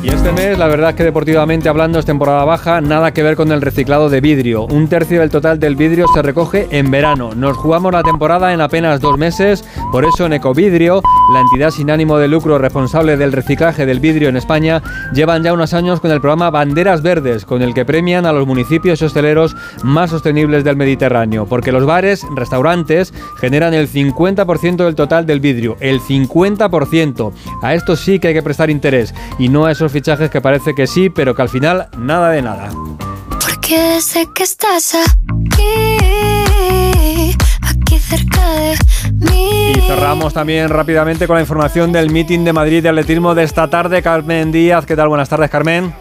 Y 0.02 0.08
este 0.08 0.32
mes, 0.32 0.56
la 0.56 0.66
verdad 0.66 0.90
es 0.90 0.96
que 0.96 1.04
deportivamente 1.04 1.68
hablando 1.68 1.98
es 1.98 2.06
temporada 2.06 2.42
baja, 2.46 2.80
nada 2.80 3.12
que 3.12 3.22
ver 3.22 3.36
con 3.36 3.52
el 3.52 3.60
reciclado 3.60 4.08
de 4.08 4.22
vidrio. 4.22 4.64
Un 4.64 4.88
tercio 4.88 5.20
del 5.20 5.28
total 5.28 5.60
del 5.60 5.76
vidrio 5.76 6.06
se 6.14 6.22
recoge 6.22 6.68
en 6.70 6.90
verano. 6.90 7.34
Nos 7.34 7.58
jugamos 7.58 7.92
la 7.92 8.02
temporada 8.02 8.54
en 8.54 8.62
apenas 8.62 9.02
dos 9.02 9.18
meses, 9.18 9.62
por 9.92 10.06
eso 10.06 10.24
en 10.24 10.32
Ecovidrio, 10.32 11.02
la 11.34 11.40
entidad 11.40 11.70
sin 11.70 11.90
ánimo 11.90 12.16
de 12.16 12.28
lucro 12.28 12.56
responsable 12.56 13.18
del 13.18 13.32
reciclaje 13.32 13.84
del 13.84 14.00
vidrio 14.00 14.30
en 14.30 14.38
España, 14.38 14.82
llevan 15.12 15.42
ya 15.42 15.52
unos 15.52 15.74
años 15.74 16.00
con 16.00 16.10
el 16.10 16.22
programa 16.22 16.48
Banderas 16.48 17.02
Verdes, 17.02 17.44
con 17.44 17.60
el 17.60 17.74
que 17.74 17.84
premian 17.84 18.24
a 18.24 18.32
los 18.32 18.46
municipios 18.46 19.02
hosteleros 19.02 19.54
más 19.82 20.08
sostenibles 20.08 20.64
del 20.64 20.76
Mediterráneo, 20.76 21.44
porque 21.44 21.72
los 21.72 21.84
bares, 21.84 22.24
restaurantes, 22.34 23.12
generan 23.38 23.74
el 23.74 23.86
50% 23.86 24.76
del 24.76 24.94
total 24.94 25.26
del 25.26 25.40
vidrio, 25.40 25.76
el 25.80 26.00
50%. 26.00 27.32
A 27.60 27.74
esto 27.74 27.96
sí 27.96 28.18
que 28.18 28.28
hay 28.28 28.34
que 28.34 28.42
prestar 28.42 28.70
interés 28.70 29.14
y 29.38 29.50
no 29.50 29.66
a 29.66 29.72
esos 29.72 29.89
fichajes 29.90 30.30
que 30.30 30.40
parece 30.40 30.74
que 30.74 30.86
sí, 30.86 31.10
pero 31.10 31.34
que 31.34 31.42
al 31.42 31.48
final 31.48 31.88
nada 31.98 32.30
de 32.30 32.42
nada. 32.42 32.70
Porque 33.28 34.00
sé 34.00 34.28
que 34.34 34.42
estás 34.42 34.94
aquí, 34.94 35.96
aquí 37.62 37.98
cerca 37.98 38.52
de 38.54 38.76
mí. 39.12 39.72
Y 39.76 39.80
cerramos 39.82 40.34
también 40.34 40.68
rápidamente 40.68 41.26
con 41.26 41.36
la 41.36 41.42
información 41.42 41.92
del 41.92 42.10
meeting 42.10 42.44
de 42.44 42.52
Madrid 42.52 42.82
de 42.82 42.88
atletismo 42.88 43.34
de 43.34 43.44
esta 43.44 43.68
tarde. 43.68 44.02
Carmen 44.02 44.52
Díaz, 44.52 44.86
¿qué 44.86 44.96
tal? 44.96 45.08
Buenas 45.08 45.28
tardes, 45.28 45.50
Carmen. 45.50 45.92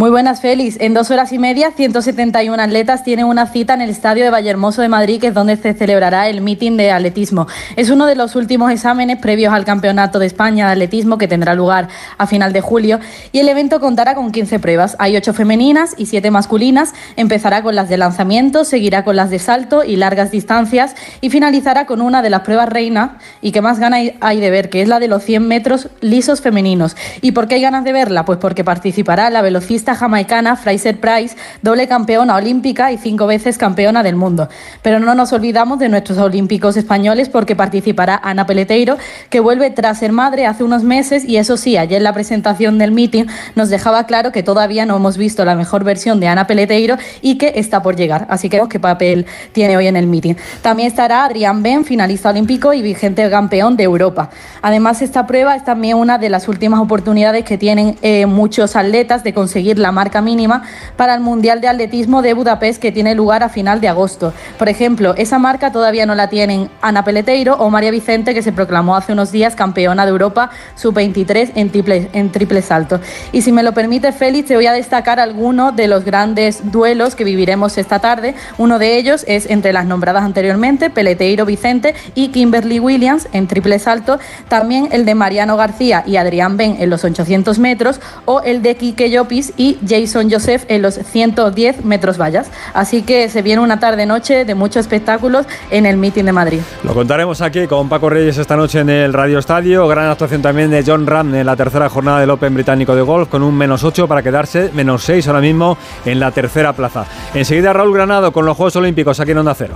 Muy 0.00 0.08
buenas, 0.08 0.40
Félix. 0.40 0.78
En 0.80 0.94
dos 0.94 1.10
horas 1.10 1.30
y 1.30 1.38
media, 1.38 1.72
171 1.76 2.62
atletas 2.62 3.04
tienen 3.04 3.26
una 3.26 3.46
cita 3.46 3.74
en 3.74 3.82
el 3.82 3.90
Estadio 3.90 4.24
de 4.24 4.30
Vallehermoso 4.30 4.80
de 4.80 4.88
Madrid, 4.88 5.20
que 5.20 5.26
es 5.26 5.34
donde 5.34 5.58
se 5.58 5.74
celebrará 5.74 6.30
el 6.30 6.40
meeting 6.40 6.78
de 6.78 6.90
atletismo. 6.90 7.46
Es 7.76 7.90
uno 7.90 8.06
de 8.06 8.14
los 8.14 8.34
últimos 8.34 8.72
exámenes 8.72 9.18
previos 9.18 9.52
al 9.52 9.66
Campeonato 9.66 10.18
de 10.18 10.24
España 10.24 10.64
de 10.64 10.72
Atletismo, 10.72 11.18
que 11.18 11.28
tendrá 11.28 11.52
lugar 11.52 11.88
a 12.16 12.26
final 12.26 12.54
de 12.54 12.62
julio. 12.62 12.98
Y 13.32 13.40
el 13.40 13.48
evento 13.50 13.78
contará 13.78 14.14
con 14.14 14.32
15 14.32 14.58
pruebas. 14.58 14.96
Hay 14.98 15.18
8 15.18 15.34
femeninas 15.34 15.94
y 15.98 16.06
7 16.06 16.30
masculinas. 16.30 16.94
Empezará 17.16 17.62
con 17.62 17.74
las 17.74 17.90
de 17.90 17.98
lanzamiento, 17.98 18.64
seguirá 18.64 19.04
con 19.04 19.16
las 19.16 19.28
de 19.28 19.38
salto 19.38 19.84
y 19.84 19.96
largas 19.96 20.30
distancias 20.30 20.96
y 21.20 21.28
finalizará 21.28 21.84
con 21.84 22.00
una 22.00 22.22
de 22.22 22.30
las 22.30 22.40
pruebas 22.40 22.70
reina 22.70 23.18
y 23.42 23.52
que 23.52 23.60
más 23.60 23.78
ganas 23.78 24.12
hay 24.22 24.40
de 24.40 24.50
ver, 24.50 24.70
que 24.70 24.80
es 24.80 24.88
la 24.88 24.98
de 24.98 25.08
los 25.08 25.22
100 25.24 25.46
metros 25.46 25.88
lisos 26.00 26.40
femeninos. 26.40 26.96
¿Y 27.20 27.32
por 27.32 27.48
qué 27.48 27.56
hay 27.56 27.60
ganas 27.60 27.84
de 27.84 27.92
verla? 27.92 28.24
Pues 28.24 28.38
porque 28.38 28.64
participará 28.64 29.28
la 29.28 29.42
velocista 29.42 29.89
jamaicana 29.94 30.56
Fraser 30.56 30.98
Price, 31.00 31.36
doble 31.62 31.88
campeona 31.88 32.36
olímpica 32.36 32.92
y 32.92 32.98
cinco 32.98 33.26
veces 33.26 33.58
campeona 33.58 34.02
del 34.02 34.16
mundo. 34.16 34.48
Pero 34.82 35.00
no 35.00 35.14
nos 35.14 35.32
olvidamos 35.32 35.78
de 35.78 35.88
nuestros 35.88 36.18
olímpicos 36.18 36.76
españoles 36.76 37.28
porque 37.28 37.56
participará 37.56 38.20
Ana 38.22 38.46
Peleteiro, 38.46 38.96
que 39.28 39.40
vuelve 39.40 39.70
tras 39.70 39.98
ser 39.98 40.12
madre 40.12 40.46
hace 40.46 40.64
unos 40.64 40.84
meses 40.84 41.24
y 41.24 41.36
eso 41.36 41.56
sí, 41.56 41.76
ayer 41.76 42.00
la 42.02 42.12
presentación 42.12 42.78
del 42.78 42.92
meeting 42.92 43.24
nos 43.56 43.68
dejaba 43.68 44.04
claro 44.04 44.32
que 44.32 44.42
todavía 44.42 44.86
no 44.86 44.96
hemos 44.96 45.16
visto 45.16 45.44
la 45.44 45.54
mejor 45.54 45.84
versión 45.84 46.20
de 46.20 46.28
Ana 46.28 46.46
Peleteiro 46.46 46.96
y 47.20 47.36
que 47.36 47.54
está 47.56 47.82
por 47.82 47.96
llegar. 47.96 48.26
Así 48.30 48.48
que 48.48 48.60
qué 48.68 48.80
papel 48.80 49.26
tiene 49.52 49.76
hoy 49.76 49.86
en 49.86 49.96
el 49.96 50.06
meeting. 50.06 50.34
También 50.62 50.88
estará 50.88 51.24
Adrián 51.24 51.62
Ben, 51.62 51.84
finalista 51.84 52.30
olímpico 52.30 52.72
y 52.72 52.82
vigente 52.82 53.28
campeón 53.30 53.76
de 53.76 53.84
Europa. 53.84 54.30
Además, 54.62 55.02
esta 55.02 55.26
prueba 55.26 55.56
es 55.56 55.64
también 55.64 55.96
una 55.96 56.18
de 56.18 56.28
las 56.28 56.48
últimas 56.48 56.80
oportunidades 56.80 57.44
que 57.44 57.58
tienen 57.58 57.96
eh, 58.02 58.26
muchos 58.26 58.76
atletas 58.76 59.24
de 59.24 59.32
conseguir 59.32 59.78
la 59.80 59.92
marca 59.92 60.20
mínima 60.20 60.62
para 60.96 61.14
el 61.14 61.20
Mundial 61.20 61.60
de 61.60 61.68
Atletismo 61.68 62.22
de 62.22 62.34
Budapest 62.34 62.80
que 62.80 62.92
tiene 62.92 63.14
lugar 63.14 63.42
a 63.42 63.48
final 63.48 63.80
de 63.80 63.88
agosto. 63.88 64.32
Por 64.58 64.68
ejemplo, 64.68 65.14
esa 65.16 65.38
marca 65.38 65.72
todavía 65.72 66.06
no 66.06 66.14
la 66.14 66.28
tienen 66.28 66.70
Ana 66.80 67.04
Peleteiro 67.04 67.56
o 67.56 67.70
María 67.70 67.90
Vicente 67.90 68.34
que 68.34 68.42
se 68.42 68.52
proclamó 68.52 68.96
hace 68.96 69.12
unos 69.12 69.32
días 69.32 69.54
campeona 69.54 70.04
de 70.04 70.10
Europa 70.10 70.50
sub-23 70.76 71.52
en 71.54 71.70
triple, 71.70 72.08
en 72.12 72.62
salto. 72.62 73.00
Y 73.32 73.42
si 73.42 73.52
me 73.52 73.62
lo 73.62 73.72
permite, 73.72 74.12
Félix, 74.12 74.48
te 74.48 74.56
voy 74.56 74.66
a 74.66 74.72
destacar 74.72 75.20
algunos 75.20 75.74
de 75.76 75.88
los 75.88 76.04
grandes 76.04 76.70
duelos 76.70 77.14
que 77.14 77.24
viviremos 77.24 77.78
esta 77.78 77.98
tarde. 77.98 78.34
Uno 78.58 78.78
de 78.78 78.96
ellos 78.96 79.24
es 79.26 79.48
entre 79.48 79.72
las 79.72 79.86
nombradas 79.86 80.22
anteriormente, 80.22 80.90
Peleteiro 80.90 81.46
Vicente 81.46 81.94
y 82.14 82.28
Kimberly 82.28 82.80
Williams 82.80 83.28
en 83.32 83.46
triple 83.46 83.78
salto. 83.78 84.18
También 84.48 84.88
el 84.92 85.04
de 85.04 85.14
Mariano 85.14 85.56
García 85.56 86.02
y 86.06 86.16
Adrián 86.16 86.56
Ben 86.56 86.76
en 86.80 86.90
los 86.90 87.04
800 87.04 87.58
metros 87.58 88.00
o 88.24 88.40
el 88.40 88.62
de 88.62 88.76
Quique 88.76 89.10
Llopis 89.10 89.52
y 89.60 89.76
Jason 89.86 90.30
Joseph 90.30 90.64
en 90.68 90.80
los 90.80 90.94
110 90.94 91.84
metros 91.84 92.16
vallas. 92.16 92.50
Así 92.72 93.02
que 93.02 93.28
se 93.28 93.42
viene 93.42 93.60
una 93.60 93.78
tarde-noche 93.78 94.46
de 94.46 94.54
muchos 94.54 94.80
espectáculos 94.80 95.44
en 95.70 95.84
el 95.84 95.98
meeting 95.98 96.24
de 96.24 96.32
Madrid. 96.32 96.60
Lo 96.82 96.94
contaremos 96.94 97.42
aquí 97.42 97.66
con 97.66 97.90
Paco 97.90 98.08
Reyes 98.08 98.38
esta 98.38 98.56
noche 98.56 98.80
en 98.80 98.88
el 98.88 99.12
Radio 99.12 99.38
Estadio. 99.38 99.86
Gran 99.86 100.08
actuación 100.08 100.40
también 100.40 100.70
de 100.70 100.82
John 100.82 101.06
Ram 101.06 101.34
en 101.34 101.44
la 101.44 101.56
tercera 101.56 101.90
jornada 101.90 102.20
del 102.20 102.30
Open 102.30 102.54
británico 102.54 102.94
de 102.94 103.02
golf 103.02 103.28
con 103.28 103.42
un 103.42 103.54
menos 103.54 103.84
8 103.84 104.08
para 104.08 104.22
quedarse 104.22 104.70
menos 104.72 105.04
6 105.04 105.28
ahora 105.28 105.42
mismo 105.42 105.76
en 106.06 106.20
la 106.20 106.30
tercera 106.30 106.72
plaza. 106.72 107.04
Enseguida 107.34 107.74
Raúl 107.74 107.92
Granado 107.92 108.32
con 108.32 108.46
los 108.46 108.56
Juegos 108.56 108.76
Olímpicos 108.76 109.20
aquí 109.20 109.32
en 109.32 109.38
Onda 109.38 109.54
Cero. 109.54 109.74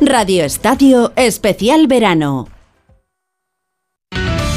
Radio 0.00 0.44
Estadio 0.44 1.12
Especial 1.14 1.86
Verano. 1.88 2.55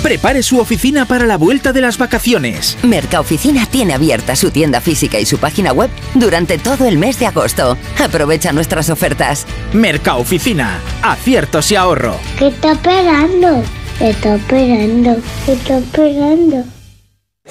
Prepare 0.10 0.42
su 0.42 0.58
oficina 0.58 1.06
para 1.06 1.28
la 1.28 1.38
vuelta 1.38 1.72
de 1.72 1.82
las 1.82 2.00
vacaciones. 2.00 2.80
Mercaoficina 2.82 3.68
tiene 3.68 3.94
abierta 3.94 4.36
su 4.36 4.50
tienda 4.50 4.82
física 4.82 5.20
y 5.20 5.26
su 5.28 5.38
página 5.38 5.72
web 5.72 5.92
durante 6.16 6.58
todo 6.58 6.88
el 6.88 6.98
mes 6.98 7.20
de 7.20 7.28
agosto. 7.28 7.78
Aprovecha 8.04 8.52
nuestras 8.52 8.90
ofertas. 8.90 9.46
Mercaoficina, 9.72 10.80
aciertos 11.04 11.72
y 11.72 11.76
ahorro. 11.76 12.16
¿Qué 12.40 12.48
está 12.48 12.72
esperando? 12.72 13.64
¿Qué 14.00 14.10
está 14.10 14.34
esperando? 14.34 15.18
¿Qué 15.46 15.54
está 15.54 15.78
esperando? 15.78 16.64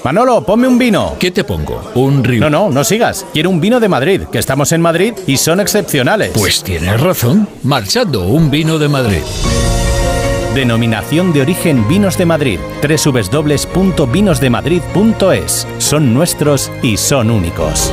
Manolo, 0.02 0.44
ponme 0.44 0.66
un 0.66 0.78
vino. 0.78 1.14
¿Qué 1.20 1.30
te 1.30 1.44
pongo? 1.44 1.92
Un 1.94 2.24
río. 2.24 2.40
No, 2.40 2.50
no, 2.50 2.70
no 2.70 2.82
sigas. 2.82 3.24
Quiero 3.32 3.50
un 3.50 3.60
vino 3.60 3.78
de 3.78 3.88
Madrid, 3.88 4.22
que 4.32 4.40
estamos 4.40 4.72
en 4.72 4.80
Madrid 4.80 5.14
y 5.28 5.36
son 5.36 5.60
excepcionales. 5.60 6.32
Pues 6.34 6.64
tienes 6.64 7.00
razón. 7.00 7.48
Marchando, 7.62 8.26
un 8.26 8.50
vino 8.50 8.80
de 8.80 8.88
Madrid. 8.88 9.22
Denominación 10.54 11.32
de 11.32 11.40
origen 11.42 11.86
Vinos 11.88 12.16
de 12.18 12.26
Madrid. 12.26 12.58
www.vinosdemadrid.es. 12.82 15.68
Son 15.78 16.14
nuestros 16.14 16.72
y 16.82 16.96
son 16.96 17.30
únicos. 17.30 17.92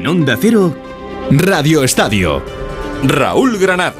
En 0.00 0.06
Onda 0.06 0.34
Cero, 0.40 0.74
Radio 1.30 1.84
Estadio. 1.84 2.42
Raúl 3.04 3.58
Granado. 3.58 3.96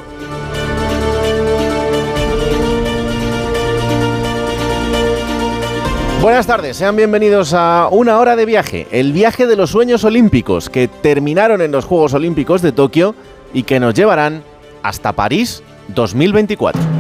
Buenas 6.23 6.47
tardes, 6.47 6.79
sean 6.79 6.97
bienvenidos 6.97 7.53
a 7.53 7.89
una 7.93 8.19
hora 8.19 8.35
de 8.35 8.47
viaje, 8.47 8.87
el 8.91 9.13
viaje 9.13 9.47
de 9.47 9.57
los 9.57 9.69
sueños 9.69 10.03
olímpicos 10.05 10.71
que 10.71 10.89
terminaron 10.89 11.61
en 11.61 11.71
los 11.71 11.85
Juegos 11.85 12.15
Olímpicos 12.15 12.63
de 12.63 12.73
Tokio 12.73 13.15
y 13.53 13.65
que 13.65 13.79
nos 13.79 13.93
llevarán 13.93 14.43
hasta 14.83 15.13
París 15.13 15.63
2024. 15.89 17.00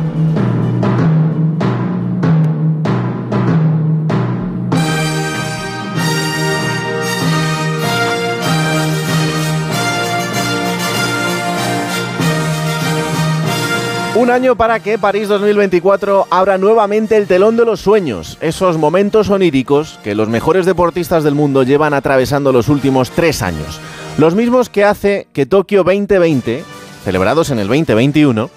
Año 14.31 14.55
para 14.55 14.78
que 14.78 14.97
París 14.97 15.28
2024 15.28 16.28
abra 16.31 16.57
nuevamente 16.57 17.16
el 17.16 17.27
telón 17.27 17.57
de 17.57 17.65
los 17.65 17.81
sueños, 17.81 18.39
esos 18.40 18.78
momentos 18.78 19.28
oníricos 19.28 19.98
que 20.05 20.15
los 20.15 20.28
mejores 20.28 20.66
deportistas 20.66 21.24
del 21.24 21.35
mundo 21.35 21.65
llevan 21.65 21.94
atravesando 21.94 22.52
los 22.52 22.69
últimos 22.69 23.11
tres 23.11 23.43
años. 23.43 23.81
Los 24.19 24.36
mismos 24.36 24.69
que 24.69 24.85
hace 24.85 25.27
que 25.32 25.47
Tokio 25.47 25.82
2020, 25.82 26.62
celebrados 27.05 27.51
en 27.51 27.59
el 27.59 27.66
2021, 27.66 28.51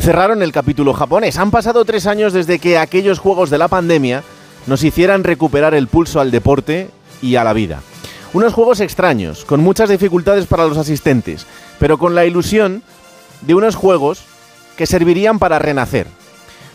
cerraron 0.00 0.40
el 0.40 0.52
capítulo 0.52 0.94
japonés. 0.94 1.36
Han 1.38 1.50
pasado 1.50 1.84
tres 1.84 2.06
años 2.06 2.32
desde 2.32 2.60
que 2.60 2.78
aquellos 2.78 3.18
juegos 3.18 3.50
de 3.50 3.58
la 3.58 3.66
pandemia 3.66 4.22
nos 4.68 4.84
hicieran 4.84 5.24
recuperar 5.24 5.74
el 5.74 5.88
pulso 5.88 6.20
al 6.20 6.30
deporte 6.30 6.90
y 7.20 7.34
a 7.34 7.44
la 7.44 7.54
vida. 7.54 7.82
Unos 8.34 8.52
juegos 8.52 8.78
extraños, 8.80 9.44
con 9.44 9.60
muchas 9.60 9.88
dificultades 9.88 10.46
para 10.46 10.66
los 10.66 10.78
asistentes, 10.78 11.44
pero 11.80 11.98
con 11.98 12.14
la 12.14 12.24
ilusión 12.24 12.84
de 13.40 13.54
unos 13.54 13.74
juegos 13.74 14.22
que 14.78 14.86
servirían 14.86 15.40
para 15.40 15.58
renacer. 15.58 16.06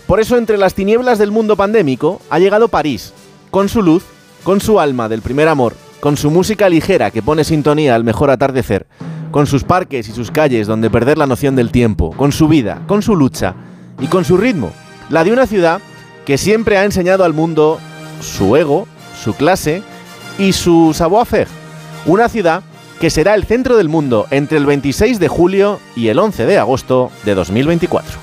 Por 0.05 0.19
eso 0.19 0.37
entre 0.37 0.57
las 0.57 0.75
tinieblas 0.75 1.17
del 1.17 1.31
mundo 1.31 1.55
pandémico 1.55 2.21
ha 2.29 2.37
llegado 2.37 2.67
París, 2.67 3.13
con 3.49 3.69
su 3.69 3.81
luz, 3.81 4.03
con 4.43 4.59
su 4.59 4.81
alma 4.81 5.07
del 5.07 5.21
primer 5.21 5.47
amor, 5.47 5.73
con 6.01 6.17
su 6.17 6.29
música 6.29 6.67
ligera 6.67 7.11
que 7.11 7.23
pone 7.23 7.45
sintonía 7.45 7.95
al 7.95 8.03
mejor 8.03 8.29
atardecer, 8.29 8.85
con 9.31 9.47
sus 9.47 9.63
parques 9.63 10.09
y 10.09 10.11
sus 10.11 10.31
calles 10.31 10.67
donde 10.67 10.89
perder 10.89 11.17
la 11.17 11.27
noción 11.27 11.55
del 11.55 11.71
tiempo, 11.71 12.11
con 12.11 12.33
su 12.33 12.49
vida, 12.49 12.81
con 12.87 13.01
su 13.01 13.15
lucha 13.15 13.55
y 14.01 14.07
con 14.07 14.25
su 14.25 14.35
ritmo, 14.35 14.73
la 15.09 15.23
de 15.23 15.31
una 15.31 15.47
ciudad 15.47 15.79
que 16.25 16.37
siempre 16.37 16.77
ha 16.77 16.83
enseñado 16.83 17.23
al 17.23 17.33
mundo 17.33 17.79
su 18.19 18.57
ego, 18.57 18.85
su 19.23 19.33
clase 19.33 19.81
y 20.37 20.51
su 20.51 20.93
savoir-faire. 20.93 21.47
Una 22.05 22.27
ciudad 22.27 22.63
que 23.03 23.09
será 23.09 23.35
el 23.35 23.43
centro 23.43 23.75
del 23.75 23.89
mundo 23.89 24.27
entre 24.31 24.57
el 24.57 24.65
26 24.65 25.19
de 25.19 25.27
julio 25.27 25.81
y 25.93 26.07
el 26.07 26.17
11 26.17 26.45
de 26.45 26.57
agosto 26.57 27.11
de 27.25 27.35
2024. 27.35 28.17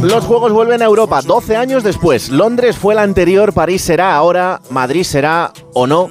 Los 0.00 0.24
Juegos 0.24 0.52
vuelven 0.52 0.80
a 0.80 0.86
Europa 0.86 1.20
12 1.20 1.56
años 1.56 1.84
después. 1.84 2.30
Londres 2.30 2.78
fue 2.78 2.94
la 2.94 3.02
anterior, 3.02 3.52
París 3.52 3.82
será 3.82 4.16
ahora, 4.16 4.62
Madrid 4.70 5.02
será 5.02 5.52
o 5.74 5.86
no. 5.86 6.08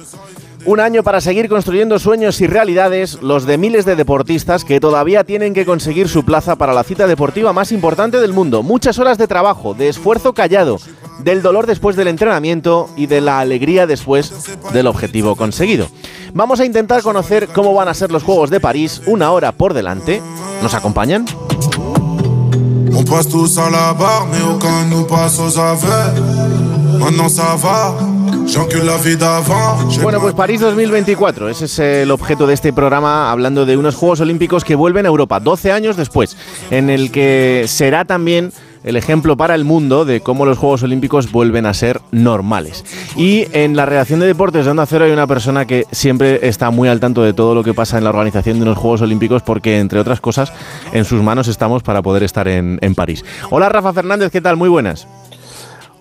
Un 0.66 0.80
año 0.80 1.04
para 1.04 1.20
seguir 1.20 1.48
construyendo 1.48 1.96
sueños 2.00 2.40
y 2.40 2.48
realidades, 2.48 3.22
los 3.22 3.46
de 3.46 3.56
miles 3.56 3.84
de 3.84 3.94
deportistas 3.94 4.64
que 4.64 4.80
todavía 4.80 5.22
tienen 5.22 5.54
que 5.54 5.64
conseguir 5.64 6.08
su 6.08 6.24
plaza 6.24 6.56
para 6.56 6.74
la 6.74 6.82
cita 6.82 7.06
deportiva 7.06 7.52
más 7.52 7.70
importante 7.70 8.18
del 8.18 8.32
mundo. 8.32 8.64
Muchas 8.64 8.98
horas 8.98 9.16
de 9.16 9.28
trabajo, 9.28 9.74
de 9.74 9.88
esfuerzo 9.88 10.32
callado, 10.32 10.80
del 11.20 11.40
dolor 11.40 11.68
después 11.68 11.94
del 11.94 12.08
entrenamiento 12.08 12.90
y 12.96 13.06
de 13.06 13.20
la 13.20 13.38
alegría 13.38 13.86
después 13.86 14.32
del 14.72 14.88
objetivo 14.88 15.36
conseguido. 15.36 15.86
Vamos 16.34 16.58
a 16.58 16.64
intentar 16.64 17.00
conocer 17.02 17.46
cómo 17.46 17.72
van 17.72 17.86
a 17.86 17.94
ser 17.94 18.10
los 18.10 18.24
Juegos 18.24 18.50
de 18.50 18.58
París 18.58 19.02
una 19.06 19.30
hora 19.30 19.52
por 19.52 19.72
delante. 19.72 20.20
¿Nos 20.62 20.74
acompañan? 20.74 21.26
Bueno, 30.02 30.20
pues 30.20 30.34
París 30.34 30.60
2024, 30.60 31.48
ese 31.48 31.64
es 31.64 31.78
el 31.78 32.10
objeto 32.10 32.46
de 32.46 32.54
este 32.54 32.72
programa, 32.72 33.30
hablando 33.30 33.66
de 33.66 33.76
unos 33.76 33.96
Juegos 33.96 34.20
Olímpicos 34.20 34.64
que 34.64 34.76
vuelven 34.76 35.04
a 35.04 35.08
Europa 35.08 35.40
12 35.40 35.72
años 35.72 35.96
después, 35.96 36.36
en 36.70 36.88
el 36.88 37.10
que 37.10 37.64
será 37.66 38.04
también 38.04 38.52
el 38.84 38.96
ejemplo 38.96 39.36
para 39.36 39.56
el 39.56 39.64
mundo 39.64 40.04
de 40.04 40.20
cómo 40.20 40.46
los 40.46 40.58
Juegos 40.58 40.84
Olímpicos 40.84 41.32
vuelven 41.32 41.66
a 41.66 41.74
ser 41.74 42.00
normales. 42.12 42.84
Y 43.16 43.48
en 43.52 43.74
la 43.74 43.84
redacción 43.84 44.20
de 44.20 44.26
deportes 44.26 44.64
de 44.64 44.70
Onda 44.70 44.86
Cero 44.86 45.06
hay 45.06 45.10
una 45.10 45.26
persona 45.26 45.66
que 45.66 45.84
siempre 45.90 46.46
está 46.48 46.70
muy 46.70 46.88
al 46.88 47.00
tanto 47.00 47.22
de 47.22 47.32
todo 47.32 47.54
lo 47.54 47.64
que 47.64 47.74
pasa 47.74 47.98
en 47.98 48.04
la 48.04 48.10
organización 48.10 48.58
de 48.58 48.62
unos 48.62 48.78
Juegos 48.78 49.02
Olímpicos 49.02 49.42
porque, 49.42 49.80
entre 49.80 49.98
otras 49.98 50.20
cosas, 50.20 50.52
en 50.92 51.04
sus 51.04 51.20
manos 51.20 51.48
estamos 51.48 51.82
para 51.82 52.00
poder 52.00 52.22
estar 52.22 52.46
en, 52.46 52.78
en 52.80 52.94
París. 52.94 53.24
Hola 53.50 53.68
Rafa 53.68 53.92
Fernández, 53.92 54.30
¿qué 54.30 54.40
tal? 54.40 54.56
Muy 54.56 54.68
buenas. 54.68 55.08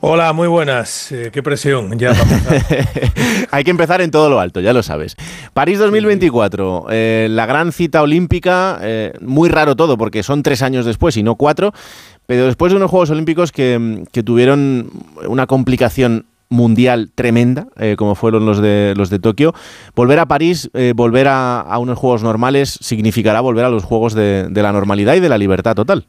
Hola, 0.07 0.33
muy 0.33 0.47
buenas. 0.47 1.11
Eh, 1.11 1.31
qué 1.33 1.41
presión. 1.41 1.97
Ya 1.97 2.09
vamos 2.13 2.31
a- 2.47 2.55
Hay 3.55 3.63
que 3.63 3.71
empezar 3.71 4.01
en 4.01 4.11
todo 4.11 4.29
lo 4.29 4.39
alto, 4.39 4.59
ya 4.59 4.71
lo 4.71 4.83
sabes. 4.83 5.15
París 5.55 5.79
2024, 5.79 6.85
eh, 6.91 7.27
la 7.31 7.47
gran 7.47 7.71
cita 7.71 8.03
olímpica, 8.03 8.77
eh, 8.83 9.13
muy 9.21 9.49
raro 9.49 9.75
todo 9.75 9.97
porque 9.97 10.21
son 10.21 10.43
tres 10.43 10.61
años 10.61 10.85
después 10.85 11.17
y 11.17 11.23
no 11.23 11.33
cuatro, 11.37 11.73
pero 12.27 12.45
después 12.45 12.71
de 12.71 12.77
unos 12.77 12.91
Juegos 12.91 13.09
Olímpicos 13.09 13.51
que, 13.51 13.79
mm, 13.79 14.03
que 14.11 14.21
tuvieron 14.21 14.91
una 15.27 15.47
complicación 15.47 16.27
mundial 16.49 17.09
tremenda, 17.15 17.65
eh, 17.79 17.95
como 17.97 18.13
fueron 18.13 18.45
los 18.45 18.61
de, 18.61 18.93
los 18.95 19.09
de 19.09 19.17
Tokio, 19.17 19.55
volver 19.95 20.19
a 20.19 20.27
París, 20.27 20.69
eh, 20.75 20.93
volver 20.95 21.27
a, 21.29 21.61
a 21.61 21.79
unos 21.79 21.97
Juegos 21.97 22.21
normales, 22.21 22.77
significará 22.79 23.41
volver 23.41 23.65
a 23.65 23.69
los 23.69 23.83
Juegos 23.83 24.13
de, 24.13 24.49
de 24.51 24.61
la 24.61 24.71
normalidad 24.71 25.15
y 25.15 25.19
de 25.19 25.29
la 25.29 25.39
libertad 25.39 25.73
total. 25.73 26.05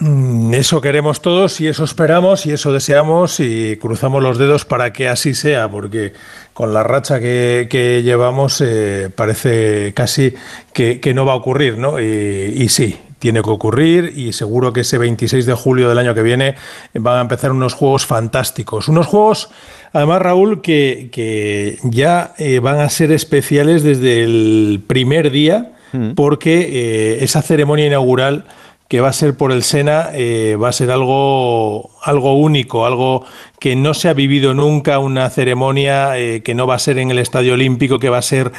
Mm, 0.00 0.54
Eso 0.54 0.80
queremos 0.80 1.20
todos 1.20 1.60
y 1.60 1.66
eso 1.66 1.82
esperamos 1.84 2.46
y 2.46 2.52
eso 2.52 2.72
deseamos 2.72 3.40
y 3.40 3.76
cruzamos 3.78 4.22
los 4.22 4.38
dedos 4.38 4.64
para 4.64 4.92
que 4.92 5.08
así 5.08 5.34
sea, 5.34 5.68
porque 5.68 6.12
con 6.54 6.72
la 6.72 6.84
racha 6.84 7.18
que, 7.18 7.66
que 7.68 8.02
llevamos 8.04 8.60
eh, 8.60 9.10
parece 9.14 9.92
casi 9.94 10.34
que, 10.72 11.00
que 11.00 11.14
no 11.14 11.26
va 11.26 11.32
a 11.32 11.36
ocurrir, 11.36 11.78
¿no? 11.78 11.98
Y, 12.00 12.04
y 12.04 12.68
sí, 12.68 12.96
tiene 13.18 13.42
que 13.42 13.50
ocurrir 13.50 14.12
y 14.14 14.32
seguro 14.32 14.72
que 14.72 14.82
ese 14.82 14.98
26 14.98 15.46
de 15.46 15.54
julio 15.54 15.88
del 15.88 15.98
año 15.98 16.14
que 16.14 16.22
viene 16.22 16.54
van 16.94 17.18
a 17.18 17.20
empezar 17.22 17.50
unos 17.50 17.74
juegos 17.74 18.06
fantásticos. 18.06 18.86
Unos 18.86 19.08
juegos, 19.08 19.50
además, 19.92 20.22
Raúl, 20.22 20.62
que, 20.62 21.08
que 21.10 21.78
ya 21.82 22.34
eh, 22.38 22.60
van 22.60 22.78
a 22.78 22.88
ser 22.88 23.10
especiales 23.10 23.82
desde 23.82 24.22
el 24.22 24.80
primer 24.86 25.32
día, 25.32 25.72
porque 26.14 26.60
eh, 26.70 27.24
esa 27.24 27.40
ceremonia 27.40 27.86
inaugural 27.86 28.44
que 28.88 29.02
va 29.02 29.08
a 29.08 29.12
ser 29.12 29.36
por 29.36 29.52
el 29.52 29.62
Sena, 29.62 30.08
eh, 30.14 30.56
va 30.60 30.70
a 30.70 30.72
ser 30.72 30.90
algo, 30.90 31.90
algo 32.02 32.34
único, 32.34 32.86
algo 32.86 33.24
que 33.60 33.76
no 33.76 33.92
se 33.92 34.08
ha 34.08 34.14
vivido 34.14 34.54
nunca, 34.54 34.98
una 34.98 35.28
ceremonia 35.28 36.18
eh, 36.18 36.42
que 36.42 36.54
no 36.54 36.66
va 36.66 36.76
a 36.76 36.78
ser 36.78 36.98
en 36.98 37.10
el 37.10 37.18
Estadio 37.18 37.52
Olímpico, 37.52 37.98
que 37.98 38.08
va 38.08 38.18
a 38.18 38.22
ser 38.22 38.50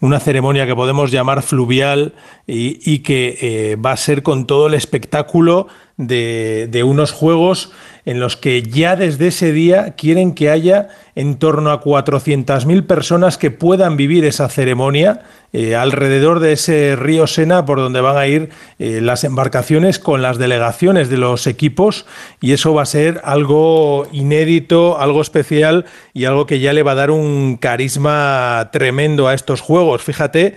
una 0.00 0.18
ceremonia 0.18 0.66
que 0.66 0.74
podemos 0.74 1.12
llamar 1.12 1.42
fluvial 1.42 2.14
y, 2.48 2.80
y 2.84 2.98
que 2.98 3.38
eh, 3.40 3.76
va 3.76 3.92
a 3.92 3.96
ser 3.96 4.24
con 4.24 4.46
todo 4.46 4.66
el 4.66 4.74
espectáculo 4.74 5.68
de, 5.96 6.68
de 6.68 6.82
unos 6.82 7.12
juegos 7.12 7.70
en 8.06 8.20
los 8.20 8.36
que 8.36 8.62
ya 8.62 8.96
desde 8.96 9.26
ese 9.26 9.52
día 9.52 9.94
quieren 9.96 10.32
que 10.32 10.48
haya 10.48 10.88
en 11.16 11.36
torno 11.38 11.70
a 11.70 11.82
400.000 11.82 12.86
personas 12.86 13.36
que 13.36 13.50
puedan 13.50 13.96
vivir 13.96 14.24
esa 14.24 14.48
ceremonia 14.48 15.22
eh, 15.52 15.74
alrededor 15.74 16.38
de 16.38 16.52
ese 16.52 16.94
río 16.94 17.26
Sena 17.26 17.66
por 17.66 17.78
donde 17.78 18.00
van 18.00 18.16
a 18.16 18.26
ir 18.26 18.50
eh, 18.78 19.00
las 19.02 19.24
embarcaciones 19.24 19.98
con 19.98 20.22
las 20.22 20.38
delegaciones 20.38 21.08
de 21.08 21.16
los 21.16 21.48
equipos 21.48 22.06
y 22.40 22.52
eso 22.52 22.74
va 22.74 22.82
a 22.82 22.86
ser 22.86 23.20
algo 23.24 24.06
inédito, 24.12 25.00
algo 25.00 25.20
especial 25.20 25.84
y 26.14 26.26
algo 26.26 26.46
que 26.46 26.60
ya 26.60 26.72
le 26.72 26.84
va 26.84 26.92
a 26.92 26.96
dar 26.96 27.10
un 27.10 27.56
carisma 27.56 28.70
tremendo 28.72 29.26
a 29.26 29.34
estos 29.34 29.60
juegos. 29.60 30.02
Fíjate 30.02 30.54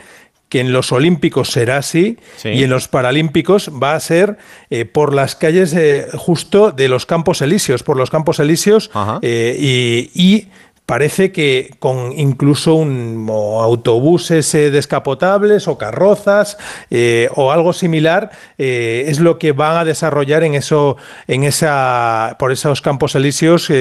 que 0.49 0.59
en 0.59 0.73
los 0.73 0.91
Olímpicos 0.91 1.51
será 1.51 1.77
así 1.77 2.17
Sí. 2.37 2.49
y 2.49 2.63
en 2.63 2.69
los 2.71 2.87
Paralímpicos 2.87 3.69
va 3.81 3.93
a 3.93 3.99
ser 3.99 4.37
eh, 4.71 4.85
por 4.85 5.13
las 5.13 5.35
calles 5.35 5.73
eh, 5.73 6.07
justo 6.17 6.71
de 6.71 6.89
los 6.89 7.05
Campos 7.05 7.41
Elíseos, 7.41 7.83
por 7.83 7.95
los 7.97 8.09
Campos 8.09 8.39
Elíseos 8.39 8.89
eh, 9.21 9.55
y, 9.59 10.09
y 10.13 10.47
parece 10.89 11.31
que 11.31 11.75
con 11.77 12.17
incluso 12.17 12.73
un, 12.73 13.27
autobuses 13.29 14.55
eh, 14.55 14.71
descapotables 14.71 15.67
o 15.67 15.77
carrozas 15.77 16.57
eh, 16.89 17.29
o 17.35 17.51
algo 17.51 17.73
similar 17.73 18.31
eh, 18.57 19.03
es 19.05 19.19
lo 19.19 19.37
que 19.37 19.51
van 19.51 19.77
a 19.77 19.85
desarrollar 19.85 20.43
en 20.43 20.55
eso 20.55 20.97
en 21.27 21.43
esa 21.43 22.37
por 22.39 22.51
esos 22.51 22.81
campos 22.81 23.13
elíseos 23.13 23.71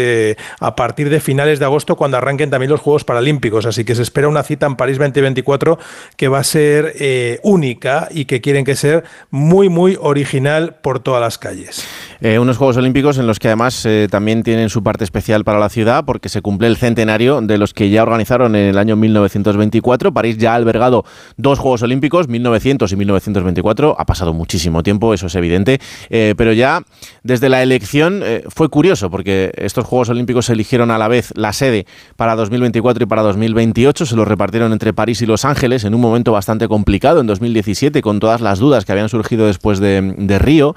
a 0.61 0.77
partir 0.77 1.09
de 1.09 1.21
finales 1.21 1.59
de 1.59 1.65
agosto 1.65 1.97
cuando 1.97 2.19
arranquen 2.19 2.51
también 2.51 2.71
los 2.71 2.81
Juegos 2.81 3.05
Paralímpicos. 3.05 3.65
Así 3.65 3.87
que 3.87 3.95
se 3.95 4.03
espera 4.03 4.29
una 4.29 4.43
cita 4.43 4.67
en 4.67 4.77
París 4.77 4.99
2024 4.99 5.79
que 6.15 6.29
va 6.29 6.41
a 6.41 6.45
ser 6.45 7.41
única 7.43 8.09
y 8.11 8.27
que 8.27 8.43
quieren 8.43 8.67
que 8.67 8.77
ser 8.77 9.05
muy 9.31 9.71
muy 9.71 9.97
original 9.99 10.77
por 10.83 11.01
todas 11.01 11.23
las 11.23 11.39
calles 11.39 11.89
Eh, 12.20 12.40
unos 12.40 12.57
Juegos 12.57 12.77
Olímpicos 12.77 13.16
en 13.19 13.28
los 13.28 13.39
que 13.39 13.47
además 13.47 13.86
eh, 13.86 14.09
también 14.11 14.43
tienen 14.43 14.70
su 14.70 14.82
parte 14.82 15.05
especial 15.05 15.45
para 15.45 15.61
la 15.61 15.69
ciudad 15.69 16.05
porque 16.05 16.28
se 16.28 16.43
cumple 16.43 16.66
el 16.66 16.77
centenario 16.77 17.40
de 17.40 17.59
los 17.59 17.73
que 17.73 17.90
ya 17.90 18.03
organizaron 18.03 18.57
en 18.57 18.70
el 18.70 18.78
año 18.78 18.97
1924. 18.97 20.12
París 20.12 20.36
ya 20.36 20.53
ha 20.53 20.55
albergado 20.57 21.05
dos 21.36 21.61
Juegos 21.61 21.82
Olímpicos, 21.82 22.27
1900 22.27 22.90
y 22.90 22.97
1924. 22.97 23.95
Ha 23.97 24.05
pasado 24.05 24.32
muchísimo 24.32 24.82
tiempo, 24.82 25.15
eso 25.15 25.28
es 25.28 25.35
evidente, 25.36 25.81
eh, 26.11 26.35
pero 26.36 26.53
ya 26.53 26.82
desde 27.23 27.49
la 27.49 27.62
elección 27.62 28.24
fue 28.49 28.69
curioso 28.69 29.11
porque 29.11 29.53
estos 29.55 29.85
Juegos 29.85 30.09
Olímpicos 30.09 30.51
eligieron 30.51 30.90
a 30.90 30.99
la 30.99 31.07
vez 31.07 31.32
la 31.36 31.53
sede 31.53 31.86
para 32.16 32.35
2024 32.35 33.05
y 33.05 33.07
para 33.07 33.23
2028. 33.23 34.07
Se 34.07 34.16
los 34.16 34.27
repartieron 34.27 34.73
entre 34.73 34.93
París 34.93 35.23
y 35.23 35.27
Los 35.27 35.45
Ángeles 35.45 35.85
en 35.85 35.95
un 35.95 36.01
momento 36.01 36.32
bastante 36.32 36.66
complicado 36.66 37.20
en 37.20 37.28
2017 37.28 38.03
con 38.03 38.19
todas 38.19 38.40
las 38.40 38.59
dudas 38.59 38.85
que 38.85 38.90
habían 38.90 39.09
surgido 39.09 39.47
después 39.47 39.78
de, 39.78 40.15
de 40.16 40.39
Río. 40.40 40.74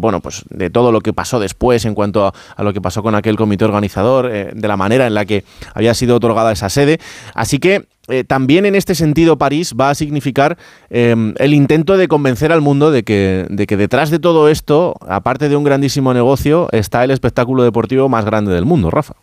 Bueno, 0.00 0.20
pues 0.20 0.42
de 0.50 0.71
todo 0.72 0.90
lo 0.90 1.00
que 1.00 1.12
pasó 1.12 1.38
después 1.38 1.84
en 1.84 1.94
cuanto 1.94 2.26
a, 2.26 2.62
lo 2.62 2.72
que 2.72 2.80
pasó 2.80 3.02
con 3.02 3.14
aquel 3.14 3.36
comité 3.36 3.64
organizador, 3.64 4.30
eh, 4.32 4.50
de 4.54 4.68
la 4.68 4.76
manera 4.76 5.06
en 5.06 5.14
la 5.14 5.24
que 5.24 5.44
había 5.74 5.94
sido 5.94 6.16
otorgada 6.16 6.52
esa 6.52 6.68
sede. 6.68 6.98
Así 7.34 7.58
que 7.58 7.86
eh, 8.08 8.24
también 8.24 8.66
en 8.66 8.74
este 8.74 8.96
sentido 8.96 9.38
París 9.38 9.74
va 9.80 9.90
a 9.90 9.94
significar 9.94 10.58
eh, 10.90 11.14
el 11.38 11.54
intento 11.54 11.96
de 11.96 12.08
convencer 12.08 12.50
al 12.50 12.60
mundo 12.60 12.90
de 12.90 13.04
que, 13.04 13.46
de 13.48 13.66
que 13.66 13.76
detrás 13.76 14.10
de 14.10 14.18
todo 14.18 14.48
esto, 14.48 14.96
aparte 15.06 15.48
de 15.48 15.56
un 15.56 15.62
grandísimo 15.62 16.12
negocio, 16.12 16.68
está 16.72 17.04
el 17.04 17.12
espectáculo 17.12 17.62
deportivo 17.62 18.08
más 18.08 18.24
grande 18.24 18.52
del 18.52 18.64
mundo, 18.64 18.90
Rafa. 18.90 19.14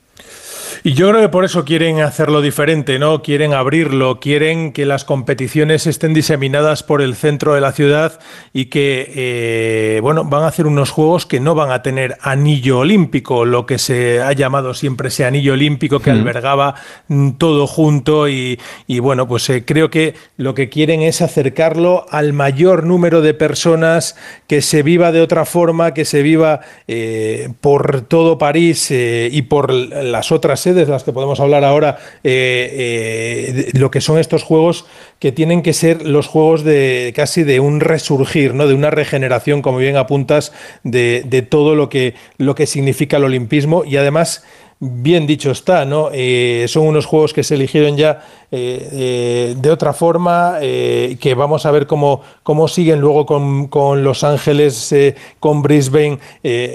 Y 0.84 0.94
yo 0.94 1.10
creo 1.10 1.22
que 1.22 1.30
por 1.30 1.46
eso 1.46 1.66
quieren 1.66 2.02
hacerlo 2.02 2.42
diferente, 2.42 3.00
¿no? 3.00 3.22
Quieren 3.22 3.54
abrirlo, 3.54 4.20
quieren 4.20 4.72
que 4.72 4.86
las 4.86 5.04
competiciones 5.04 5.88
estén 5.88 6.14
diseminadas 6.14 6.84
por 6.84 7.02
el 7.02 7.16
centro 7.16 7.54
de 7.54 7.62
la 7.62 7.72
ciudad 7.72 8.20
y 8.54 8.66
que, 8.66 9.12
eh, 9.16 10.00
bueno, 10.02 10.24
van 10.26 10.44
a 10.44 10.48
hacer 10.48 10.68
unos 10.68 10.92
juegos 10.92 11.26
que 11.26 11.40
no 11.40 11.56
van 11.56 11.72
a 11.72 11.82
tener 11.82 12.18
anillo 12.22 12.80
olímpico, 12.80 13.46
lo 13.46 13.66
que 13.66 13.78
se 13.78 14.22
ha 14.22 14.32
llamado 14.34 14.74
siempre 14.74 15.10
ese 15.10 15.26
anillo 15.26 15.54
olímpico 15.54 16.00
que 16.00 16.12
Mm. 16.12 16.20
albergaba 16.20 16.76
mm, 17.08 17.32
todo 17.32 17.68
junto 17.68 18.30
y, 18.30 18.60
y, 18.88 19.00
bueno, 19.00 19.28
pues 19.28 19.50
eh, 19.50 19.64
creo 19.66 19.90
que 19.90 20.16
lo 20.38 20.54
que 20.54 20.70
quieren 20.70 21.02
es 21.02 21.22
acercarlo 21.22 22.06
al 22.10 22.34
mayor 22.34 22.86
número 22.86 23.22
de 23.22 23.34
personas, 23.34 24.16
que 24.48 24.62
se 24.62 24.84
viva 24.84 25.12
de 25.12 25.22
otra 25.22 25.46
forma, 25.46 25.94
que 25.94 26.06
se 26.06 26.22
viva 26.22 26.62
eh, 26.88 27.50
por 27.62 28.02
todo 28.02 28.38
París 28.38 28.90
eh, 28.92 29.30
y 29.32 29.44
por 29.44 29.72
las 29.74 30.32
otras 30.32 30.66
sedes, 30.70 30.88
las 30.88 31.04
que 31.04 31.14
podemos 31.14 31.40
hablar 31.40 31.64
ahora, 31.64 31.98
eh, 32.24 33.54
eh, 33.54 33.72
de 33.74 33.80
lo 33.80 33.92
que 33.92 34.02
son 34.02 34.20
estos 34.20 34.44
juegos 34.44 34.86
que 35.20 35.32
tienen 35.32 35.62
que 35.62 35.74
ser 35.74 36.06
los 36.06 36.28
juegos 36.28 36.64
de 36.64 37.14
casi 37.16 37.44
de 37.44 37.60
un 37.60 37.80
resurgir, 37.80 38.54
¿no? 38.54 38.68
de 38.68 38.74
una 38.74 38.90
regeneración, 38.90 39.62
como 39.62 39.78
bien 39.78 39.98
apuntas, 39.98 40.52
de, 40.84 41.24
de 41.26 41.42
todo 41.42 41.76
lo 41.76 41.90
que, 41.90 42.14
lo 42.38 42.56
que 42.56 42.66
significa 42.66 43.18
el 43.18 43.24
olimpismo 43.26 43.84
y 43.84 43.98
además 43.98 44.44
bien 44.82 45.28
dicho 45.28 45.52
está, 45.52 45.84
¿no? 45.84 46.10
Eh, 46.14 46.66
son 46.70 46.88
unos 46.88 47.06
juegos 47.06 47.34
que 47.34 47.44
se 47.44 47.56
eligieron 47.56 47.98
ya 47.98 48.22
eh, 48.50 48.90
eh, 48.92 49.56
de 49.58 49.72
otra 49.72 49.92
forma, 49.94 50.58
que 50.60 51.34
vamos 51.36 51.66
a 51.66 51.72
ver 51.72 51.86
cómo, 51.86 52.22
cómo 52.44 52.68
siguen 52.68 53.00
luego 53.02 53.26
con, 53.26 53.68
con 53.68 54.04
Los 54.04 54.24
Ángeles, 54.24 54.96
con 55.40 55.62
Brisbane. 55.62 56.18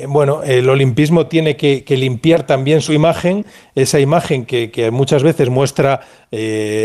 Bueno, 0.06 0.42
el 0.44 0.68
olimpismo 0.68 1.26
tiene 1.26 1.56
que, 1.56 1.82
que 1.82 1.96
limpiar 1.96 2.46
también 2.46 2.80
su 2.80 2.92
imagen, 2.92 3.44
esa 3.74 3.98
imagen 3.98 4.44
que, 4.44 4.70
que 4.70 4.92
muchas 4.92 5.24
veces 5.24 5.50
muestra, 5.50 6.02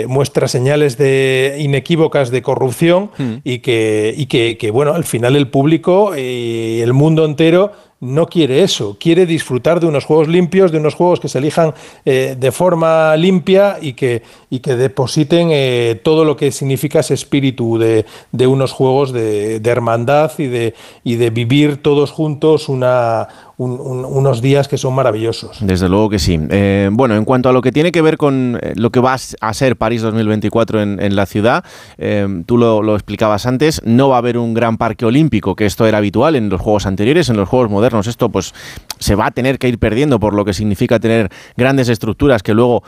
muestra 0.08 0.48
señales 0.48 0.98
de 0.98 1.58
inequívocas 1.60 2.32
de 2.32 2.42
corrupción 2.42 3.12
y, 3.44 3.60
que, 3.60 4.14
y 4.18 4.26
que, 4.26 4.58
que, 4.58 4.72
bueno, 4.72 4.94
al 4.94 5.04
final 5.04 5.36
el 5.36 5.50
público 5.50 6.18
y 6.18 6.80
el 6.82 6.94
mundo 6.94 7.26
entero 7.26 7.74
no 8.02 8.28
quiere 8.28 8.64
eso, 8.64 8.96
quiere 9.00 9.26
disfrutar 9.26 9.80
de 9.80 9.88
unos 9.88 10.06
juegos 10.06 10.30
limpios, 10.30 10.72
de 10.72 10.78
unos 10.78 10.96
juegos 10.96 11.20
que 11.20 11.28
se 11.28 11.40
elijan 11.40 11.74
eh, 12.06 12.36
de 12.40 12.52
forma 12.52 13.16
limpia 13.18 13.78
y 13.82 13.94
que, 13.94 14.24
y 14.50 14.60
que 14.60 14.76
depositen 14.76 15.50
eh, 15.52 16.00
todo 16.02 16.24
lo 16.24 16.38
que 16.38 16.52
significa 16.52 17.02
ese 17.02 17.14
espíritu 17.14 17.78
de, 17.78 18.06
de 18.32 18.48
unos 18.48 18.72
juegos 18.72 19.12
de, 19.12 19.60
de 19.60 19.70
hermandad 19.70 20.32
y 20.38 20.46
de, 20.46 20.76
y 21.04 21.16
de 21.16 21.30
vivir 21.30 21.82
todos 21.82 22.12
juntos 22.12 22.70
una, 22.70 23.28
un- 23.60 23.80
un- 23.82 24.06
unos 24.06 24.42
días 24.42 24.70
que 24.70 24.78
son 24.78 24.96
maravillosos. 24.96 25.58
Desde 25.60 25.90
luego 25.90 26.10
que 26.10 26.18
sí. 26.18 26.40
Eh, 26.50 26.90
bueno, 26.94 27.16
en 27.18 27.26
cuanto 27.26 27.50
a 27.50 27.52
lo 27.52 27.62
que 27.62 27.74
tiene 27.74 27.92
que 27.92 28.02
ver 28.02 28.16
con 28.16 28.58
eh, 28.62 28.72
lo 28.78 28.90
que 28.90 29.02
va 29.02 29.16
a 29.42 29.54
ser 29.54 29.76
París 29.76 30.02
2024 30.02 30.82
en, 30.82 30.98
en 31.02 31.16
la 31.18 31.26
ciudad, 31.26 31.66
eh, 31.98 32.26
tú 32.46 32.58
lo, 32.58 32.96
explicabas 32.96 33.46
antes, 33.46 33.82
no 33.84 34.08
va 34.08 34.16
a 34.16 34.20
haber 34.20 34.38
un 34.38 34.54
gran 34.54 34.78
parque 34.78 35.06
olímpico, 35.06 35.58
que 35.58 35.66
esto 35.66 35.86
era 35.86 35.98
habitual 35.98 36.38
en 36.38 36.48
los 36.48 36.62
Juegos 36.62 36.86
anteriores, 36.86 37.28
en 37.28 37.36
los 37.36 37.50
Juegos 37.50 37.70
modernos. 37.70 38.08
Esto 38.08 38.30
pues 38.30 38.54
se 38.98 39.16
va 39.16 39.26
a 39.28 39.32
tener 39.32 39.60
que 39.60 39.68
ir 39.68 39.78
perdiendo 39.78 40.22
por 40.22 40.34
lo 40.34 40.46
que 40.46 40.54
significa 40.54 40.98
tener 41.00 41.30
grandes 41.58 41.90
estructuras 41.90 42.42
que 42.44 42.54
luego 42.54 42.84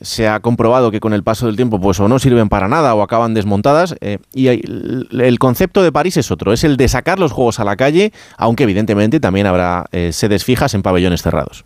se 0.00 0.26
ha 0.26 0.40
comprobado 0.40 0.90
que 0.90 1.00
con 1.00 1.12
el 1.12 1.22
paso 1.22 1.44
del 1.46 1.56
tiempo 1.56 1.78
pues 1.78 2.00
o 2.00 2.08
no 2.08 2.18
sirven 2.18 2.48
para 2.48 2.66
nada 2.68 2.94
o 2.94 3.02
acaban 3.02 3.34
desmontadas. 3.34 3.94
y 4.32 4.46
el 4.48 5.08
el 5.12 5.38
concepto 5.38 5.82
de 5.82 5.92
París 5.92 6.16
es 6.16 6.30
otro, 6.30 6.52
es 6.54 6.64
el 6.64 6.76
de 6.78 6.88
sacar 6.88 7.18
los 7.18 7.30
Juegos 7.32 7.60
a 7.60 7.64
la 7.64 7.76
calle, 7.76 8.12
aunque 8.38 8.62
evidentemente 8.64 9.20
también 9.20 9.46
habrá 9.46 9.84
sedes 10.16 10.44
fijas 10.44 10.74
en 10.74 10.82
pabellones 10.82 11.22
cerrados. 11.22 11.64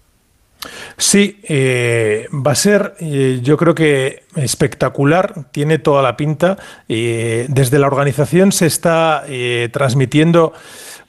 Sí, 0.96 1.40
eh, 1.44 2.26
va 2.32 2.52
a 2.52 2.56
ser, 2.56 2.94
eh, 2.98 3.38
yo 3.42 3.56
creo 3.56 3.74
que 3.74 4.24
espectacular, 4.34 5.46
tiene 5.52 5.78
toda 5.78 6.02
la 6.02 6.16
pinta. 6.16 6.58
Eh, 6.88 7.46
desde 7.48 7.78
la 7.78 7.86
organización 7.86 8.50
se 8.50 8.66
está 8.66 9.24
transmitiendo 9.72 10.52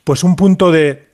pues 0.03 0.23
un 0.23 0.35
punto 0.35 0.71
de 0.71 1.09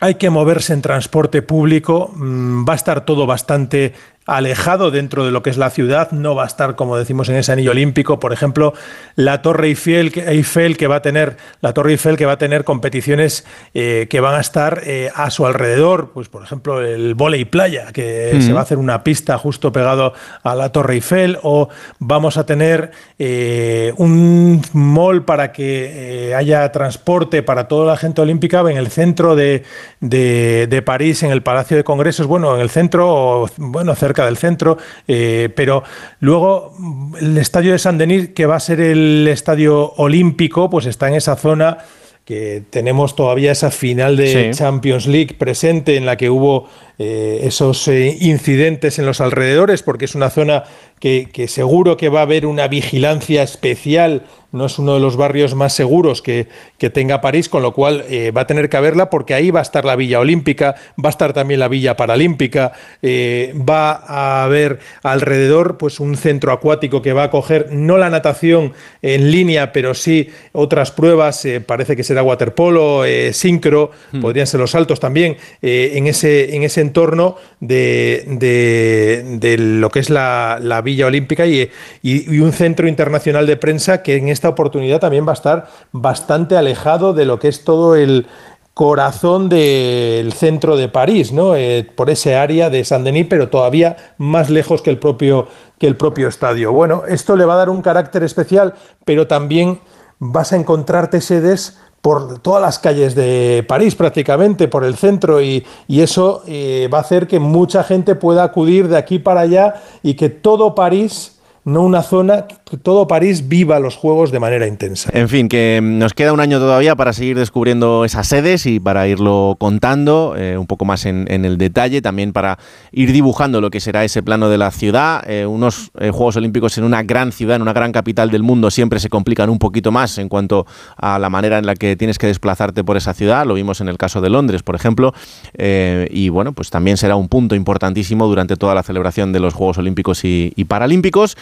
hay 0.00 0.14
que 0.14 0.30
moverse 0.30 0.72
en 0.72 0.82
transporte 0.82 1.42
público, 1.42 2.10
mm, 2.14 2.66
va 2.66 2.72
a 2.72 2.76
estar 2.76 3.04
todo 3.04 3.26
bastante 3.26 3.92
alejado 4.26 4.90
dentro 4.90 5.24
de 5.24 5.32
lo 5.32 5.42
que 5.42 5.50
es 5.50 5.56
la 5.56 5.70
ciudad, 5.70 6.12
no 6.12 6.34
va 6.34 6.44
a 6.44 6.46
estar, 6.46 6.76
como 6.76 6.96
decimos, 6.96 7.28
en 7.28 7.36
ese 7.36 7.52
anillo 7.52 7.72
olímpico. 7.72 8.20
Por 8.20 8.32
ejemplo, 8.32 8.74
la 9.16 9.42
Torre 9.42 9.68
Eiffel, 9.68 10.12
Eiffel 10.26 10.76
que 10.76 10.86
va 10.86 10.96
a 10.96 11.02
tener, 11.02 11.36
la 11.60 11.72
Torre 11.72 11.92
Eiffel 11.92 12.16
que 12.16 12.26
va 12.26 12.32
a 12.32 12.38
tener 12.38 12.64
competiciones 12.64 13.46
eh, 13.74 14.06
que 14.10 14.20
van 14.20 14.34
a 14.34 14.40
estar 14.40 14.82
eh, 14.84 15.10
a 15.14 15.30
su 15.30 15.46
alrededor, 15.46 16.10
pues 16.12 16.28
por 16.28 16.42
ejemplo 16.42 16.80
el 16.80 17.14
volei 17.14 17.44
playa, 17.44 17.92
que 17.92 18.38
se 18.40 18.52
va 18.52 18.60
a 18.60 18.62
hacer 18.62 18.78
una 18.78 19.02
pista 19.02 19.38
justo 19.38 19.72
pegado 19.72 20.12
a 20.42 20.54
la 20.54 20.70
Torre 20.70 20.94
Eiffel, 20.94 21.38
o 21.42 21.68
vamos 21.98 22.36
a 22.36 22.44
tener 22.44 22.92
eh, 23.18 23.92
un 23.96 24.62
mall 24.74 25.24
para 25.24 25.50
que 25.50 26.34
haya 26.36 26.70
transporte 26.72 27.42
para 27.42 27.68
toda 27.68 27.86
la 27.86 27.96
gente 27.96 28.20
olímpica 28.20 28.60
en 28.60 28.76
el 28.76 28.88
centro 28.88 29.34
de, 29.34 29.64
de, 30.00 30.66
de 30.68 30.82
París, 30.82 31.22
en 31.22 31.30
el 31.30 31.42
Palacio 31.42 31.76
de 31.76 31.84
Congresos, 31.84 32.26
bueno, 32.26 32.54
en 32.54 32.60
el 32.60 32.70
centro, 32.70 33.08
o, 33.42 33.50
bueno, 33.56 33.94
cerca 33.94 34.09
del 34.26 34.36
centro, 34.36 34.78
eh, 35.08 35.48
pero 35.54 35.82
luego 36.20 36.74
el 37.20 37.36
estadio 37.38 37.72
de 37.72 37.78
San 37.78 37.98
Denis, 37.98 38.30
que 38.30 38.46
va 38.46 38.56
a 38.56 38.60
ser 38.60 38.80
el 38.80 39.26
estadio 39.28 39.92
olímpico, 39.96 40.68
pues 40.70 40.86
está 40.86 41.08
en 41.08 41.14
esa 41.14 41.36
zona 41.36 41.78
que 42.24 42.62
tenemos 42.70 43.16
todavía 43.16 43.50
esa 43.50 43.70
final 43.70 44.16
de 44.16 44.52
Sí. 44.52 44.58
Champions 44.58 45.06
League 45.06 45.34
presente 45.36 45.96
en 45.96 46.06
la 46.06 46.16
que 46.16 46.30
hubo 46.30 46.68
eh, 46.98 47.40
esos 47.44 47.88
eh, 47.88 48.16
incidentes 48.20 48.98
en 48.98 49.06
los 49.06 49.20
alrededores, 49.20 49.82
porque 49.82 50.04
es 50.04 50.14
una 50.14 50.30
zona 50.30 50.64
que, 51.00 51.28
que 51.32 51.48
seguro 51.48 51.96
que 51.96 52.08
va 52.08 52.20
a 52.20 52.22
haber 52.22 52.46
una 52.46 52.68
vigilancia 52.68 53.42
especial, 53.42 54.22
no 54.52 54.66
es 54.66 54.78
uno 54.78 54.94
de 54.94 55.00
los 55.00 55.16
barrios 55.16 55.54
más 55.54 55.72
seguros 55.72 56.22
que, 56.22 56.48
que 56.78 56.90
tenga 56.90 57.20
París, 57.20 57.48
con 57.48 57.62
lo 57.62 57.72
cual 57.72 58.04
eh, 58.08 58.30
va 58.32 58.42
a 58.42 58.46
tener 58.46 58.68
que 58.68 58.76
haberla 58.76 59.08
porque 59.10 59.34
ahí 59.34 59.50
va 59.50 59.60
a 59.60 59.62
estar 59.62 59.84
la 59.84 59.96
Villa 59.96 60.18
Olímpica, 60.20 60.74
va 61.02 61.08
a 61.08 61.10
estar 61.10 61.32
también 61.32 61.60
la 61.60 61.68
Villa 61.68 61.96
Paralímpica, 61.96 62.72
eh, 63.02 63.54
va 63.56 63.92
a 63.92 64.44
haber 64.44 64.80
alrededor 65.02 65.76
pues 65.76 66.00
un 66.00 66.16
centro 66.16 66.52
acuático 66.52 67.02
que 67.02 67.12
va 67.12 67.22
a 67.22 67.26
acoger 67.26 67.68
no 67.72 67.98
la 67.98 68.10
natación 68.10 68.72
en 69.02 69.30
línea, 69.30 69.72
pero 69.72 69.94
sí 69.94 70.28
otras 70.52 70.90
pruebas, 70.90 71.44
eh, 71.44 71.60
parece 71.60 71.96
que 71.96 72.02
será 72.04 72.22
waterpolo, 72.22 73.02
sincro, 73.32 73.90
podrían 74.20 74.46
ser 74.46 74.60
los 74.60 74.72
saltos 74.72 75.00
también, 75.00 75.36
en, 75.62 76.06
ese, 76.06 76.54
en 76.56 76.62
ese 76.62 76.80
entorno 76.80 77.36
de, 77.60 78.24
de- 78.26 79.22
de 79.38 79.58
lo 79.58 79.90
que 79.90 80.00
es 80.00 80.10
la, 80.10 80.58
la 80.60 80.80
Villa 80.82 81.06
Olímpica 81.06 81.46
y, 81.46 81.70
y- 82.02 82.34
y 82.34 82.38
un 82.40 82.52
centro 82.52 82.88
internacional 82.88 83.46
de 83.46 83.56
prensa 83.56 84.02
que 84.02 84.16
en 84.16 84.28
esta 84.40 84.48
oportunidad 84.48 85.00
también 85.00 85.26
va 85.26 85.32
a 85.32 85.34
estar 85.34 85.68
bastante 85.92 86.56
alejado 86.56 87.12
de 87.12 87.26
lo 87.26 87.38
que 87.38 87.48
es 87.48 87.62
todo 87.62 87.94
el 87.94 88.26
corazón 88.72 89.50
del 89.50 90.32
centro 90.32 90.76
de 90.76 90.88
París, 90.88 91.32
¿no? 91.32 91.54
Eh, 91.54 91.86
por 91.94 92.08
ese 92.08 92.36
área 92.36 92.70
de 92.70 92.82
Saint-Denis, 92.82 93.26
pero 93.28 93.50
todavía 93.50 94.14
más 94.16 94.48
lejos 94.48 94.80
que 94.80 94.88
el 94.88 94.98
propio 94.98 95.48
que 95.78 95.86
el 95.86 95.96
propio 95.96 96.28
estadio. 96.28 96.72
Bueno, 96.72 97.02
esto 97.06 97.36
le 97.36 97.44
va 97.44 97.54
a 97.54 97.58
dar 97.58 97.70
un 97.70 97.82
carácter 97.82 98.22
especial, 98.22 98.74
pero 99.04 99.26
también 99.26 99.80
vas 100.18 100.52
a 100.52 100.56
encontrarte 100.56 101.20
sedes 101.20 101.78
por 102.00 102.38
todas 102.38 102.62
las 102.62 102.78
calles 102.78 103.14
de 103.14 103.64
París 103.68 103.94
prácticamente, 103.94 104.68
por 104.68 104.84
el 104.84 104.94
centro, 104.96 105.42
y, 105.42 105.66
y 105.86 106.00
eso 106.00 106.42
eh, 106.46 106.88
va 106.92 106.98
a 106.98 107.02
hacer 107.02 107.26
que 107.26 107.38
mucha 107.38 107.84
gente 107.84 108.14
pueda 108.14 108.44
acudir 108.44 108.88
de 108.88 108.96
aquí 108.96 109.18
para 109.18 109.40
allá 109.40 109.74
y 110.02 110.14
que 110.14 110.30
todo 110.30 110.74
París, 110.74 111.38
no 111.64 111.82
una 111.82 112.02
zona, 112.02 112.46
todo 112.78 113.06
París 113.06 113.48
viva 113.48 113.78
los 113.80 113.96
Juegos 113.96 114.30
de 114.30 114.40
manera 114.40 114.66
intensa. 114.66 115.10
En 115.12 115.28
fin, 115.28 115.48
que 115.48 115.80
mm, 115.82 115.98
nos 115.98 116.14
queda 116.14 116.32
un 116.32 116.40
año 116.40 116.58
todavía 116.58 116.96
para 116.96 117.12
seguir 117.12 117.36
descubriendo 117.36 118.04
esas 118.04 118.26
sedes 118.26 118.66
y 118.66 118.80
para 118.80 119.08
irlo 119.08 119.56
contando 119.58 120.34
eh, 120.36 120.56
un 120.56 120.66
poco 120.66 120.84
más 120.84 121.06
en, 121.06 121.26
el 121.28 121.58
detalle, 121.58 122.02
también 122.02 122.32
para 122.32 122.58
ir 122.92 123.12
dibujando 123.12 123.60
lo 123.60 123.70
que 123.70 123.80
será 123.80 124.04
ese 124.04 124.22
plano 124.22 124.48
de 124.48 124.58
la 124.58 124.70
ciudad. 124.70 125.28
Eh, 125.28 125.46
unos 125.46 125.90
eh, 125.98 126.10
Juegos 126.10 126.36
Olímpicos 126.36 126.78
en 126.78 126.84
una 126.84 127.02
gran 127.02 127.32
ciudad, 127.32 127.56
en 127.56 127.62
una 127.62 127.72
gran 127.72 127.92
capital 127.92 128.30
del 128.30 128.42
mundo, 128.42 128.70
siempre 128.70 129.00
se 129.00 129.08
complican 129.08 129.50
un 129.50 129.58
poquito 129.58 129.90
más 129.90 130.18
en 130.18 130.28
cuanto 130.28 130.66
a 130.96 131.18
la 131.18 131.30
manera 131.30 131.58
en 131.58 131.66
la 131.66 131.74
que 131.74 131.96
tienes 131.96 132.18
que 132.18 132.26
desplazarte 132.26 132.84
por 132.84 132.96
esa 132.96 133.14
ciudad. 133.14 133.46
Lo 133.46 133.54
vimos 133.54 133.80
en 133.80 133.88
el 133.88 133.98
caso 133.98 134.20
de 134.20 134.30
Londres, 134.30 134.62
por 134.62 134.74
ejemplo. 134.74 135.12
Y 135.58 136.28
bueno, 136.28 136.52
pues 136.52 136.70
también 136.70 136.96
será 136.96 137.16
un 137.16 137.28
punto 137.28 137.54
importantísimo 137.54 138.26
durante 138.26 138.56
toda 138.56 138.74
la 138.74 138.82
celebración 138.82 139.32
de 139.32 139.40
los 139.40 139.54
Juegos 139.54 139.78
Olímpicos 139.78 140.24
y, 140.24 140.52
y 140.56 140.64
Paralímpicos. 140.64 141.36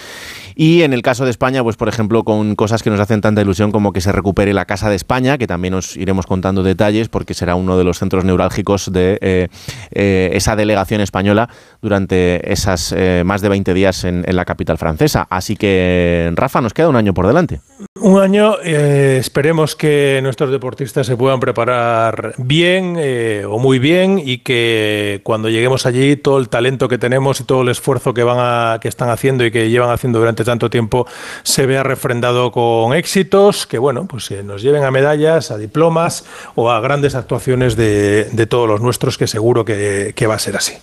Y 0.55 0.83
en 0.83 0.93
el 0.93 1.03
caso 1.03 1.18
de 1.25 1.31
España, 1.31 1.63
pues 1.63 1.77
por 1.77 1.89
ejemplo, 1.89 2.25
con 2.25 2.55
cosas 2.55 2.83
que 2.83 2.91
nos 2.91 3.01
hacen 3.01 3.21
tanta 3.21 3.41
ilusión 3.41 3.73
como 3.73 3.93
que 3.93 4.01
se 4.01 4.13
recupere 4.13 4.53
la 4.53 4.65
Casa 4.65 4.89
de 4.91 4.97
España, 4.97 5.39
que 5.39 5.47
también 5.47 5.75
os 5.75 5.97
iremos 5.97 6.27
contando 6.27 6.63
detalles 6.63 7.09
porque 7.09 7.35
será 7.35 7.55
uno 7.55 7.77
de 7.79 7.85
los 7.85 7.99
centros 7.99 8.25
neurálgicos 8.25 8.93
de 8.93 9.19
eh, 9.21 9.49
eh, 9.93 10.31
esa 10.35 10.57
delegación 10.57 11.01
española 11.01 11.49
durante 11.81 12.53
esas 12.53 12.93
eh, 12.97 13.23
más 13.25 13.41
de 13.41 13.49
20 13.49 13.75
días 13.75 14.05
en, 14.05 14.25
en 14.27 14.37
la 14.37 14.45
capital 14.45 14.79
francesa. 14.79 15.27
Así 15.31 15.57
que, 15.57 16.31
Rafa, 16.35 16.61
nos 16.61 16.75
queda 16.75 16.89
un 16.89 16.97
año 16.97 17.15
por 17.15 17.27
delante. 17.27 17.61
Un 18.01 18.21
año, 18.21 18.57
eh, 18.63 19.19
esperemos 19.21 19.75
que 19.75 20.21
nuestros 20.23 20.51
deportistas 20.51 21.07
se 21.07 21.17
puedan 21.17 21.41
preparar 21.41 22.35
bien 22.39 22.97
eh, 22.99 23.45
o 23.49 23.59
muy 23.59 23.79
bien 23.79 24.21
y 24.25 24.39
que 24.39 25.21
cuando 25.25 25.49
lleguemos 25.49 25.85
allí 25.87 26.17
todo 26.17 26.39
el 26.39 26.49
talento 26.49 26.89
que 26.89 26.99
tenemos 26.99 27.41
y 27.41 27.45
todo 27.45 27.63
el 27.63 27.69
esfuerzo 27.69 28.15
que 28.15 28.23
van 28.23 28.39
a, 28.41 28.79
que 28.81 28.89
están 28.89 29.11
haciendo 29.11 29.45
y 29.45 29.51
que 29.51 29.69
llevan 29.69 29.91
haciendo 29.91 30.19
durante 30.19 30.45
tanto 30.45 30.71
tiempo 30.71 31.07
se 31.43 31.67
vea 31.67 31.83
refrendado 31.83 32.53
con 32.53 32.95
éxitos, 32.95 33.67
que 33.67 33.79
bueno, 33.79 34.07
pues 34.07 34.31
nos 34.45 34.63
lleven 34.63 34.85
a 34.85 34.91
medallas, 34.91 35.51
a 35.51 35.59
diplomas 35.59 36.25
o 36.55 36.71
a 36.71 36.81
grandes 36.81 37.15
actuaciones 37.15 37.77
de, 37.77 38.25
de 38.25 38.47
todos 38.47 38.69
los 38.69 38.81
nuestros, 38.81 39.19
que 39.19 39.27
seguro 39.27 39.65
que, 39.65 40.13
que 40.15 40.27
va 40.27 40.35
a 40.35 40.39
ser 40.39 40.57
así. 40.57 40.75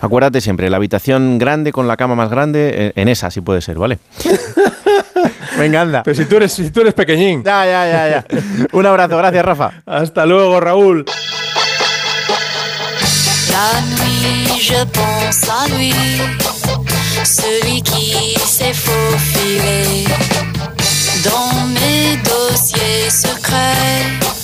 Acuérdate 0.00 0.39
siempre, 0.40 0.70
la 0.70 0.76
habitación 0.76 1.38
grande 1.38 1.72
con 1.72 1.88
la 1.88 1.96
cama 1.96 2.14
más 2.14 2.30
grande, 2.30 2.70
eh, 2.74 2.92
en 2.96 3.08
esa 3.08 3.30
sí 3.30 3.40
puede 3.40 3.60
ser, 3.60 3.78
¿vale? 3.78 3.98
Venga, 5.58 5.82
anda. 5.82 6.02
Pero 6.02 6.16
si 6.16 6.24
tú 6.24 6.36
eres, 6.36 6.52
si 6.52 6.70
tú 6.70 6.80
eres 6.80 6.94
pequeñín. 6.94 7.42
Ya, 7.44 7.66
ya, 7.66 7.86
ya, 7.86 8.08
ya. 8.08 8.24
Un 8.72 8.86
abrazo, 8.86 9.16
gracias, 9.16 9.44
Rafa. 9.44 9.82
Hasta 9.84 10.24
luego, 10.24 10.60
Raúl. 10.60 11.04
La 13.50 13.80
nuit, 13.82 14.58
je 14.58 14.84
pense 14.86 15.48
à 15.50 15.68
lui, 15.76 15.92
celui 17.24 17.82
qui 17.82 18.38
s'est 18.46 18.72
faufilé 18.72 20.04
dans 21.24 21.66
mes 21.74 22.16
dossiers 22.24 23.10
secrets 23.10 24.39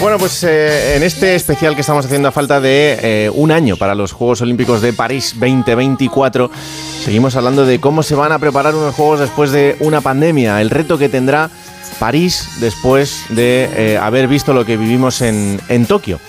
Bueno, 0.00 0.18
pues 0.18 0.44
eh, 0.44 0.96
en 0.96 1.02
este 1.02 1.34
especial 1.34 1.74
que 1.74 1.80
estamos 1.80 2.06
haciendo 2.06 2.28
a 2.28 2.32
falta 2.32 2.60
de 2.60 2.98
eh, 3.02 3.30
un 3.34 3.50
año 3.50 3.76
para 3.76 3.94
los 3.94 4.12
Juegos 4.12 4.40
Olímpicos 4.42 4.80
de 4.80 4.92
París 4.92 5.34
2024, 5.34 6.50
seguimos 7.04 7.36
hablando 7.36 7.66
de 7.66 7.80
cómo 7.80 8.02
se 8.02 8.14
van 8.14 8.32
a 8.32 8.38
preparar 8.38 8.74
unos 8.74 8.94
Juegos 8.94 9.20
después 9.20 9.50
de 9.50 9.76
una 9.80 10.00
pandemia, 10.00 10.60
el 10.60 10.70
reto 10.70 10.98
que 10.98 11.08
tendrá 11.08 11.50
París 11.98 12.48
después 12.60 13.24
de 13.30 13.68
eh, 13.74 13.98
haber 13.98 14.28
visto 14.28 14.52
lo 14.52 14.64
que 14.64 14.76
vivimos 14.76 15.20
en, 15.20 15.60
en 15.68 15.86
Tokio. 15.86 16.20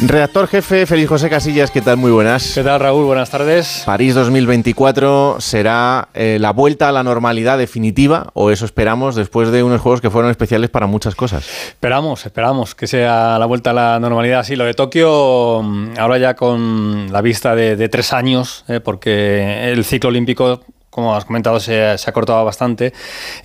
Redactor 0.00 0.48
jefe, 0.48 0.86
Feliz 0.86 1.08
José 1.08 1.30
Casillas, 1.30 1.70
¿qué 1.70 1.80
tal? 1.80 1.96
Muy 1.96 2.10
buenas. 2.10 2.52
¿Qué 2.54 2.62
tal, 2.62 2.80
Raúl? 2.80 3.04
Buenas 3.04 3.30
tardes. 3.30 3.84
París 3.86 4.14
2024 4.14 5.36
será 5.38 6.08
eh, 6.14 6.38
la 6.40 6.50
vuelta 6.50 6.88
a 6.88 6.92
la 6.92 7.02
normalidad 7.02 7.58
definitiva, 7.58 8.30
o 8.34 8.50
eso 8.50 8.64
esperamos, 8.64 9.14
después 9.14 9.50
de 9.50 9.62
unos 9.62 9.80
juegos 9.80 10.00
que 10.00 10.10
fueron 10.10 10.30
especiales 10.30 10.68
para 10.68 10.86
muchas 10.86 11.14
cosas. 11.14 11.46
Esperamos, 11.68 12.26
esperamos 12.26 12.74
que 12.74 12.86
sea 12.86 13.38
la 13.38 13.46
vuelta 13.46 13.70
a 13.70 13.72
la 13.74 14.00
normalidad. 14.00 14.44
Sí, 14.44 14.56
lo 14.56 14.64
de 14.64 14.74
Tokio, 14.74 15.62
mm, 15.62 15.94
ahora 15.98 16.18
ya 16.18 16.34
con 16.34 17.12
la 17.12 17.20
vista 17.20 17.54
de, 17.54 17.76
de 17.76 17.88
tres 17.88 18.12
años, 18.12 18.64
eh, 18.68 18.80
porque 18.80 19.70
el 19.72 19.84
ciclo 19.84 20.08
olímpico 20.08 20.60
como 20.94 21.16
has 21.16 21.24
comentado, 21.24 21.58
se, 21.58 21.98
se 21.98 22.08
ha 22.08 22.12
cortado 22.12 22.44
bastante, 22.44 22.92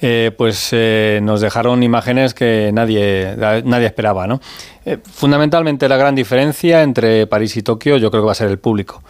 eh, 0.02 0.32
pues 0.38 0.70
eh, 0.72 1.20
nos 1.24 1.42
dejaron 1.42 1.82
imágenes 1.82 2.36
que 2.36 2.70
nadie, 2.72 3.36
nadie 3.66 3.88
esperaba. 3.88 4.28
¿no? 4.28 4.40
Eh, 4.86 4.98
fundamentalmente 5.04 5.90
la 5.90 5.98
gran 5.98 6.14
diferencia 6.14 6.84
entre 6.84 7.26
París 7.26 7.58
y 7.58 7.64
Tokio 7.64 7.98
yo 7.98 8.12
creo 8.12 8.22
que 8.22 8.28
va 8.28 8.32
a 8.34 8.36
ser 8.36 8.50
el 8.50 8.60
público. 8.60 9.02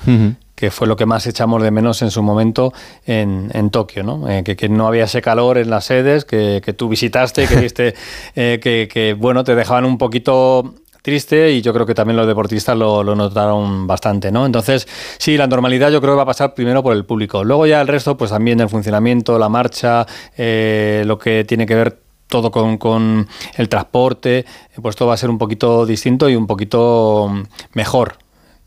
que 0.56 0.72
fue 0.72 0.88
lo 0.88 0.98
que 0.98 1.06
más 1.06 1.26
echamos 1.26 1.64
de 1.64 1.72
menos 1.72 2.02
en 2.02 2.12
su 2.12 2.22
momento 2.22 2.74
en, 3.06 3.50
en 3.54 3.70
Tokio, 3.70 4.04
¿no? 4.04 4.30
Eh, 4.30 4.44
que, 4.44 4.58
que, 4.58 4.68
no 4.68 4.88
había 4.88 5.06
ese 5.06 5.22
calor 5.22 5.58
en 5.58 5.70
las 5.70 5.86
sedes, 5.86 6.26
que, 6.26 6.62
que 6.62 6.74
tú 6.74 6.90
visitaste, 6.90 7.48
que 7.48 7.56
viste, 7.62 7.96
eh, 8.36 8.60
que, 8.62 8.90
que, 8.92 9.14
bueno, 9.14 9.46
te 9.46 9.56
dejaban 9.56 9.86
un 9.86 9.98
poquito 9.98 10.74
triste 11.10 11.52
y 11.52 11.62
yo 11.62 11.74
creo 11.74 11.86
que 11.86 11.96
también 11.96 12.18
los 12.18 12.28
deportistas 12.28 12.78
lo, 12.78 13.04
lo, 13.04 13.16
notaron 13.16 13.88
bastante, 13.88 14.32
¿no? 14.32 14.46
Entonces, 14.46 14.88
sí, 15.18 15.38
la 15.38 15.48
normalidad 15.48 15.90
yo 15.92 16.02
creo 16.02 16.14
que 16.14 16.18
va 16.18 16.24
a 16.24 16.28
pasar 16.28 16.54
primero 16.54 16.84
por 16.84 16.96
el 16.96 17.04
público. 17.04 17.44
Luego 17.44 17.66
ya 17.66 17.82
el 17.82 17.88
resto, 17.88 18.16
pues 18.16 18.30
también 18.30 18.60
el 18.60 18.70
funcionamiento, 18.70 19.40
la 19.40 19.50
marcha, 19.50 20.06
eh, 20.38 21.04
lo 21.06 21.18
que 21.18 21.44
tiene 21.46 21.66
que 21.66 21.76
ver 21.76 21.98
todo 22.28 22.52
con, 22.52 22.78
con, 22.78 23.28
el 23.58 23.70
transporte, 23.70 24.46
pues 24.82 24.96
todo 24.96 25.08
va 25.08 25.16
a 25.16 25.18
ser 25.18 25.32
un 25.32 25.40
poquito 25.40 25.86
distinto 25.88 26.30
y 26.30 26.36
un 26.36 26.46
poquito 26.46 27.32
mejor. 27.74 28.18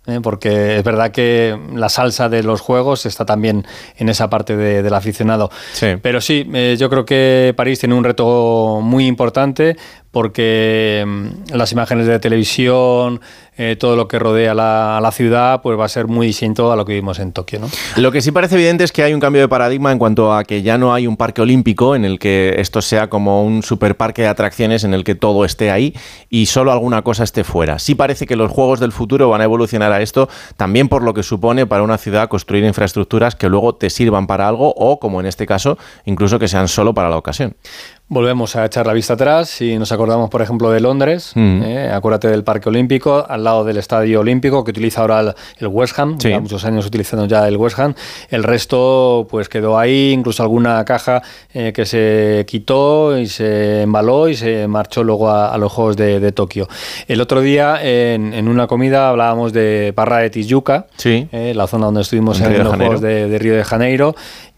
¿eh? 0.07 0.21
Porque 0.23 0.79
es 0.79 0.85
verdad 0.85 1.13
que 1.13 1.57
la 1.75 1.89
salsa 1.89 2.29
de 2.29 2.43
los 2.43 2.61
juegos 2.61 3.07
está 3.07 3.25
también 3.25 3.65
en 3.97 4.09
esa 4.09 4.29
parte 4.29 4.57
de, 4.57 4.83
del 4.83 4.95
aficionado. 4.95 5.51
Sí. 5.73 5.95
Pero 6.03 6.21
sí, 6.21 6.49
eh, 6.53 6.77
yo 6.79 6.91
creo 6.91 7.05
que 7.05 7.55
París 7.57 7.79
tiene 7.79 7.95
un 7.95 8.05
reto 8.05 8.81
muy 8.83 9.07
importante 9.07 9.77
porque 10.13 11.05
mm, 11.05 11.57
las 11.57 11.73
imágenes 11.73 12.07
de 12.07 12.21
televisión, 12.21 13.21
eh, 13.57 13.77
todo 13.79 13.97
lo 13.97 14.09
que 14.09 14.19
rodea 14.19 14.55
la, 14.55 14.99
la, 15.03 15.11
ciudad, 15.11 15.61
pues 15.63 15.79
va 15.79 15.87
a 15.87 15.89
ser 15.89 16.07
muy 16.07 16.27
distinto 16.27 16.71
a 16.71 16.77
lo 16.77 16.85
que 16.85 16.95
vimos 16.95 17.19
en 17.19 17.33
Tokio. 17.33 17.61
¿no? 17.61 17.69
Lo 17.97 18.13
que 18.13 18.21
sí 18.21 18.31
parece 18.31 18.55
evidente 18.55 18.85
es 18.85 18.93
que 18.93 19.03
hay 19.03 19.13
un 19.13 19.21
cambio 19.21 19.43
de 19.43 19.49
paradigma 19.49 19.91
en 19.91 19.99
cuanto 19.99 20.33
a 20.35 20.45
que 20.45 20.63
ya 20.63 20.79
no 20.79 20.95
hay 20.95 21.07
un 21.07 21.17
parque 21.17 21.43
olímpico 21.43 21.97
en 21.97 22.05
el 22.05 22.19
que 22.19 22.55
esto 22.59 22.81
sea 22.81 23.09
como 23.09 23.45
un 23.45 23.63
superparque 23.63 24.23
de 24.23 24.29
atracciones 24.29 24.85
en 24.85 24.95
el 24.95 25.03
que 25.03 25.15
todo 25.15 25.45
esté 25.45 25.71
ahí 25.71 25.95
y 26.31 26.47
solo 26.47 26.73
alguna 26.73 27.03
cosa 27.03 27.25
esté 27.25 27.43
fuera. 27.43 27.79
Sí 27.79 27.95
parece 27.95 28.27
que 28.27 28.37
los 28.37 28.51
juegos 28.51 28.81
del 28.81 28.93
futuro 28.93 29.29
van 29.31 29.41
a 29.41 29.45
evolucionar 29.45 29.93
a 29.93 30.03
esto, 30.03 30.29
también 30.57 30.89
por 30.89 31.03
lo 31.03 31.15
que 31.15 31.23
supone 31.23 31.67
para 31.67 31.83
una 31.83 31.99
ciudad 31.99 32.29
construir 32.29 32.65
infraestructuras 32.65 33.35
que 33.35 33.49
luego 33.49 33.75
te 33.75 33.91
sirvan 33.91 34.27
para 34.27 34.49
algo 34.49 34.75
o, 34.77 34.99
como 34.99 35.21
en 35.21 35.27
este 35.27 35.47
caso, 35.47 35.79
incluso 36.05 36.39
que 36.39 36.49
sean 36.49 36.69
solo 36.69 36.95
para 36.95 37.09
la 37.09 37.17
ocasión. 37.17 37.55
Volvemos 38.13 38.57
a 38.57 38.67
echar 38.67 38.87
la 38.87 38.93
vista 38.93 39.15
atrás 39.15 39.63
y 39.63 39.79
nos 39.79 39.91
acordamos, 39.91 40.29
por 40.29 40.43
ejemplo, 40.43 40.71
de 40.71 40.81
Londres. 40.81 41.33
Mm. 41.35 41.63
Eh, 41.63 41.91
acuérdate 41.91 42.29
del 42.29 42.45
Parque 42.45 42.69
Olímpico, 42.69 43.25
al 43.27 43.43
lado 43.43 43.65
del 43.65 43.79
Estadio 43.79 44.21
Olímpico, 44.21 44.63
que 44.65 44.71
utiliza 44.71 45.01
ahora 45.01 45.35
el, 45.57 45.67
West 45.67 45.99
Ham. 45.99 46.21
Sí. 46.21 46.29
muchos 46.39 46.63
años 46.67 46.85
utilizando 46.85 47.25
ya 47.25 47.49
el 47.49 47.57
West 47.57 47.79
Ham. 47.79 47.95
El 48.29 48.43
resto, 48.43 49.27
pues 49.31 49.49
quedó 49.49 49.79
ahí, 49.79 50.13
incluso 50.13 50.43
alguna 50.43 50.85
caja 50.85 51.23
eh, 51.55 51.73
que 51.75 51.87
se 51.87 52.45
quitó 52.47 53.17
y 53.17 53.29
se 53.29 53.81
embaló 53.81 54.29
y 54.29 54.37
se 54.37 54.69
marchó 54.69 55.03
luego 55.03 55.31
a, 55.31 55.57
los 55.57 55.73
Juegos 55.73 55.97
de, 55.97 56.33
Tokio. 56.33 56.69
El 57.09 57.19
otro 57.19 57.41
día, 57.41 57.79
en, 57.83 58.47
una 58.47 58.67
comida, 58.67 59.09
hablábamos 59.09 59.55
de 59.55 59.95
Parra 59.97 60.19
de 60.19 60.29
Tijuca, 60.29 60.87
sí. 60.99 61.29
eh, 61.33 61.55
la 61.57 61.67
zona 61.67 61.87
donde 61.87 62.03
estuvimos 62.03 62.39
en, 62.43 62.53
en 62.53 62.65
los 62.65 62.77
Juegos 62.77 63.01
de, 63.01 63.27
de 63.29 63.39
Río 63.39 63.57
de 63.57 63.65
Janeiro. 63.65 64.15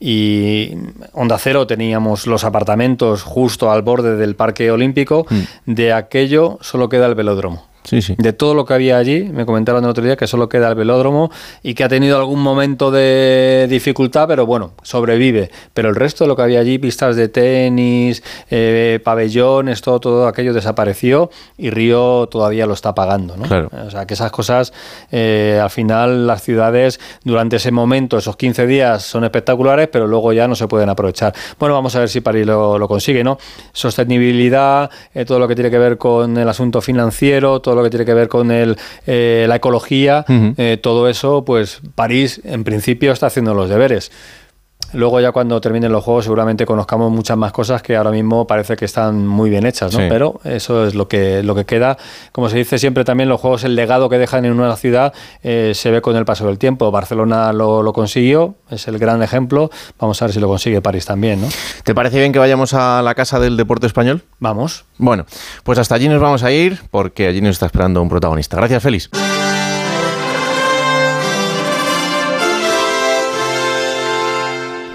Y 0.06 0.76
Onda 1.14 1.38
Cero 1.38 1.66
teníamos 1.66 2.26
los 2.26 2.44
apartamentos 2.44 3.22
justo 3.22 3.72
al 3.72 3.80
borde 3.80 4.16
del 4.16 4.36
Parque 4.36 4.70
Olímpico. 4.70 5.26
Mm. 5.30 5.72
De 5.72 5.94
aquello 5.94 6.58
solo 6.60 6.90
queda 6.90 7.06
el 7.06 7.14
velódromo. 7.14 7.64
De 7.90 8.32
todo 8.32 8.54
lo 8.54 8.64
que 8.64 8.74
había 8.74 8.96
allí, 8.96 9.24
me 9.24 9.44
comentaron 9.44 9.84
el 9.84 9.90
otro 9.90 10.02
día 10.02 10.16
que 10.16 10.26
solo 10.26 10.48
queda 10.48 10.68
el 10.68 10.74
velódromo 10.74 11.30
y 11.62 11.74
que 11.74 11.84
ha 11.84 11.88
tenido 11.88 12.16
algún 12.16 12.40
momento 12.40 12.90
de 12.90 13.66
dificultad, 13.68 14.26
pero 14.26 14.46
bueno, 14.46 14.72
sobrevive. 14.82 15.50
Pero 15.74 15.90
el 15.90 15.94
resto 15.94 16.24
de 16.24 16.28
lo 16.28 16.36
que 16.36 16.42
había 16.42 16.60
allí, 16.60 16.78
pistas 16.78 17.16
de 17.16 17.28
tenis, 17.28 18.22
eh, 18.50 19.00
pabellones, 19.04 19.82
todo, 19.82 20.00
todo 20.00 20.28
aquello 20.28 20.54
desapareció 20.54 21.30
y 21.58 21.70
Río 21.70 22.26
todavía 22.30 22.66
lo 22.66 22.74
está 22.74 22.94
pagando. 22.94 23.36
¿no? 23.36 23.44
O 23.44 23.90
sea, 23.90 24.06
que 24.06 24.14
esas 24.14 24.30
cosas, 24.30 24.72
eh, 25.10 25.60
al 25.62 25.70
final, 25.70 26.26
las 26.26 26.42
ciudades 26.42 27.00
durante 27.24 27.56
ese 27.56 27.70
momento, 27.70 28.16
esos 28.16 28.36
15 28.36 28.66
días, 28.66 29.02
son 29.02 29.24
espectaculares, 29.24 29.88
pero 29.88 30.06
luego 30.06 30.32
ya 30.32 30.48
no 30.48 30.54
se 30.54 30.68
pueden 30.68 30.88
aprovechar. 30.88 31.34
Bueno, 31.58 31.74
vamos 31.74 31.94
a 31.96 32.00
ver 32.00 32.08
si 32.08 32.20
París 32.20 32.46
lo, 32.46 32.88
consigue, 32.88 33.24
¿no? 33.24 33.38
Sostenibilidad, 33.72 34.90
eh, 35.14 35.24
todo 35.24 35.38
lo 35.38 35.48
que 35.48 35.54
tiene 35.54 35.70
que 35.70 35.78
ver 35.78 35.98
con 35.98 36.36
el 36.36 36.48
asunto 36.48 36.80
financiero, 36.80 37.60
todo 37.60 37.73
lo 37.74 37.82
que 37.82 37.90
tiene 37.90 38.04
que 38.04 38.14
ver 38.14 38.28
con 38.28 38.50
el, 38.50 38.76
eh, 39.06 39.46
la 39.48 39.56
ecología, 39.56 40.24
eh, 40.28 40.78
todo 40.82 41.08
eso, 41.08 41.44
pues 41.44 41.80
París 41.94 42.40
en 42.44 42.64
principio 42.64 43.12
está 43.12 43.26
haciendo 43.26 43.54
los 43.54 43.68
deberes. 43.68 44.10
Luego 44.94 45.20
ya 45.20 45.32
cuando 45.32 45.60
terminen 45.60 45.92
los 45.92 46.04
juegos 46.04 46.24
seguramente 46.24 46.64
conozcamos 46.64 47.10
muchas 47.10 47.36
más 47.36 47.52
cosas 47.52 47.82
que 47.82 47.96
ahora 47.96 48.10
mismo 48.10 48.46
parece 48.46 48.76
que 48.76 48.84
están 48.84 49.26
muy 49.26 49.50
bien 49.50 49.66
hechas, 49.66 49.92
¿no? 49.92 50.08
Pero 50.08 50.40
eso 50.44 50.86
es 50.86 50.94
lo 50.94 51.08
que, 51.08 51.42
lo 51.42 51.54
que 51.54 51.64
queda. 51.64 51.98
Como 52.32 52.48
se 52.48 52.56
dice 52.56 52.78
siempre 52.78 53.04
también, 53.04 53.28
los 53.28 53.40
juegos, 53.40 53.64
el 53.64 53.74
legado 53.74 54.08
que 54.08 54.18
dejan 54.18 54.44
en 54.44 54.52
una 54.52 54.76
ciudad 54.76 55.12
eh, 55.42 55.72
se 55.74 55.90
ve 55.90 56.00
con 56.00 56.16
el 56.16 56.24
paso 56.24 56.46
del 56.46 56.58
tiempo. 56.58 56.90
Barcelona 56.90 57.52
lo, 57.52 57.82
lo, 57.82 57.92
consiguió, 57.92 58.54
es 58.70 58.86
el 58.88 58.98
gran 58.98 59.22
ejemplo. 59.22 59.70
Vamos 59.98 60.20
a 60.22 60.26
ver 60.26 60.34
si 60.34 60.40
lo 60.40 60.48
consigue 60.48 60.80
París 60.80 61.04
también, 61.06 61.40
¿no? 61.40 61.48
¿Te 61.82 61.94
parece 61.94 62.18
bien 62.18 62.32
que 62.32 62.38
vayamos 62.38 62.74
a 62.74 63.02
la 63.02 63.14
Casa 63.14 63.40
del 63.40 63.56
Deporte 63.56 63.86
Español? 63.86 64.22
Vamos. 64.38 64.84
Bueno, 64.98 65.26
pues 65.64 65.78
hasta 65.78 65.94
allí 65.94 66.08
nos 66.08 66.20
vamos 66.20 66.42
a 66.44 66.52
ir 66.52 66.80
porque 66.90 67.26
allí 67.26 67.40
nos 67.40 67.50
está 67.50 67.66
esperando 67.66 68.00
un 68.00 68.08
protagonista. 68.08 68.56
Gracias, 68.56 68.82
Félix. 68.82 69.10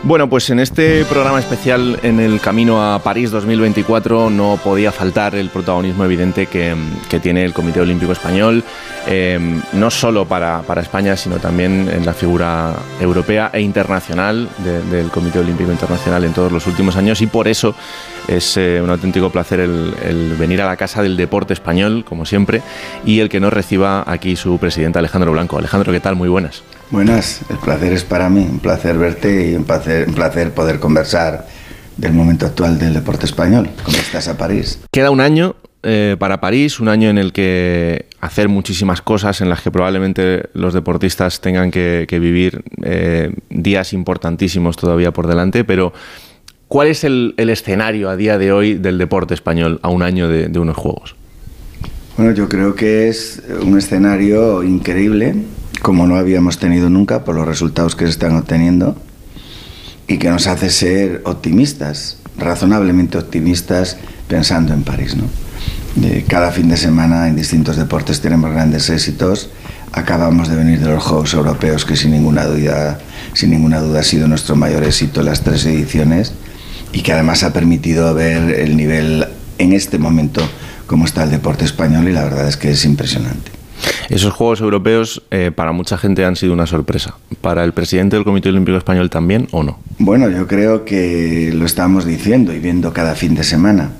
Bueno, 0.09 0.27
pues 0.27 0.49
en 0.49 0.59
este 0.59 1.05
programa 1.05 1.37
especial 1.37 1.99
en 2.01 2.19
el 2.19 2.41
Camino 2.41 2.81
a 2.81 2.97
París 2.97 3.29
2024 3.29 4.31
no 4.31 4.59
podía 4.63 4.91
faltar 4.91 5.35
el 5.35 5.49
protagonismo 5.49 6.03
evidente 6.03 6.47
que, 6.47 6.75
tiene 7.21 7.45
el 7.45 7.53
Comité 7.53 7.79
Olímpico 7.81 8.11
Español, 8.11 8.63
em, 9.05 9.61
no 9.73 9.91
solo 9.91 10.25
para, 10.25 10.63
España, 10.77 11.15
sino 11.15 11.37
también 11.37 11.87
en 11.93 12.07
la 12.07 12.13
figura 12.13 12.73
europea 12.99 13.51
e 13.53 13.61
internacional 13.61 14.49
del 14.89 15.11
Comité 15.11 15.37
Olímpico 15.37 15.71
Internacional 15.71 16.23
en 16.23 16.33
todos 16.33 16.51
los 16.51 16.65
últimos 16.65 16.95
años 16.95 17.21
y 17.21 17.27
por 17.27 17.47
eso 17.47 17.75
es 18.27 18.57
eh, 18.57 18.81
un 18.83 18.89
auténtico 18.89 19.29
placer 19.29 19.59
el, 19.59 19.93
el, 20.03 20.33
venir 20.39 20.59
a 20.63 20.65
la 20.65 20.75
Casa 20.75 21.03
del 21.03 21.17
Deporte 21.17 21.53
Español, 21.53 22.03
como 22.03 22.25
siempre, 22.25 22.63
y 23.05 23.19
el 23.19 23.29
que 23.29 23.39
nos 23.39 23.53
reciba 23.53 24.03
aquí 24.07 24.35
su 24.35 24.57
presidente 24.57 24.97
Alejandro 24.97 25.31
Blanco. 25.33 25.59
Alejandro, 25.59 25.93
¿qué 25.93 25.99
tal? 25.99 26.15
Muy 26.15 26.29
buenas. 26.29 26.63
Buenas, 26.91 27.41
el 27.51 27.57
placer 27.57 27.93
es 27.93 28.03
para 28.03 28.29
mí, 28.31 28.47
un 28.49 28.57
placer 28.57 28.97
verte 28.97 29.51
y 29.51 29.55
un 29.55 29.63
placer, 29.63 30.07
un 30.07 30.15
placer 30.15 30.51
poder 30.53 30.79
conversar 30.79 31.45
del 31.97 32.13
momento 32.13 32.47
actual 32.47 32.79
del 32.79 32.95
deporte 32.95 33.27
español. 33.27 33.69
¿Cómo 33.83 33.95
estás 33.97 34.27
a 34.27 34.37
París? 34.37 34.79
Queda 34.91 35.11
un 35.11 35.21
año 35.21 35.55
eh, 35.83 36.15
para 36.17 36.41
París, 36.41 36.79
un 36.79 36.87
año 36.87 37.09
en 37.09 37.19
el 37.19 37.31
que 37.31 38.07
hacer 38.21 38.49
muchísimas 38.49 39.03
cosas, 39.03 39.39
en 39.41 39.49
las 39.49 39.61
que 39.61 39.69
probablemente 39.69 40.49
los 40.53 40.73
deportistas 40.73 41.41
tengan 41.41 41.69
que, 41.69 42.07
vivir 42.09 42.63
eh, 42.83 43.35
días 43.51 43.93
importantísimos 43.93 44.75
todavía 44.75 45.11
por 45.11 45.27
delante, 45.27 45.63
pero 45.63 45.93
¿cuál 46.67 46.87
es 46.87 47.03
el, 47.03 47.35
escenario 47.37 48.09
a 48.09 48.15
día 48.15 48.39
de 48.39 48.51
hoy 48.51 48.73
del 48.73 48.97
deporte 48.97 49.35
español 49.35 49.79
a 49.83 49.89
un 49.89 50.01
año 50.01 50.27
de, 50.27 50.47
de 50.47 50.57
unos 50.57 50.75
Juegos? 50.75 51.15
Bueno, 52.17 52.33
yo 52.33 52.49
creo 52.49 52.73
que 52.73 53.09
es 53.09 53.43
un 53.61 53.77
escenario 53.77 54.63
increíble 54.63 55.35
como 55.81 56.07
no 56.07 56.15
habíamos 56.15 56.59
tenido 56.59 56.89
nunca 56.89 57.23
por 57.23 57.35
los 57.35 57.47
resultados 57.47 57.95
que 57.95 58.05
se 58.05 58.11
están 58.11 58.35
obteniendo 58.35 58.95
y 60.07 60.17
que 60.17 60.29
nos 60.29 60.47
hace 60.47 60.69
ser 60.69 61.21
optimistas, 61.25 62.17
razonablemente 62.37 63.17
optimistas 63.17 63.97
pensando 64.27 64.73
en 64.73 64.83
París. 64.83 65.15
¿no? 65.15 65.25
cada 66.27 66.51
fin 66.51 66.69
de 66.69 66.77
semana 66.77 67.27
en 67.27 67.35
distintos 67.35 67.75
deportes 67.75 68.21
tenemos 68.21 68.51
grandes 68.51 68.89
éxitos. 68.89 69.49
Acabamos 69.91 70.47
de 70.47 70.55
venir 70.55 70.79
de 70.79 70.87
los 70.87 71.03
Juegos 71.03 71.33
Europeos 71.33 71.83
que 71.83 71.95
sin 71.95 72.11
ninguna 72.11 72.45
duda, 72.45 72.99
sin 73.33 73.49
ninguna 73.49 73.81
duda 73.81 74.01
ha 74.01 74.03
sido 74.03 74.27
nuestro 74.27 74.55
mayor 74.55 74.83
éxito 74.83 75.23
las 75.23 75.41
tres 75.41 75.65
ediciones 75.65 76.33
y 76.93 77.01
que 77.01 77.13
además 77.13 77.43
ha 77.43 77.53
permitido 77.53 78.13
ver 78.13 78.51
el 78.59 78.77
nivel 78.77 79.27
en 79.57 79.73
este 79.73 79.97
momento 79.97 80.41
como 80.87 81.05
está 81.05 81.23
el 81.23 81.31
deporte 81.31 81.65
español 81.65 82.07
y 82.07 82.13
la 82.13 82.23
verdad 82.23 82.47
es 82.47 82.57
que 82.57 82.71
es 82.71 82.85
impresionante. 82.85 83.58
Esos 84.09 84.33
Juegos 84.33 84.61
Europeos 84.61 85.21
eh, 85.31 85.51
para 85.55 85.71
mucha 85.71 85.97
gente 85.97 86.25
han 86.25 86.35
sido 86.35 86.53
una 86.53 86.65
sorpresa. 86.65 87.15
¿Para 87.41 87.63
el 87.63 87.73
presidente 87.73 88.15
del 88.15 88.25
Comité 88.25 88.49
Olímpico 88.49 88.77
Español 88.77 89.09
también 89.09 89.47
o 89.51 89.63
no? 89.63 89.79
Bueno, 89.99 90.29
yo 90.29 90.47
creo 90.47 90.83
que 90.83 91.51
lo 91.53 91.65
estamos 91.65 92.05
diciendo 92.05 92.53
y 92.53 92.59
viendo 92.59 92.91
cada 92.93 93.15
fin 93.15 93.35
de 93.35 93.43
semana. 93.43 93.91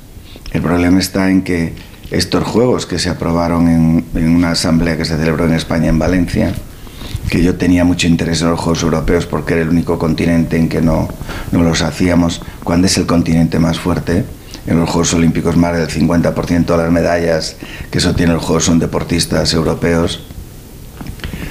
El 0.52 0.62
problema 0.62 1.00
está 1.00 1.30
en 1.30 1.44
que 1.44 1.74
estos 2.12 2.44
Juegos 2.44 2.86
que 2.86 2.98
se 2.98 3.10
aprobaron 3.10 3.68
en, 3.68 4.06
en 4.16 4.36
una 4.36 4.52
asamblea 4.52 4.98
que 4.98 5.06
se 5.06 5.16
celebró 5.18 5.46
en 5.46 5.54
España, 5.54 5.90
en 5.90 6.00
Valencia, 6.00 6.54
que 7.30 7.44
yo 7.44 7.56
tenía 7.56 7.84
mucho 7.84 8.08
interés 8.08 8.42
en 8.42 8.50
los 8.50 8.60
Juegos 8.60 8.82
Europeos 8.82 9.26
porque 9.28 9.54
era 9.54 9.62
el 9.62 9.70
único 9.70 10.00
continente 10.00 10.58
en 10.58 10.68
que 10.68 10.82
no, 10.82 11.08
no 11.52 11.64
los 11.64 11.82
hacíamos, 11.84 12.42
cuando 12.64 12.88
es 12.88 12.98
el 12.98 13.06
continente 13.06 13.60
más 13.60 13.80
fuerte, 13.80 14.26
en 14.68 14.80
los 14.80 14.90
Juegos 14.90 15.14
Olímpicos 15.14 15.58
más 15.58 15.76
del 15.76 15.88
50% 15.88 16.66
de 16.66 16.78
las 16.78 16.92
medallas 16.92 17.56
que 17.92 18.00
sostienen 18.00 18.36
los 18.36 18.46
Juegos 18.46 18.66
son 18.66 18.80
deportistas 18.80 19.54
europeos. 19.54 20.24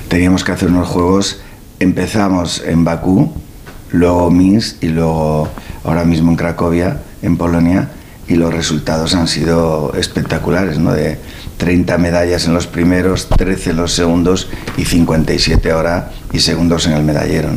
Teníamos 0.09 0.45
que 0.45 0.53
hacer 0.53 0.69
unos 0.69 0.89
Juegos, 0.89 1.41
empezamos 1.81 2.63
en 2.65 2.85
Bakú, 2.85 3.33
luego 3.91 4.31
Minsk 4.31 4.83
y 4.83 4.89
luego 4.89 5.49
ahora 5.85 6.05
mismo 6.05 6.31
en 6.31 6.37
Cracovia, 6.37 7.03
en 7.23 7.37
Polonia, 7.37 7.91
y 8.29 8.35
los 8.35 8.53
resultados 8.53 9.15
han 9.15 9.27
sido 9.27 9.93
espectaculares, 9.95 10.79
¿no? 10.79 10.93
De 10.93 11.19
30 11.59 11.99
medallas 11.99 12.47
en 12.47 12.55
los 12.55 12.67
primeros, 12.67 13.29
13 13.29 13.71
en 13.71 13.77
los 13.77 13.93
segundos 13.93 14.49
y 14.77 14.85
57 14.85 15.71
ahora 15.71 16.13
y 16.33 16.39
segundos 16.39 16.87
en 16.87 16.95
el 16.95 17.03
medallero. 17.03 17.51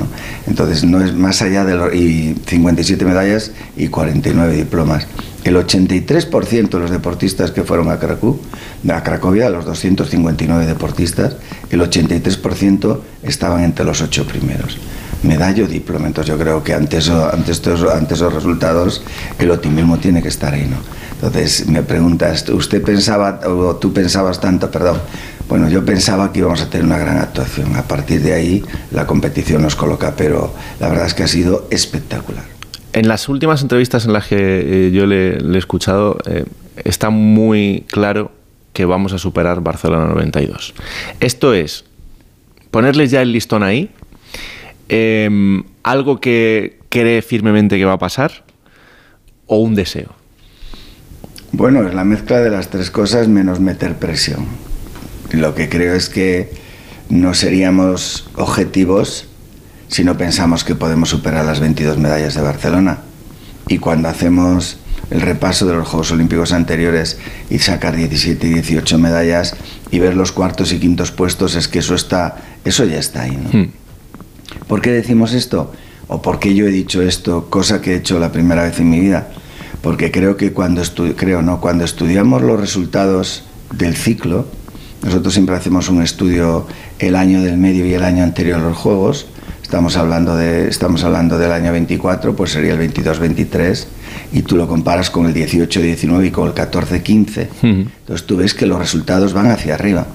Entonces, 0.47 0.83
no 0.83 1.03
es 1.03 1.13
más 1.13 1.41
allá 1.41 1.63
de 1.63 1.75
los, 1.75 1.93
y 1.93 2.35
57 2.45 3.05
medallas 3.05 3.51
y 3.77 3.87
49 3.87 4.53
diplomas. 4.53 5.07
El 5.43 5.55
83% 5.55 6.69
de 6.69 6.79
los 6.79 6.91
deportistas 6.91 7.51
que 7.51 7.63
fueron 7.63 7.89
a, 7.89 7.93
a 7.93 9.03
Cracovia, 9.03 9.49
los 9.49 9.65
259 9.65 10.65
deportistas, 10.65 11.35
el 11.69 11.81
83% 11.81 12.99
estaban 13.23 13.63
entre 13.63 13.85
los 13.85 14.01
ocho 14.01 14.27
primeros. 14.27 14.77
Medallo, 15.23 15.67
diploma. 15.67 16.07
Entonces 16.07 16.33
yo 16.33 16.39
creo 16.39 16.63
que 16.63 16.73
ante, 16.73 16.97
eso, 16.97 17.29
ante, 17.31 17.51
estos, 17.51 17.85
esos 18.09 18.33
resultados 18.33 19.03
el 19.39 19.51
optimismo 19.51 19.97
tiene 19.97 20.21
que 20.21 20.27
estar 20.27 20.53
ahí. 20.53 20.67
¿no? 20.67 20.77
Entonces 21.13 21.67
me 21.67 21.83
preguntas, 21.83 22.47
¿usted 22.49 22.81
pensaba, 22.81 23.39
o 23.45 23.75
tú 23.75 23.93
pensabas 23.93 24.39
tanto, 24.39 24.71
perdón? 24.71 24.97
Bueno, 25.47 25.69
yo 25.69 25.83
pensaba 25.83 26.31
que 26.31 26.39
íbamos 26.39 26.61
a 26.61 26.69
tener 26.69 26.85
una 26.85 26.97
gran 26.97 27.17
actuación. 27.17 27.75
A 27.75 27.83
partir 27.83 28.21
de 28.21 28.33
ahí 28.33 28.63
la 28.91 29.05
competición 29.05 29.61
nos 29.61 29.75
coloca, 29.75 30.15
pero 30.15 30.53
la 30.79 30.89
verdad 30.89 31.07
es 31.07 31.13
que 31.13 31.23
ha 31.23 31.27
sido 31.27 31.67
espectacular. 31.69 32.45
En 32.93 33.07
las 33.07 33.29
últimas 33.29 33.61
entrevistas 33.61 34.05
en 34.05 34.13
las 34.13 34.27
que 34.27 34.37
eh, 34.37 34.91
yo 34.91 35.05
le, 35.05 35.37
he 35.37 35.57
escuchado, 35.57 36.17
eh, 36.25 36.45
está 36.83 37.09
muy 37.09 37.85
claro 37.89 38.31
que 38.73 38.85
vamos 38.85 39.13
a 39.13 39.17
superar 39.17 39.61
Barcelona 39.61 40.07
92. 40.07 40.73
Esto 41.19 41.53
es 41.53 41.85
ponerles 42.71 43.11
ya 43.11 43.21
el 43.21 43.31
listón 43.31 43.63
ahí, 43.63 43.91
em, 44.91 45.63
algo 45.83 46.19
que 46.19 46.77
cree 46.89 47.21
firmemente 47.21 47.77
que 47.77 47.85
va 47.85 47.93
a 47.93 47.99
pasar 47.99 48.43
o 49.47 49.57
un 49.57 49.73
deseo. 49.73 50.13
Bueno, 51.53 51.87
es 51.87 51.93
la 51.93 52.03
mezcla 52.03 52.39
de 52.39 52.49
las 52.49 52.69
tres 52.69 52.91
cosas 52.91 53.27
menos 53.27 53.59
meter 53.59 53.95
presión. 53.95 54.45
Lo 55.31 55.55
que 55.55 55.69
creo 55.69 55.95
es 55.95 56.09
que 56.09 56.51
no 57.09 57.33
seríamos 57.33 58.29
objetivos 58.35 59.27
si 59.87 60.03
no 60.03 60.17
pensamos 60.17 60.63
que 60.63 60.75
podemos 60.75 61.09
superar 61.09 61.45
las 61.45 61.59
22 61.59 61.97
medallas 61.97 62.35
de 62.35 62.41
Barcelona. 62.41 62.99
Y 63.67 63.77
cuando 63.77 64.09
hacemos 64.09 64.77
el 65.09 65.21
repaso 65.21 65.65
de 65.65 65.73
los 65.73 65.87
Juegos 65.87 66.11
Olímpicos 66.11 66.51
anteriores 66.51 67.17
y 67.49 67.59
sacar 67.59 67.95
17 67.95 68.47
y 68.47 68.53
18 68.53 68.97
medallas 68.97 69.55
y 69.89 69.99
ver 69.99 70.15
los 70.15 70.31
cuartos 70.31 70.71
y 70.73 70.79
quintos 70.79 71.11
puestos, 71.11 71.55
es 71.55 71.67
que 71.67 71.79
eso 71.79 71.95
está, 71.95 72.37
eso 72.65 72.85
ya 72.85 72.99
está 72.99 73.23
ahí. 73.23 73.37
¿no? 73.37 73.59
Hmm. 73.59 73.71
¿Por 74.71 74.79
qué 74.79 74.91
decimos 74.91 75.33
esto? 75.33 75.69
¿O 76.07 76.21
por 76.21 76.39
qué 76.39 76.55
yo 76.55 76.65
he 76.65 76.71
dicho 76.71 77.01
esto, 77.01 77.47
cosa 77.49 77.81
que 77.81 77.91
he 77.91 77.95
hecho 77.97 78.19
la 78.19 78.31
primera 78.31 78.63
vez 78.63 78.79
en 78.79 78.89
mi 78.89 79.01
vida? 79.01 79.27
Porque 79.81 80.11
creo 80.11 80.37
que 80.37 80.53
cuando, 80.53 80.81
creo, 81.17 81.41
¿no? 81.41 81.59
cuando 81.59 81.83
estudiamos 81.83 82.41
los 82.41 82.57
resultados 82.57 83.43
del 83.73 83.97
ciclo, 83.97 84.45
nosotros 85.03 85.33
siempre 85.33 85.57
hacemos 85.57 85.89
un 85.89 86.01
estudio 86.01 86.67
el 86.99 87.17
año 87.17 87.41
del 87.41 87.57
medio 87.57 87.85
y 87.85 87.95
el 87.95 88.03
año 88.05 88.23
anterior 88.23 88.61
a 88.61 88.63
los 88.63 88.77
Juegos, 88.77 89.25
estamos 89.61 89.97
hablando, 89.97 90.37
de, 90.37 90.69
estamos 90.69 91.03
hablando 91.03 91.37
del 91.37 91.51
año 91.51 91.73
24, 91.73 92.33
pues 92.33 92.51
sería 92.51 92.71
el 92.71 92.79
22-23, 92.79 93.87
y 94.31 94.43
tú 94.43 94.55
lo 94.55 94.69
comparas 94.69 95.09
con 95.09 95.25
el 95.25 95.33
18-19 95.33 96.27
y 96.27 96.31
con 96.31 96.47
el 96.47 96.55
14-15, 96.55 97.47
entonces 97.61 98.25
tú 98.25 98.37
ves 98.37 98.53
que 98.53 98.67
los 98.67 98.79
resultados 98.79 99.33
van 99.33 99.47
hacia 99.47 99.73
arriba. 99.73 100.07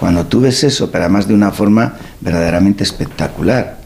Cuando 0.00 0.26
tú 0.26 0.40
ves 0.40 0.64
eso, 0.64 0.90
pero 0.90 1.04
además 1.04 1.28
de 1.28 1.34
una 1.34 1.52
forma 1.52 1.94
verdaderamente 2.20 2.82
espectacular, 2.82 3.79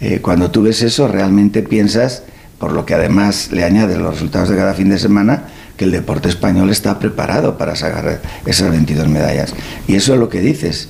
eh, 0.00 0.20
cuando 0.20 0.50
tú 0.50 0.62
ves 0.62 0.82
eso 0.82 1.08
realmente 1.08 1.62
piensas, 1.62 2.22
por 2.58 2.72
lo 2.72 2.84
que 2.86 2.94
además 2.94 3.50
le 3.52 3.64
añades 3.64 3.98
los 3.98 4.14
resultados 4.14 4.48
de 4.48 4.56
cada 4.56 4.74
fin 4.74 4.88
de 4.90 4.98
semana, 4.98 5.44
que 5.76 5.84
el 5.84 5.92
deporte 5.92 6.28
español 6.28 6.70
está 6.70 6.98
preparado 6.98 7.56
para 7.56 7.76
sacar 7.76 8.20
esas 8.46 8.70
22 8.70 9.08
medallas. 9.08 9.54
Y 9.86 9.94
eso 9.94 10.14
es 10.14 10.18
lo 10.20 10.28
que 10.28 10.40
dices, 10.40 10.88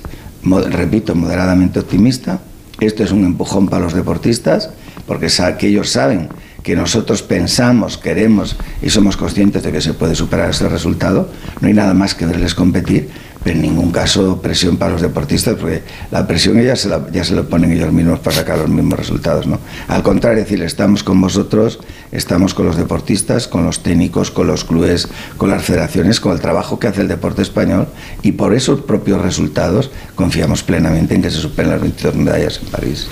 repito, 0.71 1.13
moderadamente 1.15 1.79
optimista. 1.79 2.39
Esto 2.79 3.03
es 3.03 3.11
un 3.11 3.23
empujón 3.25 3.67
para 3.67 3.83
los 3.83 3.93
deportistas, 3.93 4.69
porque 5.05 5.29
sa- 5.29 5.55
ellos 5.59 5.89
saben 5.89 6.29
que 6.63 6.75
nosotros 6.75 7.21
pensamos, 7.23 7.97
queremos 7.97 8.55
y 8.81 8.89
somos 8.89 9.15
conscientes 9.15 9.61
de 9.63 9.71
que 9.71 9.81
se 9.81 9.93
puede 9.93 10.15
superar 10.15 10.49
ese 10.49 10.67
resultado. 10.69 11.29
No 11.61 11.67
hay 11.67 11.73
nada 11.73 11.93
más 11.93 12.15
que 12.15 12.25
verles 12.25 12.55
competir, 12.55 13.09
pero 13.43 13.55
en 13.55 13.61
ningún 13.61 13.91
caso 13.91 14.41
presión 14.41 14.77
para 14.77 14.93
los 14.93 15.01
deportistas, 15.01 15.55
porque 15.55 15.83
la 16.11 16.27
presión 16.27 16.61
ya 16.61 16.75
se, 16.75 16.89
la, 16.89 17.43
ponen 17.43 17.71
ellos 17.71 17.91
mismos 17.91 18.19
para 18.19 18.35
sacar 18.35 18.57
los 18.57 18.69
mismos 18.69 18.99
resultados. 18.99 19.47
¿no? 19.47 19.59
Al 19.87 20.03
contrario, 20.03 20.43
es 20.43 20.49
decir, 20.49 20.63
estamos 20.63 21.03
con 21.03 21.21
vosotros, 21.21 21.79
estamos 22.11 22.53
con 22.53 22.65
los 22.65 22.75
deportistas, 22.75 23.47
con 23.47 23.65
los 23.65 23.81
técnicos, 23.81 24.31
con 24.31 24.47
los 24.47 24.65
clubes, 24.65 25.07
con 25.37 25.49
las 25.49 25.63
federaciones, 25.63 26.19
con 26.19 26.33
el 26.33 26.39
trabajo 26.39 26.79
que 26.79 26.87
hace 26.87 27.01
el 27.01 27.07
deporte 27.07 27.41
español 27.41 27.87
y 28.21 28.33
por 28.33 28.53
esos 28.53 28.81
propios 28.81 29.21
resultados 29.21 29.91
confiamos 30.15 30.63
plenamente 30.63 31.15
en 31.15 31.21
que 31.21 31.31
se 31.31 31.37
superen 31.37 31.71
las 31.71 31.81
22 31.81 32.15
medallas 32.15 32.59
en 32.61 32.69
París. 32.69 33.07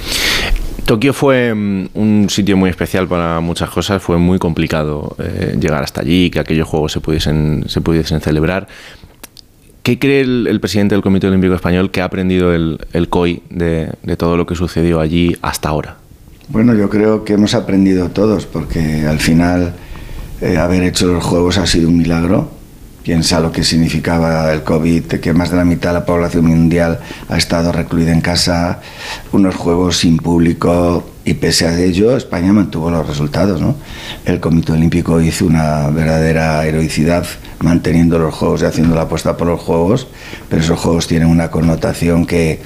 Tokio 0.87 1.11
fue 1.11 1.53
mm, 1.53 1.89
un 1.95 2.29
sitio 2.29 2.55
muy 2.55 2.69
especial 2.69 3.09
para 3.09 3.41
muchas 3.41 3.69
cosas, 3.69 4.01
fue 4.01 4.17
muy 4.17 4.39
complicado 4.39 5.17
eh, 5.19 5.57
llegar 5.59 5.83
hasta 5.83 5.99
allí, 5.99 6.29
que 6.29 6.39
aquellos 6.39 6.65
juegos 6.65 6.93
se 6.93 7.01
pudiesen, 7.01 7.65
se 7.67 7.81
pudiesen 7.81 8.21
celebrar. 8.21 8.69
¿Qué 9.87 9.97
cree 9.97 10.19
el, 10.19 10.59
presidente 10.59 10.95
del 10.95 11.01
Comité 11.01 11.27
Olímpico 11.27 11.53
Español 11.53 11.91
que 11.91 12.01
ha 12.01 12.03
aprendido 12.03 12.53
el, 12.53 12.77
el 12.91 13.07
COI 13.07 13.41
de, 13.49 13.93
de 14.03 14.17
todo 14.17 14.35
lo 14.35 14.45
que 14.45 14.53
sucedió 14.53 14.99
allí 14.99 15.37
hasta 15.41 15.69
ahora? 15.69 15.95
Bueno, 16.49 16.73
yo 16.73 16.89
creo 16.89 17.23
que 17.23 17.31
hemos 17.31 17.53
aprendido 17.53 18.09
todos, 18.09 18.45
porque 18.45 19.05
al 19.07 19.19
final 19.19 19.75
eh, 20.41 20.57
haber 20.57 20.83
hecho 20.83 21.07
los 21.07 21.23
Juegos 21.23 21.57
ha 21.57 21.65
sido 21.65 21.87
un 21.87 21.99
milagro. 21.99 22.51
Piensa 23.01 23.39
lo 23.39 23.53
que 23.53 23.63
significaba 23.63 24.51
el 24.51 24.63
COVID, 24.63 25.05
que 25.05 25.31
más 25.31 25.51
de 25.51 25.55
la 25.55 25.63
mitad 25.63 25.91
de 25.91 25.99
la 25.99 26.05
población 26.05 26.47
mundial 26.47 26.99
ha 27.29 27.37
estado 27.37 27.71
recluida 27.71 28.11
en 28.11 28.19
casa, 28.19 28.81
unos 29.31 29.55
Juegos 29.55 29.95
sin 29.95 30.17
público 30.17 31.11
y 31.27 31.33
pese 31.33 31.67
a 31.67 31.77
ello 31.77 32.15
España 32.15 32.53
mantuvo 32.53 32.89
los 32.89 33.05
resultados. 33.05 33.59
¿no? 33.59 33.75
El 34.25 34.39
Comité 34.39 34.71
Olímpico 34.71 35.19
hizo 35.19 35.45
una 35.45 35.89
verdadera 35.89 36.65
heroicidad 36.65 37.25
manteniendo 37.59 38.17
los 38.17 38.33
Juegos 38.33 38.61
y 38.61 38.65
haciendo 38.65 38.95
la 38.95 39.01
apuesta 39.01 39.35
por 39.35 39.47
los 39.47 39.59
Juegos, 39.59 40.07
pero 40.47 40.61
esos 40.61 40.79
Juegos 40.79 41.05
tienen 41.05 41.27
una 41.27 41.51
connotación 41.51 42.25
que, 42.25 42.61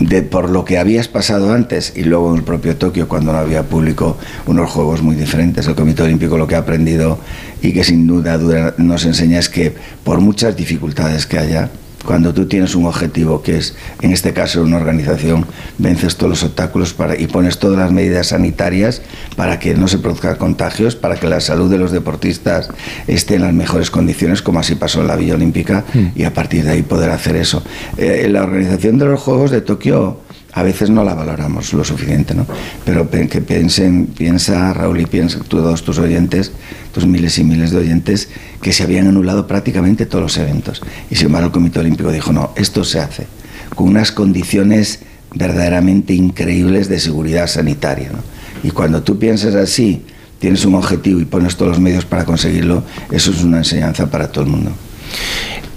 de, 0.00 0.22
por 0.22 0.48
lo 0.48 0.64
que 0.64 0.78
habías 0.78 1.08
pasado 1.08 1.52
antes 1.52 1.92
y 1.94 2.04
luego 2.04 2.30
en 2.30 2.38
el 2.38 2.42
propio 2.42 2.76
Tokio, 2.76 3.06
cuando 3.06 3.32
no 3.32 3.38
había 3.38 3.64
público, 3.64 4.16
unos 4.46 4.70
Juegos 4.70 5.02
muy 5.02 5.14
diferentes. 5.14 5.66
El 5.66 5.74
Comité 5.74 6.04
Olímpico 6.04 6.38
lo 6.38 6.46
que 6.46 6.54
ha 6.54 6.60
aprendido 6.60 7.18
y 7.60 7.74
que 7.74 7.84
sin 7.84 8.06
duda 8.06 8.74
nos 8.78 9.04
enseña 9.04 9.40
es 9.40 9.50
que 9.50 9.74
por 10.04 10.22
muchas 10.22 10.56
dificultades 10.56 11.26
que 11.26 11.38
haya, 11.38 11.68
cuando 12.06 12.32
tú 12.32 12.46
tienes 12.46 12.74
un 12.74 12.86
objetivo 12.86 13.42
que 13.42 13.58
es, 13.58 13.74
en 14.00 14.12
este 14.12 14.32
caso, 14.32 14.62
una 14.62 14.76
organización, 14.76 15.44
vences 15.78 16.16
todos 16.16 16.30
los 16.30 16.42
obstáculos 16.44 16.94
para, 16.94 17.18
y 17.18 17.26
pones 17.26 17.58
todas 17.58 17.78
las 17.78 17.92
medidas 17.92 18.28
sanitarias 18.28 19.02
para 19.36 19.58
que 19.58 19.74
no 19.74 19.88
se 19.88 19.98
produzcan 19.98 20.36
contagios, 20.36 20.96
para 20.96 21.16
que 21.16 21.28
la 21.28 21.40
salud 21.40 21.70
de 21.70 21.78
los 21.78 21.92
deportistas 21.92 22.70
esté 23.06 23.34
en 23.34 23.42
las 23.42 23.52
mejores 23.52 23.90
condiciones, 23.90 24.40
como 24.40 24.60
así 24.60 24.74
pasó 24.76 25.00
en 25.00 25.08
la 25.08 25.16
Villa 25.16 25.34
Olímpica, 25.34 25.84
y 26.14 26.24
a 26.24 26.32
partir 26.32 26.64
de 26.64 26.70
ahí 26.70 26.82
poder 26.82 27.10
hacer 27.10 27.36
eso. 27.36 27.62
Eh, 27.98 28.28
la 28.30 28.42
organización 28.44 28.98
de 28.98 29.06
los 29.06 29.20
Juegos 29.20 29.50
de 29.50 29.60
Tokio 29.60 30.20
a 30.56 30.62
veces 30.62 30.88
no 30.88 31.04
la 31.04 31.12
valoramos 31.14 31.74
lo 31.74 31.84
suficiente, 31.84 32.34
¿no? 32.34 32.46
Pero 32.84 33.08
pe- 33.10 33.28
que 33.28 33.42
piensen, 33.42 34.06
piensa 34.06 34.72
Raúl 34.72 35.00
y 35.02 35.06
piensa 35.06 35.38
todos 35.46 35.84
tus 35.84 35.98
oyentes, 35.98 36.50
tus 36.92 37.06
miles 37.06 37.38
y 37.38 37.44
miles 37.44 37.70
de 37.72 37.76
oyentes, 37.76 38.30
que 38.62 38.72
se 38.72 38.82
habían 38.82 39.06
anulado 39.06 39.46
prácticamente 39.46 40.06
todos 40.06 40.22
los 40.22 40.36
eventos. 40.38 40.80
Y 41.10 41.16
sin 41.16 41.26
embargo 41.26 41.48
el 41.48 41.52
Comité 41.52 41.80
Olímpico 41.80 42.10
dijo, 42.10 42.32
no, 42.32 42.52
esto 42.56 42.84
se 42.84 43.00
hace 43.00 43.26
con 43.74 43.88
unas 43.88 44.10
condiciones 44.12 45.00
verdaderamente 45.34 46.14
increíbles 46.14 46.88
de 46.88 46.98
seguridad 47.00 47.46
sanitaria, 47.48 48.08
¿no? 48.10 48.18
Y 48.62 48.70
cuando 48.70 49.02
tú 49.02 49.18
piensas 49.18 49.54
así, 49.54 50.02
tienes 50.38 50.64
un 50.64 50.74
objetivo 50.74 51.20
y 51.20 51.26
pones 51.26 51.56
todos 51.56 51.72
los 51.72 51.80
medios 51.80 52.06
para 52.06 52.24
conseguirlo, 52.24 52.82
eso 53.12 53.30
es 53.30 53.44
una 53.44 53.58
enseñanza 53.58 54.10
para 54.10 54.32
todo 54.32 54.44
el 54.44 54.50
mundo. 54.50 54.70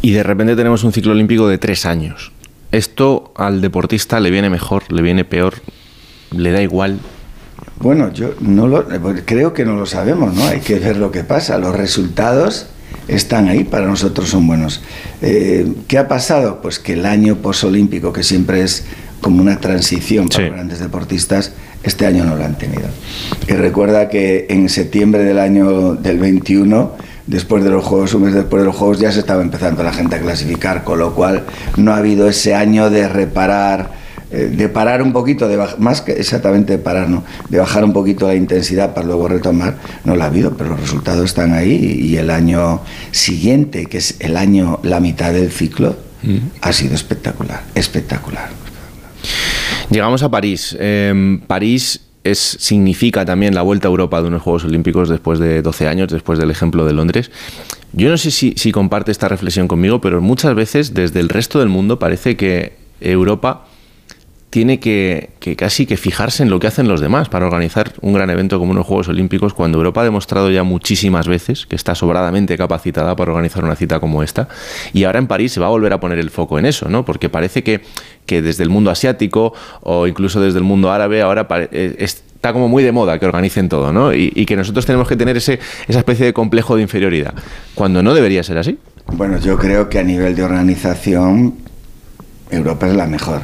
Y 0.01 0.11
de 0.11 0.23
repente 0.23 0.55
tenemos 0.55 0.85
un 0.85 0.93
ciclo 0.93 1.11
olímpico 1.11 1.49
de 1.49 1.57
tres 1.57 1.85
años. 1.85 2.31
¿Esto 2.71 3.31
al 3.35 3.61
deportista 3.61 4.19
le 4.19 4.29
viene 4.29 4.49
mejor, 4.49 4.91
le 4.91 5.01
viene 5.01 5.25
peor, 5.25 5.55
le 6.31 6.51
da 6.51 6.61
igual? 6.61 6.99
Bueno, 7.79 8.11
yo 8.13 8.35
no 8.41 8.67
lo, 8.67 8.87
creo 9.25 9.53
que 9.53 9.65
no 9.65 9.75
lo 9.75 9.85
sabemos, 9.85 10.35
¿no? 10.35 10.43
Hay 10.45 10.59
que 10.59 10.79
ver 10.79 10.97
lo 10.97 11.11
que 11.11 11.23
pasa. 11.23 11.57
Los 11.57 11.75
resultados 11.75 12.67
están 13.07 13.47
ahí, 13.47 13.63
para 13.63 13.87
nosotros 13.87 14.29
son 14.29 14.45
buenos. 14.45 14.81
Eh, 15.21 15.71
¿Qué 15.87 15.97
ha 15.97 16.07
pasado? 16.07 16.61
Pues 16.61 16.77
que 16.77 16.93
el 16.93 17.05
año 17.05 17.37
posolímpico, 17.37 18.13
que 18.13 18.23
siempre 18.23 18.61
es 18.61 18.85
como 19.21 19.41
una 19.41 19.59
transición 19.59 20.29
para 20.29 20.45
los 20.45 20.53
grandes 20.53 20.79
deportistas, 20.79 21.53
este 21.83 22.05
año 22.05 22.25
no 22.25 22.35
lo 22.35 22.43
han 22.43 22.57
tenido. 22.57 22.87
Y 23.47 23.53
recuerda 23.53 24.09
que 24.09 24.47
en 24.49 24.69
septiembre 24.69 25.23
del 25.23 25.39
año 25.39 25.95
del 25.95 26.19
21, 26.19 26.91
después 27.29 27.63
de 27.63 27.69
los 27.69 27.85
Juegos, 27.85 28.13
un 28.15 28.23
mes 28.23 28.33
después 28.33 28.61
de 28.61 28.65
los 28.65 28.75
Juegos, 28.75 28.99
ya 28.99 29.11
se 29.11 29.19
estaba 29.19 29.41
empezando 29.41 29.83
la 29.83 29.93
gente 29.93 30.15
a 30.15 30.19
clasificar, 30.19 30.83
con 30.83 30.99
lo 30.99 31.13
cual 31.13 31.45
no 31.77 31.93
ha 31.93 31.97
habido 31.97 32.27
ese 32.27 32.55
año 32.55 32.89
de 32.89 33.07
reparar 33.07 33.99
eh, 34.31 34.51
de 34.55 34.69
parar 34.69 35.01
un 35.01 35.11
poquito, 35.11 35.47
de 35.47 35.57
más 35.79 36.01
que 36.01 36.11
exactamente 36.11 36.73
de 36.73 36.77
parar, 36.77 37.09
no, 37.09 37.23
de 37.49 37.57
bajar 37.57 37.83
un 37.83 37.93
poquito 37.93 38.27
la 38.27 38.35
intensidad 38.35 38.93
para 38.93 39.07
luego 39.07 39.27
retomar, 39.27 39.77
no 40.03 40.15
lo 40.15 40.23
ha 40.23 40.27
habido, 40.27 40.55
pero 40.55 40.71
los 40.71 40.81
resultados 40.81 41.25
están 41.25 41.51
ahí 41.53 41.73
y 41.73 42.15
el 42.17 42.29
año 42.29 42.81
siguiente, 43.11 43.87
que 43.87 43.97
es 43.97 44.17
el 44.19 44.37
año, 44.37 44.79
la 44.83 44.99
mitad 44.99 45.33
del 45.33 45.51
ciclo, 45.51 45.97
ha 46.61 46.73
sido 46.73 46.93
espectacular, 46.93 47.63
espectacular. 47.73 48.49
Llegamos 49.89 50.21
a 50.21 50.29
París. 50.29 50.77
Eh, 50.79 51.39
París 51.47 52.01
significa 52.37 53.25
también 53.25 53.55
la 53.55 53.61
vuelta 53.61 53.87
a 53.87 53.91
Europa 53.91 54.21
de 54.21 54.27
unos 54.27 54.41
Juegos 54.41 54.65
Olímpicos 54.65 55.09
después 55.09 55.39
de 55.39 55.61
12 55.61 55.87
años, 55.87 56.09
después 56.09 56.37
del 56.37 56.51
ejemplo 56.51 56.85
de 56.85 56.93
Londres. 56.93 57.31
Yo 57.93 58.09
no 58.09 58.17
sé 58.17 58.31
si, 58.31 58.53
si 58.57 58.71
comparte 58.71 59.11
esta 59.11 59.27
reflexión 59.27 59.67
conmigo, 59.67 60.01
pero 60.01 60.21
muchas 60.21 60.53
veces 60.53 60.93
desde 60.93 61.19
el 61.19 61.29
resto 61.29 61.59
del 61.59 61.69
mundo 61.69 61.97
parece 61.97 62.35
que 62.35 62.73
Europa 63.01 63.68
tiene 64.49 64.79
que, 64.79 65.29
casi 65.55 65.85
que 65.85 65.95
fijarse 65.95 66.41
en 66.41 66.49
lo 66.49 66.59
que 66.59 66.65
hacen 66.65 66.87
los 66.87 67.01
demás 67.01 67.29
para 67.29 67.45
organizar 67.45 67.93
un 68.01 68.13
gran 68.13 68.31
evento 68.31 68.57
como 68.57 68.71
unos 68.71 68.85
Juegos 68.87 69.07
Olímpicos, 69.07 69.53
cuando 69.53 69.77
Europa 69.77 70.01
ha 70.01 70.03
demostrado 70.03 70.49
ya 70.49 70.63
muchísimas 70.63 71.27
veces 71.27 71.67
que 71.67 71.75
está 71.75 71.93
sobradamente 71.93 72.57
capacitada 72.57 73.15
para 73.15 73.31
organizar 73.31 73.63
una 73.63 73.75
cita 73.75 73.99
como 73.99 74.23
esta. 74.23 74.47
Y 74.91 75.03
ahora 75.03 75.19
en 75.19 75.27
París 75.27 75.51
se 75.51 75.59
va 75.59 75.67
a 75.67 75.69
volver 75.69 75.93
a 75.93 75.99
poner 75.99 76.17
el 76.17 76.31
foco 76.31 76.57
en 76.57 76.65
eso, 76.65 76.89
¿no? 76.89 77.05
Porque 77.05 77.29
parece 77.29 77.61
que, 77.63 77.81
que 78.25 78.41
desde 78.41 78.63
el 78.63 78.69
mundo 78.69 78.89
asiático 78.89 79.53
o 79.81 80.07
incluso 80.07 80.41
desde 80.41 80.57
el 80.57 80.63
mundo 80.63 80.91
árabe 80.91 81.21
ahora 81.21 81.47
eh, 81.71 81.95
es- 81.99 82.23
está 82.39 82.53
como 82.53 82.69
muy 82.69 82.83
de 82.83 82.91
moda 82.93 83.19
que 83.19 83.25
organicen 83.27 83.67
todo, 83.69 83.91
¿no? 83.93 84.13
Y, 84.13 84.31
y 84.33 84.45
que 84.45 84.55
nosotros 84.55 84.85
tenemos 84.85 85.07
que 85.07 85.15
tener 85.17 85.35
ese, 85.37 85.59
esa 85.87 85.99
especie 85.99 86.25
de 86.25 86.33
complejo 86.33 86.75
de 86.77 86.81
inferioridad, 86.81 87.33
cuando 87.75 88.01
no 88.01 88.13
debería 88.15 88.41
ser 88.43 88.57
así. 88.57 88.79
Bueno, 89.07 89.37
yo 89.39 89.57
creo 89.57 89.89
que 89.89 89.99
a 89.99 90.03
nivel 90.03 90.35
de 90.35 90.43
organización 90.43 91.55
Europa 92.49 92.87
es 92.87 92.95
la 92.95 93.05
mejor. 93.07 93.41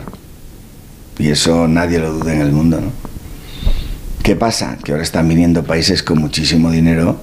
Y 1.18 1.30
eso 1.30 1.68
nadie 1.68 2.00
lo 2.00 2.14
duda 2.14 2.34
en 2.34 2.42
el 2.42 2.52
mundo, 2.52 2.82
¿no? 2.82 2.92
¿Qué 4.24 4.36
pasa? 4.36 4.78
Que 4.84 4.92
ahora 4.92 5.04
están 5.04 5.30
viniendo 5.30 5.64
países 5.64 6.02
con 6.02 6.20
muchísimo 6.20 6.72
dinero 6.72 7.20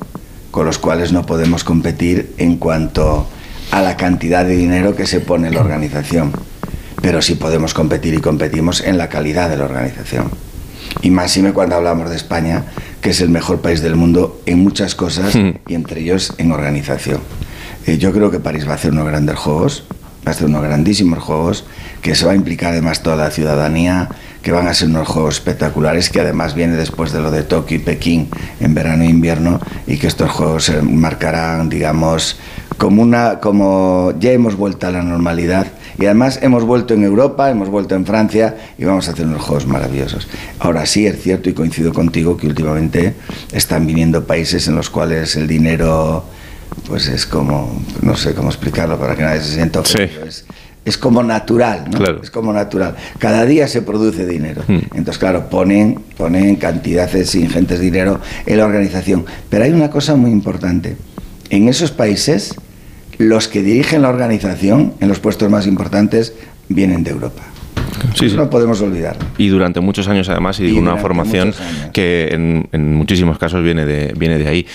con 0.52 0.66
los 0.66 0.78
cuales 0.78 1.12
no 1.12 1.26
podemos 1.26 1.64
competir 1.64 2.34
en 2.38 2.58
cuanto 2.58 3.26
a 3.72 3.80
la 3.80 3.96
cantidad 3.96 4.44
de 4.44 4.54
dinero 4.54 4.94
que 4.94 5.06
se 5.06 5.18
pone 5.18 5.48
en 5.48 5.54
la 5.54 5.60
organización. 5.60 6.30
Pero 7.00 7.22
sí 7.22 7.34
podemos 7.34 7.74
competir 7.74 8.14
y 8.14 8.18
competimos 8.18 8.82
en 8.82 8.98
la 8.98 9.08
calidad 9.08 9.48
de 9.48 9.56
la 9.56 9.64
organización. 9.64 10.30
Y 11.00 11.10
máxime 11.10 11.52
cuando 11.52 11.74
hablamos 11.74 12.10
de 12.10 12.16
España, 12.16 12.66
que 13.00 13.10
es 13.10 13.20
el 13.20 13.30
mejor 13.30 13.62
país 13.62 13.80
del 13.80 13.96
mundo 13.96 14.42
en 14.46 14.58
muchas 14.60 14.94
cosas 14.94 15.34
y 15.34 15.74
entre 15.74 16.02
ellos 16.02 16.34
en 16.38 16.52
organización. 16.52 17.20
Eh, 17.86 17.98
yo 17.98 18.12
creo 18.12 18.30
que 18.30 18.38
París 18.38 18.66
va 18.68 18.72
a 18.72 18.74
hacer 18.74 18.92
unos 18.92 19.06
grandes 19.06 19.36
juegos, 19.36 19.84
va 20.26 20.30
a 20.30 20.34
hacer 20.34 20.46
unos 20.46 20.62
grandísimos 20.62 21.18
juegos, 21.18 21.64
que 22.00 22.14
se 22.14 22.24
va 22.24 22.32
a 22.32 22.36
implicar 22.36 22.72
además 22.72 23.02
toda 23.02 23.16
la 23.16 23.30
ciudadanía, 23.30 24.08
que 24.42 24.52
van 24.52 24.66
a 24.66 24.74
ser 24.74 24.88
unos 24.88 25.08
juegos 25.08 25.36
espectaculares, 25.36 26.10
que 26.10 26.20
además 26.20 26.54
viene 26.54 26.76
después 26.76 27.12
de 27.12 27.20
lo 27.20 27.30
de 27.30 27.42
Tokio 27.42 27.76
y 27.76 27.80
Pekín 27.80 28.28
en 28.60 28.74
verano 28.74 29.04
e 29.04 29.06
invierno, 29.06 29.60
y 29.86 29.98
que 29.98 30.06
estos 30.06 30.30
juegos 30.30 30.64
se 30.64 30.82
marcarán, 30.82 31.68
digamos, 31.68 32.38
como 32.78 33.08
como 33.40 34.12
ya 34.18 34.32
hemos 34.32 34.56
vuelto 34.56 34.86
a 34.86 34.90
la 34.90 35.02
normalidad. 35.02 35.66
Y 35.98 36.06
además 36.06 36.38
hemos 36.42 36.64
vuelto 36.64 36.94
en 36.94 37.04
Europa, 37.04 37.50
hemos 37.50 37.68
vuelto 37.68 37.94
en 37.94 38.06
Francia 38.06 38.56
y 38.78 38.84
vamos 38.84 39.08
a 39.08 39.12
hacer 39.12 39.26
unos 39.26 39.42
juegos 39.42 39.66
maravillosos. 39.66 40.26
Ahora 40.58 40.86
sí 40.86 41.06
es 41.06 41.20
cierto 41.22 41.50
y 41.50 41.52
coincido 41.52 41.92
contigo 41.92 42.36
que 42.36 42.46
últimamente 42.46 43.14
están 43.52 43.86
viniendo 43.86 44.24
países 44.24 44.66
en 44.68 44.74
los 44.74 44.90
cuales 44.90 45.36
el 45.36 45.46
dinero 45.46 46.24
pues 46.88 47.08
es 47.08 47.26
como, 47.26 47.82
no 48.00 48.16
sé 48.16 48.34
cómo 48.34 48.48
explicarlo 48.48 48.98
para 48.98 49.14
que 49.14 49.22
nadie 49.22 49.40
se 49.40 49.54
sienta 49.54 49.80
ofendido. 49.80 50.24
Es, 50.24 50.44
es 50.84 50.98
como 50.98 51.22
natural, 51.22 51.88
¿no? 51.90 52.04
Es 52.22 52.30
como 52.30 52.52
natural. 52.52 52.96
Cada 53.18 53.44
día 53.44 53.68
se 53.68 53.82
produce 53.82 54.26
dinero. 54.26 54.62
Entonces, 54.68 55.18
claro, 55.18 55.48
ponen, 55.48 56.02
ponen 56.16 56.56
cantidades 56.56 57.34
ingentes 57.34 57.78
de 57.78 57.84
dinero 57.84 58.20
en 58.46 58.58
la 58.58 58.66
organización. 58.66 59.24
Pero 59.48 59.64
hay 59.64 59.70
una 59.70 59.90
cosa 59.90 60.16
muy 60.16 60.32
importante. 60.32 60.96
En 61.50 61.68
esos 61.68 61.92
países, 61.92 62.54
los 63.18 63.46
que 63.46 63.62
dirigen 63.62 64.02
la 64.02 64.08
organización 64.08 64.94
en 65.00 65.08
los 65.08 65.20
puestos 65.20 65.48
más 65.50 65.66
importantes 65.66 66.32
vienen 66.68 67.04
de 67.04 67.10
Europa. 67.12 67.42
Sí, 68.14 68.30
sí. 68.30 68.36
No 68.36 68.48
podemos 68.50 68.80
olvidar. 68.80 69.16
Y 69.38 69.48
durante 69.48 69.80
muchos 69.80 70.08
años 70.08 70.28
además 70.28 70.58
y, 70.60 70.66
Y 70.66 70.78
una 70.78 70.96
formación 70.96 71.54
que 71.92 72.28
en, 72.32 72.68
en 72.72 72.94
muchísimos 72.94 73.38
casos 73.38 73.62
viene 73.62 73.84
de, 73.86 74.12
viene 74.16 74.38
de 74.38 74.48
ahí. 74.48 74.66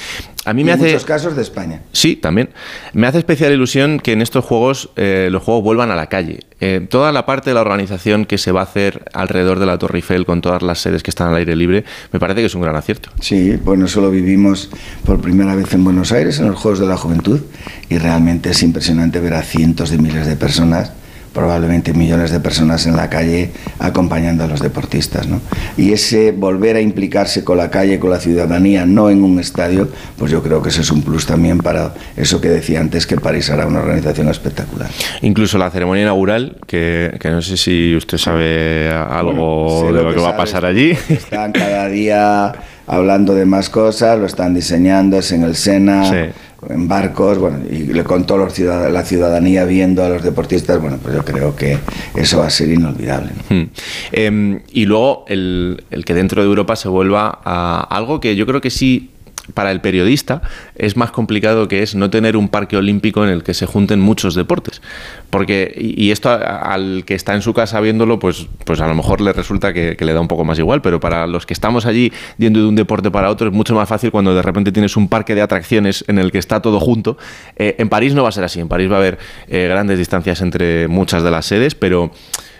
A 0.45 0.53
mí 0.53 0.61
Y 0.61 0.63
me 0.63 0.71
en 0.71 0.77
hace... 0.79 0.85
muchos 0.91 1.03
casos 1.05 1.35
de 1.35 1.41
España. 1.41 1.81
Sí, 1.91 2.15
también. 2.15 2.49
Me 2.93 3.05
hace 3.07 3.17
especial 3.17 3.51
ilusión 3.51 3.99
que 3.99 4.13
en 4.13 4.21
estos 4.21 4.45
juegos 4.45 4.89
eh, 4.95 5.27
los 5.29 5.43
juegos 5.43 5.61
vuelvan 5.63 5.91
a 5.91 5.95
la 5.95 6.07
calle. 6.07 6.39
Eh, 6.61 6.87
toda 6.89 7.11
la 7.11 7.25
parte 7.25 7.49
de 7.49 7.53
la 7.53 7.61
organización 7.61 8.25
que 8.25 8.37
se 8.37 8.51
va 8.53 8.61
a 8.61 8.63
hacer 8.63 9.03
alrededor 9.13 9.59
de 9.59 9.65
la 9.65 9.77
Torre 9.77 9.97
Eiffel 9.97 10.25
con 10.25 10.39
todas 10.41 10.61
las 10.61 10.79
sedes 10.79 11.03
que 11.03 11.11
están 11.11 11.27
al 11.29 11.35
aire 11.35 11.55
libre, 11.55 11.83
me 12.13 12.19
parece 12.19 12.39
que 12.39 12.45
es 12.45 12.55
un 12.55 12.61
gran 12.61 12.75
acierto. 12.77 13.09
Sí, 13.19 13.57
bueno, 13.63 13.85
eso 13.87 13.99
lo 13.99 14.09
vivimos 14.09 14.69
por 15.05 15.19
primera 15.19 15.53
vez 15.55 15.73
en 15.73 15.83
Buenos 15.83 16.11
Aires, 16.13 16.39
en 16.39 16.47
los 16.47 16.55
Juegos 16.57 16.79
de 16.79 16.87
la 16.87 16.95
Juventud, 16.97 17.41
y 17.89 17.97
realmente 17.97 18.51
es 18.51 18.63
impresionante 18.63 19.19
ver 19.19 19.33
a 19.33 19.41
cientos 19.43 19.89
de 19.89 19.97
miles 19.97 20.25
de 20.25 20.35
personas, 20.37 20.93
probablemente 21.37 21.93
millones 21.93 22.31
de 22.31 22.39
personas 22.39 22.87
en 22.87 22.95
la 22.95 23.11
calle 23.11 23.51
acompañando 23.77 24.43
a 24.43 24.47
los 24.47 24.59
deportistas. 24.59 25.27
¿no? 25.27 25.39
Y 25.77 25.93
ese 25.93 26.31
volver 26.31 26.77
a 26.77 26.81
implicarse 26.81 27.43
con 27.43 27.59
la 27.59 27.69
calle, 27.69 27.99
con 27.99 28.09
la 28.09 28.19
ciudadanía, 28.19 28.87
no 28.87 29.11
en 29.11 29.23
un 29.23 29.39
estadio, 29.39 29.87
pues 30.17 30.31
yo 30.31 30.41
creo 30.41 30.63
que 30.63 30.69
eso 30.69 30.81
es 30.81 30.89
un 30.89 31.03
plus 31.03 31.27
también 31.27 31.59
para 31.59 31.93
eso 32.15 32.41
que 32.41 32.49
decía 32.49 32.79
antes, 32.79 33.05
que 33.05 33.17
París 33.17 33.51
hará 33.51 33.67
una 33.67 33.81
organización 33.81 34.29
espectacular. 34.29 34.89
Incluso 35.21 35.59
la 35.59 35.69
ceremonia 35.69 36.01
inaugural, 36.01 36.57
que, 36.65 37.15
que 37.19 37.29
no 37.29 37.43
sé 37.43 37.55
si 37.55 37.95
usted 37.95 38.17
sabe 38.17 38.89
algo 38.89 39.83
de 39.85 39.91
lo 39.91 40.03
lo 40.03 40.09
que 40.09 40.15
que 40.15 40.21
va 40.21 40.29
a 40.29 40.37
pasar 40.37 40.65
allí. 40.65 40.97
Están 41.07 41.51
cada 41.51 41.87
día 41.87 42.51
hablando 42.87 43.35
de 43.35 43.45
más 43.45 43.69
cosas, 43.69 44.17
lo 44.17 44.25
están 44.25 44.55
diseñando, 44.55 45.19
es 45.19 45.31
en 45.31 45.43
el 45.43 45.55
Sena, 45.55 46.03
Sí. 46.05 46.31
En 46.69 46.87
barcos, 46.87 47.37
bueno, 47.37 47.59
y 47.69 47.83
le 47.93 48.03
contó 48.03 48.37
los 48.37 48.53
ciudad- 48.53 48.91
la 48.91 49.03
ciudadanía 49.03 49.63
viendo 49.65 50.03
a 50.03 50.09
los 50.09 50.23
deportistas, 50.23 50.81
bueno, 50.81 50.97
pues 51.01 51.15
yo 51.15 51.23
creo 51.23 51.55
que 51.55 51.77
eso 52.15 52.39
va 52.39 52.47
a 52.47 52.49
ser 52.49 52.69
inolvidable. 52.69 53.31
¿no? 53.49 53.55
Hmm. 53.55 53.69
Em, 54.11 54.59
y 54.71 54.85
luego 54.85 55.25
el, 55.27 55.83
el 55.91 56.03
que 56.05 56.13
dentro 56.13 56.41
de 56.41 56.47
Europa 56.47 56.75
se 56.75 56.87
vuelva 56.89 57.39
a 57.43 57.81
algo 57.89 58.19
que 58.19 58.35
yo 58.35 58.45
creo 58.45 58.61
que 58.61 58.69
sí 58.69 59.11
para 59.53 59.71
el 59.71 59.81
periodista 59.81 60.41
es 60.75 60.97
más 60.97 61.11
complicado 61.11 61.67
que 61.67 61.83
es 61.83 61.95
no 61.95 62.09
tener 62.09 62.37
un 62.37 62.49
parque 62.49 62.77
olímpico 62.77 63.23
en 63.23 63.29
el 63.29 63.43
que 63.43 63.53
se 63.53 63.65
junten 63.65 63.99
muchos 63.99 64.35
deportes. 64.35 64.81
Porque, 65.29 65.73
y, 65.77 66.11
esto 66.11 66.29
al 66.29 67.03
que 67.05 67.13
está 67.13 67.35
en 67.35 67.41
su 67.41 67.53
casa 67.53 67.79
viéndolo, 67.81 68.19
pues, 68.19 68.47
pues 68.65 68.79
a 68.79 68.87
lo 68.87 68.95
mejor 68.95 69.21
le 69.21 69.33
resulta 69.33 69.73
que, 69.73 69.95
que 69.97 70.05
le 70.05 70.13
da 70.13 70.21
un 70.21 70.27
poco 70.27 70.45
más 70.45 70.57
igual, 70.59 70.81
pero 70.81 70.99
para 70.99 71.27
los 71.27 71.45
que 71.45 71.53
estamos 71.53 71.85
allí 71.85 72.11
yendo 72.37 72.61
de 72.61 72.65
un 72.65 72.75
deporte 72.75 73.11
para 73.11 73.29
otro 73.29 73.47
es 73.47 73.53
mucho 73.53 73.75
más 73.75 73.89
fácil 73.89 74.11
cuando 74.11 74.33
de 74.33 74.41
repente 74.41 74.71
tienes 74.71 74.95
un 74.95 75.09
parque 75.09 75.35
de 75.35 75.41
atracciones 75.41 76.05
en 76.07 76.19
el 76.19 76.31
que 76.31 76.37
está 76.37 76.61
todo 76.61 76.79
junto. 76.79 77.17
Eh, 77.57 77.75
en 77.77 77.89
París 77.89 78.13
no 78.13 78.23
va 78.23 78.29
a 78.29 78.31
ser 78.31 78.43
así, 78.43 78.59
en 78.59 78.67
París 78.67 78.89
va 78.89 78.95
a 78.95 78.99
haber 78.99 79.17
eh, 79.47 79.67
grandes 79.69 79.97
distancias 79.97 80.41
entre 80.41 80.87
muchas 80.87 81.23
de 81.23 81.31
las 81.31 81.45
sedes, 81.45 81.75
pero... 81.75 82.11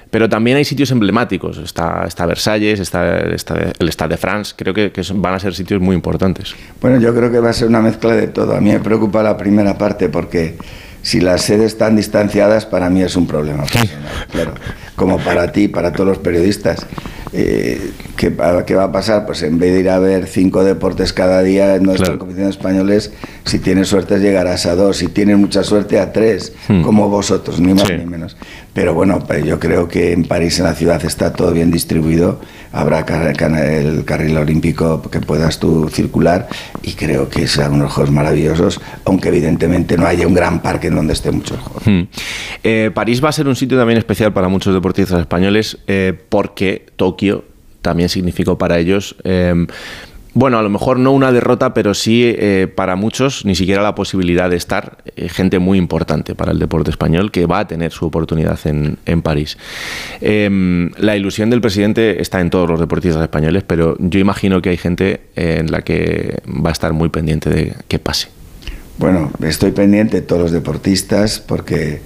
Pero 0.10 0.30
también 0.30 0.58
hay 0.58 0.64
sitios 0.66 0.90
emblemáticos. 0.92 1.58
Está, 1.58 2.06
está 2.08 2.26
Versalles, 2.26 2.80
está, 2.80 3.20
está 3.30 3.56
el 3.78 3.90
Stade 3.90 4.12
de 4.12 4.18
France. 4.18 4.54
Creo 4.56 4.74
que, 4.74 4.92
que 4.92 5.04
son- 5.04 5.22
van 5.22 5.34
a 5.34 5.40
ser 5.40 5.54
sitios 5.54 5.82
muy 5.82 5.96
importantes. 5.96 6.56
Bueno, 6.82 7.00
yo 7.00 7.14
creo 7.14 7.32
que 7.32 7.40
va 7.40 7.50
a 7.50 7.54
ser 7.54 7.68
una 7.68 7.82
mezcla 7.82 8.16
de 8.16 8.28
todo. 8.28 8.56
A 8.56 8.62
mí 8.62 8.72
me 8.72 8.80
preocupa 8.80 9.22
la 9.22 9.36
primera 9.36 9.78
parte 9.78 10.08
porque 10.10 10.58
si 11.02 11.20
las 11.20 11.42
sedes 11.42 11.68
están 11.74 11.96
distanciadas, 11.96 12.66
para 12.66 12.90
mí 12.90 13.02
es 13.02 13.16
un 13.16 13.28
problema 13.28 13.64
personal, 13.64 13.98
claro. 14.32 14.54
Como 14.96 15.20
para 15.20 15.52
ti, 15.52 15.68
para 15.68 15.92
todos 15.92 16.08
los 16.08 16.18
periodistas. 16.18 16.86
Eh, 17.34 17.92
¿qué, 18.16 18.30
va- 18.30 18.66
qué 18.66 18.74
va 18.74 18.86
a 18.86 18.92
pasar? 18.92 19.26
Pues 19.26 19.44
en 19.44 19.60
vez 19.60 19.74
de 19.74 19.82
ir 19.82 19.90
a 19.90 20.00
ver 20.00 20.26
cinco 20.28 20.64
deportes 20.64 21.12
cada 21.14 21.44
día 21.44 21.76
en 21.76 21.84
nuestra 21.84 22.18
competición 22.18 22.50
españoles, 22.50 23.12
si 23.46 23.60
tienes 23.60 23.90
suerte 23.90 24.18
llegarás 24.20 24.66
a 24.66 24.76
dos, 24.76 24.98
si 24.98 25.08
tienes 25.08 25.38
mucha 25.38 25.64
suerte 25.64 26.00
a 26.00 26.14
tres, 26.14 26.54
Hmm. 26.70 26.82
como 26.82 27.10
vosotros, 27.10 27.60
ni 27.60 27.74
más 27.74 27.84
Sí. 27.88 27.94
ni 27.98 28.06
menos. 28.06 28.38
Pero 28.78 28.94
bueno, 28.94 29.18
pues 29.26 29.44
yo 29.44 29.60
creo 29.60 29.88
que 29.88 30.12
en 30.12 30.26
París, 30.26 30.60
en 30.60 30.66
la 30.66 30.76
ciudad, 30.76 31.04
está 31.04 31.34
todo 31.34 31.52
bien 31.52 31.72
distribuido. 31.72 32.40
Habrá 32.72 33.00
el 33.00 34.06
carril 34.06 34.38
olímpico 34.38 35.02
que 35.10 35.20
puedas 35.20 35.60
tú 35.60 35.90
circular 35.90 36.48
y 36.84 36.94
creo 36.94 37.28
que 37.28 37.48
serán 37.48 37.74
unos 37.74 37.92
juegos 37.92 38.14
maravillosos, 38.14 38.80
aunque 39.04 39.30
evidentemente 39.30 39.98
no 39.98 40.06
haya 40.06 40.28
un 40.28 40.36
gran 40.36 40.62
parque 40.62 40.90
en 40.90 40.96
donde 40.96 41.14
estén 41.14 41.38
muchos 41.38 41.58
juegos. 41.58 41.88
Hmm. 41.88 42.04
Eh, 42.64 42.92
París 42.94 43.24
va 43.24 43.30
a 43.30 43.32
ser 43.32 43.48
un 43.48 43.56
sitio 43.56 43.80
también 43.80 43.98
especial 43.98 44.32
para 44.32 44.48
muchos 44.48 44.76
deportistas 44.76 45.22
españoles 45.22 45.80
eh, 45.88 46.14
porque 46.30 46.86
Tokio 46.98 47.46
también 47.82 48.10
significó 48.10 48.60
para 48.60 48.78
ellos, 48.78 49.16
eh, 49.24 49.66
bueno, 50.38 50.60
a 50.60 50.62
lo 50.62 50.70
mejor 50.70 51.00
no 51.00 51.12
una 51.14 51.32
derrota, 51.32 51.74
pero 51.74 51.96
sí 51.96 52.24
eh, 52.24 52.68
para 52.74 52.96
muchos 52.96 53.44
ni 53.44 53.56
siquiera 53.56 53.82
la 53.82 53.96
posibilidad 53.96 54.52
de 54.52 54.56
estar 54.56 55.00
eh, 55.16 55.30
gente 55.30 55.58
muy 55.58 55.80
importante 55.80 56.36
para 56.36 56.52
el 56.52 56.60
deporte 56.60 56.92
español 56.92 57.32
que 57.32 57.48
va 57.48 57.60
a 57.60 57.68
tener 57.68 57.92
su 57.92 58.06
oportunidad 58.06 58.60
en, 58.66 58.98
en 59.08 59.24
París. 59.24 59.58
Eh, 60.22 60.90
la 60.98 61.18
ilusión 61.18 61.50
del 61.50 61.60
presidente 61.60 62.22
está 62.22 62.40
en 62.40 62.52
todos 62.52 62.70
los 62.70 62.80
deportistas 62.80 63.24
españoles, 63.24 63.64
pero 63.66 63.96
yo 63.98 64.20
imagino 64.20 64.62
que 64.62 64.70
hay 64.70 64.78
gente 64.78 65.22
eh, 65.36 65.58
en 65.60 65.72
la 65.72 65.82
que 65.82 66.38
va 66.48 66.70
a 66.70 66.74
estar 66.74 66.94
muy 66.94 67.10
pendiente 67.10 67.50
de 67.50 67.74
que 67.88 67.98
pase. 67.98 68.28
Bueno, 69.00 69.32
estoy 69.42 69.72
pendiente 69.72 70.18
de 70.18 70.22
todos 70.22 70.44
los 70.44 70.52
deportistas 70.52 71.40
porque 71.40 72.02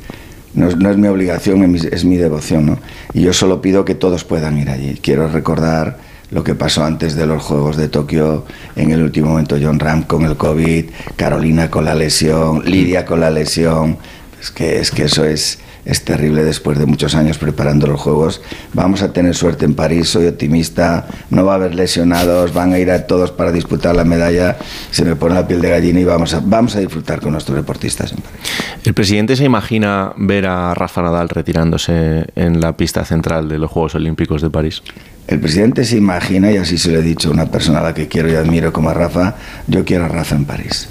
no 0.53 0.69
es, 0.69 0.77
no 0.77 0.89
es 0.89 0.95
mi 0.95 1.09
obligación, 1.09 1.63
es 1.63 1.69
mi, 1.69 1.89
es 1.91 2.05
mi 2.05 2.15
devoción, 2.15 2.65
¿no? 2.65 2.79
Y 3.13 3.23
yo 3.23 3.33
solo 3.33 3.61
pido 3.61 3.83
que 3.83 3.95
todos 3.95 4.23
puedan 4.23 4.57
ir 4.57 4.69
allí. 4.69 4.97
Quiero 5.01 5.27
recordar 5.27 6.10
lo 6.31 6.43
que 6.43 6.55
pasó 6.55 6.83
antes 6.83 7.15
de 7.15 7.25
los 7.25 7.43
Juegos 7.43 7.77
de 7.77 7.89
Tokio, 7.89 8.45
en 8.75 8.91
el 8.91 9.03
último 9.03 9.29
momento 9.29 9.57
John 9.61 9.79
Ram 9.79 10.03
con 10.03 10.23
el 10.23 10.37
COVID, 10.37 10.89
Carolina 11.17 11.69
con 11.69 11.85
la 11.85 11.93
lesión, 11.93 12.63
Lidia 12.65 13.05
con 13.05 13.19
la 13.19 13.29
lesión. 13.29 13.97
Es 14.41 14.49
que, 14.49 14.79
es 14.79 14.91
que 14.91 15.03
eso 15.03 15.25
es, 15.25 15.59
es 15.85 16.03
terrible 16.03 16.43
después 16.43 16.77
de 16.77 16.85
muchos 16.85 17.15
años 17.15 17.37
preparando 17.37 17.87
los 17.87 17.99
Juegos. 17.99 18.41
Vamos 18.73 19.01
a 19.01 19.13
tener 19.13 19.35
suerte 19.35 19.65
en 19.65 19.73
París, 19.73 20.09
soy 20.09 20.27
optimista, 20.27 21.07
no 21.29 21.45
va 21.45 21.53
a 21.53 21.55
haber 21.55 21.75
lesionados, 21.75 22.53
van 22.53 22.73
a 22.73 22.79
ir 22.79 22.91
a 22.91 23.07
todos 23.07 23.31
para 23.31 23.51
disputar 23.51 23.95
la 23.95 24.03
medalla. 24.03 24.57
Se 24.91 25.03
me 25.03 25.15
pone 25.15 25.35
la 25.35 25.47
piel 25.47 25.61
de 25.61 25.69
gallina 25.69 25.99
y 25.99 26.03
vamos 26.03 26.33
a, 26.33 26.41
vamos 26.43 26.75
a 26.75 26.79
disfrutar 26.79 27.21
con 27.21 27.31
nuestros 27.31 27.55
deportistas 27.55 28.11
en 28.11 28.19
París. 28.19 28.39
¿El 28.83 28.93
presidente 28.93 29.35
se 29.35 29.45
imagina 29.45 30.13
ver 30.17 30.47
a 30.47 30.73
Rafa 30.73 31.01
Nadal 31.01 31.29
retirándose 31.29 32.25
en 32.35 32.61
la 32.61 32.75
pista 32.77 33.05
central 33.05 33.49
de 33.49 33.57
los 33.57 33.71
Juegos 33.71 33.95
Olímpicos 33.95 34.41
de 34.41 34.49
París? 34.49 34.81
El 35.27 35.39
presidente 35.39 35.85
se 35.85 35.97
imagina, 35.97 36.51
y 36.51 36.57
así 36.57 36.77
se 36.77 36.91
lo 36.91 36.99
he 36.99 37.01
dicho 37.01 37.29
a 37.29 37.31
una 37.31 37.45
persona 37.45 37.79
a 37.79 37.83
la 37.83 37.93
que 37.93 38.07
quiero 38.07 38.29
y 38.29 38.35
admiro 38.35 38.73
como 38.73 38.89
a 38.89 38.93
Rafa, 38.93 39.35
yo 39.67 39.85
quiero 39.85 40.05
a 40.05 40.07
Rafa 40.07 40.35
en 40.35 40.45
París. 40.45 40.89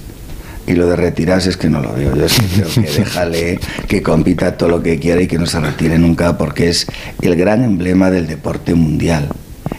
Y 0.66 0.74
lo 0.74 0.86
de 0.86 0.96
retirarse 0.96 1.50
es 1.50 1.56
que 1.56 1.68
no 1.68 1.80
lo 1.80 1.92
veo. 1.92 2.14
Yo 2.14 2.28
sí 2.28 2.42
creo 2.54 2.68
que 2.68 2.80
déjale 2.98 3.60
que 3.88 4.02
compita 4.02 4.56
todo 4.56 4.68
lo 4.68 4.82
que 4.82 4.98
quiera 4.98 5.20
y 5.20 5.26
que 5.26 5.38
no 5.38 5.46
se 5.46 5.60
retire 5.60 5.98
nunca 5.98 6.36
porque 6.38 6.68
es 6.68 6.86
el 7.22 7.36
gran 7.36 7.64
emblema 7.64 8.10
del 8.10 8.26
deporte 8.26 8.74
mundial. 8.74 9.28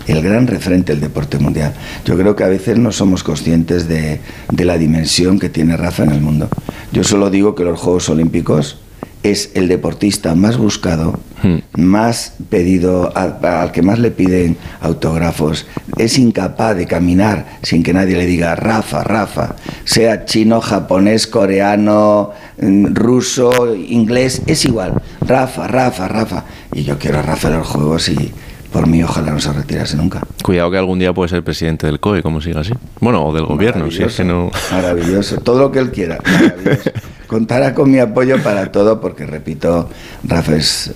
el 0.07 0.21
gran 0.21 0.47
referente 0.47 0.93
del 0.93 1.01
deporte 1.01 1.37
mundial. 1.37 1.73
Yo 2.05 2.17
creo 2.17 2.35
que 2.35 2.43
a 2.43 2.47
veces 2.47 2.77
no 2.77 2.91
somos 2.91 3.23
conscientes 3.23 3.87
de, 3.87 4.19
de 4.51 4.65
la 4.65 4.77
dimensión 4.77 5.39
que 5.39 5.49
tiene 5.49 5.77
Rafa 5.77 6.03
en 6.03 6.11
el 6.11 6.21
mundo. 6.21 6.49
Yo 6.91 7.03
solo 7.03 7.29
digo 7.29 7.55
que 7.55 7.63
los 7.63 7.79
Juegos 7.79 8.09
Olímpicos 8.09 8.77
es 9.23 9.51
el 9.53 9.67
deportista 9.67 10.35
más 10.35 10.57
buscado, 10.57 11.19
más 11.75 12.33
pedido, 12.49 13.15
al, 13.15 13.37
al 13.43 13.71
que 13.71 13.81
más 13.81 13.99
le 13.99 14.11
piden 14.11 14.57
autógrafos. 14.81 15.67
Es 15.97 16.17
incapaz 16.17 16.75
de 16.75 16.87
caminar 16.87 17.59
sin 17.61 17.83
que 17.83 17.93
nadie 17.93 18.17
le 18.17 18.25
diga 18.25 18.55
Rafa, 18.55 19.03
Rafa, 19.03 19.55
sea 19.85 20.25
chino, 20.25 20.61
japonés, 20.61 21.27
coreano, 21.27 22.31
mm, 22.61 22.93
ruso, 22.93 23.75
inglés, 23.75 24.41
es 24.47 24.65
igual. 24.65 24.93
Rafa, 25.21 25.67
Rafa, 25.67 26.07
Rafa. 26.07 26.45
Y 26.73 26.83
yo 26.83 26.97
quiero 26.97 27.19
a 27.19 27.21
Rafa 27.21 27.49
en 27.49 27.57
los 27.57 27.67
juegos 27.67 28.09
y 28.09 28.31
por 28.71 28.87
mí 28.87 29.03
ojalá 29.03 29.31
no 29.31 29.39
se 29.39 29.51
retirase 29.51 29.97
nunca. 29.97 30.21
Cuidado 30.43 30.71
que 30.71 30.77
algún 30.77 30.99
día 30.99 31.13
puede 31.13 31.29
ser 31.29 31.43
presidente 31.43 31.87
del 31.87 31.99
COE, 31.99 32.23
como 32.23 32.41
siga 32.41 32.61
así. 32.61 32.73
Bueno, 32.99 33.25
o 33.25 33.33
del 33.33 33.45
gobierno, 33.45 33.91
si 33.91 34.03
es 34.03 34.15
que 34.15 34.23
no... 34.23 34.49
Maravilloso, 34.71 35.37
todo 35.41 35.59
lo 35.59 35.71
que 35.71 35.79
él 35.79 35.91
quiera. 35.91 36.19
maravilloso. 36.23 36.91
Contará 37.27 37.73
con 37.73 37.89
mi 37.91 37.99
apoyo 37.99 38.41
para 38.43 38.71
todo, 38.71 38.99
porque 38.99 39.25
repito, 39.25 39.89
Rafa 40.23 40.55
es 40.55 40.93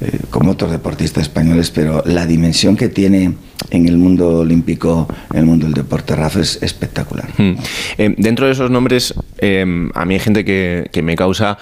eh, 0.00 0.18
como 0.30 0.50
otros 0.50 0.70
deportistas 0.70 1.22
españoles, 1.22 1.70
pero 1.70 2.02
la 2.04 2.26
dimensión 2.26 2.76
que 2.76 2.88
tiene 2.88 3.34
en 3.70 3.88
el 3.88 3.96
mundo 3.96 4.40
olímpico, 4.40 5.08
en 5.32 5.38
el 5.38 5.46
mundo 5.46 5.66
del 5.66 5.74
deporte, 5.74 6.14
Rafa 6.14 6.40
es 6.40 6.62
espectacular. 6.62 7.28
Hmm. 7.38 7.54
Eh, 7.96 8.14
dentro 8.18 8.46
de 8.46 8.52
esos 8.52 8.70
nombres, 8.70 9.14
eh, 9.38 9.64
a 9.94 10.04
mí 10.04 10.14
hay 10.14 10.20
gente 10.20 10.44
que, 10.44 10.88
que 10.92 11.02
me 11.02 11.16
causa 11.16 11.56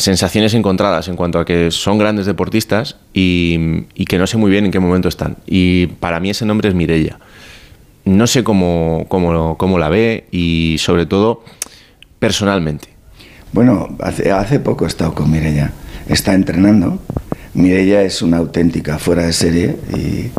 sensaciones 0.00 0.54
encontradas 0.54 1.08
en 1.08 1.16
cuanto 1.16 1.38
a 1.38 1.44
que 1.44 1.70
son 1.70 1.98
grandes 1.98 2.26
deportistas 2.26 2.96
y, 3.12 3.84
que 4.06 4.18
no 4.18 4.26
sé 4.26 4.36
muy 4.36 4.50
bien 4.50 4.64
en 4.64 4.70
qué 4.70 4.80
momento 4.80 5.08
están. 5.08 5.36
Y 5.46 5.86
para 5.86 6.20
mí 6.20 6.30
ese 6.30 6.44
nombre 6.44 6.68
es 6.68 6.74
Mirella. 6.74 7.18
No 8.04 8.26
sé 8.26 8.42
cómo, 8.42 9.06
cómo, 9.08 9.56
cómo 9.56 9.78
la 9.78 9.88
ve 9.88 10.24
y 10.30 10.76
sobre 10.78 11.06
todo 11.06 11.44
personalmente. 12.18 12.88
Bueno, 13.52 13.96
hace, 14.00 14.32
hace 14.32 14.58
poco 14.58 14.84
he 14.84 14.88
estado 14.88 15.14
con 15.14 15.30
Mirella. 15.30 15.72
Está 16.08 16.34
entrenando. 16.34 16.98
Mirella 17.54 18.02
es 18.02 18.22
una 18.22 18.38
auténtica 18.38 18.98
fuera 18.98 19.24
de 19.24 19.32
serie 19.32 19.76
y 19.94 20.30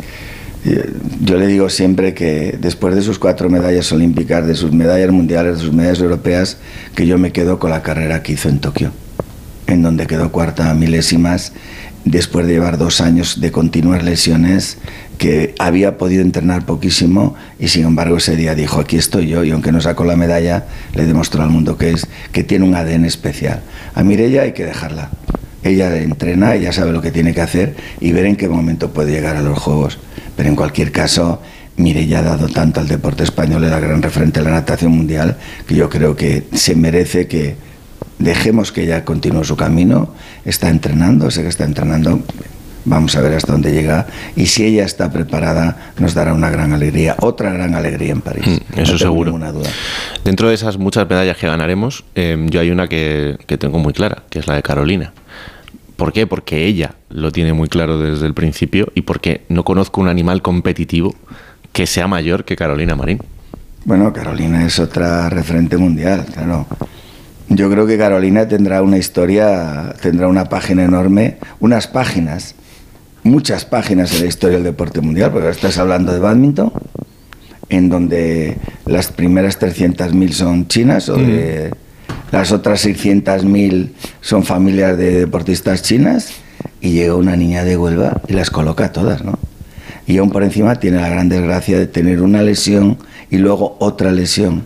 yo 1.20 1.38
le 1.38 1.46
digo 1.46 1.68
siempre 1.68 2.14
que 2.14 2.56
después 2.60 2.94
de 2.94 3.02
sus 3.02 3.18
cuatro 3.18 3.50
medallas 3.50 3.90
olímpicas, 3.92 4.46
de 4.46 4.54
sus 4.54 4.72
medallas 4.72 5.10
mundiales, 5.10 5.56
de 5.56 5.60
sus 5.60 5.72
medallas 5.72 6.00
europeas, 6.00 6.58
que 6.94 7.06
yo 7.06 7.18
me 7.18 7.32
quedo 7.32 7.58
con 7.58 7.70
la 7.70 7.82
carrera 7.82 8.22
que 8.22 8.32
hizo 8.32 8.48
en 8.48 8.60
Tokio, 8.60 8.92
en 9.72 9.82
donde 9.82 10.06
quedó 10.06 10.30
cuarta 10.30 10.70
a 10.70 10.74
milésimas 10.74 11.52
después 12.04 12.46
de 12.46 12.54
llevar 12.54 12.78
dos 12.78 13.00
años 13.00 13.40
de 13.40 13.52
continuas 13.52 14.02
lesiones, 14.02 14.78
que 15.18 15.54
había 15.58 15.98
podido 15.98 16.22
entrenar 16.22 16.66
poquísimo 16.66 17.34
y 17.58 17.68
sin 17.68 17.84
embargo 17.84 18.16
ese 18.16 18.34
día 18.34 18.54
dijo, 18.54 18.80
aquí 18.80 18.96
estoy 18.96 19.28
yo, 19.28 19.44
y 19.44 19.52
aunque 19.52 19.72
no 19.72 19.80
sacó 19.80 20.04
la 20.04 20.16
medalla, 20.16 20.66
le 20.94 21.06
demostró 21.06 21.42
al 21.42 21.50
mundo 21.50 21.76
que 21.78 21.90
es, 21.90 22.06
que 22.32 22.42
tiene 22.42 22.64
un 22.64 22.74
ADN 22.74 23.04
especial. 23.04 23.62
A 23.94 24.02
Mirella 24.02 24.42
hay 24.42 24.52
que 24.52 24.64
dejarla. 24.64 25.10
Ella 25.62 25.96
entrena, 25.96 26.56
ella 26.56 26.72
sabe 26.72 26.92
lo 26.92 27.00
que 27.00 27.12
tiene 27.12 27.32
que 27.32 27.40
hacer 27.40 27.76
y 28.00 28.10
ver 28.10 28.26
en 28.26 28.34
qué 28.34 28.48
momento 28.48 28.92
puede 28.92 29.12
llegar 29.12 29.36
a 29.36 29.42
los 29.42 29.58
Juegos. 29.58 29.98
Pero 30.36 30.48
en 30.48 30.56
cualquier 30.56 30.90
caso, 30.90 31.40
Mirella 31.76 32.18
ha 32.18 32.22
dado 32.22 32.48
tanto 32.48 32.80
al 32.80 32.88
deporte 32.88 33.22
español, 33.22 33.62
era 33.62 33.78
gran 33.78 34.02
referente 34.02 34.40
de 34.40 34.46
la 34.46 34.52
natación 34.52 34.90
mundial, 34.90 35.36
que 35.68 35.76
yo 35.76 35.88
creo 35.88 36.16
que 36.16 36.48
se 36.52 36.74
merece 36.74 37.28
que 37.28 37.54
dejemos 38.18 38.72
que 38.72 38.84
ella 38.84 39.04
continúe 39.04 39.44
su 39.44 39.56
camino. 39.56 40.14
Está 40.44 40.68
entrenando, 40.68 41.30
sé 41.30 41.42
que 41.42 41.48
está 41.48 41.64
entrenando. 41.64 42.20
Vamos 42.84 43.14
a 43.14 43.20
ver 43.20 43.34
hasta 43.34 43.52
dónde 43.52 43.72
llega. 43.72 44.06
Y 44.34 44.46
si 44.46 44.64
ella 44.64 44.84
está 44.84 45.12
preparada, 45.12 45.92
nos 45.98 46.14
dará 46.14 46.34
una 46.34 46.50
gran 46.50 46.72
alegría, 46.72 47.14
otra 47.20 47.52
gran 47.52 47.74
alegría 47.74 48.10
en 48.12 48.20
París. 48.20 48.44
Mm, 48.46 48.80
Eso 48.80 48.98
seguro. 48.98 49.30
ninguna 49.30 49.52
duda. 49.52 49.70
Dentro 50.24 50.48
de 50.48 50.54
esas 50.54 50.78
muchas 50.78 51.08
medallas 51.08 51.36
que 51.36 51.46
ganaremos, 51.46 52.04
eh, 52.16 52.44
yo 52.50 52.60
hay 52.60 52.70
una 52.70 52.88
que, 52.88 53.38
que 53.46 53.56
tengo 53.56 53.78
muy 53.78 53.92
clara, 53.92 54.24
que 54.30 54.40
es 54.40 54.48
la 54.48 54.56
de 54.56 54.62
Carolina. 54.62 55.12
¿Por 55.96 56.12
qué? 56.12 56.26
Porque 56.26 56.66
ella 56.66 56.96
lo 57.10 57.30
tiene 57.30 57.52
muy 57.52 57.68
claro 57.68 58.00
desde 58.00 58.26
el 58.26 58.34
principio 58.34 58.90
y 58.96 59.02
porque 59.02 59.42
no 59.48 59.62
conozco 59.62 60.00
un 60.00 60.08
animal 60.08 60.42
competitivo 60.42 61.14
que 61.72 61.86
sea 61.86 62.08
mayor 62.08 62.44
que 62.44 62.56
Carolina 62.56 62.96
Marín. 62.96 63.20
Bueno, 63.84 64.12
Carolina 64.12 64.66
es 64.66 64.80
otra 64.80 65.28
referente 65.28 65.76
mundial, 65.76 66.26
claro. 66.32 66.66
Yo 67.54 67.68
creo 67.70 67.86
que 67.86 67.98
Carolina 67.98 68.48
tendrá 68.48 68.80
una 68.80 68.96
historia, 68.96 69.94
tendrá 70.00 70.26
una 70.26 70.46
página 70.46 70.84
enorme, 70.84 71.36
unas 71.60 71.86
páginas, 71.86 72.54
muchas 73.24 73.66
páginas 73.66 74.14
en 74.14 74.22
la 74.22 74.26
historia 74.26 74.56
del 74.56 74.64
deporte 74.64 75.02
mundial, 75.02 75.30
porque 75.30 75.48
ahora 75.48 75.54
estás 75.54 75.76
hablando 75.76 76.14
de 76.14 76.18
badminton, 76.18 76.72
en 77.68 77.90
donde 77.90 78.56
las 78.86 79.12
primeras 79.12 79.60
300.000 79.60 80.32
son 80.32 80.66
chinas 80.66 81.10
o 81.10 81.16
de 81.16 81.74
las 82.30 82.52
otras 82.52 82.86
600.000 82.86 83.90
son 84.22 84.44
familias 84.44 84.96
de 84.96 85.20
deportistas 85.20 85.82
chinas 85.82 86.32
y 86.80 86.92
llega 86.92 87.16
una 87.16 87.36
niña 87.36 87.64
de 87.64 87.76
Huelva 87.76 88.22
y 88.28 88.32
las 88.32 88.50
coloca 88.50 88.92
todas, 88.92 89.22
¿no? 89.22 89.38
Y 90.06 90.16
aún 90.16 90.30
por 90.30 90.42
encima 90.42 90.76
tiene 90.76 91.02
la 91.02 91.10
gran 91.10 91.28
desgracia 91.28 91.78
de 91.78 91.86
tener 91.86 92.22
una 92.22 92.42
lesión 92.42 92.96
y 93.30 93.36
luego 93.36 93.76
otra 93.78 94.10
lesión. 94.10 94.64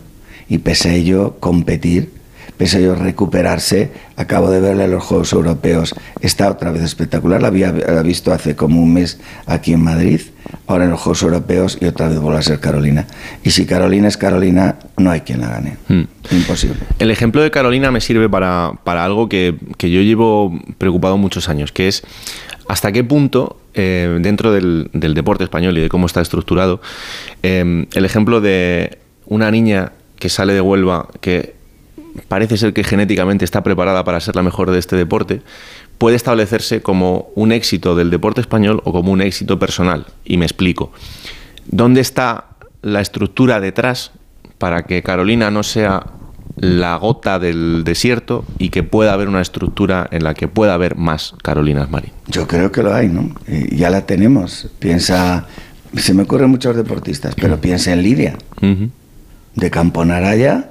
Y 0.49 0.59
pese 0.59 0.91
a 0.91 0.95
ello, 0.95 1.37
competir, 1.41 2.16
pese 2.57 2.79
a 2.79 2.81
ello, 2.81 2.95
recuperarse. 2.95 3.93
Acabo 4.17 4.51
de 4.51 4.61
verla 4.61 4.85
en 4.85 4.91
los 4.93 5.05
Juegos 5.05 5.33
Europeos. 5.33 5.95
Está 6.21 6.51
otra 6.51 6.71
vez 6.71 6.83
espectacular. 6.83 7.43
La 7.43 7.49
había 7.49 7.73
la 7.73 8.03
visto 8.03 8.33
hace 8.33 8.57
como 8.57 8.83
un 8.83 8.95
mes 8.95 9.21
aquí 9.47 9.73
en 9.73 9.83
Madrid. 9.83 10.21
Ahora 10.67 10.85
en 10.85 10.91
los 10.91 11.01
Juegos 11.01 11.23
Europeos 11.23 11.79
y 11.81 11.87
otra 11.87 12.09
vez 12.09 12.19
vuelve 12.19 12.39
a 12.39 12.43
ser 12.43 12.61
Carolina. 12.61 13.07
Y 13.43 13.51
si 13.51 13.67
Carolina 13.67 14.09
es 14.09 14.17
Carolina, 14.17 14.77
no 14.97 15.11
hay 15.11 15.21
quien 15.23 15.41
la 15.41 15.49
gane. 15.49 15.77
Imposible. 16.31 16.79
El 16.99 17.11
ejemplo 17.11 17.43
de 17.43 17.51
Carolina 17.51 17.91
me 17.91 18.01
sirve 18.01 18.29
para, 18.29 18.73
para 18.85 19.05
algo 19.05 19.29
que, 19.29 19.57
que 19.77 19.91
yo 19.91 20.01
llevo 20.01 20.59
preocupado 20.79 21.17
muchos 21.19 21.49
años, 21.49 21.73
que 21.73 21.89
es 21.89 22.05
hasta 22.69 22.93
qué 22.93 23.05
punto 23.05 23.61
eh, 23.75 24.19
dentro 24.21 24.53
del, 24.53 24.91
del 24.93 25.15
deporte 25.15 25.45
español 25.45 25.77
y 25.79 25.83
de 25.83 25.89
cómo 25.89 26.07
está 26.07 26.21
estructurado, 26.21 26.81
eh, 27.43 27.87
el 27.93 28.05
ejemplo 28.05 28.41
de 28.41 28.99
una 29.27 29.51
niña 29.51 29.93
que 30.19 30.29
sale 30.29 30.55
de 30.55 30.61
Huelva, 30.61 31.09
que 31.21 31.56
parece 32.29 32.57
ser 32.57 32.73
que 32.73 32.85
genéticamente 32.85 33.45
está 33.45 33.63
preparada 33.63 34.05
para 34.05 34.21
ser 34.21 34.37
la 34.37 34.43
mejor 34.43 34.71
de 34.71 34.79
este 34.79 34.97
deporte, 34.97 35.43
puede 35.99 36.17
establecerse 36.17 36.83
como 36.83 37.29
un 37.35 37.53
éxito 37.53 37.95
del 37.97 38.11
deporte 38.11 38.41
español 38.41 38.81
o 38.85 38.93
como 38.93 39.13
un 39.13 39.21
éxito 39.23 39.59
personal. 39.59 40.07
Y 40.25 40.37
me 40.37 40.45
explico. 40.45 40.93
¿Dónde 41.67 42.01
está 42.01 42.47
la 42.83 43.01
estructura 43.01 43.61
detrás 43.61 44.13
para 44.59 44.85
que 44.85 45.03
Carolina 45.03 45.51
no 45.51 45.63
sea 45.63 46.07
la 46.57 46.97
gota 46.97 47.39
del 47.39 47.83
desierto 47.85 48.45
y 48.59 48.71
que 48.71 48.83
pueda 48.83 49.13
haber 49.13 49.29
una 49.29 49.43
estructura 49.43 50.09
en 50.11 50.25
la 50.25 50.33
que 50.35 50.49
pueda 50.49 50.75
haber 50.75 50.97
más 50.97 51.35
Carolinas 51.43 51.91
Marín? 51.91 52.13
Yo 52.29 52.47
creo 52.47 52.71
que 52.73 52.83
lo 52.83 52.95
hay, 52.95 53.09
¿no? 53.09 53.31
Y 53.49 53.77
ya 53.77 53.91
la 53.91 54.07
tenemos. 54.07 54.69
Piensa, 54.79 55.47
se 55.97 56.15
me 56.15 56.23
ocurren 56.23 56.51
muchos 56.51 56.77
deportistas, 56.77 57.35
pero 57.35 57.61
piensa 57.61 57.93
en 57.93 58.03
Lidia, 58.03 58.39
Ujú. 58.63 58.91
de 59.55 59.71
Camponaraya 59.71 60.71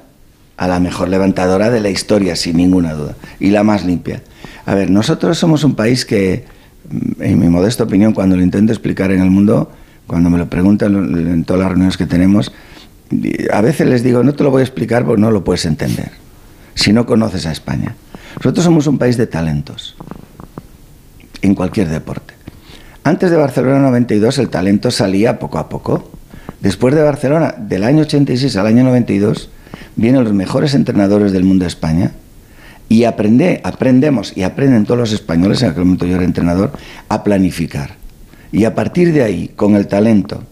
a 0.58 0.68
la 0.68 0.80
mejor 0.80 1.10
levantadora 1.10 1.70
de 1.70 1.82
la 1.82 1.90
historia, 1.90 2.36
sin 2.36 2.58
ninguna 2.58 2.94
duda, 2.94 3.16
y 3.40 3.50
la 3.50 3.64
más 3.64 3.86
limpia. 3.86 4.22
A 4.66 4.74
ver, 4.76 4.90
nosotros 4.90 5.38
somos 5.38 5.64
un 5.64 5.76
país 5.76 6.06
que, 6.06 6.46
mm, 6.90 7.22
en 7.22 7.40
mi 7.40 7.50
modesta 7.50 7.84
opinión, 7.84 8.14
cuando 8.14 8.36
lo 8.36 8.42
intento 8.42 8.72
explicar 8.72 9.12
en 9.12 9.22
el 9.22 9.30
mundo, 9.30 9.72
cuando 10.08 10.30
me 10.30 10.38
lo 10.38 10.50
preguntan 10.50 10.96
en 10.96 11.44
todas 11.44 11.62
las 11.62 11.70
reuniones 11.70 11.98
que 11.98 12.06
tenemos, 12.06 12.52
a 13.52 13.62
veces 13.62 13.88
les 13.88 14.04
digo, 14.04 14.24
no 14.24 14.34
te 14.34 14.44
lo 14.44 14.52
voy 14.52 14.62
a 14.62 14.64
explicar 14.64 15.06
porque 15.06 15.22
no 15.22 15.32
lo 15.32 15.44
puedes 15.44 15.66
entender, 15.66 16.12
si 16.74 16.94
no 16.94 17.06
conoces 17.06 17.46
a 17.46 17.52
España. 17.52 17.96
Nosotros 18.38 18.66
somos 18.66 18.88
un 18.88 18.98
país 18.98 19.18
de 19.18 19.28
talentos, 19.28 19.96
en 21.42 21.56
cualquier 21.56 21.90
deporte. 21.90 22.34
Antes 23.04 23.30
de 23.30 23.38
Barcelona 23.38 23.80
92 23.80 24.40
el 24.40 24.50
talento 24.50 24.90
salía 24.90 25.38
poco 25.38 25.60
a 25.60 25.70
poco. 25.70 26.10
Después 26.60 26.96
de 26.96 27.04
Barcelona, 27.04 27.54
del 27.58 27.84
año 27.84 28.02
86 28.02 28.56
al 28.58 28.66
año 28.66 28.84
92, 28.84 29.50
vienen 29.96 30.24
los 30.24 30.34
mejores 30.34 30.74
entrenadores 30.74 31.32
del 31.32 31.44
mundo 31.44 31.66
a 31.66 31.68
España 31.68 32.12
y 32.90 33.06
aprende, 33.06 33.62
aprendemos 33.64 34.34
y 34.36 34.44
aprenden 34.44 34.86
todos 34.86 35.00
los 35.00 35.12
españoles, 35.14 35.62
en 35.62 35.70
aquel 35.70 35.86
momento 35.86 36.06
yo 36.06 36.16
era 36.16 36.26
entrenador, 36.26 36.72
a 37.10 37.24
planificar. 37.24 37.96
Y 38.52 38.66
a 38.66 38.76
partir 38.76 39.12
de 39.12 39.24
ahí, 39.24 39.52
con 39.56 39.76
el 39.76 39.88
talento 39.88 40.44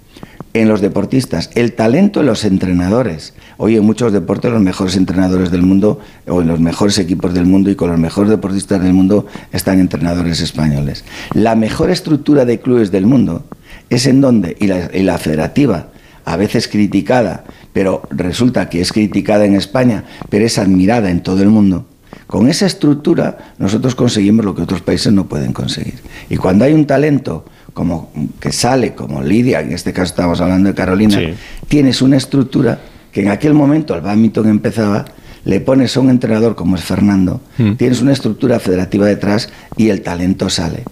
en 0.54 0.68
los 0.68 0.82
deportistas, 0.82 1.50
el 1.56 1.74
talento 1.74 2.20
en 2.20 2.28
los 2.28 2.46
entrenadores. 2.46 3.34
Hoy 3.58 3.76
en 3.76 3.86
muchos 3.86 4.14
deportes 4.14 4.52
los 4.52 4.62
mejores 4.62 4.96
entrenadores 4.96 5.50
del 5.52 5.64
mundo 5.64 6.00
o 6.28 6.42
en 6.42 6.48
los 6.48 6.60
mejores 6.60 7.00
equipos 7.00 7.34
del 7.34 7.46
mundo 7.46 7.72
y 7.72 7.76
con 7.76 7.90
los 7.90 8.00
mejores 8.00 8.30
deportistas 8.30 8.82
del 8.82 8.94
mundo 8.94 9.26
están 9.52 9.80
entrenadores 9.80 10.42
españoles. 10.42 11.06
La 11.34 11.56
mejor 11.56 11.90
estructura 11.90 12.46
de 12.46 12.60
clubes 12.60 12.92
del 12.92 13.08
mundo 13.08 13.46
es 13.90 14.06
en 14.06 14.22
donde, 14.22 14.56
y 14.60 14.68
la, 14.68 14.90
y 14.94 15.02
la 15.02 15.18
federativa, 15.18 15.88
a 16.26 16.38
veces 16.38 16.68
criticada, 16.68 17.44
pero 17.74 18.04
resulta 18.12 18.70
que 18.70 18.80
es 18.82 18.92
criticada 18.94 19.46
en 19.46 19.56
España, 19.56 20.04
pero 20.30 20.46
es 20.46 20.58
admirada 20.60 21.10
en 21.10 21.22
todo 21.22 21.42
el 21.42 21.50
mundo, 21.50 21.88
Con 22.28 22.48
esa 22.48 22.68
estructura 22.68 23.54
nosotros 23.58 23.96
conseguimos 23.96 24.46
lo 24.46 24.54
que 24.56 24.62
otros 24.62 24.82
países 24.82 25.12
no 25.12 25.26
pueden 25.26 25.52
conseguir. 25.52 25.96
Y 26.30 26.38
cuando 26.38 26.64
hay 26.64 26.74
un 26.74 26.86
talento 26.86 27.44
como 27.74 28.12
que 28.40 28.52
sale, 28.52 28.94
como 28.94 29.22
Lidia, 29.24 29.62
en 29.62 29.72
este 29.74 29.94
caso 29.94 30.14
estamos 30.14 30.40
hablando 30.40 30.70
de 30.70 30.76
Carolina, 30.76 31.18
Sí. 31.20 31.34
tienes 31.68 32.02
una 32.04 32.18
estructura 32.18 32.80
que 33.12 33.22
en 33.22 33.30
aquel 33.30 33.54
momento 33.56 33.96
el 33.96 34.02
badminton 34.02 34.48
empezaba, 34.48 35.06
le 35.44 35.60
pones 35.60 35.98
a 35.98 36.00
un 36.02 36.10
entrenador 36.12 36.56
como 36.56 36.76
es 36.76 36.84
Fernando, 36.84 37.42
Mm. 37.58 37.74
tienes 37.74 38.02
una 38.02 38.14
estructura 38.14 38.60
federativa 38.60 39.06
detrás 39.08 39.50
y 39.76 39.90
el 39.90 40.02
talento 40.02 40.50
sale. 40.50 40.84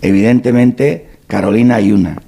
Evidentemente, 0.00 1.08
Carolina 1.26 1.76
hay 1.76 1.92
una, 1.92 2.22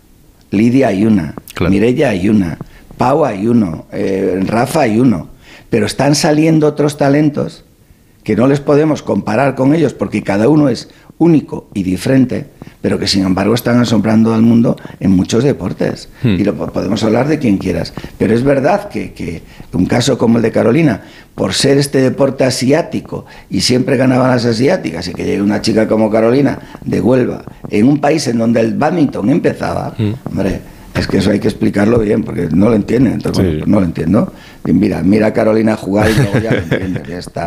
Lidia 0.50 0.88
hay 0.88 1.06
una, 1.06 1.34
Mirella 1.68 2.10
hay 2.10 2.28
una, 2.28 2.58
Pau 3.00 3.24
hay 3.24 3.46
uno, 3.48 3.86
eh, 3.92 4.38
Rafa 4.46 4.82
hay 4.82 5.00
uno, 5.00 5.28
pero 5.70 5.86
están 5.86 6.14
saliendo 6.14 6.66
otros 6.66 6.98
talentos 6.98 7.64
que 8.24 8.36
no 8.36 8.46
les 8.46 8.60
podemos 8.60 9.02
comparar 9.02 9.54
con 9.54 9.74
ellos 9.74 9.94
porque 9.94 10.22
cada 10.22 10.50
uno 10.50 10.68
es 10.68 10.90
único 11.16 11.68
y 11.72 11.82
diferente, 11.82 12.46
pero 12.82 12.98
que 12.98 13.06
sin 13.06 13.24
embargo 13.24 13.54
están 13.54 13.78
asombrando 13.80 14.34
al 14.34 14.42
mundo 14.42 14.76
en 15.00 15.12
muchos 15.12 15.44
deportes. 15.44 16.10
Y 16.22 16.44
lo 16.44 16.54
po- 16.54 16.66
podemos 16.66 17.02
hablar 17.02 17.26
de 17.28 17.38
quien 17.38 17.56
quieras. 17.56 17.94
Pero 18.18 18.34
es 18.34 18.42
verdad 18.42 18.90
que, 18.90 19.12
que 19.14 19.42
un 19.72 19.86
caso 19.86 20.18
como 20.18 20.36
el 20.36 20.42
de 20.42 20.50
Carolina, 20.52 21.02
por 21.34 21.54
ser 21.54 21.78
este 21.78 22.00
deporte 22.02 22.44
asiático 22.44 23.24
y 23.48 23.62
siempre 23.62 23.96
ganaban 23.96 24.30
las 24.30 24.44
asiáticas, 24.44 25.08
y 25.08 25.14
que 25.14 25.24
llegue 25.24 25.40
una 25.42 25.62
chica 25.62 25.88
como 25.88 26.10
Carolina 26.10 26.58
de 26.84 27.00
Huelva, 27.00 27.44
en 27.70 27.86
un 27.88 27.98
país 27.98 28.26
en 28.28 28.36
donde 28.38 28.60
el 28.60 28.74
badminton 28.74 29.30
empezaba, 29.30 29.94
hombre, 30.24 30.60
es 30.94 31.06
que 31.06 31.18
eso 31.18 31.30
hay 31.30 31.40
que 31.40 31.48
explicarlo 31.48 31.98
bien, 31.98 32.24
porque 32.24 32.48
no 32.52 32.68
lo 32.68 32.74
entienden. 32.74 33.14
Entonces, 33.14 33.44
bueno, 33.44 33.58
pues 33.60 33.68
no 33.68 33.80
lo 33.80 33.86
entiendo. 33.86 34.32
Y 34.66 34.72
mira, 34.72 35.02
mira 35.02 35.28
a 35.28 35.32
Carolina 35.32 35.76
jugar 35.76 36.10
y 36.10 36.14
luego 36.14 36.38
ya 36.38 36.52
lo 36.52 36.58
entiendes, 36.62 37.06
ya 37.08 37.18
está. 37.18 37.44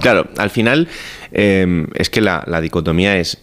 Claro, 0.00 0.28
al 0.36 0.50
final 0.50 0.88
eh, 1.32 1.86
es 1.94 2.10
que 2.10 2.20
la, 2.20 2.44
la 2.46 2.60
dicotomía 2.60 3.16
es 3.16 3.38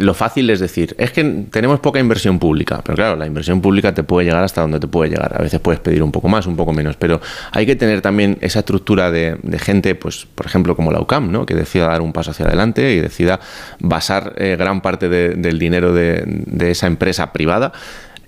lo 0.00 0.14
fácil 0.14 0.48
es 0.50 0.60
decir, 0.60 0.94
es 0.96 1.10
que 1.10 1.24
tenemos 1.50 1.80
poca 1.80 1.98
inversión 1.98 2.38
pública, 2.38 2.80
pero 2.84 2.94
claro, 2.94 3.16
la 3.16 3.26
inversión 3.26 3.60
pública 3.60 3.92
te 3.94 4.04
puede 4.04 4.26
llegar 4.28 4.44
hasta 4.44 4.60
donde 4.60 4.78
te 4.78 4.86
puede 4.86 5.10
llegar. 5.10 5.34
A 5.36 5.42
veces 5.42 5.58
puedes 5.58 5.80
pedir 5.80 6.04
un 6.04 6.12
poco 6.12 6.28
más, 6.28 6.46
un 6.46 6.54
poco 6.54 6.72
menos, 6.72 6.94
pero 6.96 7.20
hay 7.50 7.66
que 7.66 7.74
tener 7.74 8.00
también 8.00 8.38
esa 8.40 8.60
estructura 8.60 9.10
de, 9.10 9.38
de 9.42 9.58
gente, 9.58 9.96
pues, 9.96 10.28
por 10.36 10.46
ejemplo, 10.46 10.76
como 10.76 10.92
la 10.92 11.00
UCAM, 11.00 11.32
¿no? 11.32 11.44
que 11.46 11.56
decida 11.56 11.88
dar 11.88 12.00
un 12.00 12.12
paso 12.12 12.30
hacia 12.30 12.46
adelante 12.46 12.92
y 12.94 13.00
decida 13.00 13.40
basar 13.80 14.34
eh, 14.36 14.54
gran 14.56 14.82
parte 14.82 15.08
de- 15.08 15.30
del 15.30 15.58
dinero 15.58 15.92
de, 15.92 16.22
de 16.26 16.70
esa 16.70 16.86
empresa 16.86 17.32
privada 17.32 17.72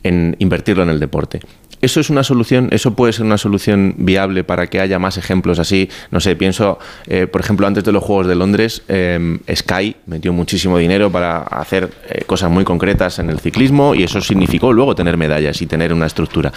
en 0.03 0.37
invertirlo 0.39 0.83
en 0.83 0.91
el 0.91 1.01
deporte. 1.01 1.41
¿Eso 1.83 1.99
es 2.01 2.11
una 2.11 2.23
solución? 2.23 2.69
¿Eso 2.73 2.95
puede 2.95 3.13
ser 3.15 3.25
una 3.25 3.39
solución 3.39 3.95
viable 3.97 4.45
para 4.45 4.67
que 4.67 4.81
haya 4.81 4.99
más 4.99 5.17
ejemplos 5.17 5.59
así? 5.59 5.89
No 6.11 6.21
sé, 6.21 6.37
pienso, 6.37 6.79
eh, 7.07 7.27
por 7.27 7.41
ejemplo, 7.41 7.67
antes 7.67 7.85
de 7.85 7.93
los 7.93 8.05
Juegos 8.05 8.27
de 8.27 8.35
Londres, 8.35 8.83
eh, 8.89 9.39
Sky 9.55 9.97
metió 10.07 10.33
muchísimo 10.35 10.77
dinero 10.77 11.11
para 11.11 11.39
hacer 11.39 11.91
eh, 12.11 12.25
cosas 12.27 12.51
muy 12.51 12.65
concretas 12.65 13.19
en 13.19 13.31
el 13.31 13.41
ciclismo 13.41 13.95
y 13.95 14.03
eso 14.03 14.21
significó 14.21 14.75
luego 14.75 14.95
tener 14.95 15.17
medallas 15.17 15.63
y 15.63 15.67
tener 15.67 15.95
una 15.95 16.07
estructura. 16.07 16.53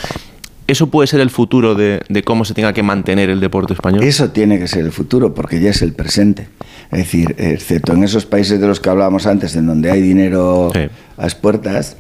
¿Eso 0.68 0.88
puede 0.88 1.08
ser 1.08 1.22
el 1.22 1.30
futuro 1.30 1.76
de, 1.76 2.02
de 2.10 2.24
cómo 2.24 2.44
se 2.44 2.54
tenga 2.54 2.74
que 2.74 2.84
mantener 2.84 3.30
el 3.30 3.40
deporte 3.40 3.74
español? 3.74 4.04
Eso 4.04 4.32
tiene 4.32 4.60
que 4.60 4.68
ser 4.68 4.84
el 4.86 4.92
futuro, 4.92 5.34
porque 5.34 5.62
ya 5.62 5.70
es 5.70 5.82
el 5.82 5.94
presente. 5.94 6.48
Es 6.92 7.00
decir, 7.00 7.36
excepto 7.38 7.94
en 7.94 8.04
esos 8.04 8.26
países 8.26 8.60
de 8.60 8.68
los 8.68 8.80
que 8.80 8.90
hablábamos 8.90 9.26
antes, 9.26 9.56
en 9.56 9.68
donde 9.68 9.92
hay 9.92 10.02
dinero 10.02 10.72
a 11.18 11.22
las 11.22 11.36
puertas, 11.36 11.98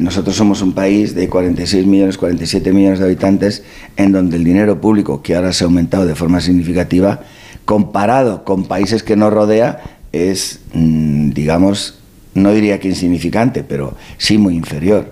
nosotros 0.00 0.36
somos 0.36 0.62
un 0.62 0.72
país 0.72 1.14
de 1.14 1.28
46 1.28 1.86
millones, 1.86 2.18
47 2.18 2.72
millones 2.72 2.98
de 2.98 3.06
habitantes, 3.06 3.62
en 3.96 4.12
donde 4.12 4.36
el 4.36 4.44
dinero 4.44 4.80
público, 4.80 5.22
que 5.22 5.34
ahora 5.34 5.52
se 5.52 5.64
ha 5.64 5.66
aumentado 5.66 6.06
de 6.06 6.14
forma 6.14 6.40
significativa, 6.40 7.20
comparado 7.64 8.44
con 8.44 8.64
países 8.64 9.02
que 9.02 9.16
nos 9.16 9.32
rodea, 9.32 9.82
es, 10.12 10.60
mm, 10.74 11.30
digamos, 11.30 11.98
no 12.34 12.52
diría 12.52 12.80
que 12.80 12.88
insignificante, 12.88 13.64
pero 13.64 13.94
sí 14.18 14.38
muy 14.38 14.54
inferior. 14.54 15.08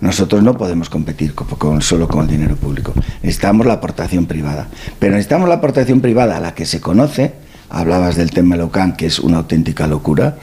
Nosotros 0.00 0.42
no 0.42 0.56
podemos 0.56 0.90
competir 0.90 1.34
con, 1.34 1.82
solo 1.82 2.06
con 2.06 2.22
el 2.22 2.28
dinero 2.28 2.56
público. 2.56 2.94
Necesitamos 3.22 3.66
la 3.66 3.74
aportación 3.74 4.26
privada. 4.26 4.68
Pero 4.98 5.12
necesitamos 5.14 5.48
la 5.48 5.56
aportación 5.56 6.00
privada 6.00 6.36
a 6.36 6.40
la 6.40 6.54
que 6.54 6.66
se 6.66 6.80
conoce. 6.80 7.32
Hablabas 7.68 8.16
del 8.16 8.30
tema 8.30 8.56
Locan, 8.56 8.96
que 8.96 9.06
es 9.06 9.18
una 9.18 9.38
auténtica 9.38 9.86
locura. 9.86 10.38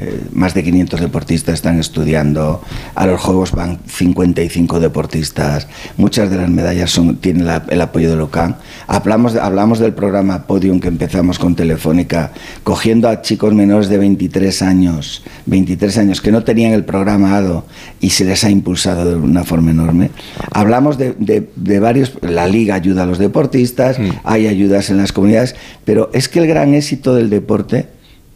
Eh, 0.00 0.20
más 0.32 0.54
de 0.54 0.62
500 0.62 1.00
deportistas 1.00 1.54
están 1.54 1.78
estudiando. 1.78 2.62
A 2.94 3.06
los 3.06 3.20
Juegos 3.20 3.52
van 3.52 3.78
55 3.86 4.80
deportistas. 4.80 5.66
Muchas 5.96 6.30
de 6.30 6.36
las 6.36 6.48
medallas 6.50 6.90
son, 6.90 7.16
tienen 7.16 7.46
la- 7.46 7.64
el 7.68 7.80
apoyo 7.80 8.10
de 8.10 8.16
Locan. 8.16 8.56
Hablamos, 8.86 9.36
hablamos 9.36 9.78
del 9.78 9.92
programa 9.94 10.46
Podium 10.46 10.80
que 10.80 10.88
empezamos 10.88 11.38
con 11.38 11.54
Telefónica, 11.56 12.32
cogiendo 12.64 13.08
a 13.08 13.22
chicos 13.22 13.54
menores 13.54 13.88
de 13.88 13.98
23 13.98 14.62
años, 14.62 15.22
23 15.46 15.98
años 15.98 16.20
que 16.20 16.30
no 16.32 16.44
tenían 16.44 16.72
el 16.72 16.84
programa 16.84 17.36
ADO 17.36 17.66
y 18.00 18.10
se 18.10 18.24
les 18.24 18.44
ha 18.44 18.50
impulsado 18.50 19.04
de 19.08 19.16
una 19.16 19.44
forma 19.44 19.70
enorme. 19.70 20.10
Hablamos 20.52 20.98
de, 20.98 21.14
de- 21.18 21.48
de 21.56 21.80
varios, 21.80 22.12
la 22.22 22.46
liga 22.46 22.74
ayuda 22.74 23.02
a 23.02 23.06
los 23.06 23.18
deportistas, 23.18 23.98
hay 24.24 24.46
ayudas 24.46 24.90
en 24.90 24.98
las 24.98 25.12
comunidades, 25.12 25.56
pero 25.84 26.10
es 26.12 26.28
que 26.28 26.38
el 26.40 26.46
gran 26.46 26.74
éxito 26.74 27.14
del 27.14 27.30
deporte 27.30 27.86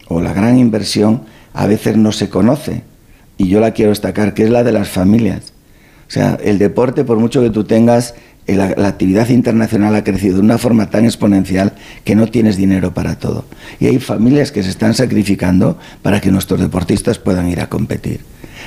o 0.07 0.21
la 0.21 0.33
gran 0.33 0.57
inversión 0.57 1.21
a 1.53 1.67
veces 1.67 1.97
no 1.97 2.11
se 2.11 2.29
conoce 2.29 2.83
y 3.37 3.47
yo 3.47 3.59
la 3.59 3.71
quiero 3.71 3.89
destacar, 3.89 4.33
que 4.33 4.43
es 4.43 4.49
la 4.49 4.63
de 4.63 4.71
las 4.71 4.89
familias. 4.89 5.53
O 6.07 6.11
sea, 6.11 6.37
el 6.43 6.59
deporte, 6.59 7.03
por 7.03 7.17
mucho 7.17 7.41
que 7.41 7.49
tú 7.49 7.63
tengas, 7.63 8.13
eh, 8.45 8.55
la, 8.55 8.73
la 8.77 8.89
actividad 8.89 9.29
internacional 9.29 9.95
ha 9.95 10.03
crecido 10.03 10.35
de 10.35 10.41
una 10.41 10.57
forma 10.57 10.89
tan 10.89 11.05
exponencial 11.05 11.73
que 12.03 12.15
no 12.15 12.27
tienes 12.27 12.57
dinero 12.57 12.93
para 12.93 13.17
todo. 13.17 13.45
Y 13.79 13.87
hay 13.87 13.99
familias 13.99 14.51
que 14.51 14.63
se 14.63 14.69
están 14.69 14.93
sacrificando 14.93 15.77
para 16.01 16.21
que 16.21 16.29
nuestros 16.29 16.59
deportistas 16.59 17.19
puedan 17.19 17.49
ir 17.49 17.61
a 17.61 17.69
competir. 17.69 18.21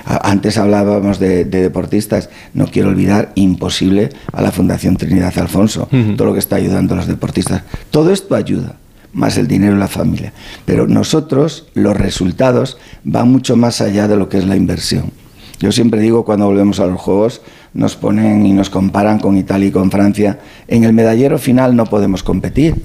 Antes 0.04 0.58
hablábamos 0.58 1.18
de, 1.18 1.44
de 1.44 1.62
deportistas, 1.62 2.30
no 2.54 2.66
quiero 2.66 2.90
olvidar, 2.90 3.32
imposible, 3.34 4.10
a 4.32 4.42
la 4.42 4.52
Fundación 4.52 4.96
Trinidad 4.96 5.36
Alfonso, 5.38 5.88
todo 6.16 6.28
lo 6.28 6.32
que 6.32 6.38
está 6.38 6.56
ayudando 6.56 6.94
a 6.94 6.98
los 6.98 7.06
deportistas. 7.06 7.62
Todo 7.90 8.12
esto 8.12 8.34
ayuda 8.34 8.76
más 9.16 9.38
el 9.38 9.48
dinero 9.48 9.74
y 9.74 9.78
la 9.78 9.88
familia. 9.88 10.32
Pero 10.64 10.86
nosotros, 10.86 11.66
los 11.74 11.96
resultados 11.96 12.78
van 13.02 13.32
mucho 13.32 13.56
más 13.56 13.80
allá 13.80 14.06
de 14.06 14.16
lo 14.16 14.28
que 14.28 14.38
es 14.38 14.46
la 14.46 14.56
inversión. 14.56 15.10
Yo 15.58 15.72
siempre 15.72 16.00
digo 16.00 16.24
cuando 16.24 16.46
volvemos 16.46 16.80
a 16.80 16.86
los 16.86 17.00
Juegos, 17.00 17.40
nos 17.72 17.96
ponen 17.96 18.44
y 18.44 18.52
nos 18.52 18.68
comparan 18.68 19.18
con 19.18 19.36
Italia 19.36 19.68
y 19.68 19.72
con 19.72 19.90
Francia. 19.90 20.38
En 20.68 20.84
el 20.84 20.92
medallero 20.92 21.38
final 21.38 21.74
no 21.74 21.86
podemos 21.86 22.22
competir. 22.22 22.82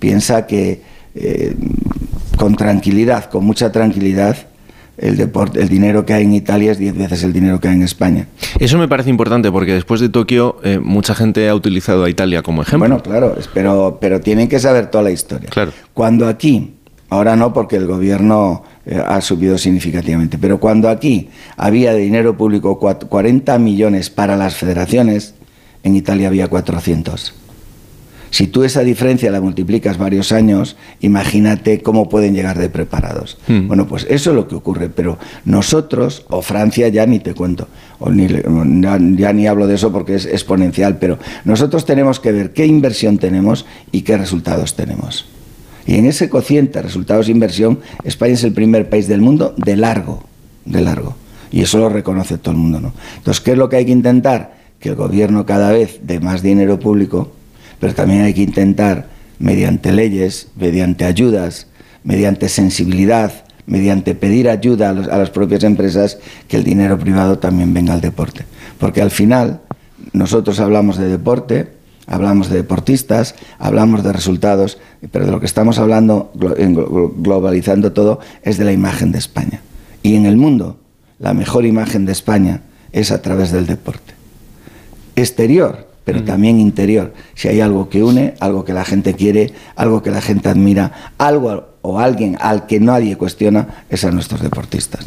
Piensa 0.00 0.46
que 0.46 0.82
eh, 1.14 1.54
con 2.36 2.56
tranquilidad, 2.56 3.30
con 3.30 3.44
mucha 3.44 3.70
tranquilidad, 3.70 4.36
el, 5.00 5.16
deporte, 5.16 5.60
el 5.60 5.68
dinero 5.68 6.04
que 6.06 6.12
hay 6.14 6.24
en 6.24 6.34
Italia 6.34 6.72
es 6.72 6.78
10 6.78 6.96
veces 6.96 7.22
el 7.24 7.32
dinero 7.32 7.58
que 7.58 7.68
hay 7.68 7.74
en 7.74 7.82
España. 7.82 8.26
Eso 8.58 8.78
me 8.78 8.86
parece 8.86 9.10
importante 9.10 9.50
porque 9.50 9.72
después 9.74 10.00
de 10.00 10.08
Tokio 10.08 10.56
eh, 10.62 10.78
mucha 10.80 11.14
gente 11.14 11.48
ha 11.48 11.54
utilizado 11.54 12.04
a 12.04 12.10
Italia 12.10 12.42
como 12.42 12.62
ejemplo. 12.62 12.86
Bueno, 12.88 13.02
claro, 13.02 13.34
pero, 13.54 13.98
pero 14.00 14.20
tienen 14.20 14.48
que 14.48 14.58
saber 14.60 14.86
toda 14.90 15.02
la 15.04 15.10
historia. 15.10 15.48
Claro. 15.50 15.72
Cuando 15.94 16.28
aquí, 16.28 16.74
ahora 17.08 17.34
no 17.34 17.52
porque 17.52 17.76
el 17.76 17.86
gobierno 17.86 18.62
eh, 18.86 19.02
ha 19.04 19.20
subido 19.20 19.58
significativamente, 19.58 20.38
pero 20.38 20.60
cuando 20.60 20.88
aquí 20.88 21.28
había 21.56 21.92
de 21.92 22.00
dinero 22.00 22.36
público 22.36 22.78
cuat- 22.78 23.06
40 23.08 23.58
millones 23.58 24.10
para 24.10 24.36
las 24.36 24.54
federaciones, 24.56 25.34
en 25.82 25.96
Italia 25.96 26.28
había 26.28 26.48
400. 26.48 27.34
Si 28.30 28.46
tú 28.46 28.62
esa 28.62 28.80
diferencia 28.82 29.30
la 29.30 29.40
multiplicas 29.40 29.98
varios 29.98 30.32
años, 30.32 30.76
imagínate 31.00 31.82
cómo 31.82 32.08
pueden 32.08 32.34
llegar 32.34 32.58
de 32.58 32.68
preparados. 32.68 33.38
Hmm. 33.48 33.66
Bueno, 33.66 33.86
pues 33.86 34.06
eso 34.08 34.30
es 34.30 34.36
lo 34.36 34.46
que 34.46 34.54
ocurre, 34.54 34.88
pero 34.88 35.18
nosotros, 35.44 36.24
o 36.28 36.40
Francia 36.40 36.88
ya 36.88 37.06
ni 37.06 37.18
te 37.18 37.34
cuento, 37.34 37.68
o 37.98 38.10
ni, 38.10 38.28
ya, 38.28 38.98
ya 38.98 39.32
ni 39.32 39.46
hablo 39.46 39.66
de 39.66 39.74
eso 39.74 39.92
porque 39.92 40.14
es 40.14 40.26
exponencial, 40.26 40.98
pero 40.98 41.18
nosotros 41.44 41.84
tenemos 41.84 42.20
que 42.20 42.32
ver 42.32 42.52
qué 42.52 42.66
inversión 42.66 43.18
tenemos 43.18 43.66
y 43.90 44.02
qué 44.02 44.16
resultados 44.16 44.76
tenemos. 44.76 45.26
Y 45.86 45.96
en 45.96 46.06
ese 46.06 46.28
cociente 46.28 46.82
resultados-inversión, 46.82 47.80
España 48.04 48.34
es 48.34 48.44
el 48.44 48.52
primer 48.52 48.88
país 48.88 49.08
del 49.08 49.20
mundo 49.20 49.54
de 49.56 49.76
largo, 49.76 50.22
de 50.64 50.82
largo. 50.82 51.16
Y 51.50 51.62
eso 51.62 51.78
lo 51.78 51.88
reconoce 51.88 52.38
todo 52.38 52.52
el 52.52 52.60
mundo, 52.60 52.80
¿no? 52.80 52.92
Entonces, 53.16 53.40
¿qué 53.40 53.52
es 53.52 53.58
lo 53.58 53.68
que 53.68 53.76
hay 53.76 53.86
que 53.86 53.92
intentar? 53.92 54.54
Que 54.78 54.90
el 54.90 54.94
gobierno 54.94 55.46
cada 55.46 55.72
vez 55.72 56.00
dé 56.04 56.20
más 56.20 56.42
dinero 56.42 56.78
público, 56.78 57.32
pero 57.80 57.94
también 57.94 58.22
hay 58.22 58.34
que 58.34 58.42
intentar, 58.42 59.08
mediante 59.38 59.90
leyes, 59.90 60.48
mediante 60.56 61.04
ayudas, 61.06 61.66
mediante 62.04 62.48
sensibilidad, 62.48 63.32
mediante 63.66 64.14
pedir 64.14 64.48
ayuda 64.48 64.90
a, 64.90 64.92
las 64.92 65.30
propias 65.30 65.64
empresas, 65.64 66.18
que 66.46 66.56
el 66.56 66.64
dinero 66.64 66.98
privado 66.98 67.38
también 67.38 67.72
venga 67.72 67.94
al 67.94 68.00
deporte. 68.00 68.44
Porque 68.78 69.00
al 69.02 69.10
final, 69.10 69.60
nosotros 70.12 70.60
hablamos 70.60 70.98
de 70.98 71.08
deporte, 71.08 71.72
hablamos 72.06 72.50
de 72.50 72.56
deportistas, 72.56 73.34
hablamos 73.58 74.02
de 74.02 74.12
resultados, 74.12 74.78
pero 75.10 75.24
de 75.24 75.32
lo 75.32 75.40
que 75.40 75.46
estamos 75.46 75.78
hablando, 75.78 76.32
globalizando 76.34 77.92
todo, 77.92 78.20
es 78.42 78.58
de 78.58 78.64
la 78.64 78.72
imagen 78.72 79.12
de 79.12 79.18
España. 79.18 79.62
Y 80.02 80.16
en 80.16 80.26
el 80.26 80.36
mundo, 80.36 80.78
la 81.18 81.32
mejor 81.32 81.64
imagen 81.64 82.06
de 82.06 82.12
España 82.12 82.62
es 82.92 83.12
a 83.12 83.22
través 83.22 83.52
del 83.52 83.66
deporte. 83.66 84.14
Exterior, 85.16 85.89
pero 86.04 86.22
también 86.24 86.58
interior. 86.58 87.12
Si 87.34 87.48
hay 87.48 87.60
algo 87.60 87.88
que 87.88 88.02
une, 88.02 88.34
algo 88.40 88.64
que 88.64 88.72
la 88.72 88.84
gente 88.84 89.14
quiere, 89.14 89.52
algo 89.76 90.02
que 90.02 90.10
la 90.10 90.20
gente 90.20 90.48
admira, 90.48 91.12
algo 91.18 91.68
o 91.82 91.98
alguien 91.98 92.36
al 92.40 92.66
que 92.66 92.80
nadie 92.80 93.16
cuestiona, 93.16 93.84
es 93.88 94.04
a 94.04 94.10
nuestros 94.10 94.42
deportistas. 94.42 95.06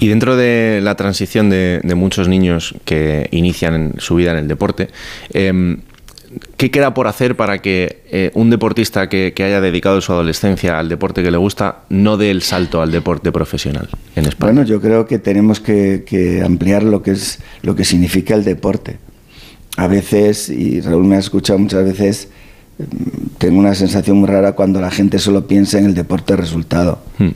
Y 0.00 0.08
dentro 0.08 0.36
de 0.36 0.80
la 0.82 0.94
transición 0.94 1.50
de, 1.50 1.80
de 1.82 1.94
muchos 1.94 2.28
niños 2.28 2.74
que 2.84 3.28
inician 3.30 3.94
su 3.98 4.16
vida 4.16 4.32
en 4.32 4.38
el 4.38 4.48
deporte, 4.48 4.88
eh, 5.32 5.76
¿Qué 6.56 6.70
queda 6.70 6.94
por 6.94 7.08
hacer 7.08 7.36
para 7.36 7.58
que 7.58 8.02
eh, 8.10 8.30
un 8.34 8.50
deportista 8.50 9.08
que, 9.08 9.32
que, 9.34 9.42
haya 9.42 9.60
dedicado 9.60 10.00
su 10.00 10.12
adolescencia 10.12 10.78
al 10.78 10.88
deporte 10.88 11.24
que 11.24 11.30
le 11.32 11.38
gusta 11.38 11.80
no 11.88 12.16
dé 12.16 12.30
el 12.30 12.42
salto 12.42 12.82
al 12.82 12.92
deporte 12.92 13.32
profesional 13.32 13.88
en 14.14 14.26
España? 14.26 14.52
Bueno, 14.52 14.68
yo 14.68 14.80
creo 14.80 15.06
que 15.06 15.18
tenemos 15.18 15.58
que, 15.58 16.04
que, 16.06 16.42
ampliar 16.42 16.84
lo 16.84 17.02
que 17.02 17.12
es 17.12 17.40
lo 17.62 17.74
que 17.74 17.84
significa 17.84 18.34
el 18.34 18.44
deporte. 18.44 18.98
A 19.80 19.86
veces, 19.86 20.50
y 20.50 20.82
Raúl 20.82 21.06
me 21.06 21.16
ha 21.16 21.18
escuchado 21.20 21.58
muchas 21.58 21.82
veces, 21.82 22.28
tengo 23.38 23.58
una 23.58 23.74
sensación 23.74 24.18
muy 24.18 24.28
rara 24.28 24.52
cuando 24.52 24.78
la 24.78 24.90
gente 24.90 25.18
solo 25.18 25.46
piensa 25.46 25.78
en 25.78 25.86
el 25.86 25.94
deporte 25.94 26.36
resultado. 26.36 26.98
Hmm. 27.18 27.30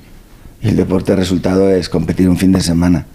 Y 0.61 0.69
el 0.69 0.77
deporte 0.77 1.17
resultado 1.17 1.71
es 1.71 1.89
competir 1.89 2.29
un 2.29 2.37
fin 2.37 2.53
de 2.53 2.61
semana. 2.61 3.07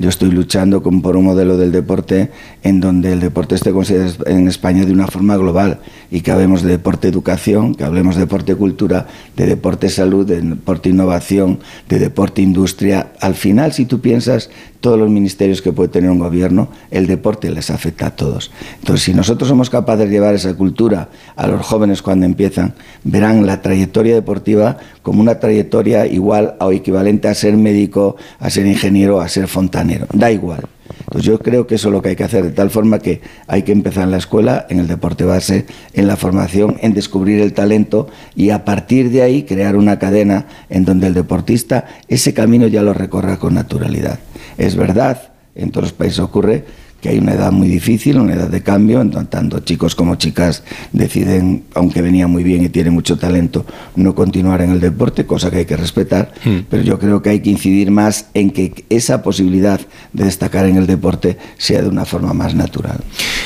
Yo 0.00 0.08
estoy 0.08 0.30
luchando 0.30 0.82
por 0.82 1.14
un 1.14 1.24
modelo 1.26 1.58
del 1.58 1.72
deporte 1.72 2.30
en 2.62 2.80
donde 2.80 3.12
el 3.12 3.20
deporte 3.20 3.54
esté 3.54 3.70
considerado 3.70 4.26
en 4.28 4.48
España 4.48 4.86
de 4.86 4.92
una 4.94 5.06
forma 5.06 5.36
global 5.36 5.80
y 6.10 6.22
que 6.22 6.30
hablemos 6.30 6.62
de 6.62 6.70
deporte 6.70 7.06
educación, 7.06 7.74
que 7.74 7.84
hablemos 7.84 8.14
de 8.14 8.22
deporte 8.22 8.54
cultura, 8.54 9.08
de 9.36 9.44
deporte 9.44 9.90
salud, 9.90 10.26
de 10.26 10.40
deporte 10.40 10.88
innovación, 10.88 11.58
de 11.90 11.98
deporte 11.98 12.40
industria. 12.40 13.12
Al 13.20 13.34
final, 13.34 13.74
si 13.74 13.84
tú 13.84 14.00
piensas 14.00 14.48
todos 14.80 14.98
los 14.98 15.10
ministerios 15.10 15.60
que 15.60 15.72
puede 15.72 15.90
tener 15.90 16.10
un 16.10 16.18
gobierno, 16.18 16.68
el 16.90 17.06
deporte 17.06 17.50
les 17.50 17.68
afecta 17.68 18.06
a 18.06 18.16
todos. 18.16 18.50
Entonces, 18.78 19.04
si 19.04 19.12
nosotros 19.12 19.50
somos 19.50 19.68
capaces 19.68 20.06
de 20.06 20.14
llevar 20.14 20.34
esa 20.34 20.54
cultura 20.54 21.10
a 21.36 21.46
los 21.46 21.60
jóvenes 21.60 22.00
cuando 22.00 22.24
empiezan, 22.24 22.72
verán 23.04 23.44
la 23.44 23.60
trayectoria 23.60 24.14
deportiva 24.14 24.78
como 25.02 25.20
una 25.20 25.38
trayectoria 25.38 26.06
igual 26.06 26.54
o 26.60 26.72
equivalente 26.72 27.28
a 27.28 27.34
ser 27.34 27.58
médico, 27.58 28.16
a 28.38 28.48
ser 28.48 28.66
ingeniero, 28.66 29.20
a 29.20 29.28
ser 29.28 29.46
fontanero. 29.46 29.89
Da 30.12 30.30
igual. 30.30 30.62
Entonces 31.00 31.24
yo 31.24 31.38
creo 31.38 31.66
que 31.66 31.76
eso 31.76 31.88
es 31.88 31.92
lo 31.92 32.02
que 32.02 32.10
hay 32.10 32.16
que 32.16 32.24
hacer, 32.24 32.44
de 32.44 32.50
tal 32.50 32.70
forma 32.70 32.98
que 32.98 33.20
hay 33.46 33.62
que 33.62 33.72
empezar 33.72 34.04
en 34.04 34.10
la 34.10 34.18
escuela, 34.18 34.66
en 34.68 34.78
el 34.78 34.86
deporte 34.86 35.24
base, 35.24 35.66
en 35.92 36.06
la 36.06 36.16
formación, 36.16 36.76
en 36.80 36.94
descubrir 36.94 37.40
el 37.40 37.52
talento 37.52 38.08
y 38.34 38.50
a 38.50 38.64
partir 38.64 39.10
de 39.10 39.22
ahí 39.22 39.44
crear 39.44 39.76
una 39.76 39.98
cadena 39.98 40.46
en 40.68 40.84
donde 40.84 41.06
el 41.06 41.14
deportista 41.14 41.86
ese 42.08 42.34
camino 42.34 42.66
ya 42.66 42.82
lo 42.82 42.92
recorra 42.92 43.38
con 43.38 43.54
naturalidad. 43.54 44.18
Es 44.58 44.76
verdad, 44.76 45.32
en 45.54 45.70
todos 45.70 45.86
los 45.86 45.92
países 45.92 46.20
ocurre 46.20 46.64
que 47.00 47.08
hay 47.08 47.18
una 47.18 47.32
edad 47.32 47.52
muy 47.52 47.68
difícil, 47.68 48.18
una 48.18 48.34
edad 48.34 48.48
de 48.48 48.62
cambio, 48.62 49.00
en 49.00 49.10
tanto 49.26 49.60
chicos 49.60 49.94
como 49.94 50.16
chicas 50.16 50.62
deciden, 50.92 51.64
aunque 51.74 52.02
venía 52.02 52.26
muy 52.26 52.42
bien 52.42 52.64
y 52.64 52.68
tiene 52.68 52.90
mucho 52.90 53.16
talento, 53.18 53.64
no 53.96 54.14
continuar 54.14 54.62
en 54.62 54.70
el 54.70 54.80
deporte, 54.80 55.26
cosa 55.26 55.50
que 55.50 55.58
hay 55.58 55.64
que 55.64 55.76
respetar, 55.76 56.32
mm. 56.44 56.58
pero 56.68 56.82
yo 56.82 56.98
creo 56.98 57.22
que 57.22 57.30
hay 57.30 57.40
que 57.40 57.50
incidir 57.50 57.90
más 57.90 58.28
en 58.34 58.50
que 58.50 58.84
esa 58.90 59.22
posibilidad 59.22 59.80
de 60.12 60.24
destacar 60.24 60.66
en 60.66 60.76
el 60.76 60.86
deporte 60.86 61.38
sea 61.56 61.82
de 61.82 61.88
una 61.88 62.04
forma 62.04 62.32
más 62.34 62.54
natural. 62.54 62.98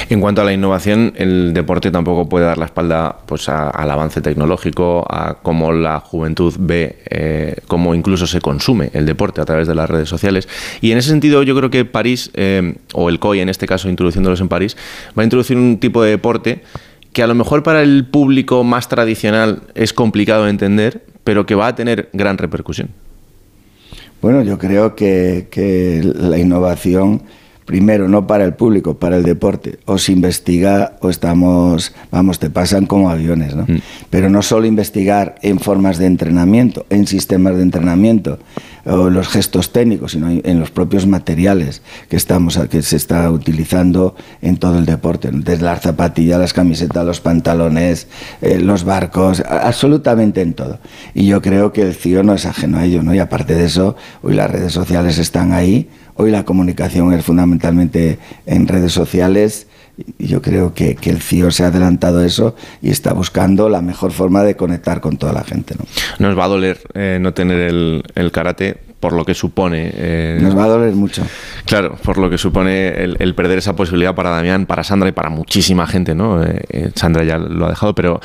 En 0.09 0.21
cuanto 0.21 0.43
a 0.43 0.45
la 0.45 0.53
innovación, 0.53 1.13
el 1.17 1.53
deporte 1.55 1.91
tampoco 1.91 2.29
puede 2.29 2.47
dar 2.47 2.59
la 2.59 2.67
espalda 2.67 3.19
pues, 3.27 3.49
a, 3.49 3.71
al 3.71 3.91
avance 3.91 4.21
tecnológico, 4.21 5.07
a 5.09 5.35
cómo 5.43 5.73
la 5.73 6.01
juventud 6.01 6.55
ve, 6.59 6.99
eh, 7.11 7.57
cómo 7.67 7.95
incluso 7.95 8.27
se 8.27 8.41
consume 8.41 8.91
el 8.93 9.07
deporte 9.07 9.41
a 9.41 9.45
través 9.45 9.69
de 9.69 9.75
las 9.75 9.89
redes 9.89 10.09
sociales. 10.09 10.49
Y 10.81 10.93
en 10.93 10.99
ese 10.99 11.11
sentido 11.11 11.43
yo 11.43 11.57
creo 11.57 11.71
que 11.71 11.85
París, 11.85 12.31
eh, 12.35 12.75
o 12.93 13.09
el 13.09 13.19
COI 13.19 13.44
en 13.45 13.49
este 13.49 13.67
caso 13.67 13.89
introduciéndolos 13.89 14.41
en 14.41 14.49
París, 14.49 14.77
va 15.17 15.23
a 15.23 15.25
introducir 15.25 15.57
un 15.57 15.79
tipo 15.79 16.03
de 16.03 16.11
deporte 16.11 16.63
que 17.13 17.23
a 17.23 17.29
lo 17.29 17.35
mejor 17.37 17.63
para 17.63 17.83
el 17.83 18.07
público 18.07 18.65
más 18.65 18.89
tradicional 18.89 19.63
es 19.77 19.93
complicado 19.93 20.45
de 20.45 20.51
entender, 20.51 21.05
pero 21.23 21.47
que 21.47 21.55
va 21.55 21.69
a 21.69 21.75
tener 21.77 22.09
gran 22.13 22.39
repercusión. 22.39 22.89
Bueno, 24.21 24.43
yo 24.43 24.59
creo 24.59 24.97
que, 24.97 25.47
que 25.51 26.01
la 26.03 26.39
innovación 26.39 27.23
primero 27.65 28.09
no 28.09 28.27
para 28.27 28.45
el 28.45 28.55
público, 28.55 28.95
para 28.95 29.17
el 29.17 29.23
deporte. 29.23 29.79
O 29.87 29.99
se 29.99 30.13
investiga 30.13 30.97
o 31.01 31.11
estamos, 31.11 31.95
vamos, 32.11 32.39
te 32.39 32.51
pasan 32.51 32.87
como 32.87 33.11
aviones, 33.11 33.55
¿no? 33.55 33.65
Mm. 33.65 33.81
Pero 34.11 34.31
no 34.31 34.43
solo 34.43 34.67
investigar 34.67 35.37
en 35.43 35.59
formas 35.59 35.99
de 35.99 36.07
entrenamiento, 36.07 36.87
en 36.91 37.07
sistemas 37.07 37.57
de 37.57 37.63
entrenamiento, 37.63 38.39
o 38.87 39.11
los 39.11 39.29
gestos 39.29 39.73
técnicos, 39.73 40.13
sino 40.13 40.29
en 40.31 40.61
los 40.61 40.71
propios 40.71 41.07
materiales 41.07 41.83
que 42.09 42.17
estamos 42.17 42.59
que 42.71 42.83
se 42.83 42.97
está 42.97 43.31
utilizando 43.31 44.15
en 44.43 44.57
todo 44.57 44.79
el 44.79 44.87
deporte, 44.87 45.31
desde 45.33 45.65
las 45.65 45.83
zapatillas, 45.83 46.39
las 46.39 46.53
camisetas, 46.53 47.05
los 47.05 47.21
pantalones, 47.21 48.09
eh, 48.43 48.59
los 48.59 48.85
barcos, 48.85 49.43
absolutamente 49.47 50.43
en 50.43 50.55
todo. 50.55 50.79
Y 51.15 51.27
yo 51.27 51.41
creo 51.43 51.73
que 51.73 51.83
el 51.83 51.95
CIO 51.95 52.23
no 52.23 52.35
es 52.35 52.47
ajeno 52.47 52.79
a 52.79 52.85
ello, 52.85 53.03
¿no? 53.03 53.15
Y 53.15 53.19
aparte 53.19 53.55
de 53.55 53.65
eso, 53.65 53.97
hoy 54.23 54.35
las 54.35 54.51
redes 54.51 54.73
sociales 54.73 55.19
están 55.19 55.53
ahí 55.53 55.89
Hoy 56.17 56.31
la 56.31 56.45
comunicación 56.45 57.13
es 57.13 57.25
fundamentalmente 57.25 58.19
en 58.47 58.69
redes 58.69 58.93
sociales 58.93 59.67
yo 60.19 60.43
creo 60.43 60.75
que, 60.75 60.97
que, 60.97 61.11
el 61.11 61.21
CIO 61.21 61.51
se 61.51 61.65
ha 61.65 61.69
adelantado 61.69 62.19
a 62.19 62.27
eso 62.27 62.57
y 62.83 62.91
está 62.91 63.13
buscando 63.13 63.69
la 63.69 63.81
mejor 63.81 64.13
forma 64.13 64.43
de 64.43 64.57
conectar 64.57 65.01
con 65.01 65.17
toda 65.17 65.33
la 65.33 65.45
gente. 65.45 65.75
¿no? 65.79 65.85
Nos 66.19 66.39
va 66.39 66.45
a 66.45 66.49
doler 66.49 66.79
eh, 66.95 67.19
no 67.21 67.33
tener 67.33 67.61
el, 67.61 68.03
el, 68.15 68.33
karate 68.33 68.77
por 68.99 69.13
lo 69.13 69.25
que 69.25 69.35
supone. 69.35 69.93
Eh, 69.95 70.39
Nos 70.41 70.57
va 70.57 70.65
a 70.65 70.69
doler 70.69 70.95
mucho. 70.95 71.23
Claro, 71.65 71.97
por 72.03 72.19
lo 72.19 72.29
que 72.29 72.39
supone 72.39 72.89
el, 72.89 73.17
el, 73.21 73.35
perder 73.35 73.59
esa 73.59 73.77
posibilidad 73.77 74.15
para 74.15 74.31
Damián, 74.31 74.67
para 74.67 74.83
Sandra 74.83 75.09
y 75.09 75.13
para 75.13 75.31
muchísima 75.31 75.87
gente. 75.87 76.15
¿no? 76.15 76.43
Eh, 76.43 76.91
Sandra 76.95 77.23
ya 77.23 77.39
lo 77.39 77.67
ha 77.67 77.71
dejado, 77.71 77.95
pero 77.95 78.21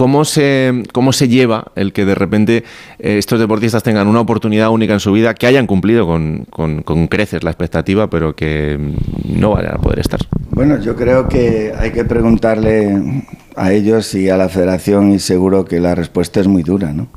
¿Cómo 0.00 0.24
se, 0.24 0.84
¿Cómo 0.94 1.12
se 1.12 1.28
lleva 1.28 1.72
el 1.76 1.92
que 1.92 2.06
de 2.06 2.14
repente 2.14 2.64
eh, 2.98 3.18
estos 3.18 3.38
deportistas 3.38 3.82
tengan 3.82 4.08
una 4.08 4.20
oportunidad 4.20 4.70
única 4.70 4.94
en 4.94 5.00
su 5.00 5.12
vida, 5.12 5.34
que 5.34 5.46
hayan 5.46 5.66
cumplido 5.66 6.06
con, 6.06 6.46
con, 6.46 7.06
creces 7.06 7.44
la 7.44 7.50
expectativa, 7.50 8.08
pero 8.08 8.34
que 8.34 8.78
no 9.26 9.50
vayan 9.50 9.74
a 9.74 9.78
poder 9.78 9.98
estar? 9.98 10.18
Bueno, 10.52 10.80
yo 10.80 10.96
creo 10.96 11.28
que 11.28 11.74
hay 11.78 11.90
que 11.90 12.06
preguntarle 12.06 13.24
a 13.54 13.72
ellos 13.74 14.14
y 14.14 14.30
a 14.30 14.38
la 14.38 14.48
federación 14.48 15.12
y 15.12 15.18
seguro 15.18 15.66
que 15.66 15.80
la 15.80 15.94
respuesta 15.94 16.40
es 16.40 16.48
muy 16.48 16.62
dura, 16.62 16.94
¿no? 16.94 17.08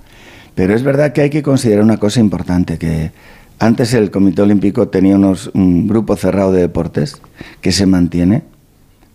Pero 0.54 0.76
es 0.76 0.84
verdad 0.84 1.14
que 1.14 1.22
hay 1.22 1.30
que 1.30 1.42
considerar 1.42 1.86
una 1.86 2.00
cosa 2.00 2.20
importante, 2.20 2.78
que 2.78 3.12
antes 3.60 3.94
el 3.94 4.12
Comité 4.12 4.42
Olímpico 4.42 4.90
tenía 4.90 5.16
unos, 5.16 5.52
un 5.54 5.88
grupo 5.88 6.18
cerrado 6.18 6.52
de 6.52 6.60
deportes 6.60 7.22
que 7.62 7.72
se 7.72 7.86
mantiene, 7.86 8.44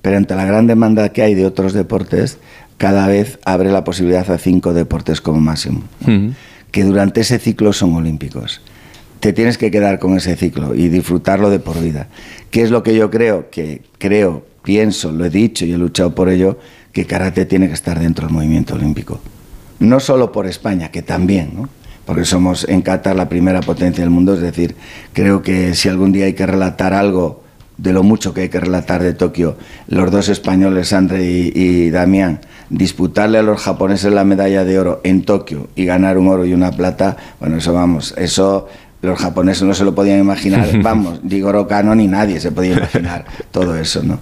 pero 0.01 0.17
ante 0.17 0.35
la 0.37 0.47
gran 0.47 0.67
demanda 0.67 1.11
que 1.11 1.21
hay 1.21 1.35
de 1.35 1.45
otros 1.45 1.75
deportes, 1.75 2.39
cada 2.79 3.07
vez 3.07 3.39
abre 3.45 3.71
la 3.71 3.85
posibilidad 3.85 4.29
a 4.31 4.39
cinco 4.39 4.73
deportes 4.73 5.21
como 5.21 5.41
máximo, 5.41 5.83
uh 6.03 6.09
-huh. 6.09 6.35
que 6.71 6.85
durante 6.85 7.21
ese 7.21 7.39
ciclo 7.39 7.73
son 7.73 7.95
olímpicos. 7.95 8.63
Te 9.21 9.33
tienes 9.33 9.59
que 9.59 9.71
quedar 9.71 9.99
con 9.99 10.17
ese 10.17 10.37
ciclo 10.37 10.75
y 10.75 10.89
disfrutarlo 10.89 11.51
de 11.51 11.59
por 11.59 11.81
vida. 11.81 12.07
¿Qué 12.51 12.63
es 12.63 12.71
lo 12.71 12.83
que 12.85 12.95
yo 12.95 13.11
creo? 13.11 13.51
Que 13.51 13.83
creo, 13.99 14.47
pienso, 14.63 15.11
lo 15.11 15.25
he 15.25 15.31
dicho 15.31 15.67
y 15.67 15.73
he 15.73 15.79
luchado 15.79 16.15
por 16.15 16.29
ello, 16.29 16.59
que 16.93 17.05
karate 17.05 17.45
tiene 17.45 17.67
que 17.67 17.75
estar 17.75 17.99
dentro 17.99 18.27
del 18.27 18.35
movimiento 18.35 18.75
olímpico. 18.75 19.21
No 19.81 19.99
solo 19.99 20.31
por 20.31 20.47
España, 20.47 20.91
que 20.91 21.03
también, 21.03 21.51
¿no? 21.55 21.69
porque 22.09 22.25
somos 22.25 22.67
en 22.67 22.81
Qatar 22.81 23.17
la 23.17 23.29
primera 23.29 23.61
potencia 23.61 24.03
del 24.03 24.09
mundo, 24.09 24.33
es 24.33 24.41
decir, 24.41 24.77
creo 25.13 25.43
que 25.43 25.75
si 25.75 25.91
algún 25.91 26.11
día 26.11 26.25
hay 26.25 26.33
que 26.33 26.47
relatar 26.47 26.95
algo 26.95 27.43
de 27.77 27.93
lo 27.93 28.03
mucho 28.03 28.33
que 28.33 28.41
hay 28.41 28.49
que 28.49 28.61
relatar 28.61 29.03
de 29.03 29.13
Tokio, 29.13 29.59
los 29.89 30.11
dos 30.11 30.31
españoles, 30.31 30.95
André 30.95 31.23
y, 31.23 31.53
y 31.55 31.91
Damián, 31.91 32.41
disputarle 32.71 33.39
a 33.39 33.43
los 33.43 33.61
japoneses 33.61 34.13
la 34.13 34.25
medalla 34.25 34.65
de 34.65 34.79
oro 34.79 35.01
en 35.05 35.23
Tokio 35.23 35.69
y 35.75 35.85
ganar 35.85 36.19
un 36.19 36.29
oro 36.29 36.45
y 36.45 36.53
una 36.53 36.71
plata, 36.71 37.17
bueno, 37.41 37.57
eso 37.57 37.73
vamos, 37.73 38.15
eso 38.17 38.69
los 39.01 39.19
japoneses 39.19 39.63
no 39.63 39.75
se 39.75 39.85
lo 39.85 39.95
podían 39.95 40.19
imaginar, 40.19 40.69
vamos, 40.83 41.21
Jigoro 41.29 41.67
Kano 41.69 41.95
ni 41.95 42.09
nadie 42.09 42.41
se 42.41 42.51
podía 42.51 42.75
imaginar 42.75 43.25
todo 43.51 43.77
eso, 43.77 44.03
¿no? 44.03 44.19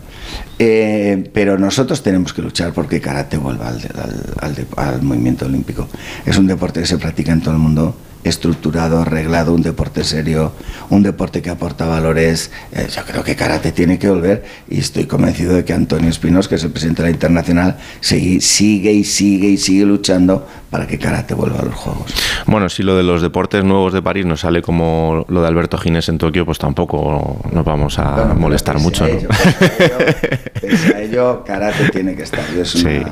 Eh, 0.59 1.31
pero 1.33 1.59
nosotros 1.59 2.03
tenemos 2.03 2.33
que 2.33 2.43
luchar 2.43 2.73
porque 2.73 3.01
karate 3.01 3.37
vuelva 3.37 3.69
al, 3.69 3.77
al, 3.77 4.25
al, 4.41 4.67
al 4.77 5.03
movimiento 5.03 5.47
olímpico. 5.47 5.89
Es 6.25 6.39
un 6.39 6.47
deporte 6.47 6.81
que 6.81 6.87
se 6.87 6.99
practica 6.99 7.33
en 7.33 7.41
todo 7.41 7.55
el 7.55 7.61
mundo 7.61 7.95
estructurado, 8.25 9.01
arreglado, 9.01 9.55
un 9.55 9.63
deporte 9.63 10.05
serio, 10.05 10.53
un 10.91 11.03
deporte 11.03 11.43
que 11.43 11.51
aporta 11.51 11.87
valores. 11.87 12.51
Eh, 12.73 12.89
yo 12.95 13.03
creo 13.05 13.23
que 13.23 13.37
karate 13.37 13.73
tiene 13.73 13.99
que 13.99 14.09
volver 14.09 14.45
y 14.69 14.79
estoy 14.79 15.07
convencido 15.07 15.55
de 15.55 15.65
que 15.65 15.73
Antonio 15.73 16.11
Espinos, 16.11 16.49
que 16.49 16.57
es 16.57 16.65
el 16.65 16.71
presidente 16.71 17.03
de 17.03 17.09
la 17.09 17.13
Internacional, 17.13 17.79
sigue, 18.01 18.41
sigue 18.41 18.93
y 18.93 19.05
sigue 19.05 19.49
y 19.49 19.57
sigue 19.57 19.85
luchando 19.85 20.47
para 20.71 20.87
que 20.87 20.99
karate 20.99 21.35
vuelva 21.35 21.61
a 21.61 21.65
los 21.65 21.75
Juegos. 21.75 22.13
Bueno, 22.47 22.69
si 22.69 22.83
lo 22.83 22.97
de 22.97 23.03
los 23.03 23.23
deportes 23.23 23.65
nuevos 23.65 23.93
de 23.93 24.03
París 24.03 24.27
nos 24.27 24.41
sale 24.41 24.63
como 24.63 25.25
lo 25.29 25.43
de 25.43 25.49
Alberto 25.49 25.79
Ginés 25.79 26.09
en 26.09 26.19
Tokio, 26.19 26.45
pues 26.45 26.59
tampoco 26.59 27.41
nos 27.53 27.65
vamos 27.65 27.99
a 27.99 28.17
bueno, 28.17 28.35
molestar 28.35 28.79
mucho. 28.79 29.05
A 29.05 29.09
ello, 29.11 29.29
¿no? 29.29 30.97
a 30.97 31.01
ello, 31.01 31.45
karate 31.45 31.91
tiene 31.91 32.15
que 32.15 32.25
estar. 32.25 32.45
Es, 32.57 32.75
una, 32.75 32.91
sí. 32.91 33.03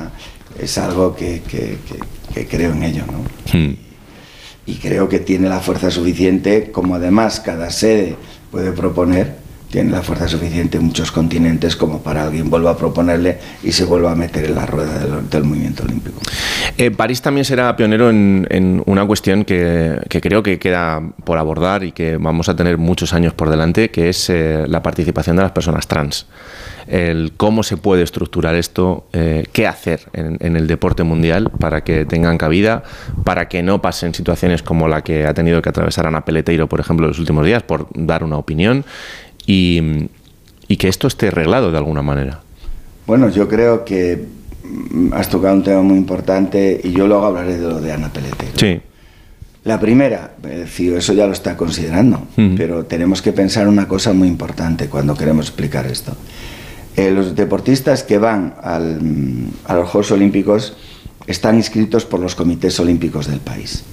es 0.60 0.78
algo 0.78 1.14
que, 1.14 1.42
que, 1.42 1.78
que, 1.86 2.34
que, 2.34 2.46
creo 2.48 2.72
en 2.72 2.82
ello, 2.82 3.04
¿no? 3.06 3.18
Hmm 3.52 3.83
y 4.66 4.74
creo 4.76 5.08
que 5.08 5.18
tiene 5.18 5.48
la 5.48 5.60
fuerza 5.60 5.90
suficiente, 5.90 6.70
como 6.70 6.94
además 6.94 7.40
cada 7.40 7.70
sede 7.70 8.16
puede 8.50 8.72
proponer, 8.72 9.43
tiene 9.74 9.90
la 9.90 10.02
fuerza 10.02 10.28
suficiente 10.28 10.78
en 10.78 10.84
muchos 10.84 11.10
continentes 11.10 11.74
como 11.74 12.00
para 12.00 12.22
alguien 12.22 12.48
vuelva 12.48 12.70
a 12.70 12.76
proponerle 12.76 13.38
y 13.64 13.72
se 13.72 13.84
vuelva 13.84 14.12
a 14.12 14.14
meter 14.14 14.44
en 14.44 14.54
la 14.54 14.66
rueda 14.66 15.00
del, 15.28 15.42
movimiento 15.42 15.82
olímpico. 15.82 16.20
Eh, 16.78 16.92
París 16.92 17.20
también 17.20 17.44
será 17.44 17.74
pionero 17.74 18.08
en, 18.08 18.80
una 18.86 19.04
cuestión 19.04 19.44
que, 19.44 19.98
que 20.08 20.20
creo 20.20 20.44
que 20.44 20.60
queda 20.60 21.02
por 21.24 21.38
abordar 21.38 21.82
y 21.82 21.90
que 21.90 22.18
vamos 22.18 22.48
a 22.48 22.54
tener 22.54 22.78
muchos 22.78 23.14
años 23.14 23.34
por 23.34 23.50
delante, 23.50 23.90
que 23.90 24.10
es 24.10 24.30
eh, 24.30 24.64
la 24.68 24.80
participación 24.80 25.34
de 25.34 25.42
las 25.42 25.50
personas 25.50 25.88
trans. 25.88 26.28
El 26.86 27.32
cómo 27.36 27.62
se 27.62 27.76
puede 27.78 28.02
estructurar 28.02 28.54
esto, 28.54 29.08
eh, 29.12 29.46
qué 29.52 29.66
hacer 29.66 30.02
en, 30.12 30.36
en 30.40 30.54
el 30.54 30.66
deporte 30.66 31.02
mundial 31.02 31.50
para 31.58 31.82
que 31.82 32.04
tengan 32.04 32.36
cabida, 32.38 32.84
para 33.24 33.48
que 33.48 33.62
no 33.62 33.80
pasen 33.82 34.14
situaciones 34.14 34.62
como 34.62 34.86
la 34.86 35.02
que 35.02 35.26
ha 35.26 35.34
tenido 35.34 35.62
que 35.62 35.70
atravesar 35.70 36.06
Ana 36.06 36.26
Peleteiro, 36.26 36.68
por 36.68 36.80
ejemplo, 36.80 37.06
en 37.06 37.08
los 37.08 37.18
últimos 37.18 37.44
días, 37.44 37.62
por 37.62 37.88
dar 37.94 38.22
una 38.22 38.36
opinión, 38.36 38.84
y, 39.46 40.08
y 40.68 40.76
que 40.76 40.88
esto 40.88 41.06
esté 41.06 41.28
arreglado 41.28 41.70
de 41.70 41.78
alguna 41.78 42.02
manera. 42.02 42.40
Bueno, 43.06 43.28
yo 43.28 43.48
creo 43.48 43.84
que 43.84 44.24
mm, 44.64 45.12
has 45.12 45.28
tocado 45.28 45.54
un 45.54 45.62
tema 45.62 45.82
muy 45.82 45.96
importante 45.96 46.80
y 46.82 46.92
yo 46.92 47.06
luego 47.06 47.26
hablaré 47.26 47.58
de 47.58 47.68
lo 47.68 47.80
de 47.80 47.92
Ana 47.92 48.12
Peleteiro. 48.12 48.54
Sí. 48.56 48.80
La 49.64 49.80
primera, 49.80 50.34
CIO 50.66 50.98
eso 50.98 51.14
ya 51.14 51.26
lo 51.26 51.32
está 51.32 51.56
considerando, 51.56 52.26
pero 52.54 52.84
tenemos 52.84 53.22
que 53.22 53.32
pensar 53.32 53.66
una 53.66 53.88
cosa 53.88 54.12
muy 54.12 54.28
importante 54.28 54.88
cuando 54.88 55.16
queremos 55.16 55.46
explicar 55.46 55.86
esto. 55.86 56.14
Eh, 56.96 57.10
los 57.10 57.34
deportistas 57.34 58.02
que 58.02 58.18
van 58.18 58.56
al, 58.62 59.00
mm, 59.00 59.48
a 59.64 59.74
los 59.76 59.88
Juegos 59.88 60.10
Olímpicos 60.10 60.76
están 61.26 61.56
inscritos 61.56 62.04
por 62.04 62.20
los 62.20 62.34
comités 62.34 62.78
olímpicos 62.78 63.26
del 63.26 63.40
país. 63.40 63.84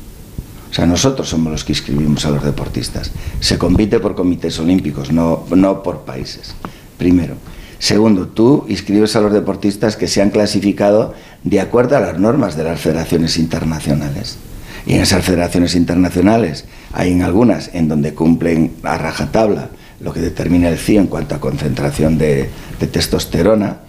O 0.72 0.74
sea, 0.74 0.85
nosotros 0.85 1.27
somos 1.27 1.51
los 1.51 1.66
que 1.66 1.74
inscribimos 1.74 2.25
a 2.25 2.30
los 2.30 2.45
deportistas. 2.45 3.11
Se 3.41 3.58
compite 3.58 4.00
por 4.00 4.16
comités 4.16 4.58
olímpicos, 4.58 5.11
no, 5.11 5.43
no 5.53 5.83
por 5.83 6.01
países. 6.01 6.56
Primero. 6.98 7.35
Segundo, 7.77 8.27
tú 8.27 8.66
inscribes 8.69 9.16
a 9.17 9.22
los 9.22 9.33
deportistas 9.33 9.98
que 9.98 10.08
se 10.08 10.22
han 10.22 10.30
clasificado 10.30 11.14
de 11.43 11.59
acuerdo 11.59 11.98
a 11.98 12.00
las 12.00 12.19
normas 12.19 12.56
de 12.56 12.64
las 12.64 12.80
federaciones 12.80 13.38
internacionales. 13.38 14.38
Y 14.85 14.93
en 14.93 15.01
esas 15.01 15.25
federaciones 15.25 15.75
internacionales 15.75 16.66
hay 16.93 17.11
en 17.11 17.24
algunas 17.24 17.69
en 17.74 17.90
donde 17.90 18.14
cumplen 18.14 18.72
a 18.83 18.98
rajatabla 18.98 19.72
lo 20.00 20.14
que 20.14 20.22
determina 20.22 20.69
el 20.69 20.77
CIO 20.77 21.01
en 21.01 21.08
cuanto 21.08 21.35
a 21.35 21.41
concentración 21.41 22.17
de, 22.17 22.50
de 22.80 22.88
testosterona. 22.88 23.80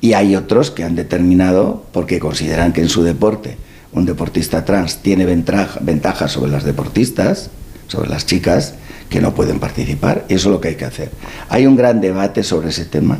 Y 0.00 0.14
hay 0.14 0.36
otros 0.36 0.70
que 0.70 0.84
han 0.84 0.94
determinado, 0.94 1.84
porque 1.92 2.18
consideran 2.18 2.72
que 2.72 2.80
en 2.80 2.88
su 2.88 3.02
deporte 3.02 3.58
un 3.94 4.04
deportista 4.06 4.64
trans 4.64 4.98
tiene 4.98 5.24
ventaja, 5.24 5.78
ventaja 5.80 6.28
sobre 6.28 6.50
las 6.50 6.64
deportistas, 6.64 7.50
sobre 7.86 8.08
las 8.08 8.26
chicas, 8.26 8.74
que 9.08 9.20
no 9.20 9.34
pueden 9.34 9.60
participar. 9.60 10.24
Y 10.28 10.34
eso 10.34 10.48
es 10.48 10.52
lo 10.52 10.60
que 10.60 10.68
hay 10.68 10.74
que 10.74 10.84
hacer. 10.84 11.10
Hay 11.48 11.66
un 11.66 11.76
gran 11.76 12.00
debate 12.00 12.42
sobre 12.42 12.70
ese 12.70 12.84
tema. 12.84 13.18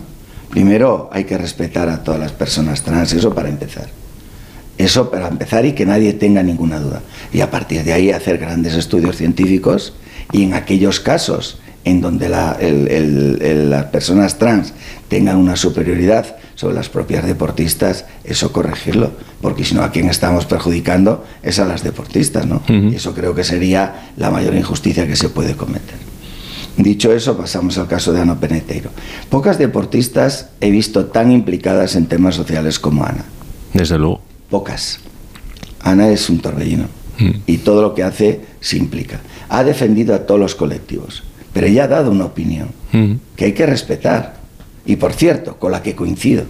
Primero 0.50 1.10
hay 1.12 1.24
que 1.24 1.38
respetar 1.38 1.88
a 1.88 2.02
todas 2.02 2.20
las 2.20 2.32
personas 2.32 2.82
trans, 2.82 3.12
eso 3.12 3.34
para 3.34 3.48
empezar. 3.48 3.86
Eso 4.76 5.10
para 5.10 5.28
empezar 5.28 5.64
y 5.64 5.72
que 5.72 5.86
nadie 5.86 6.12
tenga 6.14 6.42
ninguna 6.42 6.80
duda. 6.80 7.02
Y 7.32 7.40
a 7.40 7.50
partir 7.50 7.84
de 7.84 7.92
ahí 7.92 8.10
hacer 8.10 8.38
grandes 8.38 8.74
estudios 8.74 9.16
científicos 9.16 9.94
y 10.32 10.42
en 10.42 10.54
aquellos 10.54 10.98
casos 10.98 11.60
en 11.84 12.00
donde 12.00 12.28
las 12.28 13.84
personas 13.86 14.38
trans 14.38 14.72
tengan 15.08 15.36
una 15.36 15.54
superioridad 15.54 16.36
sobre 16.64 16.76
las 16.76 16.88
propias 16.88 17.26
deportistas, 17.26 18.06
eso 18.24 18.50
corregirlo, 18.50 19.12
porque 19.42 19.66
si 19.66 19.74
no 19.74 19.82
a 19.82 19.90
quien 19.90 20.08
estamos 20.08 20.46
perjudicando 20.46 21.22
es 21.42 21.58
a 21.58 21.66
las 21.66 21.82
deportistas, 21.84 22.46
¿no? 22.46 22.62
Y 22.70 22.94
eso 22.94 23.12
creo 23.12 23.34
que 23.34 23.44
sería 23.44 24.12
la 24.16 24.30
mayor 24.30 24.54
injusticia 24.54 25.06
que 25.06 25.14
se 25.14 25.28
puede 25.28 25.56
cometer. 25.56 25.96
Dicho 26.78 27.12
eso, 27.12 27.36
pasamos 27.36 27.76
al 27.76 27.86
caso 27.86 28.14
de 28.14 28.22
Ana 28.22 28.40
Peneteiro. 28.40 28.88
Pocas 29.28 29.58
deportistas 29.58 30.48
he 30.62 30.70
visto 30.70 31.04
tan 31.04 31.30
implicadas 31.32 31.96
en 31.96 32.06
temas 32.06 32.34
sociales 32.34 32.78
como 32.78 33.04
Ana. 33.04 33.26
Desde 33.74 33.98
luego. 33.98 34.22
Pocas. 34.48 35.00
Ana 35.80 36.08
es 36.08 36.30
un 36.30 36.38
torbellino 36.38 36.86
y 37.46 37.58
todo 37.58 37.82
lo 37.82 37.94
que 37.94 38.04
hace 38.04 38.40
se 38.60 38.78
implica. 38.78 39.20
Ha 39.50 39.64
defendido 39.64 40.14
a 40.14 40.20
todos 40.20 40.40
los 40.40 40.54
colectivos, 40.54 41.24
pero 41.52 41.66
ella 41.66 41.84
ha 41.84 41.88
dado 41.88 42.10
una 42.10 42.24
opinión 42.24 42.68
que 43.36 43.44
hay 43.44 43.52
que 43.52 43.66
respetar 43.66 44.43
y, 44.86 44.96
por 44.96 45.12
cierto, 45.12 45.56
con 45.58 45.72
la 45.72 45.82
que 45.82 45.94
coincido, 45.94 46.44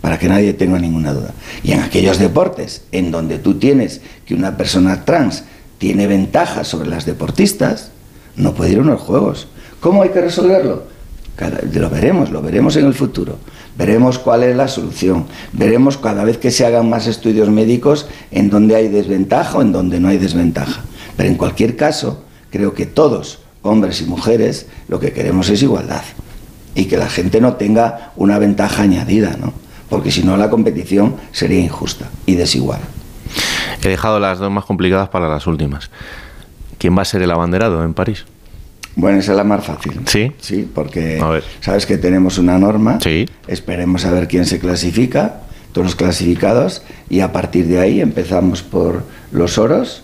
para 0.00 0.18
que 0.18 0.28
nadie 0.28 0.52
tenga 0.54 0.78
ninguna 0.78 1.12
duda. 1.12 1.34
Y 1.62 1.72
en 1.72 1.80
aquellos 1.80 2.18
deportes 2.18 2.82
en 2.92 3.10
donde 3.10 3.38
tú 3.38 3.54
tienes 3.54 4.00
que 4.24 4.34
una 4.34 4.56
persona 4.56 5.04
trans 5.04 5.44
tiene 5.78 6.06
ventajas 6.06 6.68
sobre 6.68 6.88
las 6.88 7.06
deportistas, 7.06 7.90
no 8.36 8.54
puede 8.54 8.72
ir 8.72 8.78
a 8.78 8.82
unos 8.82 9.00
juegos. 9.00 9.48
¿Cómo 9.80 10.02
hay 10.02 10.10
que 10.10 10.20
resolverlo? 10.20 10.84
Lo 11.72 11.88
veremos, 11.88 12.30
lo 12.30 12.42
veremos 12.42 12.76
en 12.76 12.84
el 12.84 12.94
futuro. 12.94 13.38
Veremos 13.76 14.18
cuál 14.18 14.42
es 14.42 14.54
la 14.54 14.68
solución. 14.68 15.24
Veremos 15.52 15.96
cada 15.96 16.22
vez 16.24 16.36
que 16.36 16.50
se 16.50 16.66
hagan 16.66 16.90
más 16.90 17.06
estudios 17.06 17.48
médicos 17.48 18.06
en 18.30 18.50
donde 18.50 18.76
hay 18.76 18.88
desventaja 18.88 19.58
o 19.58 19.62
en 19.62 19.72
donde 19.72 20.00
no 20.00 20.08
hay 20.08 20.18
desventaja. 20.18 20.82
Pero 21.16 21.28
en 21.30 21.36
cualquier 21.36 21.76
caso, 21.76 22.24
creo 22.50 22.74
que 22.74 22.84
todos, 22.84 23.38
hombres 23.62 24.02
y 24.02 24.04
mujeres, 24.04 24.66
lo 24.88 25.00
que 25.00 25.12
queremos 25.12 25.48
es 25.48 25.62
igualdad. 25.62 26.02
Y 26.74 26.84
que 26.84 26.96
la 26.96 27.08
gente 27.08 27.40
no 27.40 27.54
tenga 27.54 28.12
una 28.16 28.38
ventaja 28.38 28.82
añadida, 28.82 29.36
¿no? 29.40 29.52
Porque 29.88 30.10
si 30.10 30.22
no, 30.22 30.36
la 30.36 30.50
competición 30.50 31.16
sería 31.32 31.58
injusta 31.58 32.08
y 32.26 32.36
desigual. 32.36 32.80
He 33.82 33.88
dejado 33.88 34.20
las 34.20 34.38
dos 34.38 34.50
más 34.50 34.64
complicadas 34.64 35.08
para 35.08 35.28
las 35.28 35.46
últimas. 35.46 35.90
¿Quién 36.78 36.96
va 36.96 37.02
a 37.02 37.04
ser 37.04 37.22
el 37.22 37.30
abanderado 37.30 37.82
en 37.84 37.92
París? 37.94 38.24
Bueno, 38.96 39.18
esa 39.18 39.32
es 39.32 39.36
la 39.36 39.44
más 39.44 39.64
fácil. 39.64 40.00
¿Sí? 40.06 40.32
Sí, 40.40 40.68
porque 40.72 41.22
sabes 41.60 41.86
que 41.86 41.98
tenemos 41.98 42.38
una 42.38 42.58
norma. 42.58 42.98
Sí. 43.00 43.28
Esperemos 43.46 44.04
a 44.04 44.10
ver 44.10 44.28
quién 44.28 44.46
se 44.46 44.58
clasifica, 44.58 45.40
todos 45.72 45.86
los 45.86 45.96
clasificados, 45.96 46.82
y 47.08 47.20
a 47.20 47.32
partir 47.32 47.66
de 47.66 47.80
ahí 47.80 48.00
empezamos 48.00 48.62
por 48.62 49.04
los 49.32 49.58
oros, 49.58 50.02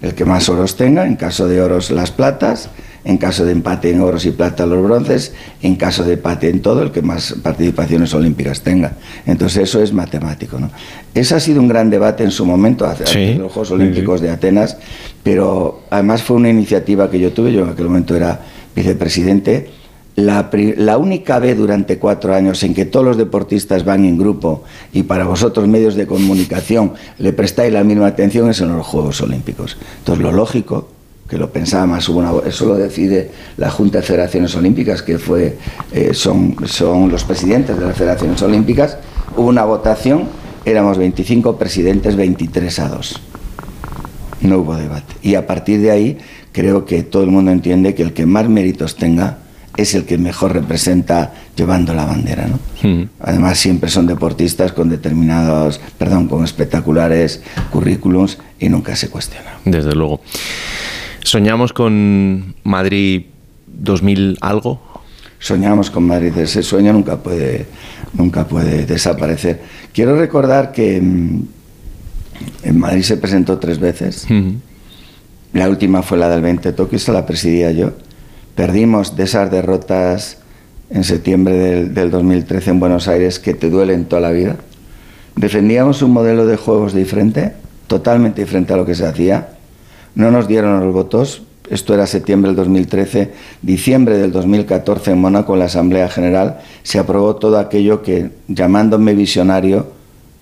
el 0.00 0.14
que 0.14 0.24
más 0.24 0.48
oros 0.48 0.76
tenga, 0.76 1.06
en 1.06 1.16
caso 1.16 1.48
de 1.48 1.62
oros 1.62 1.90
las 1.90 2.10
platas, 2.10 2.68
en 3.04 3.18
caso 3.18 3.44
de 3.44 3.52
empate 3.52 3.90
en 3.90 4.00
oros 4.00 4.24
y 4.26 4.30
plata 4.30 4.64
los 4.66 4.82
bronces, 4.82 5.34
en 5.62 5.76
caso 5.76 6.04
de 6.04 6.14
empate 6.14 6.48
en 6.48 6.60
todo, 6.60 6.82
el 6.82 6.90
que 6.90 7.02
más 7.02 7.34
participaciones 7.42 8.14
olímpicas 8.14 8.62
tenga. 8.62 8.92
Entonces 9.26 9.64
eso 9.64 9.82
es 9.82 9.92
matemático. 9.92 10.58
¿no? 10.58 10.70
Ese 11.14 11.34
ha 11.34 11.40
sido 11.40 11.60
un 11.60 11.68
gran 11.68 11.90
debate 11.90 12.24
en 12.24 12.30
su 12.30 12.46
momento, 12.46 12.86
hace 12.86 13.06
Sí. 13.06 13.34
los 13.34 13.52
Juegos 13.52 13.70
Olímpicos 13.72 14.20
de 14.20 14.30
Atenas, 14.30 14.78
pero 15.22 15.82
además 15.90 16.22
fue 16.22 16.36
una 16.36 16.48
iniciativa 16.48 17.10
que 17.10 17.20
yo 17.20 17.32
tuve, 17.32 17.52
yo 17.52 17.62
en 17.64 17.70
aquel 17.70 17.86
momento 17.86 18.16
era 18.16 18.40
vicepresidente, 18.74 19.70
la, 20.16 20.48
la 20.76 20.96
única 20.96 21.40
vez 21.40 21.58
durante 21.58 21.98
cuatro 21.98 22.34
años 22.34 22.62
en 22.62 22.72
que 22.72 22.84
todos 22.84 23.04
los 23.04 23.16
deportistas 23.16 23.84
van 23.84 24.04
en 24.04 24.16
grupo 24.16 24.62
y 24.92 25.02
para 25.02 25.24
vosotros 25.24 25.66
medios 25.66 25.96
de 25.96 26.06
comunicación 26.06 26.92
le 27.18 27.32
prestáis 27.32 27.72
la 27.72 27.82
misma 27.82 28.06
atención 28.06 28.48
es 28.48 28.60
en 28.60 28.76
los 28.76 28.86
Juegos 28.86 29.20
Olímpicos. 29.22 29.76
Entonces 29.98 30.22
lo 30.22 30.30
lógico, 30.30 30.88
que 31.34 31.38
lo 31.38 31.50
pensaba 31.50 31.84
más, 31.84 32.08
hubo 32.08 32.20
una- 32.20 32.48
eso 32.48 32.64
lo 32.64 32.76
decide 32.76 33.28
la 33.56 33.68
Junta 33.68 33.98
de 33.98 34.04
Federaciones 34.04 34.54
Olímpicas, 34.54 35.02
que 35.02 35.18
fue, 35.18 35.58
eh, 35.92 36.14
son, 36.14 36.54
son 36.64 37.10
los 37.10 37.24
presidentes 37.24 37.76
de 37.76 37.84
las 37.84 37.96
Federaciones 37.96 38.40
Olímpicas, 38.40 38.98
hubo 39.36 39.48
una 39.48 39.64
votación, 39.64 40.28
éramos 40.64 40.96
25 40.96 41.56
presidentes, 41.58 42.14
23 42.14 42.78
a 42.78 42.88
2 42.88 43.20
no 44.42 44.58
hubo 44.58 44.76
debate. 44.76 45.14
Y 45.22 45.34
a 45.36 45.46
partir 45.46 45.80
de 45.80 45.90
ahí 45.90 46.18
creo 46.52 46.84
que 46.84 47.02
todo 47.02 47.24
el 47.24 47.30
mundo 47.30 47.50
entiende 47.50 47.94
que 47.96 48.02
el 48.02 48.12
que 48.12 48.26
más 48.26 48.46
méritos 48.48 48.94
tenga 48.94 49.38
es 49.76 49.94
el 49.96 50.04
que 50.04 50.18
mejor 50.18 50.52
representa 50.52 51.32
llevando 51.56 51.94
la 51.94 52.04
bandera, 52.04 52.46
¿no? 52.46 52.58
Además 53.20 53.58
siempre 53.58 53.88
son 53.90 54.06
deportistas 54.06 54.72
con 54.72 54.88
determinados, 54.90 55.80
perdón, 55.98 56.28
con 56.28 56.44
espectaculares 56.44 57.40
currículums 57.72 58.36
y 58.60 58.68
nunca 58.68 58.94
se 58.94 59.08
cuestiona. 59.08 59.54
Desde 59.64 59.94
luego. 59.94 60.20
¿Soñamos 61.24 61.72
con 61.72 62.54
Madrid 62.64 63.22
2000 63.66 64.36
algo? 64.42 64.78
Soñamos 65.38 65.90
con 65.90 66.06
Madrid, 66.06 66.36
ese 66.36 66.62
sueño 66.62 66.92
nunca 66.92 67.16
puede, 67.16 67.64
nunca 68.12 68.46
puede 68.46 68.84
desaparecer. 68.84 69.62
Quiero 69.94 70.16
recordar 70.16 70.70
que 70.70 71.00
mm, 71.00 71.42
en 72.64 72.78
Madrid 72.78 73.02
se 73.02 73.16
presentó 73.16 73.58
tres 73.58 73.78
veces. 73.78 74.26
La 75.54 75.70
última 75.70 76.02
fue 76.02 76.18
la 76.18 76.28
del 76.28 76.42
20 76.42 76.68
de 76.68 76.72
Tokio, 76.74 76.96
esa 76.96 77.12
la 77.12 77.24
presidía 77.24 77.72
yo. 77.72 77.92
Perdimos 78.54 79.16
de 79.16 79.24
esas 79.24 79.50
derrotas 79.50 80.38
en 80.90 81.04
septiembre 81.04 81.56
del, 81.56 81.94
del 81.94 82.10
2013 82.10 82.70
en 82.70 82.80
Buenos 82.80 83.08
Aires 83.08 83.38
que 83.38 83.54
te 83.54 83.70
duelen 83.70 84.04
toda 84.04 84.20
la 84.20 84.30
vida. 84.30 84.56
Defendíamos 85.36 86.02
un 86.02 86.10
modelo 86.10 86.44
de 86.44 86.58
juegos 86.58 86.92
diferente, 86.92 87.54
totalmente 87.86 88.42
diferente 88.42 88.74
a 88.74 88.76
lo 88.76 88.84
que 88.84 88.94
se 88.94 89.06
hacía. 89.06 89.53
No 90.14 90.30
nos 90.30 90.46
dieron 90.48 90.80
los 90.84 90.92
votos. 90.92 91.42
Esto 91.70 91.94
era 91.94 92.06
septiembre 92.06 92.48
del 92.50 92.56
2013. 92.56 93.32
Diciembre 93.62 94.18
del 94.18 94.32
2014 94.32 95.12
en 95.12 95.18
Mónaco, 95.20 95.54
en 95.54 95.60
la 95.60 95.64
Asamblea 95.66 96.08
General, 96.08 96.60
se 96.82 96.98
aprobó 96.98 97.36
todo 97.36 97.58
aquello 97.58 98.02
que, 98.02 98.30
llamándome 98.48 99.14
visionario, 99.14 99.86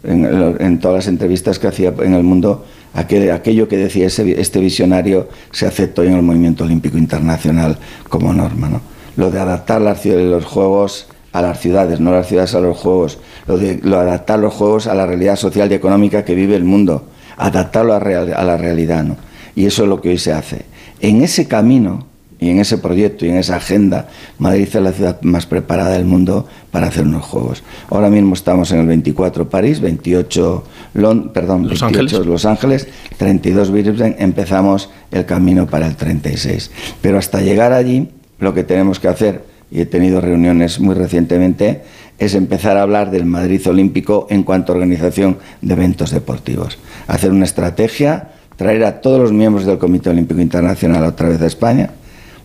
en, 0.04 0.78
todas 0.80 0.96
las 0.96 1.06
entrevistas 1.06 1.60
que 1.60 1.68
hacía 1.68 1.94
en 2.02 2.14
el 2.14 2.24
mundo, 2.24 2.64
aquel- 2.94 3.30
aquello 3.32 3.68
que 3.68 3.76
decía 3.76 4.08
ese- 4.08 4.40
este 4.40 4.58
visionario 4.58 5.28
se 5.52 5.64
aceptó 5.66 6.02
en 6.02 6.14
el 6.14 6.22
movimiento 6.22 6.64
olímpico 6.64 6.98
internacional 6.98 7.78
como 8.08 8.32
norma. 8.32 8.68
¿no? 8.68 8.80
lo 9.14 9.30
de 9.30 9.38
adaptar 9.38 9.80
las 9.82 10.04
los 10.06 10.44
juegos 10.46 11.06
a 11.32 11.42
las 11.42 11.60
ciudades, 11.60 12.00
no 12.00 12.12
las 12.12 12.26
ciudades 12.26 12.54
a 12.54 12.60
los 12.60 12.76
juegos, 12.78 13.18
lo 13.46 13.58
de 13.58 13.78
lo 13.82 13.98
adaptar 14.00 14.38
los 14.38 14.54
juegos 14.54 14.86
a 14.86 14.94
la 14.94 15.06
realidad 15.06 15.36
social 15.36 15.70
y 15.70 15.74
económica 15.74 16.24
que 16.24 16.34
vive 16.34 16.56
el 16.56 16.64
mundo, 16.64 17.04
adaptarlo 17.36 17.92
a, 17.92 17.98
a 17.98 18.42
la 18.44 18.56
realidad, 18.56 19.04
¿no? 19.04 19.16
Y 19.54 19.66
eso 19.66 19.82
es 19.84 19.88
lo 19.88 20.00
que 20.00 20.10
hoy 20.10 20.18
se 20.18 20.32
hace. 20.32 20.62
En 21.00 21.22
ese 21.22 21.46
camino 21.48 22.06
y 22.38 22.50
en 22.50 22.58
ese 22.58 22.78
proyecto 22.78 23.24
y 23.24 23.28
en 23.28 23.36
esa 23.36 23.56
agenda, 23.56 24.08
Madrid 24.38 24.66
es 24.66 24.74
la 24.74 24.90
ciudad 24.92 25.22
más 25.22 25.46
preparada 25.46 25.90
del 25.90 26.04
mundo 26.04 26.46
para 26.72 26.88
hacer 26.88 27.04
unos 27.04 27.24
juegos. 27.24 27.62
Ahora 27.88 28.10
mismo 28.10 28.34
estamos 28.34 28.72
en 28.72 28.80
el 28.80 28.86
24 28.86 29.48
París, 29.48 29.80
28 29.80 30.64
Lon- 30.94 31.30
perdón, 31.32 31.68
Los 31.68 31.80
28 31.80 31.86
Ángeles. 32.16 32.26
Los 32.26 32.44
Ángeles, 32.44 32.88
32 33.16 33.70
Brisbane, 33.70 34.16
empezamos 34.18 34.90
el 35.12 35.24
camino 35.24 35.66
para 35.68 35.86
el 35.86 35.94
36. 35.96 36.70
Pero 37.00 37.18
hasta 37.18 37.40
llegar 37.42 37.72
allí, 37.72 38.08
lo 38.40 38.52
que 38.54 38.64
tenemos 38.64 38.98
que 38.98 39.06
hacer, 39.08 39.44
y 39.70 39.80
he 39.80 39.86
tenido 39.86 40.20
reuniones 40.20 40.80
muy 40.80 40.94
recientemente, 40.96 41.82
es 42.18 42.34
empezar 42.34 42.76
a 42.76 42.82
hablar 42.82 43.10
del 43.12 43.24
Madrid 43.24 43.64
Olímpico 43.68 44.26
en 44.30 44.42
cuanto 44.42 44.72
a 44.72 44.76
organización 44.76 45.38
de 45.60 45.74
eventos 45.74 46.10
deportivos. 46.10 46.78
Hacer 47.06 47.30
una 47.30 47.44
estrategia, 47.44 48.32
traer 48.62 48.84
a 48.84 49.00
todos 49.00 49.20
los 49.20 49.32
miembros 49.32 49.66
del 49.66 49.78
Comité 49.78 50.10
Olímpico 50.10 50.40
Internacional 50.40 51.02
otra 51.02 51.28
vez 51.28 51.42
a 51.42 51.46
España. 51.46 51.90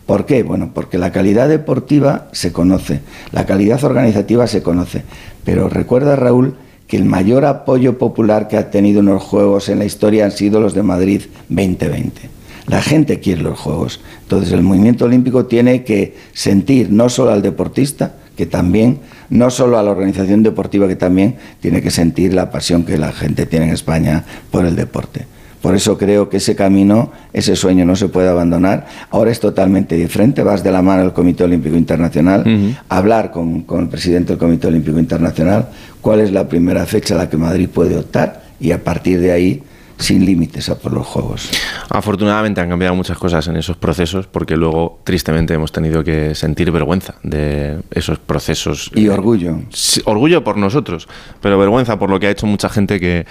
¿Por 0.04 0.26
qué? 0.26 0.42
Bueno, 0.42 0.72
porque 0.74 0.98
la 0.98 1.12
calidad 1.12 1.48
deportiva 1.48 2.26
se 2.32 2.52
conoce, 2.52 3.02
la 3.30 3.46
calidad 3.46 3.84
organizativa 3.84 4.48
se 4.48 4.60
conoce. 4.60 5.04
Pero 5.44 5.68
recuerda, 5.68 6.16
Raúl, 6.16 6.56
que 6.88 6.96
el 6.96 7.04
mayor 7.04 7.44
apoyo 7.44 7.98
popular 7.98 8.48
que 8.48 8.56
ha 8.56 8.68
tenido 8.68 8.98
en 8.98 9.06
los 9.06 9.22
Juegos 9.22 9.68
en 9.68 9.78
la 9.78 9.84
historia 9.84 10.24
han 10.24 10.32
sido 10.32 10.60
los 10.60 10.74
de 10.74 10.82
Madrid 10.82 11.22
2020. 11.50 12.30
La 12.66 12.82
gente 12.82 13.20
quiere 13.20 13.42
los 13.42 13.60
Juegos. 13.60 14.00
Entonces 14.22 14.50
el 14.52 14.62
movimiento 14.62 15.04
olímpico 15.04 15.46
tiene 15.46 15.84
que 15.84 16.16
sentir 16.32 16.90
no 16.90 17.10
solo 17.10 17.30
al 17.30 17.42
deportista, 17.42 18.16
que 18.36 18.46
también, 18.46 18.98
no 19.30 19.50
solo 19.50 19.78
a 19.78 19.84
la 19.84 19.92
organización 19.92 20.42
deportiva, 20.42 20.88
que 20.88 20.96
también 20.96 21.36
tiene 21.60 21.80
que 21.80 21.92
sentir 21.92 22.34
la 22.34 22.50
pasión 22.50 22.82
que 22.82 22.98
la 22.98 23.12
gente 23.12 23.46
tiene 23.46 23.66
en 23.66 23.72
España 23.72 24.24
por 24.50 24.64
el 24.66 24.74
deporte. 24.74 25.37
Por 25.60 25.74
eso 25.74 25.98
creo 25.98 26.28
que 26.28 26.36
ese 26.36 26.54
camino, 26.54 27.10
ese 27.32 27.56
sueño 27.56 27.84
no 27.84 27.96
se 27.96 28.08
puede 28.08 28.28
abandonar. 28.28 28.86
Ahora 29.10 29.30
es 29.30 29.40
totalmente 29.40 29.96
diferente. 29.96 30.42
Vas 30.42 30.62
de 30.62 30.70
la 30.70 30.82
mano 30.82 31.02
del 31.02 31.12
Comité 31.12 31.44
Olímpico 31.44 31.76
Internacional 31.76 32.44
a 32.88 32.96
hablar 32.96 33.30
con, 33.30 33.62
con 33.62 33.80
el 33.82 33.88
presidente 33.88 34.32
del 34.32 34.38
Comité 34.38 34.68
Olímpico 34.68 34.98
Internacional 34.98 35.68
cuál 36.00 36.20
es 36.20 36.32
la 36.32 36.48
primera 36.48 36.86
fecha 36.86 37.14
a 37.14 37.18
la 37.18 37.28
que 37.28 37.36
Madrid 37.36 37.68
puede 37.68 37.96
optar 37.96 38.42
y 38.60 38.72
a 38.72 38.82
partir 38.82 39.20
de 39.20 39.32
ahí 39.32 39.62
sin 39.98 40.24
límites 40.24 40.68
a 40.68 40.78
por 40.78 40.92
los 40.92 41.06
Juegos. 41.06 41.50
Afortunadamente 41.90 42.60
han 42.60 42.68
cambiado 42.68 42.94
muchas 42.94 43.18
cosas 43.18 43.46
en 43.48 43.56
esos 43.56 43.76
procesos 43.76 44.26
porque 44.26 44.56
luego 44.56 45.00
tristemente 45.04 45.54
hemos 45.54 45.72
tenido 45.72 46.04
que 46.04 46.34
sentir 46.34 46.70
vergüenza 46.70 47.16
de 47.22 47.80
esos 47.90 48.18
procesos. 48.18 48.90
Y 48.94 49.08
orgullo. 49.08 49.60
Sí, 49.70 50.00
orgullo 50.04 50.44
por 50.44 50.56
nosotros, 50.56 51.08
pero 51.40 51.58
vergüenza 51.58 51.98
por 51.98 52.10
lo 52.10 52.20
que 52.20 52.28
ha 52.28 52.30
hecho 52.30 52.46
mucha 52.46 52.68
gente 52.68 53.00
que, 53.00 53.26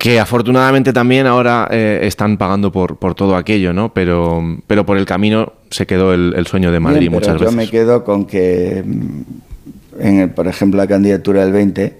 que 0.00 0.18
afortunadamente 0.18 0.94
también 0.94 1.26
ahora 1.26 1.68
eh, 1.70 2.00
están 2.04 2.38
pagando 2.38 2.72
por, 2.72 2.96
por 2.96 3.14
todo 3.14 3.36
aquello, 3.36 3.74
¿no? 3.74 3.92
Pero, 3.92 4.42
pero 4.66 4.86
por 4.86 4.96
el 4.96 5.04
camino 5.04 5.52
se 5.68 5.86
quedó 5.86 6.14
el, 6.14 6.32
el 6.38 6.46
sueño 6.46 6.72
de 6.72 6.80
Madrid 6.80 7.00
Bien, 7.00 7.12
pero 7.12 7.20
muchas 7.20 7.34
yo 7.38 7.54
veces. 7.54 7.54
me 7.54 7.68
quedo 7.68 8.02
con 8.02 8.24
que, 8.24 8.82
mm, 8.82 10.00
en 10.00 10.20
el, 10.20 10.30
por 10.30 10.48
ejemplo, 10.48 10.78
la 10.78 10.86
candidatura 10.86 11.44
del 11.44 11.52
20, 11.52 11.84
eh, 11.84 11.96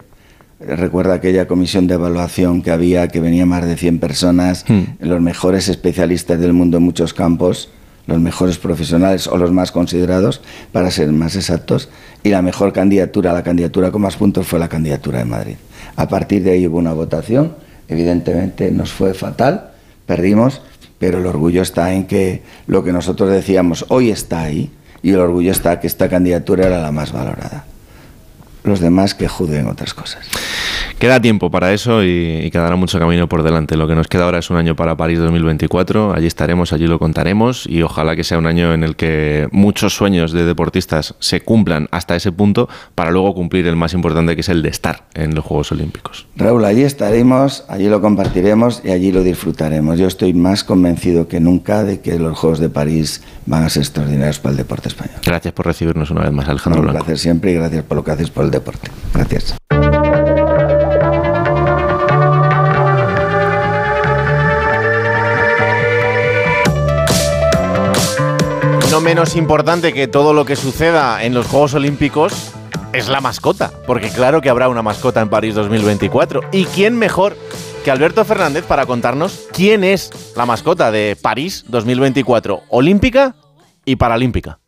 recuerda 0.76 1.12
aquella 1.12 1.46
comisión 1.46 1.86
de 1.86 1.94
evaluación 1.96 2.62
que 2.62 2.70
había, 2.70 3.06
que 3.08 3.20
venía 3.20 3.44
más 3.44 3.66
de 3.66 3.76
100 3.76 3.98
personas, 3.98 4.64
Hmm. 4.66 4.80
los 5.00 5.20
mejores 5.20 5.68
especialistas 5.68 6.40
del 6.40 6.54
mundo 6.54 6.78
en 6.78 6.84
muchos 6.84 7.12
campos, 7.12 7.68
los 8.06 8.18
mejores 8.18 8.56
profesionales 8.56 9.26
o 9.26 9.36
los 9.36 9.52
más 9.52 9.72
considerados, 9.72 10.40
para 10.72 10.90
ser 10.90 11.12
más 11.12 11.36
exactos, 11.36 11.90
y 12.22 12.30
la 12.30 12.40
mejor 12.40 12.72
candidatura, 12.72 13.34
la 13.34 13.42
candidatura 13.42 13.90
con 13.90 14.00
más 14.00 14.16
puntos 14.16 14.46
fue 14.46 14.58
la 14.58 14.68
candidatura 14.70 15.18
de 15.18 15.26
Madrid. 15.26 15.56
A 15.96 16.08
partir 16.08 16.42
de 16.42 16.52
ahí 16.52 16.66
hubo 16.66 16.78
una 16.78 16.94
votación, 16.94 17.68
evidentemente 17.90 18.70
nos 18.70 18.92
fue 18.92 19.14
fatal, 19.14 19.72
perdimos, 20.06 20.62
pero 20.98 21.18
el 21.18 21.26
orgullo 21.26 21.62
está 21.62 21.92
en 21.92 22.06
que 22.06 22.42
lo 22.66 22.84
que 22.84 22.92
nosotros 22.92 23.30
decíamos 23.30 23.86
hoy 23.88 24.10
está 24.10 24.42
ahí 24.42 24.70
y 25.02 25.10
el 25.10 25.20
orgullo 25.20 25.50
está 25.50 25.80
que 25.80 25.86
esta 25.86 26.08
candidatura 26.08 26.66
era 26.66 26.80
la 26.80 26.92
más 26.92 27.12
valorada. 27.12 27.64
Los 28.64 28.80
demás 28.80 29.14
que 29.14 29.28
juzguen 29.28 29.66
otras 29.66 29.94
cosas. 29.94 30.26
Queda 30.98 31.20
tiempo 31.20 31.50
para 31.50 31.72
eso 31.72 32.04
y, 32.04 32.42
y 32.44 32.50
quedará 32.50 32.76
mucho 32.76 32.98
camino 32.98 33.28
por 33.28 33.42
delante. 33.42 33.76
Lo 33.76 33.88
que 33.88 33.94
nos 33.94 34.06
queda 34.06 34.24
ahora 34.24 34.38
es 34.38 34.50
un 34.50 34.58
año 34.58 34.76
para 34.76 34.96
París 34.96 35.18
2024. 35.18 36.12
Allí 36.14 36.26
estaremos, 36.26 36.72
allí 36.72 36.86
lo 36.86 36.98
contaremos 36.98 37.66
y 37.66 37.82
ojalá 37.82 38.16
que 38.16 38.24
sea 38.24 38.38
un 38.38 38.46
año 38.46 38.74
en 38.74 38.84
el 38.84 38.96
que 38.96 39.48
muchos 39.50 39.94
sueños 39.94 40.32
de 40.32 40.44
deportistas 40.44 41.14
se 41.18 41.40
cumplan 41.40 41.88
hasta 41.90 42.16
ese 42.16 42.32
punto 42.32 42.68
para 42.94 43.10
luego 43.10 43.34
cumplir 43.34 43.66
el 43.66 43.76
más 43.76 43.94
importante 43.94 44.34
que 44.34 44.42
es 44.42 44.48
el 44.48 44.62
de 44.62 44.68
estar 44.68 45.04
en 45.14 45.34
los 45.34 45.44
Juegos 45.44 45.72
Olímpicos. 45.72 46.26
Raúl, 46.36 46.64
allí 46.64 46.82
estaremos, 46.82 47.64
allí 47.68 47.88
lo 47.88 48.00
compartiremos 48.00 48.82
y 48.84 48.90
allí 48.90 49.12
lo 49.12 49.22
disfrutaremos. 49.22 49.98
Yo 49.98 50.06
estoy 50.06 50.34
más 50.34 50.64
convencido 50.64 51.28
que 51.28 51.40
nunca 51.40 51.84
de 51.84 52.00
que 52.00 52.18
los 52.18 52.38
Juegos 52.38 52.58
de 52.58 52.68
París 52.68 53.22
van 53.46 53.64
a 53.64 53.68
ser 53.68 53.82
extraordinarios 53.82 54.38
para 54.38 54.52
el 54.52 54.56
deporte 54.56 54.88
español. 54.88 55.16
Gracias 55.24 55.52
por 55.54 55.66
recibirnos 55.66 56.10
una 56.10 56.22
vez 56.22 56.32
más, 56.32 56.48
Alejandro 56.48 56.80
un 56.80 56.86
Blanco. 56.86 57.04
placer 57.04 57.18
siempre 57.18 57.52
y 57.52 57.54
gracias 57.54 57.84
por 57.84 57.96
lo 57.96 58.04
que 58.04 58.10
haces 58.12 58.30
por 58.30 58.44
el 58.44 58.50
deporte. 58.50 58.90
Gracias. 59.14 59.54
No 68.90 69.00
menos 69.00 69.36
importante 69.36 69.92
que 69.92 70.08
todo 70.08 70.32
lo 70.34 70.44
que 70.44 70.56
suceda 70.56 71.22
en 71.22 71.32
los 71.32 71.46
Juegos 71.46 71.74
Olímpicos 71.74 72.50
es 72.92 73.08
la 73.08 73.20
mascota, 73.20 73.70
porque 73.86 74.08
claro 74.10 74.40
que 74.40 74.50
habrá 74.50 74.68
una 74.68 74.82
mascota 74.82 75.20
en 75.20 75.28
París 75.28 75.54
2024. 75.54 76.40
¿Y 76.52 76.64
quién 76.64 76.98
mejor 76.98 77.36
que 77.84 77.90
Alberto 77.90 78.24
Fernández 78.24 78.64
para 78.64 78.86
contarnos 78.86 79.46
quién 79.52 79.84
es 79.84 80.10
la 80.36 80.46
mascota 80.46 80.90
de 80.90 81.16
París 81.20 81.64
2024, 81.68 82.62
olímpica 82.68 83.34
y 83.84 83.96
paralímpica? 83.96 84.58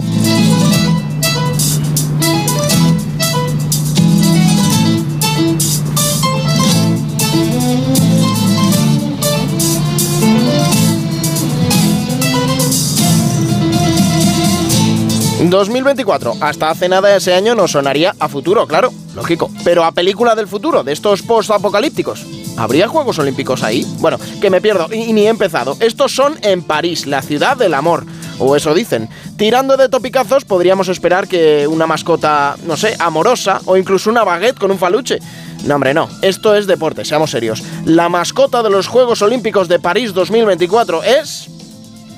En 15.40 15.50
2024, 15.50 16.34
hasta 16.40 16.70
hace 16.70 16.88
nada 16.88 17.16
ese 17.16 17.34
año 17.34 17.56
nos 17.56 17.72
sonaría 17.72 18.14
a 18.20 18.28
futuro, 18.28 18.68
claro, 18.68 18.92
lógico. 19.16 19.50
Pero 19.64 19.82
a 19.82 19.90
película 19.90 20.36
del 20.36 20.46
futuro, 20.46 20.84
de 20.84 20.92
estos 20.92 21.22
post-apocalípticos. 21.22 22.24
¿Habría 22.56 22.88
Juegos 22.88 23.18
Olímpicos 23.18 23.62
ahí? 23.62 23.86
Bueno, 23.98 24.18
que 24.40 24.50
me 24.50 24.60
pierdo 24.60 24.88
y, 24.92 25.12
ni 25.12 25.26
he 25.26 25.28
empezado. 25.28 25.76
Estos 25.80 26.14
son 26.14 26.36
en 26.42 26.62
París, 26.62 27.06
la 27.06 27.22
ciudad 27.22 27.56
del 27.56 27.74
amor. 27.74 28.04
O 28.38 28.56
eso 28.56 28.74
dicen. 28.74 29.08
Tirando 29.36 29.76
de 29.76 29.88
topicazos, 29.88 30.44
podríamos 30.44 30.88
esperar 30.88 31.28
que 31.28 31.66
una 31.66 31.86
mascota, 31.86 32.56
no 32.66 32.76
sé, 32.76 32.96
amorosa 32.98 33.60
o 33.66 33.76
incluso 33.76 34.10
una 34.10 34.24
baguette 34.24 34.58
con 34.58 34.70
un 34.70 34.78
faluche. 34.78 35.18
No, 35.64 35.76
hombre, 35.76 35.94
no. 35.94 36.08
Esto 36.22 36.54
es 36.54 36.66
deporte, 36.66 37.04
seamos 37.04 37.30
serios. 37.30 37.62
La 37.84 38.08
mascota 38.08 38.62
de 38.62 38.70
los 38.70 38.88
Juegos 38.88 39.22
Olímpicos 39.22 39.68
de 39.68 39.78
París 39.78 40.12
2024 40.12 41.02
es... 41.02 41.48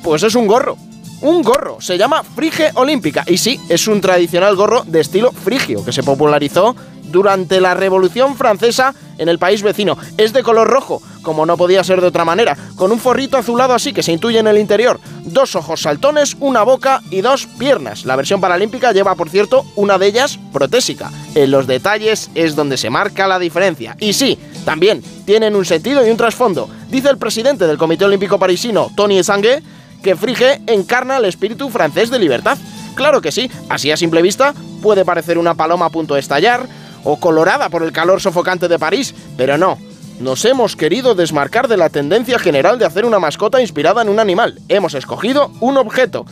Pues 0.03 0.23
es 0.23 0.35
un 0.35 0.47
gorro. 0.47 0.77
Un 1.25 1.41
gorro. 1.41 1.81
Se 1.81 1.97
llama 1.97 2.23
Frige 2.23 2.71
Olímpica. 2.75 3.25
Y 3.27 3.39
sí, 3.39 3.59
es 3.71 3.89
un 3.89 4.03
tradicional 4.03 4.55
gorro 4.57 4.85
de 4.85 5.01
estilo 5.01 5.33
frigio 5.33 5.83
que 5.83 5.91
se 5.91 6.03
popularizó 6.03 6.77
durante 7.05 7.63
la 7.63 7.73
Revolución 7.73 8.37
Francesa 8.37 8.95
en 9.17 9.31
el 9.31 9.39
país 9.39 9.63
vecino. 9.63 9.97
Es 10.19 10.35
de 10.35 10.43
color 10.43 10.69
rojo, 10.69 11.01
como 11.23 11.47
no 11.47 11.57
podía 11.57 11.83
ser 11.83 12.03
de 12.03 12.09
otra 12.09 12.27
manera, 12.27 12.59
con 12.77 12.93
un 12.93 12.99
forrito 12.99 13.39
azulado 13.39 13.73
así 13.73 13.95
que 13.95 14.03
se 14.03 14.13
intuye 14.13 14.39
en 14.39 14.49
el 14.49 14.59
interior, 14.59 15.01
dos 15.25 15.57
ojos 15.57 15.81
saltones, 15.81 16.37
una 16.41 16.63
boca 16.63 17.01
y 17.11 17.23
dos 17.23 17.47
piernas. 17.59 18.05
La 18.05 18.17
versión 18.17 18.43
paralímpica 18.43 18.93
lleva, 18.93 19.15
por 19.15 19.31
cierto, 19.31 19.65
una 19.77 19.97
de 19.97 20.09
ellas 20.09 20.39
protésica. 20.53 21.11
En 21.35 21.51
los 21.51 21.67
detalles 21.67 22.31
es 22.35 22.55
donde 22.55 22.77
se 22.77 22.91
marca 22.91 23.27
la 23.27 23.39
diferencia. 23.39 23.97
Y 23.99 24.13
sí, 24.13 24.39
también 24.67 25.03
tienen 25.25 25.57
un 25.57 25.65
sentido 25.65 26.07
y 26.07 26.11
un 26.11 26.19
trasfondo. 26.19 26.69
Dice 26.91 27.09
el 27.09 27.17
presidente 27.17 27.67
del 27.67 27.79
Comité 27.79 28.05
Olímpico 28.05 28.39
Parisino, 28.39 28.91
Tony 28.95 29.21
Esangue, 29.21 29.63
que 30.05 30.15
Frige 30.15 30.61
encarna 30.67 31.17
el 31.17 31.25
espíritu 31.25 31.71
francés 31.71 32.11
de 32.11 32.19
libertad. 32.19 32.59
Claro 32.95 33.23
que 33.23 33.33
sí, 33.33 33.51
así 33.71 33.91
a 33.91 33.97
simple 33.97 34.23
vista 34.23 34.55
puede 34.83 35.05
parecer 35.05 35.39
una 35.39 35.55
paloma 35.55 35.87
a 35.87 35.91
punto 35.91 36.15
de 36.15 36.21
estallar 36.21 36.69
o 37.05 37.19
colorada 37.19 37.71
por 37.71 37.83
el 37.83 37.91
calor 37.91 38.21
sofocante 38.21 38.69
de 38.69 38.79
París, 38.79 39.15
pero 39.37 39.57
no. 39.57 39.79
Nos 40.21 40.45
hemos 40.45 40.77
querido 40.77 41.15
desmarcar 41.15 41.67
de 41.69 41.79
la 41.79 41.89
tendencia 41.89 42.39
general 42.39 42.79
de 42.79 42.85
hacer 42.85 43.05
una 43.05 43.19
mascota 43.19 43.63
inspirada 43.63 44.03
en 44.03 44.11
un 44.11 44.21
animal. 44.21 44.61
Hemos 44.69 44.95
escogido 44.95 45.51
un 45.61 45.79
objeto. 45.79 46.27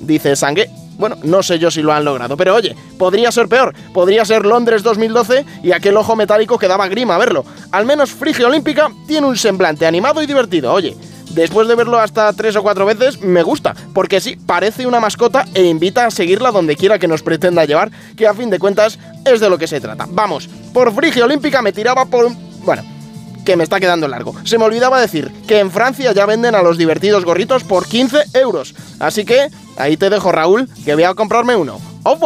Dice 0.00 0.34
Sangue. 0.34 0.70
Bueno, 0.96 1.16
no 1.22 1.44
sé 1.44 1.60
yo 1.60 1.70
si 1.70 1.82
lo 1.82 1.92
han 1.92 2.04
logrado, 2.04 2.36
pero 2.36 2.56
oye, 2.56 2.74
podría 2.98 3.30
ser 3.30 3.46
peor. 3.48 3.72
Podría 3.94 4.24
ser 4.24 4.44
Londres 4.44 4.82
2012 4.82 5.44
y 5.62 5.70
aquel 5.70 5.96
ojo 5.96 6.16
metálico 6.16 6.58
que 6.58 6.66
daba 6.66 6.88
grima 6.88 7.18
verlo. 7.18 7.44
Al 7.70 7.86
menos 7.86 8.10
Frige 8.10 8.44
Olímpica 8.44 8.90
tiene 9.06 9.28
un 9.28 9.36
semblante 9.36 9.86
animado 9.86 10.20
y 10.20 10.26
divertido. 10.26 10.72
Oye, 10.72 10.96
después 11.30 11.68
de 11.68 11.74
verlo 11.74 11.98
hasta 11.98 12.32
tres 12.32 12.56
o 12.56 12.62
cuatro 12.62 12.86
veces, 12.86 13.20
me 13.20 13.42
gusta, 13.42 13.74
porque 13.94 14.20
sí, 14.20 14.36
parece 14.46 14.86
una 14.86 15.00
mascota 15.00 15.44
e 15.54 15.64
invita 15.64 16.06
a 16.06 16.10
seguirla 16.10 16.50
donde 16.50 16.76
quiera 16.76 16.98
que 16.98 17.08
nos 17.08 17.22
pretenda 17.22 17.64
llevar, 17.64 17.90
que 18.16 18.26
a 18.26 18.34
fin 18.34 18.50
de 18.50 18.58
cuentas 18.58 18.98
es 19.24 19.40
de 19.40 19.50
lo 19.50 19.58
que 19.58 19.66
se 19.66 19.80
trata. 19.80 20.06
Vamos, 20.10 20.48
por 20.72 20.92
Frigia 20.94 21.24
Olímpica 21.24 21.62
me 21.62 21.72
tiraba 21.72 22.04
por... 22.06 22.30
Bueno, 22.64 22.82
que 23.48 23.56
me 23.56 23.64
está 23.64 23.80
quedando 23.80 24.06
largo. 24.08 24.34
Se 24.44 24.58
me 24.58 24.64
olvidaba 24.64 25.00
decir 25.00 25.32
que 25.46 25.58
en 25.58 25.70
Francia 25.70 26.12
ya 26.12 26.26
venden 26.26 26.54
a 26.54 26.60
los 26.60 26.76
divertidos 26.76 27.24
gorritos 27.24 27.64
por 27.64 27.86
15 27.86 28.24
euros. 28.34 28.74
Así 29.00 29.24
que 29.24 29.48
ahí 29.78 29.96
te 29.96 30.10
dejo, 30.10 30.30
Raúl, 30.32 30.68
que 30.84 30.94
voy 30.94 31.04
a 31.04 31.14
comprarme 31.14 31.56
uno. 31.56 31.80
¡Au! 32.04 32.18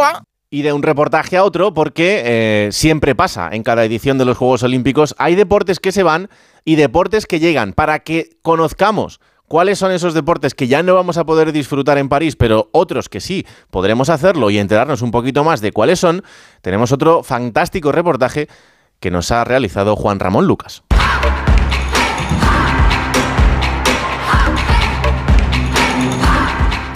Y 0.50 0.62
de 0.62 0.72
un 0.72 0.82
reportaje 0.82 1.36
a 1.36 1.44
otro, 1.44 1.72
porque 1.72 2.22
eh, 2.24 2.68
siempre 2.72 3.14
pasa 3.14 3.48
en 3.52 3.62
cada 3.62 3.84
edición 3.84 4.18
de 4.18 4.24
los 4.24 4.36
Juegos 4.36 4.64
Olímpicos, 4.64 5.14
hay 5.16 5.36
deportes 5.36 5.78
que 5.78 5.92
se 5.92 6.02
van 6.02 6.28
y 6.64 6.76
deportes 6.76 7.26
que 7.26 7.40
llegan 7.40 7.72
para 7.72 8.00
que 8.00 8.30
conozcamos 8.42 9.20
cuáles 9.48 9.78
son 9.78 9.92
esos 9.92 10.14
deportes 10.14 10.54
que 10.54 10.66
ya 10.66 10.82
no 10.82 10.94
vamos 10.94 11.18
a 11.18 11.24
poder 11.24 11.52
disfrutar 11.52 11.98
en 11.98 12.08
París, 12.08 12.36
pero 12.36 12.70
otros 12.72 13.08
que 13.08 13.20
sí 13.20 13.46
podremos 13.70 14.08
hacerlo 14.08 14.50
y 14.50 14.58
enterarnos 14.58 15.02
un 15.02 15.10
poquito 15.10 15.44
más 15.44 15.60
de 15.60 15.72
cuáles 15.72 15.98
son, 15.98 16.22
tenemos 16.62 16.92
otro 16.92 17.22
fantástico 17.22 17.92
reportaje 17.92 18.48
que 18.98 19.10
nos 19.10 19.30
ha 19.30 19.44
realizado 19.44 19.96
Juan 19.96 20.20
Ramón 20.20 20.46
Lucas. 20.46 20.82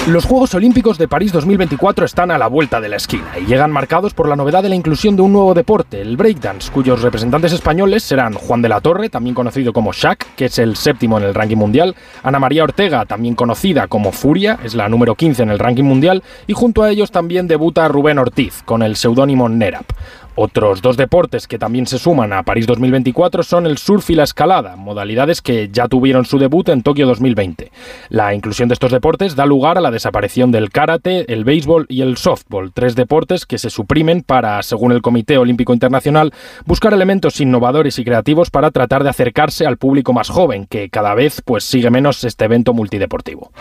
Los 0.07 0.25
Juegos 0.25 0.55
Olímpicos 0.55 0.99
de 0.99 1.09
París 1.09 1.33
2024 1.33 2.05
están 2.05 2.31
a 2.31 2.39
la 2.39 2.47
vuelta 2.47 2.81
de 2.81 2.89
la 2.89 2.95
esquina 2.95 3.27
y 3.41 3.45
llegan 3.45 3.73
marcados 3.73 4.15
por 4.15 4.29
la 4.29 4.37
novedad 4.37 4.63
de 4.63 4.69
la 4.69 4.77
inclusión 4.77 5.17
de 5.17 5.23
un 5.23 5.33
nuevo 5.33 5.53
deporte, 5.53 6.01
el 6.01 6.17
breakdance, 6.17 6.71
cuyos 6.71 7.03
representantes 7.03 7.53
españoles 7.53 8.05
serán 8.05 8.35
Juan 8.35 8.63
de 8.63 8.69
la 8.69 8.81
Torre, 8.81 9.09
también 9.09 9.35
conocido 9.35 9.73
como 9.73 9.93
Shaq, 9.93 10.37
que 10.37 10.45
es 10.45 10.61
el 10.61 10.77
séptimo 10.77 11.19
en 11.19 11.25
el 11.25 11.35
ranking 11.35 11.57
mundial, 11.57 11.97
Ana 12.23 12.39
María 12.39 12.63
Ortega, 12.63 13.05
también 13.05 13.35
conocida 13.35 13.89
como 13.89 14.13
Furia, 14.13 14.61
es 14.63 14.77
la 14.77 14.89
número 14.89 15.17
15 15.17 15.43
en 15.43 15.51
el 15.51 15.59
ranking 15.59 15.83
mundial, 15.83 16.23
y 16.47 16.53
junto 16.53 16.85
a 16.85 16.91
ellos 16.91 17.11
también 17.11 17.49
debuta 17.49 17.89
Rubén 17.89 18.21
Ortiz, 18.21 18.63
con 18.65 18.85
el 18.85 18.95
seudónimo 18.95 19.49
Nerap. 19.49 19.91
Otros 20.39 20.83
dos 20.83 20.99
deportes 20.99 21.49
que 21.49 21.59
también 21.59 21.87
se 21.87 21.99
suman 21.99 22.35
a 22.35 22.43
París 22.43 22.67
2024 22.67 23.43
son 23.43 23.67
el 23.67 23.79
surf 23.79 24.11
y 24.11 24.15
la 24.15 24.25
escalada, 24.25 24.77
modalidades 24.77 25.41
que 25.41 25.71
ya 25.73 25.89
tuvieron 25.89 26.27
su 26.27 26.39
debut 26.39 26.69
en 26.69 26.83
Tokio 26.83 27.07
2020. 27.07 27.73
La 28.11 28.35
inclusión 28.35 28.69
de 28.69 28.75
estos 28.75 28.93
deportes 28.93 29.35
da 29.35 29.47
lugar 29.47 29.79
a 29.79 29.81
la 29.81 29.91
desaparición 29.91 30.53
del 30.53 30.69
karate, 30.69 31.33
el 31.33 31.45
béisbol 31.45 31.87
y 31.89 32.03
el 32.03 32.19
softball, 32.19 32.71
tres 32.75 32.95
deportes 32.95 33.47
que 33.47 33.57
se 33.57 33.71
suprimen 33.71 34.21
para, 34.21 34.63
según 34.63 34.93
el 34.93 35.01
Comité 35.01 35.39
Olímpico 35.39 35.73
Internacional, 35.73 36.35
buscar 36.67 36.93
elementos 36.93 37.41
innovadores 37.41 37.99
y 37.99 38.05
creativos 38.05 38.51
para 38.51 38.71
tratar 38.71 39.05
de 39.05 39.11
acercarse 39.11 39.67
al 39.67 39.79
público 39.79 40.13
más 40.13 40.29
joven, 40.29 40.67
que 40.67 40.91
cada 40.91 41.15
vez 41.15 41.41
pues 41.43 41.65
sigue 41.65 41.89
menos 41.89 42.23
este 42.25 42.45
evento 42.45 42.75
multideportivo. 42.75 43.53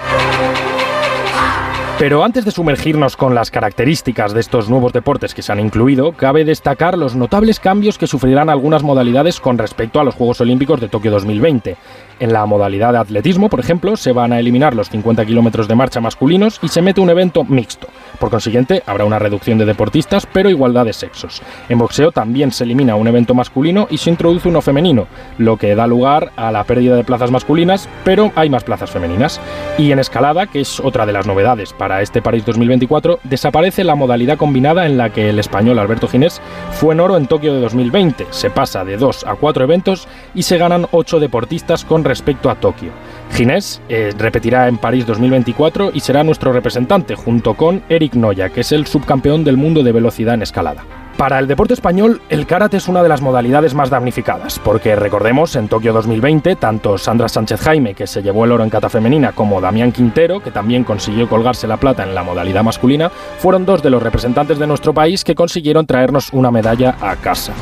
Pero 1.98 2.26
antes 2.26 2.44
de 2.44 2.52
sumergirnos 2.52 3.16
con 3.16 3.36
las 3.36 3.52
características 3.52 4.34
de 4.34 4.42
estos 4.42 4.70
nuevos 4.70 4.92
deportes 4.92 5.34
que 5.34 5.42
se 5.42 5.54
han 5.54 5.62
incluido, 5.62 6.12
cabe 6.12 6.44
destacar 6.44 6.98
los 6.98 7.16
notables 7.16 7.62
cambios 7.62 7.98
que 7.98 8.06
sufrirán 8.06 8.50
algunas 8.50 8.84
modalidades 8.84 9.40
con 9.40 9.58
respecto 9.58 10.02
a 10.02 10.04
los 10.04 10.14
Juegos 10.14 10.42
Olímpicos 10.42 10.82
de 10.82 10.90
Tokio 10.90 11.10
2020. 11.12 11.78
En 12.20 12.34
la 12.34 12.46
modalidad 12.46 12.92
de 12.92 13.00
atletismo, 13.00 13.50
por 13.50 13.62
ejemplo, 13.62 13.96
se 13.96 14.12
van 14.12 14.34
a 14.34 14.40
eliminar 14.40 14.76
los 14.76 14.90
50 14.90 15.26
kilómetros 15.26 15.70
de 15.70 15.76
marcha 15.76 16.02
masculinos 16.02 16.60
y 16.62 16.68
se 16.68 16.82
mete 16.82 17.00
un 17.00 17.10
evento 17.10 17.46
mixto. 17.46 17.88
Por 18.20 18.30
consiguiente, 18.30 18.84
habrá 18.86 19.06
una 19.06 19.20
reducción 19.20 19.58
de 19.58 19.66
deportistas, 19.66 20.26
pero 20.26 20.50
igualdad 20.50 20.86
de 20.86 20.94
sexos. 20.94 21.42
En 21.68 21.78
boxeo 21.78 22.12
también 22.12 22.52
se 22.52 22.64
elimina 22.64 22.96
un 22.96 23.08
evento 23.08 23.34
masculino 23.34 23.88
y 23.90 23.98
se 23.98 24.10
introduce 24.10 24.48
uno 24.48 24.62
femenino, 24.62 25.08
lo 25.38 25.58
que 25.58 25.76
da 25.76 25.88
lugar 25.88 26.32
a 26.38 26.52
la 26.52 26.64
pérdida 26.64 26.96
de 26.96 27.04
plazas 27.04 27.32
masculinas, 27.32 27.90
pero 28.06 28.32
hay 28.36 28.50
más 28.50 28.64
plazas 28.64 28.92
femeninas. 28.92 29.42
Y 29.78 29.92
en 29.92 30.00
escalada, 30.00 30.48
que 30.48 30.62
es 30.62 30.80
otra 30.80 31.06
de 31.06 31.12
las 31.14 31.28
novedades 31.28 31.74
para 31.74 31.85
este 32.02 32.22
París 32.22 32.46
2024, 32.46 33.20
desaparece 33.24 33.84
la 33.84 33.96
modalidad 33.96 34.38
combinada 34.38 34.86
en 34.86 34.98
la 34.98 35.12
que 35.12 35.30
el 35.30 35.40
español 35.40 35.80
Alberto 35.80 36.08
Ginés 36.08 36.42
fue 36.72 36.94
en 36.94 37.00
oro 37.00 37.18
en 37.18 37.28
Tokio 37.28 37.54
de 37.54 37.62
2020. 37.62 38.28
Se 38.32 38.50
pasa 38.50 38.84
de 38.84 38.98
dos 38.98 39.26
a 39.26 39.36
cuatro 39.36 39.64
eventos 39.64 40.08
y 40.34 40.44
se 40.44 40.58
ganan 40.58 40.88
ocho 40.92 41.20
deportistas 41.20 41.86
con 41.86 42.04
respecto 42.04 42.50
a 42.50 42.56
Tokio. 42.56 42.92
Ginés 43.34 43.82
eh, 43.90 44.14
repetirá 44.18 44.68
en 44.68 44.78
París 44.78 45.06
2024 45.06 45.92
y 45.94 46.00
será 46.00 46.24
nuestro 46.24 46.52
representante 46.52 47.16
junto 47.16 47.54
con 47.54 47.84
Eric 47.90 48.16
Noya, 48.16 48.50
que 48.50 48.62
es 48.62 48.72
el 48.72 48.88
subcampeón 48.88 49.44
del 49.44 49.58
mundo 49.58 49.84
de 49.84 49.92
velocidad 49.92 50.34
en 50.34 50.42
escalada. 50.42 51.05
Para 51.18 51.40
el 51.40 51.48
deporte 51.48 51.74
español, 51.74 52.22
el 52.28 52.46
karate 52.46 52.76
es 52.76 52.90
una 52.90 53.02
de 53.02 53.08
las 53.08 53.22
modalidades 53.22 53.74
más 53.74 53.90
damnificadas, 53.90 54.60
porque 54.60 54.98
recordemos, 54.98 55.56
en 55.56 55.70
Tokio 55.70 55.94
2020, 55.94 56.58
tanto 56.58 56.98
Sandra 56.98 57.30
Sánchez 57.30 57.62
Jaime, 57.62 57.94
que 57.94 58.06
se 58.06 58.22
llevó 58.22 58.44
el 58.44 58.52
oro 58.52 58.66
en 58.66 58.70
cata 58.70 58.90
femenina, 58.90 59.32
como 59.32 59.62
Damián 59.62 59.94
Quintero, 59.94 60.42
que 60.42 60.52
también 60.52 60.84
consiguió 60.84 61.30
colgarse 61.30 61.68
la 61.68 61.78
plata 61.78 62.04
en 62.04 62.16
la 62.16 62.24
modalidad 62.24 62.64
masculina, 62.64 63.10
fueron 63.40 63.66
dos 63.66 63.82
de 63.82 63.92
los 63.92 64.04
representantes 64.04 64.60
de 64.60 64.68
nuestro 64.68 64.94
país 64.94 65.24
que 65.24 65.36
consiguieron 65.36 65.86
traernos 65.86 66.34
una 66.34 66.52
medalla 66.52 66.98
a 67.00 67.16
casa. 67.16 67.54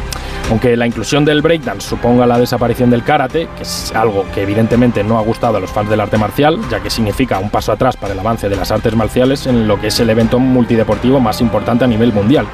Aunque 0.49 0.75
la 0.77 0.85
inclusión 0.85 1.25
del 1.25 1.41
breakdance 1.41 1.87
suponga 1.87 2.25
la 2.25 2.37
desaparición 2.37 2.89
del 2.89 3.03
karate, 3.03 3.47
que 3.55 3.63
es 3.63 3.91
algo 3.95 4.25
que 4.33 4.43
evidentemente 4.43 5.03
no 5.03 5.17
ha 5.17 5.21
gustado 5.21 5.57
a 5.57 5.59
los 5.59 5.71
fans 5.71 5.89
del 5.89 6.01
arte 6.01 6.17
marcial, 6.17 6.59
ya 6.69 6.79
que 6.79 6.89
significa 6.89 7.39
un 7.39 7.49
paso 7.49 7.71
atrás 7.71 7.97
para 7.97 8.13
el 8.13 8.19
avance 8.19 8.49
de 8.49 8.55
las 8.55 8.71
artes 8.71 8.95
marciales 8.95 9.47
en 9.47 9.67
lo 9.67 9.79
que 9.79 9.87
es 9.87 9.99
el 9.99 10.09
evento 10.09 10.39
multideportivo 10.39 11.19
más 11.19 11.41
importante 11.41 11.85
a 11.85 11.87
nivel 11.87 12.13
mundial. 12.13 12.45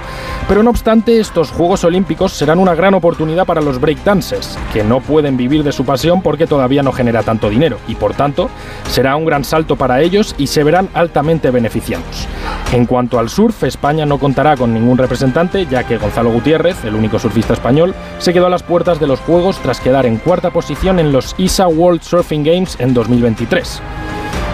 Pero 0.48 0.64
no 0.64 0.70
obstante, 0.70 1.20
estos 1.20 1.52
Juegos 1.52 1.84
Olímpicos 1.84 2.32
serán 2.32 2.60
una 2.60 2.76
gran 2.76 2.94
oportunidad 2.94 3.46
para 3.46 3.62
los 3.62 3.82
breakdancers, 3.82 4.58
que 4.72 4.84
no 4.84 5.02
pueden 5.02 5.36
vivir 5.36 5.64
de 5.64 5.72
su 5.72 5.84
pasión 5.84 6.22
porque 6.22 6.48
todavía 6.48 6.84
no 6.84 6.92
genera 6.92 7.24
tanto 7.24 7.50
dinero, 7.50 7.80
y 7.88 7.96
por 7.96 8.14
tanto 8.14 8.50
será 8.90 9.16
un 9.16 9.26
gran 9.26 9.44
salto 9.44 9.76
para 9.76 10.02
ellos 10.02 10.36
y 10.38 10.48
se 10.48 10.64
verán 10.64 10.90
altamente 10.94 11.52
beneficiados. 11.52 12.28
En 12.72 12.86
cuanto 12.86 13.18
al 13.18 13.30
surf, 13.30 13.64
España 13.64 14.06
no 14.06 14.20
contará 14.20 14.56
con 14.56 14.74
ningún 14.74 14.98
representante, 14.98 15.66
ya 15.66 15.84
que 15.86 15.98
Gonzalo 15.98 16.32
Gutiérrez, 16.32 16.86
el 16.86 16.94
único 16.94 17.18
surfista 17.18 17.54
español, 17.54 17.79
se 18.20 18.34
quedó 18.34 18.48
a 18.48 18.50
las 18.50 18.64
puertas 18.64 19.00
de 19.00 19.08
los 19.08 19.20
Juegos 19.20 19.60
tras 19.60 19.80
quedar 19.80 20.06
en 20.06 20.18
cuarta 20.18 20.52
posición 20.52 21.00
en 21.00 21.12
los 21.12 21.36
ISA 21.38 21.68
World 21.68 22.02
Surfing 22.02 22.44
Games 22.44 22.76
en 22.80 22.94
2023. 22.94 23.82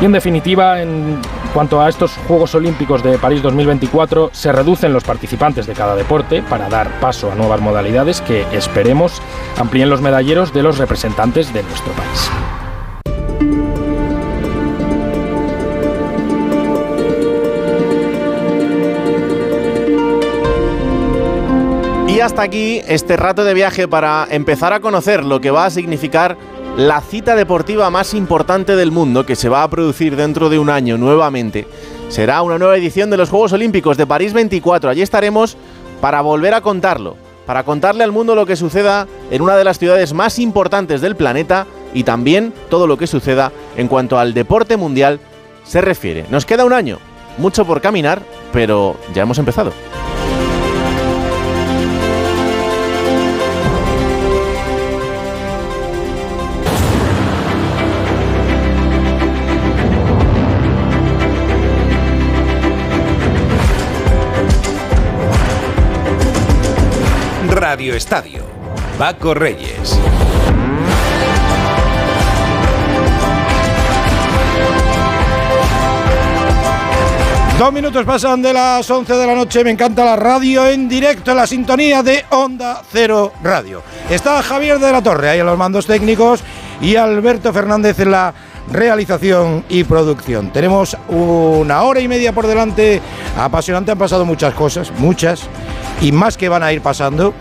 Y 0.01 0.05
en 0.05 0.11
definitiva, 0.11 0.81
en 0.81 1.21
cuanto 1.53 1.81
a 1.81 1.87
estos 1.87 2.11
Juegos 2.27 2.53
Olímpicos 2.53 3.01
de 3.01 3.17
París 3.17 3.41
2024, 3.41 4.31
se 4.33 4.51
reducen 4.51 4.91
los 4.91 5.03
participantes 5.03 5.67
de 5.67 5.73
cada 5.73 5.95
deporte 5.95 6.43
para 6.43 6.67
dar 6.67 6.99
paso 6.99 7.31
a 7.31 7.35
nuevas 7.35 7.61
modalidades 7.61 8.21
que 8.21 8.45
esperemos 8.51 9.21
amplíen 9.57 9.89
los 9.89 10.01
medalleros 10.01 10.53
de 10.53 10.63
los 10.63 10.77
representantes 10.77 11.53
de 11.53 11.63
nuestro 11.63 11.93
país. 11.93 12.54
Y 22.15 22.21
hasta 22.21 22.43
aquí 22.43 22.81
este 22.87 23.17
rato 23.17 23.43
de 23.43 23.53
viaje 23.53 23.89
para 23.89 24.25
empezar 24.31 24.71
a 24.71 24.79
conocer 24.79 25.25
lo 25.25 25.41
que 25.41 25.51
va 25.51 25.65
a 25.65 25.69
significar 25.69 26.37
la 26.77 27.01
cita 27.01 27.35
deportiva 27.35 27.89
más 27.89 28.13
importante 28.13 28.77
del 28.77 28.89
mundo 28.89 29.25
que 29.25 29.35
se 29.35 29.49
va 29.49 29.63
a 29.63 29.69
producir 29.69 30.15
dentro 30.15 30.47
de 30.47 30.57
un 30.57 30.69
año 30.69 30.97
nuevamente. 30.97 31.67
Será 32.07 32.41
una 32.41 32.57
nueva 32.57 32.77
edición 32.77 33.09
de 33.09 33.17
los 33.17 33.29
Juegos 33.29 33.51
Olímpicos 33.51 33.97
de 33.97 34.07
París 34.07 34.31
24. 34.31 34.89
Allí 34.89 35.01
estaremos 35.01 35.57
para 35.99 36.21
volver 36.21 36.53
a 36.53 36.61
contarlo, 36.61 37.17
para 37.45 37.63
contarle 37.63 38.05
al 38.05 38.13
mundo 38.13 38.33
lo 38.33 38.45
que 38.45 38.55
suceda 38.55 39.07
en 39.29 39.41
una 39.41 39.57
de 39.57 39.65
las 39.65 39.77
ciudades 39.77 40.13
más 40.13 40.39
importantes 40.39 41.01
del 41.01 41.17
planeta 41.17 41.67
y 41.93 42.05
también 42.05 42.53
todo 42.69 42.87
lo 42.87 42.95
que 42.95 43.07
suceda 43.07 43.51
en 43.75 43.89
cuanto 43.89 44.17
al 44.17 44.33
deporte 44.33 44.77
mundial 44.77 45.19
se 45.65 45.81
refiere. 45.81 46.23
Nos 46.29 46.45
queda 46.45 46.63
un 46.63 46.71
año, 46.71 46.97
mucho 47.37 47.65
por 47.65 47.81
caminar, 47.81 48.21
pero 48.53 48.95
ya 49.13 49.23
hemos 49.23 49.37
empezado. 49.37 49.73
Radio 67.75 67.93
Estadio. 67.93 68.41
Paco 68.97 69.33
Reyes. 69.33 69.99
Dos 77.59 77.73
minutos 77.73 78.05
pasan 78.05 78.41
de 78.41 78.53
las 78.53 78.89
11 78.89 79.13
de 79.13 79.27
la 79.27 79.35
noche. 79.35 79.61
Me 79.65 79.71
encanta 79.71 80.05
la 80.05 80.15
radio 80.15 80.65
en 80.65 80.87
directo, 80.87 81.31
en 81.31 81.37
la 81.37 81.45
sintonía 81.45 82.01
de 82.01 82.23
Onda 82.29 82.81
Cero 82.89 83.33
Radio. 83.43 83.83
Está 84.09 84.41
Javier 84.41 84.79
de 84.79 84.93
la 84.93 85.03
Torre 85.03 85.31
ahí 85.31 85.39
en 85.41 85.45
los 85.45 85.57
mandos 85.57 85.85
técnicos 85.85 86.45
y 86.79 86.95
Alberto 86.95 87.51
Fernández 87.51 87.99
en 87.99 88.11
la 88.11 88.33
realización 88.71 89.63
y 89.69 89.83
producción. 89.83 90.51
Tenemos 90.51 90.97
una 91.07 91.83
hora 91.83 91.99
y 91.99 92.07
media 92.07 92.33
por 92.33 92.47
delante 92.47 93.01
apasionante. 93.37 93.91
Han 93.91 93.97
pasado 93.97 94.25
muchas 94.25 94.53
cosas, 94.53 94.91
muchas. 94.97 95.47
y 96.01 96.11
más 96.11 96.37
que 96.37 96.49
van 96.49 96.63
a 96.63 96.73
ir 96.73 96.81
pasando. 96.81 97.33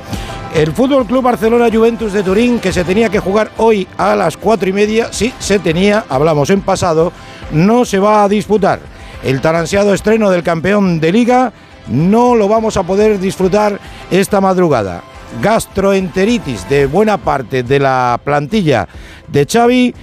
El 0.55 0.73
Fútbol 0.73 1.07
Club 1.07 1.25
Barcelona 1.25 1.69
Juventus 1.73 2.13
de 2.13 2.23
Turín, 2.23 2.61
que 2.61 2.73
se 2.73 2.85
tenía 2.85 3.09
que 3.09 3.19
jugar 3.19 3.51
hoy 3.57 3.89
a 3.99 4.15
las 4.15 4.37
cuatro 4.37 4.69
y 4.69 4.73
media, 4.73 5.13
sí, 5.13 5.35
se 5.41 5.59
tenía, 5.59 6.05
hablamos 6.09 6.51
en 6.51 6.61
pasado, 6.61 7.13
no 7.51 7.85
se 7.85 7.99
va 7.99 8.23
a 8.23 8.29
disputar. 8.29 8.79
El 9.25 9.41
tan 9.41 9.57
ansiado 9.57 9.93
estreno 9.93 10.31
del 10.31 10.45
campeón 10.45 11.01
de 11.01 11.11
liga 11.11 11.53
no 11.89 12.37
lo 12.37 12.47
vamos 12.47 12.77
a 12.77 12.85
poder 12.85 13.19
disfrutar 13.19 13.81
esta 14.11 14.41
madrugada. 14.41 15.03
Gastroenteritis 15.43 16.69
de 16.69 16.87
buena 16.87 17.19
parte 17.19 17.65
de 17.65 17.81
la 17.81 18.21
plantilla 18.23 18.87
de 19.27 19.47
Xavi 19.51 19.95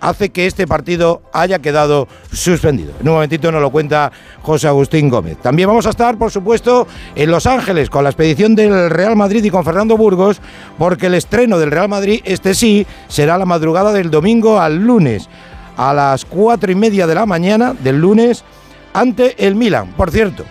hace 0.00 0.30
que 0.30 0.46
este 0.46 0.66
partido 0.66 1.22
haya 1.32 1.58
quedado 1.58 2.08
suspendido. 2.32 2.92
En 3.00 3.08
un 3.08 3.14
momentito 3.14 3.50
nos 3.50 3.60
lo 3.60 3.70
cuenta 3.70 4.12
José 4.42 4.68
Agustín 4.68 5.08
Gómez. 5.08 5.38
También 5.38 5.68
vamos 5.68 5.86
a 5.86 5.90
estar, 5.90 6.16
por 6.18 6.30
supuesto, 6.30 6.86
en 7.14 7.30
Los 7.30 7.46
Ángeles 7.46 7.90
con 7.90 8.04
la 8.04 8.10
expedición 8.10 8.54
del 8.54 8.90
Real 8.90 9.16
Madrid 9.16 9.44
y 9.44 9.50
con 9.50 9.64
Fernando 9.64 9.96
Burgos, 9.96 10.40
porque 10.78 11.06
el 11.06 11.14
estreno 11.14 11.58
del 11.58 11.70
Real 11.70 11.88
Madrid, 11.88 12.20
este 12.24 12.54
sí, 12.54 12.86
será 13.08 13.38
la 13.38 13.44
madrugada 13.44 13.92
del 13.92 14.10
domingo 14.10 14.60
al 14.60 14.76
lunes, 14.76 15.28
a 15.76 15.94
las 15.94 16.24
cuatro 16.24 16.70
y 16.70 16.74
media 16.74 17.06
de 17.06 17.14
la 17.14 17.26
mañana 17.26 17.74
del 17.74 18.00
lunes, 18.00 18.44
ante 18.92 19.46
el 19.46 19.54
Milan. 19.54 19.92
Por 19.96 20.10
cierto, 20.10 20.44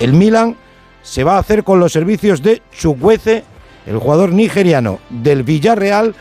el 0.00 0.12
Milan 0.12 0.56
se 1.02 1.24
va 1.24 1.36
a 1.36 1.40
hacer 1.40 1.64
con 1.64 1.80
los 1.80 1.92
servicios 1.92 2.42
de 2.42 2.62
Chukwueze, 2.76 3.44
el 3.86 3.98
jugador 3.98 4.32
nigeriano 4.32 5.00
del 5.10 5.42
Villarreal, 5.42 6.14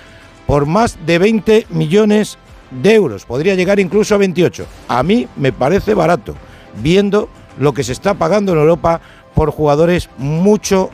por 0.48 0.66
más 0.66 0.98
de 1.06 1.20
20 1.20 1.68
millones 1.70 2.38
de 2.72 2.96
euros. 2.96 3.26
Podría 3.26 3.56
llegar 3.56 3.80
incluso 3.80 4.16
a 4.16 4.18
28. 4.18 4.66
A 4.88 5.04
mí 5.04 5.28
me 5.36 5.52
parece 5.52 5.94
barato, 5.94 6.36
viendo 6.82 7.30
lo 7.60 7.74
que 7.74 7.84
se 7.84 7.92
está 7.92 8.14
pagando 8.14 8.54
en 8.54 8.60
Europa 8.60 9.02
por 9.36 9.52
jugadores 9.52 10.10
mucho 10.18 10.90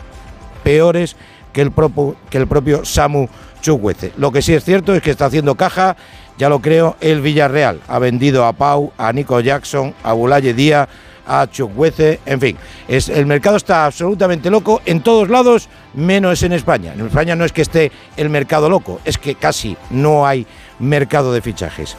peores 0.64 1.16
que 1.54 1.62
el 1.62 1.72
propio, 1.72 2.16
que 2.30 2.38
el 2.38 2.48
propio 2.48 2.86
Samu 2.86 3.28
Chukwueze. 3.62 4.14
Lo 4.18 4.32
que 4.32 4.42
sí 4.42 4.54
es 4.54 4.64
cierto 4.64 4.94
es 4.94 5.02
que 5.02 5.12
está 5.12 5.26
haciendo 5.26 5.56
caja, 5.56 5.96
ya 6.38 6.50
lo 6.50 6.60
creo, 6.60 6.96
el 7.02 7.22
Villarreal. 7.22 7.82
Ha 7.88 8.00
vendido 8.00 8.46
a 8.46 8.54
Pau, 8.54 8.92
a 8.98 9.12
Nico 9.14 9.40
Jackson, 9.40 9.94
a 10.04 10.14
Bulaye 10.14 10.54
Díaz, 10.54 10.88
a 11.28 11.48
Chukwueze, 11.48 12.20
en 12.26 12.40
fin. 12.40 12.58
Es, 12.88 13.10
el 13.10 13.26
mercado 13.26 13.58
está 13.58 13.86
absolutamente 13.86 14.50
loco 14.50 14.82
en 14.86 15.02
todos 15.02 15.30
lados, 15.30 15.68
menos 15.94 16.42
en 16.44 16.54
España. 16.54 16.94
En 16.94 17.06
España 17.06 17.36
no 17.36 17.44
es 17.44 17.52
que 17.52 17.64
esté 17.64 17.92
el 18.16 18.30
mercado 18.30 18.70
loco, 18.70 19.02
es 19.04 19.18
que 19.18 19.36
casi 19.36 19.76
no 19.90 20.26
hay 20.26 20.48
mercado 20.80 21.34
de 21.34 21.42
fichajes. 21.42 21.96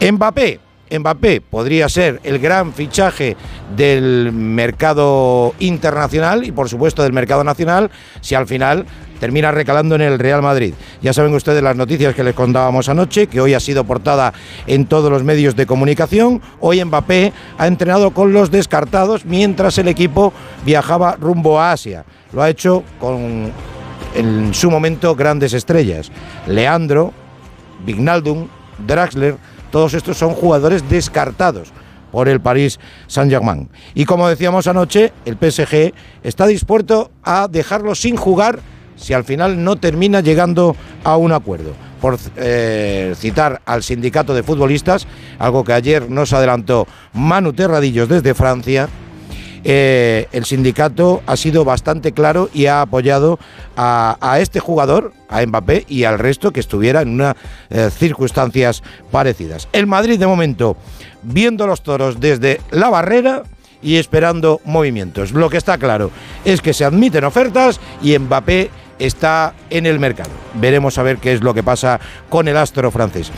Mbappé, 0.00 0.60
Mbappé 0.90 1.40
podría 1.40 1.88
ser 1.88 2.20
el 2.24 2.38
gran 2.38 2.72
fichaje 2.72 3.36
del 3.76 4.32
mercado 4.32 5.54
internacional 5.58 6.44
y 6.44 6.52
por 6.52 6.68
supuesto 6.68 7.02
del 7.02 7.12
mercado 7.12 7.44
nacional 7.44 7.90
si 8.20 8.34
al 8.34 8.46
final 8.46 8.86
termina 9.20 9.50
recalando 9.50 9.96
en 9.96 10.02
el 10.02 10.18
Real 10.18 10.42
Madrid. 10.42 10.74
Ya 11.02 11.12
saben 11.12 11.34
ustedes 11.34 11.62
las 11.62 11.76
noticias 11.76 12.14
que 12.14 12.24
les 12.24 12.34
contábamos 12.34 12.88
anoche, 12.88 13.26
que 13.26 13.40
hoy 13.40 13.54
ha 13.54 13.60
sido 13.60 13.84
portada 13.84 14.32
en 14.66 14.86
todos 14.86 15.10
los 15.10 15.24
medios 15.24 15.56
de 15.56 15.66
comunicación. 15.66 16.40
Hoy 16.60 16.84
Mbappé 16.84 17.32
ha 17.58 17.66
entrenado 17.66 18.12
con 18.12 18.32
los 18.32 18.50
descartados 18.50 19.24
mientras 19.24 19.76
el 19.78 19.88
equipo 19.88 20.32
viajaba 20.64 21.16
rumbo 21.16 21.60
a 21.60 21.72
Asia. 21.72 22.04
Lo 22.32 22.42
ha 22.42 22.50
hecho 22.50 22.84
con 23.00 23.52
en 24.14 24.54
su 24.54 24.70
momento 24.70 25.14
grandes 25.14 25.52
estrellas. 25.52 26.10
Leandro, 26.46 27.12
Vignaldum, 27.84 28.48
Draxler, 28.86 29.36
todos 29.70 29.94
estos 29.94 30.16
son 30.16 30.34
jugadores 30.34 30.88
descartados 30.88 31.72
por 32.10 32.28
el 32.28 32.40
Paris 32.40 32.78
Saint-Germain. 33.06 33.68
Y 33.94 34.04
como 34.04 34.28
decíamos 34.28 34.66
anoche, 34.66 35.12
el 35.24 35.36
PSG 35.36 35.92
está 36.22 36.46
dispuesto 36.46 37.10
a 37.22 37.48
dejarlo 37.48 37.94
sin 37.94 38.16
jugar 38.16 38.60
si 38.96 39.12
al 39.12 39.24
final 39.24 39.62
no 39.62 39.76
termina 39.76 40.20
llegando 40.20 40.76
a 41.04 41.16
un 41.16 41.32
acuerdo. 41.32 41.72
Por 42.00 42.18
eh, 42.36 43.14
citar 43.16 43.60
al 43.64 43.82
sindicato 43.82 44.34
de 44.34 44.42
futbolistas, 44.42 45.06
algo 45.38 45.64
que 45.64 45.72
ayer 45.72 46.10
nos 46.10 46.32
adelantó 46.32 46.86
Manu 47.12 47.52
Terradillos 47.52 48.08
desde 48.08 48.34
Francia, 48.34 48.88
eh, 49.70 50.28
el 50.32 50.46
sindicato 50.46 51.22
ha 51.26 51.36
sido 51.36 51.62
bastante 51.62 52.12
claro 52.12 52.48
y 52.54 52.66
ha 52.66 52.80
apoyado 52.80 53.38
a, 53.76 54.38
este 54.40 54.60
jugador, 54.60 55.12
a 55.28 55.44
Mbappé, 55.44 55.84
y 55.88 56.04
al 56.04 56.18
resto 56.18 56.52
que 56.52 56.60
estuviera 56.60 57.02
en 57.02 57.10
unas 57.10 57.36
eh, 57.68 57.90
circunstancias 57.92 58.82
parecidas. 59.10 59.68
El 59.74 59.86
Madrid, 59.86 60.18
de 60.18 60.26
momento, 60.26 60.78
viendo 61.22 61.66
los 61.66 61.82
toros 61.82 62.18
desde 62.18 62.62
la 62.70 62.88
barrera, 62.88 63.42
y 63.82 63.96
esperando 63.96 64.60
movimientos. 64.64 65.32
Lo 65.32 65.50
que 65.50 65.58
está 65.58 65.78
claro 65.78 66.10
es 66.44 66.60
que 66.62 66.72
se 66.72 66.84
admiten 66.84 67.22
ofertas 67.22 67.78
y 68.02 68.18
Mbappé 68.18 68.70
está 68.98 69.52
en 69.68 69.84
el 69.84 70.00
mercado. 70.00 70.30
Veremos 70.54 70.96
a 70.96 71.04
ver 71.04 71.18
qué 71.18 71.34
es 71.34 71.42
lo 71.42 71.54
que 71.54 71.62
pasa 71.62 72.00
con 72.28 72.48
el 72.48 72.56
astro 72.56 72.90
francés. 72.90 73.30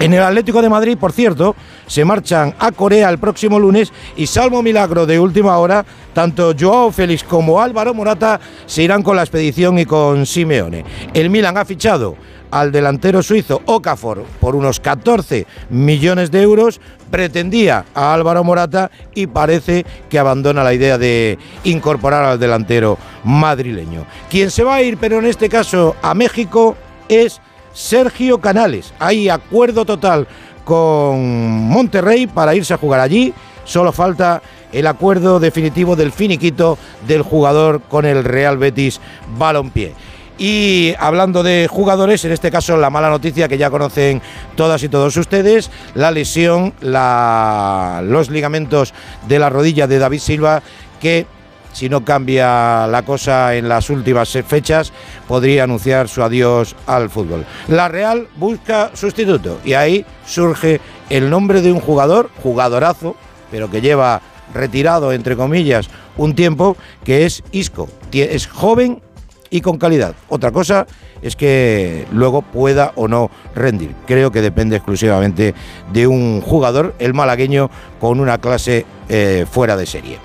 En 0.00 0.14
el 0.14 0.22
Atlético 0.22 0.62
de 0.62 0.68
Madrid, 0.68 0.96
por 0.96 1.12
cierto, 1.12 1.54
se 1.88 2.04
marchan 2.04 2.54
a 2.60 2.70
Corea 2.70 3.10
el 3.10 3.18
próximo 3.18 3.58
lunes 3.58 3.92
y 4.16 4.28
salvo 4.28 4.62
milagro 4.62 5.06
de 5.06 5.18
última 5.18 5.58
hora, 5.58 5.84
tanto 6.12 6.54
Joao 6.58 6.92
Félix 6.92 7.24
como 7.24 7.60
Álvaro 7.60 7.94
Morata 7.94 8.38
se 8.66 8.84
irán 8.84 9.02
con 9.02 9.16
la 9.16 9.22
expedición 9.22 9.78
y 9.80 9.86
con 9.86 10.24
Simeone. 10.24 10.84
El 11.12 11.30
Milan 11.30 11.56
ha 11.56 11.64
fichado 11.64 12.16
al 12.50 12.72
delantero 12.72 13.22
suizo 13.22 13.62
Okafor 13.66 14.24
por 14.40 14.54
unos 14.54 14.80
14 14.80 15.46
millones 15.70 16.30
de 16.30 16.42
euros, 16.42 16.80
pretendía 17.10 17.84
a 17.94 18.14
Álvaro 18.14 18.44
Morata 18.44 18.90
y 19.14 19.26
parece 19.26 19.84
que 20.08 20.18
abandona 20.18 20.62
la 20.62 20.74
idea 20.74 20.98
de 20.98 21.38
incorporar 21.64 22.24
al 22.24 22.38
delantero 22.38 22.98
madrileño. 23.24 24.06
Quien 24.30 24.50
se 24.50 24.64
va 24.64 24.76
a 24.76 24.82
ir, 24.82 24.98
pero 24.98 25.18
en 25.18 25.26
este 25.26 25.48
caso 25.48 25.96
a 26.02 26.14
México, 26.14 26.76
es 27.08 27.40
Sergio 27.72 28.40
Canales. 28.40 28.92
Hay 28.98 29.28
acuerdo 29.28 29.84
total 29.84 30.26
con 30.68 31.18
Monterrey 31.66 32.26
para 32.26 32.54
irse 32.54 32.74
a 32.74 32.76
jugar 32.76 33.00
allí. 33.00 33.32
Solo 33.64 33.90
falta 33.90 34.42
el 34.70 34.86
acuerdo 34.86 35.40
definitivo 35.40 35.96
del 35.96 36.12
finiquito 36.12 36.76
del 37.06 37.22
jugador 37.22 37.80
con 37.80 38.04
el 38.04 38.22
Real 38.22 38.58
Betis 38.58 39.00
Balompié. 39.38 39.94
Y 40.36 40.92
hablando 40.98 41.42
de 41.42 41.68
jugadores, 41.70 42.22
en 42.26 42.32
este 42.32 42.50
caso 42.50 42.76
la 42.76 42.90
mala 42.90 43.08
noticia 43.08 43.48
que 43.48 43.56
ya 43.56 43.70
conocen 43.70 44.20
todas 44.56 44.82
y 44.82 44.90
todos 44.90 45.16
ustedes, 45.16 45.70
la 45.94 46.10
lesión, 46.10 46.74
los 46.82 48.28
ligamentos 48.28 48.92
de 49.26 49.38
la 49.38 49.48
rodilla 49.48 49.86
de 49.86 49.98
David 49.98 50.20
Silva, 50.20 50.62
que 51.00 51.26
si 51.72 51.88
no 51.88 52.04
cambia 52.04 52.86
la 52.86 53.02
cosa 53.04 53.54
en 53.54 53.68
las 53.68 53.90
últimas 53.90 54.30
fechas, 54.46 54.92
podría 55.26 55.64
anunciar 55.64 56.08
su 56.08 56.22
adiós 56.22 56.74
al 56.86 57.10
fútbol. 57.10 57.44
La 57.68 57.88
Real 57.88 58.28
busca 58.36 58.90
sustituto 58.94 59.58
y 59.64 59.74
ahí 59.74 60.04
surge 60.26 60.80
el 61.10 61.30
nombre 61.30 61.62
de 61.62 61.72
un 61.72 61.80
jugador, 61.80 62.30
jugadorazo, 62.42 63.16
pero 63.50 63.70
que 63.70 63.80
lleva 63.80 64.20
retirado, 64.54 65.12
entre 65.12 65.36
comillas, 65.36 65.88
un 66.16 66.34
tiempo, 66.34 66.76
que 67.04 67.26
es 67.26 67.42
Isco. 67.52 67.88
Es 68.12 68.46
joven 68.46 69.02
y 69.50 69.60
con 69.60 69.78
calidad. 69.78 70.14
Otra 70.28 70.50
cosa 70.52 70.86
es 71.22 71.36
que 71.36 72.06
luego 72.12 72.42
pueda 72.42 72.92
o 72.96 73.08
no 73.08 73.30
rendir. 73.54 73.94
Creo 74.06 74.30
que 74.30 74.42
depende 74.42 74.76
exclusivamente 74.76 75.54
de 75.92 76.06
un 76.06 76.40
jugador, 76.40 76.94
el 76.98 77.14
malagueño, 77.14 77.70
con 78.00 78.20
una 78.20 78.38
clase 78.38 78.86
eh, 79.10 79.46
fuera 79.50 79.76
de 79.76 79.86
serie. 79.86 80.18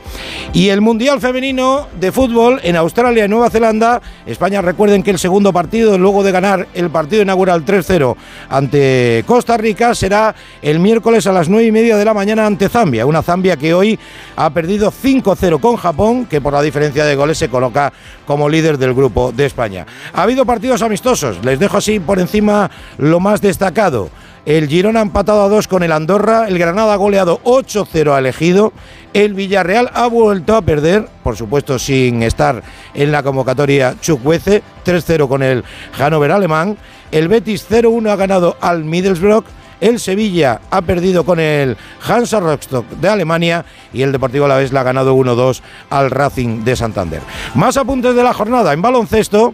Y 0.51 0.67
el 0.67 0.81
Mundial 0.81 1.21
Femenino 1.21 1.87
de 1.99 2.11
Fútbol 2.11 2.59
en 2.63 2.75
Australia 2.75 3.23
y 3.23 3.27
Nueva 3.29 3.49
Zelanda. 3.49 4.01
España, 4.25 4.61
recuerden 4.61 5.01
que 5.01 5.11
el 5.11 5.19
segundo 5.19 5.53
partido, 5.53 5.97
luego 5.97 6.21
de 6.21 6.31
ganar 6.33 6.67
el 6.73 6.89
partido 6.89 7.21
inaugural 7.21 7.65
3-0 7.65 8.15
ante 8.49 9.23
Costa 9.25 9.55
Rica, 9.55 9.95
será 9.95 10.35
el 10.61 10.79
miércoles 10.79 11.25
a 11.27 11.31
las 11.31 11.47
9 11.47 11.65
y 11.65 11.71
media 11.71 11.95
de 11.95 12.03
la 12.03 12.13
mañana 12.13 12.45
ante 12.45 12.67
Zambia. 12.67 13.05
Una 13.05 13.23
Zambia 13.23 13.55
que 13.55 13.73
hoy 13.73 13.97
ha 14.35 14.49
perdido 14.49 14.91
5-0 14.91 15.59
con 15.61 15.77
Japón, 15.77 16.25
que 16.25 16.41
por 16.41 16.51
la 16.51 16.61
diferencia 16.61 17.05
de 17.05 17.15
goles 17.15 17.37
se 17.37 17.49
coloca 17.49 17.93
como 18.27 18.49
líder 18.49 18.77
del 18.77 18.93
grupo 18.93 19.31
de 19.31 19.45
España. 19.45 19.85
Ha 20.13 20.23
habido 20.23 20.45
partidos 20.45 20.81
amistosos, 20.81 21.43
les 21.43 21.57
dejo 21.57 21.77
así 21.77 21.99
por 21.99 22.19
encima 22.19 22.69
lo 22.97 23.19
más 23.19 23.41
destacado. 23.41 24.09
El 24.45 24.67
Girona 24.67 24.99
ha 24.99 25.03
empatado 25.03 25.43
a 25.43 25.47
dos 25.47 25.69
con 25.69 25.83
el 25.83 25.93
Andorra. 25.93 26.49
El 26.49 26.59
Granada 26.59 26.93
ha 26.93 26.97
goleado 26.97 27.39
8-0 27.45 28.13
ha 28.13 28.19
elegido. 28.19 28.73
El 29.13 29.35
Villarreal 29.35 29.89
ha 29.93 30.07
vuelto 30.07 30.57
a 30.57 30.61
perder, 30.61 31.07
por 31.23 31.37
supuesto 31.37 31.79
sin 31.79 32.21
estar 32.23 32.61
en 32.93 33.13
la 33.13 33.23
convocatoria 33.23 33.95
Chukwueze, 34.01 34.61
3-0 34.85 35.29
con 35.29 35.43
el 35.43 35.63
Hannover 35.97 36.31
alemán. 36.31 36.77
El 37.11 37.29
Betis 37.29 37.65
0-1 37.69 38.09
ha 38.09 38.15
ganado 38.17 38.57
al 38.59 38.83
Middlesbrough. 38.83 39.45
El 39.79 39.99
Sevilla 39.99 40.59
ha 40.71 40.81
perdido 40.81 41.23
con 41.23 41.39
el 41.39 41.77
Hansa 42.05 42.41
Rostock 42.41 42.85
de 42.89 43.07
Alemania 43.07 43.63
y 43.93 44.01
el 44.01 44.11
Deportivo 44.11 44.45
Alavés 44.45 44.73
la 44.73 44.81
ha 44.81 44.83
ganado 44.83 45.15
1-2 45.15 45.61
al 45.89 46.11
Racing 46.11 46.65
de 46.65 46.75
Santander. 46.75 47.21
Más 47.55 47.77
apuntes 47.77 48.13
de 48.13 48.23
la 48.23 48.33
jornada 48.33 48.73
en 48.73 48.81
baloncesto. 48.81 49.53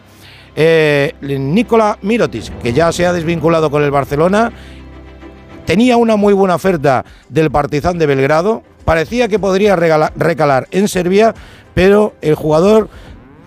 Eh, 0.55 1.13
Nicola 1.21 1.97
Mirotis, 2.01 2.51
que 2.61 2.73
ya 2.73 2.91
se 2.91 3.05
ha 3.05 3.13
desvinculado 3.13 3.69
con 3.69 3.83
el 3.83 3.91
Barcelona 3.91 4.51
Tenía 5.69 5.97
una 5.97 6.15
muy 6.15 6.33
buena 6.33 6.55
oferta 6.55 7.05
del 7.29 7.51
Partizan 7.51 7.99
de 7.99 8.07
Belgrado. 8.07 8.63
Parecía 8.85 9.27
que 9.27 9.37
podría 9.37 9.75
recalar 9.75 10.67
en 10.71 10.87
Serbia, 10.87 11.35
pero 11.75 12.15
el 12.21 12.33
jugador 12.33 12.89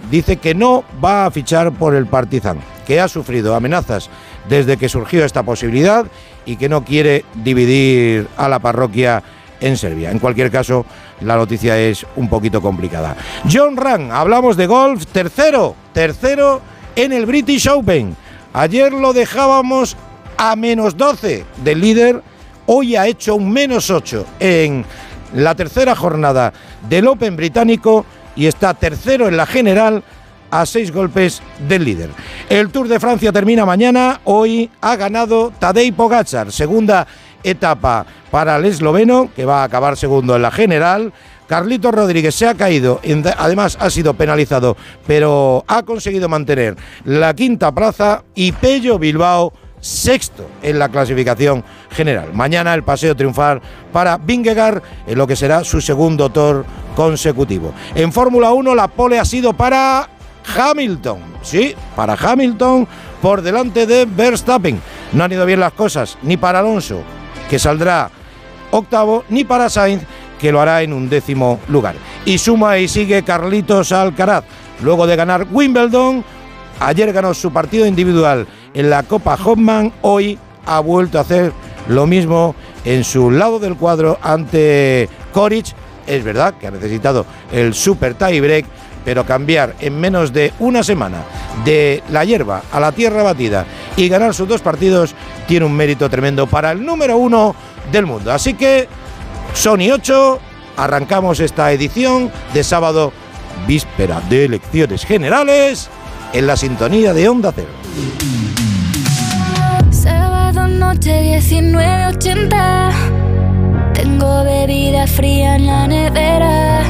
dice 0.08 0.36
que 0.36 0.54
no 0.54 0.84
va 1.04 1.26
a 1.26 1.32
fichar 1.32 1.72
por 1.72 1.96
el 1.96 2.06
Partizan, 2.06 2.60
que 2.86 3.00
ha 3.00 3.08
sufrido 3.08 3.56
amenazas 3.56 4.08
desde 4.48 4.76
que 4.76 4.88
surgió 4.88 5.24
esta 5.24 5.42
posibilidad 5.42 6.06
y 6.46 6.54
que 6.54 6.68
no 6.68 6.84
quiere 6.84 7.24
dividir 7.42 8.28
a 8.36 8.48
la 8.48 8.60
parroquia 8.60 9.20
en 9.60 9.76
Serbia. 9.76 10.12
En 10.12 10.20
cualquier 10.20 10.52
caso, 10.52 10.86
la 11.22 11.34
noticia 11.34 11.76
es 11.76 12.06
un 12.14 12.28
poquito 12.28 12.62
complicada. 12.62 13.16
John 13.52 13.76
Ram, 13.76 14.12
hablamos 14.12 14.56
de 14.56 14.68
golf, 14.68 15.06
tercero, 15.06 15.74
tercero 15.92 16.60
en 16.94 17.12
el 17.12 17.26
British 17.26 17.66
Open. 17.66 18.14
Ayer 18.52 18.92
lo 18.92 19.12
dejábamos 19.12 19.96
a 20.42 20.56
menos 20.56 20.96
12 20.96 21.44
del 21.62 21.80
líder, 21.80 22.20
hoy 22.66 22.96
ha 22.96 23.06
hecho 23.06 23.36
un 23.36 23.52
menos 23.52 23.90
8 23.90 24.26
en 24.40 24.84
la 25.34 25.54
tercera 25.54 25.94
jornada 25.94 26.52
del 26.88 27.06
Open 27.06 27.36
británico 27.36 28.04
y 28.34 28.46
está 28.46 28.74
tercero 28.74 29.28
en 29.28 29.36
la 29.36 29.46
general 29.46 30.02
a 30.50 30.66
seis 30.66 30.90
golpes 30.90 31.40
del 31.68 31.84
líder. 31.84 32.10
El 32.48 32.70
Tour 32.70 32.88
de 32.88 32.98
Francia 32.98 33.30
termina 33.30 33.64
mañana, 33.64 34.20
hoy 34.24 34.68
ha 34.80 34.96
ganado 34.96 35.52
Tadej 35.60 35.94
Pogacar, 35.94 36.50
segunda 36.50 37.06
etapa 37.44 38.04
para 38.32 38.56
el 38.56 38.64
esloveno, 38.64 39.30
que 39.36 39.44
va 39.44 39.62
a 39.62 39.64
acabar 39.64 39.96
segundo 39.96 40.34
en 40.34 40.42
la 40.42 40.50
general. 40.50 41.12
Carlito 41.46 41.92
Rodríguez 41.92 42.34
se 42.34 42.48
ha 42.48 42.56
caído, 42.56 43.00
además 43.38 43.78
ha 43.78 43.90
sido 43.90 44.14
penalizado, 44.14 44.76
pero 45.06 45.64
ha 45.68 45.84
conseguido 45.84 46.28
mantener 46.28 46.76
la 47.04 47.32
quinta 47.32 47.72
plaza 47.72 48.24
y 48.34 48.50
Pello 48.50 48.98
Bilbao 48.98 49.52
sexto 49.82 50.48
en 50.62 50.78
la 50.78 50.88
clasificación 50.88 51.62
general. 51.90 52.32
Mañana 52.32 52.72
el 52.72 52.84
paseo 52.84 53.14
triunfal 53.14 53.60
para 53.92 54.16
Vingegaard 54.16 54.82
en 55.06 55.18
lo 55.18 55.26
que 55.26 55.36
será 55.36 55.64
su 55.64 55.82
segundo 55.82 56.30
tour 56.30 56.64
consecutivo. 56.96 57.74
En 57.94 58.12
Fórmula 58.12 58.52
1 58.52 58.74
la 58.74 58.88
pole 58.88 59.18
ha 59.18 59.24
sido 59.24 59.52
para 59.52 60.08
Hamilton, 60.56 61.20
sí, 61.42 61.74
para 61.94 62.14
Hamilton 62.14 62.86
por 63.20 63.42
delante 63.42 63.86
de 63.86 64.06
Verstappen. 64.06 64.80
No 65.12 65.24
han 65.24 65.32
ido 65.32 65.44
bien 65.44 65.60
las 65.60 65.72
cosas 65.72 66.16
ni 66.22 66.36
para 66.36 66.60
Alonso, 66.60 67.02
que 67.50 67.58
saldrá 67.58 68.10
octavo, 68.70 69.24
ni 69.28 69.44
para 69.44 69.68
Sainz, 69.68 70.04
que 70.40 70.52
lo 70.52 70.60
hará 70.60 70.82
en 70.82 70.92
un 70.92 71.08
décimo 71.08 71.60
lugar. 71.68 71.96
Y 72.24 72.38
suma 72.38 72.78
y 72.78 72.88
sigue 72.88 73.24
Carlitos 73.24 73.92
Alcaraz, 73.92 74.44
luego 74.80 75.06
de 75.06 75.16
ganar 75.16 75.46
Wimbledon. 75.50 76.24
Ayer 76.80 77.12
ganó 77.12 77.34
su 77.34 77.52
partido 77.52 77.86
individual 77.86 78.46
en 78.74 78.90
la 78.90 79.02
Copa 79.02 79.38
Hoffman, 79.42 79.92
hoy 80.02 80.38
ha 80.66 80.80
vuelto 80.80 81.18
a 81.18 81.22
hacer 81.22 81.52
lo 81.88 82.06
mismo 82.06 82.54
en 82.84 83.04
su 83.04 83.30
lado 83.30 83.58
del 83.58 83.76
cuadro 83.76 84.18
ante 84.22 85.08
Koric. 85.32 85.74
Es 86.06 86.24
verdad 86.24 86.54
que 86.54 86.66
ha 86.66 86.70
necesitado 86.70 87.26
el 87.52 87.74
super 87.74 88.14
tie 88.14 88.40
break, 88.40 88.66
pero 89.04 89.24
cambiar 89.24 89.74
en 89.80 89.98
menos 90.00 90.32
de 90.32 90.52
una 90.58 90.82
semana 90.82 91.22
de 91.64 92.02
la 92.10 92.24
hierba 92.24 92.62
a 92.72 92.80
la 92.80 92.92
tierra 92.92 93.22
batida 93.22 93.66
y 93.96 94.08
ganar 94.08 94.34
sus 94.34 94.48
dos 94.48 94.60
partidos 94.60 95.14
tiene 95.46 95.66
un 95.66 95.74
mérito 95.74 96.08
tremendo 96.08 96.46
para 96.46 96.72
el 96.72 96.84
número 96.84 97.16
uno 97.16 97.54
del 97.90 98.06
mundo. 98.06 98.32
Así 98.32 98.54
que 98.54 98.88
Sony 99.54 99.90
8, 99.92 100.40
arrancamos 100.76 101.40
esta 101.40 101.72
edición 101.72 102.30
de 102.54 102.64
sábado, 102.64 103.12
víspera 103.66 104.20
de 104.28 104.46
elecciones 104.46 105.04
generales, 105.04 105.88
en 106.32 106.46
la 106.46 106.56
sintonía 106.56 107.12
de 107.12 107.28
Onda 107.28 107.52
Cero. 107.54 108.41
Noche 110.82 111.38
19.80 111.38 113.94
Tengo 113.94 114.42
bebida 114.42 115.06
fría 115.06 115.54
en 115.54 115.66
la 115.66 115.86
nevera. 115.86 116.82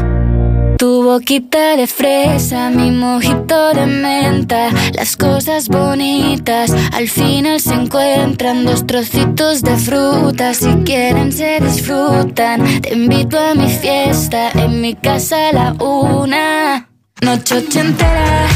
Tu 0.78 1.02
boquita 1.02 1.76
de 1.76 1.86
fresa, 1.86 2.70
mi 2.70 2.90
mojito 2.90 3.74
de 3.74 3.86
menta, 3.86 4.70
las 4.94 5.14
cosas 5.16 5.68
bonitas 5.68 6.72
al 6.92 7.08
final 7.08 7.60
se 7.60 7.74
encuentran. 7.74 8.64
Dos 8.64 8.86
trocitos 8.86 9.62
de 9.62 9.76
fruta, 9.76 10.54
si 10.54 10.72
quieren 10.84 11.30
se 11.30 11.60
disfrutan. 11.60 12.80
Te 12.80 12.94
invito 12.94 13.38
a 13.38 13.54
mi 13.54 13.68
fiesta, 13.68 14.50
en 14.54 14.80
mi 14.80 14.94
casa 14.94 15.50
a 15.50 15.52
la 15.52 15.72
una, 15.78 16.88
noche 17.20 17.58
ochentera. 17.58 18.48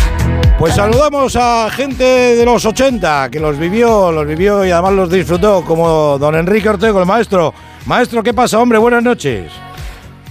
Pues 0.59 0.75
saludamos 0.75 1.37
a 1.37 1.69
gente 1.71 2.03
de 2.03 2.45
los 2.47 2.65
80 2.65 3.29
que 3.31 3.39
los 3.39 3.59
vivió, 3.59 4.11
los 4.11 4.27
vivió 4.27 4.65
y 4.65 4.71
además 4.71 4.95
los 4.95 5.11
disfrutó, 5.11 5.63
como 5.63 6.17
don 6.19 6.35
Enrique 6.35 6.71
Ortego, 6.71 6.99
el 6.99 7.07
maestro. 7.07 7.53
Maestro, 7.85 8.23
¿qué 8.23 8.33
pasa, 8.33 8.59
hombre? 8.59 8.79
Buenas 8.79 9.03
noches. 9.03 9.53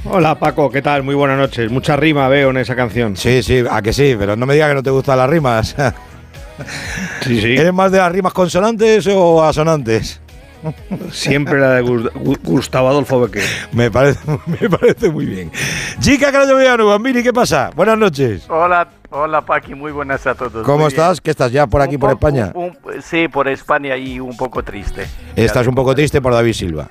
Hola 0.03 0.33
Paco, 0.37 0.71
¿qué 0.71 0.81
tal? 0.81 1.03
Muy 1.03 1.13
buenas 1.13 1.37
noches. 1.37 1.69
Mucha 1.69 1.95
rima 1.95 2.27
veo 2.27 2.49
en 2.49 2.57
esa 2.57 2.75
canción. 2.75 3.15
Sí, 3.15 3.43
sí, 3.43 3.63
a 3.69 3.83
que 3.83 3.93
sí, 3.93 4.15
pero 4.17 4.35
no 4.35 4.47
me 4.47 4.55
digas 4.55 4.69
que 4.69 4.75
no 4.75 4.83
te 4.83 4.89
gustan 4.89 5.19
las 5.19 5.29
rimas. 5.29 5.75
sí, 7.21 7.41
sí. 7.41 7.55
¿Eres 7.55 7.73
más 7.73 7.91
de 7.91 7.99
las 7.99 8.11
rimas 8.11 8.33
consonantes 8.33 9.05
o 9.07 9.43
asonantes? 9.43 10.21
Siempre 11.11 11.59
la 11.59 11.75
de 11.75 11.81
Gustavo 12.43 12.89
Adolfo 12.89 13.21
Becker. 13.21 13.43
Me 13.71 13.91
parece, 13.91 14.19
me 14.47 14.69
parece 14.69 15.09
muy 15.09 15.25
bien. 15.25 15.51
Chica 15.99 16.31
Villano, 16.31 16.87
Bambini, 16.87 17.21
¿qué 17.21 17.33
pasa? 17.33 17.69
Buenas 17.75 17.97
noches. 17.97 18.45
Hola, 18.49 18.87
hola 19.15 19.41
Paqui, 19.41 19.73
muy 19.73 19.91
buenas 19.91 20.27
a 20.27 20.35
todos. 20.35 20.65
¿Cómo 20.65 20.87
estás? 20.87 21.21
¿Qué 21.21 21.31
estás 21.31 21.51
ya 21.51 21.67
por 21.67 21.81
aquí, 21.81 21.97
por 21.97 22.11
España? 22.11 22.53
sí, 23.01 23.27
por 23.27 23.47
España 23.47 23.95
y 23.97 24.19
un 24.19 24.35
poco 24.35 24.63
triste. 24.63 25.07
Estás 25.35 25.67
un 25.67 25.75
poco 25.75 25.95
triste 25.95 26.21
por 26.21 26.33
David 26.33 26.53
Silva. 26.53 26.89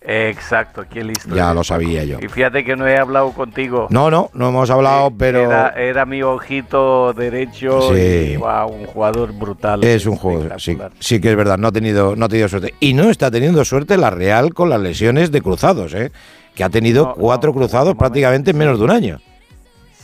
Exacto, 0.00 0.84
qué 0.90 1.04
listo. 1.04 1.34
Ya 1.34 1.52
lo 1.52 1.64
sabía 1.64 2.04
yo. 2.04 2.18
Y 2.22 2.28
fíjate 2.28 2.64
que 2.64 2.76
no 2.76 2.86
he 2.86 2.96
hablado 2.96 3.32
contigo. 3.32 3.88
No, 3.90 4.10
no, 4.10 4.30
no 4.32 4.48
hemos 4.48 4.70
hablado, 4.70 5.10
pero. 5.10 5.50
Era, 5.76 6.06
mi 6.06 6.22
ojito 6.22 7.12
derecho 7.12 7.96
y 7.96 8.36
va, 8.36 8.64
un 8.64 8.86
jugador 8.86 9.32
brutal. 9.32 9.84
Es 9.84 10.06
un 10.06 10.16
jugador, 10.16 10.58
sí, 10.60 10.78
sí 11.00 11.20
que 11.20 11.30
es 11.30 11.36
verdad, 11.36 11.58
no 11.58 11.68
ha, 11.68 11.72
tenido, 11.72 12.16
no 12.16 12.24
ha 12.24 12.28
tenido 12.28 12.48
suerte. 12.48 12.74
Y 12.80 12.94
no 12.94 13.10
está 13.10 13.30
teniendo 13.30 13.64
suerte 13.64 13.98
la 13.98 14.10
Real 14.10 14.54
con 14.54 14.70
las 14.70 14.80
lesiones 14.80 15.30
de 15.30 15.42
cruzados, 15.42 15.92
¿eh? 15.92 16.10
Que 16.54 16.64
ha 16.64 16.70
tenido 16.70 17.14
cuatro 17.14 17.52
cruzados 17.52 17.94
prácticamente 17.94 18.52
en 18.52 18.58
menos 18.58 18.78
de 18.78 18.84
un 18.84 18.90
año. 18.90 19.20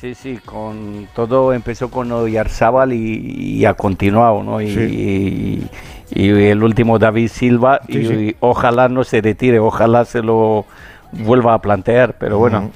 Sí, 0.01 0.15
sí, 0.15 0.39
con 0.45 1.09
todo 1.15 1.53
empezó 1.53 1.91
con 1.91 2.13
Oyarzábal 2.13 2.93
y, 2.93 3.59
y 3.59 3.65
ha 3.65 3.75
continuado, 3.75 4.43
¿no? 4.43 4.61
y 4.61 5.67
y 6.15 6.29
el 6.29 6.63
último 6.63 6.99
David 6.99 7.29
Silva 7.29 7.81
y, 7.89 8.37
ojalá 8.41 8.89
no 8.89 9.05
se 9.05 9.21
retire, 9.21 9.59
ojalá 9.59 10.05
se 10.05 10.23
lo 10.23 10.65
vuelva 11.13 11.55
a 11.55 11.61
plantear, 11.61 12.17
pero 12.19 12.39
bueno. 12.39 12.71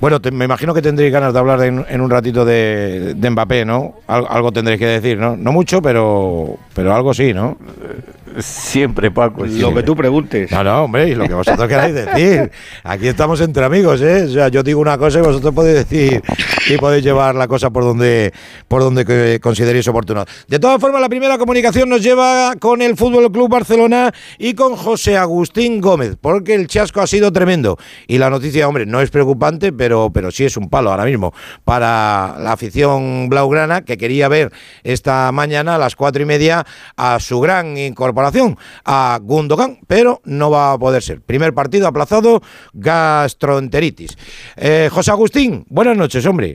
Bueno, 0.00 0.18
me 0.32 0.44
imagino 0.44 0.74
que 0.74 0.82
tendréis 0.82 1.12
ganas 1.12 1.32
de 1.32 1.38
hablar 1.38 1.62
en, 1.62 2.00
un 2.00 2.10
ratito 2.10 2.44
de, 2.44 3.14
de 3.14 3.30
Mbappé, 3.30 3.64
¿no? 3.64 3.94
algo 4.06 4.52
tendréis 4.52 4.78
que 4.78 4.86
decir, 4.86 5.18
¿no? 5.18 5.36
No 5.36 5.52
mucho, 5.52 5.80
pero, 5.80 6.56
pero 6.74 6.94
algo 6.94 7.14
sí, 7.14 7.32
¿no? 7.32 7.56
Siempre, 8.38 9.10
Paco. 9.10 9.44
Lo 9.46 9.72
que 9.72 9.82
tú 9.82 9.94
preguntes. 9.94 10.50
No, 10.50 10.64
no, 10.64 10.84
hombre, 10.84 11.08
y 11.08 11.14
lo 11.14 11.26
que 11.28 11.34
vosotros 11.34 11.68
queráis 11.68 11.94
decir. 11.94 12.50
Aquí 12.82 13.06
estamos 13.06 13.40
entre 13.40 13.64
amigos, 13.64 14.00
¿eh? 14.02 14.24
O 14.24 14.28
sea, 14.28 14.48
yo 14.48 14.62
digo 14.62 14.80
una 14.80 14.98
cosa 14.98 15.20
y 15.20 15.22
vosotros 15.22 15.54
podéis 15.54 15.88
decir 15.88 16.22
y 16.68 16.76
podéis 16.76 17.04
llevar 17.04 17.34
la 17.34 17.48
cosa 17.48 17.70
por 17.70 17.84
donde, 17.84 18.32
por 18.68 18.82
donde 18.82 19.40
consideréis 19.40 19.86
oportuno. 19.88 20.24
De 20.48 20.58
todas 20.58 20.80
formas, 20.80 21.00
la 21.00 21.08
primera 21.08 21.38
comunicación 21.38 21.88
nos 21.88 22.02
lleva 22.02 22.54
con 22.58 22.82
el 22.82 22.96
Fútbol 22.96 23.30
Club 23.30 23.50
Barcelona 23.50 24.12
y 24.38 24.54
con 24.54 24.76
José 24.76 25.16
Agustín 25.16 25.80
Gómez, 25.80 26.16
porque 26.20 26.54
el 26.54 26.66
chasco 26.66 27.00
ha 27.00 27.06
sido 27.06 27.32
tremendo. 27.32 27.76
Y 28.06 28.18
la 28.18 28.30
noticia, 28.30 28.68
hombre, 28.68 28.86
no 28.86 29.00
es 29.00 29.10
preocupante, 29.10 29.72
pero, 29.72 30.10
pero 30.12 30.30
sí 30.30 30.44
es 30.44 30.56
un 30.56 30.70
palo 30.70 30.90
ahora 30.90 31.04
mismo 31.04 31.32
para 31.64 32.36
la 32.38 32.52
afición 32.52 33.28
blaugrana 33.28 33.84
que 33.84 33.98
quería 33.98 34.28
ver 34.28 34.52
esta 34.82 35.30
mañana 35.32 35.74
a 35.74 35.78
las 35.78 35.96
cuatro 35.96 36.22
y 36.22 36.26
media 36.26 36.64
a 36.96 37.20
su 37.20 37.40
gran 37.40 37.76
incorporación, 37.76 38.56
a 38.84 39.18
Gundogan, 39.22 39.78
pero 39.86 40.20
no 40.24 40.50
va 40.50 40.72
a 40.72 40.78
poder 40.78 41.02
ser. 41.02 41.20
Primer 41.20 41.54
partido 41.54 41.88
aplazado, 41.88 42.42
gastroenteritis. 42.72 44.16
Eh, 44.56 44.88
José 44.92 45.10
Agustín, 45.10 45.64
buenas 45.68 45.96
noches, 45.96 46.24
hombre. 46.26 46.53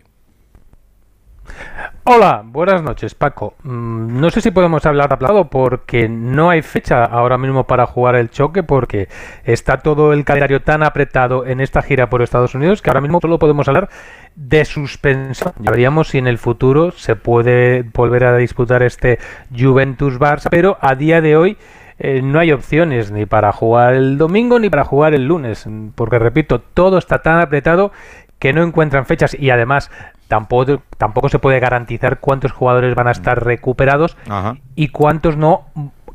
Hola, 2.12 2.42
buenas 2.44 2.82
noches, 2.82 3.14
Paco. 3.14 3.54
Mm, 3.62 4.20
no 4.20 4.32
sé 4.32 4.42
si 4.42 4.50
podemos 4.50 4.84
hablar 4.88 5.14
aplazado 5.14 5.48
porque 5.52 6.10
no 6.10 6.50
hay 6.50 6.64
fecha 6.64 7.06
ahora 7.06 7.38
mismo 7.38 7.66
para 7.66 7.86
jugar 7.86 8.16
el 8.16 8.32
choque 8.32 8.64
porque 8.64 9.10
está 9.44 9.78
todo 9.78 10.12
el 10.12 10.26
calendario 10.26 10.64
tan 10.64 10.82
apretado 10.82 11.46
en 11.46 11.62
esta 11.62 11.84
gira 11.84 12.10
por 12.10 12.24
Estados 12.24 12.56
Unidos 12.56 12.82
que 12.82 12.90
ahora 12.90 13.02
mismo 13.02 13.20
solo 13.22 13.38
podemos 13.38 13.68
hablar 13.68 13.90
de 14.36 14.66
suspensión. 14.66 15.54
Ya 15.60 15.70
veríamos 15.70 16.08
si 16.08 16.18
en 16.18 16.26
el 16.26 16.40
futuro 16.40 16.90
se 16.94 17.16
puede 17.16 17.84
volver 17.84 18.24
a 18.24 18.36
disputar 18.38 18.82
este 18.82 19.20
Juventus-Barça, 19.56 20.48
pero 20.50 20.80
a 20.82 20.96
día 20.96 21.22
de 21.22 21.38
hoy 21.38 21.58
eh, 22.00 22.24
no 22.24 22.40
hay 22.40 22.52
opciones 22.52 23.12
ni 23.12 23.28
para 23.28 23.52
jugar 23.52 23.94
el 23.94 24.18
domingo 24.18 24.58
ni 24.58 24.72
para 24.72 24.84
jugar 24.84 25.14
el 25.14 25.28
lunes, 25.28 25.68
porque 25.94 26.18
repito, 26.18 26.60
todo 26.60 26.98
está 26.98 27.22
tan 27.22 27.40
apretado 27.40 27.92
que 28.40 28.52
no 28.52 28.64
encuentran 28.64 29.06
fechas 29.06 29.36
y 29.38 29.52
además 29.52 29.92
tampoco, 30.30 30.82
tampoco 30.98 31.28
se 31.28 31.40
puede 31.40 31.60
garantizar 31.60 32.20
cuántos 32.20 32.54
jugadores 32.54 32.96
van 32.96 33.08
a 33.08 33.12
estar 33.12 33.44
recuperados 33.44 34.16
y 34.76 34.90
cuántos 34.90 35.36
no 35.36 35.66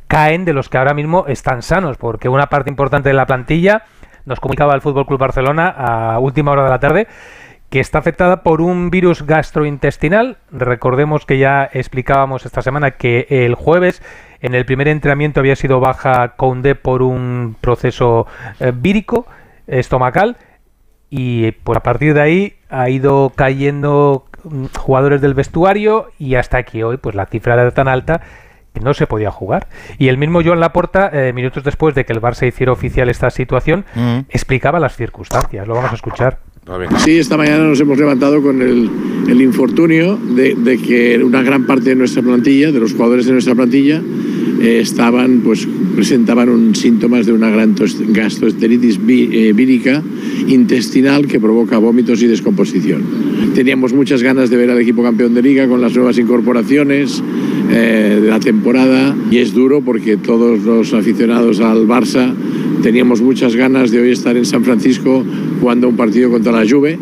caen 0.06 0.44
de 0.44 0.54
los 0.54 0.68
que 0.68 0.78
ahora 0.78 0.94
mismo 0.94 1.26
están 1.26 1.60
sanos, 1.60 1.98
porque 1.98 2.28
una 2.28 2.46
parte 2.46 2.70
importante 2.70 3.10
de 3.10 3.14
la 3.14 3.26
plantilla 3.26 3.82
nos 4.24 4.40
comunicaba 4.40 4.74
el 4.74 4.80
Fútbol 4.80 5.06
Club 5.06 5.18
Barcelona 5.18 5.68
a 5.68 6.18
última 6.20 6.52
hora 6.52 6.64
de 6.64 6.70
la 6.70 6.78
tarde 6.78 7.08
que 7.70 7.80
está 7.80 7.98
afectada 7.98 8.44
por 8.44 8.60
un 8.60 8.88
virus 8.90 9.26
gastrointestinal. 9.26 10.38
Recordemos 10.52 11.26
que 11.26 11.38
ya 11.38 11.68
explicábamos 11.72 12.46
esta 12.46 12.62
semana 12.62 12.92
que 12.92 13.26
el 13.28 13.56
jueves 13.56 14.00
en 14.40 14.54
el 14.54 14.64
primer 14.64 14.86
entrenamiento 14.86 15.40
había 15.40 15.56
sido 15.56 15.80
baja 15.80 16.36
Conde 16.36 16.76
por 16.76 17.02
un 17.02 17.56
proceso 17.60 18.28
eh, 18.60 18.72
vírico 18.72 19.26
estomacal 19.66 20.36
y 21.16 21.52
pues 21.52 21.76
a 21.76 21.82
partir 21.82 22.12
de 22.12 22.20
ahí 22.20 22.54
ha 22.70 22.88
ido 22.90 23.30
cayendo 23.36 24.24
mm, 24.42 24.64
jugadores 24.76 25.20
del 25.20 25.34
vestuario 25.34 26.10
y 26.18 26.34
hasta 26.34 26.56
aquí 26.56 26.82
hoy 26.82 26.96
pues 26.96 27.14
la 27.14 27.26
cifra 27.26 27.54
era 27.54 27.70
tan 27.70 27.86
alta 27.86 28.20
que 28.72 28.80
no 28.80 28.92
se 28.94 29.06
podía 29.06 29.30
jugar. 29.30 29.68
Y 29.98 30.08
el 30.08 30.18
mismo 30.18 30.40
Joan 30.44 30.58
Laporta, 30.58 31.08
eh, 31.12 31.32
minutos 31.32 31.62
después 31.62 31.94
de 31.94 32.04
que 32.04 32.12
el 32.12 32.20
Barça 32.20 32.48
hiciera 32.48 32.72
oficial 32.72 33.08
esta 33.08 33.30
situación, 33.30 33.84
Mm. 33.94 34.18
explicaba 34.28 34.80
las 34.80 34.96
circunstancias. 34.96 35.68
Lo 35.68 35.74
vamos 35.74 35.92
a 35.92 35.94
escuchar. 35.94 36.38
Sí, 37.04 37.18
esta 37.18 37.36
mañana 37.36 37.64
nos 37.64 37.78
hemos 37.80 37.98
levantado 37.98 38.42
con 38.42 38.62
el, 38.62 38.88
infortunio 39.42 40.16
de, 40.16 40.78
que 40.78 41.22
una 41.22 41.42
gran 41.42 41.66
parte 41.66 41.90
de 41.90 41.96
nuestra 41.96 42.22
plantilla, 42.22 42.72
de 42.72 42.80
los 42.80 42.94
jugadores 42.94 43.26
de 43.26 43.32
nuestra 43.32 43.54
plantilla, 43.54 44.00
eh, 44.62 44.78
estaban, 44.80 45.42
pues, 45.44 45.68
presentaban 45.94 46.48
un 46.48 46.74
síntomas 46.74 47.26
de 47.26 47.34
una 47.34 47.50
gran 47.50 47.74
gastroenteritis 48.08 48.98
eh, 49.06 49.52
vírica 49.54 50.02
intestinal 50.48 51.26
que 51.26 51.38
provoca 51.38 51.76
vómitos 51.76 52.22
y 52.22 52.28
descomposición. 52.28 53.02
Teníamos 53.54 53.92
muchas 53.92 54.22
ganas 54.22 54.48
de 54.48 54.56
ver 54.56 54.70
al 54.70 54.80
equipo 54.80 55.02
campeón 55.02 55.34
de 55.34 55.42
liga 55.42 55.68
con 55.68 55.82
las 55.82 55.94
nuevas 55.94 56.16
incorporaciones 56.16 57.22
eh, 57.70 58.20
de 58.22 58.30
la 58.30 58.40
temporada 58.40 59.14
y 59.30 59.38
es 59.38 59.52
duro 59.52 59.82
porque 59.82 60.16
todos 60.16 60.62
los 60.62 60.94
aficionados 60.94 61.60
al 61.60 61.86
Barça 61.86 62.32
teníamos 62.82 63.22
muchas 63.22 63.56
ganas 63.56 63.90
de 63.90 64.00
hoy 64.00 64.10
estar 64.10 64.36
en 64.36 64.44
San 64.44 64.62
Francisco 64.64 65.24
jugando 65.60 65.88
un 65.88 65.96
partido 65.96 66.30
contra 66.30 66.52
la 66.54 66.68
Juve. 66.68 67.00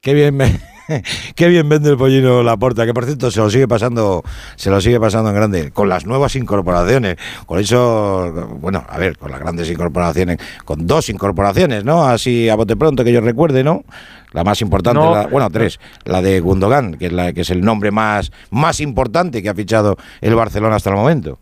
Qué 0.00 0.14
bien, 0.14 0.34
me- 0.36 0.58
qué 1.36 1.48
bien 1.48 1.68
vende 1.68 1.90
el 1.90 1.96
pollino 1.98 2.42
la 2.42 2.56
porta, 2.56 2.86
que 2.86 2.94
por 2.94 3.04
cierto 3.04 3.30
se 3.30 3.38
lo 3.40 3.50
sigue 3.50 3.68
pasando, 3.68 4.22
se 4.56 4.70
lo 4.70 4.80
sigue 4.80 4.98
pasando 4.98 5.28
en 5.28 5.36
grande, 5.36 5.70
con 5.72 5.88
las 5.90 6.06
nuevas 6.06 6.34
incorporaciones, 6.36 7.16
con 7.46 7.58
eso, 7.60 8.32
bueno, 8.60 8.82
a 8.88 8.96
ver, 8.98 9.18
con 9.18 9.30
las 9.30 9.38
grandes 9.40 9.70
incorporaciones, 9.70 10.38
con 10.64 10.86
dos 10.86 11.10
incorporaciones, 11.10 11.84
¿no? 11.84 12.04
Así 12.06 12.48
a 12.48 12.54
bote 12.56 12.76
pronto 12.76 13.04
que 13.04 13.12
yo 13.12 13.20
recuerde, 13.20 13.62
¿no? 13.62 13.84
La 14.32 14.42
más 14.42 14.62
importante, 14.62 15.00
No. 15.00 15.14
la- 15.14 15.26
bueno, 15.26 15.50
tres, 15.50 15.78
la 16.04 16.22
de 16.22 16.40
Gundogan, 16.40 16.94
que 16.94 17.06
es 17.06 17.12
la 17.12 17.32
que 17.34 17.42
es 17.42 17.50
el 17.50 17.60
nombre 17.60 17.90
más, 17.90 18.32
más 18.50 18.80
importante 18.80 19.42
que 19.42 19.48
ha 19.50 19.54
fichado 19.54 19.96
el 20.22 20.34
Barcelona 20.34 20.76
hasta 20.76 20.90
el 20.90 20.96
momento. 20.96 21.38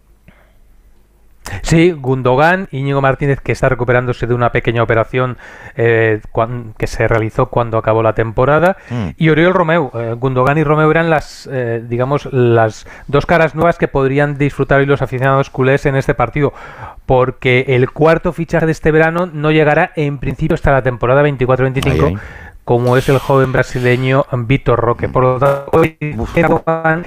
Sí, 1.63 1.93
Gundogan, 1.93 2.69
Íñigo 2.73 3.01
Martínez, 3.01 3.41
que 3.41 3.53
está 3.53 3.71
recuperándose 3.71 4.27
de 4.27 4.35
una 4.35 4.53
pequeña 4.53 4.83
operación 4.83 5.39
eh, 5.77 6.21
cuan- 6.31 6.75
que 6.77 6.87
se 6.87 7.09
realizó 7.09 7.47
cuando 7.47 7.79
acabó 7.79 8.03
la 8.03 8.13
temporada, 8.13 8.77
Mm. 8.91 9.09
y 9.17 9.29
Oriol 9.31 9.55
Romeu. 9.55 9.91
Eh, 9.95 10.15
Gundogan 10.19 10.59
y 10.59 10.65
Romeu 10.65 10.91
eran 10.91 11.09
las, 11.09 11.49
eh, 11.51 11.83
digamos, 11.89 12.29
las 12.33 12.87
dos 13.07 13.25
caras 13.25 13.55
nuevas 13.55 13.79
que 13.79 13.89
podrían 13.89 14.37
disfrutar 14.37 14.81
hoy 14.81 14.87
los 14.87 15.01
aficionados 15.01 15.49
culés 15.49 15.87
en 15.87 15.97
este 15.97 16.13
partido, 16.15 16.53
porque 17.07 17.65
el 17.69 17.91
cuarto 17.91 18.33
fichaje 18.33 18.67
de 18.67 18.73
este 18.73 18.91
verano 18.91 19.27
no 19.33 19.51
llegará 19.51 19.93
en 19.97 20.19
principio 20.19 20.55
hasta 20.55 20.73
la 20.73 20.83
temporada 20.83 21.23
24-25. 21.23 22.19
Como 22.69 22.99
es 22.99 23.09
el 23.09 23.17
joven 23.17 23.51
brasileño 23.51 24.27
Vitor 24.31 24.79
Roque. 24.79 25.09
Por 25.09 25.23
lo 25.25 25.39
tanto, 25.39 25.71
hoy 25.73 25.97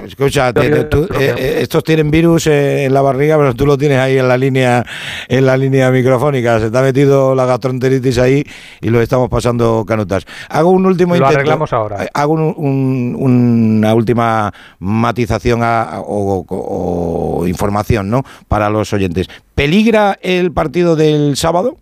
Escucha, 0.03 0.51
tú, 0.51 1.03
eh, 1.19 1.35
eh, 1.37 1.57
estos 1.61 1.83
tienen 1.83 2.09
virus 2.09 2.47
eh, 2.47 2.85
en 2.85 2.93
la 2.95 3.01
barriga, 3.03 3.37
pero 3.37 3.53
tú 3.53 3.67
lo 3.67 3.77
tienes 3.77 3.99
ahí 3.99 4.17
en 4.17 4.27
la 4.27 4.37
línea, 4.37 4.83
en 5.27 5.45
la 5.45 5.55
línea 5.57 5.91
microfónica. 5.91 6.59
Se 6.59 6.71
te 6.71 6.77
ha 6.79 6.81
metido 6.81 7.35
la 7.35 7.45
gastroenteritis 7.45 8.17
ahí 8.17 8.43
y 8.81 8.89
lo 8.89 9.01
estamos 9.03 9.29
pasando 9.29 9.85
canutas. 9.87 10.25
Hago 10.49 10.71
un 10.71 10.83
último 10.87 11.11
Lo 11.13 11.17
intento. 11.17 11.37
arreglamos 11.37 11.71
ahora. 11.73 12.05
Eh, 12.05 12.09
Hago 12.11 12.33
un- 12.33 12.55
un- 12.57 13.15
una 13.19 13.93
última 13.93 14.51
matización 14.79 15.61
a- 15.61 15.99
o, 15.99 16.43
o- 16.49 17.37
o 17.41 17.47
información, 17.47 18.09
¿no? 18.09 18.23
Para 18.47 18.67
los 18.71 18.91
oyentes. 18.93 19.27
¿Peligra 19.53 20.17
el 20.23 20.51
partido 20.51 20.95
del 20.95 21.37
sábado? 21.37 21.77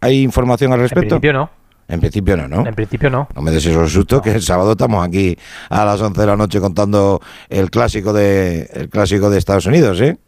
¿Hay 0.00 0.22
información 0.22 0.72
al 0.72 0.78
en 0.78 0.82
respecto? 0.84 1.20
principio 1.20 1.34
no. 1.34 1.50
En 1.88 2.00
principio 2.00 2.36
no, 2.36 2.48
¿no? 2.48 2.66
En 2.66 2.74
principio 2.74 3.10
no. 3.10 3.28
No 3.34 3.42
me 3.42 3.50
des 3.52 3.64
esos 3.64 3.92
sustos 3.92 4.20
que 4.20 4.32
el 4.32 4.42
sábado 4.42 4.72
estamos 4.72 5.06
aquí 5.06 5.38
a 5.70 5.84
las 5.84 6.00
11 6.00 6.20
de 6.20 6.26
la 6.26 6.36
noche 6.36 6.60
contando 6.60 7.20
el 7.48 7.70
clásico 7.70 8.12
de 8.12 8.68
el 8.72 8.88
clásico 8.88 9.30
de 9.30 9.38
Estados 9.38 9.66
Unidos, 9.66 10.00
¿eh? 10.00 10.18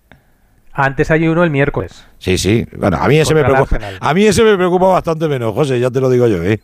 Antes 0.73 1.11
hay 1.11 1.27
uno 1.27 1.43
el 1.43 1.51
miércoles. 1.51 2.05
Sí, 2.19 2.39
sí. 2.39 2.65
Bueno, 2.77 2.99
a 3.01 3.09
mí 3.09 3.19
ese 3.19 3.35
me 3.35 3.43
preocupa, 3.43 3.79
a 4.01 4.15
mí 4.15 4.25
ese 4.25 4.45
me 4.45 4.57
preocupa 4.57 4.87
bastante 4.87 5.27
menos, 5.27 5.53
José, 5.53 5.81
ya 5.81 5.91
te 5.91 6.01
lo 6.01 6.09
digo 6.09 6.29
yo, 6.29 6.43
¿eh? 6.45 6.61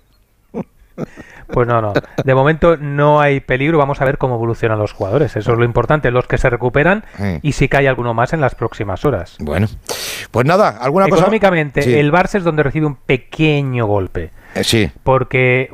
Pues 1.49 1.67
no, 1.67 1.81
no. 1.83 1.93
De 2.25 2.35
momento 2.35 2.77
no 2.77 3.21
hay 3.21 3.41
peligro. 3.41 3.79
Vamos 3.79 4.01
a 4.01 4.05
ver 4.05 4.17
cómo 4.17 4.37
evolucionan 4.37 4.79
los 4.79 4.93
jugadores. 4.93 5.35
Eso 5.37 5.53
es 5.53 5.59
lo 5.59 5.65
importante. 5.65 6.11
Los 6.13 6.27
que 6.29 6.39
se 6.39 6.49
recuperan 6.49 7.05
y 7.43 7.53
si 7.53 7.69
cae 7.69 7.89
alguno 7.89 8.15
más 8.15 8.33
en 8.33 8.41
las 8.41 8.55
próximas 8.55 9.05
horas. 9.05 9.37
Bueno, 9.41 9.67
pues 10.31 10.47
nada, 10.47 10.69
alguna 10.71 11.07
cosa. 11.07 11.23
Económicamente, 11.23 11.83
Sí. 11.83 11.95
el 11.95 12.13
Barça 12.13 12.37
es 12.37 12.45
donde 12.45 12.63
recibe 12.63 12.87
un 12.87 12.95
pequeño 12.97 13.87
golpe. 13.87 14.31
Eh, 14.55 14.65
sí. 14.65 14.91
Porque 15.03 15.71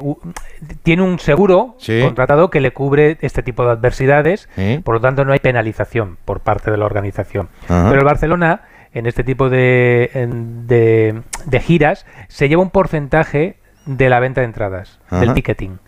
tiene 0.82 1.02
un 1.02 1.18
seguro 1.18 1.74
Sí. 1.78 2.00
contratado 2.02 2.50
que 2.50 2.60
le 2.60 2.72
cubre 2.72 3.18
este 3.20 3.42
tipo 3.42 3.64
de 3.64 3.72
adversidades. 3.72 4.48
Sí. 4.56 4.80
Por 4.84 4.94
lo 4.96 5.00
tanto, 5.00 5.24
no 5.24 5.32
hay 5.32 5.38
penalización 5.38 6.16
por 6.24 6.40
parte 6.40 6.70
de 6.70 6.76
la 6.76 6.86
organización. 6.86 7.48
Ajá. 7.64 7.88
Pero 7.88 8.00
el 8.00 8.06
Barcelona, 8.06 8.62
en 8.92 9.06
este 9.06 9.22
tipo 9.24 9.48
de, 9.50 10.10
de, 10.66 11.22
de 11.46 11.60
giras, 11.60 12.06
se 12.28 12.48
lleva 12.48 12.62
un 12.62 12.70
porcentaje 12.70 13.56
de 13.86 14.08
la 14.10 14.20
venta 14.20 14.40
de 14.40 14.46
entradas, 14.46 14.98
Ajá. 15.08 15.20
del 15.20 15.34
ticketing. 15.34 15.78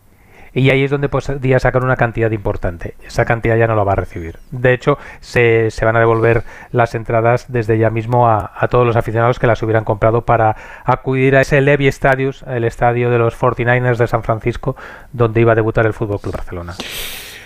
Y 0.54 0.70
ahí 0.70 0.84
es 0.84 0.90
donde 0.90 1.08
podría 1.08 1.58
sacar 1.58 1.82
una 1.82 1.96
cantidad 1.96 2.30
importante. 2.30 2.94
Esa 3.06 3.24
cantidad 3.24 3.56
ya 3.56 3.66
no 3.66 3.74
la 3.74 3.84
va 3.84 3.92
a 3.92 3.96
recibir. 3.96 4.38
De 4.50 4.74
hecho, 4.74 4.98
se, 5.20 5.70
se 5.70 5.84
van 5.84 5.96
a 5.96 6.00
devolver 6.00 6.44
las 6.72 6.94
entradas 6.94 7.46
desde 7.48 7.78
ya 7.78 7.90
mismo 7.90 8.28
a, 8.28 8.52
a 8.54 8.68
todos 8.68 8.86
los 8.86 8.96
aficionados 8.96 9.38
que 9.38 9.46
las 9.46 9.62
hubieran 9.62 9.84
comprado 9.84 10.22
para 10.26 10.56
acudir 10.84 11.36
a 11.36 11.40
ese 11.40 11.60
Levy 11.60 11.88
Stadium, 11.88 12.32
el 12.46 12.64
estadio 12.64 13.10
de 13.10 13.18
los 13.18 13.38
49ers 13.38 13.96
de 13.96 14.06
San 14.06 14.22
Francisco, 14.22 14.76
donde 15.12 15.40
iba 15.40 15.52
a 15.52 15.54
debutar 15.54 15.86
el 15.86 15.92
Fútbol 15.92 16.20
Club 16.20 16.34
Barcelona. 16.34 16.74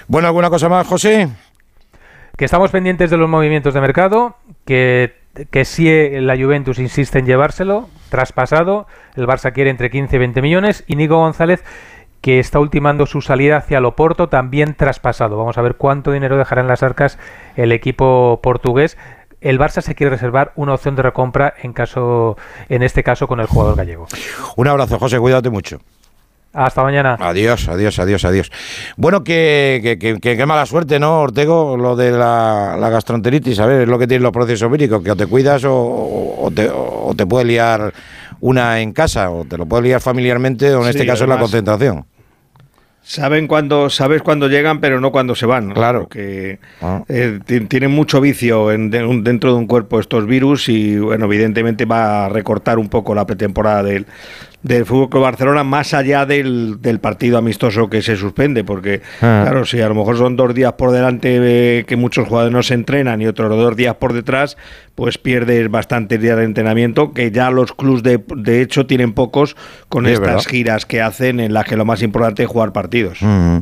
Bueno, 0.08 0.28
¿alguna 0.28 0.50
cosa 0.50 0.68
más, 0.68 0.86
José? 0.86 1.28
Que 2.36 2.44
estamos 2.44 2.70
pendientes 2.70 3.10
de 3.10 3.16
los 3.16 3.28
movimientos 3.28 3.74
de 3.74 3.80
mercado, 3.80 4.36
que, 4.64 5.14
que 5.50 5.64
si 5.64 5.88
la 6.20 6.36
Juventus 6.36 6.78
insiste 6.78 7.18
en 7.18 7.26
llevárselo, 7.26 7.88
traspasado, 8.10 8.86
el 9.16 9.26
Barça 9.26 9.52
quiere 9.52 9.70
entre 9.70 9.90
15 9.90 10.16
y 10.16 10.18
20 10.18 10.42
millones, 10.42 10.84
y 10.86 10.96
Nico 10.96 11.16
González, 11.16 11.64
que 12.20 12.38
está 12.40 12.58
ultimando 12.58 13.06
su 13.06 13.20
salida 13.20 13.58
hacia 13.58 13.80
Loporto, 13.80 14.28
también 14.28 14.74
traspasado. 14.74 15.36
Vamos 15.36 15.58
a 15.58 15.62
ver 15.62 15.76
cuánto 15.76 16.12
dinero 16.12 16.36
dejará 16.36 16.60
en 16.62 16.68
las 16.68 16.82
arcas 16.82 17.18
el 17.56 17.72
equipo 17.72 18.40
portugués. 18.42 18.96
El 19.40 19.60
Barça 19.60 19.80
se 19.82 19.94
quiere 19.94 20.10
reservar 20.10 20.52
una 20.56 20.74
opción 20.74 20.96
de 20.96 21.02
recompra 21.02 21.54
en 21.62 21.72
caso, 21.72 22.36
en 22.68 22.82
este 22.82 23.02
caso, 23.04 23.28
con 23.28 23.38
el 23.38 23.46
jugador 23.46 23.76
gallego. 23.76 24.06
Un 24.56 24.66
abrazo, 24.66 24.98
José, 24.98 25.18
cuídate 25.20 25.50
mucho. 25.50 25.78
Hasta 26.52 26.82
mañana. 26.82 27.18
Adiós, 27.20 27.68
adiós, 27.68 27.98
adiós, 27.98 28.24
adiós. 28.24 28.50
Bueno, 28.96 29.22
que, 29.22 29.98
que, 30.00 30.18
que- 30.18 30.46
mala 30.46 30.64
suerte, 30.64 30.98
¿no, 30.98 31.20
Ortego? 31.20 31.76
Lo 31.76 31.96
de 31.96 32.12
la, 32.12 32.76
la 32.80 32.88
gastroenteritis, 32.88 33.60
a 33.60 33.66
ver, 33.66 33.82
es 33.82 33.88
lo 33.88 33.98
que 33.98 34.06
tienen 34.06 34.22
los 34.22 34.32
procesos 34.32 34.70
víricos, 34.70 35.02
que 35.02 35.10
o 35.10 35.16
te 35.16 35.26
cuidas 35.26 35.64
o, 35.64 35.74
o 35.74 36.50
te, 36.54 36.70
o 36.72 37.12
te 37.14 37.26
puede 37.26 37.44
liar 37.44 37.92
una 38.46 38.80
en 38.80 38.92
casa, 38.92 39.30
o 39.30 39.44
te 39.44 39.58
lo 39.58 39.66
puede 39.66 39.82
liar 39.84 40.00
familiarmente, 40.00 40.72
o 40.74 40.78
en 40.78 40.84
Sí, 40.84 40.90
este 40.90 41.06
caso 41.06 41.24
en 41.24 41.30
la 41.30 41.38
concentración. 41.38 42.04
Saben 43.02 43.46
cuando, 43.46 43.88
sabes 43.88 44.20
cuándo 44.22 44.48
llegan, 44.48 44.80
pero 44.80 45.00
no 45.00 45.12
cuando 45.12 45.36
se 45.36 45.46
van. 45.46 45.72
Claro. 45.72 46.00
Porque 46.02 46.58
Ah. 46.80 47.02
eh, 47.08 47.38
ti- 47.44 47.60
tienen 47.60 47.92
mucho 47.92 48.20
vicio 48.20 48.72
en- 48.72 48.90
de 48.90 49.04
un- 49.04 49.22
dentro 49.22 49.52
de 49.52 49.58
un 49.58 49.66
cuerpo 49.68 50.00
estos 50.00 50.26
virus 50.26 50.68
y, 50.68 50.98
bueno, 50.98 51.26
evidentemente 51.26 51.84
va 51.84 52.26
a 52.26 52.28
recortar 52.28 52.78
un 52.80 52.88
poco 52.88 53.14
la 53.14 53.24
pretemporada 53.24 53.84
del, 53.84 54.06
del 54.62 54.84
Fútbol 54.84 55.08
Club 55.10 55.22
Barcelona, 55.22 55.62
más 55.62 55.94
allá 55.94 56.26
del, 56.26 56.78
del 56.80 56.98
partido 56.98 57.38
amistoso 57.38 57.88
que 57.88 58.02
se 58.02 58.16
suspende, 58.16 58.64
porque, 58.64 59.00
Ah. 59.20 59.42
claro, 59.44 59.64
si 59.64 59.80
a 59.80 59.88
lo 59.88 59.94
mejor 59.94 60.16
son 60.18 60.36
dos 60.36 60.54
días 60.54 60.72
por 60.72 60.90
delante 60.90 61.38
eh, 61.40 61.84
que 61.86 61.96
muchos 61.96 62.26
jugadores 62.26 62.52
no 62.52 62.62
se 62.62 62.74
entrenan 62.74 63.22
y 63.22 63.26
otros 63.26 63.48
dos 63.50 63.76
días 63.76 63.94
por 63.94 64.12
detrás, 64.12 64.56
pues 64.96 65.18
pierdes 65.18 65.70
bastantes 65.70 66.20
días 66.20 66.36
de 66.38 66.44
entrenamiento, 66.44 67.12
que 67.12 67.30
ya 67.30 67.50
los 67.50 67.72
clubs 67.72 68.02
de, 68.02 68.24
de 68.36 68.62
hecho 68.62 68.86
tienen 68.86 69.12
pocos 69.12 69.54
con 69.88 70.06
Sí, 70.06 70.12
estas 70.12 70.26
verdad. 70.26 70.44
giras 70.50 70.86
que 70.86 71.02
hacen 71.02 71.38
en 71.38 71.52
las 71.52 71.64
que 71.66 71.76
lo 71.76 71.84
más 71.84 72.02
importante 72.02 72.42
es 72.42 72.48
jugar 72.48 72.72
partidos. 72.72 73.18
Mm. 73.20 73.58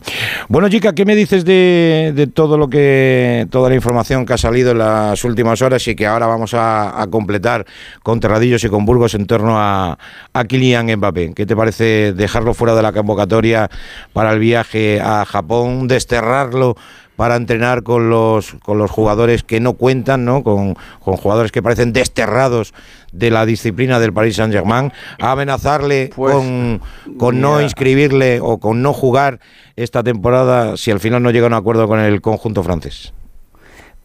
Bueno, 0.49 0.69
chica, 0.69 0.95
¿qué 0.95 1.05
me 1.05 1.17
dices 1.17 1.45
de, 1.45 2.13
de 2.15 2.27
todo 2.29 2.57
lo 2.57 2.69
que, 2.71 3.47
toda 3.51 3.69
la 3.69 3.75
información 3.75 4.25
que 4.25 4.33
ha 4.35 4.39
salido 4.39 4.71
en 4.71 4.79
las 4.79 5.23
últimas 5.25 5.61
horas 5.61 5.87
y 5.89 5.97
que 5.97 6.07
ahora 6.07 6.27
vamos 6.27 6.55
a, 6.55 7.03
a 7.03 7.07
completar 7.09 7.67
con 8.03 8.21
Terradillos 8.21 8.63
y 8.65 8.69
con 8.69 8.85
Burgos 8.87 9.15
en 9.15 9.27
torno 9.27 9.59
a, 9.59 9.99
a 10.33 10.45
Kylian 10.45 10.84
Kylian 10.87 10.99
Mbappé? 10.99 11.35
¿Qué 11.35 11.47
te 11.47 11.57
parece 11.57 12.13
dejarlo 12.13 12.55
fuera 12.55 12.75
de 12.75 12.83
la 12.83 12.93
convocatoria 12.93 13.71
para 14.13 14.33
el 14.33 14.39
viaje 14.39 15.01
a 15.01 15.25
Japón, 15.25 15.89
desterrarlo 15.89 16.77
para 17.17 17.37
entrenar 17.37 17.83
con 17.83 18.11
los, 18.11 18.55
con 18.63 18.79
los 18.79 18.91
jugadores 18.91 19.45
que 19.45 19.61
no 19.61 19.75
cuentan, 19.75 20.25
¿no? 20.25 20.43
Con, 20.43 20.75
con 21.01 21.17
jugadores 21.17 21.53
que 21.53 21.63
parecen 21.63 21.93
desterrados 21.93 22.75
de 23.13 23.31
la 23.31 23.47
disciplina 23.47 24.01
del 24.01 24.13
Paris 24.13 24.37
Saint-Germain, 24.37 24.93
amenazarle 25.21 26.11
con, 26.11 26.81
con 27.19 27.41
no 27.41 27.61
inscribirle 27.61 28.41
o 28.41 28.59
con 28.59 28.83
no 28.83 28.93
jugar 28.93 29.39
esta 29.77 30.03
temporada 30.03 30.77
si 30.77 30.91
al 30.91 31.01
final 31.01 31.23
no 31.23 31.31
llega 31.31 31.47
a 31.47 31.49
un 31.49 31.55
acuerdo 31.55 31.87
con 31.87 32.01
el 32.01 32.21
conjunto 32.21 32.63
francés. 32.63 33.13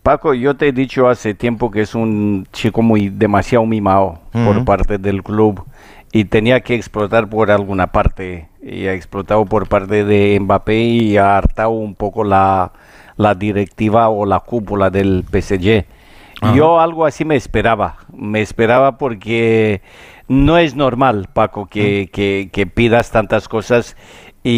Paco, 0.03 0.33
yo 0.33 0.56
te 0.56 0.69
he 0.69 0.72
dicho 0.72 1.09
hace 1.09 1.33
tiempo 1.33 1.72
que 1.72 1.82
es 1.82 1.93
un 1.93 2.48
chico 2.53 2.82
muy 2.82 3.09
demasiado 3.09 3.66
mimado 3.66 4.19
por 4.32 4.64
parte 4.64 4.98
del 4.98 5.24
club 5.24 5.66
y 6.11 6.25
tenía 6.25 6.61
que 6.61 6.75
explotar 6.75 7.29
por 7.29 7.51
alguna 7.51 7.88
parte 7.88 8.49
y 8.61 8.88
ha 8.88 8.93
explotado 8.93 9.45
por 9.45 9.67
parte 9.67 10.03
de 10.03 10.39
Mbappé 10.39 10.79
y 10.79 11.17
ha 11.17 11.38
hartado 11.38 11.69
un 11.71 11.95
poco 11.95 12.23
la, 12.23 12.71
la 13.15 13.35
directiva 13.35 14.09
o 14.09 14.25
la 14.25 14.39
cúpula 14.39 14.89
del 14.89 15.23
PSG. 15.29 15.85
Ajá. 16.41 16.55
Yo 16.55 16.79
algo 16.79 17.05
así 17.05 17.25
me 17.25 17.35
esperaba, 17.35 17.97
me 18.15 18.41
esperaba 18.41 18.97
porque 18.97 19.81
no 20.27 20.57
es 20.57 20.75
normal, 20.75 21.27
Paco, 21.33 21.65
que, 21.67 22.09
que- 22.11 22.49
que 22.51 22.65
pidas 22.65 23.11
tantas 23.11 23.47
cosas 23.47 23.95
y, 24.43 24.49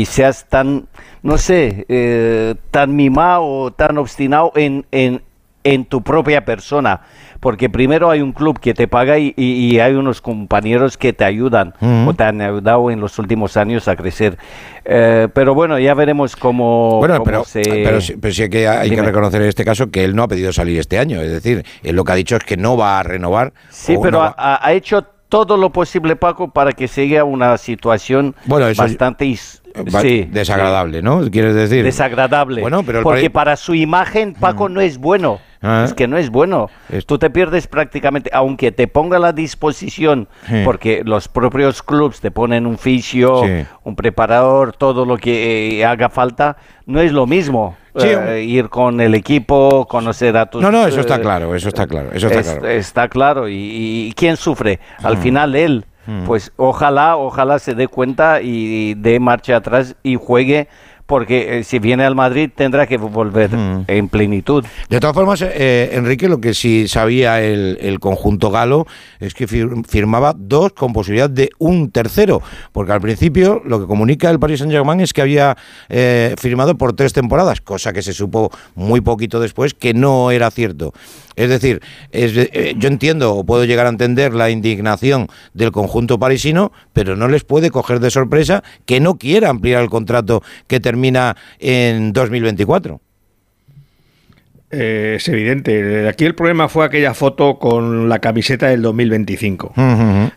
y- 0.00 0.04
seas 0.06 0.48
tan, 0.48 0.86
no 1.22 1.36
sé, 1.36 1.84
eh, 1.88 2.54
tan 2.70 2.94
mimado 2.94 3.44
o 3.44 3.70
tan 3.72 3.98
obstinado 3.98 4.52
en, 4.54 4.86
en, 4.92 5.22
en 5.64 5.84
tu 5.84 6.02
propia 6.02 6.44
persona. 6.44 7.00
Porque 7.40 7.70
primero 7.70 8.10
hay 8.10 8.20
un 8.20 8.32
club 8.32 8.58
que 8.60 8.74
te 8.74 8.86
paga 8.86 9.18
y, 9.18 9.32
y- 9.34 9.72
y 9.74 9.80
hay 9.80 9.94
unos 9.94 10.20
compañeros 10.20 10.98
que 10.98 11.14
te 11.14 11.24
ayudan 11.24 11.72
Ujú. 11.80 12.10
o 12.10 12.14
te 12.14 12.22
han 12.24 12.40
ayudado 12.42 12.90
en 12.90 13.00
los 13.00 13.18
últimos 13.18 13.56
años 13.56 13.88
a 13.88 13.96
crecer. 13.96 14.36
Eh, 14.84 15.26
pero 15.32 15.54
bueno, 15.54 15.78
ya 15.78 15.94
veremos 15.94 16.36
cómo, 16.36 16.98
Bueno, 16.98 17.14
cómo 17.14 17.24
pero, 17.24 17.44
se... 17.44 17.62
pero, 17.62 18.00
sí- 18.02 18.14
pero 18.20 18.34
sí 18.34 18.48
que 18.50 18.68
hay 18.68 18.90
que 18.90 19.00
reconocer 19.02 19.40
en 19.40 19.48
este 19.48 19.64
caso 19.64 19.90
que 19.90 20.04
él 20.04 20.14
no 20.14 20.24
ha 20.24 20.28
pedido 20.28 20.52
salir 20.52 20.78
este 20.78 20.98
año. 20.98 21.20
Es 21.22 21.30
decir, 21.30 21.64
él 21.82 21.96
lo 21.96 22.04
que 22.04 22.12
ha 22.12 22.16
dicho 22.16 22.36
es 22.36 22.44
que 22.44 22.56
no 22.58 22.76
va 22.76 22.98
a 23.00 23.02
renovar. 23.02 23.52
Sí, 23.70 23.96
pero 24.02 24.20
no 24.22 24.34
ha, 24.36 24.72
hecho 24.72 25.06
todo 25.30 25.56
lo 25.56 25.70
posible, 25.70 26.16
Paco, 26.16 26.50
para 26.50 26.72
que 26.72 26.88
siga 26.88 27.24
una 27.24 27.56
situación 27.56 28.34
Bueno, 28.46 28.66
eso- 28.68 28.82
bastante 28.82 29.24
va- 29.24 29.59
sí, 30.00 30.28
desagradable, 30.30 31.02
¿no? 31.02 31.20
¿Quieres 31.30 31.54
decir? 31.54 31.84
desagradable. 31.84 32.60
Bueno, 32.60 32.82
pero 32.82 33.02
porque 33.02 33.30
para 33.30 33.56
su 33.56 33.74
imagen, 33.74 34.34
Paco, 34.34 34.68
no 34.68 34.80
es 34.80 34.98
bueno. 34.98 35.38
Ah. 35.62 35.82
Es 35.84 35.92
que 35.92 36.08
no 36.08 36.16
es 36.16 36.30
bueno. 36.30 36.70
Tú 37.06 37.18
te 37.18 37.28
pierdes 37.28 37.66
prácticamente, 37.66 38.30
aunque 38.32 38.72
te 38.72 38.88
ponga 38.88 39.18
a 39.18 39.20
la 39.20 39.32
disposición, 39.32 40.26
Sí. 40.48 40.62
porque 40.64 41.02
los 41.04 41.28
propios 41.28 41.82
clubs 41.82 42.20
te 42.20 42.30
ponen 42.30 42.66
un 42.66 42.78
fisio, 42.78 43.42
un 43.84 43.94
preparador, 43.96 44.72
todo 44.72 45.04
lo 45.04 45.18
que 45.18 45.80
eh, 45.80 45.84
haga 45.84 46.08
falta, 46.08 46.56
no 46.86 47.00
es 47.00 47.12
lo 47.12 47.26
mismo. 47.26 47.76
Sí, 47.96 48.06
eh, 48.08 48.42
ir 48.44 48.68
con 48.68 49.00
el 49.00 49.14
equipo, 49.16 49.86
conocer 49.86 50.36
a 50.36 50.46
tus... 50.46 50.62
No, 50.62 50.70
no, 50.70 50.86
eso 50.86 51.00
está 51.00 51.16
eh, 51.16 51.20
claro, 51.20 51.54
eso 51.56 51.68
está 51.68 51.86
claro, 51.88 52.10
eso 52.12 52.28
está 52.28 52.40
es- 52.40 52.46
claro. 52.52 52.68
está 52.68 53.08
claro. 53.08 53.48
¿Y, 53.48 53.54
y 54.08 54.12
quién 54.16 54.36
sufre? 54.36 54.78
Al 55.02 55.16
Mm. 55.18 55.20
final 55.20 55.54
él. 55.56 55.84
Mm. 56.06 56.24
Pues 56.24 56.52
ojalá, 56.56 57.16
ojalá 57.16 57.58
se 57.58 57.74
dé 57.74 57.86
cuenta 57.88 58.40
y 58.42 58.94
dé 58.94 59.20
marcha 59.20 59.56
atrás 59.56 59.96
y 60.02 60.16
juegue, 60.16 60.68
porque 61.06 61.58
eh, 61.58 61.64
si 61.64 61.80
viene 61.80 62.04
al 62.04 62.14
Madrid 62.14 62.50
tendrá 62.54 62.86
que 62.86 62.96
volver 62.96 63.50
Mm. 63.50 63.84
en 63.88 64.08
plenitud. 64.08 64.64
De 64.88 65.00
todas 65.00 65.14
formas, 65.14 65.42
eh, 65.42 65.90
Enrique, 65.92 66.28
lo 66.28 66.40
que 66.40 66.54
sí 66.54 66.86
sabía 66.86 67.42
el, 67.42 67.78
el 67.80 67.98
conjunto 67.98 68.50
galo 68.52 68.86
es 69.18 69.34
que 69.34 69.48
fir- 69.48 69.84
firmaba 69.88 70.34
dos 70.36 70.72
con 70.72 70.92
posibilidad 70.92 71.28
de 71.28 71.50
un 71.58 71.90
tercero, 71.90 72.42
porque 72.70 72.92
al 72.92 73.00
principio 73.00 73.60
lo 73.64 73.80
que 73.80 73.86
comunica 73.86 74.30
el 74.30 74.38
Paris 74.38 74.60
Saint-Germain 74.60 75.00
es 75.00 75.12
que 75.12 75.20
había 75.22 75.56
eh, 75.88 76.34
firmado 76.38 76.78
por 76.78 76.92
tres 76.94 77.12
temporadas, 77.12 77.60
cosa 77.60 77.92
que 77.92 78.02
se 78.02 78.12
supo 78.12 78.50
muy 78.76 79.00
poquito 79.00 79.40
después 79.40 79.74
que 79.74 79.92
no 79.94 80.30
era 80.30 80.48
cierto. 80.52 80.92
Es 81.40 81.48
decir, 81.48 81.80
eh, 82.12 82.74
yo 82.76 82.88
entiendo 82.88 83.34
o 83.34 83.44
puedo 83.44 83.64
llegar 83.64 83.86
a 83.86 83.88
entender 83.88 84.34
la 84.34 84.50
indignación 84.50 85.26
del 85.54 85.72
conjunto 85.72 86.18
parisino, 86.18 86.70
pero 86.92 87.16
no 87.16 87.28
les 87.28 87.44
puede 87.44 87.70
coger 87.70 87.98
de 87.98 88.10
sorpresa 88.10 88.62
que 88.84 89.00
no 89.00 89.16
quiera 89.16 89.48
ampliar 89.48 89.82
el 89.82 89.88
contrato 89.88 90.42
que 90.66 90.80
termina 90.80 91.38
en 91.58 92.12
2024. 92.12 93.00
Eh, 94.72 95.14
es 95.16 95.28
evidente. 95.28 96.08
Aquí 96.08 96.24
el 96.24 96.34
problema 96.36 96.68
fue 96.68 96.84
aquella 96.84 97.12
foto 97.12 97.58
con 97.58 98.08
la 98.08 98.20
camiseta 98.20 98.68
del 98.68 98.82
2025. 98.82 99.72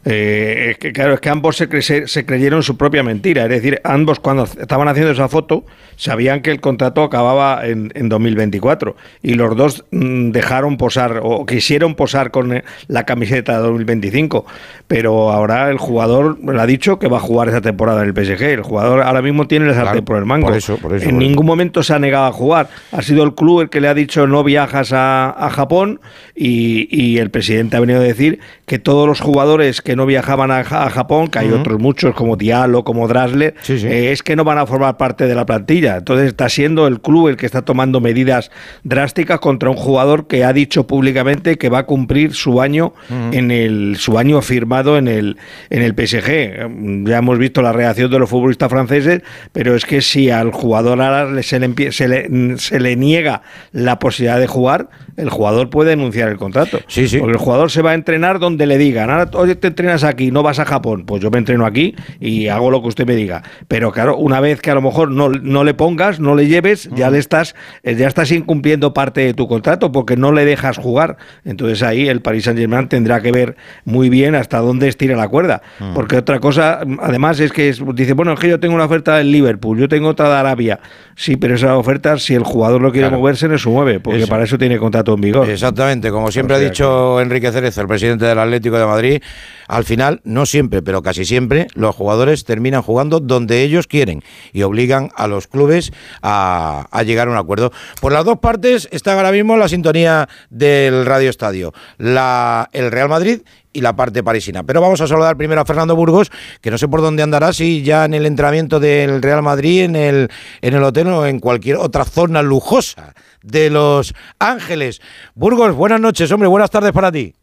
Eh, 0.06 0.70
es 0.72 0.78
que, 0.80 0.92
claro, 0.92 1.14
es 1.14 1.20
que 1.20 1.30
ambos 1.30 1.56
se, 1.58 1.70
cre- 1.70 2.08
se 2.08 2.26
creyeron 2.26 2.64
su 2.64 2.76
propia 2.76 3.04
mentira. 3.04 3.44
Es 3.44 3.50
decir, 3.50 3.80
ambos 3.84 4.20
cuando 4.20 4.44
estaban 4.46 4.88
haciendo 4.88 5.12
esa 5.12 5.28
foto 5.28 5.66
sabían 5.96 6.42
que 6.42 6.50
el 6.50 6.60
contrato 6.62 7.04
acababa 7.04 7.66
en, 7.68 7.92
en 7.94 8.10
2024 8.10 8.96
y 9.22 9.36
los 9.36 9.56
dos 9.56 9.86
mm, 9.92 10.32
dejaron 10.32 10.78
posar 10.78 11.20
o 11.22 11.46
quisieron 11.46 11.94
posar 11.94 12.32
con 12.32 12.54
eh, 12.54 12.64
la 12.88 13.04
camiseta 13.06 13.54
de 13.58 13.60
2025. 13.68 14.46
Pero 14.88 15.32
ahora 15.32 15.70
el 15.70 15.78
jugador 15.78 16.38
le 16.44 16.60
ha 16.60 16.66
dicho 16.66 16.98
que 16.98 17.08
va 17.08 17.18
a 17.18 17.22
jugar 17.22 17.50
esa 17.50 17.62
temporada 17.62 18.02
en 18.04 18.10
el 18.10 18.14
PSG. 18.26 18.42
El 18.44 18.62
jugador 18.64 19.02
ahora 19.04 19.22
mismo 19.22 19.48
tiene 19.48 19.68
el 19.68 19.74
sartén 19.76 19.92
Claro, 19.92 20.06
por 20.06 20.18
el 20.18 20.26
mango. 20.26 20.48
por 20.48 20.58
eso, 20.58 20.78
por 20.78 20.96
eso, 20.96 21.06
en 21.08 21.12
por 21.16 21.22
eso. 21.22 21.30
ningún 21.30 21.46
momento 21.46 21.84
se 21.84 21.94
ha 21.94 22.00
negado 22.00 22.26
a 22.26 22.32
jugar. 22.32 22.68
Ha 22.92 23.02
sido 23.04 23.24
el 23.24 23.36
club 23.36 23.62
el 23.62 23.70
que 23.70 23.80
le 23.80 23.88
ha 23.90 23.94
dicho 23.94 24.23
no 24.28 24.44
viajas 24.44 24.92
a, 24.94 25.30
a 25.30 25.50
Japón 25.50 26.00
y, 26.36 26.88
y 26.92 27.18
el 27.20 27.30
presidente 27.30 27.78
ha 27.78 27.80
venido 27.80 28.00
a 28.00 28.04
decir 28.04 28.40
que 28.66 28.80
todos 28.80 29.08
los 29.08 29.20
jugadores 29.22 29.82
que 29.82 29.96
no 29.96 30.06
viajaban 30.06 30.52
a, 30.52 30.64
Ja- 30.64 30.86
a 30.86 30.90
Japón, 30.90 31.28
que 31.28 31.40
hay 31.40 31.50
otros 31.52 31.80
muchos 31.80 32.16
como 32.16 32.36
Diallo, 32.38 32.84
como 32.84 33.08
Drasler, 33.08 33.56
eh, 33.92 34.12
es 34.12 34.24
que 34.24 34.36
no 34.36 34.44
van 34.44 34.58
a 34.58 34.66
formar 34.66 34.98
parte 34.98 35.28
de 35.28 35.36
la 35.36 35.46
plantilla. 35.46 35.98
Entonces 35.98 36.28
está 36.28 36.50
siendo 36.50 36.88
el 36.88 37.02
club 37.02 37.28
el 37.30 37.38
que 37.38 37.46
está 37.46 37.62
tomando 37.64 38.00
medidas 38.02 38.52
drásticas 38.84 39.40
contra 39.40 39.70
un 39.70 39.76
jugador 39.76 40.28
que 40.28 40.44
ha 40.44 40.54
dicho 40.54 40.88
públicamente 40.88 41.58
que 41.58 41.70
va 41.70 41.80
a 41.80 41.86
cumplir 41.86 42.34
su 42.34 42.62
año 42.62 42.94
en 43.34 43.52
el 43.52 43.96
su 43.98 44.18
año 44.18 44.42
firmado 44.42 44.98
en 44.98 45.08
el 45.08 45.38
en 45.70 45.82
el 45.82 45.94
PSG. 45.94 46.30
Eh, 46.30 46.68
Ya 47.06 47.18
hemos 47.18 47.38
visto 47.38 47.62
la 47.62 47.74
reacción 47.74 48.10
de 48.10 48.20
los 48.20 48.30
futbolistas 48.30 48.70
franceses, 48.70 49.22
pero 49.52 49.76
es 49.76 49.86
que 49.86 50.02
si 50.02 50.30
al 50.30 50.52
jugador 50.52 51.02
ahora 51.02 51.42
se 51.44 51.60
le, 51.60 51.92
se 51.92 52.08
le, 52.08 52.58
se 52.58 52.80
le 52.80 52.96
niega 52.96 53.42
la 53.72 54.00
posibilidad 54.00 54.13
de 54.20 54.48
jugar, 54.48 54.90
el 55.18 55.30
jugador 55.30 55.70
puede 55.70 55.92
denunciar 55.92 56.30
el 56.30 56.38
contrato. 56.38 56.80
Porque 57.20 57.32
el 57.34 57.38
jugador 57.38 57.72
se 57.72 57.82
va 57.82 57.92
a 57.92 57.94
entrenar 57.94 58.40
donde 58.40 58.66
le 58.66 58.78
digan, 58.78 59.10
ahora 59.10 59.30
hoy 59.34 59.54
te 59.56 59.68
entrenas 59.68 60.04
aquí, 60.04 60.32
no 60.32 60.44
vas 60.44 60.60
a 60.60 60.66
Japón, 60.66 61.06
pues 61.06 61.22
yo 61.22 61.30
me 61.32 61.38
entreno 61.38 61.66
aquí 61.66 61.96
y 62.20 62.48
hago 62.48 62.72
lo 62.72 62.82
que 62.82 62.88
usted 62.88 63.06
me 63.06 63.16
diga. 63.16 63.44
Pero 63.68 63.92
claro, 63.92 64.18
una 64.18 64.40
vez 64.40 64.62
que 64.62 64.72
a 64.72 64.76
lo 64.76 64.82
mejor 64.82 65.12
no, 65.12 65.30
no 65.30 65.64
le 65.64 65.74
pongas, 65.74 66.20
no 66.20 66.36
le 66.36 66.48
lleves, 66.48 66.90
ya 66.96 67.10
le 67.10 67.18
estás, 67.20 67.56
eh, 67.84 67.96
ya 67.96 68.08
estás 68.08 68.32
incumpliendo 68.32 68.94
parte 68.94 69.22
de 69.22 69.34
tu 69.34 69.48
contrato 69.48 69.92
porque 69.92 70.16
no 70.18 70.32
le 70.32 70.46
dejas 70.46 70.78
jugar. 70.78 71.18
Entonces 71.46 71.84
ahí 71.84 72.08
el 72.08 72.22
Paris 72.22 72.46
Saint 72.46 72.60
Germain 72.60 72.88
tendrá 72.88 73.22
que 73.22 73.32
ver 73.32 73.56
muy 73.86 74.10
bien 74.10 74.36
hasta 74.36 74.60
dónde 74.60 74.88
estira 74.88 75.16
la 75.16 75.28
cuerda. 75.28 75.62
Mm. 75.80 75.94
Porque 75.94 76.18
otra 76.18 76.40
cosa, 76.40 76.82
además, 77.02 77.40
es 77.40 77.52
que 77.52 77.70
es- 77.70 77.82
dice, 77.96 78.14
bueno, 78.14 78.34
es 78.34 78.40
que 78.40 78.50
yo 78.50 78.60
tengo 78.60 78.76
una 78.76 78.86
oferta 78.86 79.18
del 79.18 79.32
Liverpool, 79.32 79.78
yo 79.80 79.88
tengo 79.88 80.10
otra 80.10 80.30
de 80.30 80.36
Arabia. 80.36 80.80
Sí, 81.16 81.36
pero 81.38 81.56
esa 81.56 81.78
oferta, 81.78 82.18
si 82.18 82.34
el 82.34 82.44
jugador 82.44 82.82
no 82.82 82.92
quiere 82.92 83.08
Claro. 83.08 83.20
moverse, 83.20 83.48
no 83.48 83.58
se 83.58 83.70
mueve, 83.70 84.00
porque 84.04 84.20
Eso. 84.20 84.28
para 84.28 84.44
eso 84.44 84.58
tiene 84.58 84.78
contrato 84.78 85.14
en 85.14 85.22
vigor. 85.22 85.50
Exactamente, 85.50 86.12
como 86.12 86.32
siempre 86.32 86.56
O 86.56 86.60
ha 86.60 86.62
dicho 86.62 87.22
Enrique 87.22 87.52
Cerezo, 87.52 87.82
el 87.82 87.88
presidente 87.88 88.26
del 88.26 88.38
Atlético 88.38 88.78
de 88.78 88.86
Madrid, 88.86 89.24
al 89.68 89.86
final, 89.86 90.22
no 90.24 90.46
siempre, 90.46 90.82
pero 90.82 91.02
casi 91.02 91.26
siempre, 91.26 91.68
los 91.74 91.96
jugadores 91.96 92.44
terminan 92.44 92.82
jugando 92.82 93.20
donde 93.20 93.64
ellos 93.64 93.88
quieren 93.88 94.22
y 94.52 94.64
obligan 94.64 95.10
a 95.16 95.28
los 95.28 95.48
clubes 95.48 95.92
a, 96.22 96.88
a 96.92 97.04
llegar 97.04 97.28
a 97.28 97.32
un 97.32 97.38
acuerdo. 97.38 97.72
Por 98.02 98.12
las 98.12 98.26
dos 98.26 98.40
partes 98.40 98.88
están 98.92 99.18
ahora 99.18 99.32
mismo 99.32 99.58
la 99.58 99.68
sintonía 99.68 100.28
del 100.50 101.06
Radio 101.06 101.30
Estadio, 101.30 101.74
la, 101.98 102.70
el 102.74 102.92
Real 102.92 103.10
Madrid 103.10 103.42
y 103.74 103.82
la 103.82 103.96
parte 103.96 104.24
parisina. 104.24 104.64
Pero 104.64 104.80
vamos 104.80 105.02
a 105.02 105.08
saludar 105.08 105.36
primero 105.36 105.60
a 105.62 105.66
Fernando 105.66 105.96
Burgos, 105.96 106.32
que 106.62 106.72
no 106.72 106.78
sé 106.78 106.88
por 106.88 107.02
dónde 107.02 107.24
andará, 107.24 107.52
si 107.52 107.82
ya 107.84 108.06
en 108.06 108.14
el 108.14 108.26
entrenamiento 108.26 108.80
del 108.80 109.22
Real 109.22 109.42
Madrid, 109.42 109.84
en 109.84 109.96
el, 109.96 110.30
en 110.62 110.74
el 110.76 110.84
hotel 110.84 111.08
o 111.08 111.26
en 111.26 111.40
cualquier 111.40 111.78
otra 111.78 112.06
zona 112.06 112.42
lujosa 112.42 113.14
de 113.42 113.70
Los 113.70 114.14
Ángeles. 114.40 115.02
Burgos, 115.36 115.76
buenas 115.76 116.00
noches, 116.00 116.32
hombre, 116.32 116.48
buenas 116.48 116.70
tardes 116.70 116.92
para 116.92 117.12
ti. 117.12 117.34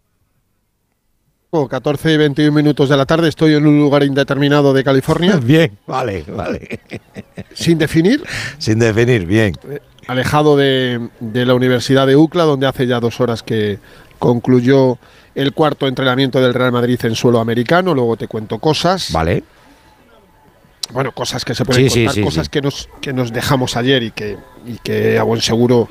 Oh, 1.53 1.67
14 1.67 2.13
y 2.13 2.17
21 2.17 2.53
minutos 2.53 2.89
de 2.89 2.97
la 2.97 3.07
tarde, 3.07 3.29
estoy 3.29 3.55
en 3.55 3.67
un 3.67 3.81
lugar 3.81 4.05
indeterminado 4.05 4.73
de 4.73 4.85
California. 4.85 5.37
Bien, 5.43 5.77
vale, 5.85 6.25
vale. 6.29 6.79
Sin 7.53 7.77
definir. 7.77 8.23
Sin 8.59 8.79
definir, 8.79 9.27
bien. 9.27 9.57
Alejado 10.07 10.57
de, 10.57 11.09
de 11.19 11.47
la 11.47 11.55
Universidad 11.55 12.07
de 12.07 12.15
UCLA, 12.15 12.45
donde 12.45 12.69
hace 12.69 12.87
ya 12.87 13.01
dos 13.01 13.21
horas 13.21 13.43
que 13.43 13.81
concluyó 14.21 14.99
el 15.35 15.53
cuarto 15.53 15.87
entrenamiento 15.87 16.41
del 16.41 16.55
Real 16.55 16.73
Madrid 16.73 16.99
en 17.05 17.15
suelo 17.15 17.41
americano. 17.41 17.95
Luego 17.95 18.17
te 18.17 18.27
cuento 18.29 18.59
cosas. 18.59 19.13
Vale. 19.13 19.43
Bueno, 20.93 21.13
cosas 21.13 21.45
que 21.45 21.55
se 21.55 21.65
pueden 21.65 21.89
Sí, 21.89 22.01
contar, 22.01 22.15
sí, 22.15 22.23
cosas. 22.23 22.49
Que, 22.49 22.61
nos, 22.61 22.89
que 23.01 23.13
nos 23.13 23.33
dejamos 23.33 23.77
ayer 23.77 24.03
y 24.03 24.11
que, 24.11 24.37
y 24.67 24.79
que 24.79 25.19
a 25.19 25.23
buen 25.23 25.41
seguro 25.41 25.89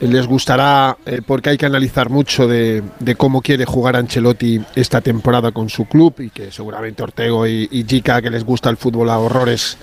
les 0.00 0.26
gustará 0.26 0.96
eh, 1.04 1.20
porque 1.26 1.50
hay 1.50 1.58
que 1.58 1.66
analizar 1.66 2.08
mucho 2.08 2.48
de, 2.48 2.82
de 3.00 3.14
cómo 3.16 3.42
quiere 3.42 3.66
jugar 3.66 3.96
Ancelotti 3.96 4.58
esta 4.74 5.02
temporada 5.02 5.52
con 5.52 5.68
su 5.68 5.84
club 5.84 6.14
y 6.20 6.30
que 6.30 6.50
seguramente 6.50 7.02
Ortego 7.02 7.46
y, 7.46 7.68
y 7.70 7.84
Jica, 7.84 8.22
que 8.22 8.30
les 8.30 8.44
gusta 8.44 8.70
el 8.70 8.78
fútbol 8.78 9.10
a 9.10 9.18
horrores, 9.18 9.76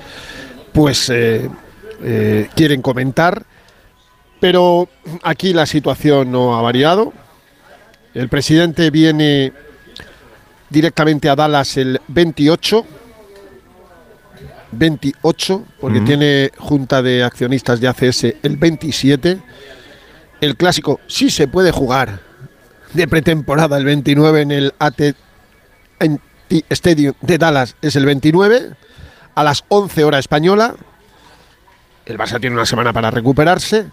pues 0.73 1.07
eh, 1.11 1.47
eh, 2.01 2.49
quieren 2.55 2.81
comentar. 2.81 3.43
Pero 4.39 4.89
aquí 5.23 5.53
la 5.53 5.65
situación 5.67 6.31
no 6.31 6.57
ha 6.57 6.61
variado. 6.63 7.13
El 8.17 8.29
presidente 8.29 8.89
viene 8.89 9.53
directamente 10.71 11.29
a 11.29 11.35
Dallas 11.35 11.77
el 11.77 12.01
28. 12.07 12.83
28, 14.71 15.65
porque 15.79 16.01
tiene 16.01 16.49
junta 16.57 17.03
de 17.03 17.23
accionistas 17.23 17.79
de 17.79 17.87
ACS 17.87 18.23
el 18.41 18.57
27. 18.57 19.39
El 20.41 20.57
clásico 20.57 20.99
sí 21.05 21.29
se 21.29 21.47
puede 21.47 21.71
jugar 21.71 22.21
de 22.93 23.07
pretemporada 23.07 23.77
el 23.77 23.85
29 23.85 24.41
en 24.41 24.51
el 24.51 24.73
AT 24.79 24.99
Stadium 26.69 27.13
de 27.21 27.37
Dallas 27.37 27.75
es 27.83 27.95
el 27.95 28.05
29 28.07 28.71
a 29.35 29.43
las 29.43 29.63
11 29.67 30.03
horas 30.03 30.21
española. 30.21 30.73
El 32.07 32.17
Barça 32.17 32.41
tiene 32.41 32.55
una 32.55 32.65
semana 32.65 32.91
para 32.93 33.11
recuperarse. 33.11 33.91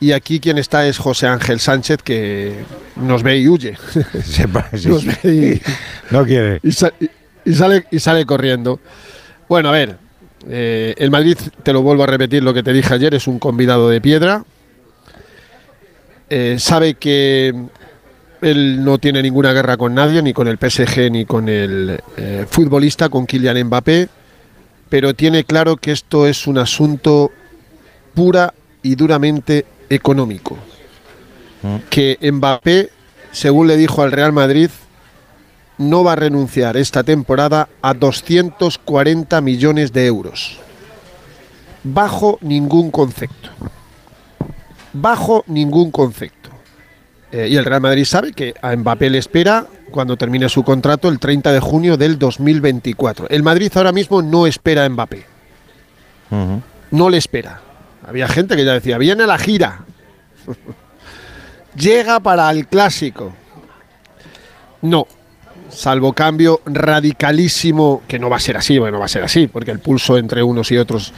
Y 0.00 0.12
aquí 0.12 0.38
quien 0.38 0.58
está 0.58 0.86
es 0.86 0.96
José 0.98 1.26
Ángel 1.26 1.58
Sánchez, 1.58 2.02
que 2.02 2.54
nos 2.96 3.22
ve 3.22 3.38
y 3.38 3.48
huye. 3.48 3.76
sí. 4.24 4.42
Nos 4.88 5.04
ve 5.04 5.18
y- 5.24 5.62
No 6.14 6.24
quiere. 6.24 6.60
y, 6.62 6.70
sa- 6.72 6.92
y- 7.00 7.10
y 7.44 7.54
sale, 7.54 7.84
y 7.90 7.98
sale 7.98 8.24
corriendo. 8.24 8.78
Bueno, 9.48 9.70
a 9.70 9.72
ver, 9.72 9.96
eh, 10.48 10.94
el 10.98 11.10
Madrid, 11.10 11.36
te 11.62 11.72
lo 11.72 11.82
vuelvo 11.82 12.04
a 12.04 12.06
repetir 12.06 12.42
lo 12.44 12.54
que 12.54 12.62
te 12.62 12.72
dije 12.72 12.94
ayer, 12.94 13.14
es 13.14 13.26
un 13.26 13.38
convidado 13.38 13.88
de 13.88 14.00
piedra. 14.00 14.44
Eh, 16.30 16.56
sabe 16.58 16.94
que 16.94 17.54
él 18.42 18.84
no 18.84 18.98
tiene 18.98 19.22
ninguna 19.22 19.52
guerra 19.52 19.76
con 19.76 19.94
nadie, 19.94 20.22
ni 20.22 20.32
con 20.32 20.46
el 20.46 20.58
PSG, 20.58 21.10
ni 21.10 21.24
con 21.24 21.48
el 21.48 21.98
eh, 22.16 22.46
futbolista, 22.48 23.08
con 23.08 23.26
Kylian 23.26 23.64
Mbappé, 23.64 24.08
pero 24.88 25.14
tiene 25.14 25.44
claro 25.44 25.76
que 25.76 25.90
esto 25.92 26.26
es 26.26 26.46
un 26.46 26.58
asunto 26.58 27.32
pura 28.14 28.52
y 28.82 28.94
duramente 28.94 29.64
económico. 29.90 30.56
Que 31.90 32.18
Mbappé, 32.20 32.90
según 33.32 33.66
le 33.66 33.76
dijo 33.76 34.02
al 34.02 34.12
Real 34.12 34.32
Madrid, 34.32 34.70
no 35.78 36.04
va 36.04 36.12
a 36.12 36.16
renunciar 36.16 36.76
esta 36.76 37.02
temporada 37.02 37.68
a 37.82 37.94
240 37.94 39.40
millones 39.40 39.92
de 39.92 40.06
euros. 40.06 40.58
Bajo 41.84 42.38
ningún 42.40 42.90
concepto. 42.90 43.50
Bajo 44.92 45.44
ningún 45.46 45.90
concepto. 45.90 46.50
Eh, 47.30 47.48
y 47.50 47.56
el 47.56 47.64
Real 47.64 47.80
Madrid 47.80 48.04
sabe 48.04 48.32
que 48.32 48.54
a 48.60 48.74
Mbappé 48.74 49.10
le 49.10 49.18
espera 49.18 49.66
cuando 49.90 50.16
termine 50.16 50.48
su 50.48 50.62
contrato 50.62 51.08
el 51.08 51.18
30 51.18 51.52
de 51.52 51.60
junio 51.60 51.96
del 51.96 52.18
2024. 52.18 53.28
El 53.28 53.42
Madrid 53.42 53.70
ahora 53.74 53.92
mismo 53.92 54.22
no 54.22 54.46
espera 54.46 54.84
a 54.84 54.88
Mbappé. 54.88 55.24
No 56.90 57.10
le 57.10 57.18
espera. 57.18 57.62
Había 58.08 58.26
gente 58.26 58.56
que 58.56 58.64
ya 58.64 58.72
decía, 58.72 58.96
viene 58.96 59.26
la 59.26 59.36
gira. 59.36 59.84
Llega 61.76 62.20
para 62.20 62.50
el 62.50 62.66
clásico. 62.66 63.34
No, 64.80 65.06
salvo 65.68 66.14
cambio 66.14 66.62
radicalísimo, 66.64 68.02
que 68.08 68.18
no 68.18 68.30
va 68.30 68.36
a 68.36 68.40
ser 68.40 68.56
así, 68.56 68.78
bueno, 68.78 68.92
no 68.92 69.00
va 69.00 69.04
a 69.04 69.08
ser 69.08 69.24
así, 69.24 69.46
porque 69.46 69.72
el 69.72 69.80
pulso 69.80 70.16
entre 70.16 70.42
unos 70.42 70.72
y 70.72 70.78
otros, 70.78 71.12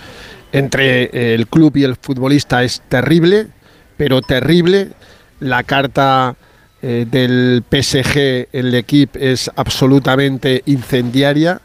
entre 0.51 1.05
eh, 1.05 1.35
el 1.35 1.47
club 1.47 1.77
y 1.77 1.85
el 1.85 1.94
futbolista 1.94 2.65
es 2.65 2.83
terrible, 2.89 3.47
pero 3.97 4.20
terrible. 4.20 4.89
La 5.39 5.62
carta 5.62 6.35
eh, 6.83 7.07
del 7.09 7.62
PSG, 7.70 8.49
el 8.52 8.75
equipo, 8.75 9.17
es 9.17 9.49
absolutamente 9.55 10.65
incendiaria. 10.67 11.60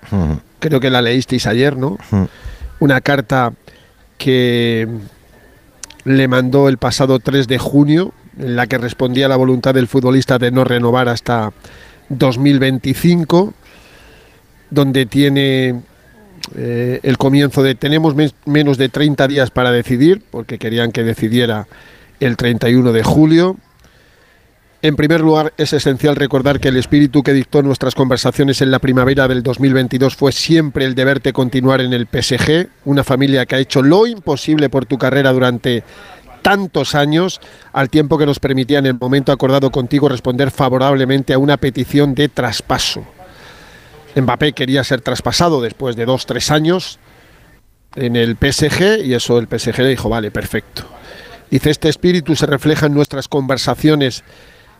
Creo 0.59 0.79
que 0.79 0.91
la 0.91 1.01
leísteis 1.01 1.47
ayer, 1.47 1.75
¿no? 1.75 1.97
Una 2.79 3.01
carta 3.01 3.53
que 4.17 4.87
le 6.05 6.27
mandó 6.27 6.69
el 6.69 6.77
pasado 6.77 7.19
3 7.19 7.47
de 7.47 7.57
junio, 7.57 8.13
en 8.39 8.55
la 8.55 8.67
que 8.67 8.77
respondía 8.77 9.25
a 9.25 9.29
la 9.29 9.35
voluntad 9.35 9.73
del 9.73 9.87
futbolista 9.87 10.37
de 10.37 10.51
no 10.51 10.63
renovar 10.63 11.09
hasta 11.09 11.51
2025, 12.09 13.53
donde 14.69 15.05
tiene 15.05 15.81
eh, 16.55 16.99
el 17.03 17.17
comienzo 17.17 17.63
de 17.63 17.75
tenemos 17.75 18.15
men- 18.15 18.31
menos 18.45 18.77
de 18.77 18.89
30 18.89 19.27
días 19.27 19.51
para 19.51 19.71
decidir, 19.71 20.21
porque 20.31 20.59
querían 20.59 20.91
que 20.91 21.03
decidiera 21.03 21.67
el 22.19 22.37
31 22.37 22.91
de 22.91 23.03
julio. 23.03 23.57
En 24.85 24.95
primer 24.95 25.21
lugar, 25.21 25.51
es 25.57 25.73
esencial 25.73 26.15
recordar 26.15 26.59
que 26.59 26.67
el 26.67 26.77
espíritu 26.77 27.23
que 27.23 27.33
dictó 27.33 27.63
nuestras 27.63 27.95
conversaciones 27.95 28.61
en 28.61 28.69
la 28.69 28.77
primavera 28.77 29.27
del 29.27 29.41
2022 29.41 30.15
fue 30.15 30.31
siempre 30.31 30.85
el 30.85 30.93
de 30.93 31.03
verte 31.03 31.33
continuar 31.33 31.81
en 31.81 31.91
el 31.91 32.05
PSG, 32.05 32.67
una 32.85 33.03
familia 33.03 33.47
que 33.47 33.55
ha 33.55 33.59
hecho 33.59 33.81
lo 33.81 34.05
imposible 34.05 34.69
por 34.69 34.85
tu 34.85 34.99
carrera 34.99 35.33
durante 35.33 35.83
tantos 36.43 36.93
años, 36.93 37.41
al 37.73 37.89
tiempo 37.89 38.19
que 38.19 38.27
nos 38.27 38.37
permitía 38.37 38.77
en 38.77 38.85
el 38.85 38.93
momento 38.93 39.31
acordado 39.31 39.71
contigo 39.71 40.07
responder 40.07 40.51
favorablemente 40.51 41.33
a 41.33 41.39
una 41.39 41.57
petición 41.57 42.13
de 42.13 42.29
traspaso. 42.29 43.03
Mbappé 44.15 44.53
quería 44.53 44.83
ser 44.83 45.01
traspasado 45.01 45.63
después 45.63 45.95
de 45.95 46.05
dos, 46.05 46.27
tres 46.27 46.51
años 46.51 46.99
en 47.95 48.15
el 48.15 48.37
PSG 48.39 49.03
y 49.03 49.15
eso 49.15 49.39
el 49.39 49.47
PSG 49.47 49.79
le 49.79 49.89
dijo, 49.89 50.09
vale, 50.09 50.29
perfecto. 50.29 50.83
Dice, 51.49 51.71
este 51.71 51.89
espíritu 51.89 52.35
se 52.35 52.45
refleja 52.45 52.85
en 52.85 52.93
nuestras 52.93 53.27
conversaciones 53.27 54.23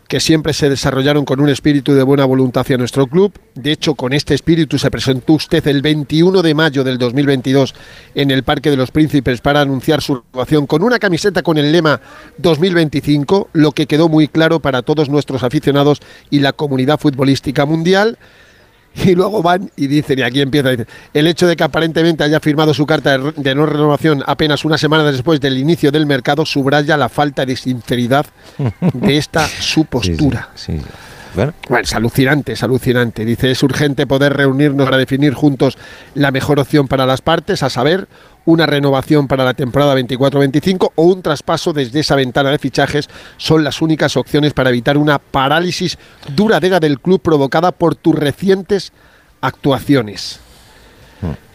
que 0.08 0.20
siempre 0.20 0.54
se 0.54 0.70
desarrollaron 0.70 1.26
con 1.26 1.40
un 1.40 1.50
espíritu 1.50 1.94
de 1.94 2.04
buena 2.04 2.26
voluntad 2.26 2.62
hacia 2.62 2.78
nuestro 2.78 3.08
club. 3.08 3.34
De 3.56 3.72
hecho, 3.72 3.96
con 3.96 4.14
este 4.14 4.34
espíritu 4.34 4.78
se 4.78 4.92
presentó 4.92 5.34
usted 5.34 5.66
el 5.68 5.82
21 5.82 6.42
de 6.42 6.54
mayo 6.54 6.84
del 6.84 6.98
2022 6.98 7.74
en 8.14 8.32
el 8.32 8.44
Parque 8.44 8.70
de 8.70 8.78
los 8.78 8.92
Príncipes 8.92 9.42
para 9.42 9.62
anunciar 9.62 10.02
su 10.02 10.22
renovación 10.22 10.68
con 10.68 10.84
una 10.84 11.00
camiseta 11.00 11.42
con 11.42 11.58
el 11.58 11.72
lema 11.72 12.02
2025, 12.38 13.50
lo 13.54 13.72
que 13.72 13.88
quedó 13.88 14.10
muy 14.10 14.28
claro 14.28 14.60
para 14.60 14.84
todos 14.84 15.10
nuestros 15.10 15.44
aficionados 15.44 16.02
y 16.30 16.40
la 16.40 16.54
comunidad 16.54 17.00
futbolística 17.00 17.66
mundial. 17.66 18.18
Y 19.06 19.14
luego 19.16 19.42
van 19.42 19.70
y 19.76 19.88
dicen, 19.88 20.20
y 20.20 20.22
aquí 20.22 20.42
empieza, 20.42 20.70
dice, 20.70 20.86
el 21.14 21.28
hecho 21.28 21.48
de 21.48 21.56
que 21.56 21.64
aparentemente 21.64 22.24
haya 22.24 22.40
firmado 22.40 22.74
su 22.74 22.86
carta 22.86 23.18
de 23.18 23.56
no 23.56 23.66
renovación 23.66 24.24
apenas 24.26 24.66
una 24.66 24.78
semana 24.78 25.12
después 25.12 25.40
del 25.40 25.58
inicio 25.58 25.92
del 25.92 26.06
mercado 26.06 26.46
subraya 26.46 26.98
la 26.98 27.10
falta 27.10 27.46
de 27.46 27.56
sinceridad 27.56 28.26
de 28.94 29.18
esta 29.18 29.48
su 29.60 29.86
postura. 29.86 30.50
Bueno. 31.36 31.54
es 31.84 31.94
alucinante, 31.94 32.54
es 32.54 32.64
alucinante. 32.64 33.26
Dice, 33.26 33.52
es 33.52 33.62
urgente 33.64 34.08
poder 34.08 34.34
reunirnos 34.34 34.86
para 34.86 34.98
definir 34.98 35.34
juntos 35.34 35.78
la 36.14 36.32
mejor 36.32 36.60
opción 36.60 36.88
para 36.88 37.06
las 37.06 37.22
partes, 37.22 37.62
a 37.64 37.70
saber, 37.70 38.08
una 38.46 38.66
renovación 38.68 39.28
para 39.28 39.44
la 39.44 39.54
temporada 39.56 39.96
24-25 39.96 40.92
o 40.96 41.04
un 41.04 41.22
traspaso 41.22 41.74
desde 41.74 42.00
esa 42.02 42.16
ventana 42.16 42.52
de 42.52 42.60
fichajes 42.60 43.10
son 43.38 43.64
las 43.64 43.82
únicas 43.82 44.16
opciones 44.18 44.54
para 44.54 44.70
evitar 44.70 44.98
una 44.98 45.18
parálisis 45.20 45.98
duradera 46.36 46.80
del 46.80 47.00
club 47.00 47.22
provocada 47.22 47.72
por 47.72 47.96
tus 47.96 48.16
recientes 48.16 48.92
actuaciones. 49.42 50.40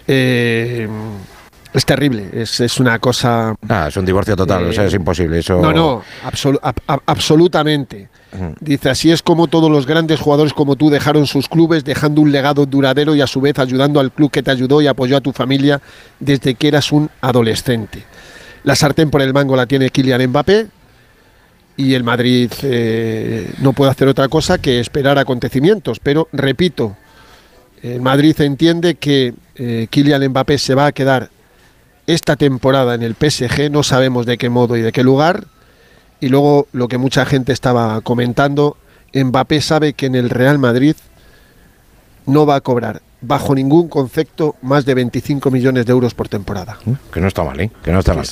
Eh, 0.07 0.89
es 1.73 1.87
terrible, 1.87 2.29
es, 2.33 2.59
es 2.61 2.81
una 2.81 2.99
cosa... 2.99 3.55
Ah, 3.69 3.87
es 3.89 3.97
un 3.97 4.05
divorcio 4.05 4.35
total, 4.35 4.67
o 4.67 4.73
sea, 4.73 4.87
es 4.87 4.95
imposible. 4.95 5.39
Eso... 5.39 5.61
No, 5.61 5.73
no, 5.73 6.03
absolu- 6.25 6.59
ab- 6.61 6.83
ab- 6.89 7.03
absolutamente. 7.07 8.09
Dice, 8.61 8.91
así 8.91 9.11
es 9.11 9.23
como 9.23 9.49
todos 9.49 9.71
los 9.71 9.87
grandes 9.87 10.21
jugadores 10.21 10.53
como 10.53 10.77
tú 10.77 10.89
dejaron 10.89 11.27
sus 11.27 11.49
clubes, 11.49 11.85
dejando 11.85 12.21
un 12.21 12.31
legado 12.31 12.65
duradero 12.65 13.15
y 13.15 13.21
a 13.21 13.27
su 13.27 13.41
vez 13.41 13.59
ayudando 13.59 13.99
al 13.99 14.13
club 14.13 14.31
que 14.31 14.43
te 14.43 14.53
ayudó 14.53 14.81
y 14.81 14.87
apoyó 14.87 15.17
a 15.17 15.21
tu 15.21 15.33
familia 15.33 15.81
desde 16.21 16.55
que 16.55 16.69
eras 16.69 16.93
un 16.93 17.11
adolescente. 17.21 18.05
La 18.63 18.77
sartén 18.77 19.11
por 19.11 19.23
el 19.23 19.33
mango 19.33 19.57
la 19.57 19.67
tiene 19.67 19.91
Kylian 19.91 20.29
Mbappé 20.29 20.67
y 21.77 21.95
el 21.95 22.05
Madrid 22.05 22.53
eh, 22.63 23.53
no 23.59 23.73
puede 23.73 23.91
hacer 23.91 24.07
otra 24.07 24.29
cosa 24.29 24.59
que 24.59 24.81
esperar 24.81 25.19
acontecimientos. 25.19 25.99
Pero, 25.99 26.29
repito, 26.33 26.97
el 27.83 28.01
Madrid 28.01 28.39
entiende 28.41 28.95
que 28.97 29.35
eh, 29.57 29.89
Kylian 29.91 30.29
Mbappé 30.29 30.59
se 30.59 30.75
va 30.75 30.87
a 30.87 30.93
quedar 30.93 31.31
esta 32.07 32.37
temporada 32.37 32.95
en 32.95 33.03
el 33.03 33.15
PSG, 33.15 33.71
no 33.71 33.83
sabemos 33.83 34.27
de 34.27 34.37
qué 34.37 34.51
modo 34.51 34.77
y 34.77 34.83
de 34.83 34.93
qué 34.93 35.03
lugar. 35.03 35.47
Y 36.21 36.29
luego 36.29 36.67
lo 36.73 36.89
que 36.89 36.99
mucha 36.99 37.25
gente 37.25 37.53
estaba 37.53 38.01
comentando, 38.03 38.77
Mbappé 39.15 39.61
sabe 39.61 39.93
que 39.95 40.07
en 40.07 40.15
el 40.15 40.31
Real 40.31 40.59
Madrid 40.59 40.95
no 42.27 42.47
va 42.47 42.57
a 42.57 42.61
cobrar 42.61 43.03
bajo 43.23 43.55
ningún 43.55 43.89
concepto 43.89 44.57
más 44.63 44.85
de 44.87 44.95
25 44.95 45.51
millones 45.51 45.85
de 45.87 45.93
euros 45.93 46.15
por 46.15 46.29
temporada, 46.29 46.79
Que 47.13 47.21
no 47.21 47.29
está 47.29 47.43
mal, 47.45 47.59
¿eh? 47.61 47.71
Que 47.83 47.93
no 47.93 47.99
está 47.99 48.15
mal. 48.15 48.27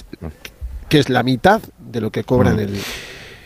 que 0.89 0.99
es 0.99 1.09
la 1.11 1.23
mitad 1.23 1.61
de 1.79 2.01
lo 2.01 2.11
que 2.11 2.25
cobra 2.25 2.51
en, 2.53 2.61
el, 2.61 2.81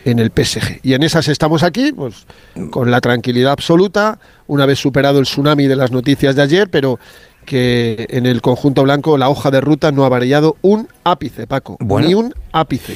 en 0.05 0.19
el 0.19 0.31
PSG. 0.31 0.79
Y 0.83 0.93
en 0.93 1.03
esas 1.03 1.27
estamos 1.27 1.63
aquí, 1.63 1.91
pues 1.91 2.25
con 2.69 2.91
la 2.91 3.01
tranquilidad 3.01 3.51
absoluta, 3.53 4.19
una 4.47 4.65
vez 4.65 4.79
superado 4.79 5.19
el 5.19 5.25
tsunami 5.25 5.67
de 5.67 5.75
las 5.75 5.91
noticias 5.91 6.35
de 6.35 6.41
ayer, 6.43 6.69
pero 6.69 6.99
que 7.45 8.05
en 8.09 8.25
el 8.25 8.41
conjunto 8.41 8.83
blanco 8.83 9.17
la 9.17 9.27
hoja 9.27 9.51
de 9.51 9.59
ruta 9.59 9.91
no 9.91 10.05
ha 10.05 10.09
variado 10.09 10.55
un 10.61 10.87
ápice, 11.03 11.45
Paco, 11.47 11.75
Bueno. 11.81 12.07
ni 12.07 12.13
un 12.13 12.33
ápice. 12.53 12.95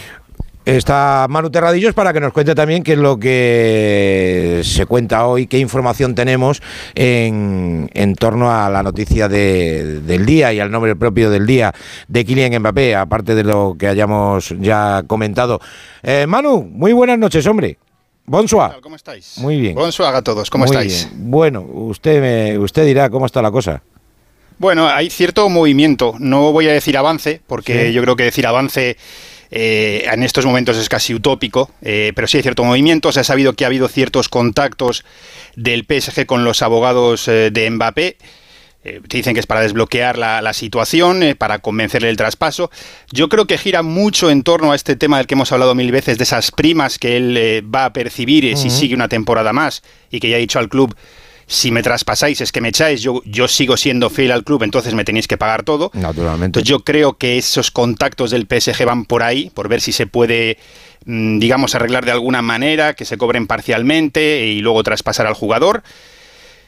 Está 0.76 1.26
Manu 1.30 1.50
Terradillos 1.50 1.94
para 1.94 2.12
que 2.12 2.20
nos 2.20 2.34
cuente 2.34 2.54
también 2.54 2.84
qué 2.84 2.94
es 2.94 3.00
lo 3.00 3.18
que 3.18 4.62
se 4.64 4.86
cuenta 4.86 5.26
hoy, 5.26 5.48
qué 5.48 5.60
información 5.60 6.14
tenemos 6.14 6.62
en, 6.96 7.90
en 7.94 8.16
torno 8.16 8.52
a 8.52 8.70
la 8.70 8.84
noticia 8.84 9.30
de- 9.30 10.02
del 10.02 10.26
día 10.26 10.52
y 10.54 10.60
al 10.60 10.70
nombre 10.70 10.96
propio 10.96 11.30
del 11.30 11.46
día 11.46 11.74
de 12.08 12.26
Kylian 12.26 12.60
Mbappé, 12.60 12.96
aparte 12.96 13.34
de 13.36 13.44
lo 13.44 13.76
que 13.80 13.88
hayamos 13.88 14.54
ya 14.60 15.04
comentado. 15.08 15.60
Eh, 16.04 16.26
Manu, 16.28 16.64
muy 16.64 16.92
buenas 16.94 17.18
noches, 17.18 17.46
hombre. 17.48 17.78
Bonsoir. 18.26 18.74
¿Cómo 18.82 18.98
estáis? 18.98 19.38
Muy 19.38 19.60
bien. 19.62 19.74
Bonsoir 19.76 20.14
a 20.14 20.22
todos, 20.22 20.50
¿cómo 20.50 20.66
Muy 20.66 20.76
estáis? 20.76 21.10
bien. 21.10 21.32
Bueno, 21.32 21.62
usted, 21.62 22.22
me- 22.22 22.58
usted 22.60 22.86
dirá 22.86 23.10
cómo 23.10 23.26
está 23.26 23.42
la 23.42 23.52
cosa. 23.52 23.82
Bueno, 24.60 24.88
hay 24.88 25.10
cierto 25.10 25.48
movimiento. 25.50 26.16
No 26.20 26.52
voy 26.52 26.68
a 26.68 26.74
decir 26.74 26.98
avance, 26.98 27.42
porque 27.48 27.88
Sí. 27.88 27.94
yo 27.94 28.02
creo 28.02 28.16
que 28.18 28.24
decir 28.24 28.46
avance 28.48 28.98
eh, 29.52 30.08
en 30.12 30.24
estos 30.24 30.46
momentos 30.46 30.78
es 30.78 30.90
casi 30.90 31.14
utópico, 31.14 31.72
eh, 31.82 32.12
pero 32.16 32.28
sí 32.28 32.38
hay 32.38 32.44
cierto 32.44 32.64
movimiento. 32.64 33.12
Se 33.12 33.20
ha 33.20 33.24
sabido 33.24 33.54
que 33.54 33.64
ha 33.64 33.68
habido 33.68 33.88
ciertos 33.88 34.30
contactos 34.30 35.06
del 35.56 35.86
PSG 35.86 36.26
con 36.26 36.44
los 36.44 36.62
abogados 36.62 37.28
eh, 37.28 37.50
de 37.52 37.70
Mbappé. 37.70 38.18
Te 38.88 39.18
dicen 39.18 39.34
que 39.34 39.40
es 39.40 39.48
para 39.48 39.62
desbloquear 39.62 40.18
la, 40.18 40.42
la 40.42 40.54
situación, 40.54 41.22
eh, 41.24 41.36
para 41.36 41.60
convencerle 41.60 42.08
del 42.08 42.18
traspaso. 42.18 42.72
Yo 43.12 43.28
creo 43.28 43.46
que 43.46 43.58
gira 43.58 43.82
mucho 43.82 44.30
en 44.30 44.44
torno 44.44 44.72
a 44.72 44.76
este 44.76 44.96
tema 44.96 45.18
del 45.18 45.28
que 45.28 45.34
hemos 45.34 45.52
hablado 45.52 45.76
mil 45.76 45.92
veces, 45.92 46.18
de 46.18 46.24
esas 46.24 46.52
primas 46.52 46.98
que 46.98 47.18
él 47.18 47.36
eh, 47.38 47.62
va 47.62 47.86
a 47.86 47.94
percibir 47.94 48.46
eh, 48.46 48.56
si 48.56 48.70
sigue 48.70 48.96
una 48.96 49.10
temporada 49.10 49.52
más 49.52 49.84
y 50.10 50.20
que 50.20 50.30
ya 50.30 50.38
ha 50.38 50.40
dicho 50.40 50.60
al 50.60 50.70
club, 50.70 50.96
si 51.48 51.72
me 51.72 51.82
traspasáis 51.82 52.42
es 52.42 52.52
que 52.52 52.60
me 52.60 52.70
echáis, 52.70 53.02
yo, 53.02 53.22
yo 53.26 53.48
sigo 53.48 53.78
siendo 53.78 54.10
fiel 54.10 54.34
al 54.34 54.44
club, 54.44 54.64
entonces 54.64 54.94
me 54.94 55.06
tenéis 55.06 55.28
que 55.28 55.38
pagar 55.38 55.64
todo. 55.64 55.92
Naturalmente. 55.94 56.60
Entonces 56.60 56.70
yo 56.70 56.82
creo 56.82 57.18
que 57.18 57.38
esos 57.38 57.72
contactos 57.72 58.32
del 58.32 58.48
PSG 58.48 58.86
van 58.86 59.06
por 59.06 59.24
ahí, 59.24 59.50
por 59.54 59.70
ver 59.70 59.80
si 59.80 59.94
se 59.94 60.08
puede, 60.08 60.58
mm, 61.06 61.40
digamos, 61.40 61.74
arreglar 61.74 62.04
de 62.04 62.12
alguna 62.12 62.42
manera, 62.42 62.96
que 62.96 63.06
se 63.06 63.18
cobren 63.18 63.48
parcialmente 63.48 64.46
y 64.46 64.60
luego 64.60 64.84
traspasar 64.84 65.26
al 65.26 65.36
jugador. 65.36 65.84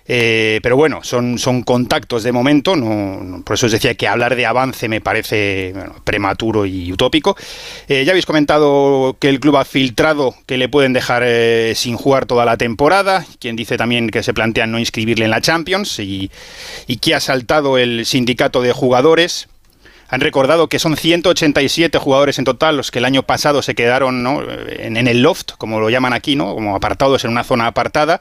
Eh, 0.07 0.59
pero 0.63 0.75
bueno, 0.75 1.01
son, 1.03 1.37
son 1.37 1.61
contactos 1.61 2.23
de 2.23 2.31
momento, 2.31 2.75
no, 2.75 3.21
no- 3.21 3.43
por 3.43 3.53
eso 3.53 3.67
os 3.67 3.71
decía 3.71 3.93
que 3.93 4.07
hablar 4.07 4.35
de 4.35 4.45
avance 4.47 4.89
me 4.89 5.01
parece 5.01 5.71
bueno, 5.75 5.95
prematuro 6.03 6.65
y 6.65 6.91
utópico. 6.91 7.37
Eh, 7.87 8.03
ya 8.05 8.11
habéis 8.13 8.25
comentado 8.25 9.15
que 9.19 9.29
el 9.29 9.39
club 9.39 9.57
ha 9.57 9.65
filtrado 9.65 10.33
que 10.47 10.57
le 10.57 10.67
pueden 10.67 10.93
dejar 10.93 11.21
eh, 11.25 11.73
sin 11.75 11.95
jugar 11.95 12.25
toda 12.25 12.43
la 12.45 12.57
temporada, 12.57 13.23
quien 13.39 13.55
dice 13.55 13.77
también 13.77 14.09
que 14.09 14.23
se 14.23 14.33
plantean 14.33 14.71
no 14.71 14.79
inscribirle 14.79 15.25
en 15.25 15.31
la 15.31 15.41
Champions 15.41 15.99
y, 15.99 16.31
y 16.87 16.97
que 16.97 17.13
ha 17.13 17.19
saltado 17.19 17.77
el 17.77 18.05
sindicato 18.07 18.63
de 18.63 18.71
jugadores. 18.71 19.47
Han 20.11 20.21
recordado 20.21 20.69
que 20.69 20.79
son 20.79 20.97
187 20.97 21.99
jugadores 21.99 22.39
en 22.39 22.45
total 22.45 22.77
los 22.77 22.89
que 22.89 22.97
el 22.97 23.05
año 23.05 23.21
pasado 23.21 23.61
se 23.61 23.75
quedaron 23.75 24.23
¿no? 24.23 24.41
en, 24.41 24.97
en 24.97 25.07
el 25.07 25.21
loft, 25.21 25.51
como 25.59 25.79
lo 25.79 25.91
llaman 25.91 26.13
aquí, 26.13 26.35
¿no? 26.35 26.55
como 26.55 26.75
apartados 26.75 27.23
en 27.25 27.29
una 27.31 27.43
zona 27.43 27.67
apartada. 27.67 28.19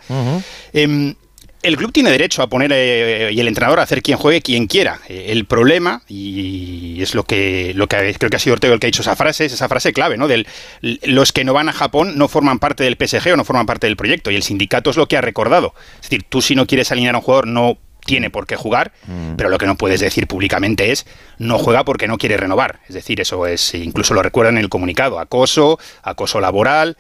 El 1.62 1.76
club 1.76 1.92
tiene 1.92 2.10
derecho 2.10 2.42
a 2.42 2.48
poner 2.48 2.70
eh, 2.72 3.30
y 3.32 3.40
el 3.40 3.48
entrenador 3.48 3.80
a 3.80 3.82
hacer 3.82 4.02
quien 4.02 4.18
juegue 4.18 4.42
quien 4.42 4.66
quiera. 4.66 5.00
Eh, 5.08 5.26
el 5.30 5.44
problema, 5.44 6.02
y 6.08 7.00
es 7.02 7.14
lo 7.14 7.24
que, 7.24 7.72
lo 7.74 7.88
que 7.88 8.14
creo 8.18 8.30
que 8.30 8.36
ha 8.36 8.40
sido 8.40 8.54
Ortega 8.54 8.74
el 8.74 8.80
que 8.80 8.86
ha 8.86 8.88
dicho 8.88 9.02
esa 9.02 9.16
frase, 9.16 9.44
es 9.44 9.52
esa 9.52 9.68
frase 9.68 9.92
clave, 9.92 10.16
¿no? 10.16 10.28
Del 10.28 10.46
los 10.80 11.32
que 11.32 11.44
no 11.44 11.52
van 11.52 11.68
a 11.68 11.72
Japón 11.72 12.16
no 12.16 12.28
forman 12.28 12.58
parte 12.58 12.84
del 12.84 12.96
PSG 12.96 13.32
o 13.32 13.36
no 13.36 13.44
forman 13.44 13.66
parte 13.66 13.86
del 13.86 13.96
proyecto. 13.96 14.30
Y 14.30 14.36
el 14.36 14.42
sindicato 14.42 14.90
es 14.90 14.96
lo 14.96 15.08
que 15.08 15.16
ha 15.16 15.20
recordado. 15.20 15.74
Es 15.96 16.02
decir, 16.02 16.24
tú 16.28 16.42
si 16.42 16.54
no 16.54 16.66
quieres 16.66 16.92
alinear 16.92 17.14
a 17.14 17.18
un 17.18 17.24
jugador 17.24 17.46
no 17.46 17.78
tiene 18.04 18.30
por 18.30 18.46
qué 18.46 18.56
jugar, 18.56 18.92
pero 19.36 19.50
lo 19.50 19.58
que 19.58 19.66
no 19.66 19.76
puedes 19.76 20.00
decir 20.00 20.26
públicamente 20.26 20.92
es 20.92 21.04
no 21.36 21.58
juega 21.58 21.84
porque 21.84 22.08
no 22.08 22.16
quiere 22.16 22.38
renovar. 22.38 22.80
Es 22.88 22.94
decir, 22.94 23.20
eso 23.20 23.46
es, 23.46 23.74
incluso 23.74 24.14
lo 24.14 24.22
recuerdan 24.22 24.56
en 24.56 24.64
el 24.64 24.70
comunicado, 24.70 25.18
acoso, 25.18 25.78
acoso 26.02 26.40
laboral, 26.40 26.96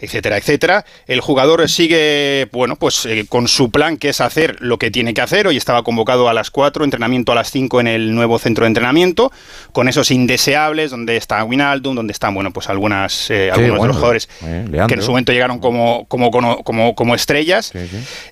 etcétera, 0.00 0.36
etcétera. 0.38 0.84
El 1.06 1.20
jugador 1.20 1.68
sigue, 1.68 2.48
bueno, 2.52 2.76
pues 2.76 3.04
eh, 3.06 3.26
con 3.28 3.48
su 3.48 3.70
plan 3.70 3.96
que 3.96 4.08
es 4.10 4.20
hacer 4.20 4.56
lo 4.60 4.78
que 4.78 4.90
tiene 4.90 5.14
que 5.14 5.20
hacer. 5.20 5.46
Hoy 5.46 5.56
estaba 5.56 5.82
convocado 5.82 6.28
a 6.28 6.34
las 6.34 6.50
4, 6.50 6.84
entrenamiento 6.84 7.32
a 7.32 7.34
las 7.34 7.50
5 7.50 7.80
en 7.80 7.86
el 7.86 8.14
nuevo 8.14 8.38
centro 8.38 8.64
de 8.64 8.68
entrenamiento, 8.68 9.30
con 9.72 9.88
esos 9.88 10.10
indeseables, 10.10 10.90
donde 10.90 11.16
está 11.16 11.42
Winaldum, 11.44 11.94
donde 11.94 12.12
están, 12.12 12.34
bueno, 12.34 12.50
pues 12.52 12.68
algunas, 12.68 13.30
eh, 13.30 13.50
algunos 13.50 13.80
de 13.82 13.86
los 13.88 13.96
jugadores 13.96 14.28
eh, 14.42 14.64
que 14.88 14.94
en 14.94 15.02
su 15.02 15.10
momento 15.10 15.32
llegaron 15.32 15.58
como, 15.58 16.06
como, 16.06 16.30
como, 16.30 16.62
como, 16.64 16.94
como 16.94 17.14
estrellas. 17.14 17.72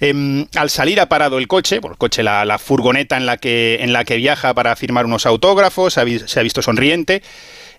Em, 0.00 0.47
al 0.55 0.70
salir 0.70 1.00
ha 1.00 1.08
parado 1.08 1.38
el 1.38 1.48
coche, 1.48 1.80
por 1.80 1.92
el 1.92 1.98
coche 1.98 2.22
la, 2.22 2.44
la 2.44 2.58
furgoneta 2.58 3.16
en 3.16 3.26
la, 3.26 3.36
que, 3.36 3.78
en 3.80 3.92
la 3.92 4.05
que 4.05 4.16
viaja 4.16 4.55
para 4.55 4.74
firmar 4.76 5.05
unos 5.06 5.26
autógrafos, 5.26 5.94
se 5.94 6.00
ha, 6.00 6.05
vi- 6.05 6.20
se 6.26 6.40
ha 6.40 6.42
visto 6.42 6.62
sonriente. 6.62 7.22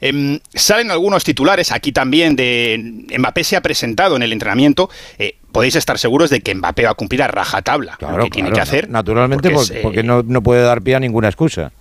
Em, 0.01 0.39
salen 0.53 0.91
algunos 0.91 1.23
titulares 1.23 1.71
aquí 1.71 1.91
también 1.91 2.35
de 2.35 3.05
Mbappé 3.17 3.43
se 3.43 3.55
ha 3.55 3.61
presentado 3.61 4.15
en 4.15 4.23
el 4.23 4.33
entrenamiento. 4.33 4.89
Eh, 5.17 5.35
podéis 5.51 5.75
estar 5.75 5.97
seguros 5.99 6.29
de 6.29 6.41
que 6.41 6.55
Mbappé 6.55 6.83
va 6.83 6.91
a 6.91 6.95
cumplir 6.95 7.21
a 7.23 7.27
rajatabla 7.27 7.97
lo 7.99 8.23
que 8.23 8.29
tiene 8.29 8.51
que 8.51 8.61
hacer. 8.61 8.89
Naturalmente, 8.89 9.49
porque 9.49 9.77
eh, 9.77 9.79
porque 9.81 10.03
no, 10.03 10.23
no 10.23 10.41
puede 10.41 10.61
dar 10.63 10.81
pie 10.81 10.95
a 10.95 10.99
ninguna 10.99 11.27
excusa. 11.27 11.71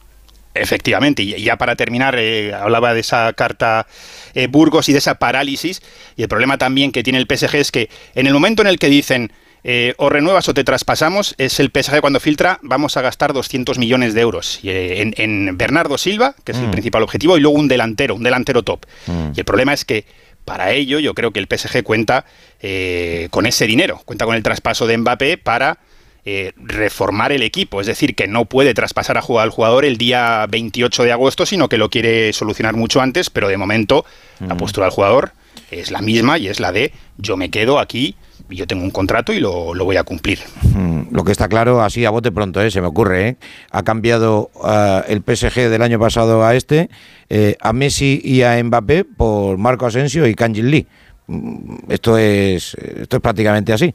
Efectivamente, 0.55 1.23
y 1.23 1.41
ya 1.43 1.57
para 1.57 1.77
terminar, 1.77 2.17
eh, 2.19 2.53
hablaba 2.53 2.95
de 2.95 3.01
esa 3.01 3.33
carta 3.35 3.87
eh, 4.35 4.47
Burgos 4.49 4.89
y 4.89 4.93
de 4.93 4.99
esa 4.99 5.17
parálisis, 5.17 5.83
y 6.17 6.23
el 6.23 6.29
problema 6.29 6.59
también 6.59 6.91
que 6.91 7.03
tiene 7.03 7.19
el 7.19 7.27
PSG 7.27 7.57
es 7.57 7.71
que 7.71 7.89
en 8.15 8.27
el 8.27 8.33
momento 8.33 8.63
en 8.63 8.69
el 8.69 8.79
que 8.79 8.89
dicen 8.89 9.31
eh, 9.65 9.95
o 9.99 10.09
renuevas 10.09 10.49
o 10.49 10.55
te 10.55 10.65
traspasamos, 10.65 11.35
es 11.39 11.61
el 11.61 11.71
PSG 11.75 12.01
cuando 12.01 12.21
filtra, 12.21 12.59
vamos 12.63 12.97
a 12.97 13.03
gastar 13.03 13.33
200 13.33 13.79
millones 13.79 14.15
de 14.15 14.21
euros 14.21 14.61
y, 14.63 14.71
eh, 14.71 15.03
en, 15.03 15.15
en 15.17 15.57
Bernardo 15.59 15.99
Silva, 15.99 16.35
que 16.45 16.53
es 16.53 16.59
el 16.59 16.69
Mm. 16.69 16.71
principal 16.71 17.03
objetivo, 17.03 17.37
y 17.37 17.41
luego 17.41 17.57
un 17.59 17.69
delantero, 17.69 18.15
un 18.15 18.23
delantero 18.23 18.63
top. 18.63 18.87
Mm. 19.07 19.33
Y 19.35 19.41
el 19.41 19.45
problema 19.45 19.73
es 19.73 19.85
que 19.85 20.05
para 20.45 20.73
ello 20.73 20.99
yo 20.99 21.13
creo 21.15 21.31
que 21.33 21.41
el 21.41 21.47
PSG 21.47 21.83
cuenta 21.83 22.25
eh, 22.63 23.29
con 23.31 23.47
ese 23.47 23.67
dinero, 23.67 24.01
cuenta 24.05 24.25
con 24.25 24.35
el 24.35 24.43
traspaso 24.43 24.87
de 24.87 24.97
Mbappé 24.97 25.37
para 25.39 25.79
eh, 26.25 26.53
reformar 26.57 27.33
el 27.33 27.43
equipo, 27.43 27.81
es 27.81 27.87
decir, 27.87 28.15
que 28.15 28.27
no 28.29 28.45
puede 28.47 28.75
traspasar 28.75 29.17
a 29.19 29.23
jugar 29.23 29.45
al 29.45 29.51
jugador 29.51 29.85
el 29.85 29.97
día 29.97 30.47
28 30.49 31.05
de 31.05 31.13
agosto, 31.13 31.47
sino 31.47 31.69
que 31.69 31.79
lo 31.79 31.89
quiere 31.91 32.33
solucionar 32.33 32.75
mucho 32.77 33.01
antes, 33.01 33.31
pero 33.31 33.49
de 33.49 33.57
momento 33.57 34.05
la 34.41 34.57
postura 34.57 34.87
del 34.87 34.95
jugador 34.95 35.33
es 35.71 35.91
la 35.91 36.01
misma 36.01 36.39
y 36.39 36.49
es 36.49 36.61
la 36.61 36.73
de 36.73 36.93
yo 37.17 37.37
me 37.37 37.51
quedo 37.51 37.79
aquí, 37.79 38.15
yo 38.51 38.67
tengo 38.67 38.83
un 38.83 38.91
contrato 38.91 39.33
y 39.33 39.41
lo, 39.41 39.75
lo 39.75 39.85
voy 39.85 39.97
a 39.97 40.05
cumplir. 40.05 40.39
Mm, 40.75 41.15
Lo 41.15 41.25
que 41.25 41.33
está 41.33 41.49
claro, 41.49 41.83
así 41.83 42.05
a 42.05 42.11
bote 42.11 42.33
pronto, 42.33 42.61
¿eh? 42.63 42.71
se 42.71 42.81
me 42.81 42.87
ocurre, 42.87 43.29
¿eh? 43.29 43.37
ha 43.71 43.83
cambiado 43.83 44.51
ah, 44.63 45.05
el 45.09 45.19
PSG 45.23 45.69
del 45.69 45.83
año 45.83 45.99
pasado 45.99 46.45
a 46.45 46.55
este, 46.55 46.89
eh, 47.29 47.57
a 47.61 47.73
Messi 47.73 48.21
y 48.25 48.43
a 48.43 48.63
Mbappé 48.63 49.05
por 49.05 49.59
Marco 49.59 49.87
Asensio 49.87 50.27
y 50.27 50.35
Kanjin 50.35 50.71
Lee. 50.71 50.87
Mm, 51.27 51.77
Esto 51.91 52.17
es, 52.19 52.75
esto 52.75 53.17
es 53.17 53.23
prácticamente 53.23 53.73
así. 53.73 53.95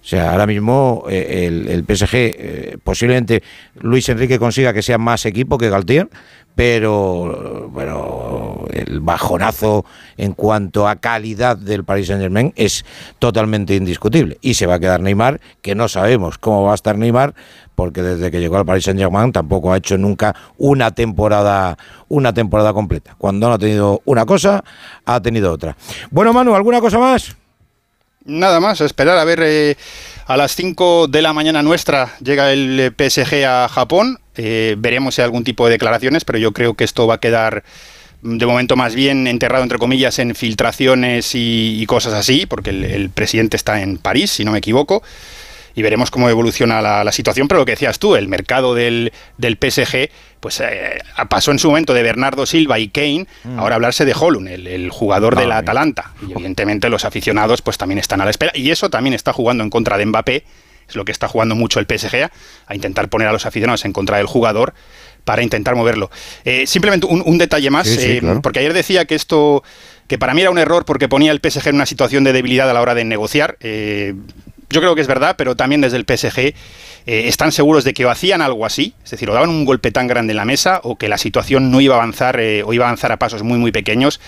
O 0.00 0.04
sea, 0.04 0.32
ahora 0.32 0.46
mismo 0.48 1.04
eh, 1.08 1.46
el, 1.46 1.68
el 1.68 1.84
PSG, 1.84 2.78
posiblemente 2.82 3.42
Luis 3.80 4.08
Enrique 4.08 4.36
consiga 4.38 4.72
que 4.72 4.82
sea 4.82 4.98
más 4.98 5.24
equipo 5.26 5.58
que 5.58 5.70
Galtier, 5.70 6.08
pero 6.54 7.68
bueno, 7.70 8.66
el 8.72 9.00
bajonazo 9.00 9.84
en 10.16 10.32
cuanto 10.32 10.86
a 10.86 10.96
calidad 10.96 11.56
del 11.56 11.84
Paris 11.84 12.08
Saint 12.08 12.22
Germain 12.22 12.52
es 12.56 12.84
totalmente 13.18 13.74
indiscutible. 13.74 14.38
Y 14.40 14.54
se 14.54 14.66
va 14.66 14.74
a 14.74 14.80
quedar 14.80 15.00
Neymar, 15.00 15.40
que 15.62 15.74
no 15.74 15.88
sabemos 15.88 16.38
cómo 16.38 16.64
va 16.64 16.72
a 16.72 16.74
estar 16.74 16.98
Neymar, 16.98 17.34
porque 17.74 18.02
desde 18.02 18.30
que 18.30 18.40
llegó 18.40 18.58
al 18.58 18.66
Paris 18.66 18.84
Saint 18.84 19.00
Germain 19.00 19.32
tampoco 19.32 19.72
ha 19.72 19.78
hecho 19.78 19.96
nunca 19.96 20.34
una 20.58 20.90
temporada, 20.90 21.78
una 22.08 22.34
temporada 22.34 22.72
completa. 22.72 23.14
Cuando 23.16 23.48
no 23.48 23.54
ha 23.54 23.58
tenido 23.58 24.02
una 24.04 24.26
cosa, 24.26 24.62
ha 25.04 25.20
tenido 25.20 25.52
otra. 25.52 25.76
Bueno, 26.10 26.32
Manu, 26.32 26.54
¿alguna 26.54 26.80
cosa 26.80 26.98
más? 26.98 27.34
Nada 28.24 28.60
más, 28.60 28.80
esperar 28.80 29.18
a 29.18 29.24
ver 29.24 29.40
eh, 29.42 29.76
a 30.26 30.36
las 30.36 30.54
5 30.54 31.08
de 31.08 31.22
la 31.22 31.32
mañana 31.32 31.62
nuestra 31.62 32.14
llega 32.20 32.52
el 32.52 32.78
eh, 32.78 32.92
PSG 33.10 33.44
a 33.44 33.68
Japón. 33.68 34.18
Eh, 34.36 34.76
veremos 34.78 35.14
si 35.14 35.20
hay 35.20 35.26
algún 35.26 35.44
tipo 35.44 35.66
de 35.66 35.72
declaraciones, 35.72 36.24
pero 36.24 36.38
yo 36.38 36.52
creo 36.52 36.74
que 36.74 36.84
esto 36.84 37.06
va 37.06 37.14
a 37.14 37.20
quedar 37.20 37.64
mm, 38.22 38.38
de 38.38 38.46
momento 38.46 38.76
más 38.76 38.94
bien 38.94 39.26
enterrado 39.26 39.62
entre 39.62 39.78
comillas 39.78 40.18
en 40.18 40.34
filtraciones 40.34 41.34
y, 41.34 41.80
y 41.80 41.86
cosas 41.86 42.14
así, 42.14 42.46
porque 42.46 42.70
el, 42.70 42.84
el 42.84 43.10
presidente 43.10 43.56
está 43.56 43.82
en 43.82 43.98
París, 43.98 44.30
si 44.30 44.44
no 44.44 44.52
me 44.52 44.58
equivoco. 44.58 45.02
Y 45.74 45.80
veremos 45.80 46.10
cómo 46.10 46.28
evoluciona 46.28 46.82
la, 46.82 47.02
la 47.02 47.12
situación, 47.12 47.48
pero 47.48 47.60
lo 47.60 47.64
que 47.64 47.72
decías 47.72 47.98
tú, 47.98 48.14
el 48.14 48.28
mercado 48.28 48.74
del, 48.74 49.10
del 49.38 49.54
PSG, 49.54 50.10
pues 50.38 50.60
eh, 50.60 50.98
pasó 51.30 51.50
en 51.50 51.58
su 51.58 51.68
momento 51.68 51.94
de 51.94 52.02
Bernardo 52.02 52.44
Silva 52.44 52.78
y 52.78 52.88
Kane, 52.88 53.26
ahora 53.56 53.76
hablarse 53.76 54.04
de 54.04 54.14
Holun, 54.18 54.48
el, 54.48 54.66
el 54.66 54.90
jugador 54.90 55.34
de 55.34 55.46
la 55.46 55.58
Atalanta. 55.58 56.12
Y 56.28 56.32
evidentemente 56.32 56.90
los 56.90 57.06
aficionados 57.06 57.62
pues 57.62 57.78
también 57.78 57.98
están 57.98 58.20
a 58.20 58.26
la 58.26 58.30
espera. 58.30 58.52
Y 58.54 58.70
eso 58.70 58.90
también 58.90 59.14
está 59.14 59.32
jugando 59.32 59.64
en 59.64 59.70
contra 59.70 59.96
de 59.96 60.04
Mbappé, 60.04 60.44
lo 60.94 61.04
que 61.04 61.12
está 61.12 61.28
jugando 61.28 61.54
mucho 61.54 61.80
el 61.80 61.86
PSG, 61.86 62.24
a, 62.24 62.30
a 62.66 62.74
intentar 62.74 63.08
poner 63.08 63.28
a 63.28 63.32
los 63.32 63.46
aficionados 63.46 63.84
en 63.84 63.92
contra 63.92 64.16
del 64.18 64.26
jugador 64.26 64.74
para 65.24 65.42
intentar 65.42 65.74
moverlo. 65.76 66.10
Eh, 66.44 66.66
simplemente 66.66 67.06
un, 67.06 67.22
un 67.24 67.38
detalle 67.38 67.70
más, 67.70 67.86
Sí, 67.86 67.96
sí, 67.96 68.10
eh, 68.12 68.18
claro. 68.20 68.42
porque 68.42 68.58
ayer 68.58 68.72
decía 68.72 69.04
que 69.04 69.14
esto, 69.14 69.62
que 70.08 70.18
para 70.18 70.34
mí 70.34 70.40
era 70.42 70.50
un 70.50 70.58
error 70.58 70.84
porque 70.84 71.08
ponía 71.08 71.30
el 71.30 71.40
PSG 71.40 71.68
en 71.68 71.76
una 71.76 71.86
situación 71.86 72.24
de 72.24 72.32
debilidad 72.32 72.68
a 72.68 72.72
la 72.72 72.80
hora 72.80 72.94
de 72.94 73.04
negociar. 73.04 73.56
Eh, 73.60 74.14
yo 74.72 74.80
creo 74.80 74.94
que 74.94 75.00
es 75.00 75.06
verdad, 75.06 75.36
pero 75.38 75.54
también 75.54 75.80
desde 75.80 75.96
el 75.96 76.04
PSG 76.04 76.38
eh, 76.38 76.54
están 77.06 77.52
seguros 77.52 77.84
de 77.84 77.94
que 77.94 78.04
o 78.04 78.10
hacían 78.10 78.42
algo 78.42 78.66
así, 78.66 78.94
es 79.04 79.10
decir, 79.10 79.28
o 79.30 79.34
daban 79.34 79.50
un 79.50 79.64
golpe 79.64 79.90
tan 79.90 80.06
grande 80.06 80.32
en 80.32 80.36
la 80.36 80.44
mesa, 80.44 80.80
o 80.82 80.96
que 80.96 81.08
la 81.08 81.18
situación 81.18 81.70
no 81.70 81.80
iba 81.80 81.94
a 81.94 81.98
avanzar 81.98 82.40
eh, 82.40 82.62
o 82.64 82.72
iba 82.72 82.84
a 82.84 82.88
avanzar 82.88 83.12
a 83.12 83.18
pasos 83.18 83.42
muy, 83.42 83.58
muy 83.58 83.72
pequeños, 83.72 84.20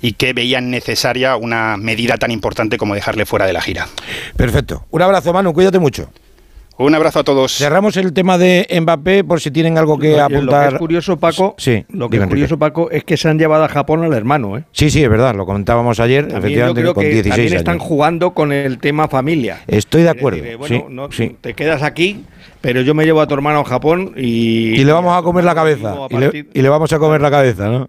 y 0.00 0.12
que 0.12 0.32
veían 0.32 0.70
necesaria 0.70 1.36
una 1.36 1.76
medida 1.76 2.16
tan 2.16 2.30
importante 2.30 2.78
como 2.78 2.94
dejarle 2.94 3.26
fuera 3.26 3.46
de 3.46 3.52
la 3.52 3.60
gira. 3.60 3.88
Perfecto. 4.36 4.86
Un 4.90 5.02
abrazo, 5.02 5.32
Manu, 5.32 5.52
cuídate 5.52 5.78
mucho. 5.78 6.10
Un 6.86 6.94
abrazo 6.94 7.20
a 7.20 7.24
todos. 7.24 7.52
Cerramos 7.56 7.96
el 7.96 8.12
tema 8.12 8.38
de 8.38 8.66
Mbappé 8.80 9.24
por 9.24 9.40
si 9.40 9.50
tienen 9.50 9.78
algo 9.78 9.98
que 9.98 10.18
apuntar. 10.20 10.64
Lo 10.64 10.68
que 10.70 10.74
es 10.74 10.78
curioso, 10.78 11.16
Paco, 11.16 11.54
sí, 11.58 11.84
lo 11.90 12.08
que 12.10 12.16
es 12.18 12.26
curioso, 12.26 12.58
Paco, 12.58 12.90
es 12.90 13.04
que 13.04 13.16
se 13.16 13.28
han 13.28 13.38
llevado 13.38 13.64
a 13.64 13.68
Japón 13.68 14.02
al 14.04 14.12
hermano, 14.12 14.56
¿eh? 14.58 14.64
Sí, 14.72 14.90
sí, 14.90 15.02
es 15.02 15.08
verdad, 15.08 15.34
lo 15.34 15.46
comentábamos 15.46 16.00
ayer, 16.00 16.24
efectivamente, 16.30 16.80
yo 16.80 16.84
creo 16.86 16.94
con 16.94 17.04
que 17.04 17.10
16 17.10 17.28
también 17.30 17.48
años. 17.52 17.58
están 17.60 17.78
jugando 17.78 18.34
con 18.34 18.52
el 18.52 18.78
tema 18.78 19.08
familia. 19.08 19.60
Estoy 19.66 20.02
de 20.02 20.10
acuerdo. 20.10 20.38
Es 20.38 20.42
decir, 20.44 20.58
bueno, 20.58 20.76
sí, 20.76 20.84
no- 20.88 21.12
sí. 21.12 21.36
te 21.40 21.54
quedas 21.54 21.82
aquí, 21.82 22.24
pero 22.60 22.80
yo 22.82 22.94
me 22.94 23.04
llevo 23.04 23.20
a 23.20 23.26
tu 23.26 23.34
hermano 23.34 23.60
a 23.60 23.64
Japón 23.64 24.12
y... 24.16 24.80
Y 24.80 24.84
le 24.84 24.92
vamos 24.92 25.16
a 25.16 25.22
comer 25.22 25.44
la 25.44 25.54
cabeza. 25.54 25.94
Y 26.10 26.16
le, 26.16 26.26
partir- 26.30 26.48
y 26.52 26.62
le 26.62 26.68
vamos 26.68 26.92
a 26.92 26.98
comer 26.98 27.20
la 27.20 27.30
cabeza, 27.30 27.68
¿no? 27.68 27.88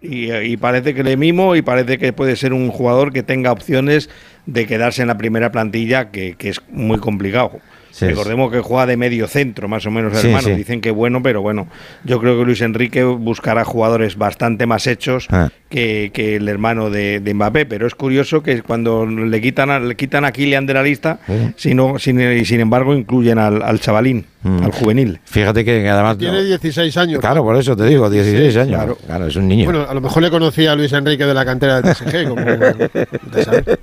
Y, 0.00 0.32
y 0.32 0.56
parece 0.56 0.94
que 0.94 1.02
le 1.02 1.16
mimo 1.16 1.56
y 1.56 1.62
parece 1.62 1.98
que 1.98 2.12
puede 2.12 2.36
ser 2.36 2.52
un 2.52 2.70
jugador 2.70 3.12
que 3.12 3.24
tenga 3.24 3.50
opciones 3.50 4.08
de 4.46 4.64
quedarse 4.66 5.02
en 5.02 5.08
la 5.08 5.18
primera 5.18 5.50
plantilla, 5.50 6.10
que, 6.12 6.36
que 6.38 6.50
es 6.50 6.60
muy 6.70 6.98
complicado. 6.98 7.50
Sí, 7.90 8.06
Recordemos 8.06 8.52
que 8.52 8.60
juega 8.60 8.86
de 8.86 8.96
medio 8.96 9.26
centro, 9.26 9.66
más 9.68 9.84
o 9.86 9.90
menos, 9.90 10.12
hermano. 10.22 10.44
sí. 10.48 10.52
Dicen 10.54 10.80
que 10.80 10.90
bueno, 10.90 11.22
pero 11.22 11.42
bueno, 11.42 11.66
yo 12.04 12.20
creo 12.20 12.38
que 12.38 12.44
Luis 12.44 12.60
Enrique 12.60 13.02
buscará 13.04 13.64
jugadores 13.64 14.16
bastante 14.16 14.66
más 14.66 14.86
hechos 14.86 15.26
Ah. 15.30 15.50
que, 15.68 16.10
que 16.14 16.36
el 16.36 16.48
hermano 16.48 16.90
de, 16.90 17.20
de 17.20 17.34
Mbappé. 17.34 17.66
Pero 17.66 17.86
es 17.86 17.94
curioso 17.94 18.42
que 18.42 18.62
cuando 18.62 19.04
le 19.06 19.40
quitan 19.40 19.70
a, 19.70 19.80
le 19.80 19.96
quitan 19.96 20.24
a 20.24 20.32
Kylian 20.32 20.66
de 20.66 20.74
la 20.74 20.82
lista, 20.82 21.18
sino, 21.56 21.98
sin, 21.98 22.44
sin 22.44 22.60
embargo 22.60 22.94
incluyen 22.94 23.38
al, 23.38 23.62
al 23.62 23.80
chavalín, 23.80 24.24
Mm. 24.42 24.62
al 24.62 24.70
juvenil. 24.72 25.20
Fíjate 25.24 25.64
que 25.64 25.88
además. 25.88 26.16
Tiene 26.16 26.44
16 26.44 26.96
años. 26.96 27.20
Claro, 27.20 27.42
por 27.42 27.56
eso 27.56 27.76
te 27.76 27.84
digo, 27.84 28.08
16 28.08 28.52
Sí, 28.52 28.58
años. 28.60 28.76
claro. 28.76 28.98
Claro. 29.04 29.26
es 29.26 29.34
un 29.36 29.48
niño. 29.48 29.64
Bueno, 29.64 29.84
a 29.88 29.92
lo 29.94 30.00
mejor 30.00 30.22
le 30.22 30.30
conocía 30.30 30.72
a 30.72 30.76
Luis 30.76 30.92
Enrique 30.92 31.24
de 31.26 31.34
la 31.34 31.44
cantera 31.44 31.80
del 31.82 31.92
PSG, 31.94 32.28
como 32.28 32.40
de 32.42 33.44
saber. 33.44 33.78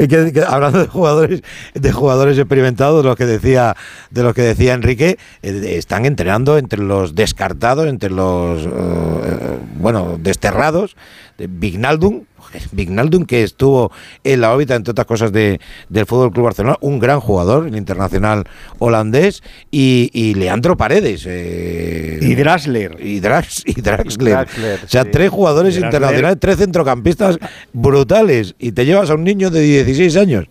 Y 0.00 0.08
que- 0.08 0.32
que 0.32 0.42
hablando 0.42 0.80
de 0.80 0.88
jugadores, 0.88 1.42
de 1.74 1.92
jugadores 1.92 2.36
experimentados, 2.36 3.02
de 3.04 3.08
los 3.08 3.16
que 3.16 3.26
decía, 3.26 3.76
de 4.10 4.22
los 4.24 4.34
que 4.34 4.42
decía 4.42 4.74
Enrique, 4.74 5.18
eh, 5.42 5.74
están 5.76 6.04
entrenando 6.04 6.58
entre 6.58 6.80
los 6.82 7.14
descartados, 7.14 7.86
entre 7.86 8.10
los 8.10 8.66
eh, 8.66 8.68
bueno, 9.78 10.18
desterrados, 10.20 10.96
de 11.38 11.46
Vignaldum, 11.48 12.22
Vignaldum 12.72 13.24
que 13.24 13.42
estuvo 13.42 13.90
en 14.24 14.40
la 14.40 14.52
órbita, 14.52 14.74
entre 14.74 14.90
otras 14.92 15.06
cosas, 15.06 15.32
de, 15.32 15.60
del 15.88 16.06
Fútbol 16.06 16.32
Club 16.32 16.44
Barcelona, 16.44 16.76
un 16.80 16.98
gran 16.98 17.20
jugador, 17.20 17.66
el 17.66 17.76
internacional 17.76 18.44
holandés, 18.78 19.42
y, 19.70 20.10
y 20.12 20.34
Leandro 20.34 20.76
Paredes. 20.76 21.24
eh, 21.28 22.18
Y 22.22 22.34
Draxler. 22.34 22.96
Y, 23.00 23.20
Drax, 23.20 23.62
y 23.66 23.80
Draxler. 23.80 24.34
Draxler, 24.34 24.80
o 24.84 24.88
sea, 24.88 25.02
sí. 25.04 25.08
tres 25.12 25.30
jugadores 25.30 25.74
Draxler. 25.74 25.94
internacionales, 25.94 26.38
tres 26.40 26.56
centrocampistas 26.58 27.38
brutales, 27.72 28.54
y 28.58 28.72
te 28.72 28.84
llevas 28.84 29.10
a 29.10 29.14
un 29.14 29.24
niño 29.24 29.50
de 29.50 29.60
16 29.84 30.16
años. 30.16 30.46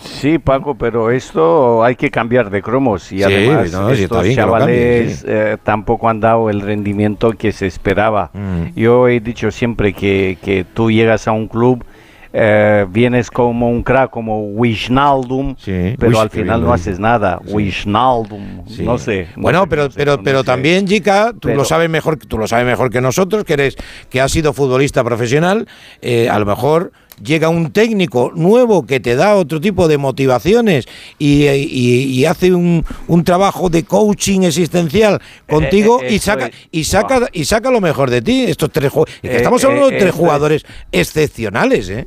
Sí, 0.00 0.38
Paco, 0.38 0.74
pero 0.76 1.10
esto 1.10 1.82
hay 1.84 1.96
que 1.96 2.10
cambiar 2.10 2.50
de 2.50 2.62
cromos 2.62 3.10
y 3.12 3.18
Sí, 3.18 3.22
además 3.24 3.72
no, 3.72 3.94
sí, 3.94 4.02
estos 4.04 4.22
bien 4.22 4.36
chavales 4.36 4.66
cambien, 4.68 5.10
sí. 5.16 5.24
eh, 5.28 5.56
tampoco 5.62 6.08
han 6.08 6.20
dado 6.20 6.50
el 6.50 6.60
rendimiento 6.60 7.32
que 7.32 7.52
se 7.52 7.66
esperaba. 7.66 8.30
Mm. 8.32 8.74
Yo 8.78 9.08
he 9.08 9.20
dicho 9.20 9.50
siempre 9.50 9.92
que, 9.92 10.38
que 10.42 10.64
tú 10.64 10.90
llegas 10.90 11.26
a 11.28 11.32
un 11.32 11.48
club, 11.48 11.84
eh, 12.32 12.84
vienes 12.90 13.30
como 13.30 13.70
un 13.70 13.82
crack, 13.82 14.10
como 14.10 14.42
Wijnaldum, 14.50 15.56
pero 15.64 16.10
Uy, 16.10 16.16
al 16.18 16.28
final 16.30 16.60
no 16.62 16.72
haces 16.74 16.98
nada. 17.00 17.40
Sí. 17.46 17.52
Wijnaldum, 17.54 18.66
Sí. 18.68 18.82
no 18.84 18.98
sé. 18.98 19.28
no 19.36 19.42
Bueno, 19.42 19.62
sé 19.62 19.66
pero 19.68 19.88
pero 19.94 20.22
pero 20.22 20.44
también 20.44 20.86
Jica, 20.86 21.32
tú 21.32 21.48
Pero- 21.48 21.56
lo 21.56 21.64
sabes 21.64 21.88
mejor, 21.88 22.16
tú 22.18 22.36
lo 22.38 22.46
sabes 22.46 22.66
mejor 22.66 22.90
que 22.90 23.00
nosotros, 23.00 23.44
que 23.44 23.54
eres 23.54 23.76
que 24.10 24.20
has 24.20 24.30
sido 24.30 24.52
futbolista 24.52 25.02
profesional, 25.02 25.66
eh, 26.02 26.28
a 26.28 26.38
lo 26.38 26.44
mejor 26.46 26.92
llega 27.22 27.48
un 27.48 27.70
técnico 27.70 28.32
nuevo 28.34 28.86
que 28.86 29.00
te 29.00 29.16
da 29.16 29.34
otro 29.36 29.60
tipo 29.60 29.88
de 29.88 29.98
motivaciones 29.98 30.86
y, 31.18 31.46
y- 31.48 32.04
y 32.04 32.24
hace 32.24 32.52
un, 32.52 32.84
un 33.06 33.24
trabajo 33.24 33.68
de 33.68 33.84
coaching 33.84 34.42
existencial 34.42 35.20
contigo 35.48 36.00
eh, 36.02 36.12
y 36.12 36.16
eso 36.16 36.24
saca 36.26 36.46
es. 36.46 36.52
y 36.70 36.84
saca 36.84 37.28
y 37.32 37.44
saca 37.44 37.70
lo 37.70 37.80
mejor 37.80 38.10
de 38.10 38.22
ti 38.22 38.44
estos 38.44 38.70
tres 38.72 38.92
Eh, 39.22 39.36
estamos 39.36 39.62
hablando 39.64 39.88
eh, 39.90 39.92
de 39.94 39.98
tres 39.98 40.10
es. 40.10 40.16
jugadores 40.16 40.64
excepcionales, 40.92 41.88
¿eh? 41.88 42.06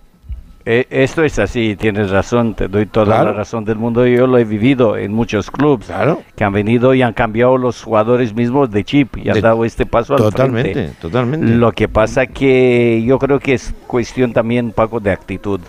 Eh, 0.65 0.85
esto 0.90 1.23
es 1.23 1.40
así, 1.40 1.75
tienes 1.75 2.11
razón, 2.11 2.53
te 2.53 2.67
doy 2.67 2.85
toda 2.85 3.06
Claro. 3.07 3.25
la 3.25 3.33
razón 3.33 3.65
del 3.65 3.77
mundo. 3.77 4.06
Yo 4.06 4.27
lo 4.27 4.38
he 4.38 4.43
vivido 4.45 4.95
en 4.98 5.11
muchos 5.14 5.49
clubes 5.49 5.91
que 6.35 6.43
han 6.43 6.53
venido 6.53 6.93
y 6.93 7.01
han 7.01 7.14
cambiado 7.14 7.57
los 7.57 7.81
jugadores 7.83 8.33
mismos 8.35 8.69
de 8.69 8.83
chip 8.83 9.17
y 9.17 9.30
han 9.30 9.35
De- 9.35 9.41
dado 9.41 9.65
este 9.65 9.85
paso 9.85 10.14
al 10.14 10.19
Totalmente, 10.19 10.73
frente. 10.73 10.93
totalmente. 11.01 11.48
Lo 11.48 11.72
que 11.72 11.88
pasa 11.88 12.27
que 12.27 13.03
yo 13.06 13.17
creo 13.17 13.40
que 13.40 13.53
es 13.53 13.73
cuestión 13.88 14.33
también, 14.33 14.72
Paco, 14.72 14.99
de 14.99 15.11
actitud. 15.11 15.59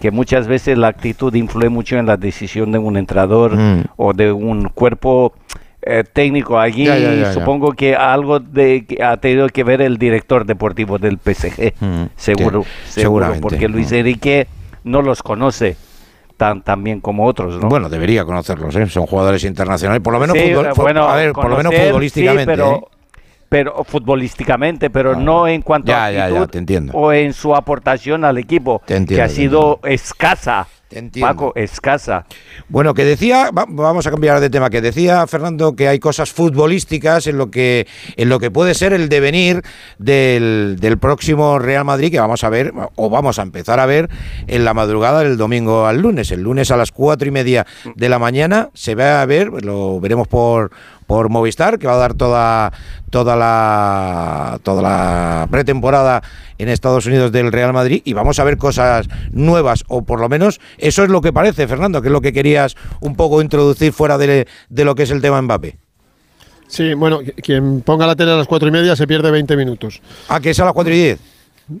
Que 0.00 0.10
muchas 0.10 0.48
veces 0.48 0.78
la 0.78 0.88
actitud 0.88 1.34
influye 1.34 1.68
mucho 1.68 1.98
en 1.98 2.06
la 2.06 2.16
decisión 2.16 2.72
de 2.72 2.78
un 2.78 2.96
entrenador 2.96 3.54
Mm. 3.56 3.82
o 3.96 4.14
de 4.14 4.32
un 4.32 4.70
cuerpo 4.70 5.34
eh, 5.82 6.04
técnico. 6.12 6.58
Allí 6.58 6.84
Ya, 6.84 6.96
ya, 6.98 7.14
ya, 7.14 7.22
ya. 7.22 7.32
supongo 7.32 7.72
que 7.72 7.94
algo 7.96 8.38
de 8.40 8.84
que 8.86 9.02
ha 9.02 9.16
tenido 9.16 9.48
que 9.48 9.64
ver 9.64 9.80
el 9.80 9.96
director 9.98 10.44
deportivo 10.44 10.98
del 10.98 11.18
PSG. 11.18 11.74
Mm, 11.80 12.02
Seguro, 12.16 12.64
sí, 12.86 13.00
seguro, 13.02 13.34
porque 13.40 13.68
Luis 13.68 13.90
Enrique 13.92 14.46
no 14.84 15.02
los 15.02 15.22
conoce 15.22 15.76
tan, 16.36 16.62
tan 16.62 16.82
bien 16.82 17.00
como 17.00 17.26
otros, 17.26 17.60
¿no? 17.60 17.68
Bueno, 17.68 17.88
debería 17.90 18.24
conocerlos, 18.24 18.74
¿eh? 18.76 18.86
son 18.86 19.06
jugadores 19.06 19.44
internacionales, 19.44 20.02
por 20.02 20.12
lo 20.14 20.20
menos, 20.20 20.36
Sí, 20.38 20.44
futbol- 20.44 20.70
eh, 20.70 20.74
fu- 20.74 20.82
bueno, 20.82 21.08
a 21.08 21.16
ver, 21.16 21.32
por 21.32 21.50
lo 21.50 21.56
menos 21.56 21.74
sí, 21.74 21.80
futbolísticamente. 21.82 22.46
pero, 22.46 22.72
¿eh? 22.76 22.80
pero 23.50 23.84
futbolísticamente, 23.84 24.88
pero 24.90 25.14
no 25.16 25.46
en 25.48 25.60
cuanto 25.62 25.92
a 25.92 26.06
actitud 26.06 26.40
ya, 26.40 26.46
te 26.46 26.58
entiendo. 26.58 26.92
o 26.94 27.12
en 27.12 27.32
su 27.34 27.54
aportación 27.54 28.24
al 28.24 28.38
equipo, 28.38 28.80
entiendo, 28.86 29.14
que 29.16 29.22
ha 29.22 29.28
sido 29.28 29.80
escasa. 29.82 30.66
Entiendo. 30.90 31.28
Paco, 31.28 31.52
escasa. 31.56 32.26
Bueno, 32.68 32.94
que 32.94 33.04
decía, 33.04 33.50
va- 33.50 33.66
vamos 33.68 34.06
a 34.06 34.10
cambiar 34.10 34.40
de 34.40 34.50
tema, 34.50 34.70
que 34.70 34.80
decía 34.80 35.26
Fernando 35.26 35.74
que 35.76 35.88
hay 35.88 35.98
cosas 35.98 36.32
futbolísticas 36.32 37.26
en 37.26 37.38
lo 37.38 37.50
que 37.50 37.86
en 38.16 38.28
lo 38.28 38.38
que 38.40 38.50
puede 38.50 38.74
ser 38.74 38.92
el 38.92 39.08
devenir 39.08 39.62
del, 39.98 40.76
del 40.80 40.98
próximo 40.98 41.58
Real 41.58 41.84
Madrid 41.84 42.10
que 42.10 42.20
vamos 42.20 42.42
a 42.44 42.50
ver 42.50 42.72
o 42.96 43.10
vamos 43.10 43.38
a 43.38 43.42
empezar 43.42 43.80
a 43.80 43.86
ver 43.86 44.08
en 44.46 44.64
la 44.64 44.74
madrugada 44.74 45.20
del 45.20 45.36
domingo 45.36 45.86
al 45.86 46.00
lunes. 46.00 46.30
El 46.30 46.42
lunes 46.42 46.70
a 46.70 46.76
las 46.76 46.92
cuatro 46.92 47.28
y 47.28 47.30
media 47.30 47.66
de 47.94 48.08
la 48.08 48.18
mañana 48.18 48.70
se 48.74 48.94
va 48.94 49.22
a 49.22 49.26
ver, 49.26 49.48
lo 49.64 50.00
veremos 50.00 50.28
por 50.28 50.70
por 51.06 51.28
Movistar, 51.28 51.80
que 51.80 51.88
va 51.88 51.94
a 51.94 51.98
dar 51.98 52.14
toda 52.14 52.72
toda 53.10 53.34
la 53.34 54.60
toda 54.62 54.80
la 54.80 55.48
pretemporada 55.50 56.22
en 56.62 56.68
Estados 56.68 57.06
Unidos 57.06 57.32
del 57.32 57.52
Real 57.52 57.72
Madrid 57.72 58.02
y 58.04 58.12
vamos 58.12 58.38
a 58.38 58.44
ver 58.44 58.56
cosas 58.56 59.08
nuevas 59.32 59.84
o 59.88 60.02
por 60.02 60.20
lo 60.20 60.28
menos 60.28 60.60
eso 60.78 61.02
es 61.04 61.10
lo 61.10 61.20
que 61.20 61.32
parece, 61.32 61.66
Fernando, 61.68 62.02
que 62.02 62.08
es 62.08 62.12
lo 62.12 62.20
que 62.20 62.32
querías 62.32 62.76
un 63.00 63.16
poco 63.16 63.40
introducir 63.42 63.92
fuera 63.92 64.18
de, 64.18 64.46
de 64.68 64.84
lo 64.84 64.94
que 64.94 65.04
es 65.04 65.10
el 65.10 65.20
tema 65.20 65.40
Mbappé. 65.42 65.76
Sí, 66.68 66.94
bueno, 66.94 67.20
qu- 67.22 67.34
quien 67.42 67.80
ponga 67.80 68.06
la 68.06 68.14
tele 68.14 68.30
a 68.32 68.36
las 68.36 68.46
cuatro 68.46 68.68
y 68.68 68.70
media 68.70 68.94
se 68.94 69.06
pierde 69.06 69.30
20 69.30 69.56
minutos. 69.56 70.00
Ah, 70.28 70.38
que 70.40 70.50
es 70.50 70.60
a 70.60 70.64
las 70.64 70.72
4 70.72 70.92
y 70.94 70.96
10. 70.96 71.18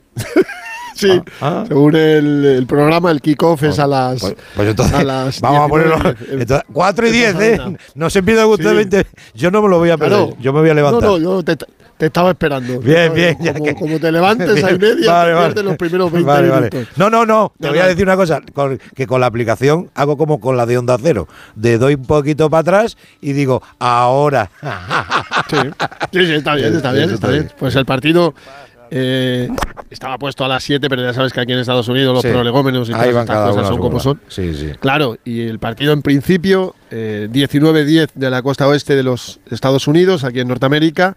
Sí, 0.96 1.18
Ah, 1.40 1.64
según 1.66 1.96
el, 1.96 2.44
el 2.44 2.66
programa, 2.66 3.10
el 3.10 3.22
kickoff 3.22 3.62
es 3.62 3.78
a 3.78 3.86
las. 3.86 4.20
Pues 4.54 4.68
entonces, 4.68 4.94
a 4.94 5.02
las 5.02 5.40
vamos 5.40 5.60
a 5.60 5.66
19 5.74 5.92
ponerlo. 6.04 6.18
entonces, 6.42 6.66
4 6.72 7.06
y 7.06 7.10
10, 7.10 7.30
empieza 7.30 7.66
¿eh? 7.68 7.76
No 7.94 8.10
se 8.10 8.22
pierda 8.22 8.46
usted 8.46 8.68
Sí. 8.70 8.74
20. 8.76 9.06
Yo 9.34 9.50
no 9.50 9.62
me 9.62 9.68
lo 9.68 9.78
voy 9.78 9.88
a 9.90 9.96
perder. 9.96 10.18
Claro. 10.26 10.36
Yo 10.42 10.52
me 10.52 10.60
voy 10.60 10.68
a 10.70 10.74
levantar. 10.74 11.02
No, 11.02 11.18
no, 11.18 11.18
yo 11.18 11.42
te, 11.42 11.56
te 12.00 12.06
estaba 12.06 12.30
esperando. 12.30 12.80
Bien, 12.80 13.12
bien, 13.12 13.36
ya 13.40 13.52
Como, 13.52 13.64
que- 13.66 13.74
como 13.74 14.00
te 14.00 14.10
levantes 14.10 14.64
a 14.64 14.70
y 14.72 14.78
media, 14.78 15.12
Vale, 15.12 15.30
te 15.32 15.34
vale. 15.34 15.62
los 15.62 15.76
primeros 15.76 16.10
20 16.10 16.26
Vale, 16.26 16.48
vale. 16.48 16.70
minutos. 16.72 16.96
No, 16.98 17.10
no, 17.10 17.26
no. 17.26 17.52
Te 17.60 17.68
voy 17.68 17.78
a 17.78 17.86
decir 17.86 18.04
una 18.04 18.16
cosa. 18.16 18.40
con- 18.54 18.80
que 18.94 19.06
con 19.06 19.20
la 19.20 19.26
aplicación 19.26 19.90
hago 19.94 20.16
como 20.16 20.40
con 20.40 20.56
la 20.56 20.64
de 20.64 20.78
Onda 20.78 20.96
Cero. 21.00 21.28
De 21.54 21.76
doy 21.76 21.94
un 21.96 22.06
poquito 22.06 22.48
para 22.48 22.60
atrás 22.62 22.96
y 23.20 23.34
digo, 23.34 23.62
ahora. 23.78 24.50
Sí, 25.50 25.56
sí, 26.12 26.26
sí, 26.26 26.32
está 26.32 26.54
bien, 26.54 26.74
está 26.74 26.92
bien, 26.92 27.10
está 27.10 27.28
bien. 27.28 27.50
Pues 27.58 27.76
el 27.76 27.84
partido 27.84 28.34
eh, 28.90 29.48
estaba 29.90 30.16
puesto 30.18 30.44
a 30.44 30.48
las 30.48 30.64
7, 30.64 30.88
pero 30.88 31.02
ya 31.02 31.12
sabes 31.12 31.32
que 31.32 31.40
aquí 31.40 31.52
en 31.52 31.58
Estados 31.60 31.86
Unidos 31.88 32.14
los 32.14 32.22
Sí. 32.22 32.28
prolegómenos 32.30 32.88
y 32.88 32.92
Ahí 32.94 33.10
todas 33.10 33.22
estas 33.28 33.48
cosas 33.50 33.68
son 33.68 33.78
como 33.78 34.00
son. 34.00 34.20
Sí, 34.28 34.54
sí. 34.54 34.70
Claro, 34.80 35.16
y 35.24 35.42
el 35.42 35.58
partido 35.58 35.92
en 35.92 36.02
principio, 36.02 36.74
eh, 36.90 37.28
19-10 37.30 38.08
de 38.14 38.30
la 38.30 38.42
costa 38.42 38.66
oeste 38.66 38.96
de 38.96 39.02
los 39.04 39.38
Estados 39.50 39.86
Unidos, 39.86 40.24
aquí 40.24 40.40
en 40.40 40.48
Norteamérica, 40.48 41.16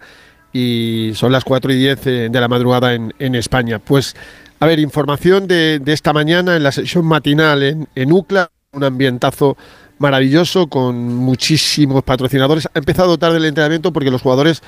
y 0.53 1.11
son 1.15 1.31
las 1.31 1.43
4 1.43 1.73
y 1.73 1.75
10 1.75 2.07
eh, 2.07 2.29
de 2.29 2.39
la 2.39 2.47
madrugada 2.47 2.93
en, 2.93 3.35
España. 3.35 3.79
Pues, 3.79 4.15
a 4.59 4.65
ver, 4.65 4.79
información 4.79 5.47
de, 5.47 5.79
de 5.79 5.93
esta 5.93 6.13
mañana 6.13 6.55
en 6.55 6.63
la 6.63 6.71
sesión 6.71 7.05
matinal 7.05 7.63
en, 7.63 7.87
en 7.95 8.11
UCLA, 8.11 8.49
un 8.71 8.83
ambientazo 8.83 9.57
maravilloso 9.99 10.67
con 10.67 11.15
muchísimos 11.15 12.03
patrocinadores. 12.03 12.67
Ha 12.73 12.79
empezado 12.79 13.17
tarde 13.17 13.37
el 13.37 13.45
entrenamiento 13.45 13.91
porque 13.91 14.11
los 14.11 14.21
jugadores 14.21 14.61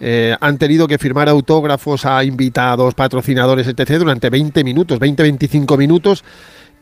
eh, 0.00 0.36
han 0.40 0.58
tenido 0.58 0.88
que 0.88 0.98
firmar 0.98 1.28
autógrafos 1.28 2.04
a 2.04 2.24
invitados, 2.24 2.94
patrocinadores, 2.94 3.66
etc. 3.66 3.98
durante 3.98 4.30
20 4.30 4.64
minutos, 4.64 4.98
20-25 4.98 5.78
minutos. 5.78 6.24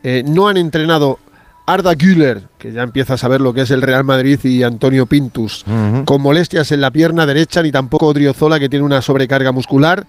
Eh, 0.03 0.23
no 0.25 0.47
han 0.47 0.57
entrenado 0.57 1.19
Arda 1.65 1.93
Güler, 1.95 2.43
que 2.57 2.71
ya 2.73 2.81
empieza 2.83 3.13
a 3.13 3.17
saber 3.17 3.39
lo 3.39 3.53
que 3.53 3.61
es 3.61 3.71
el 3.71 3.81
Real 3.81 4.03
Madrid, 4.03 4.37
y 4.43 4.63
Antonio 4.63 5.05
Pintus, 5.05 5.63
con 6.05 6.21
molestias 6.21 6.71
en 6.73 6.81
la 6.81 6.91
pierna 6.91 7.25
derecha, 7.25 7.61
ni 7.63 7.71
tampoco 7.71 8.07
Odriozola, 8.07 8.59
que 8.59 8.67
tiene 8.69 8.83
una 8.85 9.01
sobrecarga 9.01 9.51
muscular. 9.53 10.05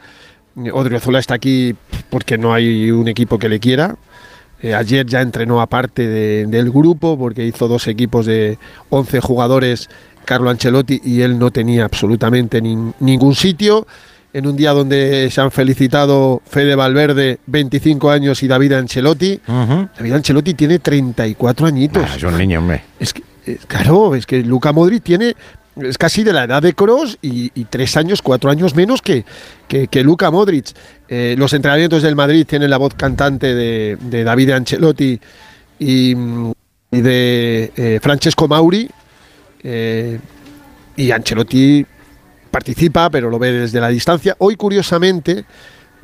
Odriozola 0.72 1.18
está 1.20 1.34
aquí 1.34 1.74
porque 2.10 2.38
no 2.38 2.52
hay 2.54 2.90
un 2.90 3.06
equipo 3.08 3.38
que 3.38 3.48
le 3.48 3.60
quiera. 3.60 3.96
Eh, 4.62 4.74
ayer 4.74 5.04
ya 5.06 5.20
entrenó 5.20 5.60
aparte 5.60 6.06
de- 6.08 6.46
del 6.46 6.70
grupo 6.70 7.18
porque 7.18 7.44
hizo 7.44 7.68
dos 7.68 7.86
equipos 7.86 8.24
de 8.26 8.58
11 8.88 9.20
jugadores 9.20 9.90
Carlo 10.24 10.48
Ancelotti 10.48 11.00
y 11.04 11.20
él 11.20 11.38
no 11.38 11.50
tenía 11.50 11.84
absolutamente 11.84 12.62
nin- 12.62 12.94
ningún 13.00 13.34
sitio. 13.34 13.86
En 14.34 14.46
un 14.48 14.56
día 14.56 14.72
donde 14.72 15.30
se 15.30 15.40
han 15.40 15.50
felicitado 15.52 16.42
Fede 16.44 16.74
Valverde, 16.74 17.38
25 17.46 18.10
años, 18.10 18.42
y 18.42 18.48
David 18.48 18.72
Ancelotti. 18.72 19.40
David 19.46 20.12
Ancelotti 20.12 20.54
tiene 20.54 20.80
34 20.80 21.66
añitos. 21.68 22.04
Ah, 22.04 22.16
es 22.16 22.22
un 22.24 22.36
niño, 22.36 22.58
hombre. 22.58 22.82
Es 22.98 23.12
que, 23.14 23.22
eh, 23.46 23.58
claro, 23.68 24.14
es 24.16 24.26
que 24.26 24.42
Luca 24.42 24.72
Modric 24.72 25.04
tiene. 25.04 25.36
Es 25.76 25.98
casi 25.98 26.24
de 26.24 26.32
la 26.32 26.44
edad 26.44 26.62
de 26.62 26.72
Kroos 26.72 27.16
y, 27.22 27.52
y 27.54 27.64
tres 27.66 27.96
años, 27.96 28.22
cuatro 28.22 28.50
años 28.50 28.74
menos 28.74 29.02
que, 29.02 29.24
que, 29.68 29.86
que 29.86 30.02
Luca 30.02 30.30
Modric. 30.32 30.66
Eh, 31.08 31.36
los 31.38 31.52
entrenamientos 31.52 32.02
del 32.02 32.16
Madrid 32.16 32.44
tienen 32.44 32.70
la 32.70 32.76
voz 32.76 32.94
cantante 32.94 33.54
de, 33.54 33.96
de 34.00 34.24
David 34.24 34.50
Ancelotti 34.50 35.20
y, 35.78 36.10
y 36.12 37.00
de 37.00 37.72
eh, 37.76 38.00
Francesco 38.02 38.48
Mauri. 38.48 38.90
eh, 39.62 40.18
y 40.96 41.10
Ancelotti 41.10 41.84
participa, 42.54 43.10
pero 43.10 43.30
lo 43.30 43.40
ve 43.40 43.50
desde 43.50 43.80
la 43.80 43.88
distancia. 43.88 44.36
Hoy, 44.38 44.54
curiosamente, 44.54 45.44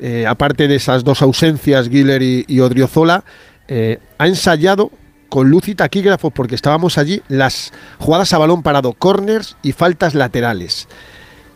eh, 0.01 0.25
aparte 0.27 0.67
de 0.67 0.75
esas 0.75 1.01
dos 1.05 1.21
ausencias, 1.21 1.87
Giller 1.87 2.21
y, 2.21 2.43
y 2.45 2.59
Odriozola, 2.59 3.23
eh, 3.69 3.99
ha 4.17 4.27
ensayado 4.27 4.91
con 5.29 5.49
luz 5.49 5.69
y 5.69 5.75
taquígrafos, 5.75 6.33
porque 6.33 6.55
estábamos 6.55 6.97
allí, 6.97 7.21
las 7.29 7.71
jugadas 7.99 8.33
a 8.33 8.37
balón 8.37 8.63
parado, 8.63 8.91
corners 8.91 9.55
y 9.63 9.71
faltas 9.71 10.13
laterales. 10.13 10.89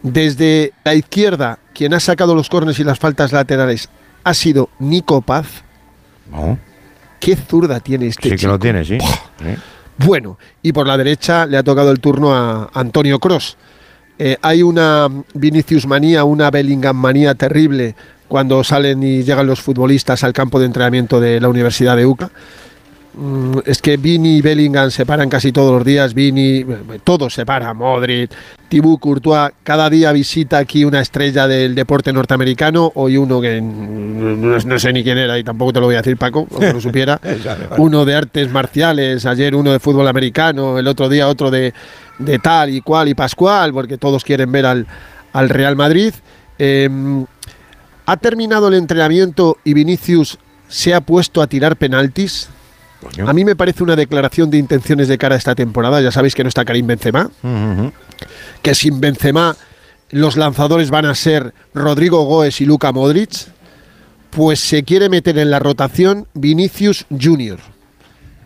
Desde 0.02 0.72
la 0.86 0.96
izquierda, 0.96 1.60
quien 1.74 1.94
ha 1.94 2.00
sacado 2.00 2.34
los 2.34 2.48
corners 2.48 2.80
y 2.80 2.86
las 2.86 2.98
faltas 2.98 3.34
laterales 3.34 3.90
ha 4.24 4.34
sido 4.34 4.70
Nico 4.80 5.20
Paz. 5.22 5.48
Qué 7.20 7.36
zurda 7.36 7.82
tiene 7.82 8.08
este 8.08 8.30
Sí 8.30 8.36
que 8.38 8.48
lo 8.48 8.58
tiene, 8.58 8.86
sí. 8.86 8.98
Sí. 9.00 9.56
Bueno, 9.98 10.38
y 10.62 10.72
por 10.72 10.88
la 10.88 10.98
derecha 10.98 11.46
le 11.46 11.58
ha 11.58 11.64
tocado 11.64 11.92
el 11.92 12.00
turno 12.00 12.34
a 12.34 12.70
Antonio 12.74 13.20
Cross. 13.20 13.58
Hay 14.42 14.64
una 14.64 15.10
Vinicius 15.34 15.86
manía, 15.88 16.24
una 16.24 16.50
Bellingham 16.52 16.96
manía 16.96 17.36
terrible 17.36 17.96
cuando 18.28 18.64
salen 18.64 19.04
y 19.04 19.24
llegan 19.24 19.48
los 19.48 19.62
futbolistas 19.62 20.24
al 20.24 20.34
campo 20.34 20.60
de 20.60 20.66
entrenamiento 20.66 21.20
de 21.20 21.40
la 21.40 21.50
Universidad 21.50 21.96
de 21.98 22.06
UCA. 22.06 22.32
Mm, 23.18 23.60
Es 23.66 23.82
que 23.82 23.96
Vini 23.98 24.38
y 24.38 24.42
Bellingham 24.42 24.92
se 24.92 25.06
paran 25.06 25.30
casi 25.30 25.52
todos 25.52 25.72
los 25.72 25.86
días, 25.86 26.14
Vini, 26.14 26.66
todos 27.04 27.34
se 27.34 27.46
paran, 27.46 27.78
Modric, 27.78 28.32
Thibaut 28.68 29.00
Courtois, 29.00 29.52
cada 29.64 29.90
día 29.90 30.12
visita 30.12 30.58
aquí 30.58 30.84
una 30.84 31.00
estrella 31.00 31.48
del 31.48 31.76
deporte 31.76 32.12
norteamericano, 32.12 32.92
hoy 32.96 33.16
uno 33.16 33.40
que 33.40 33.62
no, 33.62 34.58
no 34.60 34.80
sé 34.80 34.92
ni 34.92 35.04
quién 35.04 35.18
era 35.18 35.40
y 35.40 35.44
tampoco 35.46 35.72
te 35.72 35.80
lo 35.80 35.86
voy 35.86 35.96
a 35.96 36.00
decir 36.00 36.18
Paco, 36.18 36.46
aunque 36.52 36.74
lo 36.74 36.82
supiera, 36.82 37.22
uno 37.78 38.04
de 38.04 38.16
artes 38.16 38.52
marciales, 38.52 39.26
ayer 39.26 39.56
uno 39.56 39.72
de 39.72 39.80
fútbol 39.80 40.08
americano, 40.10 40.78
el 40.78 40.88
otro 40.88 41.08
día 41.08 41.30
otro 41.30 41.50
de, 41.52 41.74
de 42.20 42.40
tal 42.40 42.70
y 42.72 42.82
cual 42.82 43.08
y 43.08 43.14
pascual, 43.14 43.72
porque 43.72 43.98
todos 43.98 44.26
quieren 44.26 44.52
ver 44.52 44.66
al, 44.66 44.88
al 45.32 45.48
Real 45.50 45.78
Madrid. 45.78 46.14
Em, 46.58 47.26
ha 48.06 48.18
terminado 48.18 48.68
el 48.68 48.74
entrenamiento 48.74 49.58
y 49.64 49.74
Vinicius 49.74 50.38
se 50.68 50.94
ha 50.94 51.02
puesto 51.02 51.42
a 51.42 51.48
tirar 51.48 51.76
penaltis. 51.78 52.50
A 53.26 53.34
mí 53.34 53.46
me 53.46 53.56
parece 53.56 53.84
una 53.84 53.96
declaración 53.96 54.50
de 54.50 54.58
intenciones 54.58 55.08
de 55.08 55.18
cara 55.18 55.36
a 55.36 55.38
esta 55.38 55.56
temporada. 55.56 56.02
Ya 56.02 56.12
sabéis 56.12 56.36
que 56.36 56.44
no 56.44 56.50
está 56.50 56.66
Karim 56.66 56.88
Benzema, 56.88 57.30
que 58.62 58.76
sin 58.76 59.00
Benzema 59.00 59.56
los 60.10 60.38
lanzadores 60.38 60.90
van 60.90 61.06
a 61.06 61.16
ser 61.16 61.54
Rodrigo 61.74 62.24
Goes 62.24 62.62
y 62.62 62.66
Luka 62.66 62.92
Modric. 62.92 63.48
Pues 64.30 64.60
se 64.60 64.84
quiere 64.84 65.08
meter 65.08 65.38
en 65.38 65.50
la 65.50 65.60
rotación 65.60 66.28
Vinicius 66.34 67.06
Junior. 67.10 67.60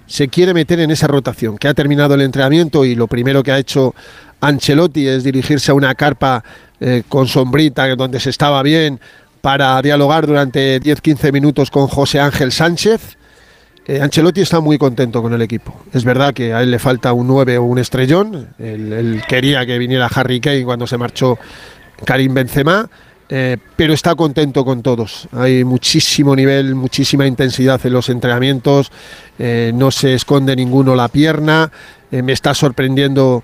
Se 0.06 0.28
quiere 0.28 0.54
meter 0.54 0.80
en 0.80 0.92
esa 0.92 1.08
rotación, 1.08 1.58
que 1.58 1.68
ha 1.68 1.74
terminado 1.74 2.16
el 2.16 2.22
entrenamiento 2.22 2.86
y 2.86 2.96
lo 2.96 3.08
primero 3.08 3.44
que 3.44 3.52
ha 3.52 3.60
hecho 3.60 3.94
Ancelotti 4.42 5.08
es 5.08 5.24
dirigirse 5.24 5.72
a 5.72 5.76
una 5.76 5.94
carpa 5.96 6.44
eh, 6.80 7.04
con 7.08 7.28
sombrita 7.28 7.96
donde 7.96 8.20
se 8.20 8.30
estaba 8.30 8.64
bien 8.64 9.00
para 9.42 9.82
dialogar 9.82 10.28
durante 10.28 10.82
10-15 10.82 11.32
minutos 11.32 11.72
con 11.72 11.88
José 11.88 12.20
Ángel 12.20 12.52
Sánchez. 12.52 13.19
Eh, 13.90 14.00
Ancelotti 14.02 14.42
está 14.42 14.60
muy 14.60 14.78
contento 14.78 15.20
con 15.20 15.34
el 15.34 15.42
equipo. 15.42 15.82
Es 15.92 16.04
verdad 16.04 16.32
que 16.32 16.54
a 16.54 16.62
él 16.62 16.70
le 16.70 16.78
falta 16.78 17.12
un 17.12 17.26
9 17.26 17.58
o 17.58 17.64
un 17.64 17.80
estrellón. 17.80 18.50
Él, 18.60 18.94
él 18.94 19.24
quería 19.28 19.66
que 19.66 19.80
viniera 19.80 20.06
Harry 20.14 20.40
Kane 20.40 20.64
cuando 20.64 20.86
se 20.86 20.96
marchó 20.96 21.40
Karim 22.06 22.36
Benzema, 22.36 22.88
eh, 23.30 23.58
pero 23.76 23.94
está 23.94 24.14
contento 24.14 24.64
con 24.64 24.84
todos. 24.84 25.28
Hay 25.32 25.64
muchísimo 25.64 26.36
nivel, 26.36 26.76
muchísima 26.76 27.26
intensidad 27.26 27.84
en 27.84 27.94
los 27.94 28.10
entrenamientos. 28.10 28.92
eh, 29.40 29.72
no 29.74 29.90
se 29.90 30.14
esconde 30.14 30.56
ninguno 30.56 30.96
la 30.96 31.08
pierna. 31.08 31.72
eh, 32.12 32.22
me 32.22 32.34
está 32.34 32.54
sorprendiendo 32.54 33.44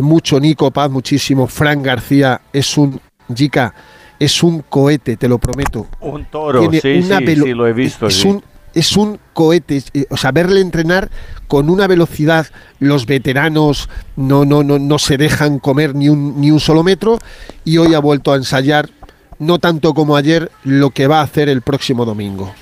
mucho 0.00 0.40
Nico 0.40 0.70
Paz, 0.72 0.90
muchísimo. 0.90 1.46
Frank 1.46 1.84
García 1.84 2.40
es 2.52 2.78
un 2.78 2.98
Jica, 3.32 3.74
es 4.18 4.42
un 4.42 4.62
cohete, 4.62 5.18
te 5.18 5.28
lo 5.28 5.38
prometo. 5.38 5.86
Un 6.00 6.24
toro, 6.24 6.60
Tiene 6.60 6.80
sí, 6.80 7.06
una 7.06 7.18
sí, 7.18 7.26
sí, 7.26 7.52
lo 7.52 7.66
he 7.68 7.72
visto. 7.74 8.06
Es 8.06 8.14
sí. 8.14 8.28
un, 8.28 8.42
es 8.74 8.96
un 8.96 9.18
cohete. 9.32 9.82
eh, 9.94 10.06
O 10.10 10.16
sea, 10.16 10.32
verle 10.32 10.60
entrenar 10.60 11.10
con 11.48 11.70
una 11.70 11.86
velocidad, 11.86 12.46
los 12.80 13.06
veteranos 13.06 13.88
no, 14.16 14.44
no, 14.44 14.62
no, 14.62 14.78
no 14.78 14.98
se 14.98 15.16
dejan 15.16 15.58
comer 15.58 15.94
ni 15.94 16.08
un, 16.08 16.40
ni 16.40 16.50
un 16.50 16.60
solo 16.60 16.82
metro. 16.82 17.18
Y 17.64 17.78
hoy 17.78 17.94
ha 17.94 18.00
vuelto 18.00 18.32
a 18.32 18.36
ensayar, 18.36 18.90
no 19.38 19.58
tanto 19.58 19.94
como 19.94 20.16
ayer, 20.16 20.50
lo 20.64 20.90
que 20.90 21.06
va 21.06 21.20
a 21.20 21.24
hacer 21.24 21.48
el 21.48 21.62
próximo 21.62 22.04
domingo. 22.04 22.52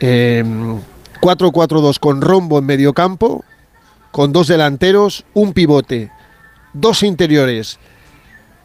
Eh, 0.00 0.44
4-4-2 1.20 1.98
con 2.00 2.20
rombo 2.20 2.58
en 2.58 2.66
medio 2.66 2.92
campo, 2.92 3.44
con 4.10 4.32
dos 4.32 4.48
delanteros, 4.48 5.24
un 5.34 5.52
pivote, 5.52 6.10
dos 6.72 7.02
interiores 7.02 7.78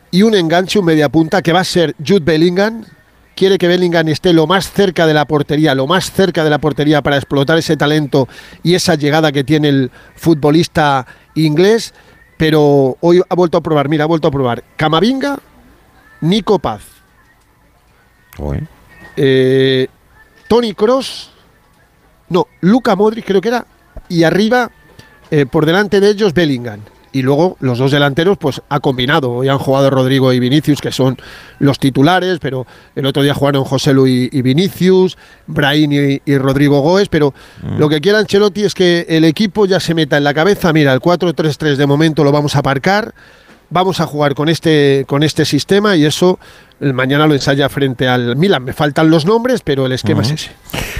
y 0.10 0.24
un 0.24 0.34
enganche, 0.34 0.80
un 0.80 0.86
media 0.86 1.10
punta, 1.10 1.42
que 1.42 1.54
va 1.54 1.60
a 1.60 1.64
ser 1.64 1.96
Jude 2.06 2.22
Bellingham. 2.22 2.84
Quiere 3.38 3.60
que 3.60 3.68
Bellingham 3.68 4.08
esté 4.08 4.34
lo 4.34 4.48
más 4.48 4.72
cerca 4.72 5.06
de 5.06 5.14
la 5.14 5.26
portería, 5.26 5.76
lo 5.76 5.86
más 5.86 6.12
cerca 6.12 6.44
de 6.44 6.50
la 6.50 6.58
portería 6.58 7.04
para 7.04 7.18
explotar 7.18 7.56
ese 7.60 7.78
talento 7.78 8.28
y 8.64 8.74
esa 8.74 8.96
llegada 8.96 9.32
que 9.32 9.44
tiene 9.44 9.70
el 9.70 9.92
futbolista 10.16 11.06
inglés. 11.36 11.94
Pero 12.36 12.98
hoy 13.00 13.22
ha 13.30 13.36
vuelto 13.36 13.60
a 13.60 13.62
probar, 13.62 13.90
mira, 13.90 14.06
ha 14.06 14.08
vuelto 14.08 14.28
a 14.28 14.32
probar 14.32 14.64
Camavinga, 14.76 15.38
Nico 16.22 16.58
Paz, 16.58 16.82
eh, 19.16 19.88
Tony 20.48 20.74
Cross, 20.74 21.30
no, 22.30 22.48
Luca 22.62 22.96
Modric 22.96 23.24
creo 23.24 23.40
que 23.40 23.50
era, 23.50 23.68
y 24.10 24.24
arriba, 24.24 24.72
eh, 25.30 25.46
por 25.46 25.68
delante 25.68 26.00
de 26.00 26.10
ellos, 26.10 26.34
Bellingham. 26.34 26.80
Y 27.12 27.22
luego 27.22 27.58
los 27.60 27.78
dos 27.78 27.92
delanteros, 27.92 28.38
pues 28.38 28.62
ha 28.70 28.80
combinado. 28.80 29.32
Hoy 29.32 29.48
han 29.48 29.58
jugado 29.58 29.90
Rodrigo 29.90 30.34
y 30.34 30.40
Vinicius, 30.40 30.82
que 30.82 30.92
son 30.92 31.18
los 31.60 31.80
titulares, 31.80 32.40
pero 32.40 32.68
el 32.96 33.06
otro 33.06 33.24
día 33.24 33.34
jugaron 33.34 33.64
José 33.64 33.94
Luis 33.94 34.30
y 34.32 34.42
Vinicius, 34.42 35.18
Brahim 35.48 35.92
y, 35.92 36.22
y 36.26 36.38
Rodrigo 36.38 36.82
Goes. 36.82 37.10
Pero 37.10 37.34
lo 37.78 37.90
que 37.90 38.02
quiere 38.02 38.18
Ancelotti 38.18 38.64
es 38.64 38.74
que 38.74 39.06
el 39.10 39.24
equipo 39.26 39.66
ya 39.66 39.80
se 39.80 39.94
meta 39.94 40.18
en 40.18 40.24
la 40.24 40.34
cabeza. 40.34 40.74
Mira, 40.74 40.94
el 40.94 41.00
4-3-3 41.00 41.76
de 41.76 41.86
momento 41.86 42.24
lo 42.24 42.32
vamos 42.32 42.56
a 42.56 42.60
aparcar. 42.60 43.14
Vamos 43.70 44.00
a 44.00 44.06
jugar 44.06 44.34
con 44.34 44.48
este, 44.48 45.04
con 45.08 45.24
este 45.24 45.44
sistema 45.44 45.98
y 45.98 46.06
eso 46.06 46.40
el 46.80 46.94
mañana 46.94 47.28
lo 47.28 47.34
ensaya 47.34 47.70
frente 47.70 48.08
al 48.08 48.36
Milan. 48.36 48.64
Me 48.64 48.74
faltan 48.74 49.10
los 49.10 49.26
nombres, 49.26 49.62
pero 49.64 49.86
el 49.86 49.92
esquema 49.94 50.22
es 50.22 50.32
ese. 50.32 50.52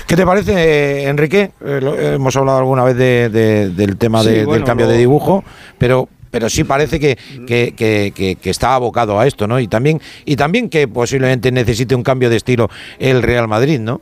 ¿Qué 0.08 0.16
te 0.16 0.26
parece, 0.26 0.54
eh, 0.54 1.08
Enrique? 1.10 1.52
Eh, 1.66 1.80
lo- 1.82 1.98
hemos 2.00 2.36
hablado 2.36 2.58
alguna 2.60 2.84
vez 2.84 2.96
de- 2.98 3.30
de- 3.30 3.70
del 3.70 3.98
tema 3.98 4.22
Sí, 4.24 4.30
de- 4.30 4.36
bueno, 4.46 4.54
del 4.54 4.64
cambio 4.64 4.86
lo- 4.86 4.92
de 4.94 4.98
dibujo, 4.98 5.44
pero 5.78 6.10
pero 6.30 6.50
sí 6.50 6.66
parece 6.66 7.00
que, 7.00 7.18
que, 7.48 7.74
que- 7.76 8.12
que- 8.14 8.36
que 8.36 8.50
está 8.50 8.76
abocado 8.76 9.18
a 9.20 9.26
esto, 9.26 9.48
¿no? 9.48 9.60
Y 9.62 9.68
también, 9.68 10.02
y 10.26 10.36
también 10.36 10.70
que 10.70 10.88
posiblemente 10.88 11.52
necesite 11.52 11.96
un 11.96 12.04
cambio 12.04 12.30
de 12.30 12.36
estilo 12.36 12.70
el 13.00 13.24
Real 13.24 13.48
Madrid, 13.48 13.80
¿no? 13.80 14.02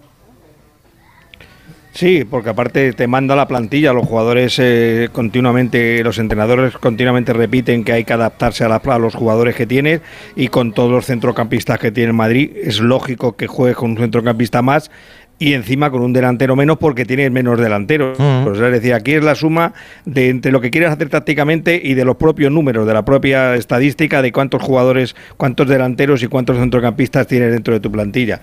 Sí, 1.97 2.25
porque 2.29 2.49
aparte 2.49 2.91
te 2.91 3.07
manda 3.07 3.37
la 3.37 3.47
plantilla, 3.47 3.93
los 3.93 4.05
jugadores 4.05 4.59
eh, 4.59 5.07
continuamente, 5.13 6.03
los 6.03 6.17
entrenadores 6.19 6.73
continuamente 6.77 7.31
repiten 7.31 7.85
que 7.85 7.93
hay 7.93 8.03
que 8.03 8.11
adaptarse 8.11 8.65
a, 8.65 8.67
la- 8.67 8.81
a 8.83 8.99
los 8.99 9.15
jugadores 9.15 9.55
que 9.55 9.65
tienes 9.65 10.01
y 10.35 10.49
con 10.49 10.73
todos 10.73 10.91
los 10.91 11.05
centrocampistas 11.05 11.79
que 11.79 11.91
tiene 11.93 12.11
Madrid 12.11 12.51
es 12.61 12.81
lógico 12.81 13.37
que 13.37 13.47
juegue 13.47 13.75
con 13.75 13.91
un 13.91 13.97
centrocampista 13.97 14.61
más 14.61 14.91
y 15.37 15.53
encima 15.53 15.91
con 15.91 16.01
un 16.01 16.13
delantero 16.13 16.55
menos 16.55 16.77
porque 16.77 17.05
tienes 17.05 17.31
menos 17.31 17.59
delanteros. 17.59 18.17
Pues 18.17 18.59
es 18.59 18.71
decir, 18.71 18.93
aquí 18.93 19.13
es 19.13 19.23
la 19.23 19.35
suma 19.35 19.73
de 20.05 20.29
entre 20.29 20.51
lo 20.51 20.61
que 20.61 20.71
quieres 20.71 20.89
hacer 20.89 21.09
tácticamente 21.09 21.79
y 21.83 21.93
de 21.93 22.05
los 22.05 22.15
propios 22.15 22.51
números, 22.51 22.87
de 22.87 22.93
la 22.93 23.03
propia 23.03 23.55
estadística 23.55 24.21
de 24.21 24.31
cuántos 24.31 24.61
jugadores, 24.61 25.15
cuántos 25.37 25.67
delanteros 25.67 26.23
y 26.23 26.27
cuántos 26.27 26.57
centrocampistas 26.57 27.27
tienes 27.27 27.51
dentro 27.51 27.73
de 27.73 27.79
tu 27.79 27.91
plantilla. 27.91 28.39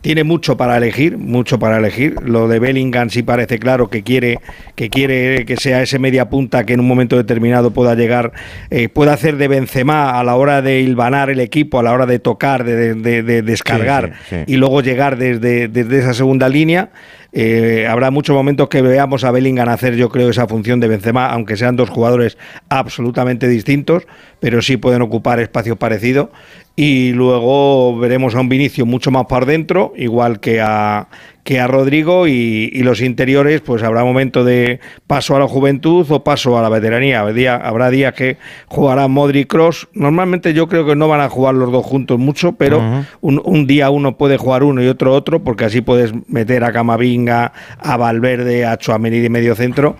Tiene 0.00 0.24
mucho 0.24 0.56
para 0.56 0.76
elegir, 0.76 1.16
mucho 1.16 1.58
para 1.58 1.78
elegir. 1.78 2.16
Lo 2.22 2.46
de 2.48 2.58
Bellingham 2.58 3.08
sí 3.08 3.22
parece 3.22 3.58
claro 3.58 3.88
que 3.88 4.02
quiere 4.02 4.38
que 4.74 4.90
quiere 4.90 5.46
que 5.46 5.56
sea 5.56 5.82
ese 5.82 5.98
media 5.98 6.28
punta 6.28 6.64
que 6.64 6.74
en 6.74 6.80
un 6.80 6.88
momento 6.88 7.16
determinado 7.16 7.70
pueda 7.70 7.94
llegar, 7.94 8.32
eh, 8.70 8.88
pueda 8.88 9.12
hacer 9.12 9.36
de 9.36 9.48
Benzema 9.48 10.18
a 10.18 10.24
la 10.24 10.34
hora 10.36 10.62
de 10.62 10.80
hilvanar 10.80 11.30
el 11.30 11.40
equipo, 11.40 11.78
a 11.78 11.82
la 11.82 11.92
hora 11.92 12.06
de 12.06 12.18
tocar, 12.18 12.64
de, 12.64 12.94
descargar 13.42 14.12
y 14.46 14.56
luego 14.56 14.82
llegar 14.82 15.16
desde, 15.16 15.68
desde 15.68 15.98
esa 15.98 16.12
segunda 16.12 16.33
línea. 16.48 16.90
Eh, 17.32 17.86
habrá 17.88 18.10
muchos 18.10 18.34
momentos 18.36 18.68
que 18.68 18.80
veamos 18.80 19.24
a 19.24 19.32
Bellingham 19.32 19.68
hacer, 19.68 19.96
yo 19.96 20.08
creo, 20.08 20.30
esa 20.30 20.46
función 20.46 20.78
de 20.78 20.88
Benzema, 20.88 21.26
aunque 21.26 21.56
sean 21.56 21.74
dos 21.74 21.90
jugadores 21.90 22.38
absolutamente 22.68 23.48
distintos, 23.48 24.06
pero 24.38 24.62
sí 24.62 24.76
pueden 24.76 25.02
ocupar 25.02 25.40
espacios 25.40 25.76
parecidos. 25.76 26.28
Y 26.76 27.12
luego 27.12 27.96
veremos 27.98 28.34
a 28.34 28.40
un 28.40 28.48
Vinicio 28.48 28.86
mucho 28.86 29.10
más 29.10 29.26
por 29.26 29.46
dentro, 29.46 29.92
igual 29.96 30.40
que 30.40 30.60
a, 30.60 31.08
que 31.44 31.60
a 31.60 31.66
Rodrigo 31.66 32.26
y, 32.26 32.70
los 32.82 33.00
interiores, 33.00 33.60
pues 33.60 33.82
habrá 33.82 34.02
momento 34.02 34.44
de 34.44 34.80
paso 35.06 35.36
a 35.36 35.38
la 35.38 35.46
juventud 35.46 36.06
o 36.10 36.24
paso 36.24 36.58
a 36.58 36.62
la 36.62 36.70
veteranía. 36.70 37.20
habrá 37.20 37.90
días 37.90 38.14
que 38.14 38.38
jugarán 38.66 39.10
Modric 39.10 39.48
Cross. 39.48 39.88
Normalmente 39.92 40.54
yo 40.54 40.68
creo 40.68 40.86
que 40.86 40.96
no 40.96 41.06
van 41.06 41.20
a 41.20 41.28
jugar 41.28 41.54
los 41.54 41.70
dos 41.70 41.84
juntos 41.84 42.18
mucho, 42.18 42.52
pero 42.52 42.82
un, 43.20 43.66
día 43.66 43.90
uno 43.90 44.16
puede 44.16 44.38
jugar 44.38 44.64
uno 44.64 44.82
y 44.82 44.88
otro 44.88 45.12
otro, 45.12 45.44
porque 45.44 45.66
así 45.66 45.82
puedes 45.82 46.12
meter 46.28 46.64
a 46.64 46.72
Camavinga, 46.72 47.52
a 47.78 47.96
Valverde, 47.96 48.64
a 48.64 48.76
Chuamení 48.78 49.20
de 49.20 49.28
medio 49.28 49.54
centro. 49.54 49.96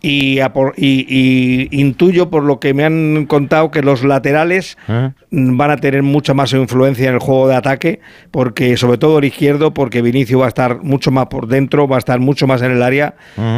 Y, 0.00 0.38
y, 0.76 1.68
intuyo 1.72 2.30
por 2.30 2.44
lo 2.44 2.60
que 2.60 2.72
me 2.72 2.84
han 2.84 3.26
contado 3.26 3.72
que 3.72 3.82
los 3.82 4.04
laterales 4.04 4.78
¿Eh? 4.86 5.10
van 5.30 5.70
a 5.72 5.76
tener 5.78 6.04
mucha 6.04 6.34
más 6.34 6.52
influencia 6.52 7.08
en 7.08 7.14
el 7.14 7.20
juego 7.20 7.48
de 7.48 7.56
ataque, 7.56 8.00
porque 8.30 8.76
sobre 8.76 8.98
todo 8.98 9.18
el 9.18 9.24
izquierdo, 9.24 9.74
porque 9.74 10.00
Vinicio 10.00 10.38
va 10.38 10.44
a 10.44 10.48
estar 10.48 10.82
mucho 10.84 11.10
más 11.10 11.26
por 11.26 11.48
dentro, 11.48 11.88
va 11.88 11.96
a 11.96 11.98
estar 11.98 12.20
mucho 12.20 12.46
más 12.46 12.62
en 12.62 12.72
el 12.72 12.82
área 12.82 13.16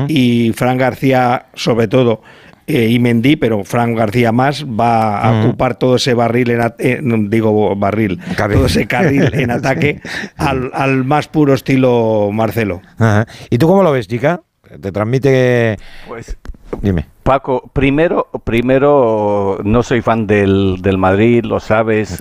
y 0.08 0.52
Fran 0.54 0.78
García 0.78 1.46
sobre 1.54 1.88
todo. 1.88 2.22
Eh, 2.66 2.88
y 2.88 3.00
Mendy, 3.00 3.34
pero 3.34 3.64
Fran 3.64 3.96
García 3.96 4.30
más 4.30 4.64
va 4.64 5.20
a 5.20 5.40
ocupar 5.44 5.74
todo 5.74 5.96
ese 5.96 6.14
barril, 6.14 6.50
en 6.50 6.60
eh, 6.78 7.00
digo 7.28 7.74
barril, 7.74 8.20
todo 8.36 8.66
ese 8.66 8.86
carril 8.86 9.28
en 9.32 9.50
ataque 9.50 10.00
al, 10.36 11.04
más 11.04 11.26
puro 11.26 11.52
estilo 11.52 12.30
Marcelo. 12.32 12.80
¿Y 13.50 13.58
tú 13.58 13.66
cómo 13.66 13.82
lo 13.82 13.90
ves, 13.90 14.06
chica? 14.06 14.42
¿Te 14.80 14.92
transmite...? 14.92 15.76
Pues 16.06 16.36
Dime. 16.80 17.06
Paco, 17.22 17.70
primero, 17.72 18.28
primero 18.44 19.58
no 19.62 19.82
soy 19.82 20.00
fan 20.00 20.26
del, 20.26 20.78
del 20.80 20.98
Madrid, 20.98 21.44
lo 21.44 21.60
sabes, 21.60 22.18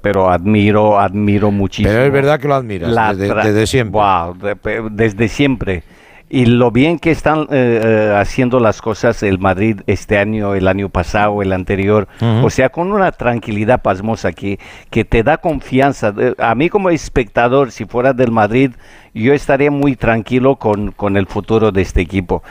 pero 0.00 0.30
admiro, 0.30 0.98
admiro 0.98 1.50
muchísimo. 1.50 1.92
Pero 1.92 2.04
es 2.06 2.12
verdad 2.12 2.40
que 2.40 2.48
lo 2.48 2.54
admiras 2.54 3.18
desde, 3.18 3.66
siempre. 3.66 4.00
desde 4.90 5.28
siempre. 5.28 5.82
Y 6.32 6.46
lo 6.46 6.70
bien 6.70 7.00
que 7.00 7.10
están 7.10 7.42
eh, 7.50 7.80
eh, 7.84 8.14
haciendo 8.16 8.60
las 8.60 8.80
cosas 8.80 9.22
el 9.24 9.38
Madrid 9.40 9.80
este 9.88 10.16
año, 10.16 10.54
el 10.54 10.68
año 10.68 10.88
pasado, 10.88 11.42
el 11.42 11.52
anterior, 11.52 12.06
o 12.20 12.48
sea, 12.50 12.68
con 12.68 12.92
una 12.92 13.10
tranquilidad 13.10 13.82
pasmosa 13.82 14.32
que, 14.32 14.60
que 14.90 15.04
te 15.04 15.24
da 15.24 15.38
confianza. 15.38 16.14
A 16.38 16.54
mí 16.54 16.68
como 16.68 16.90
espectador, 16.90 17.72
si 17.72 17.84
fuera 17.84 18.12
del 18.12 18.30
Madrid, 18.30 18.70
yo 19.14 19.34
estaría 19.34 19.70
muy 19.70 19.96
tranquilo 19.96 20.56
con, 20.56 20.92
con 20.92 21.16
el 21.16 21.26
futuro 21.26 21.72
de 21.72 21.82
este 21.82 22.00
equipo. 22.00 22.42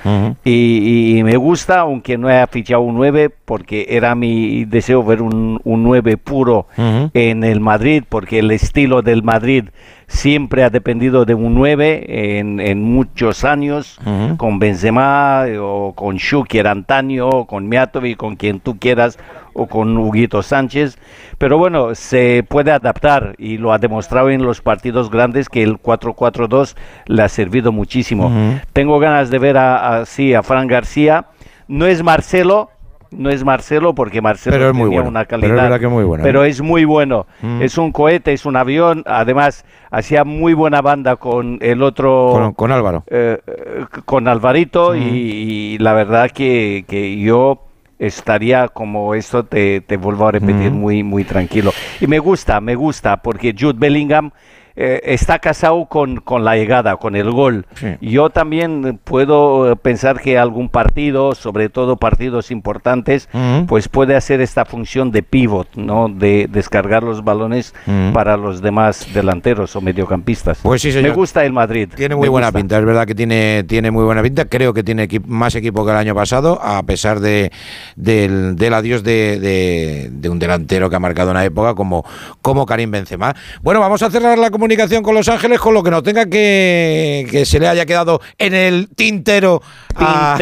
y, 0.44 1.22
me 1.24 1.38
gusta, 1.38 1.80
aunque 1.82 2.18
no 2.18 2.28
haya 2.28 2.48
fichado 2.48 2.82
un 2.82 2.96
9, 2.96 3.30
porque 3.46 3.88
era 3.90 4.16
mi 4.16 4.66
deseo 4.66 5.04
ver 5.04 5.22
un, 5.22 5.60
un 5.64 5.84
9 5.84 6.18
puro 6.18 6.68
en 6.78 7.44
el 7.44 7.60
Madrid, 7.60 8.04
porque 8.08 8.40
el 8.40 8.52
estilo 8.52 9.02
del 9.02 9.24
Madrid 9.24 9.66
siempre 10.08 10.64
ha 10.64 10.70
dependido 10.70 11.24
de 11.24 11.36
un 11.36 11.54
9 11.54 12.40
en, 12.40 12.60
en 12.60 12.82
muchos 12.84 13.44
años, 13.46 14.00
con 14.38 14.60
Benzema 14.60 15.46
o 15.62 15.94
con 15.94 16.18
Schuker 16.18 16.68
Antonio, 16.68 17.30
o 17.30 17.46
con 17.46 17.70
Miatovic, 17.70 18.18
con 18.18 18.36
quien 18.36 18.60
tú 18.60 18.78
quieras, 18.80 19.18
o 19.54 19.68
con 19.68 19.98
Huguito 19.98 20.42
Sánchez, 20.42 20.98
pero 21.38 21.58
bueno, 21.58 21.96
se 21.96 22.44
puede 22.48 22.72
adaptar 22.72 23.36
y 23.38 23.58
lo 23.58 23.74
ha 23.74 23.78
demostrado 23.78 24.30
en 24.30 24.44
los 24.44 24.62
partidos 24.62 25.10
grandes 25.10 25.50
que 25.50 25.64
el 25.64 25.82
4-4-2 25.82 26.76
le 27.06 27.22
ha 27.22 27.30
servido 27.30 27.72
muchísimo. 27.72 28.32
Tengo 28.74 29.00
ganas 29.00 29.30
de 29.30 29.40
ver 29.40 29.58
a, 29.58 30.06
sí, 30.06 30.34
a 30.34 30.44
Fran 30.44 30.68
García. 30.68 31.26
No 31.68 31.86
es 31.86 32.02
Marcelo, 32.02 32.72
no 33.12 33.30
es 33.30 33.44
Marcelo 33.44 33.94
porque 33.94 34.22
Marcelo 34.22 34.56
pero 34.56 34.70
es 34.70 34.76
muy 34.76 34.90
bueno. 34.90 35.10
una 35.10 35.26
calidad, 35.26 35.70
pero 35.70 35.76
es, 35.76 35.90
muy 35.90 36.04
bueno, 36.04 36.24
pero 36.24 36.44
es 36.44 36.62
muy 36.62 36.86
bueno. 36.86 37.26
Es 37.60 37.78
un 37.78 37.92
cohete, 37.92 38.34
es 38.34 38.46
un 38.46 38.56
avión. 38.56 39.04
Además, 39.06 39.66
hacía 39.92 40.24
muy 40.24 40.54
buena 40.54 40.82
banda 40.82 41.16
con 41.16 41.58
el 41.62 41.82
otro. 41.82 42.54
Con, 42.56 42.72
Álvaro. 42.72 43.04
Eh, 43.08 43.40
eh, 43.46 43.86
con 44.06 44.28
Alvarito 44.28 44.96
y, 44.96 45.78
la 45.80 45.94
verdad 45.94 46.32
que, 46.32 46.86
que 46.88 47.20
yo 47.20 47.69
estaría 48.00 48.70
como 48.70 49.14
esto, 49.14 49.44
te, 49.44 49.82
te 49.82 49.98
vuelvo 49.98 50.28
a 50.28 50.32
repetir, 50.32 50.72
muy, 50.72 51.04
muy 51.04 51.26
tranquilo. 51.26 51.72
Y 52.00 52.08
me 52.08 52.20
gusta, 52.20 52.62
me 52.62 52.76
gusta, 52.76 53.18
porque 53.18 53.54
Jude 53.58 53.78
Bellingham 53.78 54.32
eh, 54.76 55.02
está 55.04 55.40
casado 55.40 55.86
con, 55.86 56.22
con, 56.22 56.46
la 56.46 56.56
llegada, 56.56 56.96
con 56.96 57.18
el 57.18 57.32
gol. 57.32 57.66
Yo 58.00 58.30
también 58.30 58.98
puedo 59.04 59.76
pensar 59.76 60.22
que 60.22 60.38
algún 60.38 60.70
partido, 60.70 61.36
sobre 61.36 61.68
todo 61.68 61.98
partidos 61.98 62.50
importantes, 62.50 63.28
pues 63.68 63.90
puede 63.90 64.16
hacer 64.16 64.40
esta 64.40 64.64
función 64.64 65.12
de 65.12 65.22
pivot, 65.22 65.76
¿no? 65.76 66.08
De 66.08 66.48
descargar 66.50 67.04
los 67.04 67.26
balones 67.26 67.74
para 68.14 68.38
los 68.38 68.62
demás 68.62 69.08
delanteros 69.14 69.76
o 69.76 69.82
mediocampistas. 69.82 70.60
Pues 70.64 70.82
sí, 70.82 70.92
Me 70.94 71.10
gusta 71.10 71.44
el 71.44 71.52
Madrid. 71.52 71.90
Tiene 71.94 72.16
muy 72.16 72.30
buena 72.30 72.52
pinta, 72.52 72.78
es 72.78 72.86
verdad 72.86 73.06
que 73.06 73.16
tiene, 73.16 73.66
tiene 73.68 73.92
muy 73.92 74.06
buena 74.06 74.24
pinta. 74.24 74.46
Creo 74.46 74.74
que 74.74 74.84
tiene 74.84 75.10
más 75.28 75.56
equipo 75.56 75.84
que 75.86 75.92
el 75.92 75.98
año 75.98 76.16
pasado, 76.16 76.58
a 76.62 76.82
pesar 76.84 77.20
de, 77.20 77.52
del, 77.98 78.56
adiós 78.74 79.04
de, 79.04 80.10
de, 80.10 80.30
un 80.30 80.40
delantero 80.40 80.90
que 80.90 80.96
ha 80.96 81.00
marcado 81.00 81.32
una 81.32 81.44
época 81.44 81.74
como, 81.76 82.06
como 82.42 82.66
Karim 82.66 82.92
Benzema. 82.92 83.36
Bueno, 83.62 83.82
vamos 83.82 84.02
a 84.04 84.10
cerrar 84.10 84.38
la 84.38 84.50
comunicación 84.52 84.69
comunicación 84.70 85.02
con 85.02 85.16
Los 85.16 85.28
Ángeles 85.28 85.60
con 85.60 85.74
lo 85.74 85.82
que 85.82 85.90
nos 85.90 86.04
tenga 86.04 86.28
que, 86.28 87.28
que 87.32 87.44
se 87.44 87.60
le 87.60 87.68
haya 87.68 87.88
quedado 87.88 88.22
en 88.38 88.54
el 88.54 88.88
tintero, 88.90 89.64
A, 89.96 90.38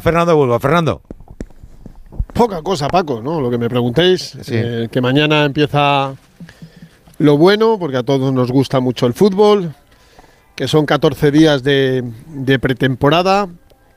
Fernando 0.02 0.34
Bulbo. 0.34 0.58
Fernando. 0.58 1.02
Poca 2.32 2.62
cosa, 2.62 2.88
Paco, 2.88 3.20
¿no? 3.20 3.42
Lo 3.42 3.50
que 3.50 3.58
me 3.58 3.68
preguntéis, 3.68 4.38
eh, 4.50 4.88
que 4.90 5.02
mañana 5.02 5.44
empieza 5.44 6.14
lo 7.18 7.36
bueno, 7.36 7.76
porque 7.78 7.98
a 7.98 8.02
todos 8.04 8.32
nos 8.32 8.50
gusta 8.50 8.80
mucho 8.80 9.04
el 9.04 9.12
fútbol, 9.12 9.74
que 10.56 10.66
son 10.66 10.86
14 10.86 11.30
días 11.30 11.62
de, 11.62 12.02
de 12.28 12.58
pretemporada, 12.58 13.50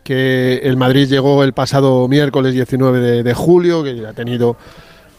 que 0.03 0.57
el 0.63 0.75
Madrid 0.75 1.07
llegó 1.07 1.45
el 1.45 1.53
pasado 1.53 2.09
miércoles 2.09 2.53
19 2.53 2.99
de, 2.99 3.23
de 3.23 3.33
julio, 3.33 3.85
que 3.85 4.05
ha 4.05 4.11
tenido 4.11 4.57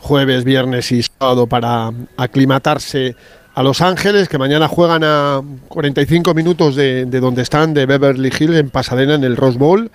jueves, 0.03 0.45
viernes 0.45 0.93
y 0.93 1.03
sábado 1.03 1.47
para 1.47 1.91
aclimatarse 2.19 3.17
a 3.55 3.63
Los 3.63 3.81
Ángeles, 3.81 4.29
que 4.29 4.39
mañana 4.39 4.69
juegan 4.69 5.05
a 5.05 5.43
45 5.69 6.35
minutos 6.35 6.75
de, 6.75 7.05
donde 7.07 7.43
están, 7.43 7.75
de 7.75 7.87
Beverly 7.87 8.33
Hills, 8.39 8.57
en 8.57 8.71
Pasadena, 8.71 9.15
en 9.15 9.25
el 9.25 9.37
Rose 9.37 9.59
Bowl. 9.59 9.91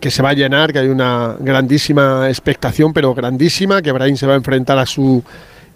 que 0.00 0.10
se 0.10 0.22
va 0.22 0.30
a 0.30 0.34
llenar, 0.34 0.72
que 0.72 0.80
hay 0.80 0.88
una 0.88 1.34
grandísima 1.40 2.28
expectación, 2.28 2.92
pero 2.92 3.14
grandísima, 3.14 3.80
que 3.80 3.90
Brahim 3.90 4.16
se 4.16 4.26
va 4.26 4.34
a 4.34 4.36
enfrentar 4.36 4.76
a 4.78 4.84
su 4.84 5.24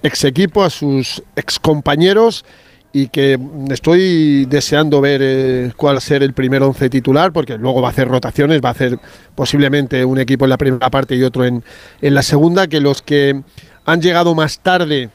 ex 0.02 0.24
equipo, 0.24 0.62
a 0.62 0.68
sus 0.68 1.22
ex 1.34 1.58
compañeros 1.58 2.44
y 2.92 3.08
que 3.08 3.38
estoy 3.70 4.44
deseando 4.46 5.00
ver 5.00 5.20
eh, 5.22 5.72
cuál 5.76 5.94
va 5.94 5.98
a 5.98 6.02
ser 6.02 6.22
el 6.22 6.34
primer 6.34 6.62
once 6.62 6.90
titular, 6.90 7.32
porque 7.32 7.56
luego 7.56 7.80
va 7.80 7.88
a 7.88 7.90
hacer 7.90 8.08
rotaciones, 8.08 8.60
va 8.62 8.68
a 8.68 8.72
hacer 8.72 8.98
posiblemente 9.34 10.04
un 10.04 10.18
equipo 10.18 10.44
en 10.44 10.50
la 10.50 10.58
primera 10.58 10.90
parte 10.90 11.14
y 11.14 11.22
otro 11.22 11.44
en, 11.44 11.62
en 12.02 12.14
la 12.14 12.22
segunda, 12.22 12.66
que 12.66 12.80
los 12.80 13.00
que 13.00 13.40
han 13.86 14.02
llegado 14.02 14.34
más 14.34 14.60
tarde 14.60 15.10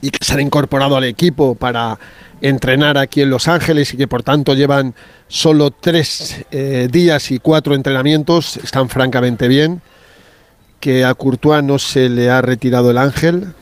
y 0.00 0.10
que 0.10 0.24
se 0.24 0.34
han 0.34 0.40
incorporado 0.40 0.96
al 0.96 1.04
equipo 1.04 1.54
para 1.54 1.98
entrenar 2.40 2.98
aquí 2.98 3.22
en 3.22 3.30
Los 3.30 3.48
Ángeles 3.48 3.94
y 3.94 3.96
que 3.96 4.08
por 4.08 4.22
tanto 4.22 4.54
llevan 4.54 4.94
solo 5.28 5.70
tres 5.70 6.44
eh, 6.50 6.88
días 6.90 7.30
y 7.30 7.38
cuatro 7.38 7.74
entrenamientos, 7.74 8.58
están 8.58 8.88
francamente 8.88 9.48
bien, 9.48 9.80
que 10.80 11.04
a 11.04 11.14
Courtois 11.14 11.64
no 11.64 11.78
se 11.78 12.08
le 12.08 12.30
ha 12.30 12.42
retirado 12.42 12.90
el 12.90 12.98
ángel, 12.98 13.54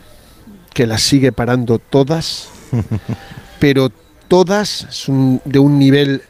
que 0.73 0.87
las 0.87 1.03
sigue 1.03 1.33
parando 1.33 1.79
todas, 1.79 2.49
pero 3.61 3.91
todas 4.29 4.87
son 4.91 5.41
de 5.45 5.59
un 5.59 5.79
nivel 5.79 6.23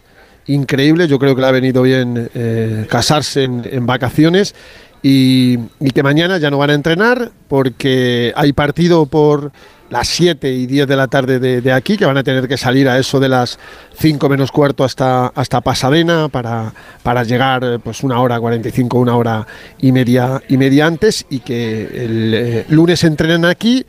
increíble, 0.46 1.08
yo 1.08 1.18
creo 1.18 1.34
que 1.34 1.40
le 1.40 1.46
ha 1.46 1.52
venido 1.52 1.82
bien 1.82 2.30
eh, 2.34 2.86
casarse 2.90 3.44
en 3.44 3.86
vacaciones 3.86 4.54
y, 5.02 5.58
y 5.80 5.90
que 5.90 6.02
mañana 6.02 6.38
ya 6.38 6.50
no 6.50 6.56
van 6.56 6.70
a 6.70 6.74
entrenar 6.74 7.30
porque 7.48 8.32
hay 8.36 8.54
partido 8.54 9.04
por 9.04 9.52
las 9.90 10.08
7 10.08 10.50
y 10.52 10.66
10 10.66 10.86
de 10.86 10.96
la 10.96 11.08
tarde 11.08 11.38
de, 11.38 11.60
de 11.60 11.72
aquí, 11.72 11.96
que 11.96 12.06
van 12.06 12.16
a 12.16 12.22
tener 12.22 12.48
que 12.48 12.56
salir 12.56 12.88
a 12.88 12.98
eso 12.98 13.20
de 13.20 13.28
las 13.28 13.58
5 13.98 14.28
menos 14.28 14.50
cuarto 14.50 14.84
hasta, 14.84 15.26
hasta 15.28 15.60
Pasadena 15.60 16.28
para, 16.28 16.72
para 17.02 17.22
llegar 17.24 17.64
eh, 17.64 17.78
pues 17.78 18.02
una 18.02 18.20
hora 18.20 18.40
45, 18.40 18.98
una 18.98 19.16
hora 19.16 19.46
y 19.78 19.92
media, 19.92 20.42
y 20.48 20.56
media 20.56 20.86
antes 20.86 21.26
y 21.28 21.40
que 21.40 21.82
el 22.04 22.34
eh, 22.34 22.66
lunes 22.68 23.04
entrenan 23.04 23.44
aquí, 23.44 23.84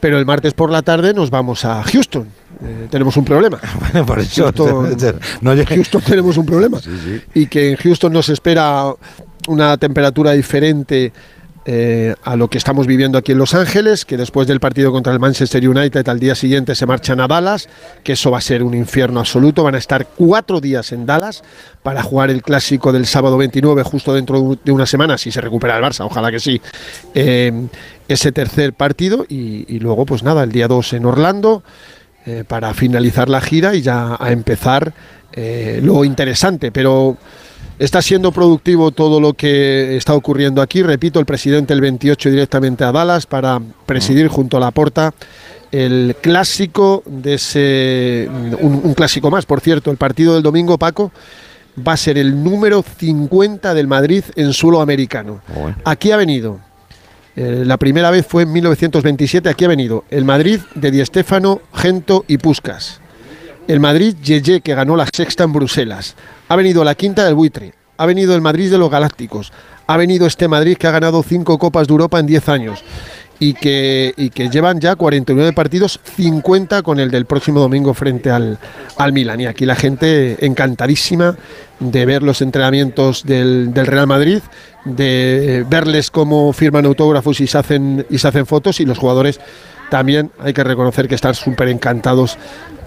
pero 0.00 0.18
el 0.18 0.26
martes 0.26 0.54
por 0.54 0.70
la 0.70 0.82
tarde 0.82 1.12
nos 1.12 1.30
vamos 1.30 1.64
a 1.64 1.82
Houston. 1.82 2.28
Eh, 2.62 2.88
tenemos 2.90 3.16
un 3.16 3.24
problema. 3.24 3.58
Bueno, 3.80 4.06
por 4.06 4.20
eso 4.20 4.44
Houston, 4.44 4.96
no 5.40 5.52
Houston 5.66 6.02
tenemos 6.02 6.36
un 6.36 6.46
problema. 6.46 6.78
Y 7.34 7.46
que 7.46 7.70
en 7.70 7.76
Houston 7.76 8.12
nos 8.12 8.28
espera 8.28 8.94
una 9.48 9.76
temperatura 9.78 10.32
diferente 10.32 11.12
eh, 11.66 12.14
a 12.24 12.36
lo 12.36 12.48
que 12.48 12.56
estamos 12.56 12.86
viviendo 12.86 13.18
aquí 13.18 13.32
en 13.32 13.38
Los 13.38 13.52
Ángeles, 13.52 14.06
que 14.06 14.16
después 14.16 14.48
del 14.48 14.60
partido 14.60 14.92
contra 14.92 15.12
el 15.12 15.20
Manchester 15.20 15.68
United 15.68 16.08
al 16.08 16.18
día 16.18 16.34
siguiente 16.34 16.74
se 16.74 16.86
marchan 16.86 17.20
a 17.20 17.28
Dallas, 17.28 17.68
que 18.02 18.12
eso 18.12 18.30
va 18.30 18.38
a 18.38 18.40
ser 18.40 18.62
un 18.62 18.74
infierno 18.74 19.20
absoluto. 19.20 19.62
Van 19.62 19.74
a 19.74 19.78
estar 19.78 20.06
cuatro 20.16 20.60
días 20.60 20.90
en 20.92 21.04
Dallas 21.04 21.42
para 21.82 22.02
jugar 22.02 22.30
el 22.30 22.42
clásico 22.42 22.92
del 22.92 23.04
sábado 23.04 23.36
29, 23.36 23.82
justo 23.82 24.14
dentro 24.14 24.58
de 24.64 24.72
una 24.72 24.86
semana, 24.86 25.18
si 25.18 25.30
se 25.30 25.42
recupera 25.42 25.76
el 25.76 25.84
Barça, 25.84 26.06
ojalá 26.06 26.30
que 26.30 26.40
sí, 26.40 26.62
eh, 27.14 27.52
ese 28.08 28.32
tercer 28.32 28.72
partido. 28.72 29.26
Y, 29.28 29.78
luego, 29.80 30.06
pues 30.06 30.22
nada, 30.22 30.44
el 30.44 30.52
día 30.52 30.66
2 30.66 30.94
en 30.94 31.04
Orlando 31.04 31.62
eh, 32.24 32.44
para 32.48 32.72
finalizar 32.72 33.28
la 33.28 33.42
gira 33.42 33.74
y 33.74 33.82
ya 33.82 34.16
a 34.18 34.32
empezar 34.32 34.92
lo 35.82 36.04
interesante, 36.04 36.72
pero 36.72 37.16
está 37.80 38.00
siendo 38.02 38.30
productivo 38.30 38.92
todo 38.92 39.20
lo 39.20 39.34
que 39.34 39.96
está 39.96 40.14
ocurriendo 40.14 40.62
aquí. 40.62 40.82
Repito, 40.82 41.18
el 41.18 41.26
presidente 41.26 41.72
el 41.72 41.80
28 41.80 42.30
directamente 42.30 42.84
a 42.84 42.92
Dallas 42.92 43.26
para 43.26 43.60
presidir 43.86 44.28
junto 44.28 44.56
a 44.56 44.60
la 44.60 44.70
porta 44.70 45.12
el 45.72 46.14
clásico 46.20 47.02
de 47.06 47.34
ese 47.34 48.28
un, 48.60 48.80
un 48.84 48.94
clásico 48.94 49.30
más, 49.30 49.46
por 49.46 49.60
cierto, 49.60 49.90
el 49.90 49.96
partido 49.96 50.34
del 50.34 50.42
domingo 50.42 50.78
Paco 50.78 51.10
va 51.86 51.94
a 51.94 51.96
ser 51.96 52.18
el 52.18 52.42
número 52.44 52.82
50 52.82 53.74
del 53.74 53.86
Madrid 53.86 54.24
en 54.36 54.52
suelo 54.52 54.80
americano. 54.80 55.40
Aquí 55.84 56.12
ha 56.12 56.16
venido 56.16 56.60
eh, 57.36 57.62
la 57.64 57.76
primera 57.76 58.10
vez 58.10 58.26
fue 58.26 58.42
en 58.42 58.52
1927, 58.52 59.48
aquí 59.48 59.64
ha 59.64 59.68
venido 59.68 60.04
el 60.10 60.24
Madrid 60.24 60.60
de 60.74 60.90
Di 60.90 61.04
Stéfano, 61.04 61.60
Gento 61.72 62.24
y 62.28 62.38
Puskas. 62.38 63.00
El 63.68 63.80
Madrid 63.80 64.16
Yeye, 64.22 64.60
que 64.60 64.74
ganó 64.74 64.96
la 64.96 65.06
sexta 65.06 65.44
en 65.44 65.52
Bruselas. 65.52 66.16
Ha 66.48 66.56
venido 66.56 66.82
la 66.84 66.94
quinta 66.94 67.24
del 67.24 67.34
Buitre. 67.34 67.74
Ha 67.96 68.06
venido 68.06 68.34
el 68.34 68.40
Madrid 68.40 68.70
de 68.70 68.78
los 68.78 68.90
Galácticos. 68.90 69.52
Ha 69.86 69.96
venido 69.96 70.26
este 70.26 70.48
Madrid 70.48 70.76
que 70.76 70.86
ha 70.86 70.90
ganado 70.90 71.22
cinco 71.22 71.58
Copas 71.58 71.86
de 71.86 71.92
Europa 71.92 72.18
en 72.18 72.26
10 72.26 72.48
años. 72.48 72.84
Y 73.38 73.54
que, 73.54 74.12
llevan 74.52 74.80
ya 74.80 74.96
49 74.96 75.52
partidos, 75.52 76.00
50 76.16 76.82
con 76.82 77.00
el 77.00 77.10
del 77.10 77.24
próximo 77.24 77.60
domingo 77.60 77.94
frente 77.94 78.30
al, 78.30 78.58
al 78.98 79.12
Milan. 79.12 79.40
Y 79.40 79.46
aquí 79.46 79.64
la 79.64 79.76
gente 79.76 80.44
encantadísima 80.44 81.36
de 81.78 82.06
ver 82.06 82.22
los 82.22 82.42
entrenamientos 82.42 83.24
del 83.24 83.72
Real 83.74 84.06
Madrid, 84.06 84.40
de 84.84 85.64
verles 85.68 86.10
cómo 86.10 86.52
firman 86.52 86.86
autógrafos 86.86 87.40
y 87.40 87.46
se 87.46 87.58
hacen, 87.58 88.06
y 88.08 88.18
se 88.18 88.28
hacen 88.28 88.46
fotos 88.46 88.80
y 88.80 88.86
los 88.86 88.98
jugadores 88.98 89.40
también. 89.90 90.30
Hay 90.38 90.52
que 90.52 90.64
reconocer 90.64 91.08
que 91.08 91.14
están 91.14 91.34
súper 91.34 91.68
encantados 91.68 92.38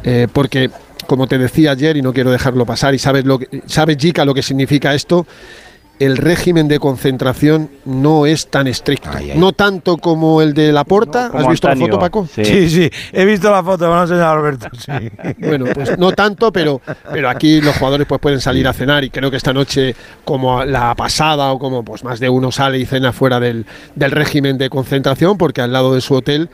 eh, 0.04 0.28
porque 0.32 0.70
como 1.08 1.28
te 1.28 1.38
decía 1.38 1.72
ayer 1.72 1.98
y 1.98 2.02
no 2.02 2.14
quiero 2.14 2.32
dejarlo 2.32 2.66
pasar 2.66 2.94
y 2.94 3.00
sabes 3.00 3.26
lo 3.26 3.40
que 3.40 3.62
sabe 3.66 3.98
Jica 4.00 4.24
lo 4.24 4.34
que 4.34 4.42
significa 4.42 4.94
esto 4.94 5.28
el 6.00 6.18
régimen 6.18 6.68
de 6.68 6.80
concentración 6.80 7.70
no 7.86 8.26
es 8.26 8.48
tan 8.48 8.68
estricto 8.68 9.10
no 9.36 9.54
tanto 9.54 9.98
como 9.98 10.42
el 10.42 10.54
de 10.54 10.72
la 10.72 10.84
porta 10.84 11.28
has 11.34 11.48
visto 11.48 11.68
Antonio, 11.68 11.88
la 11.88 11.94
foto 11.94 12.00
Paco 12.00 12.28
Sí. 12.34 12.70
sí, 12.70 12.90
he 13.12 13.26
visto 13.26 13.52
la 13.52 13.64
foto, 13.64 13.86
me 13.86 13.92
lo 13.92 14.00
ha 14.00 14.02
enseñado 14.04 14.32
Alberto. 14.32 14.68
Sí. 14.78 14.92
bueno, 15.38 15.66
pues 15.74 15.98
no 15.98 16.12
tanto, 16.12 16.52
pero, 16.52 16.82
pero 17.12 17.30
aquí 17.30 17.62
los 17.62 17.76
jugadores 17.78 18.08
pues 18.08 18.20
pueden 18.20 18.42
salir 18.42 18.68
a 18.68 18.74
cenar 18.74 19.04
y 19.04 19.10
creo 19.10 19.30
que 19.30 19.38
esta 19.38 19.54
noche, 19.54 19.96
como 20.26 20.64
la 20.66 20.96
pasada 20.96 21.52
o 21.52 21.60
como 21.60 21.84
pues 21.84 22.04
más 22.04 22.20
de 22.20 22.30
uno 22.30 22.52
sale 22.52 22.80
y 22.80 22.86
cena 22.86 23.14
fuera 23.14 23.40
del, 23.40 23.66
del 23.96 24.12
régimen 24.12 24.58
de 24.58 24.70
concentración, 24.70 25.38
porque 25.38 25.62
al 25.62 25.72
lado 25.72 25.94
de 25.94 26.02
su 26.02 26.16
hotel 26.16 26.50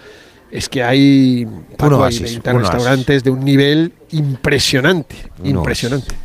es 0.52 0.68
que 0.68 0.84
hay, 0.84 1.48
Paco, 1.78 1.96
hay 1.96 2.02
oasis, 2.02 2.22
20 2.22 2.50
un 2.50 2.56
oasis. 2.58 2.74
restaurantes 2.74 3.24
de 3.24 3.32
un 3.32 3.46
nivel 3.46 3.94
impresionante, 4.12 5.16
impresionante. 5.44 6.16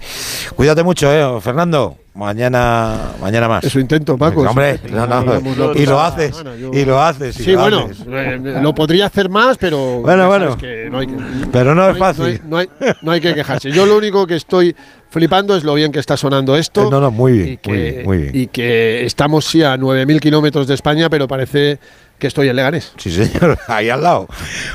Cuídate 0.57 0.83
mucho, 0.83 1.13
eh, 1.13 1.41
Fernando. 1.41 1.99
Mañana, 2.15 3.11
mañana 3.21 3.49
más. 3.49 3.65
Eso 3.65 3.81
intento, 3.81 4.17
Paco. 4.17 4.43
Hombre, 4.43 4.79
Sí, 4.79 4.93
no, 4.93 5.05
no, 5.05 5.25
la 5.25 5.41
y 5.75 5.85
lo 5.85 6.01
haces, 6.01 6.45
y 6.73 6.85
lo 6.85 7.03
haces. 7.03 7.41
y 7.41 7.43
Sí, 7.43 7.53
lo 7.53 7.61
bueno, 7.63 7.89
haces. 7.91 8.07
eh, 8.09 8.59
lo 8.63 8.73
podría 8.73 9.07
hacer 9.07 9.29
más, 9.29 9.59
pero 9.59 10.01
Bueno, 10.01 10.29
bueno. 10.29 10.57
que 10.57 10.89
no 10.93 10.99
hay 11.01 11.09
que- 11.09 11.17
Pero 11.51 11.75
no 11.75 11.91
es 11.91 11.99
fácil. 11.99 12.41
No 12.47 12.59
hay, 12.59 12.69
no 12.79 12.87
hay- 12.87 12.93
no 13.03 13.11
hay 13.11 13.21
que 13.21 13.35
quejarse. 13.35 13.73
Yo 13.73 13.85
lo 13.85 13.97
único 13.99 14.29
que 14.29 14.37
estoy 14.37 14.77
flipando 15.11 15.57
es 15.57 15.65
lo 15.65 15.75
bien 15.75 15.91
que 15.91 15.99
está 15.99 16.17
sonando 16.17 16.57
esto. 16.57 16.83
Eh, 16.87 16.91
No, 16.91 17.01
no, 17.01 17.11
muy 17.11 17.33
bien, 17.33 17.49
y 17.49 17.57
que, 17.57 17.71
muy 17.71 17.79
bien, 17.81 18.05
muy 18.05 18.19
bien. 18.19 18.31
y 18.37 18.47
que 18.47 19.05
estamos 19.05 19.45
sí 19.45 19.65
a 19.65 19.77
9.000 19.77 20.21
kilómetros 20.21 20.69
de 20.69 20.75
España, 20.75 21.11
pero 21.11 21.27
parece 21.27 21.81
que 22.19 22.27
estoy 22.29 22.49
en 22.49 22.57
Leganés. 22.57 22.93
Sí, 22.97 23.11
señor, 23.11 23.59
ahí 23.69 23.89
al 23.91 24.03
lado. 24.03 24.27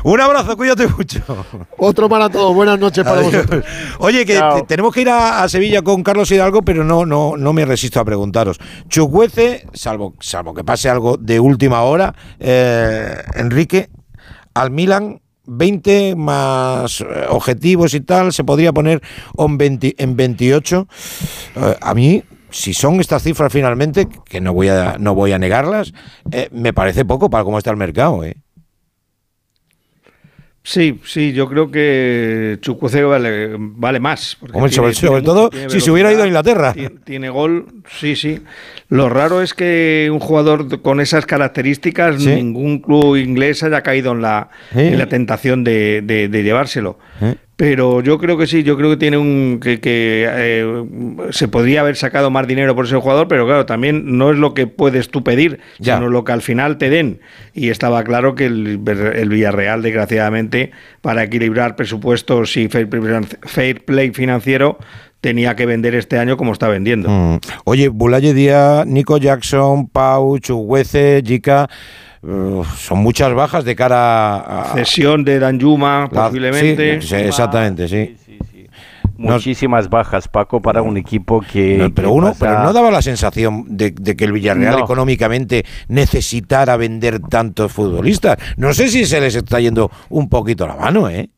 Un 0.04 0.20
abrazo, 0.22 0.56
cuídate 0.58 0.88
mucho. 0.88 1.22
Otro 1.78 2.08
para 2.10 2.30
todos. 2.30 2.54
Buenas 2.54 2.78
noches 2.80 3.04
para 3.04 3.18
Adiós. 3.22 3.32
vosotros. 3.34 3.66
Oye, 4.00 4.26
que 4.26 4.40
te- 4.40 4.64
tenemos 4.68 4.94
que 4.94 5.02
ir 5.02 5.10
a, 5.10 5.42
a 5.44 5.50
Sevilla 5.50 5.82
con 5.82 6.04
Carlos 6.04 6.30
Hidalgo, 6.32 6.62
pero 6.62 6.84
no, 6.84 7.06
no, 7.06 7.38
no 7.38 7.54
me 7.54 7.66
resisto 7.66 8.00
a 8.00 8.06
preguntaros. 8.06 8.60
Chucuece, 8.88 9.66
salvo, 9.74 10.16
salvo 10.20 10.54
que 10.54 10.64
pase 10.64 10.90
algo 10.90 11.18
de 11.18 11.40
última 11.40 11.82
hora, 11.84 12.14
eh, 12.40 13.16
Enrique, 13.36 13.90
al 14.54 14.72
Milan. 14.72 15.22
20 15.52 16.16
más 16.16 17.02
eh, 17.02 17.06
objetivos 17.30 17.96
y 17.96 18.02
tal, 18.02 18.32
se 18.32 18.44
podría 18.44 18.72
poner 18.72 19.02
en, 19.36 19.58
20 19.58 19.96
en 19.98 20.16
28. 20.16 20.88
Eh, 21.56 21.78
a 21.82 21.94
mí, 21.96 22.24
si 22.52 22.74
son 22.74 23.00
estas 23.00 23.24
cifras 23.24 23.52
finalmente, 23.52 24.08
que 24.26 24.42
no 24.42 24.54
voy 24.54 24.70
a, 24.70 24.98
no 25.00 25.16
voy 25.16 25.32
a 25.32 25.40
negarlas, 25.40 25.94
eh, 26.32 26.50
me 26.52 26.74
parece 26.74 27.06
poco 27.06 27.30
para 27.30 27.44
cómo 27.44 27.58
está 27.58 27.72
el 27.72 27.78
mercado. 27.78 28.24
¿eh? 28.24 28.36
Sí, 30.62 31.00
sí, 31.06 31.32
yo 31.32 31.48
creo 31.50 31.72
que 31.72 32.58
Chukwueze 32.62 33.02
vale, 33.04 33.56
vale 33.58 34.00
más. 34.00 34.38
Hombre, 34.54 34.72
sobre- 34.72 34.94
sobre 34.94 35.22
todo 35.22 35.50
si 35.68 35.80
se 35.80 35.90
hubiera 35.90 36.12
ido 36.12 36.24
a 36.24 36.28
Inglaterra. 36.28 36.76
Tiene, 37.06 37.30
gol, 37.30 37.66
sí, 37.98 38.16
sí. 38.16 38.42
Lo 38.90 39.10
raro 39.10 39.42
es 39.42 39.54
que 39.54 40.10
un 40.12 40.20
jugador 40.20 40.82
con 40.82 41.00
esas 41.00 41.26
características, 41.26 42.22
Sí. 42.22 42.36
ningún 42.36 42.80
club 42.80 43.16
inglés 43.16 43.64
haya 43.64 43.82
caído 43.82 44.12
en 44.12 44.22
la, 44.22 44.50
Sí. 44.74 44.80
en 44.82 44.98
la 45.00 45.08
tentación 45.08 45.64
de, 45.64 46.02
de- 46.04 46.28
de 46.28 46.44
llevárselo. 46.44 47.00
¿Eh? 47.22 47.36
Pero 47.60 48.00
yo 48.00 48.18
creo 48.20 48.38
que 48.38 48.48
sí, 48.48 48.64
yo 48.64 48.78
creo 48.78 48.90
que 48.92 48.96
tiene 48.96 49.18
un 49.18 49.60
que, 49.62 49.82
que, 49.82 50.26
eh, 50.30 50.84
se 51.32 51.50
podría 51.50 51.82
haber 51.82 51.98
sacado 51.98 52.32
más 52.32 52.48
dinero 52.48 52.74
por 52.74 52.86
ese 52.86 52.96
jugador, 52.96 53.28
pero 53.28 53.46
claro, 53.46 53.66
también 53.66 54.18
no 54.18 54.32
es 54.32 54.38
lo 54.38 54.54
que 54.54 54.66
puedes 54.66 55.10
tú 55.10 55.26
pedir, 55.26 55.60
Ya. 55.78 55.96
sino 55.98 56.08
lo 56.08 56.24
que 56.24 56.32
al 56.32 56.42
final 56.42 56.78
te 56.78 56.90
den. 56.90 57.20
Y 57.54 57.68
estaba 57.68 58.02
claro 58.06 58.34
que 58.34 58.46
el, 58.46 58.80
el 59.14 59.28
Villarreal, 59.28 59.82
desgraciadamente, 59.82 60.72
para 61.02 61.24
equilibrar 61.24 61.76
presupuestos 61.76 62.56
y 62.56 62.70
fair 62.70 62.88
play, 62.88 63.04
fair 63.42 63.84
play 63.84 64.12
financiero, 64.12 64.78
tenía 65.20 65.58
que 65.58 65.66
vender 65.66 65.96
este 65.96 66.18
año 66.18 66.38
como 66.38 66.54
está 66.54 66.70
vendiendo. 66.70 67.10
Mm. 67.10 67.40
Oye, 67.66 67.90
Bulaye 67.90 68.34
Díaz, 68.34 68.86
Nico 68.88 69.18
Jackson, 69.18 69.90
Pau, 69.90 70.40
Chuguece, 70.40 71.22
Jica, 71.26 71.70
son 72.22 73.00
muchas 73.00 73.34
bajas 73.34 73.64
de 73.64 73.76
cara 73.76 74.38
a... 74.38 74.74
Cesión 74.76 75.24
de 75.24 75.40
Danjuma, 75.40 76.10
La- 76.12 76.26
posiblemente. 76.28 77.02
sí, 77.02 77.08
sí, 77.08 77.16
exactamente, 77.16 77.88
sí. 77.88 78.16
No- 79.18 79.34
Muchísimas 79.34 79.90
bajas, 79.90 80.30
Paco, 80.30 80.62
para 80.62 80.82
un 80.82 80.96
equipo 80.96 81.42
que. 81.42 81.76
No, 81.78 81.94
pero 81.94 82.08
que 82.08 82.14
uno, 82.14 82.28
pasa- 82.28 82.40
pero 82.40 82.64
no 82.64 82.72
daba 82.72 82.90
la 82.90 83.02
sensación 83.02 83.66
de, 83.68 83.92
de 83.92 84.16
que 84.16 84.24
el 84.24 84.32
Villarreal 84.32 84.78
No. 84.78 84.84
económicamente 84.86 85.66
necesitara 85.90 86.78
vender 86.78 87.20
tantos 87.20 87.74
futbolistas. 87.74 88.38
No 88.56 88.74
sé 88.74 88.88
si 88.88 89.06
se 89.06 89.20
les 89.20 89.36
está 89.36 89.60
yendo 89.60 89.92
un 90.08 90.30
poquito 90.30 90.66
la 90.66 90.78
mano, 90.78 91.10
¿eh? 91.10 91.30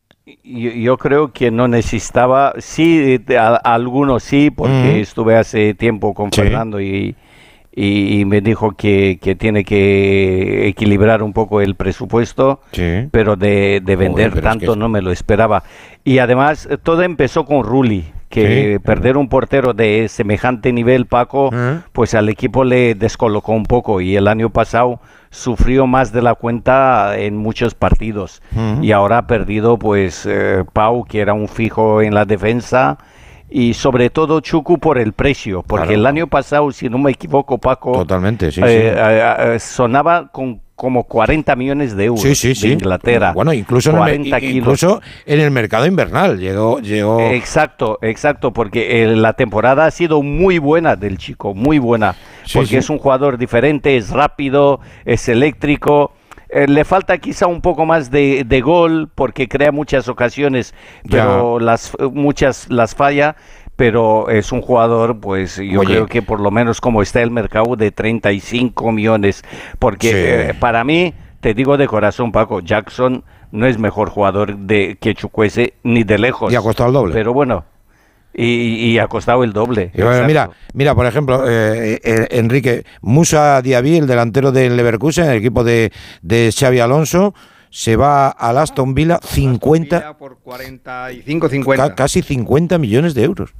Yo, 0.44 0.70
yo 0.70 0.96
creo 0.96 1.32
que 1.32 1.50
no 1.50 1.66
necesitaba, 1.66 2.52
sí, 2.58 3.18
a- 3.36 3.56
algunos 3.56 4.22
sí, 4.22 4.52
porque 4.52 4.90
Ujú. 4.90 4.98
estuve 4.98 5.36
hace 5.36 5.74
tiempo 5.74 6.14
con 6.14 6.32
Sí. 6.32 6.40
Fernando 6.42 6.80
y, 6.80 7.16
y- 7.74 8.20
y 8.20 8.24
me 8.24 8.40
dijo 8.40 8.72
que, 8.72 9.18
que 9.22 9.34
tiene 9.34 9.64
que 9.64 10.68
equilibrar 10.68 11.22
un 11.22 11.32
poco 11.32 11.60
el 11.60 11.74
presupuesto, 11.74 12.60
Sí. 12.72 13.08
pero 13.10 13.36
de, 13.36 13.80
de 13.84 13.96
vender 13.96 14.30
pero 14.32 14.36
es 14.50 14.54
que 14.54 14.66
tanto 14.66 14.76
no 14.76 14.88
me 14.88 15.02
lo 15.02 15.10
esperaba. 15.12 15.62
Y 16.04 16.18
además, 16.18 16.68
todo 16.82 17.02
empezó 17.02 17.44
con 17.44 17.62
Rulli, 17.64 18.04
que 18.28 18.74
Sí. 18.74 18.78
perder 18.84 19.16
un 19.16 19.28
portero 19.28 19.74
de 19.74 20.08
semejante 20.08 20.72
nivel, 20.72 21.06
Paco, 21.06 21.50
pues 21.92 22.14
al 22.14 22.28
equipo 22.28 22.64
le 22.64 22.94
descolocó 22.94 23.52
un 23.52 23.64
poco 23.64 24.00
y 24.00 24.16
el 24.16 24.26
año 24.28 24.50
pasado 24.50 25.00
sufrió 25.30 25.86
más 25.86 26.12
de 26.12 26.20
la 26.22 26.34
cuenta 26.34 27.14
en 27.18 27.36
muchos 27.36 27.74
partidos 27.74 28.42
y 28.82 28.92
ahora 28.92 29.18
ha 29.18 29.26
perdido 29.26 29.78
pues 29.78 30.26
eh, 30.28 30.62
Pau 30.74 31.04
que 31.06 31.20
era 31.20 31.32
un 31.32 31.48
fijo 31.48 32.02
en 32.02 32.14
la 32.14 32.26
defensa 32.26 32.98
y 33.52 33.74
sobre 33.74 34.10
todo 34.10 34.40
Chuku 34.40 34.78
por 34.78 34.98
el 34.98 35.12
precio, 35.12 35.62
porque 35.62 35.86
Claro. 35.88 36.00
el 36.00 36.06
año 36.06 36.26
pasado, 36.26 36.70
si 36.72 36.88
no 36.88 36.98
me 36.98 37.10
equivoco, 37.12 37.58
Paco, 37.58 37.92
Totalmente, 37.92 38.50
sí, 38.50 38.60
eh, 38.64 38.64
sí. 38.66 38.98
eh, 38.98 39.54
eh, 39.54 39.58
sonaba 39.58 40.28
con 40.32 40.60
como 40.74 41.04
40 41.04 41.54
millones 41.54 41.94
de 41.94 42.06
euros 42.06 42.22
Sí, 42.22 42.34
sí, 42.34 42.54
sí. 42.56 42.66
de 42.68 42.72
Inglaterra. 42.74 43.32
Bueno, 43.34 43.52
incluso 43.52 43.90
en, 43.90 43.96
el, 43.96 44.00
40 44.00 44.30
mer- 44.30 44.40
kilos. 44.40 44.56
incluso 44.56 45.00
en 45.26 45.38
el 45.40 45.50
mercado 45.52 45.86
invernal 45.86 46.40
llegó, 46.40 46.80
llegó 46.80 47.20
Exacto, 47.20 47.98
exacto, 48.02 48.52
porque 48.52 49.06
la 49.06 49.34
temporada 49.34 49.86
ha 49.86 49.90
sido 49.92 50.22
muy 50.22 50.58
buena 50.58 50.96
del 50.96 51.18
chico, 51.18 51.54
muy 51.54 51.78
buena, 51.78 52.16
porque 52.52 52.78
es 52.78 52.90
un 52.90 52.98
jugador 52.98 53.38
diferente, 53.38 53.96
es 53.96 54.10
rápido, 54.10 54.80
es 55.04 55.28
eléctrico. 55.28 56.12
Eh, 56.52 56.66
le 56.68 56.84
falta 56.84 57.18
quizá 57.18 57.46
un 57.46 57.60
poco 57.60 57.84
más 57.86 58.10
de, 58.10 58.44
de 58.44 58.60
gol 58.60 59.08
porque 59.14 59.48
crea 59.48 59.72
muchas 59.72 60.08
ocasiones, 60.08 60.74
pero 61.10 61.58
las 61.58 61.92
muchas 62.12 62.68
las 62.70 62.94
falla. 62.94 63.36
Pero 63.74 64.28
es 64.28 64.52
un 64.52 64.60
jugador, 64.60 65.18
pues 65.18 65.56
yo 65.56 65.80
Oye. 65.80 65.94
creo 65.94 66.06
que 66.06 66.20
por 66.20 66.40
lo 66.40 66.50
menos 66.50 66.80
como 66.80 67.00
está 67.00 67.22
el 67.22 67.30
mercado 67.30 67.74
de 67.74 67.90
35 67.90 68.92
millones, 68.92 69.42
porque 69.78 70.08
Sí. 70.08 70.14
eh, 70.14 70.54
para 70.60 70.84
mí, 70.84 71.14
te 71.40 71.54
digo 71.54 71.78
de 71.78 71.86
corazón, 71.88 72.32
Paco, 72.32 72.60
Jackson 72.60 73.24
no 73.50 73.66
es 73.66 73.78
mejor 73.78 74.10
jugador 74.10 74.56
de 74.58 74.98
que 75.00 75.14
Chukwueze 75.14 75.72
ni 75.82 76.04
de 76.04 76.18
lejos. 76.18 76.52
Y 76.52 76.56
ha 76.56 76.60
costado 76.60 76.88
el 76.90 76.94
doble. 76.94 77.14
Pero 77.14 77.32
bueno, 77.32 77.64
y, 78.34 78.44
y 78.92 78.98
ha 78.98 79.08
costado 79.08 79.44
el 79.44 79.52
doble. 79.52 79.90
Y 79.94 79.98
bueno, 79.98 80.10
exacto. 80.12 80.26
mira, 80.26 80.50
mira, 80.74 80.94
por 80.94 81.06
ejemplo, 81.06 81.44
eh, 81.48 82.00
eh, 82.02 82.26
Enrique 82.30 82.84
Musa 83.00 83.60
Diaby, 83.62 83.98
el 83.98 84.06
delantero 84.06 84.52
del 84.52 84.76
Leverkusen, 84.76 85.26
el 85.26 85.36
equipo 85.36 85.64
de, 85.64 85.92
de 86.22 86.52
Xavi 86.56 86.80
Alonso, 86.80 87.34
se 87.70 87.96
va 87.96 88.28
al 88.28 88.58
Aston 88.58 88.94
Villa 88.94 89.18
50 89.22 90.18
por 90.18 90.38
45, 90.40 91.48
50. 91.48 91.88
ca- 91.88 91.94
casi 91.94 92.22
50 92.22 92.78
millones 92.78 93.14
de 93.14 93.24
euros. 93.24 93.54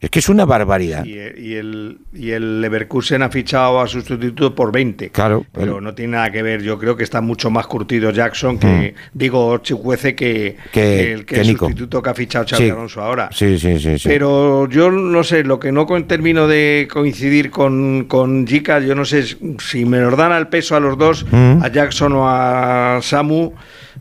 Es 0.00 0.08
que 0.08 0.18
es 0.20 0.30
una 0.30 0.46
barbaridad. 0.46 1.04
Y, 1.04 1.10
y 1.12 1.54
el, 1.56 1.98
y 2.14 2.30
el 2.30 2.62
Leverkusen 2.62 3.22
ha 3.22 3.28
fichado 3.28 3.80
a 3.80 3.86
su 3.86 4.00
sustituto 4.00 4.54
por 4.54 4.72
20. 4.72 5.10
Claro, 5.10 5.44
Pero 5.52 5.82
no 5.82 5.94
tiene 5.94 6.12
nada 6.12 6.32
que 6.32 6.42
ver. 6.42 6.62
Yo 6.62 6.78
creo 6.78 6.96
que 6.96 7.04
está 7.04 7.20
mucho 7.20 7.50
más 7.50 7.66
curtido 7.66 8.10
Jackson 8.10 8.58
que, 8.58 8.94
digo, 9.12 9.58
Chicuece 9.58 10.14
que. 10.14 10.56
Que- 10.72 11.12
el, 11.12 11.26
que 11.26 11.34
que 11.34 11.40
el 11.42 11.46
Nico. 11.48 11.66
sustituto 11.66 12.02
que 12.02 12.08
ha 12.10 12.14
fichado 12.14 12.46
Xavi 12.48 12.64
Sí. 12.64 12.70
Alonso 12.70 13.02
ahora. 13.02 13.28
Sí, 13.30 13.58
sí, 13.58 13.78
sí, 13.78 13.98
sí. 13.98 14.08
Pero 14.08 14.66
yo 14.70 14.90
no 14.90 15.22
sé, 15.22 15.44
lo 15.44 15.60
que 15.60 15.70
no 15.70 15.84
con- 15.84 16.06
termino 16.08 16.48
de 16.48 16.88
coincidir 16.90 17.50
con, 17.50 18.04
con 18.06 18.46
Jica, 18.46 18.78
yo 18.80 18.94
no 18.94 19.04
sé 19.04 19.24
si 19.58 19.84
me 19.84 19.98
nos 19.98 20.16
dan 20.16 20.32
al 20.32 20.48
peso 20.48 20.76
a 20.76 20.80
los 20.80 20.96
dos, 20.96 21.26
Mm. 21.30 21.62
a 21.62 21.68
Jackson 21.68 22.12
o 22.14 22.26
a 22.26 23.00
Samu, 23.02 23.52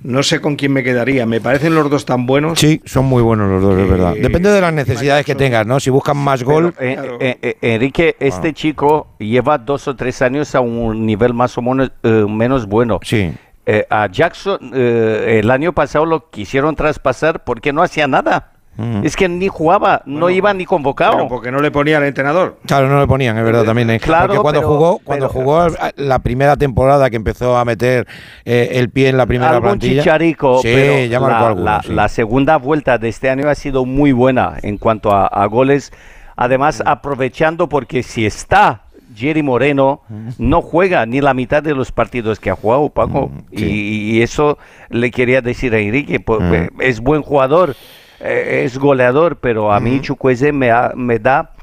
no 0.03 0.23
sé 0.23 0.39
con 0.41 0.55
quién 0.55 0.73
me 0.73 0.83
quedaría. 0.83 1.25
Me 1.25 1.41
parecen 1.41 1.75
los 1.75 1.89
dos 1.89 2.05
tan 2.05 2.25
buenos. 2.25 2.59
Sí, 2.59 2.81
son 2.85 3.05
muy 3.05 3.21
buenos 3.21 3.49
los 3.49 3.61
dos, 3.61 3.77
es 3.79 3.89
verdad. 3.89 4.13
Depende 4.19 4.51
de 4.51 4.61
las 4.61 4.73
necesidades 4.73 5.25
que 5.25 5.35
tengas, 5.35 5.65
¿no? 5.65 5.79
Si 5.79 5.89
buscan 5.89 6.17
más 6.17 6.43
gol, 6.43 6.73
Eh, 6.79 6.97
eh, 7.19 7.37
eh, 7.41 7.57
Enrique, 7.61 8.15
este 8.19 8.53
chico 8.53 9.07
lleva 9.19 9.57
dos 9.57 9.87
o 9.87 9.95
tres 9.95 10.21
años 10.21 10.55
a 10.55 10.61
un 10.61 11.05
nivel 11.05 11.33
más 11.33 11.57
o 11.57 11.61
menos, 11.61 11.91
eh, 12.03 12.25
menos 12.27 12.65
bueno. 12.67 12.99
Sí. 13.03 13.31
Eh, 13.65 13.85
a 13.89 14.07
Jackson 14.07 14.71
eh, 14.73 15.39
el 15.43 15.51
año 15.51 15.73
pasado 15.73 16.03
lo 16.05 16.29
quisieron 16.31 16.75
traspasar 16.75 17.43
porque 17.43 17.71
no 17.71 17.83
hacía 17.83 18.07
nada. 18.07 18.48
Mm. 18.79 19.05
Es 19.05 19.15
que 19.15 19.27
ni 19.27 19.47
jugaba, 19.49 20.01
no 20.05 20.29
iba 20.29 20.53
ni 20.53 20.65
convocado. 20.65 21.13
Pero 21.17 21.27
porque 21.27 21.51
no 21.51 21.59
le 21.59 21.69
ponía 21.69 21.97
al 21.97 22.03
entrenador. 22.05 22.57
Claro, 22.65 22.87
no 22.87 22.99
le 22.99 23.07
ponían, 23.07 23.37
es 23.37 23.43
verdad 23.43 23.65
también. 23.65 23.89
¿eh? 23.89 23.99
Claro, 23.99 24.27
Porque 24.27 24.41
cuando 24.41 24.61
pero- 24.61 24.67
jugó, 24.73 24.99
cuando 25.03 25.27
pero- 25.29 25.39
jugó 25.43 25.67
la 25.97 26.19
primera 26.19 26.55
temporada 26.55 27.09
que 27.09 27.17
empezó 27.17 27.57
a 27.57 27.65
meter 27.65 28.07
eh, 28.45 28.69
el 28.73 28.89
pie 28.89 29.09
en 29.09 29.17
la 29.17 29.25
primera 29.25 29.51
algún 29.51 29.63
plantilla. 29.71 30.01
chicharico, 30.01 30.61
sí, 30.61 30.69
pero 30.73 31.05
ya 31.11 31.19
marcó 31.19 31.39
la, 31.41 31.47
alguno, 31.47 31.65
la- 31.65 31.81
sí. 31.83 31.93
la 31.93 32.07
segunda 32.07 32.57
vuelta 32.57 32.97
de 32.97 33.09
este 33.09 33.29
año 33.29 33.49
ha 33.49 33.55
sido 33.55 33.85
muy 33.85 34.11
buena 34.13 34.55
en 34.63 34.77
cuanto 34.77 35.11
a, 35.11 35.27
a 35.27 35.45
goles. 35.47 35.91
Además, 36.37 36.81
aprovechando 36.85 37.67
porque 37.67 38.01
si 38.01 38.25
está 38.25 38.83
Jerry 39.15 39.43
Moreno, 39.43 40.01
no 40.37 40.61
juega 40.61 41.05
ni 41.05 41.19
la 41.19 41.33
mitad 41.33 41.61
de 41.61 41.73
los 41.75 41.91
partidos 41.91 42.39
que 42.39 42.49
ha 42.49 42.55
jugado, 42.55 42.87
Paco. 42.89 43.29
y, 43.51 43.65
y 43.65 44.21
eso 44.21 44.57
le 44.89 45.11
quería 45.11 45.41
decir 45.41 45.73
a 45.75 45.79
Enrique. 45.79 46.21
pues, 46.21 46.39
Mm. 46.39 46.53
eh, 46.53 46.69
Es 46.79 47.01
buen 47.01 47.21
jugador, 47.23 47.75
eh, 48.19 48.63
es 48.65 48.77
goleador, 48.77 49.37
pero 49.37 49.71
a 49.71 49.79
mí 49.79 50.01
Chukwueze 50.01 50.51
me, 50.51 50.71
ha- 50.71 50.93
me 50.95 51.19
da 51.19 51.53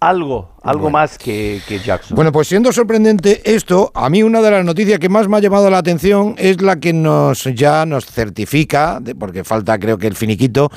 algo, 0.00 0.54
algo 0.62 0.88
más 0.90 1.18
que, 1.18 1.60
que 1.68 1.78
Jackson. 1.78 2.14
Bueno, 2.16 2.32
pues 2.32 2.48
siendo 2.48 2.72
sorprendente 2.72 3.42
esto, 3.44 3.90
a 3.94 4.08
mí 4.08 4.22
una 4.22 4.40
de 4.40 4.50
las 4.50 4.64
noticias 4.64 4.98
que 4.98 5.10
más 5.10 5.28
me 5.28 5.36
ha 5.36 5.40
llamado 5.40 5.68
la 5.68 5.76
atención 5.78 6.34
es 6.38 6.62
la 6.62 6.76
que 6.76 6.92
nos 6.94 7.44
ya 7.44 7.84
nos 7.84 8.06
certifica, 8.06 8.98
de- 9.00 9.14
porque 9.14 9.44
falta 9.44 9.78
creo 9.78 9.98
que 9.98 10.06
el 10.06 10.16
finiquito, 10.16 10.70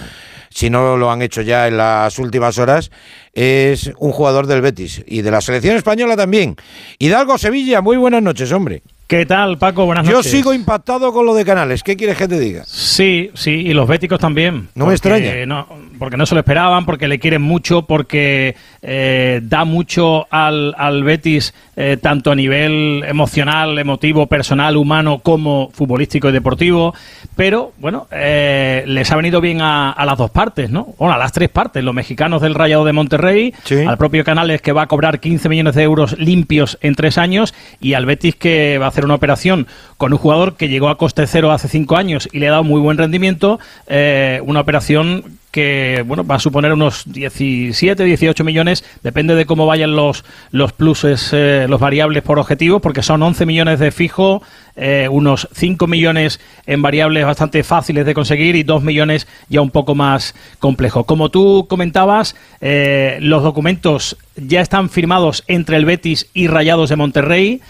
si 0.49 0.69
no 0.69 0.97
lo 0.97 1.09
han 1.09 1.21
hecho 1.21 1.41
ya 1.41 1.67
en 1.69 1.77
las 1.77 2.19
últimas 2.19 2.57
horas, 2.57 2.91
es 3.31 3.91
un 3.97 4.11
jugador 4.11 4.45
del 4.45 4.61
Betis 4.61 5.01
y 5.07 5.21
de 5.21 5.31
la 5.31 5.39
selección 5.39 5.77
española 5.77 6.17
también. 6.17 6.57
Hidalgo 6.99 7.37
Sevilla, 7.37 7.79
muy 7.81 7.95
buenas 7.95 8.21
noches, 8.21 8.51
hombre. 8.51 8.83
¿Qué 9.07 9.25
tal, 9.25 9.57
Paco? 9.57 9.85
Buenas 9.85 10.07
Yo 10.07 10.13
noches. 10.13 10.31
sigo 10.31 10.53
impactado 10.53 11.11
con 11.13 11.25
lo 11.25 11.35
de 11.35 11.45
Canales. 11.45 11.83
¿Qué 11.83 11.95
quieres 11.95 12.17
que 12.17 12.27
te 12.27 12.39
diga? 12.39 12.63
Sí, 12.65 13.29
sí, 13.35 13.51
y 13.51 13.73
los 13.73 13.87
béticos 13.87 14.17
también. 14.17 14.69
No 14.75 14.87
me 14.87 14.93
extraña. 14.93 15.45
No, 15.45 15.67
porque 15.99 16.17
no 16.17 16.25
se 16.25 16.33
lo 16.33 16.39
esperaban, 16.39 16.85
porque 16.85 17.07
le 17.07 17.19
quieren 17.19 17.41
mucho, 17.41 17.83
porque 17.83 18.55
eh, 18.81 19.41
da 19.43 19.65
mucho 19.65 20.25
al, 20.31 20.73
al 20.77 21.03
Betis, 21.03 21.53
eh, 21.75 21.97
tanto 22.01 22.31
a 22.31 22.35
nivel 22.35 23.03
emocional, 23.05 23.77
emotivo, 23.77 24.25
personal, 24.27 24.77
humano, 24.77 25.19
como 25.19 25.69
futbolístico 25.73 26.29
y 26.29 26.31
deportivo. 26.31 26.95
Pero, 27.35 27.73
bueno, 27.79 28.07
eh, 28.09 28.83
les 28.87 29.11
ha 29.11 29.15
venido 29.17 29.41
bien 29.41 29.61
a, 29.61 29.91
a 29.91 30.05
las 30.05 30.17
dos 30.17 30.31
partes, 30.31 30.69
¿no? 30.71 30.87
Bueno, 30.97 31.13
a 31.13 31.17
las 31.17 31.33
tres 31.33 31.49
partes. 31.49 31.83
Los 31.83 31.93
mexicanos 31.93 32.41
del 32.41 32.55
Rayado 32.55 32.85
de 32.85 32.93
Monterrey, 32.93 33.53
al 33.85 33.97
propio 33.97 34.23
Canales 34.23 34.61
que 34.61 34.71
va 34.71 34.83
a 34.83 34.87
cobrar 34.87 35.19
15 35.19 35.49
millones 35.49 35.75
de 35.75 35.83
euros 35.83 36.17
limpios 36.17 36.79
en 36.81 36.95
tres 36.95 37.17
años, 37.17 37.53
y 37.79 37.93
al 37.93 38.05
Betis 38.05 38.35
que 38.35 38.77
va 38.79 38.87
a 38.87 38.91
hacer 38.93 39.05
una 39.05 39.15
operación 39.15 39.67
con 39.97 40.13
un 40.13 40.19
jugador 40.19 40.55
que 40.55 40.69
llegó 40.69 40.89
a 40.89 40.97
coste 40.97 41.25
cero 41.25 41.51
hace 41.51 41.67
cinco 41.67 41.97
años 41.97 42.29
y 42.31 42.39
le 42.39 42.47
ha 42.47 42.51
dado 42.51 42.63
muy 42.63 42.79
buen 42.79 42.97
rendimiento, 42.97 43.59
eh, 43.87 44.39
una 44.45 44.59
operación 44.59 45.39
que 45.53 46.03
bueno 46.07 46.25
va 46.25 46.35
a 46.35 46.39
suponer 46.39 46.73
unos 46.73 47.03
17, 47.05 48.03
18 48.03 48.43
millones, 48.43 48.83
depende 49.03 49.35
de 49.35 49.45
cómo 49.45 49.67
vayan 49.67 49.95
los, 49.95 50.25
los 50.49 50.73
pluses, 50.73 51.29
eh, 51.31 51.67
los 51.69 51.79
variables 51.79 52.23
por 52.23 52.39
objetivos, 52.39 52.81
porque 52.81 53.03
son 53.03 53.21
11 53.21 53.45
millones 53.45 53.77
de 53.77 53.91
fijo, 53.91 54.41
eh, 54.75 55.07
unos 55.11 55.47
5 55.53 55.85
millones 55.85 56.39
en 56.65 56.81
variables 56.81 57.23
bastante 57.23 57.63
fáciles 57.63 58.03
de 58.03 58.15
conseguir 58.15 58.55
y 58.55 58.63
2 58.63 58.81
millones 58.81 59.27
ya 59.47 59.61
un 59.61 59.69
poco 59.69 59.93
más 59.93 60.33
complejos. 60.57 61.05
Como 61.05 61.29
tú 61.29 61.67
comentabas, 61.69 62.35
eh, 62.59 63.19
los 63.21 63.43
documentos 63.43 64.17
ya 64.35 64.59
están 64.59 64.89
firmados 64.89 65.43
entre 65.45 65.77
el 65.77 65.85
Betis 65.85 66.31
y 66.33 66.47
Rayados 66.47 66.89
de 66.89 66.95
Monterrey. 66.95 67.61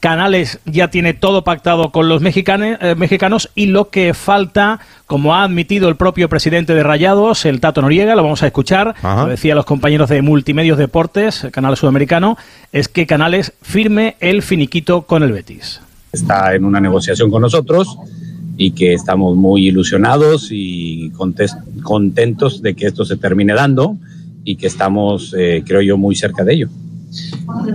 Canales 0.00 0.60
ya 0.66 0.88
tiene 0.88 1.14
todo 1.14 1.44
pactado 1.44 1.92
con 1.92 2.10
los 2.10 2.20
mexicanos, 2.20 2.76
mexicanos 2.98 3.48
y 3.54 3.66
lo 3.66 3.88
que 3.88 4.12
falta, 4.12 4.80
como 5.06 5.34
ha 5.34 5.44
admitido 5.44 5.88
el 5.88 5.96
propio 5.96 6.28
presidente 6.28 6.74
de 6.74 6.82
Rayados, 6.82 7.29
el 7.44 7.60
Tato 7.60 7.80
Noriega, 7.82 8.14
lo 8.14 8.22
vamos 8.22 8.42
a 8.42 8.46
escuchar, 8.46 8.94
Ajá. 9.02 9.24
lo 9.24 9.30
decía 9.30 9.54
los 9.54 9.64
compañeros 9.64 10.08
de 10.08 10.20
Multimedios 10.22 10.78
Deportes, 10.78 11.44
el 11.44 11.50
canal 11.50 11.76
sudamericano, 11.76 12.36
es 12.72 12.88
que 12.88 13.06
Canales 13.06 13.52
firme 13.62 14.16
el 14.20 14.42
finiquito 14.42 15.02
con 15.02 15.22
el 15.22 15.32
Betis. 15.32 15.80
está 16.12 16.54
en 16.54 16.64
una 16.64 16.80
negociación 16.80 17.30
con 17.30 17.42
nosotros 17.42 17.96
y 18.56 18.72
que 18.72 18.92
estamos 18.94 19.36
muy 19.36 19.68
ilusionados 19.68 20.48
y 20.50 21.10
contentos 21.82 22.60
de 22.62 22.74
que 22.74 22.86
esto 22.86 23.04
se 23.04 23.16
termine 23.16 23.54
dando 23.54 23.96
y 24.44 24.56
que 24.56 24.66
estamos, 24.66 25.34
eh, 25.38 25.62
creo 25.66 25.82
yo, 25.82 25.96
muy 25.96 26.14
cerca 26.16 26.44
de 26.44 26.54
ello. 26.54 26.68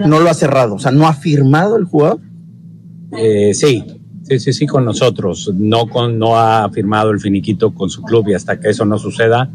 No 0.07 0.19
lo 0.19 0.29
ha 0.29 0.33
cerrado, 0.33 0.75
o 0.75 0.79
sea, 0.79 0.91
no 0.91 1.07
ha 1.07 1.13
firmado 1.13 1.77
el 1.77 1.85
jugador. 1.85 2.19
Eh, 3.17 3.53
sí, 3.53 3.83
sí, 4.27 4.39
sí, 4.39 4.53
sí, 4.53 4.65
con 4.65 4.85
nosotros. 4.85 5.51
No, 5.55 5.87
con, 5.87 6.19
no 6.19 6.37
ha 6.37 6.69
firmado 6.69 7.11
el 7.11 7.19
finiquito 7.19 7.73
con 7.73 7.89
su 7.89 8.01
club 8.01 8.29
y 8.29 8.33
hasta 8.33 8.59
que 8.59 8.69
eso 8.69 8.85
no 8.85 8.97
suceda, 8.97 9.49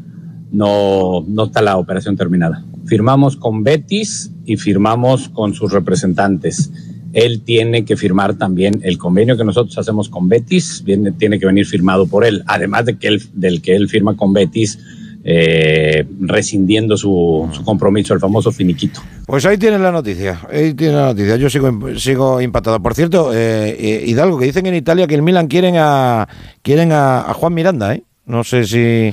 no, 0.53 1.25
no 1.27 1.45
está 1.45 1.63
la 1.63 1.77
operación 1.77 2.17
terminada. 2.17 2.65
Firmamos 2.87 3.37
con 3.37 3.63
Betis 3.63 4.33
y 4.45 4.57
firmamos 4.57 5.29
con 5.29 5.55
sus 5.55 5.73
representantes. 5.73 6.73
Él 7.13 7.43
tiene 7.43 7.85
que 7.85 7.97
firmar 7.97 8.35
también 8.35 8.81
el 8.83 8.97
convenio 8.97 9.37
que 9.37 9.45
nosotros 9.45 9.77
hacemos 9.79 10.09
con 10.09 10.29
Betis, 10.29 10.83
viene, 10.85 11.13
tiene 11.13 11.41
que 11.41 11.47
venir 11.47 11.67
firmado 11.67 12.07
por 12.07 12.25
él, 12.25 12.45
además 12.47 12.87
de 12.87 12.99
que 12.99 13.09
él, 13.09 13.23
del 13.35 13.63
que 13.63 13.75
él 13.75 13.89
firma 13.89 14.17
con 14.17 14.33
Betis, 14.33 14.79
eh, 15.25 16.07
rescindiendo 16.21 16.97
su, 16.97 17.49
su 17.53 17.65
compromiso, 17.65 18.15
el 18.15 18.21
famoso 18.21 18.51
finiquito. 18.51 19.01
Pues 19.27 19.45
ahí 19.47 19.59
tienes 19.59 19.81
la 19.81 19.93
noticia, 19.93 20.41
ahí 20.51 20.75
tienes 20.75 20.97
la 20.97 21.07
noticia. 21.07 21.37
Yo 21.37 21.51
sigo, 21.51 21.71
sigo 21.97 22.41
impactado. 22.41 22.81
Por 22.81 22.95
cierto, 22.95 23.33
eh, 23.35 23.77
eh, 23.79 24.05
Hidalgo, 24.07 24.39
que 24.39 24.47
dicen 24.47 24.67
en 24.67 24.75
Italia 24.75 25.07
que 25.07 25.15
el 25.15 25.23
Milan 25.23 25.49
quieren 25.49 25.77
a 25.79 26.29
quieren 26.63 26.93
a 26.93 27.33
Juan 27.35 27.55
Miranda, 27.55 27.95
¿eh? 27.95 28.03
No 28.27 28.45
sé 28.45 28.65
si 28.65 29.13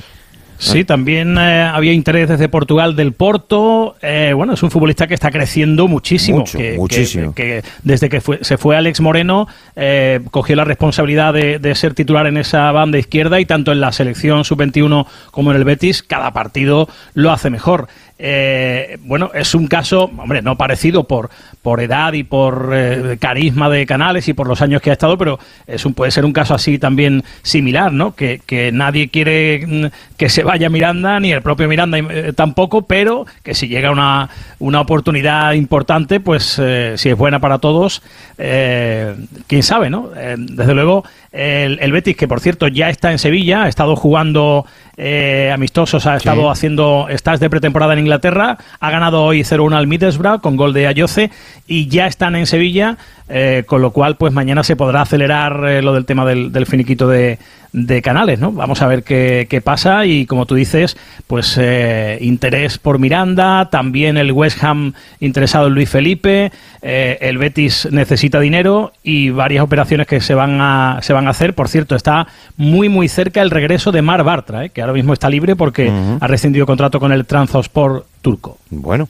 Sí, 0.58 0.84
también 0.84 1.36
eh, 1.38 1.62
había 1.62 1.92
interés 1.92 2.28
desde 2.28 2.48
Portugal 2.48 2.96
del 2.96 3.12
Porto. 3.12 3.94
Eh, 4.02 4.32
bueno, 4.34 4.54
es 4.54 4.62
un 4.62 4.70
futbolista 4.70 5.06
que 5.06 5.14
está 5.14 5.30
creciendo 5.30 5.86
muchísimo. 5.86 6.38
Mucho, 6.40 6.58
que, 6.58 6.74
muchísimo. 6.76 7.32
que- 7.34 7.62
que 7.62 7.68
desde 7.84 8.08
que 8.08 8.20
fue- 8.20 8.40
se 8.42 8.58
fue 8.58 8.76
Alex 8.76 9.00
Moreno, 9.00 9.46
eh, 9.76 10.20
cogió 10.32 10.56
la 10.56 10.64
responsabilidad 10.64 11.32
de, 11.32 11.58
de 11.60 11.74
ser 11.74 11.94
titular 11.94 12.26
en 12.26 12.36
esa 12.36 12.72
banda 12.72 12.98
izquierda 12.98 13.38
y 13.40 13.46
tanto 13.46 13.70
en 13.72 13.80
la 13.80 13.92
selección 13.92 14.44
sub-21 14.44 15.06
como 15.30 15.52
en 15.52 15.56
el 15.58 15.64
Betis, 15.64 16.02
cada 16.02 16.32
partido 16.32 16.88
lo 17.14 17.30
hace 17.30 17.50
mejor. 17.50 17.86
Eh, 18.20 18.98
bueno, 19.02 19.30
es 19.32 19.54
un 19.54 19.68
caso, 19.68 20.10
hombre, 20.16 20.42
no 20.42 20.56
parecido 20.56 21.04
por, 21.04 21.30
por 21.62 21.80
edad 21.80 22.14
y 22.14 22.24
por 22.24 22.70
eh, 22.74 23.16
carisma 23.20 23.68
de 23.68 23.86
Canales 23.86 24.26
y 24.26 24.32
por 24.32 24.48
los 24.48 24.60
años 24.60 24.82
que 24.82 24.90
ha 24.90 24.94
estado, 24.94 25.16
pero 25.16 25.38
es 25.68 25.86
un, 25.86 25.94
puede 25.94 26.10
ser 26.10 26.24
un 26.24 26.32
caso 26.32 26.52
así 26.52 26.78
también 26.78 27.22
similar, 27.42 27.92
¿no? 27.92 28.16
Que, 28.16 28.40
que 28.44 28.72
nadie 28.72 29.08
quiere 29.08 29.64
mm, 29.64 30.16
que 30.16 30.28
se 30.28 30.42
vaya 30.42 30.68
Miranda, 30.68 31.20
ni 31.20 31.30
el 31.30 31.42
propio 31.42 31.68
Miranda 31.68 31.98
eh, 31.98 32.32
tampoco, 32.34 32.82
pero 32.82 33.24
que 33.44 33.54
si 33.54 33.68
llega 33.68 33.92
una, 33.92 34.28
una 34.58 34.80
oportunidad 34.80 35.52
importante, 35.52 36.18
pues 36.18 36.60
si 36.96 37.08
es 37.08 37.16
buena 37.16 37.38
para 37.38 37.58
todos, 37.58 38.02
quién 38.36 39.62
sabe, 39.62 39.90
¿no? 39.90 40.10
Desde 40.36 40.74
luego, 40.74 41.04
el, 41.32 41.78
el 41.80 41.92
Betis, 41.92 42.16
que 42.16 42.28
por 42.28 42.40
cierto 42.40 42.68
ya 42.68 42.88
está 42.88 43.12
en 43.12 43.18
Sevilla, 43.18 43.64
ha 43.64 43.68
estado 43.68 43.96
jugando 43.96 44.64
eh, 44.96 45.50
amistosos, 45.52 46.06
ha 46.06 46.16
estado 46.16 46.50
haciendo 46.50 47.06
stats 47.10 47.40
de 47.40 47.50
pretemporada 47.50 47.92
en 47.92 48.00
Inglaterra, 48.00 48.58
ha 48.80 48.90
ganado 48.90 49.22
hoy 49.22 49.40
0-1 49.40 49.76
al 49.76 49.86
Middlesbrough 49.86 50.40
con 50.40 50.56
gol 50.56 50.72
de 50.72 50.86
Ayoce 50.86 51.30
y 51.66 51.88
ya 51.88 52.06
están 52.06 52.34
en 52.34 52.46
Sevilla, 52.46 52.96
eh, 53.28 53.64
con 53.66 53.82
lo 53.82 53.90
cual 53.90 54.16
pues 54.16 54.32
mañana 54.32 54.62
se 54.62 54.76
podrá 54.76 55.02
acelerar 55.02 55.64
eh, 55.68 55.82
lo 55.82 55.92
del 55.92 56.04
tema 56.04 56.24
del, 56.24 56.52
del 56.52 56.66
finiquito 56.66 57.08
de, 57.08 57.38
de 57.72 58.00
Canales, 58.02 58.38
¿no? 58.38 58.52
Vamos 58.52 58.80
a 58.80 58.86
ver 58.86 59.02
qué, 59.02 59.46
qué 59.48 59.60
pasa 59.60 60.06
y 60.06 60.26
como 60.26 60.46
tú 60.46 60.54
dices, 60.54 60.96
pues 61.26 61.58
eh, 61.60 62.18
interés 62.20 62.78
por 62.78 62.98
Miranda, 62.98 63.68
también 63.70 64.16
el 64.16 64.32
West 64.32 64.62
Ham 64.64 64.94
interesado 65.20 65.66
en 65.66 65.74
Luis 65.74 65.90
Felipe, 65.90 66.50
eh, 66.80 67.18
el 67.20 67.38
Betis 67.38 67.88
necesita 67.90 68.40
dinero 68.40 68.92
y 69.02 69.30
varias 69.30 69.62
operaciones 69.62 70.06
que 70.06 70.20
se 70.20 70.34
van 70.34 70.60
a 70.60 70.98
se 71.02 71.12
van 71.12 71.26
a 71.26 71.30
hacer. 71.30 71.54
Por 71.54 71.68
cierto, 71.68 71.94
está 71.94 72.26
muy 72.56 72.88
muy 72.88 73.08
cerca 73.08 73.42
el 73.42 73.50
regreso 73.50 73.92
de 73.92 74.02
Mar 74.02 74.24
Bartra, 74.24 74.64
¿eh? 74.64 74.70
que 74.70 74.80
ahora 74.80 74.94
mismo 74.94 75.12
está 75.12 75.28
libre 75.28 75.54
porque 75.54 75.92
ha 76.20 76.26
rescindido 76.26 76.66
contrato 76.66 76.98
con 77.00 77.12
el 77.12 77.26
Transport 77.26 78.06
turco. 78.20 78.58
Bueno, 78.70 79.08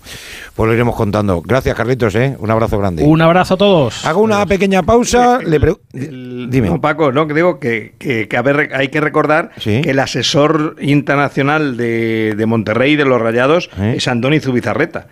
pues 0.55 0.69
lo 0.69 0.75
iremos 0.75 0.95
contando. 0.95 1.41
Gracias, 1.43 1.75
Carlitos, 1.77 2.15
¿eh? 2.15 2.37
Un 2.39 2.51
abrazo 2.51 2.79
grande. 2.79 3.03
Un 3.05 3.21
abrazo 3.21 3.55
a 3.55 3.57
todos. 3.57 4.05
Hago 4.05 4.21
una 4.21 4.45
pequeña 4.47 4.83
pausa. 4.83 5.41
le 5.45 5.59
pre- 5.61 5.77
Dime. 5.93 6.69
No, 6.69 6.81
Paco, 6.81 7.11
no, 7.13 7.27
que 7.27 7.35
digo 7.35 7.59
que, 7.59 7.95
que- 7.99 8.29
que 8.29 8.37
a 8.37 8.43
ver, 8.43 8.71
hay 8.75 8.89
que 8.89 9.01
recordar 9.01 9.51
que 9.63 9.91
el 9.91 9.99
asesor 9.99 10.77
internacional 10.81 11.77
de, 11.77 12.35
de 12.37 12.47
Monterrey 12.47 12.97
de 12.97 13.05
los 13.05 13.21
Rayados 13.21 13.71
es 13.79 14.07
Andoni 14.09 14.41
Zubizarreta. 14.41 15.07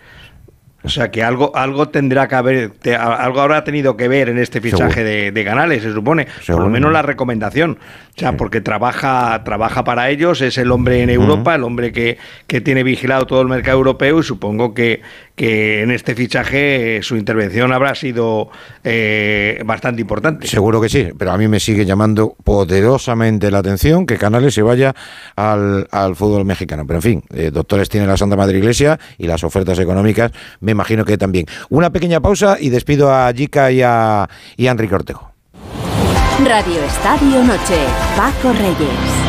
O 0.87 0.89
sea 0.89 1.11
que 1.11 1.23
algo, 1.23 1.55
algo 1.55 1.89
tendrá 1.89 2.27
que 2.27 2.35
haber, 2.35 2.69
te- 2.71 2.95
algo 2.95 3.41
habrá 3.41 3.63
tenido 3.63 3.95
que 3.95 4.07
ver 4.07 4.29
en 4.29 4.37
este 4.39 4.59
fichaje 4.61 5.03
de, 5.03 5.31
de 5.31 5.43
Canales, 5.45 5.83
se 5.83 5.93
supone. 5.93 6.27
Por 6.55 6.63
lo 6.63 6.69
menos 6.69 6.91
la 6.91 7.01
recomendación. 7.01 7.77
O 8.15 8.19
sea, 8.19 8.35
porque 8.35 8.61
trabaja, 8.61 9.43
trabaja 9.43 9.83
para 9.83 10.09
ellos, 10.09 10.41
es 10.41 10.57
el 10.57 10.71
hombre 10.71 11.03
en 11.03 11.11
Europa, 11.11 11.53
el 11.53 11.63
hombre 11.63 11.91
que, 11.91 12.17
que 12.47 12.61
tiene 12.61 12.81
vigilado 12.83 13.27
todo 13.27 13.41
el 13.43 13.47
mercado 13.47 13.77
europeo 13.77 14.19
y 14.19 14.23
supongo 14.23 14.73
que, 14.73 15.01
que 15.35 15.83
en 15.83 15.91
este 15.91 16.15
fichaje 16.15 16.97
eh, 16.97 17.03
su 17.03 17.15
intervención 17.15 17.71
habrá 17.73 17.93
sido 17.93 18.49
eh, 18.83 19.61
bastante 19.65 20.01
importante. 20.01 20.47
Seguro 20.47 20.81
que 20.81 20.89
sí, 20.89 21.09
pero 21.15 21.31
a 21.31 21.37
mí 21.37 21.47
me 21.47 21.59
sigue 21.59 21.85
llamando 21.85 22.35
poderosamente 22.43 23.51
la 23.51 23.59
atención 23.59 24.05
que 24.05 24.17
Canales 24.17 24.53
se 24.53 24.61
vaya 24.61 24.95
al, 25.35 25.87
al 25.91 26.15
fútbol 26.15 26.45
mexicano. 26.45 26.85
Pero 26.87 26.97
en 26.97 27.03
fin, 27.03 27.23
eh, 27.33 27.51
doctores 27.51 27.87
tiene 27.89 28.07
la 28.07 28.17
Santa 28.17 28.35
Madre 28.35 28.57
Iglesia 28.57 28.99
y 29.17 29.27
las 29.27 29.43
ofertas 29.43 29.77
económicas 29.79 30.31
me 30.61 30.73
imagino 30.77 31.03
que 31.05 31.17
también. 31.17 31.45
Una 31.69 31.89
pequeña 31.89 32.21
pausa 32.21 32.57
y 32.59 32.69
despido 32.69 33.11
a 33.11 33.33
Jica 33.33 33.71
y 33.71 33.81
a, 33.81 34.29
y 34.55 34.67
a 34.67 34.71
Enrique 34.71 34.95
Ortego. 34.95 35.31
Radio 36.45 36.83
Estadio 36.83 37.43
Noche. 37.43 37.79
Paco 38.15 38.53
Reyes. 38.53 39.27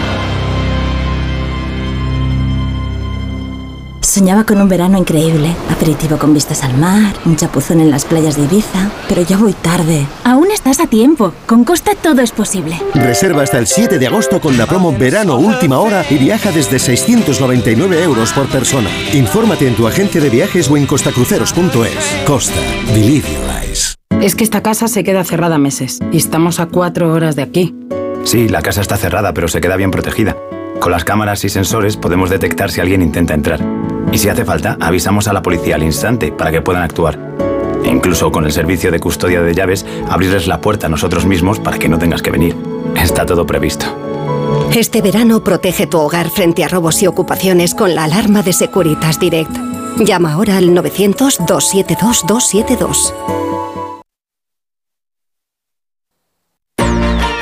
Soñaba 4.02 4.44
con 4.44 4.60
un 4.60 4.68
verano 4.68 4.98
increíble, 4.98 5.54
aperitivo 5.70 6.18
con 6.18 6.32
vistas 6.32 6.64
al 6.64 6.76
mar, 6.76 7.14
un 7.24 7.36
chapuzón 7.36 7.80
en 7.80 7.90
las 7.90 8.04
playas 8.04 8.36
de 8.36 8.44
Ibiza, 8.44 8.90
pero 9.08 9.22
ya 9.22 9.36
voy 9.36 9.52
tarde. 9.52 10.06
Aún 10.24 10.37
estás 10.70 10.86
a 10.86 10.90
tiempo. 10.90 11.32
Con 11.46 11.64
Costa 11.64 11.92
todo 12.00 12.20
es 12.20 12.32
posible. 12.32 12.78
Reserva 12.94 13.42
hasta 13.42 13.58
el 13.58 13.66
7 13.66 13.98
de 13.98 14.06
agosto 14.06 14.40
con 14.40 14.58
la 14.58 14.66
promo 14.66 14.92
Verano 14.92 15.36
Última 15.36 15.78
Hora 15.78 16.04
y 16.10 16.18
viaja 16.18 16.52
desde 16.52 16.78
699 16.78 18.02
euros 18.02 18.32
por 18.32 18.46
persona. 18.48 18.90
Infórmate 19.14 19.66
en 19.66 19.74
tu 19.74 19.86
agencia 19.86 20.20
de 20.20 20.30
viajes 20.30 20.70
o 20.70 20.76
en 20.76 20.86
costacruceros.es. 20.86 22.24
Costa. 22.26 22.60
Believe 22.88 23.26
your 23.28 23.50
eyes. 23.62 23.94
Es 24.20 24.34
que 24.34 24.44
esta 24.44 24.62
casa 24.62 24.88
se 24.88 25.04
queda 25.04 25.24
cerrada 25.24 25.58
meses 25.58 26.00
y 26.12 26.16
estamos 26.16 26.60
a 26.60 26.66
cuatro 26.66 27.12
horas 27.12 27.36
de 27.36 27.42
aquí. 27.42 27.74
Sí, 28.24 28.48
la 28.48 28.62
casa 28.62 28.80
está 28.80 28.96
cerrada, 28.96 29.32
pero 29.32 29.48
se 29.48 29.60
queda 29.60 29.76
bien 29.76 29.90
protegida. 29.90 30.36
Con 30.80 30.92
las 30.92 31.04
cámaras 31.04 31.44
y 31.44 31.48
sensores 31.48 31.96
podemos 31.96 32.30
detectar 32.30 32.70
si 32.70 32.80
alguien 32.80 33.02
intenta 33.02 33.34
entrar. 33.34 33.60
Y 34.12 34.18
si 34.18 34.28
hace 34.28 34.44
falta, 34.44 34.76
avisamos 34.80 35.28
a 35.28 35.32
la 35.32 35.42
policía 35.42 35.76
al 35.76 35.82
instante 35.82 36.32
para 36.32 36.50
que 36.50 36.60
puedan 36.60 36.82
actuar. 36.82 37.18
Incluso 37.88 38.30
con 38.30 38.44
el 38.44 38.52
servicio 38.52 38.90
de 38.90 39.00
custodia 39.00 39.40
de 39.40 39.54
llaves, 39.54 39.86
abrirles 40.08 40.46
la 40.46 40.60
puerta 40.60 40.86
a 40.86 40.90
nosotros 40.90 41.26
mismos 41.26 41.58
para 41.58 41.78
que 41.78 41.88
no 41.88 41.98
tengas 41.98 42.22
que 42.22 42.30
venir. 42.30 42.56
Está 42.96 43.26
todo 43.26 43.46
previsto. 43.46 43.86
Este 44.74 45.02
verano 45.02 45.42
protege 45.42 45.86
tu 45.86 45.98
hogar 45.98 46.30
frente 46.30 46.64
a 46.64 46.68
robos 46.68 47.02
y 47.02 47.06
ocupaciones 47.06 47.74
con 47.74 47.94
la 47.94 48.04
alarma 48.04 48.42
de 48.42 48.52
Securitas 48.52 49.18
Direct. 49.18 49.56
Llama 49.98 50.34
ahora 50.34 50.58
al 50.58 50.68
900-272-272. 50.70 53.47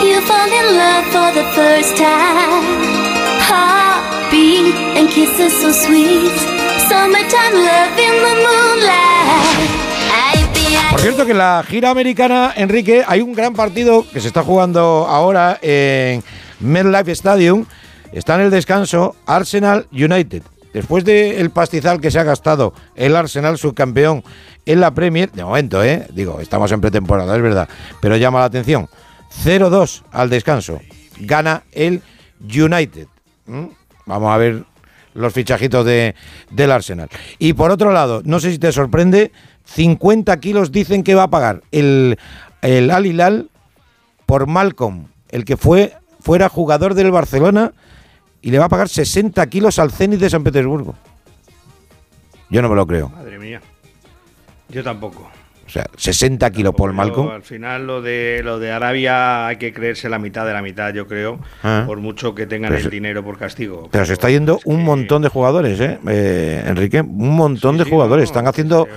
You 0.00 0.20
fall 0.22 0.48
in 0.48 0.76
love 0.76 1.04
for 1.10 1.32
the 1.34 1.44
first 1.54 1.96
time. 1.96 2.88
So 5.60 5.72
sweet. 5.72 6.32
Summertime 6.88 7.54
love 7.54 7.98
in 7.98 8.14
the 8.22 8.34
moonlight. 8.44 9.68
Por 10.90 11.00
cierto 11.00 11.24
que 11.26 11.32
en 11.32 11.38
la 11.38 11.64
gira 11.66 11.90
americana, 11.90 12.52
Enrique, 12.56 13.04
hay 13.06 13.20
un 13.20 13.32
gran 13.34 13.54
partido 13.54 14.04
que 14.12 14.20
se 14.20 14.28
está 14.28 14.42
jugando 14.42 15.06
ahora 15.08 15.58
en 15.62 16.22
MetLife 16.60 17.12
Stadium. 17.12 17.66
Está 18.12 18.36
en 18.36 18.42
el 18.42 18.50
descanso 18.50 19.16
Arsenal 19.26 19.86
United. 19.92 20.42
Después 20.72 21.04
del 21.04 21.50
pastizal 21.50 22.00
que 22.00 22.10
se 22.10 22.18
ha 22.18 22.24
gastado 22.24 22.72
el 22.94 23.16
Arsenal 23.16 23.58
subcampeón 23.58 24.22
en 24.66 24.80
la 24.80 24.92
Premier, 24.92 25.30
de 25.32 25.44
momento, 25.44 25.82
¿eh? 25.82 26.06
Digo, 26.12 26.40
estamos 26.40 26.70
en 26.72 26.80
pretemporada, 26.80 27.34
es 27.36 27.42
verdad, 27.42 27.68
pero 28.00 28.16
llama 28.16 28.40
la 28.40 28.46
atención. 28.46 28.88
0-2 29.30 30.02
al 30.12 30.30
descanso. 30.30 30.80
Gana 31.20 31.62
el 31.72 32.02
United. 32.40 33.08
¿Mm? 33.46 33.66
Vamos 34.06 34.32
a 34.32 34.36
ver 34.36 34.64
los 35.14 35.32
fichajitos 35.32 35.84
de, 35.84 36.14
del 36.50 36.70
Arsenal. 36.70 37.08
Y 37.38 37.52
por 37.54 37.70
otro 37.70 37.92
lado, 37.92 38.22
no 38.24 38.40
sé 38.40 38.52
si 38.52 38.58
te 38.58 38.72
sorprende, 38.72 39.32
50 39.64 40.38
kilos 40.40 40.72
dicen 40.72 41.02
que 41.02 41.14
va 41.14 41.24
a 41.24 41.30
pagar 41.30 41.62
el, 41.72 42.18
el 42.62 42.90
Al 42.90 43.06
Hilal 43.06 43.50
por 44.26 44.46
Malcolm, 44.46 45.08
el 45.30 45.44
que 45.44 45.56
fue 45.56 45.94
fuera 46.20 46.48
jugador 46.48 46.94
del 46.94 47.10
Barcelona 47.10 47.72
y 48.42 48.50
le 48.50 48.58
va 48.58 48.66
a 48.66 48.68
pagar 48.68 48.88
60 48.88 49.46
kilos 49.48 49.78
al 49.78 49.90
Zenit 49.90 50.20
de 50.20 50.30
San 50.30 50.44
Petersburgo. 50.44 50.94
Yo 52.50 52.62
no 52.62 52.68
me 52.68 52.76
lo 52.76 52.86
creo. 52.86 53.08
Madre 53.10 53.38
mía. 53.38 53.60
Yo 54.68 54.82
tampoco. 54.82 55.30
O 55.68 55.70
sea, 55.70 55.84
60 55.98 56.50
kilos 56.50 56.74
por 56.74 56.94
Malcolm. 56.94 57.28
Al 57.28 57.42
final 57.42 57.86
lo 57.86 58.00
de 58.00 58.40
lo 58.42 58.58
de 58.58 58.72
Arabia 58.72 59.46
hay 59.48 59.56
que 59.56 59.70
creerse 59.74 60.08
la 60.08 60.18
mitad 60.18 60.46
de 60.46 60.54
la 60.54 60.62
mitad, 60.62 60.94
yo 60.94 61.06
creo, 61.06 61.40
Ah. 61.62 61.84
por 61.86 61.98
mucho 61.98 62.34
que 62.34 62.46
tengan 62.46 62.70
Pero 62.70 62.78
el 62.78 62.84
se- 62.84 62.90
dinero 62.90 63.22
por 63.22 63.36
castigo. 63.36 63.88
Pero 63.92 64.06
se 64.06 64.14
está 64.14 64.30
yendo 64.30 64.60
un 64.64 64.82
montón 64.82 65.20
de 65.20 65.28
jugadores, 65.28 65.78
¿eh? 65.80 65.98
Eh, 66.08 66.64
Enrique, 66.66 67.02
un 67.02 67.36
montón 67.36 67.76
de 67.76 67.84
jugadores. 67.84 68.24
están 68.24 68.46
haciendo 68.46 68.88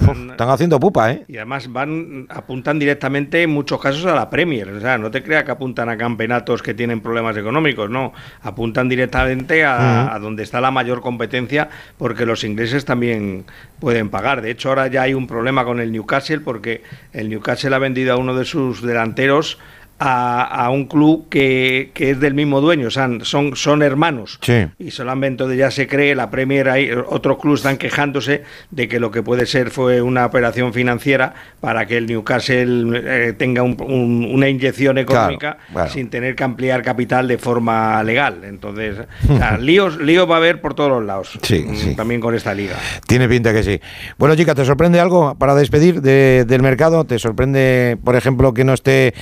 uf, 0.00 0.30
están 0.30 0.50
haciendo 0.50 0.80
pupa, 0.80 1.12
¿eh? 1.12 1.24
Y 1.28 1.36
además 1.36 1.70
van 1.72 2.26
apuntan 2.28 2.78
directamente 2.78 3.42
en 3.42 3.50
muchos 3.50 3.80
casos 3.80 4.04
a 4.06 4.14
la 4.14 4.30
Premier, 4.30 4.68
o 4.68 4.80
sea, 4.80 4.98
no 4.98 5.10
te 5.10 5.22
creas 5.22 5.44
que 5.44 5.50
apuntan 5.50 5.88
a 5.88 5.96
campeonatos 5.96 6.62
que 6.62 6.74
tienen 6.74 7.00
problemas 7.00 7.36
económicos, 7.36 7.90
no, 7.90 8.12
apuntan 8.42 8.88
directamente 8.88 9.64
a, 9.64 10.14
a 10.14 10.18
donde 10.18 10.42
está 10.42 10.60
la 10.60 10.70
mayor 10.70 11.00
competencia 11.00 11.68
porque 11.98 12.26
los 12.26 12.44
ingleses 12.44 12.84
también 12.84 13.44
pueden 13.78 14.08
pagar. 14.08 14.42
De 14.42 14.50
hecho, 14.50 14.70
ahora 14.70 14.86
ya 14.88 15.02
hay 15.02 15.14
un 15.14 15.26
problema 15.26 15.64
con 15.64 15.80
el 15.80 15.92
Newcastle 15.92 16.40
porque 16.40 16.82
el 17.12 17.28
Newcastle 17.28 17.74
ha 17.74 17.78
vendido 17.78 18.14
a 18.14 18.16
uno 18.16 18.34
de 18.34 18.44
sus 18.44 18.82
delanteros 18.82 19.58
a, 19.98 20.42
a 20.66 20.70
un 20.70 20.84
club 20.86 21.28
que, 21.30 21.90
que 21.94 22.10
es 22.10 22.20
del 22.20 22.34
mismo 22.34 22.60
dueño, 22.60 22.88
o 22.88 22.90
sea, 22.90 23.08
son, 23.22 23.56
son 23.56 23.82
hermanos 23.82 24.38
Sí. 24.42 24.66
y 24.78 24.90
solamente 24.90 25.44
ya 25.56 25.70
se 25.70 25.86
cree 25.86 26.14
la 26.14 26.30
Premier 26.30 26.68
hay 26.68 26.90
otros 26.92 27.38
clubes 27.38 27.60
están 27.60 27.78
quejándose 27.78 28.42
de 28.70 28.88
que 28.88 29.00
lo 29.00 29.10
que 29.10 29.22
puede 29.22 29.46
ser 29.46 29.70
fue 29.70 30.02
una 30.02 30.26
operación 30.26 30.72
financiera 30.74 31.32
para 31.60 31.86
que 31.86 31.96
el 31.96 32.06
Newcastle 32.06 33.00
eh, 33.04 33.32
tenga 33.32 33.62
un- 33.62 33.76
un- 33.80 34.28
una 34.34 34.48
inyección 34.48 34.98
económica 34.98 35.52
Claro, 35.56 35.72
claro. 35.72 35.90
sin 35.90 36.10
tener 36.10 36.34
que 36.34 36.44
ampliar 36.44 36.82
capital 36.82 37.26
de 37.28 37.38
forma 37.38 38.02
legal 38.02 38.42
entonces 38.44 38.96
o 39.30 39.36
sea, 39.38 39.56
líos 39.58 39.98
líos 39.98 40.28
va 40.30 40.34
a 40.34 40.38
haber 40.38 40.60
por 40.60 40.74
todos 40.74 40.90
los 40.90 41.04
lados 41.04 41.38
Sí, 41.42 41.60
mm, 41.66 41.74
sí. 41.74 41.96
también 41.96 42.20
con 42.20 42.34
esta 42.34 42.52
liga 42.54 42.74
Tiene 43.06 43.28
pinta 43.28 43.52
que 43.52 43.62
sí. 43.62 43.80
Bueno, 44.18 44.34
chica, 44.36 44.54
¿te 44.54 44.64
sorprende 44.64 45.00
algo 45.00 45.34
para 45.38 45.54
despedir 45.54 46.02
de- 46.02 46.44
del 46.46 46.62
mercado? 46.62 47.04
¿Te 47.04 47.18
sorprende, 47.18 47.96
por 48.04 48.14
ejemplo, 48.16 48.52
que 48.52 48.64
no 48.64 48.72
esté 48.74 49.14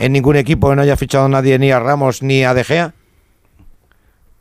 en 0.00 0.12
ningún 0.12 0.36
equipo, 0.36 0.70
que 0.70 0.76
no 0.76 0.82
haya 0.82 0.96
fichado 0.96 1.28
nadie 1.28 1.58
ni 1.58 1.70
a 1.70 1.78
Ramos 1.78 2.22
ni 2.22 2.42
a 2.44 2.54
De 2.54 2.64
Gea? 2.64 2.94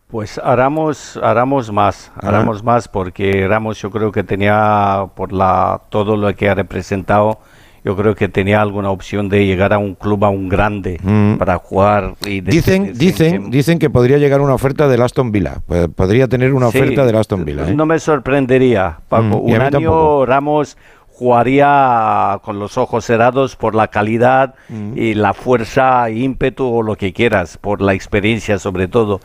Pues 0.10 0.40
haramos, 0.44 1.20
haramos 1.22 1.72
más, 1.72 2.12
Ajá. 2.16 2.30
haramos 2.30 2.64
más 2.64 2.88
porque 2.88 3.46
Ramos 3.48 3.80
yo 3.80 3.92
creo 3.92 4.12
que 4.12 4.24
tenía 4.24 5.06
por 5.16 5.32
la 5.32 5.82
todo 5.90 6.18
lo 6.18 6.36
que 6.36 6.50
ha 6.50 6.56
representado, 6.56 7.40
yo 7.86 7.96
creo 7.96 8.16
que 8.16 8.28
tenía 8.28 8.60
alguna 8.60 8.90
opción 8.90 9.30
de 9.30 9.46
llegar 9.46 9.72
a 9.72 9.78
un 9.78 9.94
club 9.94 10.26
a 10.26 10.30
un 10.30 10.50
grande 10.50 11.00
Mm. 11.04 11.36
para 11.38 11.58
jugar 11.60 12.16
y 12.26 12.42
Dicen, 12.42 12.86
decidirse 12.88 13.28
en 13.28 13.34
dicen, 13.36 13.52
dicen 13.52 13.80
que 13.80 13.92
podría 13.92 14.18
llegar 14.18 14.42
una 14.42 14.56
oferta 14.56 14.88
del 14.88 15.02
Aston 15.04 15.32
Villa. 15.32 15.58
Pues 15.68 15.88
Podría 15.90 16.28
tener 16.28 16.54
una 16.56 16.72
Sí, 16.72 16.80
oferta 16.80 17.06
del 17.06 17.16
Aston 17.16 17.46
Villa. 17.46 17.70
¿eh? 17.70 17.76
No 17.76 17.86
me 17.86 18.00
sorprendería, 18.00 18.98
Paco. 19.10 19.24
Mm, 19.24 19.46
Un 19.46 19.62
año 19.62 19.70
tampoco. 19.70 20.26
Ramos 20.26 20.76
jugaría 21.20 22.40
con 22.44 22.60
los 22.60 22.78
ojos 22.78 23.04
cerrados 23.06 23.56
por 23.58 23.76
la 23.76 23.88
calidad 23.90 24.56
Mm. 24.70 24.98
y 24.98 25.14
la 25.16 25.34
fuerza, 25.34 26.10
ímpetu 26.10 26.66
o 26.66 26.82
lo 26.82 26.96
que 26.96 27.12
quieras, 27.12 27.58
por 27.58 27.82
la 27.82 27.94
experiencia 27.94 28.58
sobre 28.58 28.88
todo. 28.88 29.20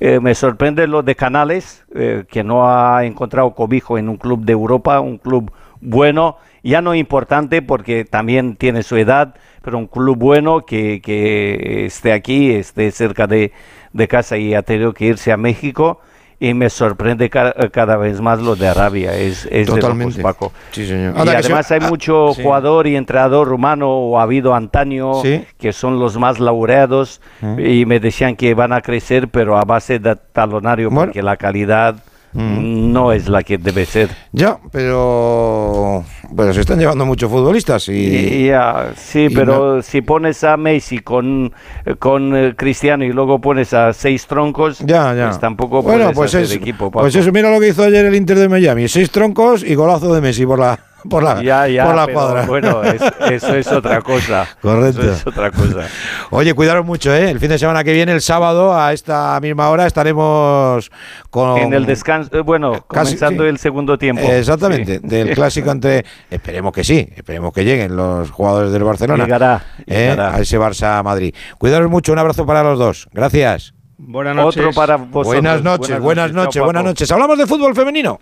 Eh, 0.00 0.20
me 0.20 0.34
sorprende 0.34 0.86
lo 0.86 1.02
de 1.02 1.14
Canales, 1.14 1.84
eh, 1.94 2.24
que 2.30 2.44
no 2.44 2.68
ha 2.68 3.04
encontrado 3.04 3.54
cobijo 3.54 3.96
en 3.96 4.08
un 4.08 4.16
club 4.18 4.44
de 4.44 4.52
Europa, 4.52 5.00
un 5.00 5.16
club 5.18 5.50
bueno, 5.80 6.36
ya 6.62 6.82
no 6.82 6.94
importante 6.94 7.62
porque 7.62 8.04
también 8.04 8.56
tiene 8.56 8.82
su 8.82 8.96
edad, 8.96 9.34
pero 9.62 9.78
un 9.78 9.86
club 9.86 10.18
bueno 10.18 10.66
que, 10.66 11.00
que 11.02 11.86
esté 11.86 12.12
aquí, 12.12 12.50
esté 12.50 12.90
cerca 12.90 13.26
de, 13.26 13.52
de 13.92 14.08
casa 14.08 14.36
y 14.36 14.54
ha 14.54 14.62
tenido 14.62 14.92
que 14.92 15.06
irse 15.06 15.32
a 15.32 15.36
México. 15.36 16.00
Y 16.40 16.54
me 16.54 16.70
sorprende 16.70 17.28
ca- 17.30 17.52
cada 17.72 17.96
vez 17.96 18.20
más 18.20 18.40
lo 18.40 18.54
de 18.54 18.68
Arabia, 18.68 19.12
es, 19.16 19.44
es 19.50 19.66
de 19.66 19.72
Totalmente. 19.80 20.18
locos, 20.18 20.22
Paco. 20.34 20.52
Sí, 20.70 20.86
señor. 20.86 21.14
Y 21.26 21.28
además 21.30 21.68
hay 21.72 21.80
ah, 21.82 21.88
mucho 21.88 22.32
sí. 22.32 22.42
jugador 22.44 22.86
y 22.86 22.94
entrenador 22.94 23.48
rumano, 23.48 23.88
o 23.90 24.20
ha 24.20 24.22
habido 24.22 24.54
antaño, 24.54 25.14
Sí. 25.22 25.44
que 25.58 25.72
son 25.72 25.98
los 25.98 26.16
más 26.16 26.38
laureados, 26.38 27.20
Mm. 27.40 27.58
y 27.58 27.86
me 27.86 27.98
decían 27.98 28.36
que 28.36 28.54
van 28.54 28.72
a 28.72 28.82
crecer, 28.82 29.26
pero 29.28 29.58
a 29.58 29.64
base 29.64 29.98
de 29.98 30.14
talonario, 30.32 30.90
porque 30.90 31.22
la 31.22 31.36
calidad 31.36 31.96
Mm. 32.32 32.92
no 32.92 33.12
es 33.12 33.28
la 33.28 33.42
que 33.42 33.58
debe 33.58 33.86
ser. 33.86 34.10
Ya, 34.32 34.58
pero 34.70 36.04
bueno, 36.30 36.52
se 36.52 36.60
están 36.60 36.78
llevando 36.78 37.06
muchos 37.06 37.30
futbolistas 37.30 37.88
y, 37.88 38.46
ya, 38.46 38.92
sí, 38.96 39.26
y 39.30 39.34
pero 39.34 39.82
si 39.82 40.02
pones 40.02 40.44
a 40.44 40.56
Messi 40.56 40.98
con, 40.98 41.52
con 41.98 42.36
eh, 42.36 42.54
Cristiano 42.56 43.04
y 43.04 43.12
luego 43.12 43.40
pones 43.40 43.72
a 43.72 43.92
seis 43.92 44.26
troncos, 44.26 44.80
ya, 44.80 45.14
ya. 45.14 45.26
pues 45.26 45.40
tampoco 45.40 45.82
bueno, 45.82 46.12
puedes 46.12 46.16
pues 46.16 46.34
hacer 46.34 46.42
es, 46.44 46.52
equipo, 46.52 46.90
pues 46.90 47.14
eso, 47.14 47.32
mira 47.32 47.50
lo 47.50 47.60
que 47.60 47.68
hizo 47.68 47.82
ayer 47.82 48.04
el 48.04 48.14
Inter 48.14 48.38
de 48.38 48.48
Miami, 48.48 48.88
seis 48.88 49.10
troncos 49.10 49.64
y 49.64 49.74
golazo 49.74 50.14
de 50.14 50.20
Messi 50.20 50.44
por 50.44 50.58
la 50.58 50.78
por 51.10 51.22
la 51.22 51.42
Ya, 51.42 51.66
ya, 51.68 51.84
por 51.86 51.94
la 51.94 52.06
pero 52.06 52.18
cuadra. 52.18 52.46
bueno, 52.46 52.82
es- 52.82 53.02
eso 53.30 53.54
es 53.54 53.66
otra 53.72 54.00
cosa. 54.02 54.46
Correcto. 54.60 55.00
Eso 55.02 55.12
es 55.12 55.26
otra 55.26 55.50
cosa. 55.50 55.86
Oye, 56.30 56.54
cuidaros 56.54 56.84
mucho, 56.84 57.14
¿eh? 57.14 57.30
El 57.30 57.38
fin 57.40 57.48
de 57.50 57.58
semana 57.58 57.84
que 57.84 57.92
viene, 57.92 58.12
el 58.12 58.20
sábado, 58.20 58.76
a 58.78 58.92
esta 58.92 59.38
misma 59.40 59.68
hora, 59.70 59.86
estaremos 59.86 60.90
con... 61.30 61.58
En 61.58 61.72
el 61.72 61.86
descanso, 61.86 62.30
eh, 62.36 62.40
bueno, 62.40 62.72
Casi, 62.88 63.14
comenzando 63.16 63.44
sí. 63.44 63.48
el 63.48 63.58
segundo 63.58 63.96
tiempo. 63.98 64.22
Exactamente, 64.22 64.98
Sí. 65.00 65.06
del 65.06 65.34
clásico 65.34 65.70
ante... 65.70 66.04
Esperemos 66.30 66.72
que 66.72 66.84
sí, 66.84 67.08
esperemos 67.16 67.52
que 67.52 67.64
lleguen 67.64 67.96
los 67.96 68.30
jugadores 68.30 68.72
del 68.72 68.84
Barcelona. 68.84 69.24
Llegará, 69.24 69.62
¿eh? 69.86 70.10
llegará. 70.10 70.34
A 70.34 70.40
ese 70.40 70.58
Barça-Madrid. 70.58 71.34
Cuidaros 71.58 71.90
mucho, 71.90 72.12
un 72.12 72.18
abrazo 72.18 72.44
para 72.46 72.62
los 72.62 72.78
dos. 72.78 73.08
Gracias. 73.12 73.72
buenas 73.96 74.34
noches 74.36 74.60
Otro 74.62 74.72
para 74.74 74.96
vosotros. 74.96 75.26
Buenas 75.26 75.62
noches, 75.62 76.00
buenas 76.00 76.32
noches, 76.32 76.62
buenas 76.62 76.84
noches. 76.84 77.10
Hablamos 77.10 77.38
de 77.38 77.46
fútbol 77.46 77.74
femenino. 77.74 78.20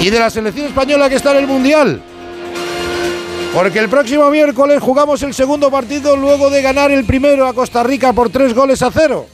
Y 0.00 0.10
de 0.10 0.18
la 0.18 0.30
selección 0.30 0.66
española 0.66 1.08
que 1.08 1.16
está 1.16 1.32
en 1.32 1.38
el 1.38 1.46
Mundial. 1.46 2.02
Porque 3.52 3.78
el 3.78 3.88
próximo 3.88 4.28
miércoles 4.30 4.80
jugamos 4.82 5.22
el 5.22 5.32
segundo 5.32 5.70
partido 5.70 6.16
luego 6.16 6.50
de 6.50 6.60
ganar 6.60 6.90
el 6.90 7.04
primero 7.04 7.46
a 7.46 7.54
Costa 7.54 7.82
Rica 7.82 8.12
por 8.12 8.28
tres 8.28 8.54
goles 8.54 8.82
a 8.82 8.90
cero. 8.90 9.26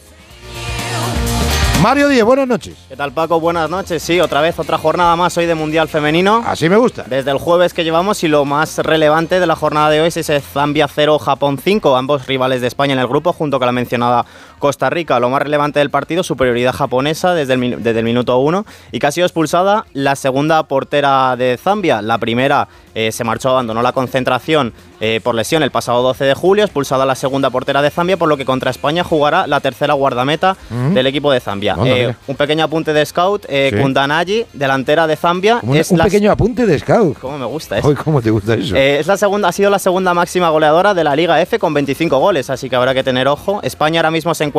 Mario 1.83 2.07
Díez, 2.07 2.23
buenas 2.23 2.47
noches. 2.47 2.77
¿Qué 2.89 2.95
tal 2.95 3.11
Paco? 3.11 3.41
Buenas 3.41 3.69
noches. 3.69 4.01
Sí, 4.01 4.21
otra 4.21 4.41
vez 4.41 4.57
otra 4.61 4.79
jornada 4.79 5.17
más 5.17 5.37
hoy 5.37 5.47
de 5.47 5.57
Mundial 5.57 5.89
Femenino. 5.89 6.41
Así 6.47 6.69
me 6.69 6.77
gusta. 6.77 7.03
Desde 7.09 7.33
el 7.33 7.39
jueves 7.39 7.75
que 7.75 7.83
llevamos 7.83 8.23
y 8.23 8.29
lo 8.29 8.45
más 8.45 8.79
relevante 8.79 9.41
de 9.41 9.47
la 9.49 9.57
jornada 9.57 9.91
de 9.91 10.01
hoy 10.01 10.07
es 10.07 10.17
ese 10.17 10.41
Zambia 10.41 10.87
0, 10.87 11.19
Japón 11.19 11.59
5, 11.59 11.97
ambos 11.97 12.29
rivales 12.29 12.61
de 12.61 12.69
España 12.69 12.93
en 12.93 13.01
el 13.01 13.09
grupo 13.09 13.33
junto 13.33 13.59
con 13.59 13.67
la 13.67 13.73
mencionada 13.73 14.25
Costa 14.63 14.89
Rica. 14.91 15.19
Lo 15.19 15.29
más 15.29 15.43
relevante 15.43 15.81
del 15.81 15.91
partido, 15.91 16.23
superioridad 16.23 16.73
japonesa 16.73 17.35
desde 17.35 17.55
el, 17.55 17.83
desde 17.83 17.99
el 17.99 18.05
minuto 18.05 18.39
1 18.39 18.65
y 18.93 19.01
que 19.01 19.07
ha 19.09 19.11
sido 19.11 19.27
expulsada 19.27 19.87
la 19.93 20.15
segunda 20.15 20.63
portera 20.63 21.35
de 21.37 21.59
Zambia. 21.61 22.01
La 22.01 22.19
primera 22.19 22.69
eh, 22.95 23.11
se 23.11 23.25
marchó, 23.25 23.51
abandonó 23.51 23.83
la 23.83 23.91
concentración 23.93 24.73
eh, 25.01 25.21
por 25.25 25.35
lesión 25.35 25.65
el 25.65 25.73
pasado 25.73 26.01
12 26.03 26.25
de 26.27 26.35
julio, 26.35 26.63
expulsada 26.63 27.05
la 27.05 27.17
segunda 27.17 27.51
portera 27.51 27.83
de 27.83 27.91
Zambia, 27.91 28.17
por 28.17 28.29
lo 28.29 28.37
que 28.37 28.45
contra 28.45 28.71
España 28.71 29.03
jugará 29.03 29.49
la 29.49 29.59
tercera 29.59 29.95
guardameta 29.95 30.57
Mm. 30.71 30.95
del 30.95 31.07
equipo 31.09 31.33
de 31.33 31.41
Zambia. 31.41 31.77
Eh, 31.85 32.15
un 32.29 32.37
pequeño 32.37 32.63
apunte 32.65 32.93
de 32.93 33.05
scout, 33.05 33.45
eh, 33.49 33.71
Sí. 33.75 33.81
Kundanaji, 33.83 34.47
delantera 34.53 35.09
de 35.09 35.17
Zambia, 35.17 35.59
Un, 35.63 35.77
es 35.77 35.91
un 35.91 35.99
la 35.99 36.05
pequeño 36.05 36.31
apunte 36.31 36.67
de 36.67 36.79
scout. 36.79 37.19
¿Cómo 37.19 37.37
me 37.39 37.47
gusta 37.47 37.79
eso? 37.79 37.89
Hoy, 37.89 37.97
¿cómo 37.97 38.23
te 38.23 38.31
gusta 38.31 38.55
eso? 38.55 38.77
Eh, 38.77 39.01
es 39.01 39.07
la 39.09 39.17
segunda, 39.17 39.49
ha 39.49 39.53
sido 39.53 39.71
la 39.71 39.81
segunda 39.81 40.15
máxima 40.15 40.51
goleadora 40.51 40.95
de 40.95 41.03
la 41.03 41.17
Liga 41.17 41.41
F 41.41 41.59
con 41.59 41.75
25 41.75 42.19
goles, 42.19 42.49
así 42.51 42.71
que 42.71 42.77
habrá 42.77 42.95
que 42.95 43.03
tener 43.03 43.27
ojo. 43.27 43.59
España 43.65 43.99
ahora 44.01 44.11
mismo 44.13 44.35
se 44.35 44.45
encuentra 44.45 44.52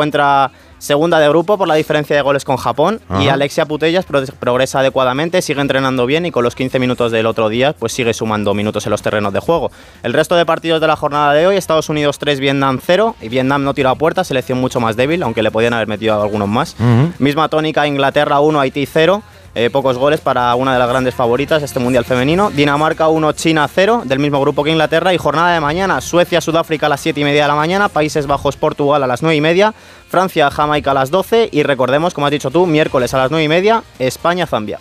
segunda 0.80 1.18
de 1.20 1.30
grupo 1.30 1.58
por 1.58 1.68
la 1.68 1.76
diferencia 1.76 2.14
de 2.16 2.22
goles 2.22 2.44
con 2.44 2.58
Japón 2.58 3.00
y. 3.22 3.28
Alexia 3.30 3.66
Putellas 3.66 4.04
pro- 4.06 4.22
progresa 4.40 4.80
adecuadamente, 4.80 5.42
sigue 5.42 5.62
entrenando 5.62 6.06
bien 6.06 6.26
y 6.26 6.32
con 6.32 6.44
los 6.44 6.56
15 6.56 6.78
minutos 6.80 7.12
del 7.12 7.26
otro 7.26 7.48
día 7.48 7.74
pues 7.74 7.94
sigue 7.94 8.14
sumando 8.14 8.54
minutos 8.54 8.86
en 8.86 8.92
los 8.92 9.02
terrenos 9.02 9.32
de 9.32 9.40
juego. 9.40 9.72
El 10.04 10.12
resto 10.14 10.36
de 10.36 10.46
partidos 10.46 10.82
de 10.82 10.88
la 10.88 10.96
jornada 10.98 11.34
de 11.34 11.48
hoy, 11.48 11.56
Estados 11.56 11.88
Unidos 11.90 12.20
3, 12.20 12.40
Vietnam 12.42 12.80
0 12.86 13.16
y 13.22 13.30
Vietnam 13.30 13.64
no 13.64 13.74
tiró 13.74 13.90
a 13.92 13.96
puerta, 13.96 14.24
selección 14.26 14.60
mucho 14.60 14.80
más 14.82 14.96
débil, 14.98 15.24
aunque 15.24 15.42
le 15.42 15.52
podían 15.52 15.74
haber 15.74 15.88
metido 15.88 16.22
algunos 16.22 16.50
más. 16.50 16.76
Misma 17.20 17.48
tónica, 17.48 17.88
Inglaterra 17.88 18.40
1, 18.42 18.60
Haití 18.60 18.86
0. 18.86 19.24
Eh, 19.56 19.70
pocos 19.70 20.00
goles 20.00 20.20
para 20.20 20.56
una 20.56 20.74
de 20.74 20.80
las 20.80 20.90
grandes 20.90 21.14
favoritas 21.14 21.62
este 21.62 21.80
Mundial 21.80 22.06
Femenino. 22.06 22.50
Dinamarca 22.50 23.08
1, 23.08 23.34
China 23.34 23.70
0, 23.72 24.02
del 24.06 24.18
mismo 24.18 24.42
grupo 24.42 24.64
que 24.64 24.72
Inglaterra. 24.72 25.14
Y 25.14 25.20
jornada 25.20 25.54
de 25.54 25.60
mañana, 25.60 26.02
Suecia, 26.02 26.42
Sudáfrica 26.42 26.88
a 26.88 26.90
las 26.90 27.02
7 27.02 27.20
y 27.20 27.24
media 27.24 27.44
de 27.44 27.48
la 27.50 27.56
mañana, 27.56 27.88
Países 27.88 28.26
Bajos, 28.26 28.58
Portugal 28.58 29.04
a 29.04 29.08
las 29.08 29.22
9 29.22 29.36
y 29.36 29.42
media, 29.42 29.76
Francia, 30.10 30.50
Jamaica 30.50 30.90
a 30.90 30.96
las 30.96 31.12
12 31.12 31.50
y 31.52 31.62
recordemos, 31.62 32.16
como 32.16 32.26
has 32.26 32.32
dicho 32.32 32.50
tú, 32.50 32.66
miércoles 32.66 33.14
a 33.14 33.20
las 33.20 33.30
9 33.30 33.44
y 33.44 33.48
media, 33.48 33.84
España, 34.00 34.48
Zambia. 34.48 34.80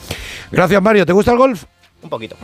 Gracias, 0.51 0.83
Mario. 0.83 1.05
¿Te 1.05 1.13
gusta 1.13 1.33
el 1.33 1.39
golf? 1.39 1.65
Un 2.03 2.09
poquito. 2.09 2.37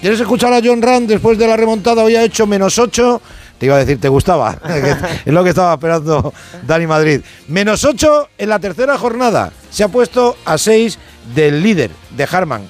¿Quieres 0.00 0.18
escuchar 0.18 0.52
a 0.52 0.60
John 0.62 0.82
Rand 0.82 1.08
después 1.08 1.38
de 1.38 1.46
la 1.46 1.56
remontada? 1.56 2.02
Hoy 2.02 2.16
ha 2.16 2.24
hecho 2.24 2.46
menos 2.46 2.76
8. 2.78 3.20
Te 3.58 3.66
iba 3.66 3.76
a 3.76 3.78
decir, 3.78 4.00
¿te 4.00 4.08
gustaba? 4.08 4.58
Es 5.24 5.32
lo 5.32 5.42
que 5.42 5.50
estaba 5.50 5.74
esperando 5.74 6.32
Dani 6.66 6.86
Madrid. 6.86 7.20
Menos 7.48 7.84
8 7.84 8.28
en 8.38 8.48
la 8.48 8.58
tercera 8.58 8.96
jornada. 8.98 9.52
Se 9.70 9.84
ha 9.84 9.88
puesto 9.88 10.36
a 10.44 10.58
6 10.58 10.98
del 11.34 11.62
líder, 11.62 11.90
de 12.16 12.26
Harman. 12.30 12.62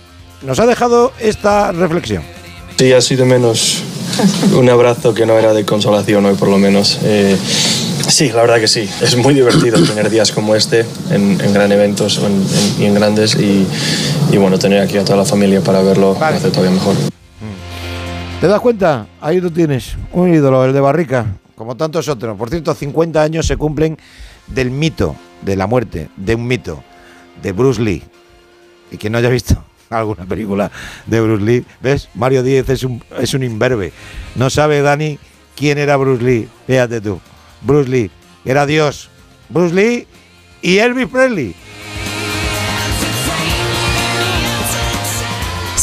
Nos 0.42 0.58
ha 0.60 0.66
dejado 0.66 1.12
esta 1.18 1.72
reflexión. 1.72 2.22
Sí, 2.78 2.92
ha 2.92 3.00
sido 3.00 3.26
menos, 3.26 3.82
un 4.56 4.68
abrazo 4.70 5.12
que 5.12 5.26
no 5.26 5.36
era 5.36 5.52
de 5.52 5.64
consolación 5.64 6.24
hoy 6.26 6.34
por 6.34 6.48
lo 6.48 6.58
menos. 6.58 7.00
Eh, 7.02 7.36
sí, 8.06 8.30
la 8.30 8.42
verdad 8.42 8.60
que 8.60 8.68
sí. 8.68 8.88
Es 9.00 9.16
muy 9.16 9.34
divertido 9.34 9.82
tener 9.82 10.08
días 10.10 10.30
como 10.30 10.54
este 10.54 10.86
en, 11.10 11.38
gran 11.52 11.72
eventos 11.72 12.20
y 12.78 12.84
en 12.84 12.94
grandes 12.94 13.34
y, 13.34 13.66
bueno, 14.36 14.58
tener 14.58 14.80
aquí 14.80 14.96
a 14.96 15.04
toda 15.04 15.18
la 15.18 15.24
familia 15.24 15.60
para 15.60 15.82
verlo 15.82 16.16
hace 16.20 16.50
todavía 16.50 16.70
mejor. 16.70 16.94
¿Te 18.40 18.46
das 18.46 18.60
cuenta? 18.60 19.08
Ahí 19.20 19.40
lo 19.40 19.50
tienes, 19.50 19.96
un 20.12 20.32
ídolo, 20.32 20.64
el 20.64 20.72
de 20.72 20.78
Barrica, 20.78 21.26
como 21.56 21.76
tantos 21.76 22.08
otros. 22.08 22.38
Por 22.38 22.48
cierto, 22.50 22.72
50 22.72 23.20
años 23.20 23.48
se 23.48 23.56
cumplen 23.56 23.98
del 24.46 24.70
mito, 24.70 25.16
de 25.42 25.56
la 25.56 25.66
muerte, 25.66 26.08
de 26.16 26.36
un 26.36 26.46
mito, 26.46 26.84
de 27.42 27.50
Bruce 27.50 27.82
Lee. 27.82 28.04
Y 28.92 28.96
quien 28.96 29.12
no 29.12 29.18
haya 29.18 29.28
visto 29.28 29.60
alguna 29.90 30.24
película 30.24 30.70
de 31.06 31.20
Bruce 31.20 31.44
Lee, 31.44 31.66
¿ves? 31.82 32.08
Mario 32.14 32.44
Díez 32.44 32.68
es 32.68 32.84
un, 32.84 33.02
es 33.18 33.34
un 33.34 33.42
imberbe. 33.42 33.92
No 34.36 34.50
sabe, 34.50 34.82
Dani, 34.82 35.18
quién 35.56 35.76
era 35.76 35.96
Bruce 35.96 36.22
Lee. 36.22 36.48
Fíjate 36.68 37.00
tú. 37.00 37.20
Bruce 37.62 37.90
Lee, 37.90 38.08
era 38.44 38.66
Dios. 38.66 39.10
Bruce 39.48 39.74
Lee 39.74 40.06
y 40.62 40.78
Elvis 40.78 41.08
Presley. 41.08 41.56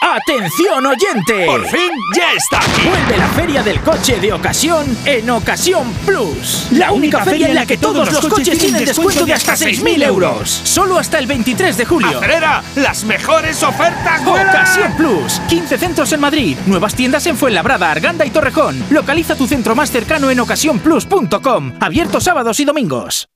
¡Atención 0.00 0.86
oyente! 0.86 1.46
¡Por 1.46 1.66
fin 1.66 1.90
ya 2.16 2.32
está 2.32 2.58
aquí! 2.58 2.88
Vuelve 2.88 3.16
la 3.16 3.28
feria 3.28 3.62
del 3.62 3.80
coche 3.80 4.18
de 4.20 4.32
ocasión 4.32 4.86
en 5.04 5.28
Ocasión 5.30 5.92
Plus. 6.06 6.68
La, 6.72 6.92
única, 6.92 7.24
feria 7.24 7.48
en 7.48 7.54
la 7.54 7.66
que 7.66 7.76
todos 7.76 8.10
los 8.12 8.26
coches 8.26 8.58
tienen 8.58 8.84
descuento 8.84 9.24
de 9.24 9.34
hasta 9.34 9.54
6.000 9.54 10.02
euros. 10.04 10.48
Solo 10.50 10.98
hasta 10.98 11.18
el 11.18 11.26
23 11.26 11.76
de 11.76 11.84
julio. 11.84 12.18
¡Acelera! 12.18 12.62
¡Las 12.76 13.04
mejores 13.04 13.62
ofertas! 13.62 14.20
Ocasión 14.26 14.92
Plus. 14.96 15.40
15 15.48 15.78
centros 15.78 16.12
en 16.12 16.20
Madrid. 16.20 16.56
Nuevas 16.66 16.94
tiendas 16.94 17.26
en 17.26 17.36
Fuenlabrada, 17.36 17.90
Arganda 17.90 18.24
y 18.24 18.30
Torrejón. 18.30 18.82
Localiza 18.90 19.36
tu 19.36 19.46
centro 19.46 19.74
más 19.74 19.90
cercano 19.90 20.30
en 20.30 20.40
ocasiónplus.com. 20.40 21.72
Abierto 21.80 22.20
sábados 22.20 22.60
y 22.60 22.64
domingos. 22.64 23.28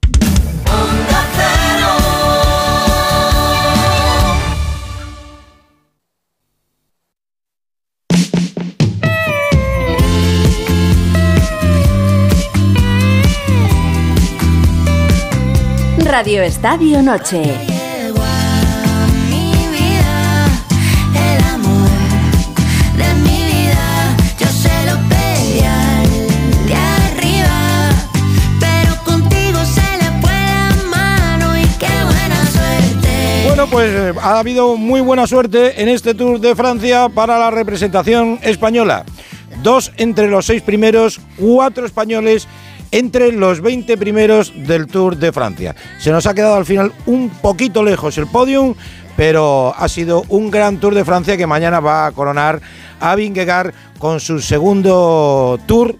Radio 16.12 16.42
Estadio 16.42 17.00
Noche. 17.00 17.40
Pues 33.70 33.90
eh, 33.90 34.12
ha 34.20 34.38
habido 34.38 34.76
muy 34.76 35.00
buena 35.00 35.26
suerte 35.26 35.80
en 35.80 35.88
este 35.88 36.12
Tour 36.12 36.38
de 36.40 36.54
Francia 36.54 37.08
para 37.08 37.38
la 37.38 37.50
representación 37.50 38.38
española. 38.42 39.06
Dos 39.62 39.92
entre 39.96 40.28
los 40.28 40.44
seis 40.44 40.60
primeros, 40.60 41.20
cuatro 41.38 41.86
españoles 41.86 42.46
entre 42.92 43.32
los 43.32 43.60
20 43.60 43.96
primeros 43.96 44.52
del 44.54 44.86
Tour 44.86 45.16
de 45.16 45.32
Francia. 45.32 45.74
Se 45.98 46.12
nos 46.12 46.26
ha 46.26 46.34
quedado 46.34 46.54
al 46.54 46.66
final 46.66 46.92
un 47.06 47.30
poquito 47.30 47.82
lejos 47.82 48.16
el 48.18 48.28
podium, 48.28 48.74
pero 49.16 49.74
ha 49.76 49.88
sido 49.88 50.24
un 50.28 50.50
gran 50.50 50.78
Tour 50.78 50.94
de 50.94 51.04
Francia 51.04 51.36
que 51.36 51.46
mañana 51.46 51.80
va 51.80 52.06
a 52.06 52.12
coronar 52.12 52.60
a 53.00 53.16
Vingegaard 53.16 53.74
con 53.98 54.20
su 54.20 54.40
segundo 54.40 55.58
Tour 55.66 55.96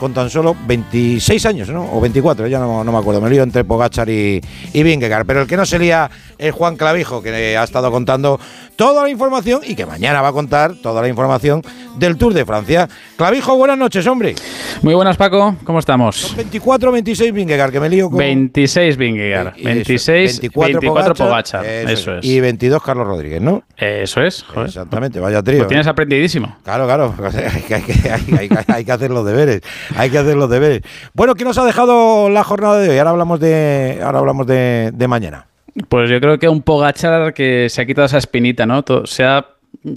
con 0.00 0.14
tan 0.14 0.30
solo 0.30 0.56
26 0.66 1.46
años, 1.46 1.68
¿no? 1.68 1.84
O 1.92 2.00
24, 2.00 2.46
ya 2.48 2.58
no, 2.58 2.82
me 2.82 2.98
acuerdo, 2.98 3.20
me 3.20 3.28
lío 3.28 3.42
entre 3.42 3.64
Pogachar 3.64 4.08
y, 4.08 4.40
y 4.72 4.82
Vingegaard. 4.82 5.26
Pero 5.26 5.42
el 5.42 5.46
que 5.46 5.56
no 5.56 5.66
se 5.66 5.78
lía 5.78 6.10
es 6.38 6.52
Juan 6.52 6.76
Clavijo, 6.76 7.22
que 7.22 7.56
ha 7.56 7.62
estado 7.62 7.90
contando 7.90 8.40
toda 8.76 9.02
la 9.02 9.10
información 9.10 9.60
y 9.64 9.74
que 9.76 9.84
mañana 9.84 10.22
va 10.22 10.28
a 10.28 10.32
contar 10.32 10.74
toda 10.74 11.02
la 11.02 11.08
información 11.08 11.62
del 11.98 12.16
Tour 12.16 12.32
de 12.32 12.46
Francia. 12.46 12.88
Clavijo, 13.16 13.54
buenas 13.56 13.76
noches, 13.76 14.06
hombre. 14.06 14.34
Muy 14.80 14.94
buenas, 14.94 15.18
Paco, 15.18 15.56
¿cómo 15.64 15.78
estamos? 15.78 16.34
24, 16.34 16.90
26 16.90 17.32
Vingegaard, 17.32 17.70
que 17.70 17.80
me 17.80 17.90
lío 17.90 18.08
con... 18.08 18.18
26 18.18 18.96
Vingegaard, 18.96 19.54
26, 19.62 20.40
24, 20.40 20.80
24 20.80 21.14
Pogachar, 21.14 21.66
eso, 21.66 22.16
es. 22.16 22.24
Y 22.24 22.40
22 22.40 22.82
Carlos 22.82 23.06
Rodríguez, 23.06 23.42
¿no? 23.42 23.62
Eso 23.76 24.22
es, 24.22 24.46
Exactamente, 24.64 25.20
vaya 25.20 25.42
trío. 25.42 25.64
Lo 25.64 25.66
tienes 25.66 25.86
¿eh? 25.86 25.90
aprendidísimo. 25.90 26.56
Claro, 26.64 26.86
claro, 26.86 27.14
hay 28.68 28.84
que 28.84 28.92
hacer 28.92 29.10
los 29.10 29.26
deberes 29.26 29.60
hay 29.96 30.10
que 30.10 30.18
hacer 30.18 30.36
los 30.36 30.50
deberes. 30.50 30.82
Bueno, 31.14 31.34
¿qué 31.34 31.44
nos 31.44 31.58
ha 31.58 31.64
dejado 31.64 32.28
la 32.28 32.44
jornada 32.44 32.78
de 32.78 32.90
hoy? 32.90 32.98
Ahora 32.98 33.10
hablamos 33.10 33.40
de, 33.40 34.00
ahora 34.02 34.18
hablamos 34.18 34.46
de, 34.46 35.06
mañana. 35.08 35.46
Pues 35.88 36.10
yo 36.10 36.20
creo 36.20 36.38
que 36.38 36.48
un 36.48 36.62
Pogachar 36.62 37.32
que 37.32 37.68
se 37.68 37.82
ha 37.82 37.86
quitado 37.86 38.06
esa 38.06 38.18
espinita, 38.18 38.66
¿no? 38.66 38.84
se 39.04 39.24
ha 39.24 39.46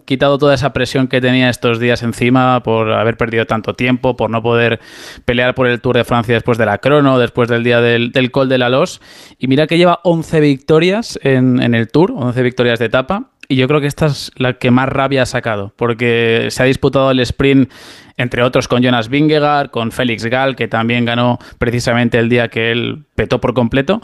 quitado 0.06 0.38
toda 0.38 0.54
esa 0.54 0.72
presión 0.72 1.08
que 1.08 1.20
tenía 1.20 1.50
estos 1.50 1.80
días 1.80 2.04
encima 2.04 2.62
por 2.64 2.92
haber 2.92 3.18
perdido 3.18 3.46
tanto 3.46 3.74
tiempo, 3.74 4.16
por 4.16 4.30
no 4.30 4.42
poder 4.42 4.80
pelear 5.26 5.56
por 5.56 5.68
el 5.68 5.82
Tour 5.82 5.98
de 5.98 6.04
Francia 6.04 6.34
después 6.36 6.58
de 6.58 6.66
la 6.66 6.78
crono, 6.78 7.20
después 7.20 7.50
del 7.50 7.64
día 7.64 7.82
del, 7.82 8.32
Col 8.32 8.50
de 8.50 8.58
la 8.58 8.70
Los. 8.70 9.02
Y 9.38 9.48
mira 9.48 9.68
que 9.68 9.78
lleva 9.78 10.00
11 10.04 10.40
victorias 10.40 11.20
en, 11.24 11.62
en 11.62 11.76
el 11.76 11.90
Tour, 11.90 12.14
11 12.16 12.42
victorias 12.44 12.80
de 12.80 12.86
etapa. 12.86 13.30
Y 13.50 13.58
yo 13.58 13.68
creo 13.68 13.82
que 13.82 13.88
esta 13.88 14.06
es 14.06 14.32
la 14.38 14.54
que 14.54 14.72
más 14.72 14.88
rabia 14.88 15.24
ha 15.24 15.26
sacado, 15.26 15.74
porque 15.76 16.48
se 16.50 16.64
ha 16.64 16.66
disputado 16.66 17.12
el 17.12 17.20
sprint 17.20 17.70
entre 18.18 18.44
otros 18.44 18.68
con 18.68 18.84
Jonas 18.84 19.10
Vingegaard, 19.10 19.70
con 19.70 19.92
Félix 19.92 20.26
Gall, 20.26 20.56
que 20.56 20.68
también 20.68 21.06
ganó 21.06 21.40
precisamente 21.58 22.20
el 22.20 22.30
día 22.30 22.48
que 22.48 22.72
él 22.72 23.06
petó 23.16 23.42
por 23.42 23.54
completo. 23.54 24.02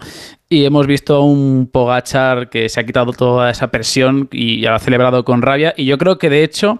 Y 0.50 0.66
hemos 0.66 0.88
visto 0.88 1.22
un 1.22 1.70
Pogachar 1.72 2.50
que 2.50 2.70
se 2.70 2.80
ha 2.80 2.86
quitado 2.86 3.14
toda 3.14 3.52
esa 3.52 3.70
presión 3.70 4.28
y 4.32 4.66
ha 4.66 4.80
celebrado 4.80 5.24
con 5.24 5.42
rabia. 5.42 5.74
Y 5.78 5.86
yo 5.86 5.98
creo 5.98 6.18
que 6.18 6.30
de 6.30 6.44
hecho 6.44 6.80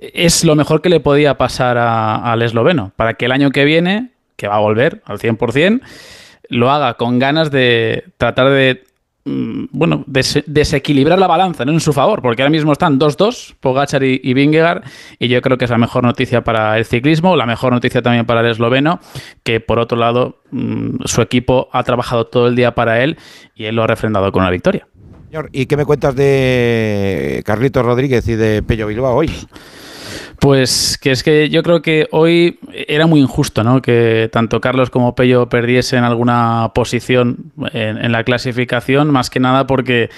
es 0.00 0.44
lo 0.44 0.54
mejor 0.54 0.82
que 0.82 0.88
le 0.88 1.00
podía 1.00 1.38
pasar 1.38 1.78
al 1.78 2.42
esloveno, 2.42 2.92
para 2.96 3.14
que 3.14 3.26
el 3.26 3.32
año 3.32 3.50
que 3.50 3.64
viene, 3.64 4.10
que 4.36 4.48
va 4.48 4.56
a 4.56 4.60
volver 4.60 5.02
al 5.04 5.18
100%, 5.18 5.80
lo 6.48 6.70
haga 6.70 6.94
con 6.94 7.18
ganas 7.18 7.50
de 7.50 8.04
tratar 8.16 8.50
de 8.50 8.84
Mm, 9.28 9.66
bueno, 9.72 10.04
desequilibrar 10.06 11.18
la 11.18 11.26
balanza 11.26 11.64
en 11.64 11.80
su 11.80 11.92
favor, 11.92 12.22
porque 12.22 12.40
ahora 12.40 12.50
mismo 12.50 12.72
están 12.72 12.98
2-2, 12.98 13.56
Pogachar 13.60 14.02
y, 14.02 14.18
y 14.24 14.32
Vingegaard, 14.32 14.84
y 15.18 15.28
yo 15.28 15.42
creo 15.42 15.58
que 15.58 15.66
es 15.66 15.70
la 15.70 15.76
mejor 15.76 16.02
noticia 16.02 16.42
para 16.42 16.78
el 16.78 16.86
ciclismo, 16.86 17.36
la 17.36 17.44
mejor 17.44 17.74
noticia 17.74 18.00
también 18.00 18.24
para 18.24 18.40
el 18.40 18.46
esloveno, 18.46 19.00
que 19.42 19.60
por 19.60 19.80
otro 19.80 19.98
lado 19.98 20.40
mm, 20.50 21.04
su 21.04 21.20
equipo 21.20 21.68
ha 21.72 21.82
trabajado 21.82 22.26
todo 22.26 22.48
el 22.48 22.56
día 22.56 22.74
para 22.74 23.02
él 23.04 23.18
y 23.54 23.66
él 23.66 23.76
lo 23.76 23.82
ha 23.82 23.86
refrendado 23.86 24.32
con 24.32 24.40
una 24.40 24.50
victoria. 24.50 24.86
¿y 25.52 25.66
qué 25.66 25.76
me 25.76 25.84
cuentas 25.84 26.16
de 26.16 27.42
Carlitos 27.44 27.84
Rodríguez 27.84 28.26
y 28.28 28.34
de 28.34 28.62
Pello 28.62 28.86
Bilbao 28.86 29.14
hoy? 29.14 29.30
Pues 30.40 30.98
que 30.98 31.10
es 31.10 31.24
que 31.24 31.48
yo 31.48 31.64
creo 31.64 31.82
que 31.82 32.06
hoy 32.12 32.60
era 32.72 33.06
muy 33.06 33.20
injusto, 33.20 33.64
¿no? 33.64 33.82
Que 33.82 34.28
tanto 34.32 34.60
Carlos 34.60 34.88
como 34.88 35.16
Pello 35.16 35.48
perdiesen 35.48 36.04
alguna 36.04 36.70
posición 36.74 37.52
en, 37.72 38.12
la 38.12 38.22
clasificación, 38.22 39.10
más 39.10 39.30
que 39.30 39.40
nada 39.40 39.66
porque 39.66 40.10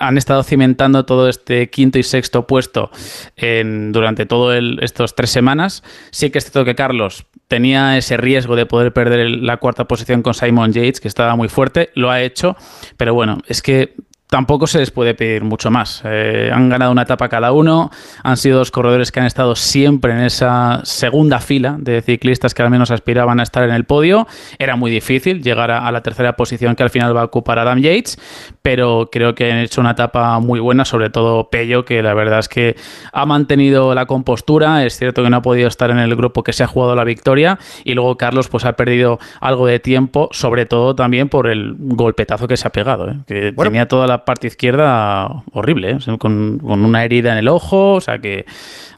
han 0.00 0.18
estado 0.18 0.42
cimentando 0.42 1.06
todo 1.06 1.28
este 1.28 1.70
quinto 1.70 1.98
y 1.98 2.02
sexto 2.02 2.46
puesto 2.46 2.90
en, 3.36 3.92
durante 3.92 4.26
todo 4.26 4.52
estos 4.52 5.14
tres 5.14 5.30
semanas. 5.30 5.84
Sí 6.10 6.30
que 6.30 6.38
es 6.38 6.44
cierto 6.44 6.64
que 6.64 6.74
Carlos 6.74 7.26
tenía 7.46 7.96
ese 7.96 8.16
riesgo 8.16 8.56
de 8.56 8.66
poder 8.66 8.92
perder 8.92 9.30
la 9.30 9.58
cuarta 9.58 9.86
posición 9.86 10.22
con 10.22 10.34
Simon 10.34 10.72
Yates, 10.72 11.00
que 11.00 11.08
estaba 11.08 11.36
muy 11.36 11.48
fuerte, 11.48 11.90
lo 11.94 12.10
ha 12.10 12.20
hecho, 12.20 12.56
pero 12.96 13.14
bueno, 13.14 13.38
es 13.46 13.62
que 13.62 13.94
tampoco 14.32 14.66
se 14.66 14.78
les 14.78 14.90
puede 14.90 15.12
pedir 15.12 15.44
mucho 15.44 15.70
más. 15.70 16.00
Eh, 16.06 16.50
han 16.50 16.70
ganado 16.70 16.90
una 16.90 17.02
etapa 17.02 17.28
cada 17.28 17.52
uno, 17.52 17.90
han 18.22 18.38
sido 18.38 18.56
dos 18.56 18.70
corredores 18.70 19.12
que 19.12 19.20
han 19.20 19.26
estado 19.26 19.54
siempre 19.54 20.14
en 20.14 20.20
esa 20.20 20.80
segunda 20.84 21.38
fila 21.38 21.76
de 21.78 22.00
ciclistas 22.00 22.54
que 22.54 22.62
al 22.62 22.70
menos 22.70 22.90
aspiraban 22.90 23.40
a 23.40 23.42
estar 23.42 23.62
en 23.62 23.74
el 23.74 23.84
podio. 23.84 24.26
Era 24.58 24.74
muy 24.74 24.90
difícil 24.90 25.42
llegar 25.42 25.70
a, 25.70 25.92
la 25.92 26.00
tercera 26.00 26.34
posición 26.34 26.76
que 26.76 26.82
al 26.82 26.88
final 26.88 27.14
va 27.14 27.20
a 27.20 27.24
ocupar 27.24 27.58
Adam 27.58 27.78
Yates, 27.78 28.18
pero 28.62 29.10
creo 29.12 29.34
que 29.34 29.52
han 29.52 29.58
hecho 29.58 29.82
una 29.82 29.90
etapa 29.90 30.40
muy 30.40 30.60
buena, 30.60 30.86
sobre 30.86 31.10
todo 31.10 31.50
Pello, 31.50 31.84
que 31.84 32.02
la 32.02 32.14
verdad 32.14 32.38
es 32.38 32.48
que 32.48 32.74
ha 33.12 33.26
mantenido 33.26 33.94
la 33.94 34.06
compostura. 34.06 34.86
Es 34.86 34.96
cierto 34.96 35.22
que 35.22 35.28
no 35.28 35.36
ha 35.36 35.42
podido 35.42 35.68
estar 35.68 35.90
en 35.90 35.98
el 35.98 36.16
grupo 36.16 36.42
que 36.42 36.54
se 36.54 36.64
ha 36.64 36.66
jugado 36.66 36.96
la 36.96 37.04
victoria 37.04 37.58
y 37.84 37.92
luego 37.92 38.16
Carlos 38.16 38.48
pues 38.48 38.64
ha 38.64 38.72
perdido 38.76 39.18
algo 39.42 39.66
de 39.66 39.78
tiempo, 39.78 40.30
sobre 40.32 40.64
todo 40.64 40.94
también 40.94 41.28
por 41.28 41.48
el 41.48 41.74
golpetazo 41.78 42.48
que 42.48 42.56
se 42.56 42.66
ha 42.66 42.70
pegado, 42.70 43.10
¿eh? 43.10 43.16
que 43.26 43.52
tenía 43.52 43.86
toda 43.86 44.06
la 44.06 44.21
parte 44.24 44.46
izquierda 44.46 45.42
horrible, 45.52 45.92
¿eh? 45.92 46.18
con, 46.18 46.60
una 46.62 47.04
herida 47.04 47.32
en 47.32 47.38
el 47.38 47.48
ojo, 47.48 47.94
o 47.94 48.00
sea 48.00 48.18
que 48.18 48.46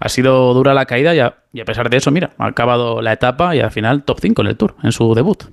ha 0.01 0.09
sido 0.09 0.55
dura 0.55 0.75
la 0.75 0.87
caída 0.87 1.15
y 1.15 1.21
a, 1.21 1.65
pesar 1.65 1.91
de 1.91 1.97
eso, 1.97 2.11
mira, 2.11 2.31
ha 2.39 2.47
acabado 2.47 3.03
la 3.03 3.13
etapa 3.13 3.55
y 3.55 3.61
al 3.61 3.71
final 3.71 4.05
top 4.05 4.19
5 4.21 4.43
en 4.43 4.49
el 4.49 4.57
Tour, 4.57 4.75
en 4.83 4.93
su 4.93 5.15
debut. 5.15 5.45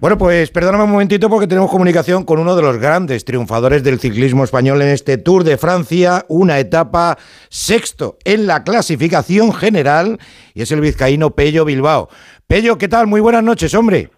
Bueno, 0.00 0.18
pues 0.18 0.50
perdóname 0.50 0.82
un 0.82 0.90
momentito 0.90 1.30
porque 1.30 1.46
tenemos 1.46 1.70
comunicación 1.70 2.24
con 2.24 2.40
uno 2.40 2.56
de 2.56 2.62
los 2.62 2.78
grandes 2.78 3.24
triunfadores 3.24 3.84
del 3.84 4.00
ciclismo 4.00 4.42
español 4.42 4.82
en 4.82 4.88
este 4.88 5.16
Tour 5.16 5.44
de 5.44 5.56
Francia, 5.56 6.24
una 6.26 6.58
etapa 6.58 7.18
sexto 7.48 8.18
en 8.24 8.48
la 8.48 8.64
clasificación 8.64 9.52
general 9.52 10.18
y 10.54 10.62
es 10.62 10.72
el 10.72 10.80
vizcaíno 10.80 11.36
Pello 11.36 11.64
Bilbao. 11.64 12.08
Pello, 12.48 12.78
¿qué 12.78 12.88
tal? 12.88 13.06
Muy 13.06 13.20
buenas 13.20 13.44
noches, 13.44 13.72
hombre. 13.74 14.10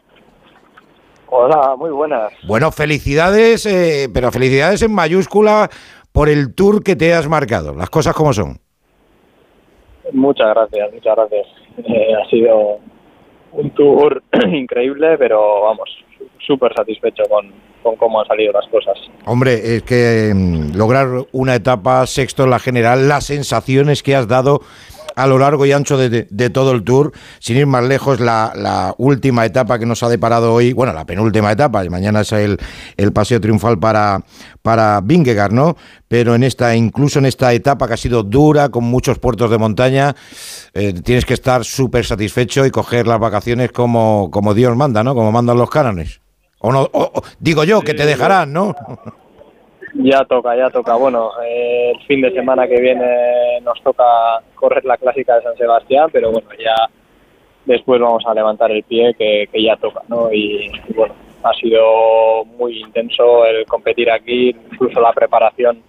Hola, 1.37 1.75
muy 1.77 1.91
buenas. 1.91 2.33
Bueno, 2.47 2.71
felicidades, 2.71 3.67
eh, 3.67 4.09
pero 4.15 4.31
felicidades 4.31 4.83
en 4.83 4.95
mayúscula 4.95 5.69
por 6.13 6.29
el 6.29 6.55
tour 6.55 6.85
que 6.85 6.95
te 6.95 7.13
has 7.13 7.27
marcado. 7.27 7.75
Las 7.75 7.91
cosas 7.91 8.15
como 8.15 8.33
son. 8.33 8.61
Muchas 10.13 10.47
gracias, 10.55 10.93
muchas 10.93 11.17
gracias. 11.17 11.47
Eh, 11.79 12.15
ha 12.15 12.31
sido 12.31 12.79
un 13.51 13.69
tour 13.71 14.23
increíble, 14.53 15.19
pero 15.19 15.63
vamos, 15.63 15.91
súper 16.47 16.73
satisfecho 16.73 17.25
con, 17.29 17.51
con 17.83 17.97
cómo 17.97 18.21
han 18.21 18.29
salido 18.29 18.53
las 18.53 18.69
cosas. 18.69 18.97
Hombre, 19.27 19.55
es 19.55 19.83
que 19.83 20.33
mm, 20.33 20.77
lograr 20.77 21.09
una 21.33 21.57
etapa 21.57 22.07
sexto 22.07 22.45
en 22.45 22.51
la 22.51 22.61
general, 22.61 23.09
las 23.09 23.25
sensaciones 23.25 24.05
que 24.05 24.15
has 24.15 24.29
dado 24.29 24.61
a 25.15 25.27
lo 25.27 25.39
largo 25.39 25.67
y 25.67 25.73
ancho 25.73 25.97
de, 25.97 26.51
todo 26.51 26.73
el 26.73 26.83
tour, 26.83 27.13
sin 27.39 27.57
ir 27.57 27.67
más 27.67 27.85
lejos, 27.85 28.21
la, 28.21 28.95
última 28.99 29.45
etapa 29.45 29.79
que 29.79 29.87
nos 29.87 30.03
ha 30.03 30.09
deparado 30.09 30.53
hoy, 30.53 30.73
bueno, 30.73 30.93
la 30.93 31.05
penúltima 31.05 31.53
etapa, 31.53 31.85
y 31.85 31.91
mañana 31.91 32.21
es 32.21 32.33
el, 32.33 32.59
el 32.97 33.13
paseo 33.13 33.41
triunfal 33.41 33.79
para, 33.79 34.23
para 34.63 35.01
Vingegaard, 35.01 35.53
¿no? 35.53 35.77
Pero 36.09 36.35
en 36.35 36.43
esta, 36.43 36.75
incluso 36.75 37.19
en 37.19 37.27
esta 37.27 37.53
etapa 37.53 37.87
que 37.87 37.95
ha 37.95 37.97
sido 37.97 38.23
dura, 38.23 38.69
con 38.69 38.85
muchos 38.85 39.19
puertos 39.19 39.51
de 39.51 39.59
montaña, 39.59 40.15
eh, 40.75 40.93
tienes 40.93 41.25
que 41.25 41.35
estar 41.35 41.65
súper 41.65 42.05
satisfecho 42.05 42.65
y 42.67 42.71
coger 42.71 43.07
las 43.07 43.19
vacaciones 43.19 43.73
como, 43.73 44.31
como 44.31 44.55
Dios 44.55 44.77
manda, 44.77 45.03
¿no? 45.03 45.15
Como 45.15 45.33
mandan 45.33 45.59
los 45.59 45.71
cánones. 45.71 46.21
O 46.59 46.73
no, 46.73 46.91
digo 47.41 47.65
yo, 47.65 47.83
que 47.83 47.95
te 47.95 48.07
dejarán, 48.07 48.53
¿no? 48.53 48.75
Ya 49.95 50.25
toca, 50.25 50.57
ya 50.57 50.71
toca. 50.71 50.97
Bueno, 50.97 51.31
eh, 51.45 51.93
el 51.95 52.07
fin 52.07 52.21
de 52.21 52.33
semana 52.33 52.67
que 52.67 52.81
viene 52.81 53.61
nos 53.63 53.81
toca 53.83 54.05
correr 54.55 54.85
la 54.85 54.97
clásica 54.97 55.37
de 55.37 55.43
San 55.43 55.57
Sebastián, 55.57 56.09
pero 56.13 56.33
bueno, 56.33 56.49
ya 56.59 56.75
después 57.65 58.01
vamos 58.01 58.25
a 58.27 58.35
levantar 58.35 58.73
el 58.73 58.83
pie 58.83 59.15
que, 59.15 59.49
ya 59.63 59.77
toca, 59.77 60.03
¿no? 60.09 60.33
Y, 60.33 60.71
bueno, 60.95 61.15
ha 61.45 61.53
sido 61.55 62.45
muy 62.45 62.81
intenso 62.81 63.47
el 63.47 63.65
competir 63.67 64.11
aquí, 64.11 64.49
incluso 64.73 65.01
la 65.01 65.13
preparación. 65.13 65.81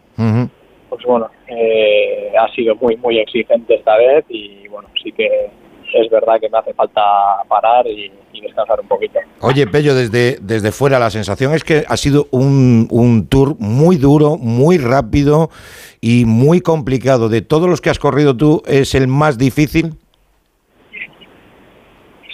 Pues 0.88 1.04
bueno, 1.04 1.30
eh, 1.48 2.32
ha 2.40 2.48
sido 2.54 2.76
muy, 2.76 2.96
muy 2.98 3.18
exigente 3.20 3.76
esta 3.76 3.98
vez 3.98 4.24
y 4.30 4.68
bueno, 4.68 4.88
sí 5.04 5.12
que 5.12 5.50
es 5.94 6.10
verdad 6.10 6.40
que 6.40 6.50
me 6.50 6.58
hace 6.58 6.74
falta 6.74 7.02
parar 7.48 7.88
y, 7.88 8.12
descansar 8.42 8.80
un 8.82 8.88
poquito. 8.88 9.20
Oye, 9.42 9.66
Pello, 9.66 9.96
desde, 9.96 10.38
desde 10.42 10.72
fuera 10.72 11.00
la 11.00 11.10
sensación 11.10 11.54
es 11.54 11.64
que 11.64 11.84
ha 11.88 11.98
sido 11.98 12.28
un, 12.32 12.88
un 12.92 13.28
tour 13.28 13.56
muy 13.60 13.96
duro, 13.96 14.38
muy 14.38 14.78
rápido 14.78 15.50
y 16.02 16.26
muy 16.26 16.60
complicado. 16.62 17.30
De 17.30 17.42
todos 17.42 17.70
los 17.70 17.82
que 17.82 17.90
has 17.90 17.98
corrido 17.98 18.36
tú, 18.36 18.62
¿es 18.68 18.94
el 18.94 19.08
más 19.08 19.38
difícil? 19.38 19.94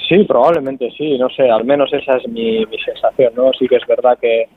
Sí, 0.09 0.23
probablemente 0.25 0.91
sí, 0.97 1.17
no 1.17 1.29
sé, 1.29 1.49
al 1.49 1.63
menos 1.63 1.93
esa 1.93 2.17
es 2.17 2.27
mi, 2.27 2.65
mi 2.65 2.77
sensación, 2.79 3.33
¿no? 3.35 3.51
Sí 3.53 3.67
que 3.67 3.77
es 3.77 3.87
verdad 3.87 4.17
que, 4.19 4.49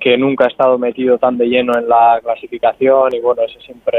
que 0.00 0.18
nunca 0.18 0.44
he 0.44 0.48
estado 0.48 0.76
metido 0.76 1.18
tan 1.18 1.38
de 1.38 1.46
lleno 1.46 1.72
en 1.78 1.88
la 1.88 2.20
clasificación 2.22 3.14
y 3.14 3.20
bueno, 3.20 3.42
eso 3.42 3.58
siempre 3.60 3.98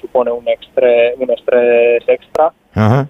supone 0.00 0.30
un, 0.30 0.48
estrés, 0.48 1.14
un 1.18 1.30
estrés 1.30 2.04
extra. 2.08 2.52
Ajá 2.72 3.08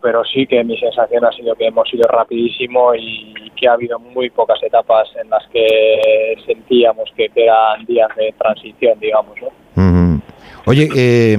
pero 0.00 0.24
sí 0.24 0.46
que 0.46 0.62
mi 0.62 0.78
sensación 0.78 1.24
ha 1.24 1.32
sido 1.32 1.54
que 1.56 1.66
hemos 1.66 1.92
ido 1.92 2.06
rapidísimo 2.08 2.94
y 2.94 3.50
que 3.58 3.66
ha 3.66 3.72
habido 3.72 3.98
muy 3.98 4.30
pocas 4.30 4.62
etapas 4.62 5.08
en 5.20 5.28
las 5.28 5.44
que 5.48 6.36
sentíamos 6.46 7.10
que 7.16 7.30
eran 7.34 7.84
días 7.84 8.08
de 8.16 8.32
transición, 8.38 8.98
digamos. 9.00 9.34
¿no? 9.42 10.20
Oye, 10.66 10.88
eh, 10.96 11.36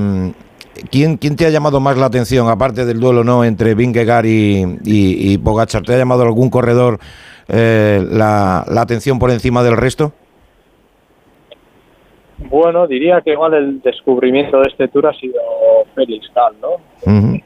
¿quién, 0.91 1.15
¿quién 1.15 1.35
te 1.37 1.45
ha 1.45 1.49
llamado 1.49 1.79
más 1.79 1.97
la 1.97 2.07
atención, 2.07 2.49
aparte 2.49 2.85
del 2.85 2.99
duelo 2.99 3.23
no 3.23 3.45
entre 3.45 3.75
Vingegaard 3.75 4.25
y, 4.25 4.65
y, 4.83 5.37
Pogachar? 5.37 5.83
¿Te 5.83 5.93
ha 5.93 5.97
llamado 5.97 6.23
algún 6.23 6.49
corredor 6.49 6.99
eh, 7.47 8.05
la, 8.11 8.65
la 8.67 8.81
atención 8.81 9.19
por 9.19 9.31
encima 9.31 9.63
del 9.63 9.77
resto? 9.77 10.11
Bueno, 12.39 12.87
diría 12.87 13.21
que 13.21 13.31
igual 13.31 13.53
el 13.53 13.81
descubrimiento 13.81 14.59
de 14.59 14.67
este 14.67 14.87
tour 14.89 15.07
ha 15.07 15.13
sido 15.13 15.39
Félix 15.95 16.29
Gal, 16.35 16.55
¿no? 16.59 17.41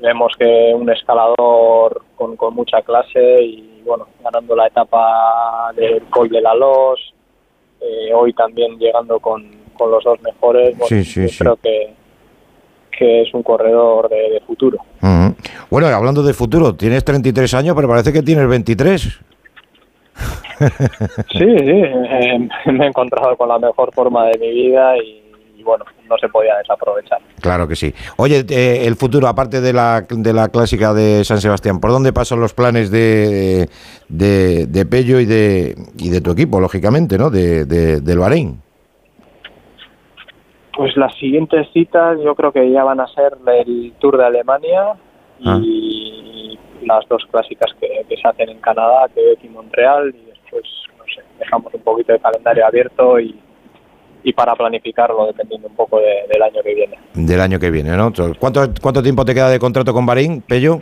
Vemos 0.00 0.32
que 0.38 0.72
un 0.74 0.90
escalador 0.90 2.02
con, 2.16 2.36
con 2.36 2.54
mucha 2.54 2.82
clase 2.82 3.42
y 3.42 3.82
bueno, 3.84 4.06
ganando 4.22 4.56
la 4.56 4.66
etapa 4.66 5.72
del 5.74 6.02
Col 6.04 6.28
de 6.28 6.40
la 6.40 6.54
Los, 6.54 7.14
eh, 7.80 8.12
hoy 8.14 8.32
también 8.32 8.78
llegando 8.78 9.18
con, 9.18 9.50
con, 9.74 9.90
los 9.90 10.04
dos 10.04 10.20
mejores, 10.22 10.76
bueno, 10.76 11.04
creo 11.38 11.56
que, 11.56 11.94
que 12.96 13.22
es 13.22 13.34
un 13.34 13.42
corredor 13.42 14.08
de, 14.08 14.40
futuro. 14.46 14.78
Bueno, 15.70 15.86
hablando 15.86 16.22
de 16.22 16.34
futuro, 16.34 16.74
tienes 16.74 17.04
33 17.04 17.54
años, 17.54 17.76
pero 17.76 17.88
parece 17.88 18.12
que 18.12 18.22
tienes 18.22 18.48
23. 18.48 19.00
sí, 19.00 19.18
sí, 21.30 21.46
eh, 21.48 22.48
me 22.66 22.84
he 22.84 22.88
encontrado 22.88 23.36
con 23.36 23.48
la 23.48 23.58
mejor 23.58 23.94
forma 23.94 24.26
de 24.26 24.38
mi 24.38 24.50
vida 24.50 24.96
y 24.98 25.29
y 25.60 25.62
bueno, 25.62 25.84
no 26.08 26.16
se 26.18 26.28
podía 26.28 26.56
desaprovechar. 26.56 27.18
Claro 27.40 27.68
que 27.68 27.76
sí. 27.76 27.92
Oye, 28.16 28.44
eh, 28.48 28.86
el 28.86 28.96
futuro, 28.96 29.28
aparte 29.28 29.60
de 29.60 29.72
la, 29.72 30.06
de 30.08 30.32
la 30.32 30.48
clásica 30.48 30.94
de 30.94 31.22
San 31.24 31.40
Sebastián, 31.40 31.80
¿por 31.80 31.90
dónde 31.90 32.12
pasan 32.12 32.40
los 32.40 32.54
planes 32.54 32.90
de, 32.90 33.68
de, 34.08 34.86
Pello 34.90 35.20
y 35.20 35.26
de, 35.26 35.74
y 35.98 36.08
de 36.08 36.20
tu 36.20 36.30
equipo, 36.32 36.60
lógicamente, 36.60 37.18
¿no? 37.18 37.30
De, 37.30 37.66
del 37.66 38.18
Bahrein. 38.18 38.60
Pues 40.74 40.96
las 40.96 41.14
siguientes 41.16 41.66
citas 41.74 42.18
yo 42.24 42.34
creo 42.34 42.52
que 42.52 42.70
ya 42.70 42.82
van 42.84 43.00
a 43.00 43.06
ser 43.08 43.36
el 43.46 43.92
Tour 43.98 44.16
de 44.16 44.24
Alemania 44.24 44.94
y 45.38 46.58
ah. 46.58 46.84
las 46.86 47.06
dos 47.08 47.22
clásicas 47.30 47.70
que, 47.78 47.88
se 48.08 48.28
hacen 48.28 48.48
en 48.48 48.60
Canadá, 48.60 49.06
Quebec 49.14 49.44
y 49.44 49.48
Montreal, 49.48 50.14
y 50.14 50.30
después, 50.30 50.64
no 50.96 51.04
sé, 51.04 51.22
dejamos 51.38 51.74
un 51.74 51.82
poquito 51.82 52.14
de 52.14 52.18
calendario 52.18 52.66
abierto 52.66 53.20
y 53.20 53.38
y 54.22 54.32
para 54.32 54.54
planificarlo 54.54 55.26
dependiendo 55.26 55.68
un 55.68 55.76
poco 55.76 55.98
del 56.00 56.42
año 56.42 56.62
que 56.62 56.74
viene. 56.74 56.98
Del 57.14 57.40
año 57.40 57.58
que 57.58 57.70
viene, 57.70 57.96
¿no? 57.96 58.12
¿Cuánto, 58.38 58.68
¿Cuánto 58.80 59.02
tiempo 59.02 59.24
te 59.24 59.34
queda 59.34 59.48
de 59.48 59.58
contrato 59.58 59.92
con 59.92 60.06
Bahrein, 60.06 60.42
Pello? 60.42 60.80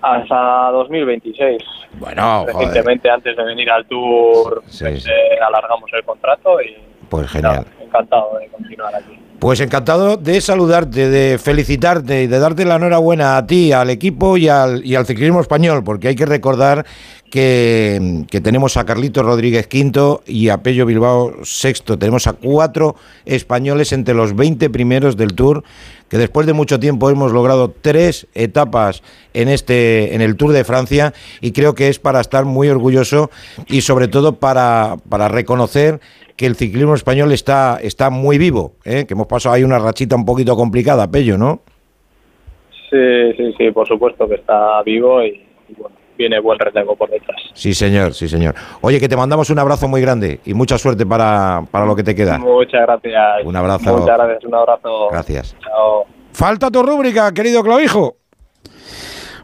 Hasta 0.00 0.70
2026. 0.72 1.62
Bueno, 1.98 2.44
Recientemente, 2.46 3.08
antes 3.08 3.36
de 3.36 3.44
venir 3.44 3.70
al 3.70 3.86
Tour, 3.86 4.62
pues, 4.62 5.06
eh, 5.06 5.38
alargamos 5.46 5.90
el 5.92 6.04
contrato 6.04 6.60
y... 6.60 6.76
Pues 7.08 7.30
genial. 7.30 7.64
encantado 7.80 8.38
de 8.38 8.48
continuar 8.48 8.94
aquí. 8.94 9.18
Pues 9.44 9.60
encantado 9.60 10.16
de 10.16 10.40
saludarte, 10.40 11.10
de 11.10 11.36
felicitarte 11.36 12.22
y 12.22 12.26
de 12.28 12.38
darte 12.38 12.64
la 12.64 12.76
enhorabuena 12.76 13.36
a 13.36 13.46
ti, 13.46 13.72
al 13.72 13.90
equipo 13.90 14.38
y 14.38 14.48
al, 14.48 14.82
ciclismo 15.04 15.38
español, 15.38 15.84
porque 15.84 16.08
hay 16.08 16.16
que 16.16 16.24
recordar 16.24 16.86
que, 17.30 18.24
que 18.30 18.40
tenemos 18.40 18.78
a 18.78 18.86
Carlito 18.86 19.22
Rodríguez 19.22 19.66
quinto 19.66 20.22
y 20.26 20.48
a 20.48 20.62
Pello 20.62 20.86
Bilbao 20.86 21.44
sexto. 21.44 21.98
Tenemos 21.98 22.26
a 22.26 22.32
cuatro 22.32 22.96
españoles 23.26 23.92
entre 23.92 24.14
los 24.14 24.34
20 24.34 24.70
primeros 24.70 25.14
del 25.18 25.34
Tour, 25.34 25.62
que 26.08 26.16
después 26.16 26.46
de 26.46 26.54
mucho 26.54 26.80
tiempo 26.80 27.10
hemos 27.10 27.30
logrado 27.32 27.70
tres 27.70 28.26
etapas 28.32 29.02
en 29.34 29.50
este 29.50 30.14
en 30.14 30.22
el 30.22 30.36
Tour 30.36 30.52
de 30.52 30.64
Francia 30.64 31.12
y 31.42 31.52
creo 31.52 31.74
que 31.74 31.88
es 31.88 31.98
para 31.98 32.22
estar 32.22 32.46
muy 32.46 32.70
orgulloso 32.70 33.30
y 33.66 33.82
sobre 33.82 34.08
todo 34.08 34.36
para, 34.36 34.96
para 35.10 35.28
reconocer 35.28 36.00
que 36.36 36.46
el 36.46 36.56
ciclismo 36.56 36.94
español 36.94 37.32
está, 37.32 37.78
está 37.80 38.10
muy 38.10 38.38
vivo, 38.38 38.74
¿eh? 38.84 39.04
que 39.06 39.14
hemos 39.14 39.26
pasado 39.26 39.54
ahí 39.54 39.64
una 39.64 39.78
rachita 39.78 40.16
un 40.16 40.24
poquito 40.24 40.56
complicada, 40.56 41.10
Pello, 41.10 41.38
¿no? 41.38 41.62
Sí, 42.90 43.32
sí, 43.36 43.54
sí, 43.58 43.70
por 43.70 43.86
supuesto 43.88 44.28
que 44.28 44.36
está 44.36 44.82
vivo 44.82 45.22
y, 45.22 45.44
y 45.68 45.74
bueno, 45.76 45.96
viene 46.16 46.38
buen 46.40 46.58
retengo 46.58 46.94
por 46.96 47.10
detrás. 47.10 47.40
Sí, 47.52 47.74
señor, 47.74 48.14
sí, 48.14 48.28
señor. 48.28 48.54
Oye, 48.80 49.00
que 49.00 49.08
te 49.08 49.16
mandamos 49.16 49.50
un 49.50 49.58
abrazo 49.58 49.88
muy 49.88 50.00
grande 50.00 50.40
y 50.44 50.54
mucha 50.54 50.78
suerte 50.78 51.06
para, 51.06 51.64
para 51.70 51.86
lo 51.86 51.96
que 51.96 52.02
te 52.02 52.14
queda. 52.14 52.38
Muchas 52.38 52.82
gracias. 52.82 53.44
Un 53.44 53.56
abrazo. 53.56 53.98
Muchas 53.98 54.16
gracias, 54.16 54.44
un 54.44 54.54
abrazo. 54.54 55.08
Gracias. 55.10 55.56
Chao. 55.62 56.04
Falta 56.32 56.70
tu 56.70 56.82
rúbrica, 56.82 57.32
querido 57.32 57.62
Clavijo. 57.62 58.16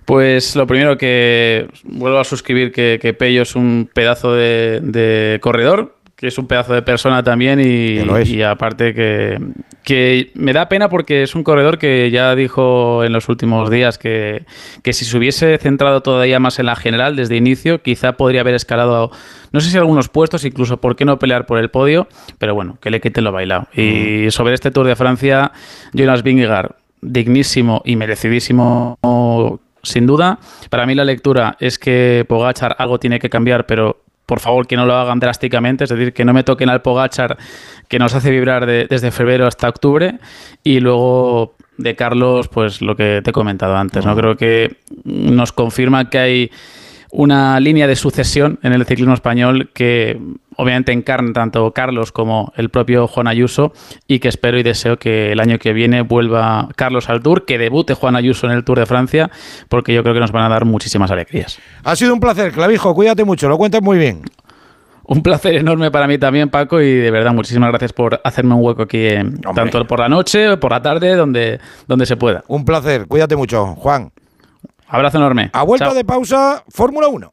Pues 0.04 0.56
lo 0.56 0.66
primero 0.66 0.98
que 0.98 1.68
vuelvo 1.84 2.18
a 2.18 2.24
suscribir 2.24 2.72
que, 2.72 2.98
que 3.00 3.14
Pello 3.14 3.42
es 3.42 3.54
un 3.54 3.88
pedazo 3.92 4.34
de, 4.34 4.80
de 4.80 5.38
corredor, 5.40 5.94
que 6.20 6.26
es 6.26 6.36
un 6.36 6.46
pedazo 6.46 6.74
de 6.74 6.82
persona 6.82 7.22
también 7.22 7.62
y, 7.64 8.42
aparte 8.42 8.92
que, 8.92 9.38
que 9.82 10.30
me 10.34 10.52
da 10.52 10.68
pena 10.68 10.90
porque 10.90 11.22
es 11.22 11.34
un 11.34 11.42
corredor 11.42 11.78
que 11.78 12.10
ya 12.10 12.34
dijo 12.34 13.02
en 13.04 13.14
los 13.14 13.30
últimos 13.30 13.70
días 13.70 13.96
que, 13.96 14.44
que 14.82 14.92
si 14.92 15.06
se 15.06 15.16
hubiese 15.16 15.56
centrado 15.56 16.02
todavía 16.02 16.38
más 16.38 16.58
en 16.58 16.66
la 16.66 16.76
general 16.76 17.16
desde 17.16 17.36
inicio, 17.36 17.80
quizá 17.80 18.18
podría 18.18 18.42
haber 18.42 18.54
escalado, 18.54 19.10
no 19.52 19.60
sé 19.60 19.70
si 19.70 19.78
algunos 19.78 20.10
puestos, 20.10 20.44
incluso 20.44 20.78
por 20.78 20.94
qué 20.94 21.06
no 21.06 21.18
pelear 21.18 21.46
por 21.46 21.58
el 21.58 21.70
podio, 21.70 22.06
pero 22.36 22.54
bueno, 22.54 22.76
que 22.82 22.90
le 22.90 23.00
quiten 23.00 23.24
lo 23.24 23.32
bailado. 23.32 23.68
Y 23.74 24.30
sobre 24.30 24.52
este 24.52 24.70
Tour 24.70 24.88
de 24.88 24.96
Francia, 24.96 25.52
Jonas 25.94 26.22
Vingegaard, 26.22 26.72
dignísimo 27.00 27.80
y 27.86 27.96
merecidísimo 27.96 28.98
sin 29.82 30.06
duda. 30.06 30.38
Para 30.68 30.84
mí 30.84 30.94
la 30.94 31.06
lectura 31.06 31.56
es 31.60 31.78
que 31.78 32.26
Pogachar 32.28 32.76
algo 32.78 33.00
tiene 33.00 33.18
que 33.18 33.30
cambiar, 33.30 33.64
pero 33.64 34.02
por 34.30 34.38
favor 34.38 34.68
que 34.68 34.76
no 34.76 34.86
lo 34.86 34.94
hagan 34.94 35.18
drásticamente, 35.18 35.82
es 35.82 35.90
decir, 35.90 36.12
que 36.12 36.24
no 36.24 36.32
me 36.32 36.44
toquen 36.44 36.68
al 36.70 36.82
Pogachar 36.82 37.36
que 37.88 37.98
nos 37.98 38.14
hace 38.14 38.30
vibrar 38.30 38.64
de- 38.64 38.86
desde 38.88 39.10
febrero 39.10 39.44
hasta 39.48 39.68
octubre 39.68 40.20
y 40.62 40.78
luego 40.78 41.56
de 41.76 41.96
Carlos, 41.96 42.46
pues 42.46 42.80
lo 42.80 42.94
que 42.94 43.22
te 43.24 43.30
he 43.30 43.32
comentado 43.32 43.76
antes, 43.76 44.06
¿no? 44.06 44.14
Creo 44.14 44.36
que 44.36 44.76
nos 45.04 45.50
confirma 45.50 46.08
que 46.10 46.18
hay 46.20 46.50
una 47.10 47.58
línea 47.58 47.88
de 47.88 47.96
sucesión 47.96 48.60
en 48.62 48.72
el 48.72 48.84
ciclismo 48.86 49.14
español 49.14 49.70
que 49.74 50.16
obviamente 50.60 50.92
encarna 50.92 51.32
tanto 51.32 51.72
Carlos 51.72 52.12
como 52.12 52.52
el 52.54 52.68
propio 52.68 53.06
Juan 53.06 53.26
Ayuso 53.26 53.72
y 54.06 54.18
que 54.18 54.28
espero 54.28 54.58
y 54.58 54.62
deseo 54.62 54.98
que 54.98 55.32
el 55.32 55.40
año 55.40 55.58
que 55.58 55.72
viene 55.72 56.02
vuelva 56.02 56.68
Carlos 56.76 57.08
al 57.08 57.22
Tour, 57.22 57.46
que 57.46 57.56
debute 57.56 57.94
Juan 57.94 58.14
Ayuso 58.14 58.46
en 58.46 58.52
el 58.52 58.62
Tour 58.62 58.78
de 58.78 58.84
Francia, 58.84 59.30
porque 59.70 59.94
yo 59.94 60.02
creo 60.02 60.12
que 60.12 60.20
nos 60.20 60.32
van 60.32 60.44
a 60.44 60.50
dar 60.50 60.66
muchísimas 60.66 61.10
alegrías. 61.10 61.58
Ha 61.82 61.96
sido 61.96 62.12
un 62.12 62.20
placer, 62.20 62.52
Clavijo, 62.52 62.94
cuídate 62.94 63.24
mucho, 63.24 63.48
lo 63.48 63.56
cuentas 63.56 63.80
muy 63.80 63.96
bien. 63.96 64.20
Un 65.04 65.22
placer 65.22 65.56
enorme 65.56 65.90
para 65.90 66.06
mí 66.06 66.18
también, 66.18 66.50
Paco, 66.50 66.80
y 66.82 66.94
de 66.94 67.10
verdad 67.10 67.32
muchísimas 67.32 67.70
gracias 67.70 67.94
por 67.94 68.20
hacerme 68.22 68.54
un 68.54 68.62
hueco 68.62 68.82
aquí, 68.82 68.98
eh, 68.98 69.24
tanto 69.54 69.86
por 69.86 70.00
la 70.00 70.10
noche, 70.10 70.58
por 70.58 70.72
la 70.72 70.82
tarde, 70.82 71.16
donde, 71.16 71.58
donde 71.88 72.04
se 72.04 72.18
pueda. 72.18 72.44
Un 72.48 72.66
placer, 72.66 73.06
cuídate 73.08 73.34
mucho, 73.34 73.74
Juan. 73.76 74.12
Abrazo 74.86 75.16
enorme. 75.16 75.48
A 75.54 75.62
vuelta 75.62 75.86
Chao. 75.86 75.94
de 75.94 76.04
pausa, 76.04 76.64
Fórmula 76.68 77.08
1. 77.08 77.32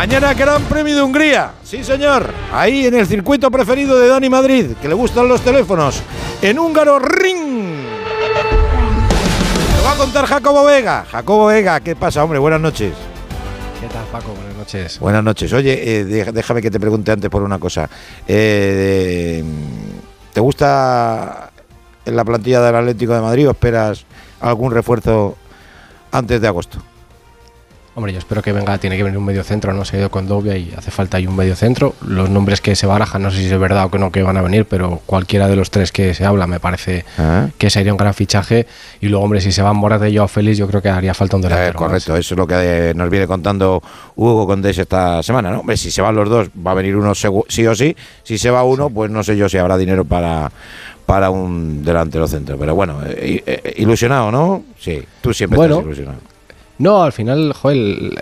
Mañana 0.00 0.32
Gran 0.32 0.62
Premio 0.62 0.96
de 0.96 1.02
Hungría. 1.02 1.52
Sí, 1.62 1.84
señor. 1.84 2.32
Ahí 2.54 2.86
en 2.86 2.94
el 2.94 3.06
circuito 3.06 3.50
preferido 3.50 3.98
de 3.98 4.08
Dani 4.08 4.30
Madrid, 4.30 4.70
que 4.80 4.88
le 4.88 4.94
gustan 4.94 5.28
los 5.28 5.42
teléfonos. 5.42 6.02
En 6.40 6.58
húngaro 6.58 6.98
Ring. 6.98 7.82
Lo 9.76 9.84
va 9.84 9.92
a 9.92 9.96
contar 9.96 10.24
Jacobo 10.24 10.64
Vega. 10.64 11.04
Jacobo 11.04 11.44
Vega, 11.48 11.80
¿qué 11.80 11.96
pasa, 11.96 12.24
hombre? 12.24 12.38
Buenas 12.38 12.62
noches. 12.62 12.94
¿Qué 13.78 13.88
tal, 13.88 14.06
Paco? 14.06 14.32
Buenas 14.32 14.56
noches. 14.56 14.98
Buenas 15.00 15.22
noches. 15.22 15.52
Oye, 15.52 15.98
eh, 16.00 16.04
déjame 16.32 16.62
que 16.62 16.70
te 16.70 16.80
pregunte 16.80 17.12
antes 17.12 17.28
por 17.28 17.42
una 17.42 17.58
cosa. 17.58 17.86
Eh, 18.26 19.44
¿Te 20.32 20.40
gusta 20.40 21.50
en 22.06 22.16
la 22.16 22.24
plantilla 22.24 22.62
del 22.62 22.74
Atlético 22.74 23.12
de 23.12 23.20
Madrid 23.20 23.48
o 23.48 23.50
esperas 23.50 24.06
algún 24.40 24.72
refuerzo 24.72 25.36
antes 26.10 26.40
de 26.40 26.48
agosto? 26.48 26.82
Hombre, 27.96 28.12
yo 28.12 28.20
espero 28.20 28.40
que 28.40 28.52
venga, 28.52 28.78
tiene 28.78 28.96
que 28.96 29.02
venir 29.02 29.18
un 29.18 29.24
medio 29.24 29.42
centro, 29.42 29.72
no 29.74 29.84
se 29.84 29.96
ha 29.96 29.98
ido 30.00 30.10
con 30.12 30.28
Dobia 30.28 30.56
y 30.56 30.72
hace 30.76 30.92
falta 30.92 31.16
ahí 31.16 31.26
un 31.26 31.34
medio 31.34 31.56
centro. 31.56 31.94
Los 32.06 32.30
nombres 32.30 32.60
que 32.60 32.76
se 32.76 32.86
barajan, 32.86 33.20
no 33.20 33.32
sé 33.32 33.38
si 33.38 33.46
es 33.46 33.58
verdad 33.58 33.86
o 33.86 33.90
que 33.90 33.98
no 33.98 34.12
que 34.12 34.22
van 34.22 34.36
a 34.36 34.42
venir, 34.42 34.64
pero 34.64 35.00
cualquiera 35.06 35.48
de 35.48 35.56
los 35.56 35.70
tres 35.72 35.90
que 35.90 36.14
se 36.14 36.24
habla 36.24 36.46
me 36.46 36.60
parece 36.60 37.04
Ah. 37.18 37.48
que 37.58 37.68
sería 37.68 37.92
un 37.92 37.98
gran 37.98 38.14
fichaje. 38.14 38.66
Y 39.00 39.08
luego, 39.08 39.24
hombre, 39.24 39.40
si 39.40 39.50
se 39.50 39.60
van 39.60 39.76
Morata 39.76 40.08
y 40.08 40.16
Joao 40.16 40.28
Félix, 40.28 40.56
yo 40.56 40.68
creo 40.68 40.80
que 40.80 40.88
haría 40.88 41.14
falta 41.14 41.36
un 41.36 41.42
Eh, 41.44 41.48
delantero. 41.48 41.78
correcto, 41.78 42.16
eso 42.16 42.34
es 42.34 42.38
lo 42.38 42.46
que 42.46 42.54
eh, 42.90 42.94
nos 42.94 43.10
viene 43.10 43.26
contando 43.26 43.82
Hugo 44.14 44.46
Condés 44.46 44.78
esta 44.78 45.20
semana, 45.24 45.50
¿no? 45.50 45.60
Hombre, 45.60 45.76
si 45.76 45.90
se 45.90 46.00
van 46.00 46.14
los 46.14 46.28
dos, 46.28 46.48
va 46.64 46.70
a 46.70 46.74
venir 46.74 46.94
uno 46.96 47.12
sí 47.14 47.66
o 47.66 47.74
sí. 47.74 47.96
Si 48.22 48.38
se 48.38 48.50
va 48.50 48.62
uno, 48.62 48.88
pues 48.88 49.10
no 49.10 49.24
sé 49.24 49.36
yo 49.36 49.48
si 49.48 49.58
habrá 49.58 49.76
dinero 49.76 50.04
para, 50.04 50.50
para 51.06 51.30
un 51.30 51.84
delantero 51.84 52.28
centro. 52.28 52.56
Pero 52.56 52.76
bueno, 52.76 53.00
eh, 53.04 53.42
eh, 53.44 53.74
ilusionado, 53.78 54.30
¿no? 54.30 54.62
Sí, 54.78 55.02
tú 55.20 55.34
siempre 55.34 55.56
Bueno, 55.56 55.74
estás 55.74 55.86
ilusionado. 55.86 56.29
No, 56.80 57.02
al 57.02 57.12
final, 57.12 57.52
joder, 57.52 57.76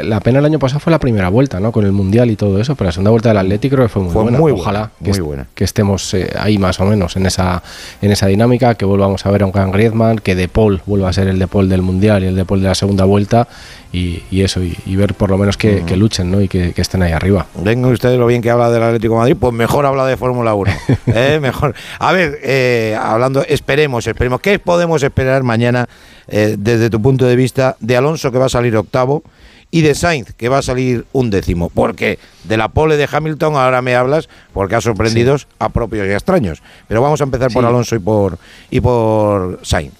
la 0.05 0.19
pena 0.19 0.41
el 0.41 0.45
año 0.45 0.59
pasado 0.59 0.81
fue 0.81 0.91
la 0.91 0.99
primera 0.99 1.29
vuelta, 1.29 1.61
¿no? 1.61 1.71
Con 1.71 1.85
el 1.87 1.93
Mundial 1.93 2.29
y 2.29 2.35
todo 2.35 2.61
eso, 2.61 2.75
pero 2.75 2.87
la 2.89 2.93
segunda 2.93 3.13
vuelta 3.13 3.29
del 3.29 3.39
Atlético 3.39 3.77
creo 3.77 3.87
que 3.87 3.93
fue 3.93 4.03
muy 4.03 4.13
Fue 4.13 4.23
buena. 4.25 4.39
muy 4.39 4.51
Ojalá 4.51 4.79
buena, 4.81 4.93
que, 4.99 5.05
muy 5.05 5.11
est- 5.13 5.21
buena. 5.21 5.47
que 5.55 5.63
estemos 5.65 6.13
eh, 6.15 6.29
ahí 6.37 6.59
más 6.59 6.81
o 6.81 6.85
menos 6.85 7.17
en 7.17 7.27
esa, 7.27 7.63
en 8.03 8.11
esa 8.11 8.27
dinámica, 8.27 8.75
que 8.75 8.85
volvamos 8.85 9.25
a 9.25 9.31
ver 9.31 9.45
a 9.45 9.47
un 9.47 9.53
gran 9.53 9.71
Griezmann, 9.71 10.19
que 10.19 10.35
De 10.35 10.49
Paul 10.49 10.83
vuelva 10.87 11.09
a 11.09 11.13
ser 11.13 11.29
el 11.29 11.39
De 11.39 11.47
Paul 11.47 11.69
del 11.69 11.83
Mundial 11.83 12.25
y 12.25 12.27
el 12.27 12.35
De 12.35 12.45
Paul 12.45 12.61
de 12.61 12.67
la 12.69 12.75
segunda 12.75 13.05
vuelta, 13.05 13.47
y, 13.93 14.23
y 14.31 14.43
eso, 14.43 14.63
y, 14.63 14.77
y 14.85 14.97
ver 14.97 15.15
por 15.15 15.31
lo 15.31 15.39
menos 15.39 15.57
que, 15.57 15.85
que 15.85 15.97
luchen, 15.97 16.31
¿no? 16.31 16.41
Y 16.41 16.49
que, 16.49 16.73
que 16.73 16.83
estén 16.83 17.03
ahí 17.03 17.13
arriba. 17.13 17.47
Ven 17.55 17.85
ustedes 17.85 18.19
lo 18.19 18.27
bien 18.27 18.43
que 18.43 18.51
habla 18.51 18.71
del 18.71 18.83
Atlético 18.83 19.15
de 19.15 19.21
Madrid, 19.21 19.37
pues 19.39 19.55
mejor 19.55 19.87
habla 19.87 20.07
de 20.07 20.17
Fórmula 20.17 20.55
1. 20.55 20.73
¿eh? 21.07 21.39
Mejor. 21.41 21.75
A 21.99 22.13
ver, 22.13 22.39
eh, 22.43 22.99
hablando, 23.01 23.45
esperemos, 23.49 24.07
esperemos. 24.07 24.41
¿Qué 24.41 24.59
podemos 24.59 25.03
esperar 25.03 25.43
mañana 25.43 25.89
eh, 26.27 26.57
desde 26.59 26.91
tu 26.91 27.01
punto 27.01 27.27
de 27.27 27.37
vista 27.37 27.77
de 27.81 27.97
Alonso 27.97 28.31
que 28.31 28.39
va 28.39 28.47
a 28.47 28.51
salir 28.51 28.77
octavo 28.77 29.23
y 29.71 29.83
de 29.83 29.95
Sainz 29.95 30.33
que 30.35 30.49
va 30.49 30.59
a 30.59 30.63
salir 30.63 31.07
un 31.13 31.31
décimo? 31.31 31.71
Porque 31.71 32.19
de 32.45 32.57
la 32.59 32.69
pole 32.69 32.97
de 32.97 33.09
Hamilton 33.11 33.57
ahora 33.57 33.81
me 33.81 33.95
hablas 33.95 34.29
porque 34.53 34.75
ha 34.75 34.81
sorprendido 34.83 35.37
a 35.59 35.71
propios 35.71 36.07
y 36.07 36.11
a 36.11 36.15
extraños. 36.15 36.63
Pero 36.89 37.01
vamos 37.01 37.21
a 37.23 37.25
empezar 37.25 37.51
por. 37.53 37.65
Alonso 37.65 37.97
y 37.97 38.01
por, 38.01 38.39
y 38.71 38.81
por 38.81 39.61
Sainz. 39.63 39.95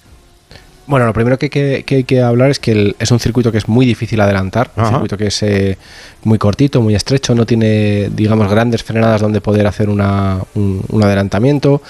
Bueno, 0.89 1.05
lo 1.05 1.13
primero 1.13 1.37
que 1.37 1.45
hay 1.45 1.49
que, 1.51 1.83
que 1.85 1.95
hay 1.97 2.03
que 2.03 2.21
hablar 2.21 2.49
es 2.49 2.59
que 2.59 2.71
el- 2.71 2.95
es 2.99 3.11
un 3.11 3.19
circuito 3.19 3.51
que 3.51 3.59
es 3.59 3.67
muy 3.69 3.85
difícil 3.85 4.19
adelantar, 4.21 4.71
un 4.75 4.83
circuito 4.89 5.17
que 5.17 5.27
es 5.27 5.43
eh, 5.43 5.77
muy 6.23 6.37
cortito, 6.37 6.81
muy 6.81 6.95
estrecho, 6.95 7.33
no 7.33 7.45
tiene, 7.45 8.09
digamos, 8.13 8.49
grandes 8.49 8.83
frenadas 8.83 9.21
donde 9.21 9.39
poder 9.41 9.65
hacer 9.67 9.89
una, 9.89 10.39
un, 10.55 10.81
un 10.89 11.03
adelantamiento. 11.03 11.81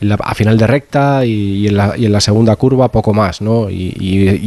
La- 0.00 0.16
a 0.16 0.34
final 0.34 0.58
de 0.58 0.66
recta 0.66 1.24
y, 1.24 1.30
y 1.64 1.68
en 1.68 1.76
la, 1.76 1.94
y 1.96 2.06
en 2.06 2.12
la 2.12 2.20
segunda 2.20 2.56
curva 2.56 2.88
poco 2.90 3.14
más, 3.14 3.40
¿no? 3.40 3.70
Y, 3.70 3.94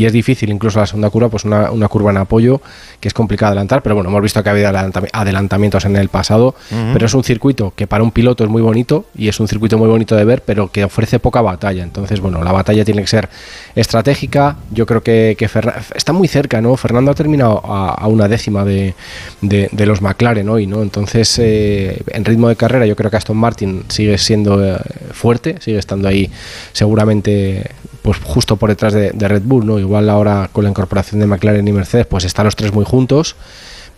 es 0.05 0.11
difícil, 0.13 0.49
incluso 0.49 0.79
la 0.79 0.85
segunda 0.87 1.09
curva, 1.09 1.29
pues 1.29 1.45
una, 1.45 1.71
una 1.71 1.87
curva 1.87 2.11
en 2.11 2.17
apoyo 2.17 2.61
que 2.99 3.07
es 3.07 3.13
complicado 3.13 3.51
adelantar, 3.51 3.81
pero 3.81 3.95
bueno, 3.95 4.09
hemos 4.09 4.21
visto 4.21 4.41
que 4.43 4.49
ha 4.49 4.51
habido 4.51 4.69
adelantami- 4.69 5.09
adelantamientos 5.13 5.85
en 5.85 5.95
el 5.95 6.09
pasado, 6.09 6.55
pero 6.93 7.05
es 7.05 7.13
un 7.13 7.23
circuito 7.23 7.71
que 7.75 7.87
para 7.87 8.03
un 8.03 8.11
piloto 8.11 8.43
es 8.43 8.49
muy 8.49 8.61
bonito 8.61 9.05
y 9.15 9.27
es 9.29 9.39
un 9.39 9.47
circuito 9.47 9.77
muy 9.77 9.87
bonito 9.87 10.15
de 10.15 10.25
ver, 10.25 10.41
pero 10.43 10.69
que 10.71 10.83
ofrece 10.83 11.19
poca 11.19 11.41
batalla. 11.41 11.83
Entonces, 11.83 12.19
bueno, 12.19 12.43
la 12.43 12.51
batalla 12.51 12.83
tiene 12.83 13.01
que 13.01 13.07
ser 13.07 13.29
estratégica. 13.75 14.57
Yo 14.71 14.85
creo 14.85 15.01
que, 15.01 15.35
que 15.37 15.49
está 15.95 16.13
muy 16.13 16.27
cerca, 16.27 16.61
¿no? 16.61 16.75
Fernando 16.75 17.11
ha 17.11 17.15
terminado 17.15 17.61
a, 17.65 17.89
a 17.93 18.07
una 18.07 18.27
décima 18.27 18.65
de, 18.65 18.93
de- 19.41 19.69
los 19.85 20.01
McLaren 20.01 20.49
hoy, 20.49 20.67
¿no? 20.67 20.81
Entonces, 20.81 21.37
eh, 21.39 22.01
en 22.07 22.25
ritmo 22.25 22.49
de 22.49 22.55
carrera, 22.55 22.85
yo 22.85 22.95
creo 22.95 23.09
que 23.09 23.17
Aston 23.17 23.37
Martin 23.37 23.83
sigue 23.87 24.17
siendo 24.17 24.63
eh, 24.63 24.77
fuerte, 25.11 25.55
sigue 25.61 25.77
estando 25.79 26.07
ahí 26.07 26.29
seguramente 26.73 27.69
pues 28.01 28.17
justo 28.23 28.55
por 28.55 28.69
detrás 28.69 28.93
de, 28.93 29.11
de 29.11 29.27
Red 29.27 29.41
Bull, 29.43 29.65
¿no? 29.65 29.77
Igual 29.77 30.09
ahora 30.09 30.49
con 30.51 30.63
la 30.63 30.69
incorporación 30.69 31.19
de 31.19 31.27
McLaren 31.27 31.67
y 31.67 31.71
Mercedes, 31.73 32.05
pues 32.07 32.23
están 32.23 32.45
los 32.45 32.55
tres 32.55 32.73
muy 32.73 32.85
juntos 32.85 33.35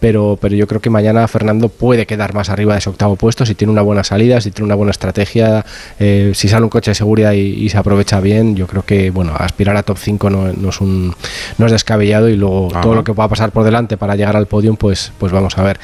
pero, 0.01 0.37
pero 0.41 0.55
yo 0.55 0.67
creo 0.67 0.81
que 0.81 0.89
mañana 0.89 1.27
Fernando 1.27 1.69
puede 1.69 2.07
quedar 2.07 2.33
más 2.33 2.49
arriba 2.49 2.73
de 2.73 2.79
ese 2.79 2.89
octavo 2.89 3.15
puesto 3.15 3.45
si 3.45 3.53
tiene 3.53 3.71
una 3.71 3.83
buena 3.83 4.03
salida, 4.03 4.41
si 4.41 4.49
tiene 4.49 4.65
una 4.65 4.75
buena 4.75 4.89
estrategia, 4.89 5.63
eh, 5.99 6.31
si 6.33 6.49
sale 6.49 6.63
un 6.63 6.69
coche 6.69 6.91
de 6.91 6.95
seguridad 6.95 7.33
y, 7.33 7.39
y 7.39 7.69
se 7.69 7.77
aprovecha 7.77 8.19
bien, 8.19 8.55
yo 8.55 8.65
creo 8.65 8.83
que 8.83 9.11
bueno, 9.11 9.33
aspirar 9.37 9.77
a 9.77 9.83
top 9.83 9.99
5 9.99 10.29
no, 10.31 10.51
no 10.51 10.69
es 10.69 10.81
un 10.81 11.13
no 11.59 11.65
es 11.67 11.71
descabellado 11.71 12.29
y 12.29 12.35
luego 12.35 12.69
Ajá. 12.71 12.81
todo 12.81 12.95
lo 12.95 13.03
que 13.03 13.13
pueda 13.13 13.29
pasar 13.29 13.51
por 13.51 13.63
delante 13.63 13.95
para 13.95 14.15
llegar 14.15 14.35
al 14.35 14.47
podium, 14.47 14.75
pues, 14.75 15.11
pues 15.19 15.31
vamos 15.31 15.57
a 15.59 15.63
ver. 15.63 15.79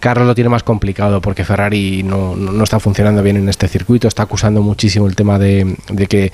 Carlos 0.00 0.26
lo 0.26 0.34
tiene 0.34 0.50
más 0.50 0.62
complicado 0.62 1.22
porque 1.22 1.44
Ferrari 1.44 2.02
no, 2.02 2.36
no, 2.36 2.52
no 2.52 2.64
está 2.64 2.78
funcionando 2.78 3.22
bien 3.22 3.36
en 3.38 3.48
este 3.48 3.68
circuito, 3.68 4.06
está 4.06 4.24
acusando 4.24 4.60
muchísimo 4.60 5.06
el 5.06 5.16
tema 5.16 5.38
de, 5.38 5.76
de 5.90 6.06
que 6.06 6.30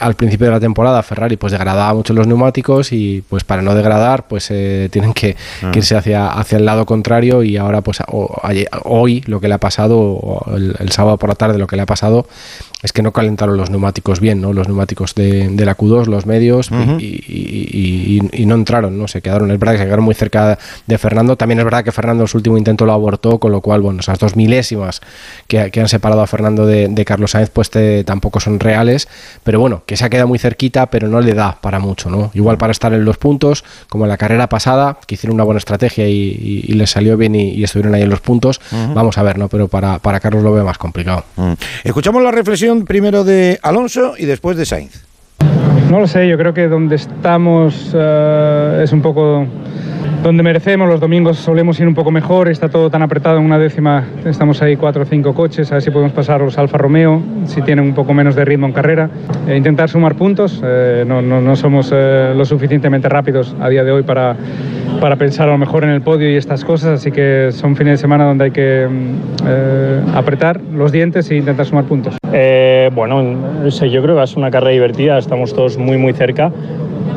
al 0.00 0.14
principio 0.14 0.46
de 0.46 0.52
la 0.52 0.60
temporada 0.60 1.02
Ferrari 1.02 1.36
pues 1.36 1.52
degradaba 1.52 1.94
mucho 1.94 2.12
los 2.12 2.26
neumáticos 2.26 2.92
y 2.92 3.22
pues 3.28 3.44
para 3.44 3.62
no 3.62 3.74
degradar 3.74 4.26
pues 4.28 4.48
eh, 4.50 4.88
tienen 4.92 5.12
que, 5.12 5.36
Ah. 5.62 5.70
que 5.72 5.78
irse 5.80 5.96
hacia, 5.96 6.28
hacia 6.28 6.58
el 6.58 6.64
lado 6.64 6.86
contrario 6.86 7.42
y 7.42 7.56
ahora 7.56 7.80
pues 7.80 7.98
o- 8.08 8.38
ayer- 8.42 8.68
hoy 8.84 9.22
lo 9.26 9.40
que 9.40 9.48
le 9.48 9.54
ha 9.54 9.58
pasado 9.58 9.98
o 9.98 10.54
el, 10.56 10.74
el 10.78 10.90
sábado 10.92 11.16
por 11.18 11.28
la 11.28 11.34
tarde 11.34 11.58
lo 11.58 11.66
que 11.66 11.76
le 11.76 11.82
ha 11.82 11.86
pasado 11.86 12.26
es 12.82 12.92
que 12.92 13.02
no 13.02 13.10
calentaron 13.12 13.56
los 13.56 13.70
neumáticos 13.70 14.20
bien, 14.20 14.40
¿no? 14.40 14.52
Los 14.52 14.68
neumáticos 14.68 15.14
de, 15.14 15.48
de 15.48 15.64
la 15.64 15.76
Q2, 15.76 16.06
los 16.06 16.26
medios, 16.26 16.70
y, 16.70 17.04
y- 17.04 17.22
y- 17.26 18.20
y- 18.32 18.42
y 18.42 18.46
no 18.46 18.54
entraron, 18.54 18.98
¿no? 18.98 19.08
Se 19.08 19.22
quedaron, 19.22 19.50
es 19.50 19.58
verdad 19.58 19.72
que 19.74 19.78
se 19.78 19.84
quedaron 19.86 20.04
muy 20.04 20.14
cerca 20.14 20.58
de 20.86 20.98
Fernando. 20.98 21.36
También 21.36 21.58
es 21.58 21.64
verdad 21.64 21.82
que 21.82 21.90
Fernando 21.90 22.24
en 22.24 22.28
su 22.28 22.36
último 22.36 22.58
intento 22.58 22.84
lo 22.84 22.92
abortó, 22.92 23.38
con 23.38 23.50
lo 23.50 23.60
cual, 23.62 23.80
bueno, 23.80 24.00
esas 24.00 24.18
dos 24.18 24.36
milésimas 24.36 25.00
que, 25.48 25.70
que 25.70 25.80
han 25.80 25.88
separado 25.88 26.20
a 26.20 26.26
Fernando 26.26 26.66
de, 26.66 26.88
de 26.88 27.04
Carlos 27.04 27.30
Sainz, 27.32 27.50
pues 27.50 27.70
te- 27.70 28.04
tampoco 28.04 28.40
son 28.40 28.60
reales. 28.60 29.08
Pero 29.42 29.58
bueno, 29.58 29.82
que 29.86 29.96
se 29.96 30.04
ha 30.04 30.10
quedado 30.10 30.28
muy 30.28 30.38
cerquita, 30.38 30.86
pero 30.86 31.08
no 31.08 31.20
le 31.20 31.32
da 31.34 31.58
para 31.60 31.78
mucho, 31.78 32.10
¿no? 32.10 32.30
Igual 32.34 32.58
para 32.58 32.72
estar 32.72 32.92
en 32.92 33.04
los 33.04 33.16
puntos, 33.16 33.64
como 33.88 34.04
en 34.04 34.10
la 34.10 34.16
carrera 34.18 34.48
pasada, 34.48 34.98
que 35.06 35.14
hicieron 35.14 35.34
una 35.34 35.44
buena 35.44 35.58
estrategia 35.58 36.06
y, 36.08 36.62
les 36.76 36.90
salió 36.90 37.16
bien 37.16 37.34
y, 37.34 37.64
estuvieron 37.64 37.94
ahí 37.94 38.02
en 38.02 38.10
los 38.10 38.20
puntos. 38.20 38.60
Vamos 38.94 39.16
a 39.18 39.22
ver, 39.22 39.38
¿no? 39.38 39.48
Pero 39.48 39.66
para, 39.68 39.98
para 39.98 40.20
Carlos 40.20 40.42
lo 40.44 40.52
veo 40.52 40.64
más 40.64 40.76
complicado. 40.78 41.24
Mm. 41.36 41.52
Escuchamos 41.84 42.22
la 42.22 42.30
reflexión 42.30 42.65
primero 42.84 43.24
de 43.24 43.58
Alonso 43.62 44.14
y 44.18 44.24
después 44.26 44.56
de 44.56 44.64
Sainz. 44.66 45.04
No 45.90 46.00
lo 46.00 46.06
sé, 46.08 46.28
yo 46.28 46.36
creo 46.36 46.52
que 46.52 46.66
donde 46.68 46.96
estamos 46.96 47.92
eh, 47.94 48.80
es 48.82 48.92
un 48.92 49.02
poco 49.02 49.46
donde 50.22 50.42
merecemos. 50.42 50.88
Los 50.88 50.98
domingos 50.98 51.36
solemos 51.38 51.78
ir 51.78 51.86
un 51.86 51.94
poco 51.94 52.10
mejor, 52.10 52.48
está 52.48 52.68
todo 52.68 52.90
tan 52.90 53.02
apretado 53.02 53.38
en 53.38 53.44
una 53.44 53.56
décima. 53.58 54.02
Estamos 54.24 54.60
ahí 54.62 54.76
cuatro 54.76 55.02
o 55.02 55.06
cinco 55.06 55.32
coches, 55.32 55.70
a 55.70 55.76
ver 55.76 55.82
si 55.82 55.90
podemos 55.92 56.12
pasar 56.12 56.40
los 56.40 56.58
Alfa 56.58 56.76
Romeo, 56.76 57.22
si 57.46 57.62
tienen 57.62 57.84
un 57.84 57.94
poco 57.94 58.12
menos 58.14 58.34
de 58.34 58.44
ritmo 58.44 58.66
en 58.66 58.72
carrera. 58.72 59.08
E 59.46 59.56
intentar 59.56 59.88
sumar 59.88 60.16
puntos, 60.16 60.60
eh, 60.64 61.04
no, 61.06 61.22
no- 61.22 61.40
no 61.40 61.54
somos 61.54 61.90
eh, 61.94 62.32
lo 62.36 62.44
suficientemente 62.44 63.08
rápidos 63.08 63.54
a 63.60 63.68
día 63.68 63.84
de 63.84 63.92
hoy 63.92 64.02
para, 64.02 64.34
para 65.00 65.16
pensar 65.16 65.48
a 65.48 65.52
lo 65.52 65.58
mejor 65.58 65.84
en 65.84 65.90
el 65.90 66.00
podio 66.00 66.30
y 66.30 66.36
estas 66.36 66.64
cosas, 66.64 67.00
así 67.00 67.10
que 67.12 67.48
son 67.52 67.76
fines 67.76 67.92
de 67.94 67.96
semana 67.98 68.24
donde 68.24 68.44
hay 68.44 68.50
que 68.50 68.86
mm, 68.88 69.46
eh, 69.46 70.00
apretar 70.14 70.60
los 70.74 70.92
dientes 70.92 71.30
e 71.30 71.36
intentar 71.36 71.66
sumar 71.66 71.84
puntos. 71.84 72.16
Eh, 72.32 72.90
bueno, 72.94 73.22
yo 73.68 74.02
creo 74.02 74.16
que 74.16 74.22
es 74.22 74.36
una 74.36 74.50
carrera 74.50 74.72
divertida, 74.72 75.18
estamos 75.18 75.54
todos 75.54 75.76
muy 75.78 75.96
muy 75.98 76.12
cerca. 76.12 76.50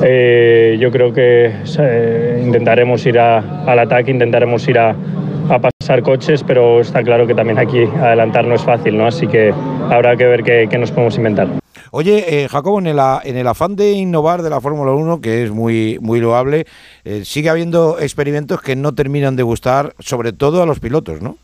Eh, 0.02 0.78
yo 0.80 0.92
creo 0.92 1.14
que 1.14 1.52
eh, 1.80 2.44
intentaremos 2.46 3.06
ir 3.06 3.20
a- 3.20 3.64
al 3.66 3.80
ataque, 3.80 4.12
intentaremos 4.12 4.68
ir 4.70 4.80
a 4.80 4.96
pasar 5.90 6.04
coches, 6.04 6.44
pero 6.46 6.82
está 6.82 7.02
claro 7.02 7.26
que 7.26 7.34
también 7.34 7.58
aquí 7.58 7.80
adelantar 7.80 8.46
no 8.46 8.54
es 8.54 8.62
fácil, 8.62 8.96
¿no? 8.96 9.08
Así 9.08 9.26
que 9.26 9.52
habrá 9.90 10.16
que 10.16 10.26
ver 10.26 10.44
qué, 10.44 10.78
nos 10.78 10.92
podemos 10.92 11.18
inventar. 11.18 11.48
Oye, 11.90 12.44
eh, 12.44 12.48
Jacobo, 12.48 12.78
en 12.78 12.86
el, 12.86 13.00
en 13.24 13.38
el 13.38 13.48
afán 13.48 13.76
de 13.76 13.94
innovar 13.94 14.44
de 14.44 14.52
la 14.52 14.62
Fórmula 14.62 14.92
1, 14.92 15.20
que 15.20 15.44
es 15.44 15.50
muy, 15.50 15.98
muy 16.00 16.20
loable, 16.20 16.68
eh, 17.06 17.26
sigue 17.26 17.50
habiendo 17.50 18.00
experimentos 18.00 18.62
que 18.62 18.76
no 18.76 18.94
terminan 18.94 19.36
de 19.36 19.42
gustar, 19.42 19.96
sobre 19.98 20.32
todo 20.32 20.62
a 20.62 20.68
los 20.68 20.80
pilotos, 20.80 21.24
¿no? 21.24 21.38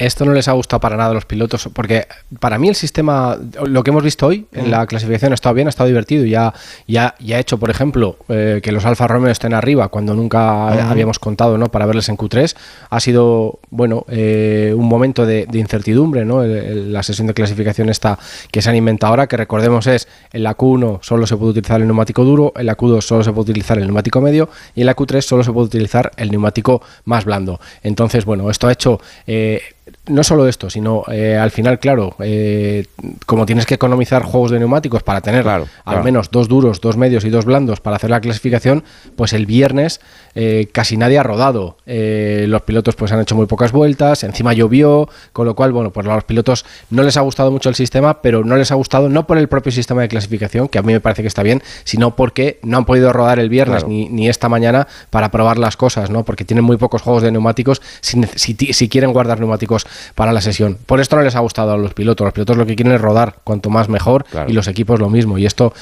Esto 0.00 0.24
no 0.24 0.32
les 0.32 0.48
ha 0.48 0.52
gustado 0.52 0.80
para 0.80 0.96
nada 0.96 1.10
a 1.10 1.14
los 1.14 1.26
pilotos, 1.26 1.68
porque 1.74 2.06
para 2.38 2.58
mí 2.58 2.68
el 2.70 2.74
sistema, 2.74 3.36
lo 3.66 3.84
que 3.84 3.90
hemos 3.90 4.02
visto 4.02 4.26
hoy 4.28 4.46
en 4.52 4.70
la 4.70 4.86
clasificación 4.86 5.32
ha 5.32 5.34
estado 5.34 5.54
bien, 5.54 5.66
ha 5.66 5.70
estado 5.70 5.88
divertido 5.88 6.24
y 6.24 6.34
ha, 6.34 6.54
ya, 6.88 7.14
ya 7.20 7.36
ha 7.36 7.38
hecho, 7.38 7.58
por 7.58 7.68
ejemplo, 7.68 8.16
eh, 8.30 8.60
que 8.62 8.72
los 8.72 8.86
Alfa 8.86 9.06
Romeo 9.06 9.30
estén 9.30 9.52
arriba 9.52 9.88
cuando 9.88 10.14
nunca 10.14 10.68
Ujú. 10.68 10.80
habíamos 10.90 11.18
contado 11.18 11.58
¿no? 11.58 11.70
para 11.70 11.84
verles 11.84 12.08
en 12.08 12.16
Q3. 12.16 12.56
Ha 12.88 12.98
sido, 12.98 13.58
bueno, 13.68 14.06
eh, 14.08 14.72
un 14.74 14.88
momento 14.88 15.26
de, 15.26 15.44
de 15.44 15.58
incertidumbre, 15.58 16.24
¿no? 16.24 16.42
El- 16.44 16.50
el- 16.50 16.92
la 16.94 17.02
sesión 17.02 17.26
de 17.26 17.34
clasificación 17.34 17.90
esta 17.90 18.18
que 18.50 18.62
se 18.62 18.70
han 18.70 18.76
inventado 18.76 19.10
ahora, 19.12 19.26
que 19.26 19.36
recordemos 19.36 19.86
es 19.86 20.08
en 20.32 20.44
la 20.44 20.56
Q1 20.56 21.00
solo 21.02 21.26
se 21.26 21.36
puede 21.36 21.50
utilizar 21.50 21.78
el 21.78 21.86
neumático 21.86 22.24
duro, 22.24 22.54
en 22.56 22.64
la 22.64 22.74
Q2 22.76 23.02
solo 23.02 23.22
se 23.22 23.32
puede 23.32 23.42
utilizar 23.50 23.76
el 23.76 23.84
neumático 23.84 24.22
medio 24.22 24.48
y 24.74 24.80
en 24.80 24.86
la 24.86 24.96
Q3 24.96 25.20
solo 25.20 25.44
se 25.44 25.52
puede 25.52 25.66
utilizar 25.66 26.10
el 26.16 26.30
neumático 26.30 26.80
más 27.04 27.26
blando. 27.26 27.60
Entonces, 27.82 28.24
bueno, 28.24 28.50
esto 28.50 28.66
ha 28.66 28.72
hecho... 28.72 28.98
eh, 29.26 29.60
no 30.06 30.24
solo 30.24 30.48
esto, 30.48 30.70
sino 30.70 31.04
eh, 31.08 31.36
al 31.36 31.50
final, 31.50 31.78
claro, 31.78 32.16
eh, 32.20 32.86
como 33.26 33.46
tienes 33.46 33.66
que 33.66 33.74
economizar 33.74 34.22
juegos 34.22 34.50
de 34.50 34.58
neumáticos 34.58 35.02
para 35.02 35.20
tener 35.20 35.46
al 35.48 35.66
claro. 35.84 36.02
menos 36.02 36.30
dos 36.30 36.48
duros, 36.48 36.80
dos 36.80 36.96
medios 36.96 37.24
y 37.24 37.30
dos 37.30 37.44
blandos 37.44 37.80
para 37.80 37.96
hacer 37.96 38.10
la 38.10 38.20
clasificación, 38.20 38.82
pues 39.14 39.32
el 39.32 39.46
viernes 39.46 40.00
eh, 40.34 40.68
casi 40.72 40.96
nadie 40.96 41.18
ha 41.18 41.22
rodado. 41.22 41.76
Eh, 41.86 42.46
los 42.48 42.62
pilotos 42.62 42.96
pues 42.96 43.12
han 43.12 43.20
hecho 43.20 43.34
muy 43.36 43.46
pocas 43.46 43.72
vueltas, 43.72 44.24
encima 44.24 44.52
llovió, 44.52 45.08
con 45.32 45.46
lo 45.46 45.54
cual, 45.54 45.72
bueno, 45.72 45.90
pues 45.90 46.06
a 46.06 46.14
los 46.14 46.24
pilotos 46.24 46.64
no 46.90 47.02
les 47.02 47.16
ha 47.16 47.20
gustado 47.20 47.50
mucho 47.50 47.68
el 47.68 47.74
sistema, 47.74 48.22
pero 48.22 48.44
no 48.44 48.56
les 48.56 48.72
ha 48.72 48.74
gustado 48.74 49.08
no 49.08 49.26
por 49.26 49.38
el 49.38 49.48
propio 49.48 49.70
sistema 49.70 50.02
de 50.02 50.08
clasificación, 50.08 50.68
que 50.68 50.78
a 50.78 50.82
mí 50.82 50.92
me 50.92 51.00
parece 51.00 51.22
que 51.22 51.28
está 51.28 51.42
bien, 51.42 51.62
sino 51.84 52.16
porque 52.16 52.58
no 52.62 52.78
han 52.78 52.84
podido 52.84 53.12
rodar 53.12 53.38
el 53.38 53.48
viernes 53.48 53.60
Claro. 53.70 53.88
ni, 53.88 54.08
ni 54.08 54.28
esta 54.28 54.48
mañana 54.48 54.88
para 55.10 55.30
probar 55.30 55.58
las 55.58 55.76
cosas, 55.76 56.10
¿no? 56.10 56.24
Porque 56.24 56.44
tienen 56.44 56.64
muy 56.64 56.76
pocos 56.76 57.02
juegos 57.02 57.22
de 57.22 57.30
neumáticos 57.30 57.82
si, 58.00 58.20
si 58.34 58.54
si 58.72 58.88
quieren 58.88 59.12
guardar 59.12 59.38
neumáticos 59.38 59.86
para 60.14 60.32
la 60.32 60.40
sesión. 60.40 60.76
Por 60.86 61.00
esto 61.00 61.16
no 61.16 61.22
les 61.22 61.36
ha 61.36 61.40
gustado 61.40 61.72
a 61.72 61.76
los 61.76 61.94
pilotos. 61.94 62.24
Los 62.24 62.32
pilotos 62.34 62.56
lo 62.56 62.66
que 62.66 62.76
quieren 62.76 62.94
es 62.94 63.00
rodar 63.00 63.36
cuanto 63.44 63.70
más 63.70 63.88
mejor 63.88 64.24
y 64.48 64.52
los 64.52 64.68
equipos 64.68 64.98
lo 65.00 65.08
mismo. 65.10 65.38
Y 65.38 65.46
esto 65.46 65.72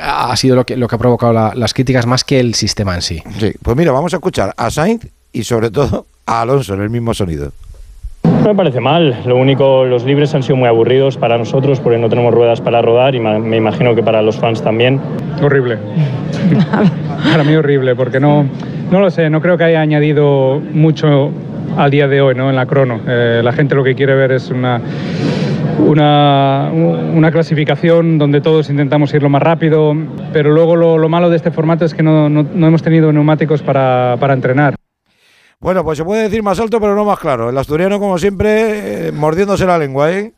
ha 0.00 0.34
sido 0.36 0.56
lo 0.56 0.64
que, 0.66 0.76
lo 0.76 0.88
que 0.88 0.94
ha 0.94 0.98
provocado 0.98 1.32
la- 1.32 1.52
las 1.54 1.72
críticas 1.74 2.06
más 2.06 2.24
que 2.24 2.40
el 2.40 2.54
sistema 2.54 2.94
en 2.94 3.02
sí. 3.02 3.22
Sí, 3.38 3.52
pues 3.62 3.76
mira, 3.76 3.92
vamos 3.92 4.12
a 4.12 4.16
escuchar 4.16 4.52
a 4.56 4.70
Sainz 4.70 5.06
y 5.32 5.44
sobre 5.44 5.70
todo 5.70 6.06
a 6.26 6.40
Alonso 6.42 6.74
en 6.74 6.80
el 6.82 6.90
mismo 6.90 7.14
sonido. 7.14 7.52
No 8.24 8.48
me 8.48 8.54
parece 8.56 8.80
mal, 8.80 9.22
lo 9.24 9.36
único, 9.36 9.84
los 9.84 10.04
libres 10.04 10.34
han 10.34 10.42
sido 10.42 10.56
muy 10.56 10.68
aburridos 10.68 11.16
para 11.16 11.38
nosotros 11.38 11.78
porque 11.80 11.98
no 11.98 12.08
tenemos 12.08 12.34
ruedas 12.34 12.60
para 12.60 12.82
rodar 12.82 13.14
y 13.14 13.20
me 13.20 13.56
imagino 13.56 13.94
que 13.94 14.02
para 14.02 14.20
los 14.22 14.36
fans 14.36 14.62
también. 14.62 15.00
Horrible. 15.42 15.78
Para 17.30 17.44
mí 17.44 17.54
horrible, 17.54 17.94
porque 17.96 18.20
no, 18.20 18.46
no 18.90 19.00
lo 19.00 19.10
sé, 19.10 19.30
no 19.30 19.40
creo 19.40 19.56
que 19.58 19.64
haya 19.64 19.80
añadido 19.80 20.60
mucho 20.72 21.30
al 21.76 21.90
día 21.90 22.08
de 22.08 22.20
hoy, 22.20 22.34
¿no? 22.34 22.48
En 22.50 22.56
la 22.56 22.66
crono. 22.66 23.00
Eh, 23.06 23.40
la 23.44 23.52
gente 23.52 23.74
lo 23.74 23.84
que 23.84 23.94
quiere 23.94 24.14
ver 24.14 24.32
es 24.32 24.50
una, 24.50 24.80
una, 25.78 26.70
una 26.72 27.30
clasificación 27.30 28.18
donde 28.18 28.40
todos 28.40 28.70
intentamos 28.70 29.12
ir 29.14 29.22
lo 29.22 29.28
más 29.28 29.42
rápido, 29.42 29.94
pero 30.32 30.50
luego 30.52 30.76
lo, 30.76 30.98
lo 30.98 31.08
malo 31.08 31.30
de 31.30 31.36
este 31.36 31.50
formato 31.50 31.84
es 31.84 31.94
que 31.94 32.02
no, 32.02 32.28
no- 32.28 32.46
no 32.54 32.66
hemos 32.66 32.82
tenido 32.82 33.12
neumáticos 33.12 33.62
para, 33.62 34.16
para 34.18 34.34
entrenar. 34.34 34.74
Bueno, 35.60 35.84
pues 35.84 35.98
se 35.98 36.04
puede 36.04 36.22
decir 36.24 36.42
más 36.42 36.60
alto, 36.60 36.80
pero 36.80 36.94
no 36.94 37.04
más 37.04 37.18
claro. 37.18 37.48
El 37.50 37.56
asturiano, 37.58 37.98
como 37.98 38.18
siempre, 38.18 39.08
eh, 39.08 39.12
mordiéndose 39.12 39.66
la 39.66 39.78
lengua, 39.78 40.12
¿eh? 40.12 40.32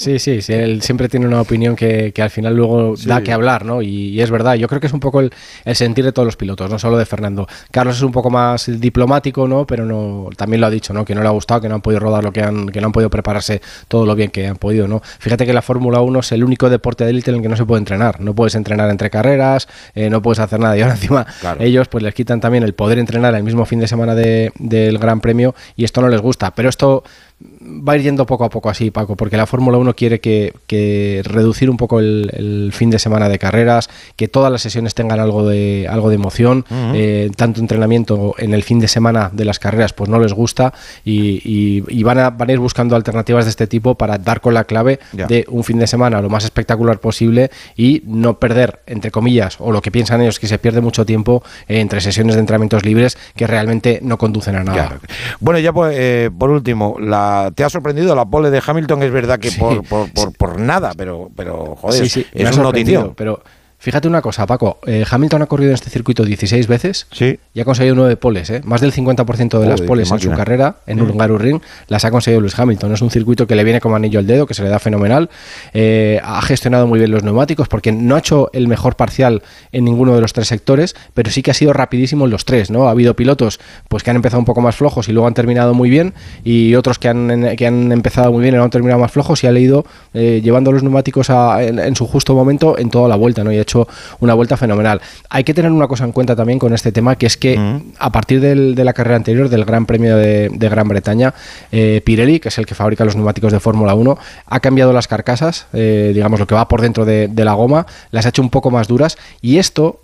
Sí, 0.00 0.20
sí, 0.20 0.42
sí, 0.42 0.52
él 0.52 0.80
siempre 0.80 1.08
tiene 1.08 1.26
una 1.26 1.40
opinión 1.40 1.74
que, 1.74 2.12
que 2.12 2.22
al 2.22 2.30
final 2.30 2.54
luego 2.54 2.94
da 3.04 3.20
que 3.20 3.32
hablar, 3.32 3.64
¿no? 3.64 3.82
Y, 3.82 3.88
y 4.10 4.20
es 4.20 4.30
verdad, 4.30 4.54
yo 4.54 4.68
creo 4.68 4.80
que 4.80 4.86
es 4.86 4.92
un 4.92 5.00
poco 5.00 5.18
el, 5.18 5.32
el 5.64 5.74
sentir 5.74 6.04
de 6.04 6.12
todos 6.12 6.24
los 6.24 6.36
pilotos, 6.36 6.70
no 6.70 6.78
solo 6.78 6.96
de 6.96 7.04
Fernando. 7.04 7.48
Carlos 7.72 7.96
es 7.96 8.02
un 8.02 8.12
poco 8.12 8.30
más 8.30 8.70
diplomático, 8.80 9.48
¿no? 9.48 9.66
Pero 9.66 9.84
no, 9.84 10.28
también 10.36 10.60
lo 10.60 10.68
ha 10.68 10.70
dicho, 10.70 10.92
¿no? 10.92 11.04
Que 11.04 11.16
no 11.16 11.22
le 11.22 11.26
ha 11.26 11.32
gustado, 11.32 11.60
que 11.62 11.68
no 11.68 11.74
han 11.74 11.80
podido 11.80 11.98
rodar 11.98 12.22
lo 12.22 12.32
que 12.32 12.42
han, 12.42 12.68
que 12.68 12.80
no 12.80 12.86
han 12.86 12.92
podido 12.92 13.10
prepararse 13.10 13.60
todo 13.88 14.06
lo 14.06 14.14
bien 14.14 14.30
que 14.30 14.46
han 14.46 14.54
podido, 14.54 14.86
¿no? 14.86 15.02
Fíjate 15.18 15.44
que 15.46 15.52
la 15.52 15.62
Fórmula 15.62 16.00
1 16.00 16.20
es 16.20 16.30
el 16.30 16.44
único 16.44 16.70
deporte 16.70 17.02
de 17.02 17.10
élite 17.10 17.32
en 17.32 17.38
el 17.38 17.42
que 17.42 17.48
no 17.48 17.56
se 17.56 17.64
puede 17.66 17.80
entrenar. 17.80 18.20
No 18.20 18.36
puedes 18.36 18.54
entrenar 18.54 18.88
entre 18.90 19.10
carreras, 19.10 19.66
eh, 19.96 20.08
no 20.10 20.22
puedes 20.22 20.38
hacer 20.38 20.60
nada. 20.60 20.78
Y 20.78 20.82
ahora 20.82 20.94
encima 21.00 21.26
ellos 21.58 21.88
pues 21.88 22.04
les 22.04 22.14
quitan 22.14 22.40
también 22.40 22.62
el 22.62 22.72
poder 22.72 23.00
entrenar 23.00 23.34
el 23.34 23.42
mismo 23.42 23.64
fin 23.66 23.80
de 23.80 23.88
semana 23.88 24.14
de- 24.14 24.52
del 24.60 24.98
Gran 24.98 25.20
Premio 25.20 25.56
y 25.74 25.82
esto 25.82 26.00
no 26.02 26.08
les 26.08 26.20
gusta. 26.20 26.52
Pero 26.52 26.68
esto 26.68 27.02
va 27.40 27.92
a 27.92 27.96
ir 27.96 28.02
yendo 28.02 28.26
poco 28.26 28.44
a 28.44 28.50
poco 28.50 28.68
así, 28.68 28.90
Paco, 28.90 29.14
porque 29.14 29.36
la 29.36 29.46
Fórmula 29.46 29.78
1 29.78 29.94
quiere 29.94 30.18
que, 30.20 30.52
que 30.66 31.22
reducir 31.24 31.70
un 31.70 31.76
poco 31.76 32.00
el, 32.00 32.30
el 32.34 32.70
fin 32.72 32.90
de 32.90 32.98
semana 32.98 33.28
de 33.28 33.38
carreras, 33.38 33.88
que 34.16 34.26
todas 34.26 34.50
las 34.50 34.60
sesiones 34.62 34.94
tengan 34.94 35.20
algo 35.20 35.46
de, 35.48 35.86
algo 35.88 36.08
de 36.08 36.16
emoción, 36.16 36.64
eh, 36.94 37.30
tanto 37.36 37.60
entrenamiento 37.60 38.34
en 38.38 38.54
el 38.54 38.64
fin 38.64 38.80
de 38.80 38.88
semana 38.88 39.30
de 39.32 39.44
las 39.44 39.60
carreras 39.60 39.92
pues 39.92 40.10
no 40.10 40.18
les 40.18 40.32
gusta 40.32 40.72
y, 41.04 41.40
y- 41.44 41.84
y 41.88 42.02
van, 42.02 42.18
a, 42.18 42.30
van 42.30 42.48
a 42.48 42.52
ir 42.52 42.58
buscando 42.58 42.96
alternativas 42.96 43.44
de 43.44 43.50
este 43.50 43.66
tipo 43.68 43.94
para 43.94 44.18
dar 44.18 44.40
con 44.40 44.54
la 44.54 44.64
clave 44.64 44.98
Ya. 45.12 45.26
de 45.26 45.44
un 45.48 45.62
fin 45.62 45.78
de 45.78 45.86
semana 45.86 46.20
lo 46.20 46.28
más 46.30 46.42
espectacular 46.44 46.98
posible 46.98 47.50
y 47.76 48.02
no 48.06 48.38
perder, 48.40 48.80
entre 48.86 49.10
comillas, 49.12 49.56
o 49.60 49.70
lo 49.70 49.80
que 49.80 49.90
piensan 49.92 50.20
ellos, 50.22 50.40
que 50.40 50.48
se 50.48 50.58
pierde 50.58 50.80
mucho 50.80 51.06
tiempo 51.06 51.42
eh, 51.68 51.78
entre 51.80 52.00
sesiones 52.00 52.34
de 52.34 52.40
entrenamientos 52.40 52.84
libres 52.84 53.16
que 53.36 53.46
realmente 53.46 54.00
no 54.02 54.18
conducen 54.18 54.56
a 54.56 54.64
nada. 54.64 54.98
Bueno, 55.38 55.60
ya 55.60 55.72
por, 55.72 55.90
eh, 55.94 56.30
por 56.36 56.50
último, 56.50 56.96
la, 57.00 57.27
¿te 57.54 57.64
ha 57.64 57.70
sorprendido 57.70 58.14
la 58.14 58.24
pole 58.24 58.50
de 58.50 58.62
Hamilton? 58.64 59.02
Es 59.02 59.10
verdad 59.12 59.38
que 59.38 59.50
Sí. 59.50 59.58
por, 59.58 59.82
por, 59.84 60.12
por, 60.12 60.32
por 60.32 60.60
nada, 60.60 60.92
pero, 60.96 61.30
pero 61.36 61.74
joder, 61.76 62.02
Sí, 62.04 62.08
sí, 62.08 62.26
es 62.32 62.52
una 62.56 62.62
notición. 62.64 63.14
Pero 63.16 63.42
fíjate 63.78 64.08
una 64.08 64.20
cosa, 64.22 64.46
Paco. 64.46 64.78
eh, 64.86 65.04
Hamilton 65.08 65.42
ha 65.42 65.46
corrido 65.46 65.70
en 65.70 65.74
este 65.74 65.88
circuito 65.90 66.24
16 66.24 66.66
veces 66.66 67.06
Sí. 67.12 67.38
y 67.54 67.60
ha 67.60 67.64
conseguido 67.64 67.94
9 67.94 68.16
poles. 68.16 68.50
¿eh? 68.50 68.60
Más 68.64 68.80
del 68.80 68.92
50% 68.92 69.60
de 69.60 69.66
las 69.68 69.80
poles 69.82 70.10
en 70.10 70.18
su 70.20 70.30
carrera 70.32 70.76
en 70.86 70.98
Mm. 70.98 71.10
Hungaroring 71.10 71.62
las 71.86 72.04
ha 72.04 72.10
conseguido 72.10 72.40
Lewis 72.40 72.58
Hamilton. 72.58 72.92
Es 72.92 73.02
un 73.02 73.10
circuito 73.10 73.46
que 73.46 73.54
le 73.54 73.64
viene 73.64 73.80
como 73.80 73.96
anillo 73.96 74.18
al 74.18 74.26
dedo, 74.26 74.46
que 74.46 74.54
se 74.54 74.62
le 74.62 74.68
da 74.68 74.78
fenomenal. 74.78 75.30
Eh, 75.72 76.20
ha 76.22 76.42
gestionado 76.42 76.86
muy 76.86 76.98
bien 76.98 77.10
los 77.10 77.22
neumáticos 77.22 77.68
porque 77.68 77.92
no 77.92 78.16
ha 78.16 78.18
hecho 78.18 78.50
el 78.52 78.68
mejor 78.68 78.96
parcial 78.96 79.42
en 79.72 79.84
ninguno 79.84 80.14
de 80.14 80.20
los 80.20 80.32
tres 80.32 80.48
sectores, 80.48 80.96
pero 81.14 81.30
sí 81.30 81.42
que 81.42 81.50
ha 81.52 81.54
sido 81.54 81.72
rapidísimo 81.72 82.24
en 82.24 82.30
los 82.32 82.44
tres. 82.44 82.70
¿no? 82.70 82.88
Ha 82.88 82.90
habido 82.90 83.14
pilotos 83.14 83.60
pues, 83.88 84.02
que 84.02 84.10
han 84.10 84.16
empezado 84.16 84.40
un 84.40 84.44
poco 84.44 84.60
más 84.60 84.76
flojos 84.76 85.08
y 85.08 85.12
luego 85.12 85.26
han 85.28 85.34
terminado 85.34 85.72
muy 85.74 85.88
bien 85.88 86.14
y 86.44 86.74
otros 86.74 86.98
que 86.98 87.08
han, 87.08 87.56
que 87.56 87.66
han 87.66 87.92
empezado 87.92 88.32
muy 88.32 88.42
bien 88.42 88.54
y 88.54 88.56
luego 88.56 88.64
han 88.64 88.70
terminado 88.70 89.00
más 89.00 89.12
flojos 89.12 89.44
y 89.44 89.46
ha 89.46 89.52
leído 89.52 89.84
eh, 90.14 90.40
llevando 90.42 90.72
los 90.72 90.82
neumáticos 90.82 91.30
a- 91.30 91.62
en, 91.62 91.78
en 91.78 91.94
su 91.96 92.06
justo 92.06 92.34
momento 92.34 92.76
en 92.78 92.90
toda 92.90 93.08
la 93.08 93.16
vuelta 93.16 93.44
¿no? 93.44 93.52
y 93.52 93.58
hecho 93.68 93.86
una 94.20 94.32
vuelta 94.34 94.56
fenomenal. 94.56 95.00
Hay 95.28 95.44
que 95.44 95.52
tener 95.52 95.70
una 95.70 95.86
cosa 95.86 96.04
en 96.04 96.12
cuenta 96.12 96.34
también 96.34 96.58
con 96.58 96.72
este 96.72 96.90
tema, 96.90 97.16
que 97.16 97.26
es 97.26 97.36
que 97.36 97.56
a 97.98 98.10
partir 98.10 98.40
del- 98.40 98.74
de 98.74 98.84
la 98.84 98.92
carrera 98.94 99.16
anterior, 99.16 99.48
del 99.48 99.64
Gran 99.64 99.84
Premio 99.86 100.16
de, 100.16 100.48
de 100.52 100.68
Gran 100.68 100.88
Bretaña, 100.88 101.34
eh, 101.70 102.00
Pirelli, 102.04 102.40
que 102.40 102.48
es 102.48 102.58
el 102.58 102.64
que 102.66 102.74
fabrica 102.74 103.04
los 103.04 103.14
neumáticos 103.14 103.52
de 103.52 103.60
Fórmula 103.60 103.94
1, 103.94 104.18
ha 104.46 104.60
cambiado 104.60 104.92
las 104.92 105.06
carcasas, 105.06 105.66
eh, 105.74 106.12
digamos 106.14 106.40
lo 106.40 106.46
que 106.46 106.54
va 106.54 106.66
por 106.68 106.80
dentro 106.80 107.04
de, 107.04 107.28
de 107.28 107.44
la 107.44 107.52
goma, 107.52 107.86
las 108.10 108.24
ha 108.26 108.30
hecho 108.30 108.42
un 108.42 108.50
poco 108.50 108.70
más 108.70 108.88
duras 108.88 109.18
y 109.42 109.58
esto 109.58 110.00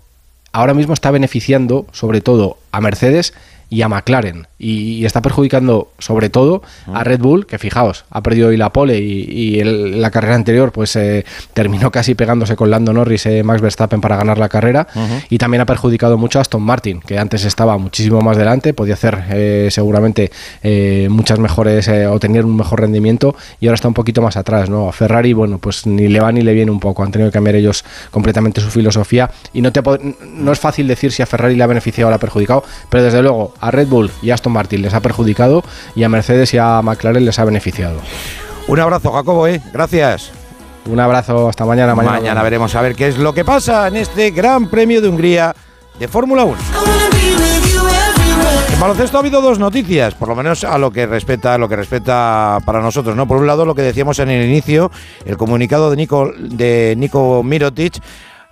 ahora 0.51 0.73
mismo 0.73 0.93
está 0.93 1.11
beneficiando 1.11 1.85
sobre 1.91 2.21
todo 2.21 2.57
a 2.71 2.79
Mercedes 2.81 3.33
y 3.69 3.81
a 3.81 3.89
McLaren. 3.89 4.47
Y, 4.57 4.93
y 4.99 5.05
está 5.05 5.21
perjudicando 5.21 5.89
sobre 5.99 6.29
todo 6.29 6.61
a 6.93 7.03
Red 7.03 7.19
Bull 7.19 7.45
que 7.45 7.57
fijaos 7.59 8.05
ha 8.09 8.21
perdido 8.23 8.49
hoy 8.49 8.57
la 8.57 8.71
pole 8.71 8.97
y, 8.99 9.23
y 9.29 9.59
el- 9.59 10.01
la 10.01 10.11
carrera 10.11 10.35
anterior 10.35 10.71
pues 10.71 10.95
eh, 10.95 11.25
terminó 11.53 11.91
casi 11.91 12.15
pegándose 12.15 12.55
con 12.55 12.69
Lando 12.71 12.93
Norris 12.93 13.25
eh, 13.25 13.43
Max 13.43 13.61
Verstappen 13.61 14.01
para 14.01 14.15
ganar 14.17 14.37
la 14.37 14.49
carrera. 14.49 14.87
Y 15.29 15.37
también 15.37 15.61
ha 15.61 15.65
perjudicado 15.65 16.17
mucho 16.17 16.39
a 16.39 16.41
Aston 16.41 16.61
Martin 16.61 17.01
que 17.01 17.17
antes 17.19 17.43
estaba 17.45 17.77
muchísimo 17.77 18.21
más 18.21 18.37
delante 18.37 18.73
podía 18.73 18.93
hacer 18.93 19.23
eh, 19.31 19.67
seguramente 19.71 20.31
eh, 20.63 21.07
muchas 21.09 21.39
mejores 21.39 21.87
eh, 21.87 22.07
o 22.07 22.19
tener 22.19 22.45
un 22.45 22.55
mejor 22.55 22.81
rendimiento 22.81 23.35
y 23.59 23.67
ahora 23.67 23.75
está 23.75 23.87
un 23.87 23.93
poquito 23.93 24.21
más 24.21 24.37
atrás 24.37 24.69
no 24.69 24.87
a 24.87 24.91
Ferrari 24.93 25.33
bueno 25.33 25.57
pues 25.57 25.85
ni 25.85 26.07
le 26.07 26.19
va 26.19 26.31
ni 26.31 26.41
le 26.41 26.53
viene 26.53 26.71
un 26.71 26.79
poco. 26.79 27.03
Han 27.03 27.11
tenido 27.11 27.29
que 27.29 27.33
cambiar 27.33 27.55
ellos 27.55 27.83
completamente 28.11 28.61
su 28.61 28.69
filosofía 28.69 29.29
y 29.53 29.61
no 29.61 29.71
te 29.71 29.81
no 30.35 30.51
es 30.51 30.59
fácil 30.59 30.87
decir 30.87 31.11
si 31.11 31.21
a 31.21 31.25
Ferrari 31.25 31.55
le 31.55 31.63
ha 31.63 31.67
beneficiado 31.67 32.07
o 32.07 32.11
le 32.11 32.15
ha 32.15 32.19
perjudicado 32.19 32.63
pero 32.89 33.03
desde 33.03 33.21
luego 33.21 33.53
a 33.59 33.71
Red 33.71 33.87
Bull 33.87 34.11
y 34.21 34.31
a 34.31 34.35
Aston 34.35 34.53
Martin 34.53 34.81
les 34.81 34.93
ha 34.93 34.99
perjudicado 35.01 35.63
y 35.95 36.03
a 36.03 36.09
Mercedes 36.09 36.53
y 36.53 36.57
a 36.57 36.81
McLaren 36.81 37.25
les 37.25 37.39
ha 37.39 37.45
beneficiado 37.45 37.99
Un 38.67 38.79
abrazo, 38.79 39.11
Jacobo, 39.11 39.47
¿eh? 39.47 39.61
Gracias. 39.73 40.31
un 40.87 40.99
abrazo 40.99 41.49
hasta 41.49 41.65
mañana 41.65 41.95
mañana, 41.95 42.17
Mañana 42.19 42.43
veremos 42.43 42.75
a 42.75 42.81
ver 42.81 42.95
qué 42.95 43.07
es 43.07 43.17
lo 43.17 43.33
que 43.33 43.45
pasa 43.45 43.87
en 43.87 43.97
este 43.97 44.31
Gran 44.31 44.69
Premio 44.69 45.01
de 45.01 45.09
Hungría 45.09 45.55
de 45.99 46.07
Fórmula 46.07 46.43
1. 46.43 46.57
En 48.73 48.79
baloncesto 48.81 49.17
ha 49.17 49.21
habido 49.21 49.41
dos 49.41 49.57
noticias, 49.57 50.15
por 50.15 50.27
lo 50.27 50.35
menos 50.35 50.65
a 50.65 50.77
lo 50.77 50.91
que 50.91 51.05
respecta 51.05 51.53
a 51.53 51.57
lo 51.57 51.69
que 51.69 51.77
respecta 51.77 52.57
para 52.65 52.81
nosotros, 52.81 53.15
¿no? 53.15 53.25
Por 53.25 53.37
un 53.37 53.47
lado, 53.47 53.65
lo 53.65 53.73
que 53.73 53.81
decíamos 53.81 54.19
en 54.19 54.29
el 54.29 54.45
inicio, 54.49 54.91
el 55.25 55.37
comunicado 55.37 55.89
de 55.89 55.95
Nico 55.95 56.31
de 56.37 56.93
Nico 56.97 57.41
Mirotic 57.41 58.01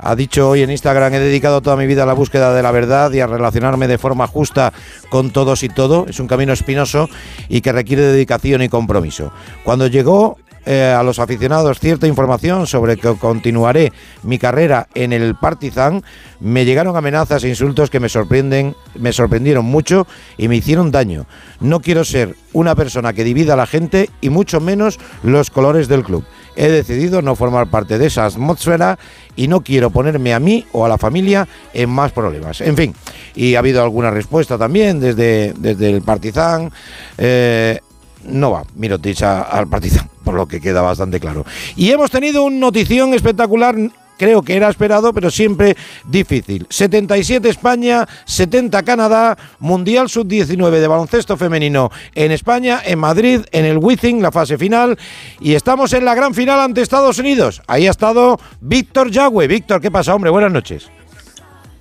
ha 0.03 0.15
dicho 0.15 0.49
hoy 0.49 0.61
en 0.61 0.71
Instagram, 0.71 1.13
he 1.13 1.19
dedicado 1.19 1.61
toda 1.61 1.75
mi 1.75 1.87
vida 1.87 2.03
a 2.03 2.05
la 2.05 2.13
búsqueda 2.13 2.53
de 2.53 2.61
la 2.61 2.71
verdad 2.71 3.11
y 3.11 3.21
a 3.21 3.27
relacionarme 3.27 3.87
de 3.87 3.97
forma 3.97 4.27
justa 4.27 4.73
con 5.09 5.31
todos 5.31 5.63
y 5.63 5.69
todo. 5.69 6.05
Es 6.07 6.19
un 6.19 6.27
camino 6.27 6.53
espinoso 6.53 7.09
y 7.49 7.61
que 7.61 7.71
requiere 7.71 8.03
dedicación 8.03 8.61
y 8.61 8.69
compromiso. 8.69 9.31
Cuando 9.63 9.87
llegó 9.87 10.37
eh, 10.65 10.95
a 10.97 11.03
los 11.03 11.19
aficionados 11.19 11.79
cierta 11.79 12.07
información 12.07 12.67
sobre 12.67 12.95
que 12.95 13.15
continuaré 13.15 13.91
mi 14.23 14.39
carrera 14.39 14.87
en 14.93 15.11
el 15.11 15.35
Partizan, 15.35 16.03
me 16.39 16.63
llegaron 16.63 16.95
amenazas 16.95 17.43
e 17.43 17.49
insultos 17.49 17.89
que 17.89 17.99
me 17.99 18.07
sorprenden, 18.07 18.73
me 18.95 19.11
sorprendieron 19.11 19.65
mucho 19.65 20.07
y 20.37 20.47
me 20.47 20.55
hicieron 20.55 20.89
daño. 20.89 21.25
No 21.59 21.81
quiero 21.81 22.05
ser 22.05 22.35
una 22.53 22.75
persona 22.75 23.11
que 23.11 23.25
divida 23.25 23.53
a 23.53 23.57
la 23.57 23.67
gente 23.67 24.09
y 24.21 24.29
mucho 24.29 24.61
menos 24.61 24.99
los 25.21 25.49
colores 25.49 25.89
del 25.89 26.03
club. 26.03 26.23
He 26.55 26.69
decidido 26.69 27.21
no 27.21 27.35
formar 27.35 27.67
parte 27.67 27.97
de 27.97 28.07
esa 28.07 28.25
atmósfera 28.25 28.97
y 29.35 29.47
no 29.47 29.61
quiero 29.61 29.89
ponerme 29.89 30.33
a 30.33 30.39
mí 30.39 30.65
o 30.71 30.85
a 30.85 30.89
la 30.89 30.97
familia 30.97 31.47
en 31.73 31.89
más 31.89 32.11
problemas. 32.11 32.61
En 32.61 32.77
fin, 32.77 32.93
y 33.35 33.55
ha 33.55 33.59
habido 33.59 33.83
alguna 33.83 34.11
respuesta 34.11 34.57
también 34.57 34.99
desde, 34.99 35.53
desde 35.57 35.89
el 35.89 36.01
Partizan. 36.01 36.71
Eh, 37.17 37.79
no 38.25 38.51
va 38.51 38.63
Mirotic 38.75 39.21
al 39.23 39.67
Partizan, 39.67 40.09
por 40.23 40.35
lo 40.35 40.47
que 40.47 40.61
queda 40.61 40.81
bastante 40.81 41.19
claro. 41.19 41.45
Y 41.75 41.91
hemos 41.91 42.11
tenido 42.11 42.43
una 42.43 42.57
notición 42.57 43.13
espectacular. 43.13 43.75
Creo 44.23 44.41
que 44.41 44.55
era 44.55 44.69
esperado, 44.69 45.11
pero 45.11 45.29
siempre 45.29 45.75
difícil. 46.05 46.65
77 46.69 47.49
España, 47.49 48.07
70 48.23 48.83
Canadá, 48.83 49.37
Mundial 49.59 50.07
Sub-19 50.07 50.79
de 50.79 50.87
baloncesto 50.87 51.35
femenino 51.35 51.91
en 52.15 52.31
España, 52.31 52.79
en 52.85 52.99
Madrid, 52.99 53.41
en 53.51 53.65
el 53.65 53.79
Wizzing, 53.79 54.21
la 54.21 54.31
fase 54.31 54.57
final. 54.57 54.97
Y 55.41 55.55
estamos 55.55 55.91
en 55.91 56.05
la 56.05 56.15
gran 56.15 56.33
final 56.33 56.61
ante 56.61 56.81
Estados 56.81 57.19
Unidos. 57.19 57.61
Ahí 57.67 57.85
ha 57.85 57.91
estado 57.91 58.39
Víctor 58.61 59.11
Yagüe. 59.11 59.45
Víctor, 59.45 59.81
¿qué 59.81 59.91
pasa, 59.91 60.15
hombre? 60.15 60.31
Buenas 60.31 60.53
noches. 60.53 60.89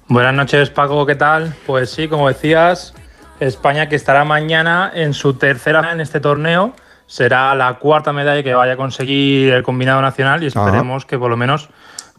Buenas 0.08 0.34
noches, 0.34 0.68
Paco, 0.70 1.06
¿qué 1.06 1.14
tal? 1.14 1.54
Pues 1.64 1.90
sí, 1.90 2.08
como 2.08 2.26
decías, 2.26 2.92
España 3.38 3.88
que 3.88 3.94
estará 3.94 4.24
mañana 4.24 4.90
en 4.92 5.14
su 5.14 5.34
tercera 5.34 5.92
en 5.92 6.00
este 6.00 6.18
torneo. 6.18 6.74
Será 7.06 7.54
la 7.54 7.74
cuarta 7.74 8.12
medalla 8.12 8.42
que 8.42 8.52
vaya 8.52 8.72
a 8.72 8.76
conseguir 8.76 9.52
el 9.52 9.62
combinado 9.62 10.02
nacional 10.02 10.42
y 10.42 10.46
esperemos 10.46 11.06
que 11.06 11.20
por 11.20 11.30
lo 11.30 11.36
menos 11.36 11.68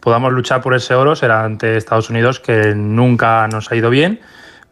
podamos 0.04 0.34
luchar 0.34 0.60
por 0.60 0.74
ese 0.74 0.94
oro. 0.94 1.16
Será 1.16 1.44
ante 1.44 1.78
Estados 1.78 2.10
Unidos, 2.10 2.38
que 2.38 2.74
nunca 2.74 3.48
nos 3.48 3.72
ha 3.72 3.74
ido 3.74 3.88
bien. 3.88 4.20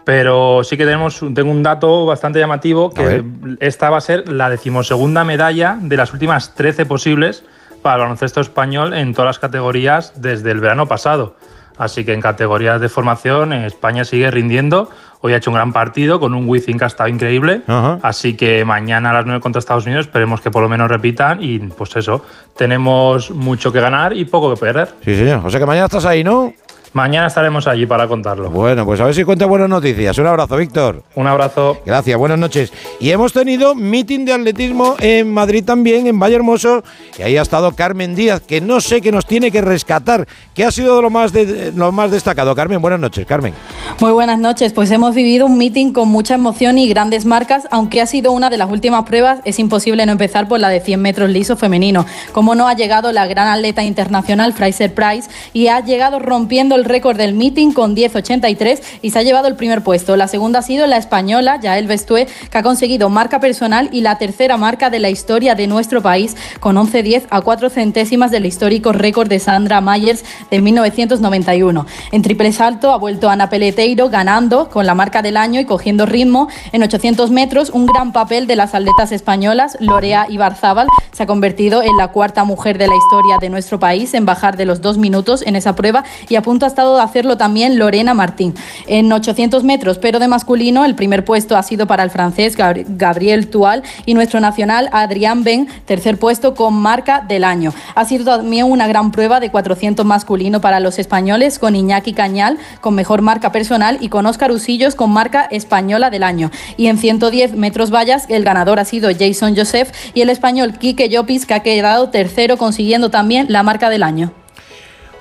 Pero 0.05 0.63
sí 0.63 0.77
que 0.77 0.85
tenemos, 0.85 1.21
tengo 1.35 1.51
un 1.51 1.63
dato 1.63 2.05
bastante 2.05 2.39
llamativo, 2.39 2.93
A 2.93 2.95
que 2.95 3.25
esta 3.61 3.89
va 3.89 3.97
a 3.97 4.01
ser 4.01 4.29
la 4.29 4.51
decimosegunda 4.51 5.25
medalla 5.25 5.79
de 5.81 5.97
las 5.97 6.13
últimas 6.13 6.55
13 6.55 6.87
posibles 6.87 7.45
para 7.81 7.97
el 7.97 8.01
baloncesto 8.03 8.41
español 8.41 8.93
en 8.95 9.15
todas 9.15 9.29
las 9.29 9.39
categorías 9.39 10.21
desde 10.21 10.51
el 10.51 10.61
verano 10.61 10.87
pasado. 10.87 11.37
Así 11.83 12.05
que 12.05 12.13
en 12.13 12.21
categorías 12.21 12.81
de 12.81 12.89
formación 12.89 13.53
España 13.53 14.05
sigue 14.05 14.31
rindiendo. 14.31 14.89
Hoy 15.21 15.33
ha 15.33 15.39
hecho 15.39 15.51
un 15.51 15.57
gran 15.57 15.73
partido 15.73 16.21
con 16.21 16.33
un 16.33 16.49
Wizzing 16.49 16.79
que 16.79 16.85
ha 16.85 16.87
estado 16.87 17.09
increíble. 17.09 17.63
Ajá. 17.67 17.99
Así 18.03 18.37
que 18.37 18.65
mañana 18.65 19.11
a 19.11 19.15
las 19.15 19.27
9 19.27 19.41
contra 19.41 19.59
Estados 19.59 19.87
Unidos 19.87 20.07
esperemos 20.07 20.41
que 20.41 20.53
por 20.53 20.63
lo 20.63 20.69
menos 20.69 20.89
repitan 20.89 21.43
y 21.43 21.59
pues 21.59 21.97
eso, 21.97 22.25
tenemos 22.57 23.33
mucho 23.33 23.73
que 23.73 23.81
ganar 23.81 24.17
y 24.17 24.25
poco 24.25 24.55
que 24.55 24.61
perder. 24.61 24.91
Sí, 25.05 25.17
señor. 25.17 25.43
O 25.45 25.51
sea 25.51 25.59
que 25.59 25.67
mañana 25.67 25.87
estás 25.87 26.05
ahí, 26.05 26.23
¿no? 26.23 26.53
Mañana 26.95 27.29
estaremos 27.29 27.67
allí 27.67 27.87
para 27.87 28.07
contarlo. 28.07 28.51
Bueno, 28.51 28.85
pues 28.85 29.01
a 29.01 29.05
ver 29.05 29.15
si 29.15 29.25
cuenta 29.25 29.47
buenas 29.47 29.71
noticias. 29.71 30.19
Un 30.19 30.27
abrazo, 30.27 30.59
Víctor. 30.59 31.03
Un 31.15 31.27
abrazo. 31.27 31.79
Gracias, 31.87 32.19
buenas 32.19 32.39
noches. 32.39 32.71
Y 33.01 33.11
hemos 33.11 33.33
tenido 33.33 33.75
meeting 33.75 34.27
de 34.27 34.35
atletismo 34.35 34.97
en 34.99 35.33
Madrid 35.33 35.65
también, 35.65 36.07
en 36.07 36.21
Valle 36.21 36.37
Hermoso, 36.37 36.85
y 37.19 37.23
ahí 37.23 37.39
ha 37.39 37.43
estado 37.43 37.73
Carmen 37.73 38.15
Díaz, 38.15 38.43
que 38.43 38.61
no 38.61 38.83
sé 38.83 39.01
qué 39.01 39.11
nos 39.11 39.25
tiene 39.25 39.51
que 39.51 39.63
rescatar. 39.63 40.29
¿Qué 40.55 40.67
ha 40.67 40.71
sido 40.71 41.01
lo 41.01 41.09
más, 41.09 41.33
de, 41.33 41.73
lo 41.75 41.93
más 41.93 42.11
destacado? 42.11 42.55
Carmen, 42.55 42.83
buenas 42.83 43.01
noches, 43.01 43.25
Carmen. 43.25 43.55
Muy 43.99 44.13
buenas 44.13 44.39
noches. 44.39 44.75
Pues 44.75 44.91
hemos 44.91 45.15
vivido 45.15 45.47
un 45.47 45.57
meeting 45.57 45.95
con 45.95 46.09
mucha 46.09 46.35
emoción 46.35 46.77
y 46.77 46.89
grandes 46.89 47.25
marcas, 47.25 47.67
aunque 47.71 48.03
ha 48.03 48.07
sido 48.07 48.33
una 48.33 48.51
de 48.51 48.59
las 48.59 48.71
últimas 48.71 49.05
pruebas, 49.05 49.41
es 49.47 49.59
imposible 49.59 50.05
no 50.05 50.13
empezar 50.13 50.47
por 50.47 50.61
la 50.61 50.69
de 50.69 50.81
100 50.81 51.01
metros 51.01 51.31
liso 51.31 51.57
femenino. 51.57 52.05
Como 52.33 52.55
no 52.55 52.69
ha 52.69 52.75
llegado 52.75 53.13
la 53.13 53.27
gran 53.27 53.49
atleta 53.49 53.83
internacional 53.83 54.53
Fraser 54.53 54.93
Price 54.93 55.31
y 55.55 55.69
ha 55.69 55.81
llegado 55.81 56.19
rompiendo 56.19 56.82
el 56.83 56.89
récord 56.89 57.17
del 57.17 57.35
meeting 57.35 57.73
con 57.73 57.95
10.83 57.95 58.81
y 59.03 59.11
se 59.11 59.19
ha 59.19 59.23
llevado 59.23 59.47
el 59.47 59.55
primer 59.55 59.83
puesto. 59.83 60.17
La 60.17 60.27
segunda 60.27 60.59
ha 60.59 60.63
sido 60.63 60.87
la 60.89 60.97
española 60.97 61.61
Yael 61.61 61.87
Bestué, 61.87 62.27
que 62.51 62.59
ha 62.59 62.63
conseguido 62.63 63.09
marca 63.09 63.39
personal 63.39 63.89
y 63.93 64.01
la 64.01 64.19
tercera 64.19 64.57
marca 64.57 64.91
de 64.91 64.99
la 64.99 65.11
historia 65.11 65.55
de 65.55 65.69
nuestro 65.69 66.03
país 66.03 66.37
con 66.59 66.77
11.10 66.77 67.27
a 67.31 67.41
4 67.41 67.71
centésimas 67.71 68.33
del 68.33 68.47
histórico 68.47 68.93
récord 68.93 69.29
de 69.29 69.39
Sandra 69.39 69.81
Myers 69.81 70.25
de 70.51 70.61
1991. 70.61 71.87
En 72.11 72.23
triple 72.23 72.53
salto 72.53 72.93
ha 72.93 72.99
vuelto 72.99 73.31
Ana 73.31 73.49
Peleteiro 73.49 74.11
ganando 74.11 74.69
con 74.69 74.85
la 74.85 74.95
marca 74.95 75.23
del 75.23 75.37
año 75.37 75.61
y 75.61 75.65
cogiendo 75.65 76.05
ritmo 76.05 76.49
en 76.73 76.83
800 76.83 77.31
metros. 77.31 77.71
Un 77.71 77.87
gran 77.87 78.13
papel 78.13 78.49
de 78.49 78.57
las 78.57 78.75
atletas 78.75 79.13
españolas. 79.13 79.77
Lorea 79.79 80.27
Ibarzábal 80.29 80.89
se 81.13 81.23
ha 81.23 81.27
convertido 81.27 81.83
en 81.83 81.97
la 81.97 82.09
cuarta 82.09 82.43
mujer 82.43 82.77
de 82.77 82.89
la 82.89 82.97
historia 82.97 83.39
de 83.41 83.51
nuestro 83.51 83.79
país 83.79 84.15
en 84.15 84.27
bajar 84.27 84.57
de 84.57 84.65
los 84.65 84.81
dos 84.81 84.99
minutos 84.99 85.43
en 85.47 85.55
esa 85.55 85.77
prueba 85.77 86.05
y 86.29 86.37
a 86.37 86.43
punto 86.43 86.67
ha 86.67 86.69
estado 86.73 86.97
de 86.97 87.03
hacerlo 87.03 87.37
también 87.37 87.79
Lorena 87.79 88.15
Martín. 88.15 88.55
En 88.87 89.13
800 89.13 89.63
metros, 89.63 89.99
pero 89.99 90.19
de 90.19 90.29
masculino, 90.29 90.85
el 90.85 90.95
primer 90.95 91.25
puesto 91.25 91.57
ha 91.57 91.63
sido 91.63 91.87
para 91.87 92.03
el 92.03 92.11
francés 92.11 92.57
Gabriel 92.57 93.49
Tual 93.49 93.83
y 94.07 94.15
nuestro 94.15 94.41
nacional 94.41 94.89
Adrián 94.93 95.45
Ben, 95.45 95.69
tercer 95.87 96.19
puesto 96.19 96.55
con 96.55 96.75
marca 96.75 97.21
del 97.21 97.45
año. 97.45 97.73
Ha 97.95 98.05
sido 98.05 98.25
también 98.25 98.71
una 98.71 98.87
gran 98.89 99.13
prueba 99.13 99.39
de 99.39 99.51
400 99.51 100.05
masculino 100.05 100.61
para 100.61 100.81
los 100.81 100.99
españoles 100.99 101.59
con 101.59 101.77
Iñaki 101.77 102.13
Cañal 102.13 102.59
con 102.81 102.95
mejor 102.95 103.23
marca 103.23 103.53
personal 103.53 103.99
y 104.01 104.09
con 104.09 104.27
Óscar 104.27 104.51
Usillos 104.51 104.95
con 104.95 105.11
marca 105.11 105.47
española 105.51 106.11
del 106.11 106.23
año. 106.23 106.51
Y 106.77 106.87
en 106.87 106.99
110 106.99 107.55
metros 107.55 107.91
vallas, 107.93 108.27
el 108.29 108.45
ganador 108.45 108.81
ha 108.81 108.85
sido 108.85 109.11
Jason 109.17 109.55
Joseph 109.57 109.93
y 110.15 110.23
el 110.23 110.31
español 110.31 110.79
Quique 110.79 111.09
Llopis, 111.09 111.47
que 111.47 111.55
ha 111.55 111.61
quedado 111.61 112.09
tercero 112.09 112.57
consiguiendo 112.57 113.11
también 113.11 113.47
la 113.49 113.63
marca 113.63 113.91
del 113.91 114.03
año. 114.03 114.42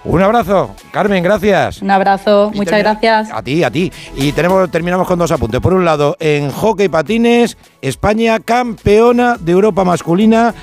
Un 0.04 0.22
abrazo, 0.22 0.76
Carmen, 0.92 1.24
gracias. 1.24 1.82
Un 1.82 1.92
abrazo, 1.92 2.52
muchas 2.56 2.80
gracias. 2.80 3.30
A 3.32 3.44
ti, 3.44 3.64
a 3.64 3.70
ti. 3.70 3.92
Y 4.16 4.32
tenemos, 4.32 4.70
terminamos 4.72 5.08
con 5.08 5.20
dos 5.20 5.32
apuntes. 5.32 5.62
Por 5.62 5.74
un 5.74 5.86
lado, 5.86 6.18
en 6.20 6.50
hockey 6.50 6.90
patines, 6.90 7.56
España 7.82 8.40
campeona 8.40 9.38
de 9.40 9.52
Europa 9.52 9.84
masculina. 9.84 10.56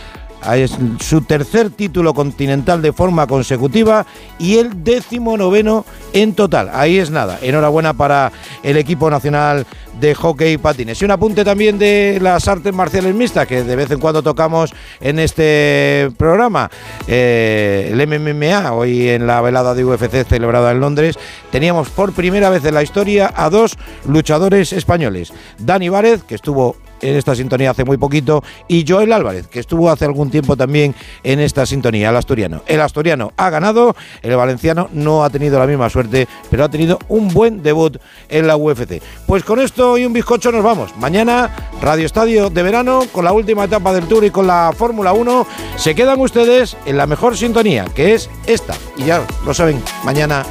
Es 0.54 0.78
su 1.00 1.20
tercer 1.22 1.70
título 1.70 2.14
continental 2.14 2.80
de 2.80 2.92
forma 2.92 3.26
consecutiva 3.26 4.06
y 4.38 4.58
el 4.58 4.82
décimo 4.82 5.36
noveno 5.36 5.84
en 6.12 6.34
total. 6.34 6.70
Ahí 6.72 6.98
es 6.98 7.10
nada. 7.10 7.38
Enhorabuena 7.42 7.92
para 7.92 8.32
el 8.62 8.76
equipo 8.76 9.10
nacional 9.10 9.66
de 10.00 10.14
hockey 10.14 10.52
y 10.52 10.58
patines. 10.58 11.00
Y 11.02 11.04
un 11.04 11.10
apunte 11.10 11.44
también 11.44 11.78
de 11.78 12.18
las 12.22 12.48
artes 12.48 12.72
marciales 12.72 13.14
mixtas 13.14 13.46
que 13.46 13.62
de 13.62 13.76
vez 13.76 13.90
en 13.90 13.98
cuando 13.98 14.22
tocamos 14.22 14.72
en 15.00 15.18
este 15.18 16.10
programa. 16.16 16.70
Eh, 17.06 17.90
el 17.92 18.06
MMA, 18.06 18.72
hoy 18.72 19.08
en 19.08 19.26
la 19.26 19.40
velada 19.40 19.74
de 19.74 19.84
UFC 19.84 20.26
celebrada 20.26 20.70
en 20.70 20.80
Londres, 20.80 21.18
teníamos 21.50 21.90
por 21.90 22.12
primera 22.12 22.48
vez 22.48 22.64
en 22.64 22.74
la 22.74 22.82
historia 22.82 23.32
a 23.34 23.50
dos 23.50 23.76
luchadores 24.06 24.72
españoles. 24.72 25.32
Dani 25.58 25.88
Várez, 25.88 26.22
que 26.22 26.36
estuvo 26.36 26.76
en 27.00 27.16
esta 27.16 27.34
sintonía 27.34 27.70
hace 27.70 27.84
muy 27.84 27.96
poquito, 27.96 28.42
y 28.66 28.84
Joel 28.86 29.12
Álvarez, 29.12 29.46
que 29.48 29.60
estuvo 29.60 29.90
hace 29.90 30.04
algún 30.04 30.30
tiempo 30.30 30.56
también 30.56 30.94
en 31.22 31.40
esta 31.40 31.66
sintonía, 31.66 32.10
el 32.10 32.16
asturiano. 32.16 32.62
El 32.66 32.80
asturiano 32.80 33.32
ha 33.36 33.50
ganado, 33.50 33.96
el 34.22 34.36
valenciano 34.36 34.88
no 34.92 35.24
ha 35.24 35.30
tenido 35.30 35.58
la 35.58 35.66
misma 35.66 35.90
suerte, 35.90 36.28
pero 36.50 36.64
ha 36.64 36.68
tenido 36.68 36.98
un 37.08 37.28
buen 37.28 37.62
debut 37.62 37.98
en 38.28 38.46
la 38.46 38.56
UFC. 38.56 39.02
Pues 39.26 39.44
con 39.44 39.60
esto 39.60 39.98
y 39.98 40.04
un 40.04 40.12
bizcocho 40.12 40.52
nos 40.52 40.62
vamos. 40.62 40.96
Mañana, 40.96 41.50
Radio 41.80 42.06
Estadio 42.06 42.50
de 42.50 42.62
verano, 42.62 43.02
con 43.12 43.24
la 43.24 43.32
última 43.32 43.64
etapa 43.64 43.92
del 43.92 44.06
Tour 44.06 44.24
y 44.24 44.30
con 44.30 44.46
la 44.46 44.72
Fórmula 44.76 45.12
1, 45.12 45.46
se 45.76 45.94
quedan 45.94 46.20
ustedes 46.20 46.76
en 46.86 46.96
la 46.96 47.06
mejor 47.06 47.36
sintonía, 47.36 47.86
que 47.94 48.14
es 48.14 48.30
esta. 48.46 48.74
Y 48.96 49.04
ya 49.04 49.24
lo 49.44 49.54
saben, 49.54 49.82
mañana 50.04 50.44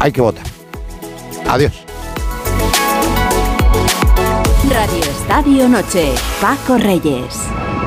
hay 0.00 0.12
que 0.12 0.20
votar. 0.20 0.44
Adiós. 1.48 1.87
Radio 4.70 5.02
Estadio 5.02 5.66
Noche, 5.66 6.12
Paco 6.40 6.76
Reyes. 6.76 7.77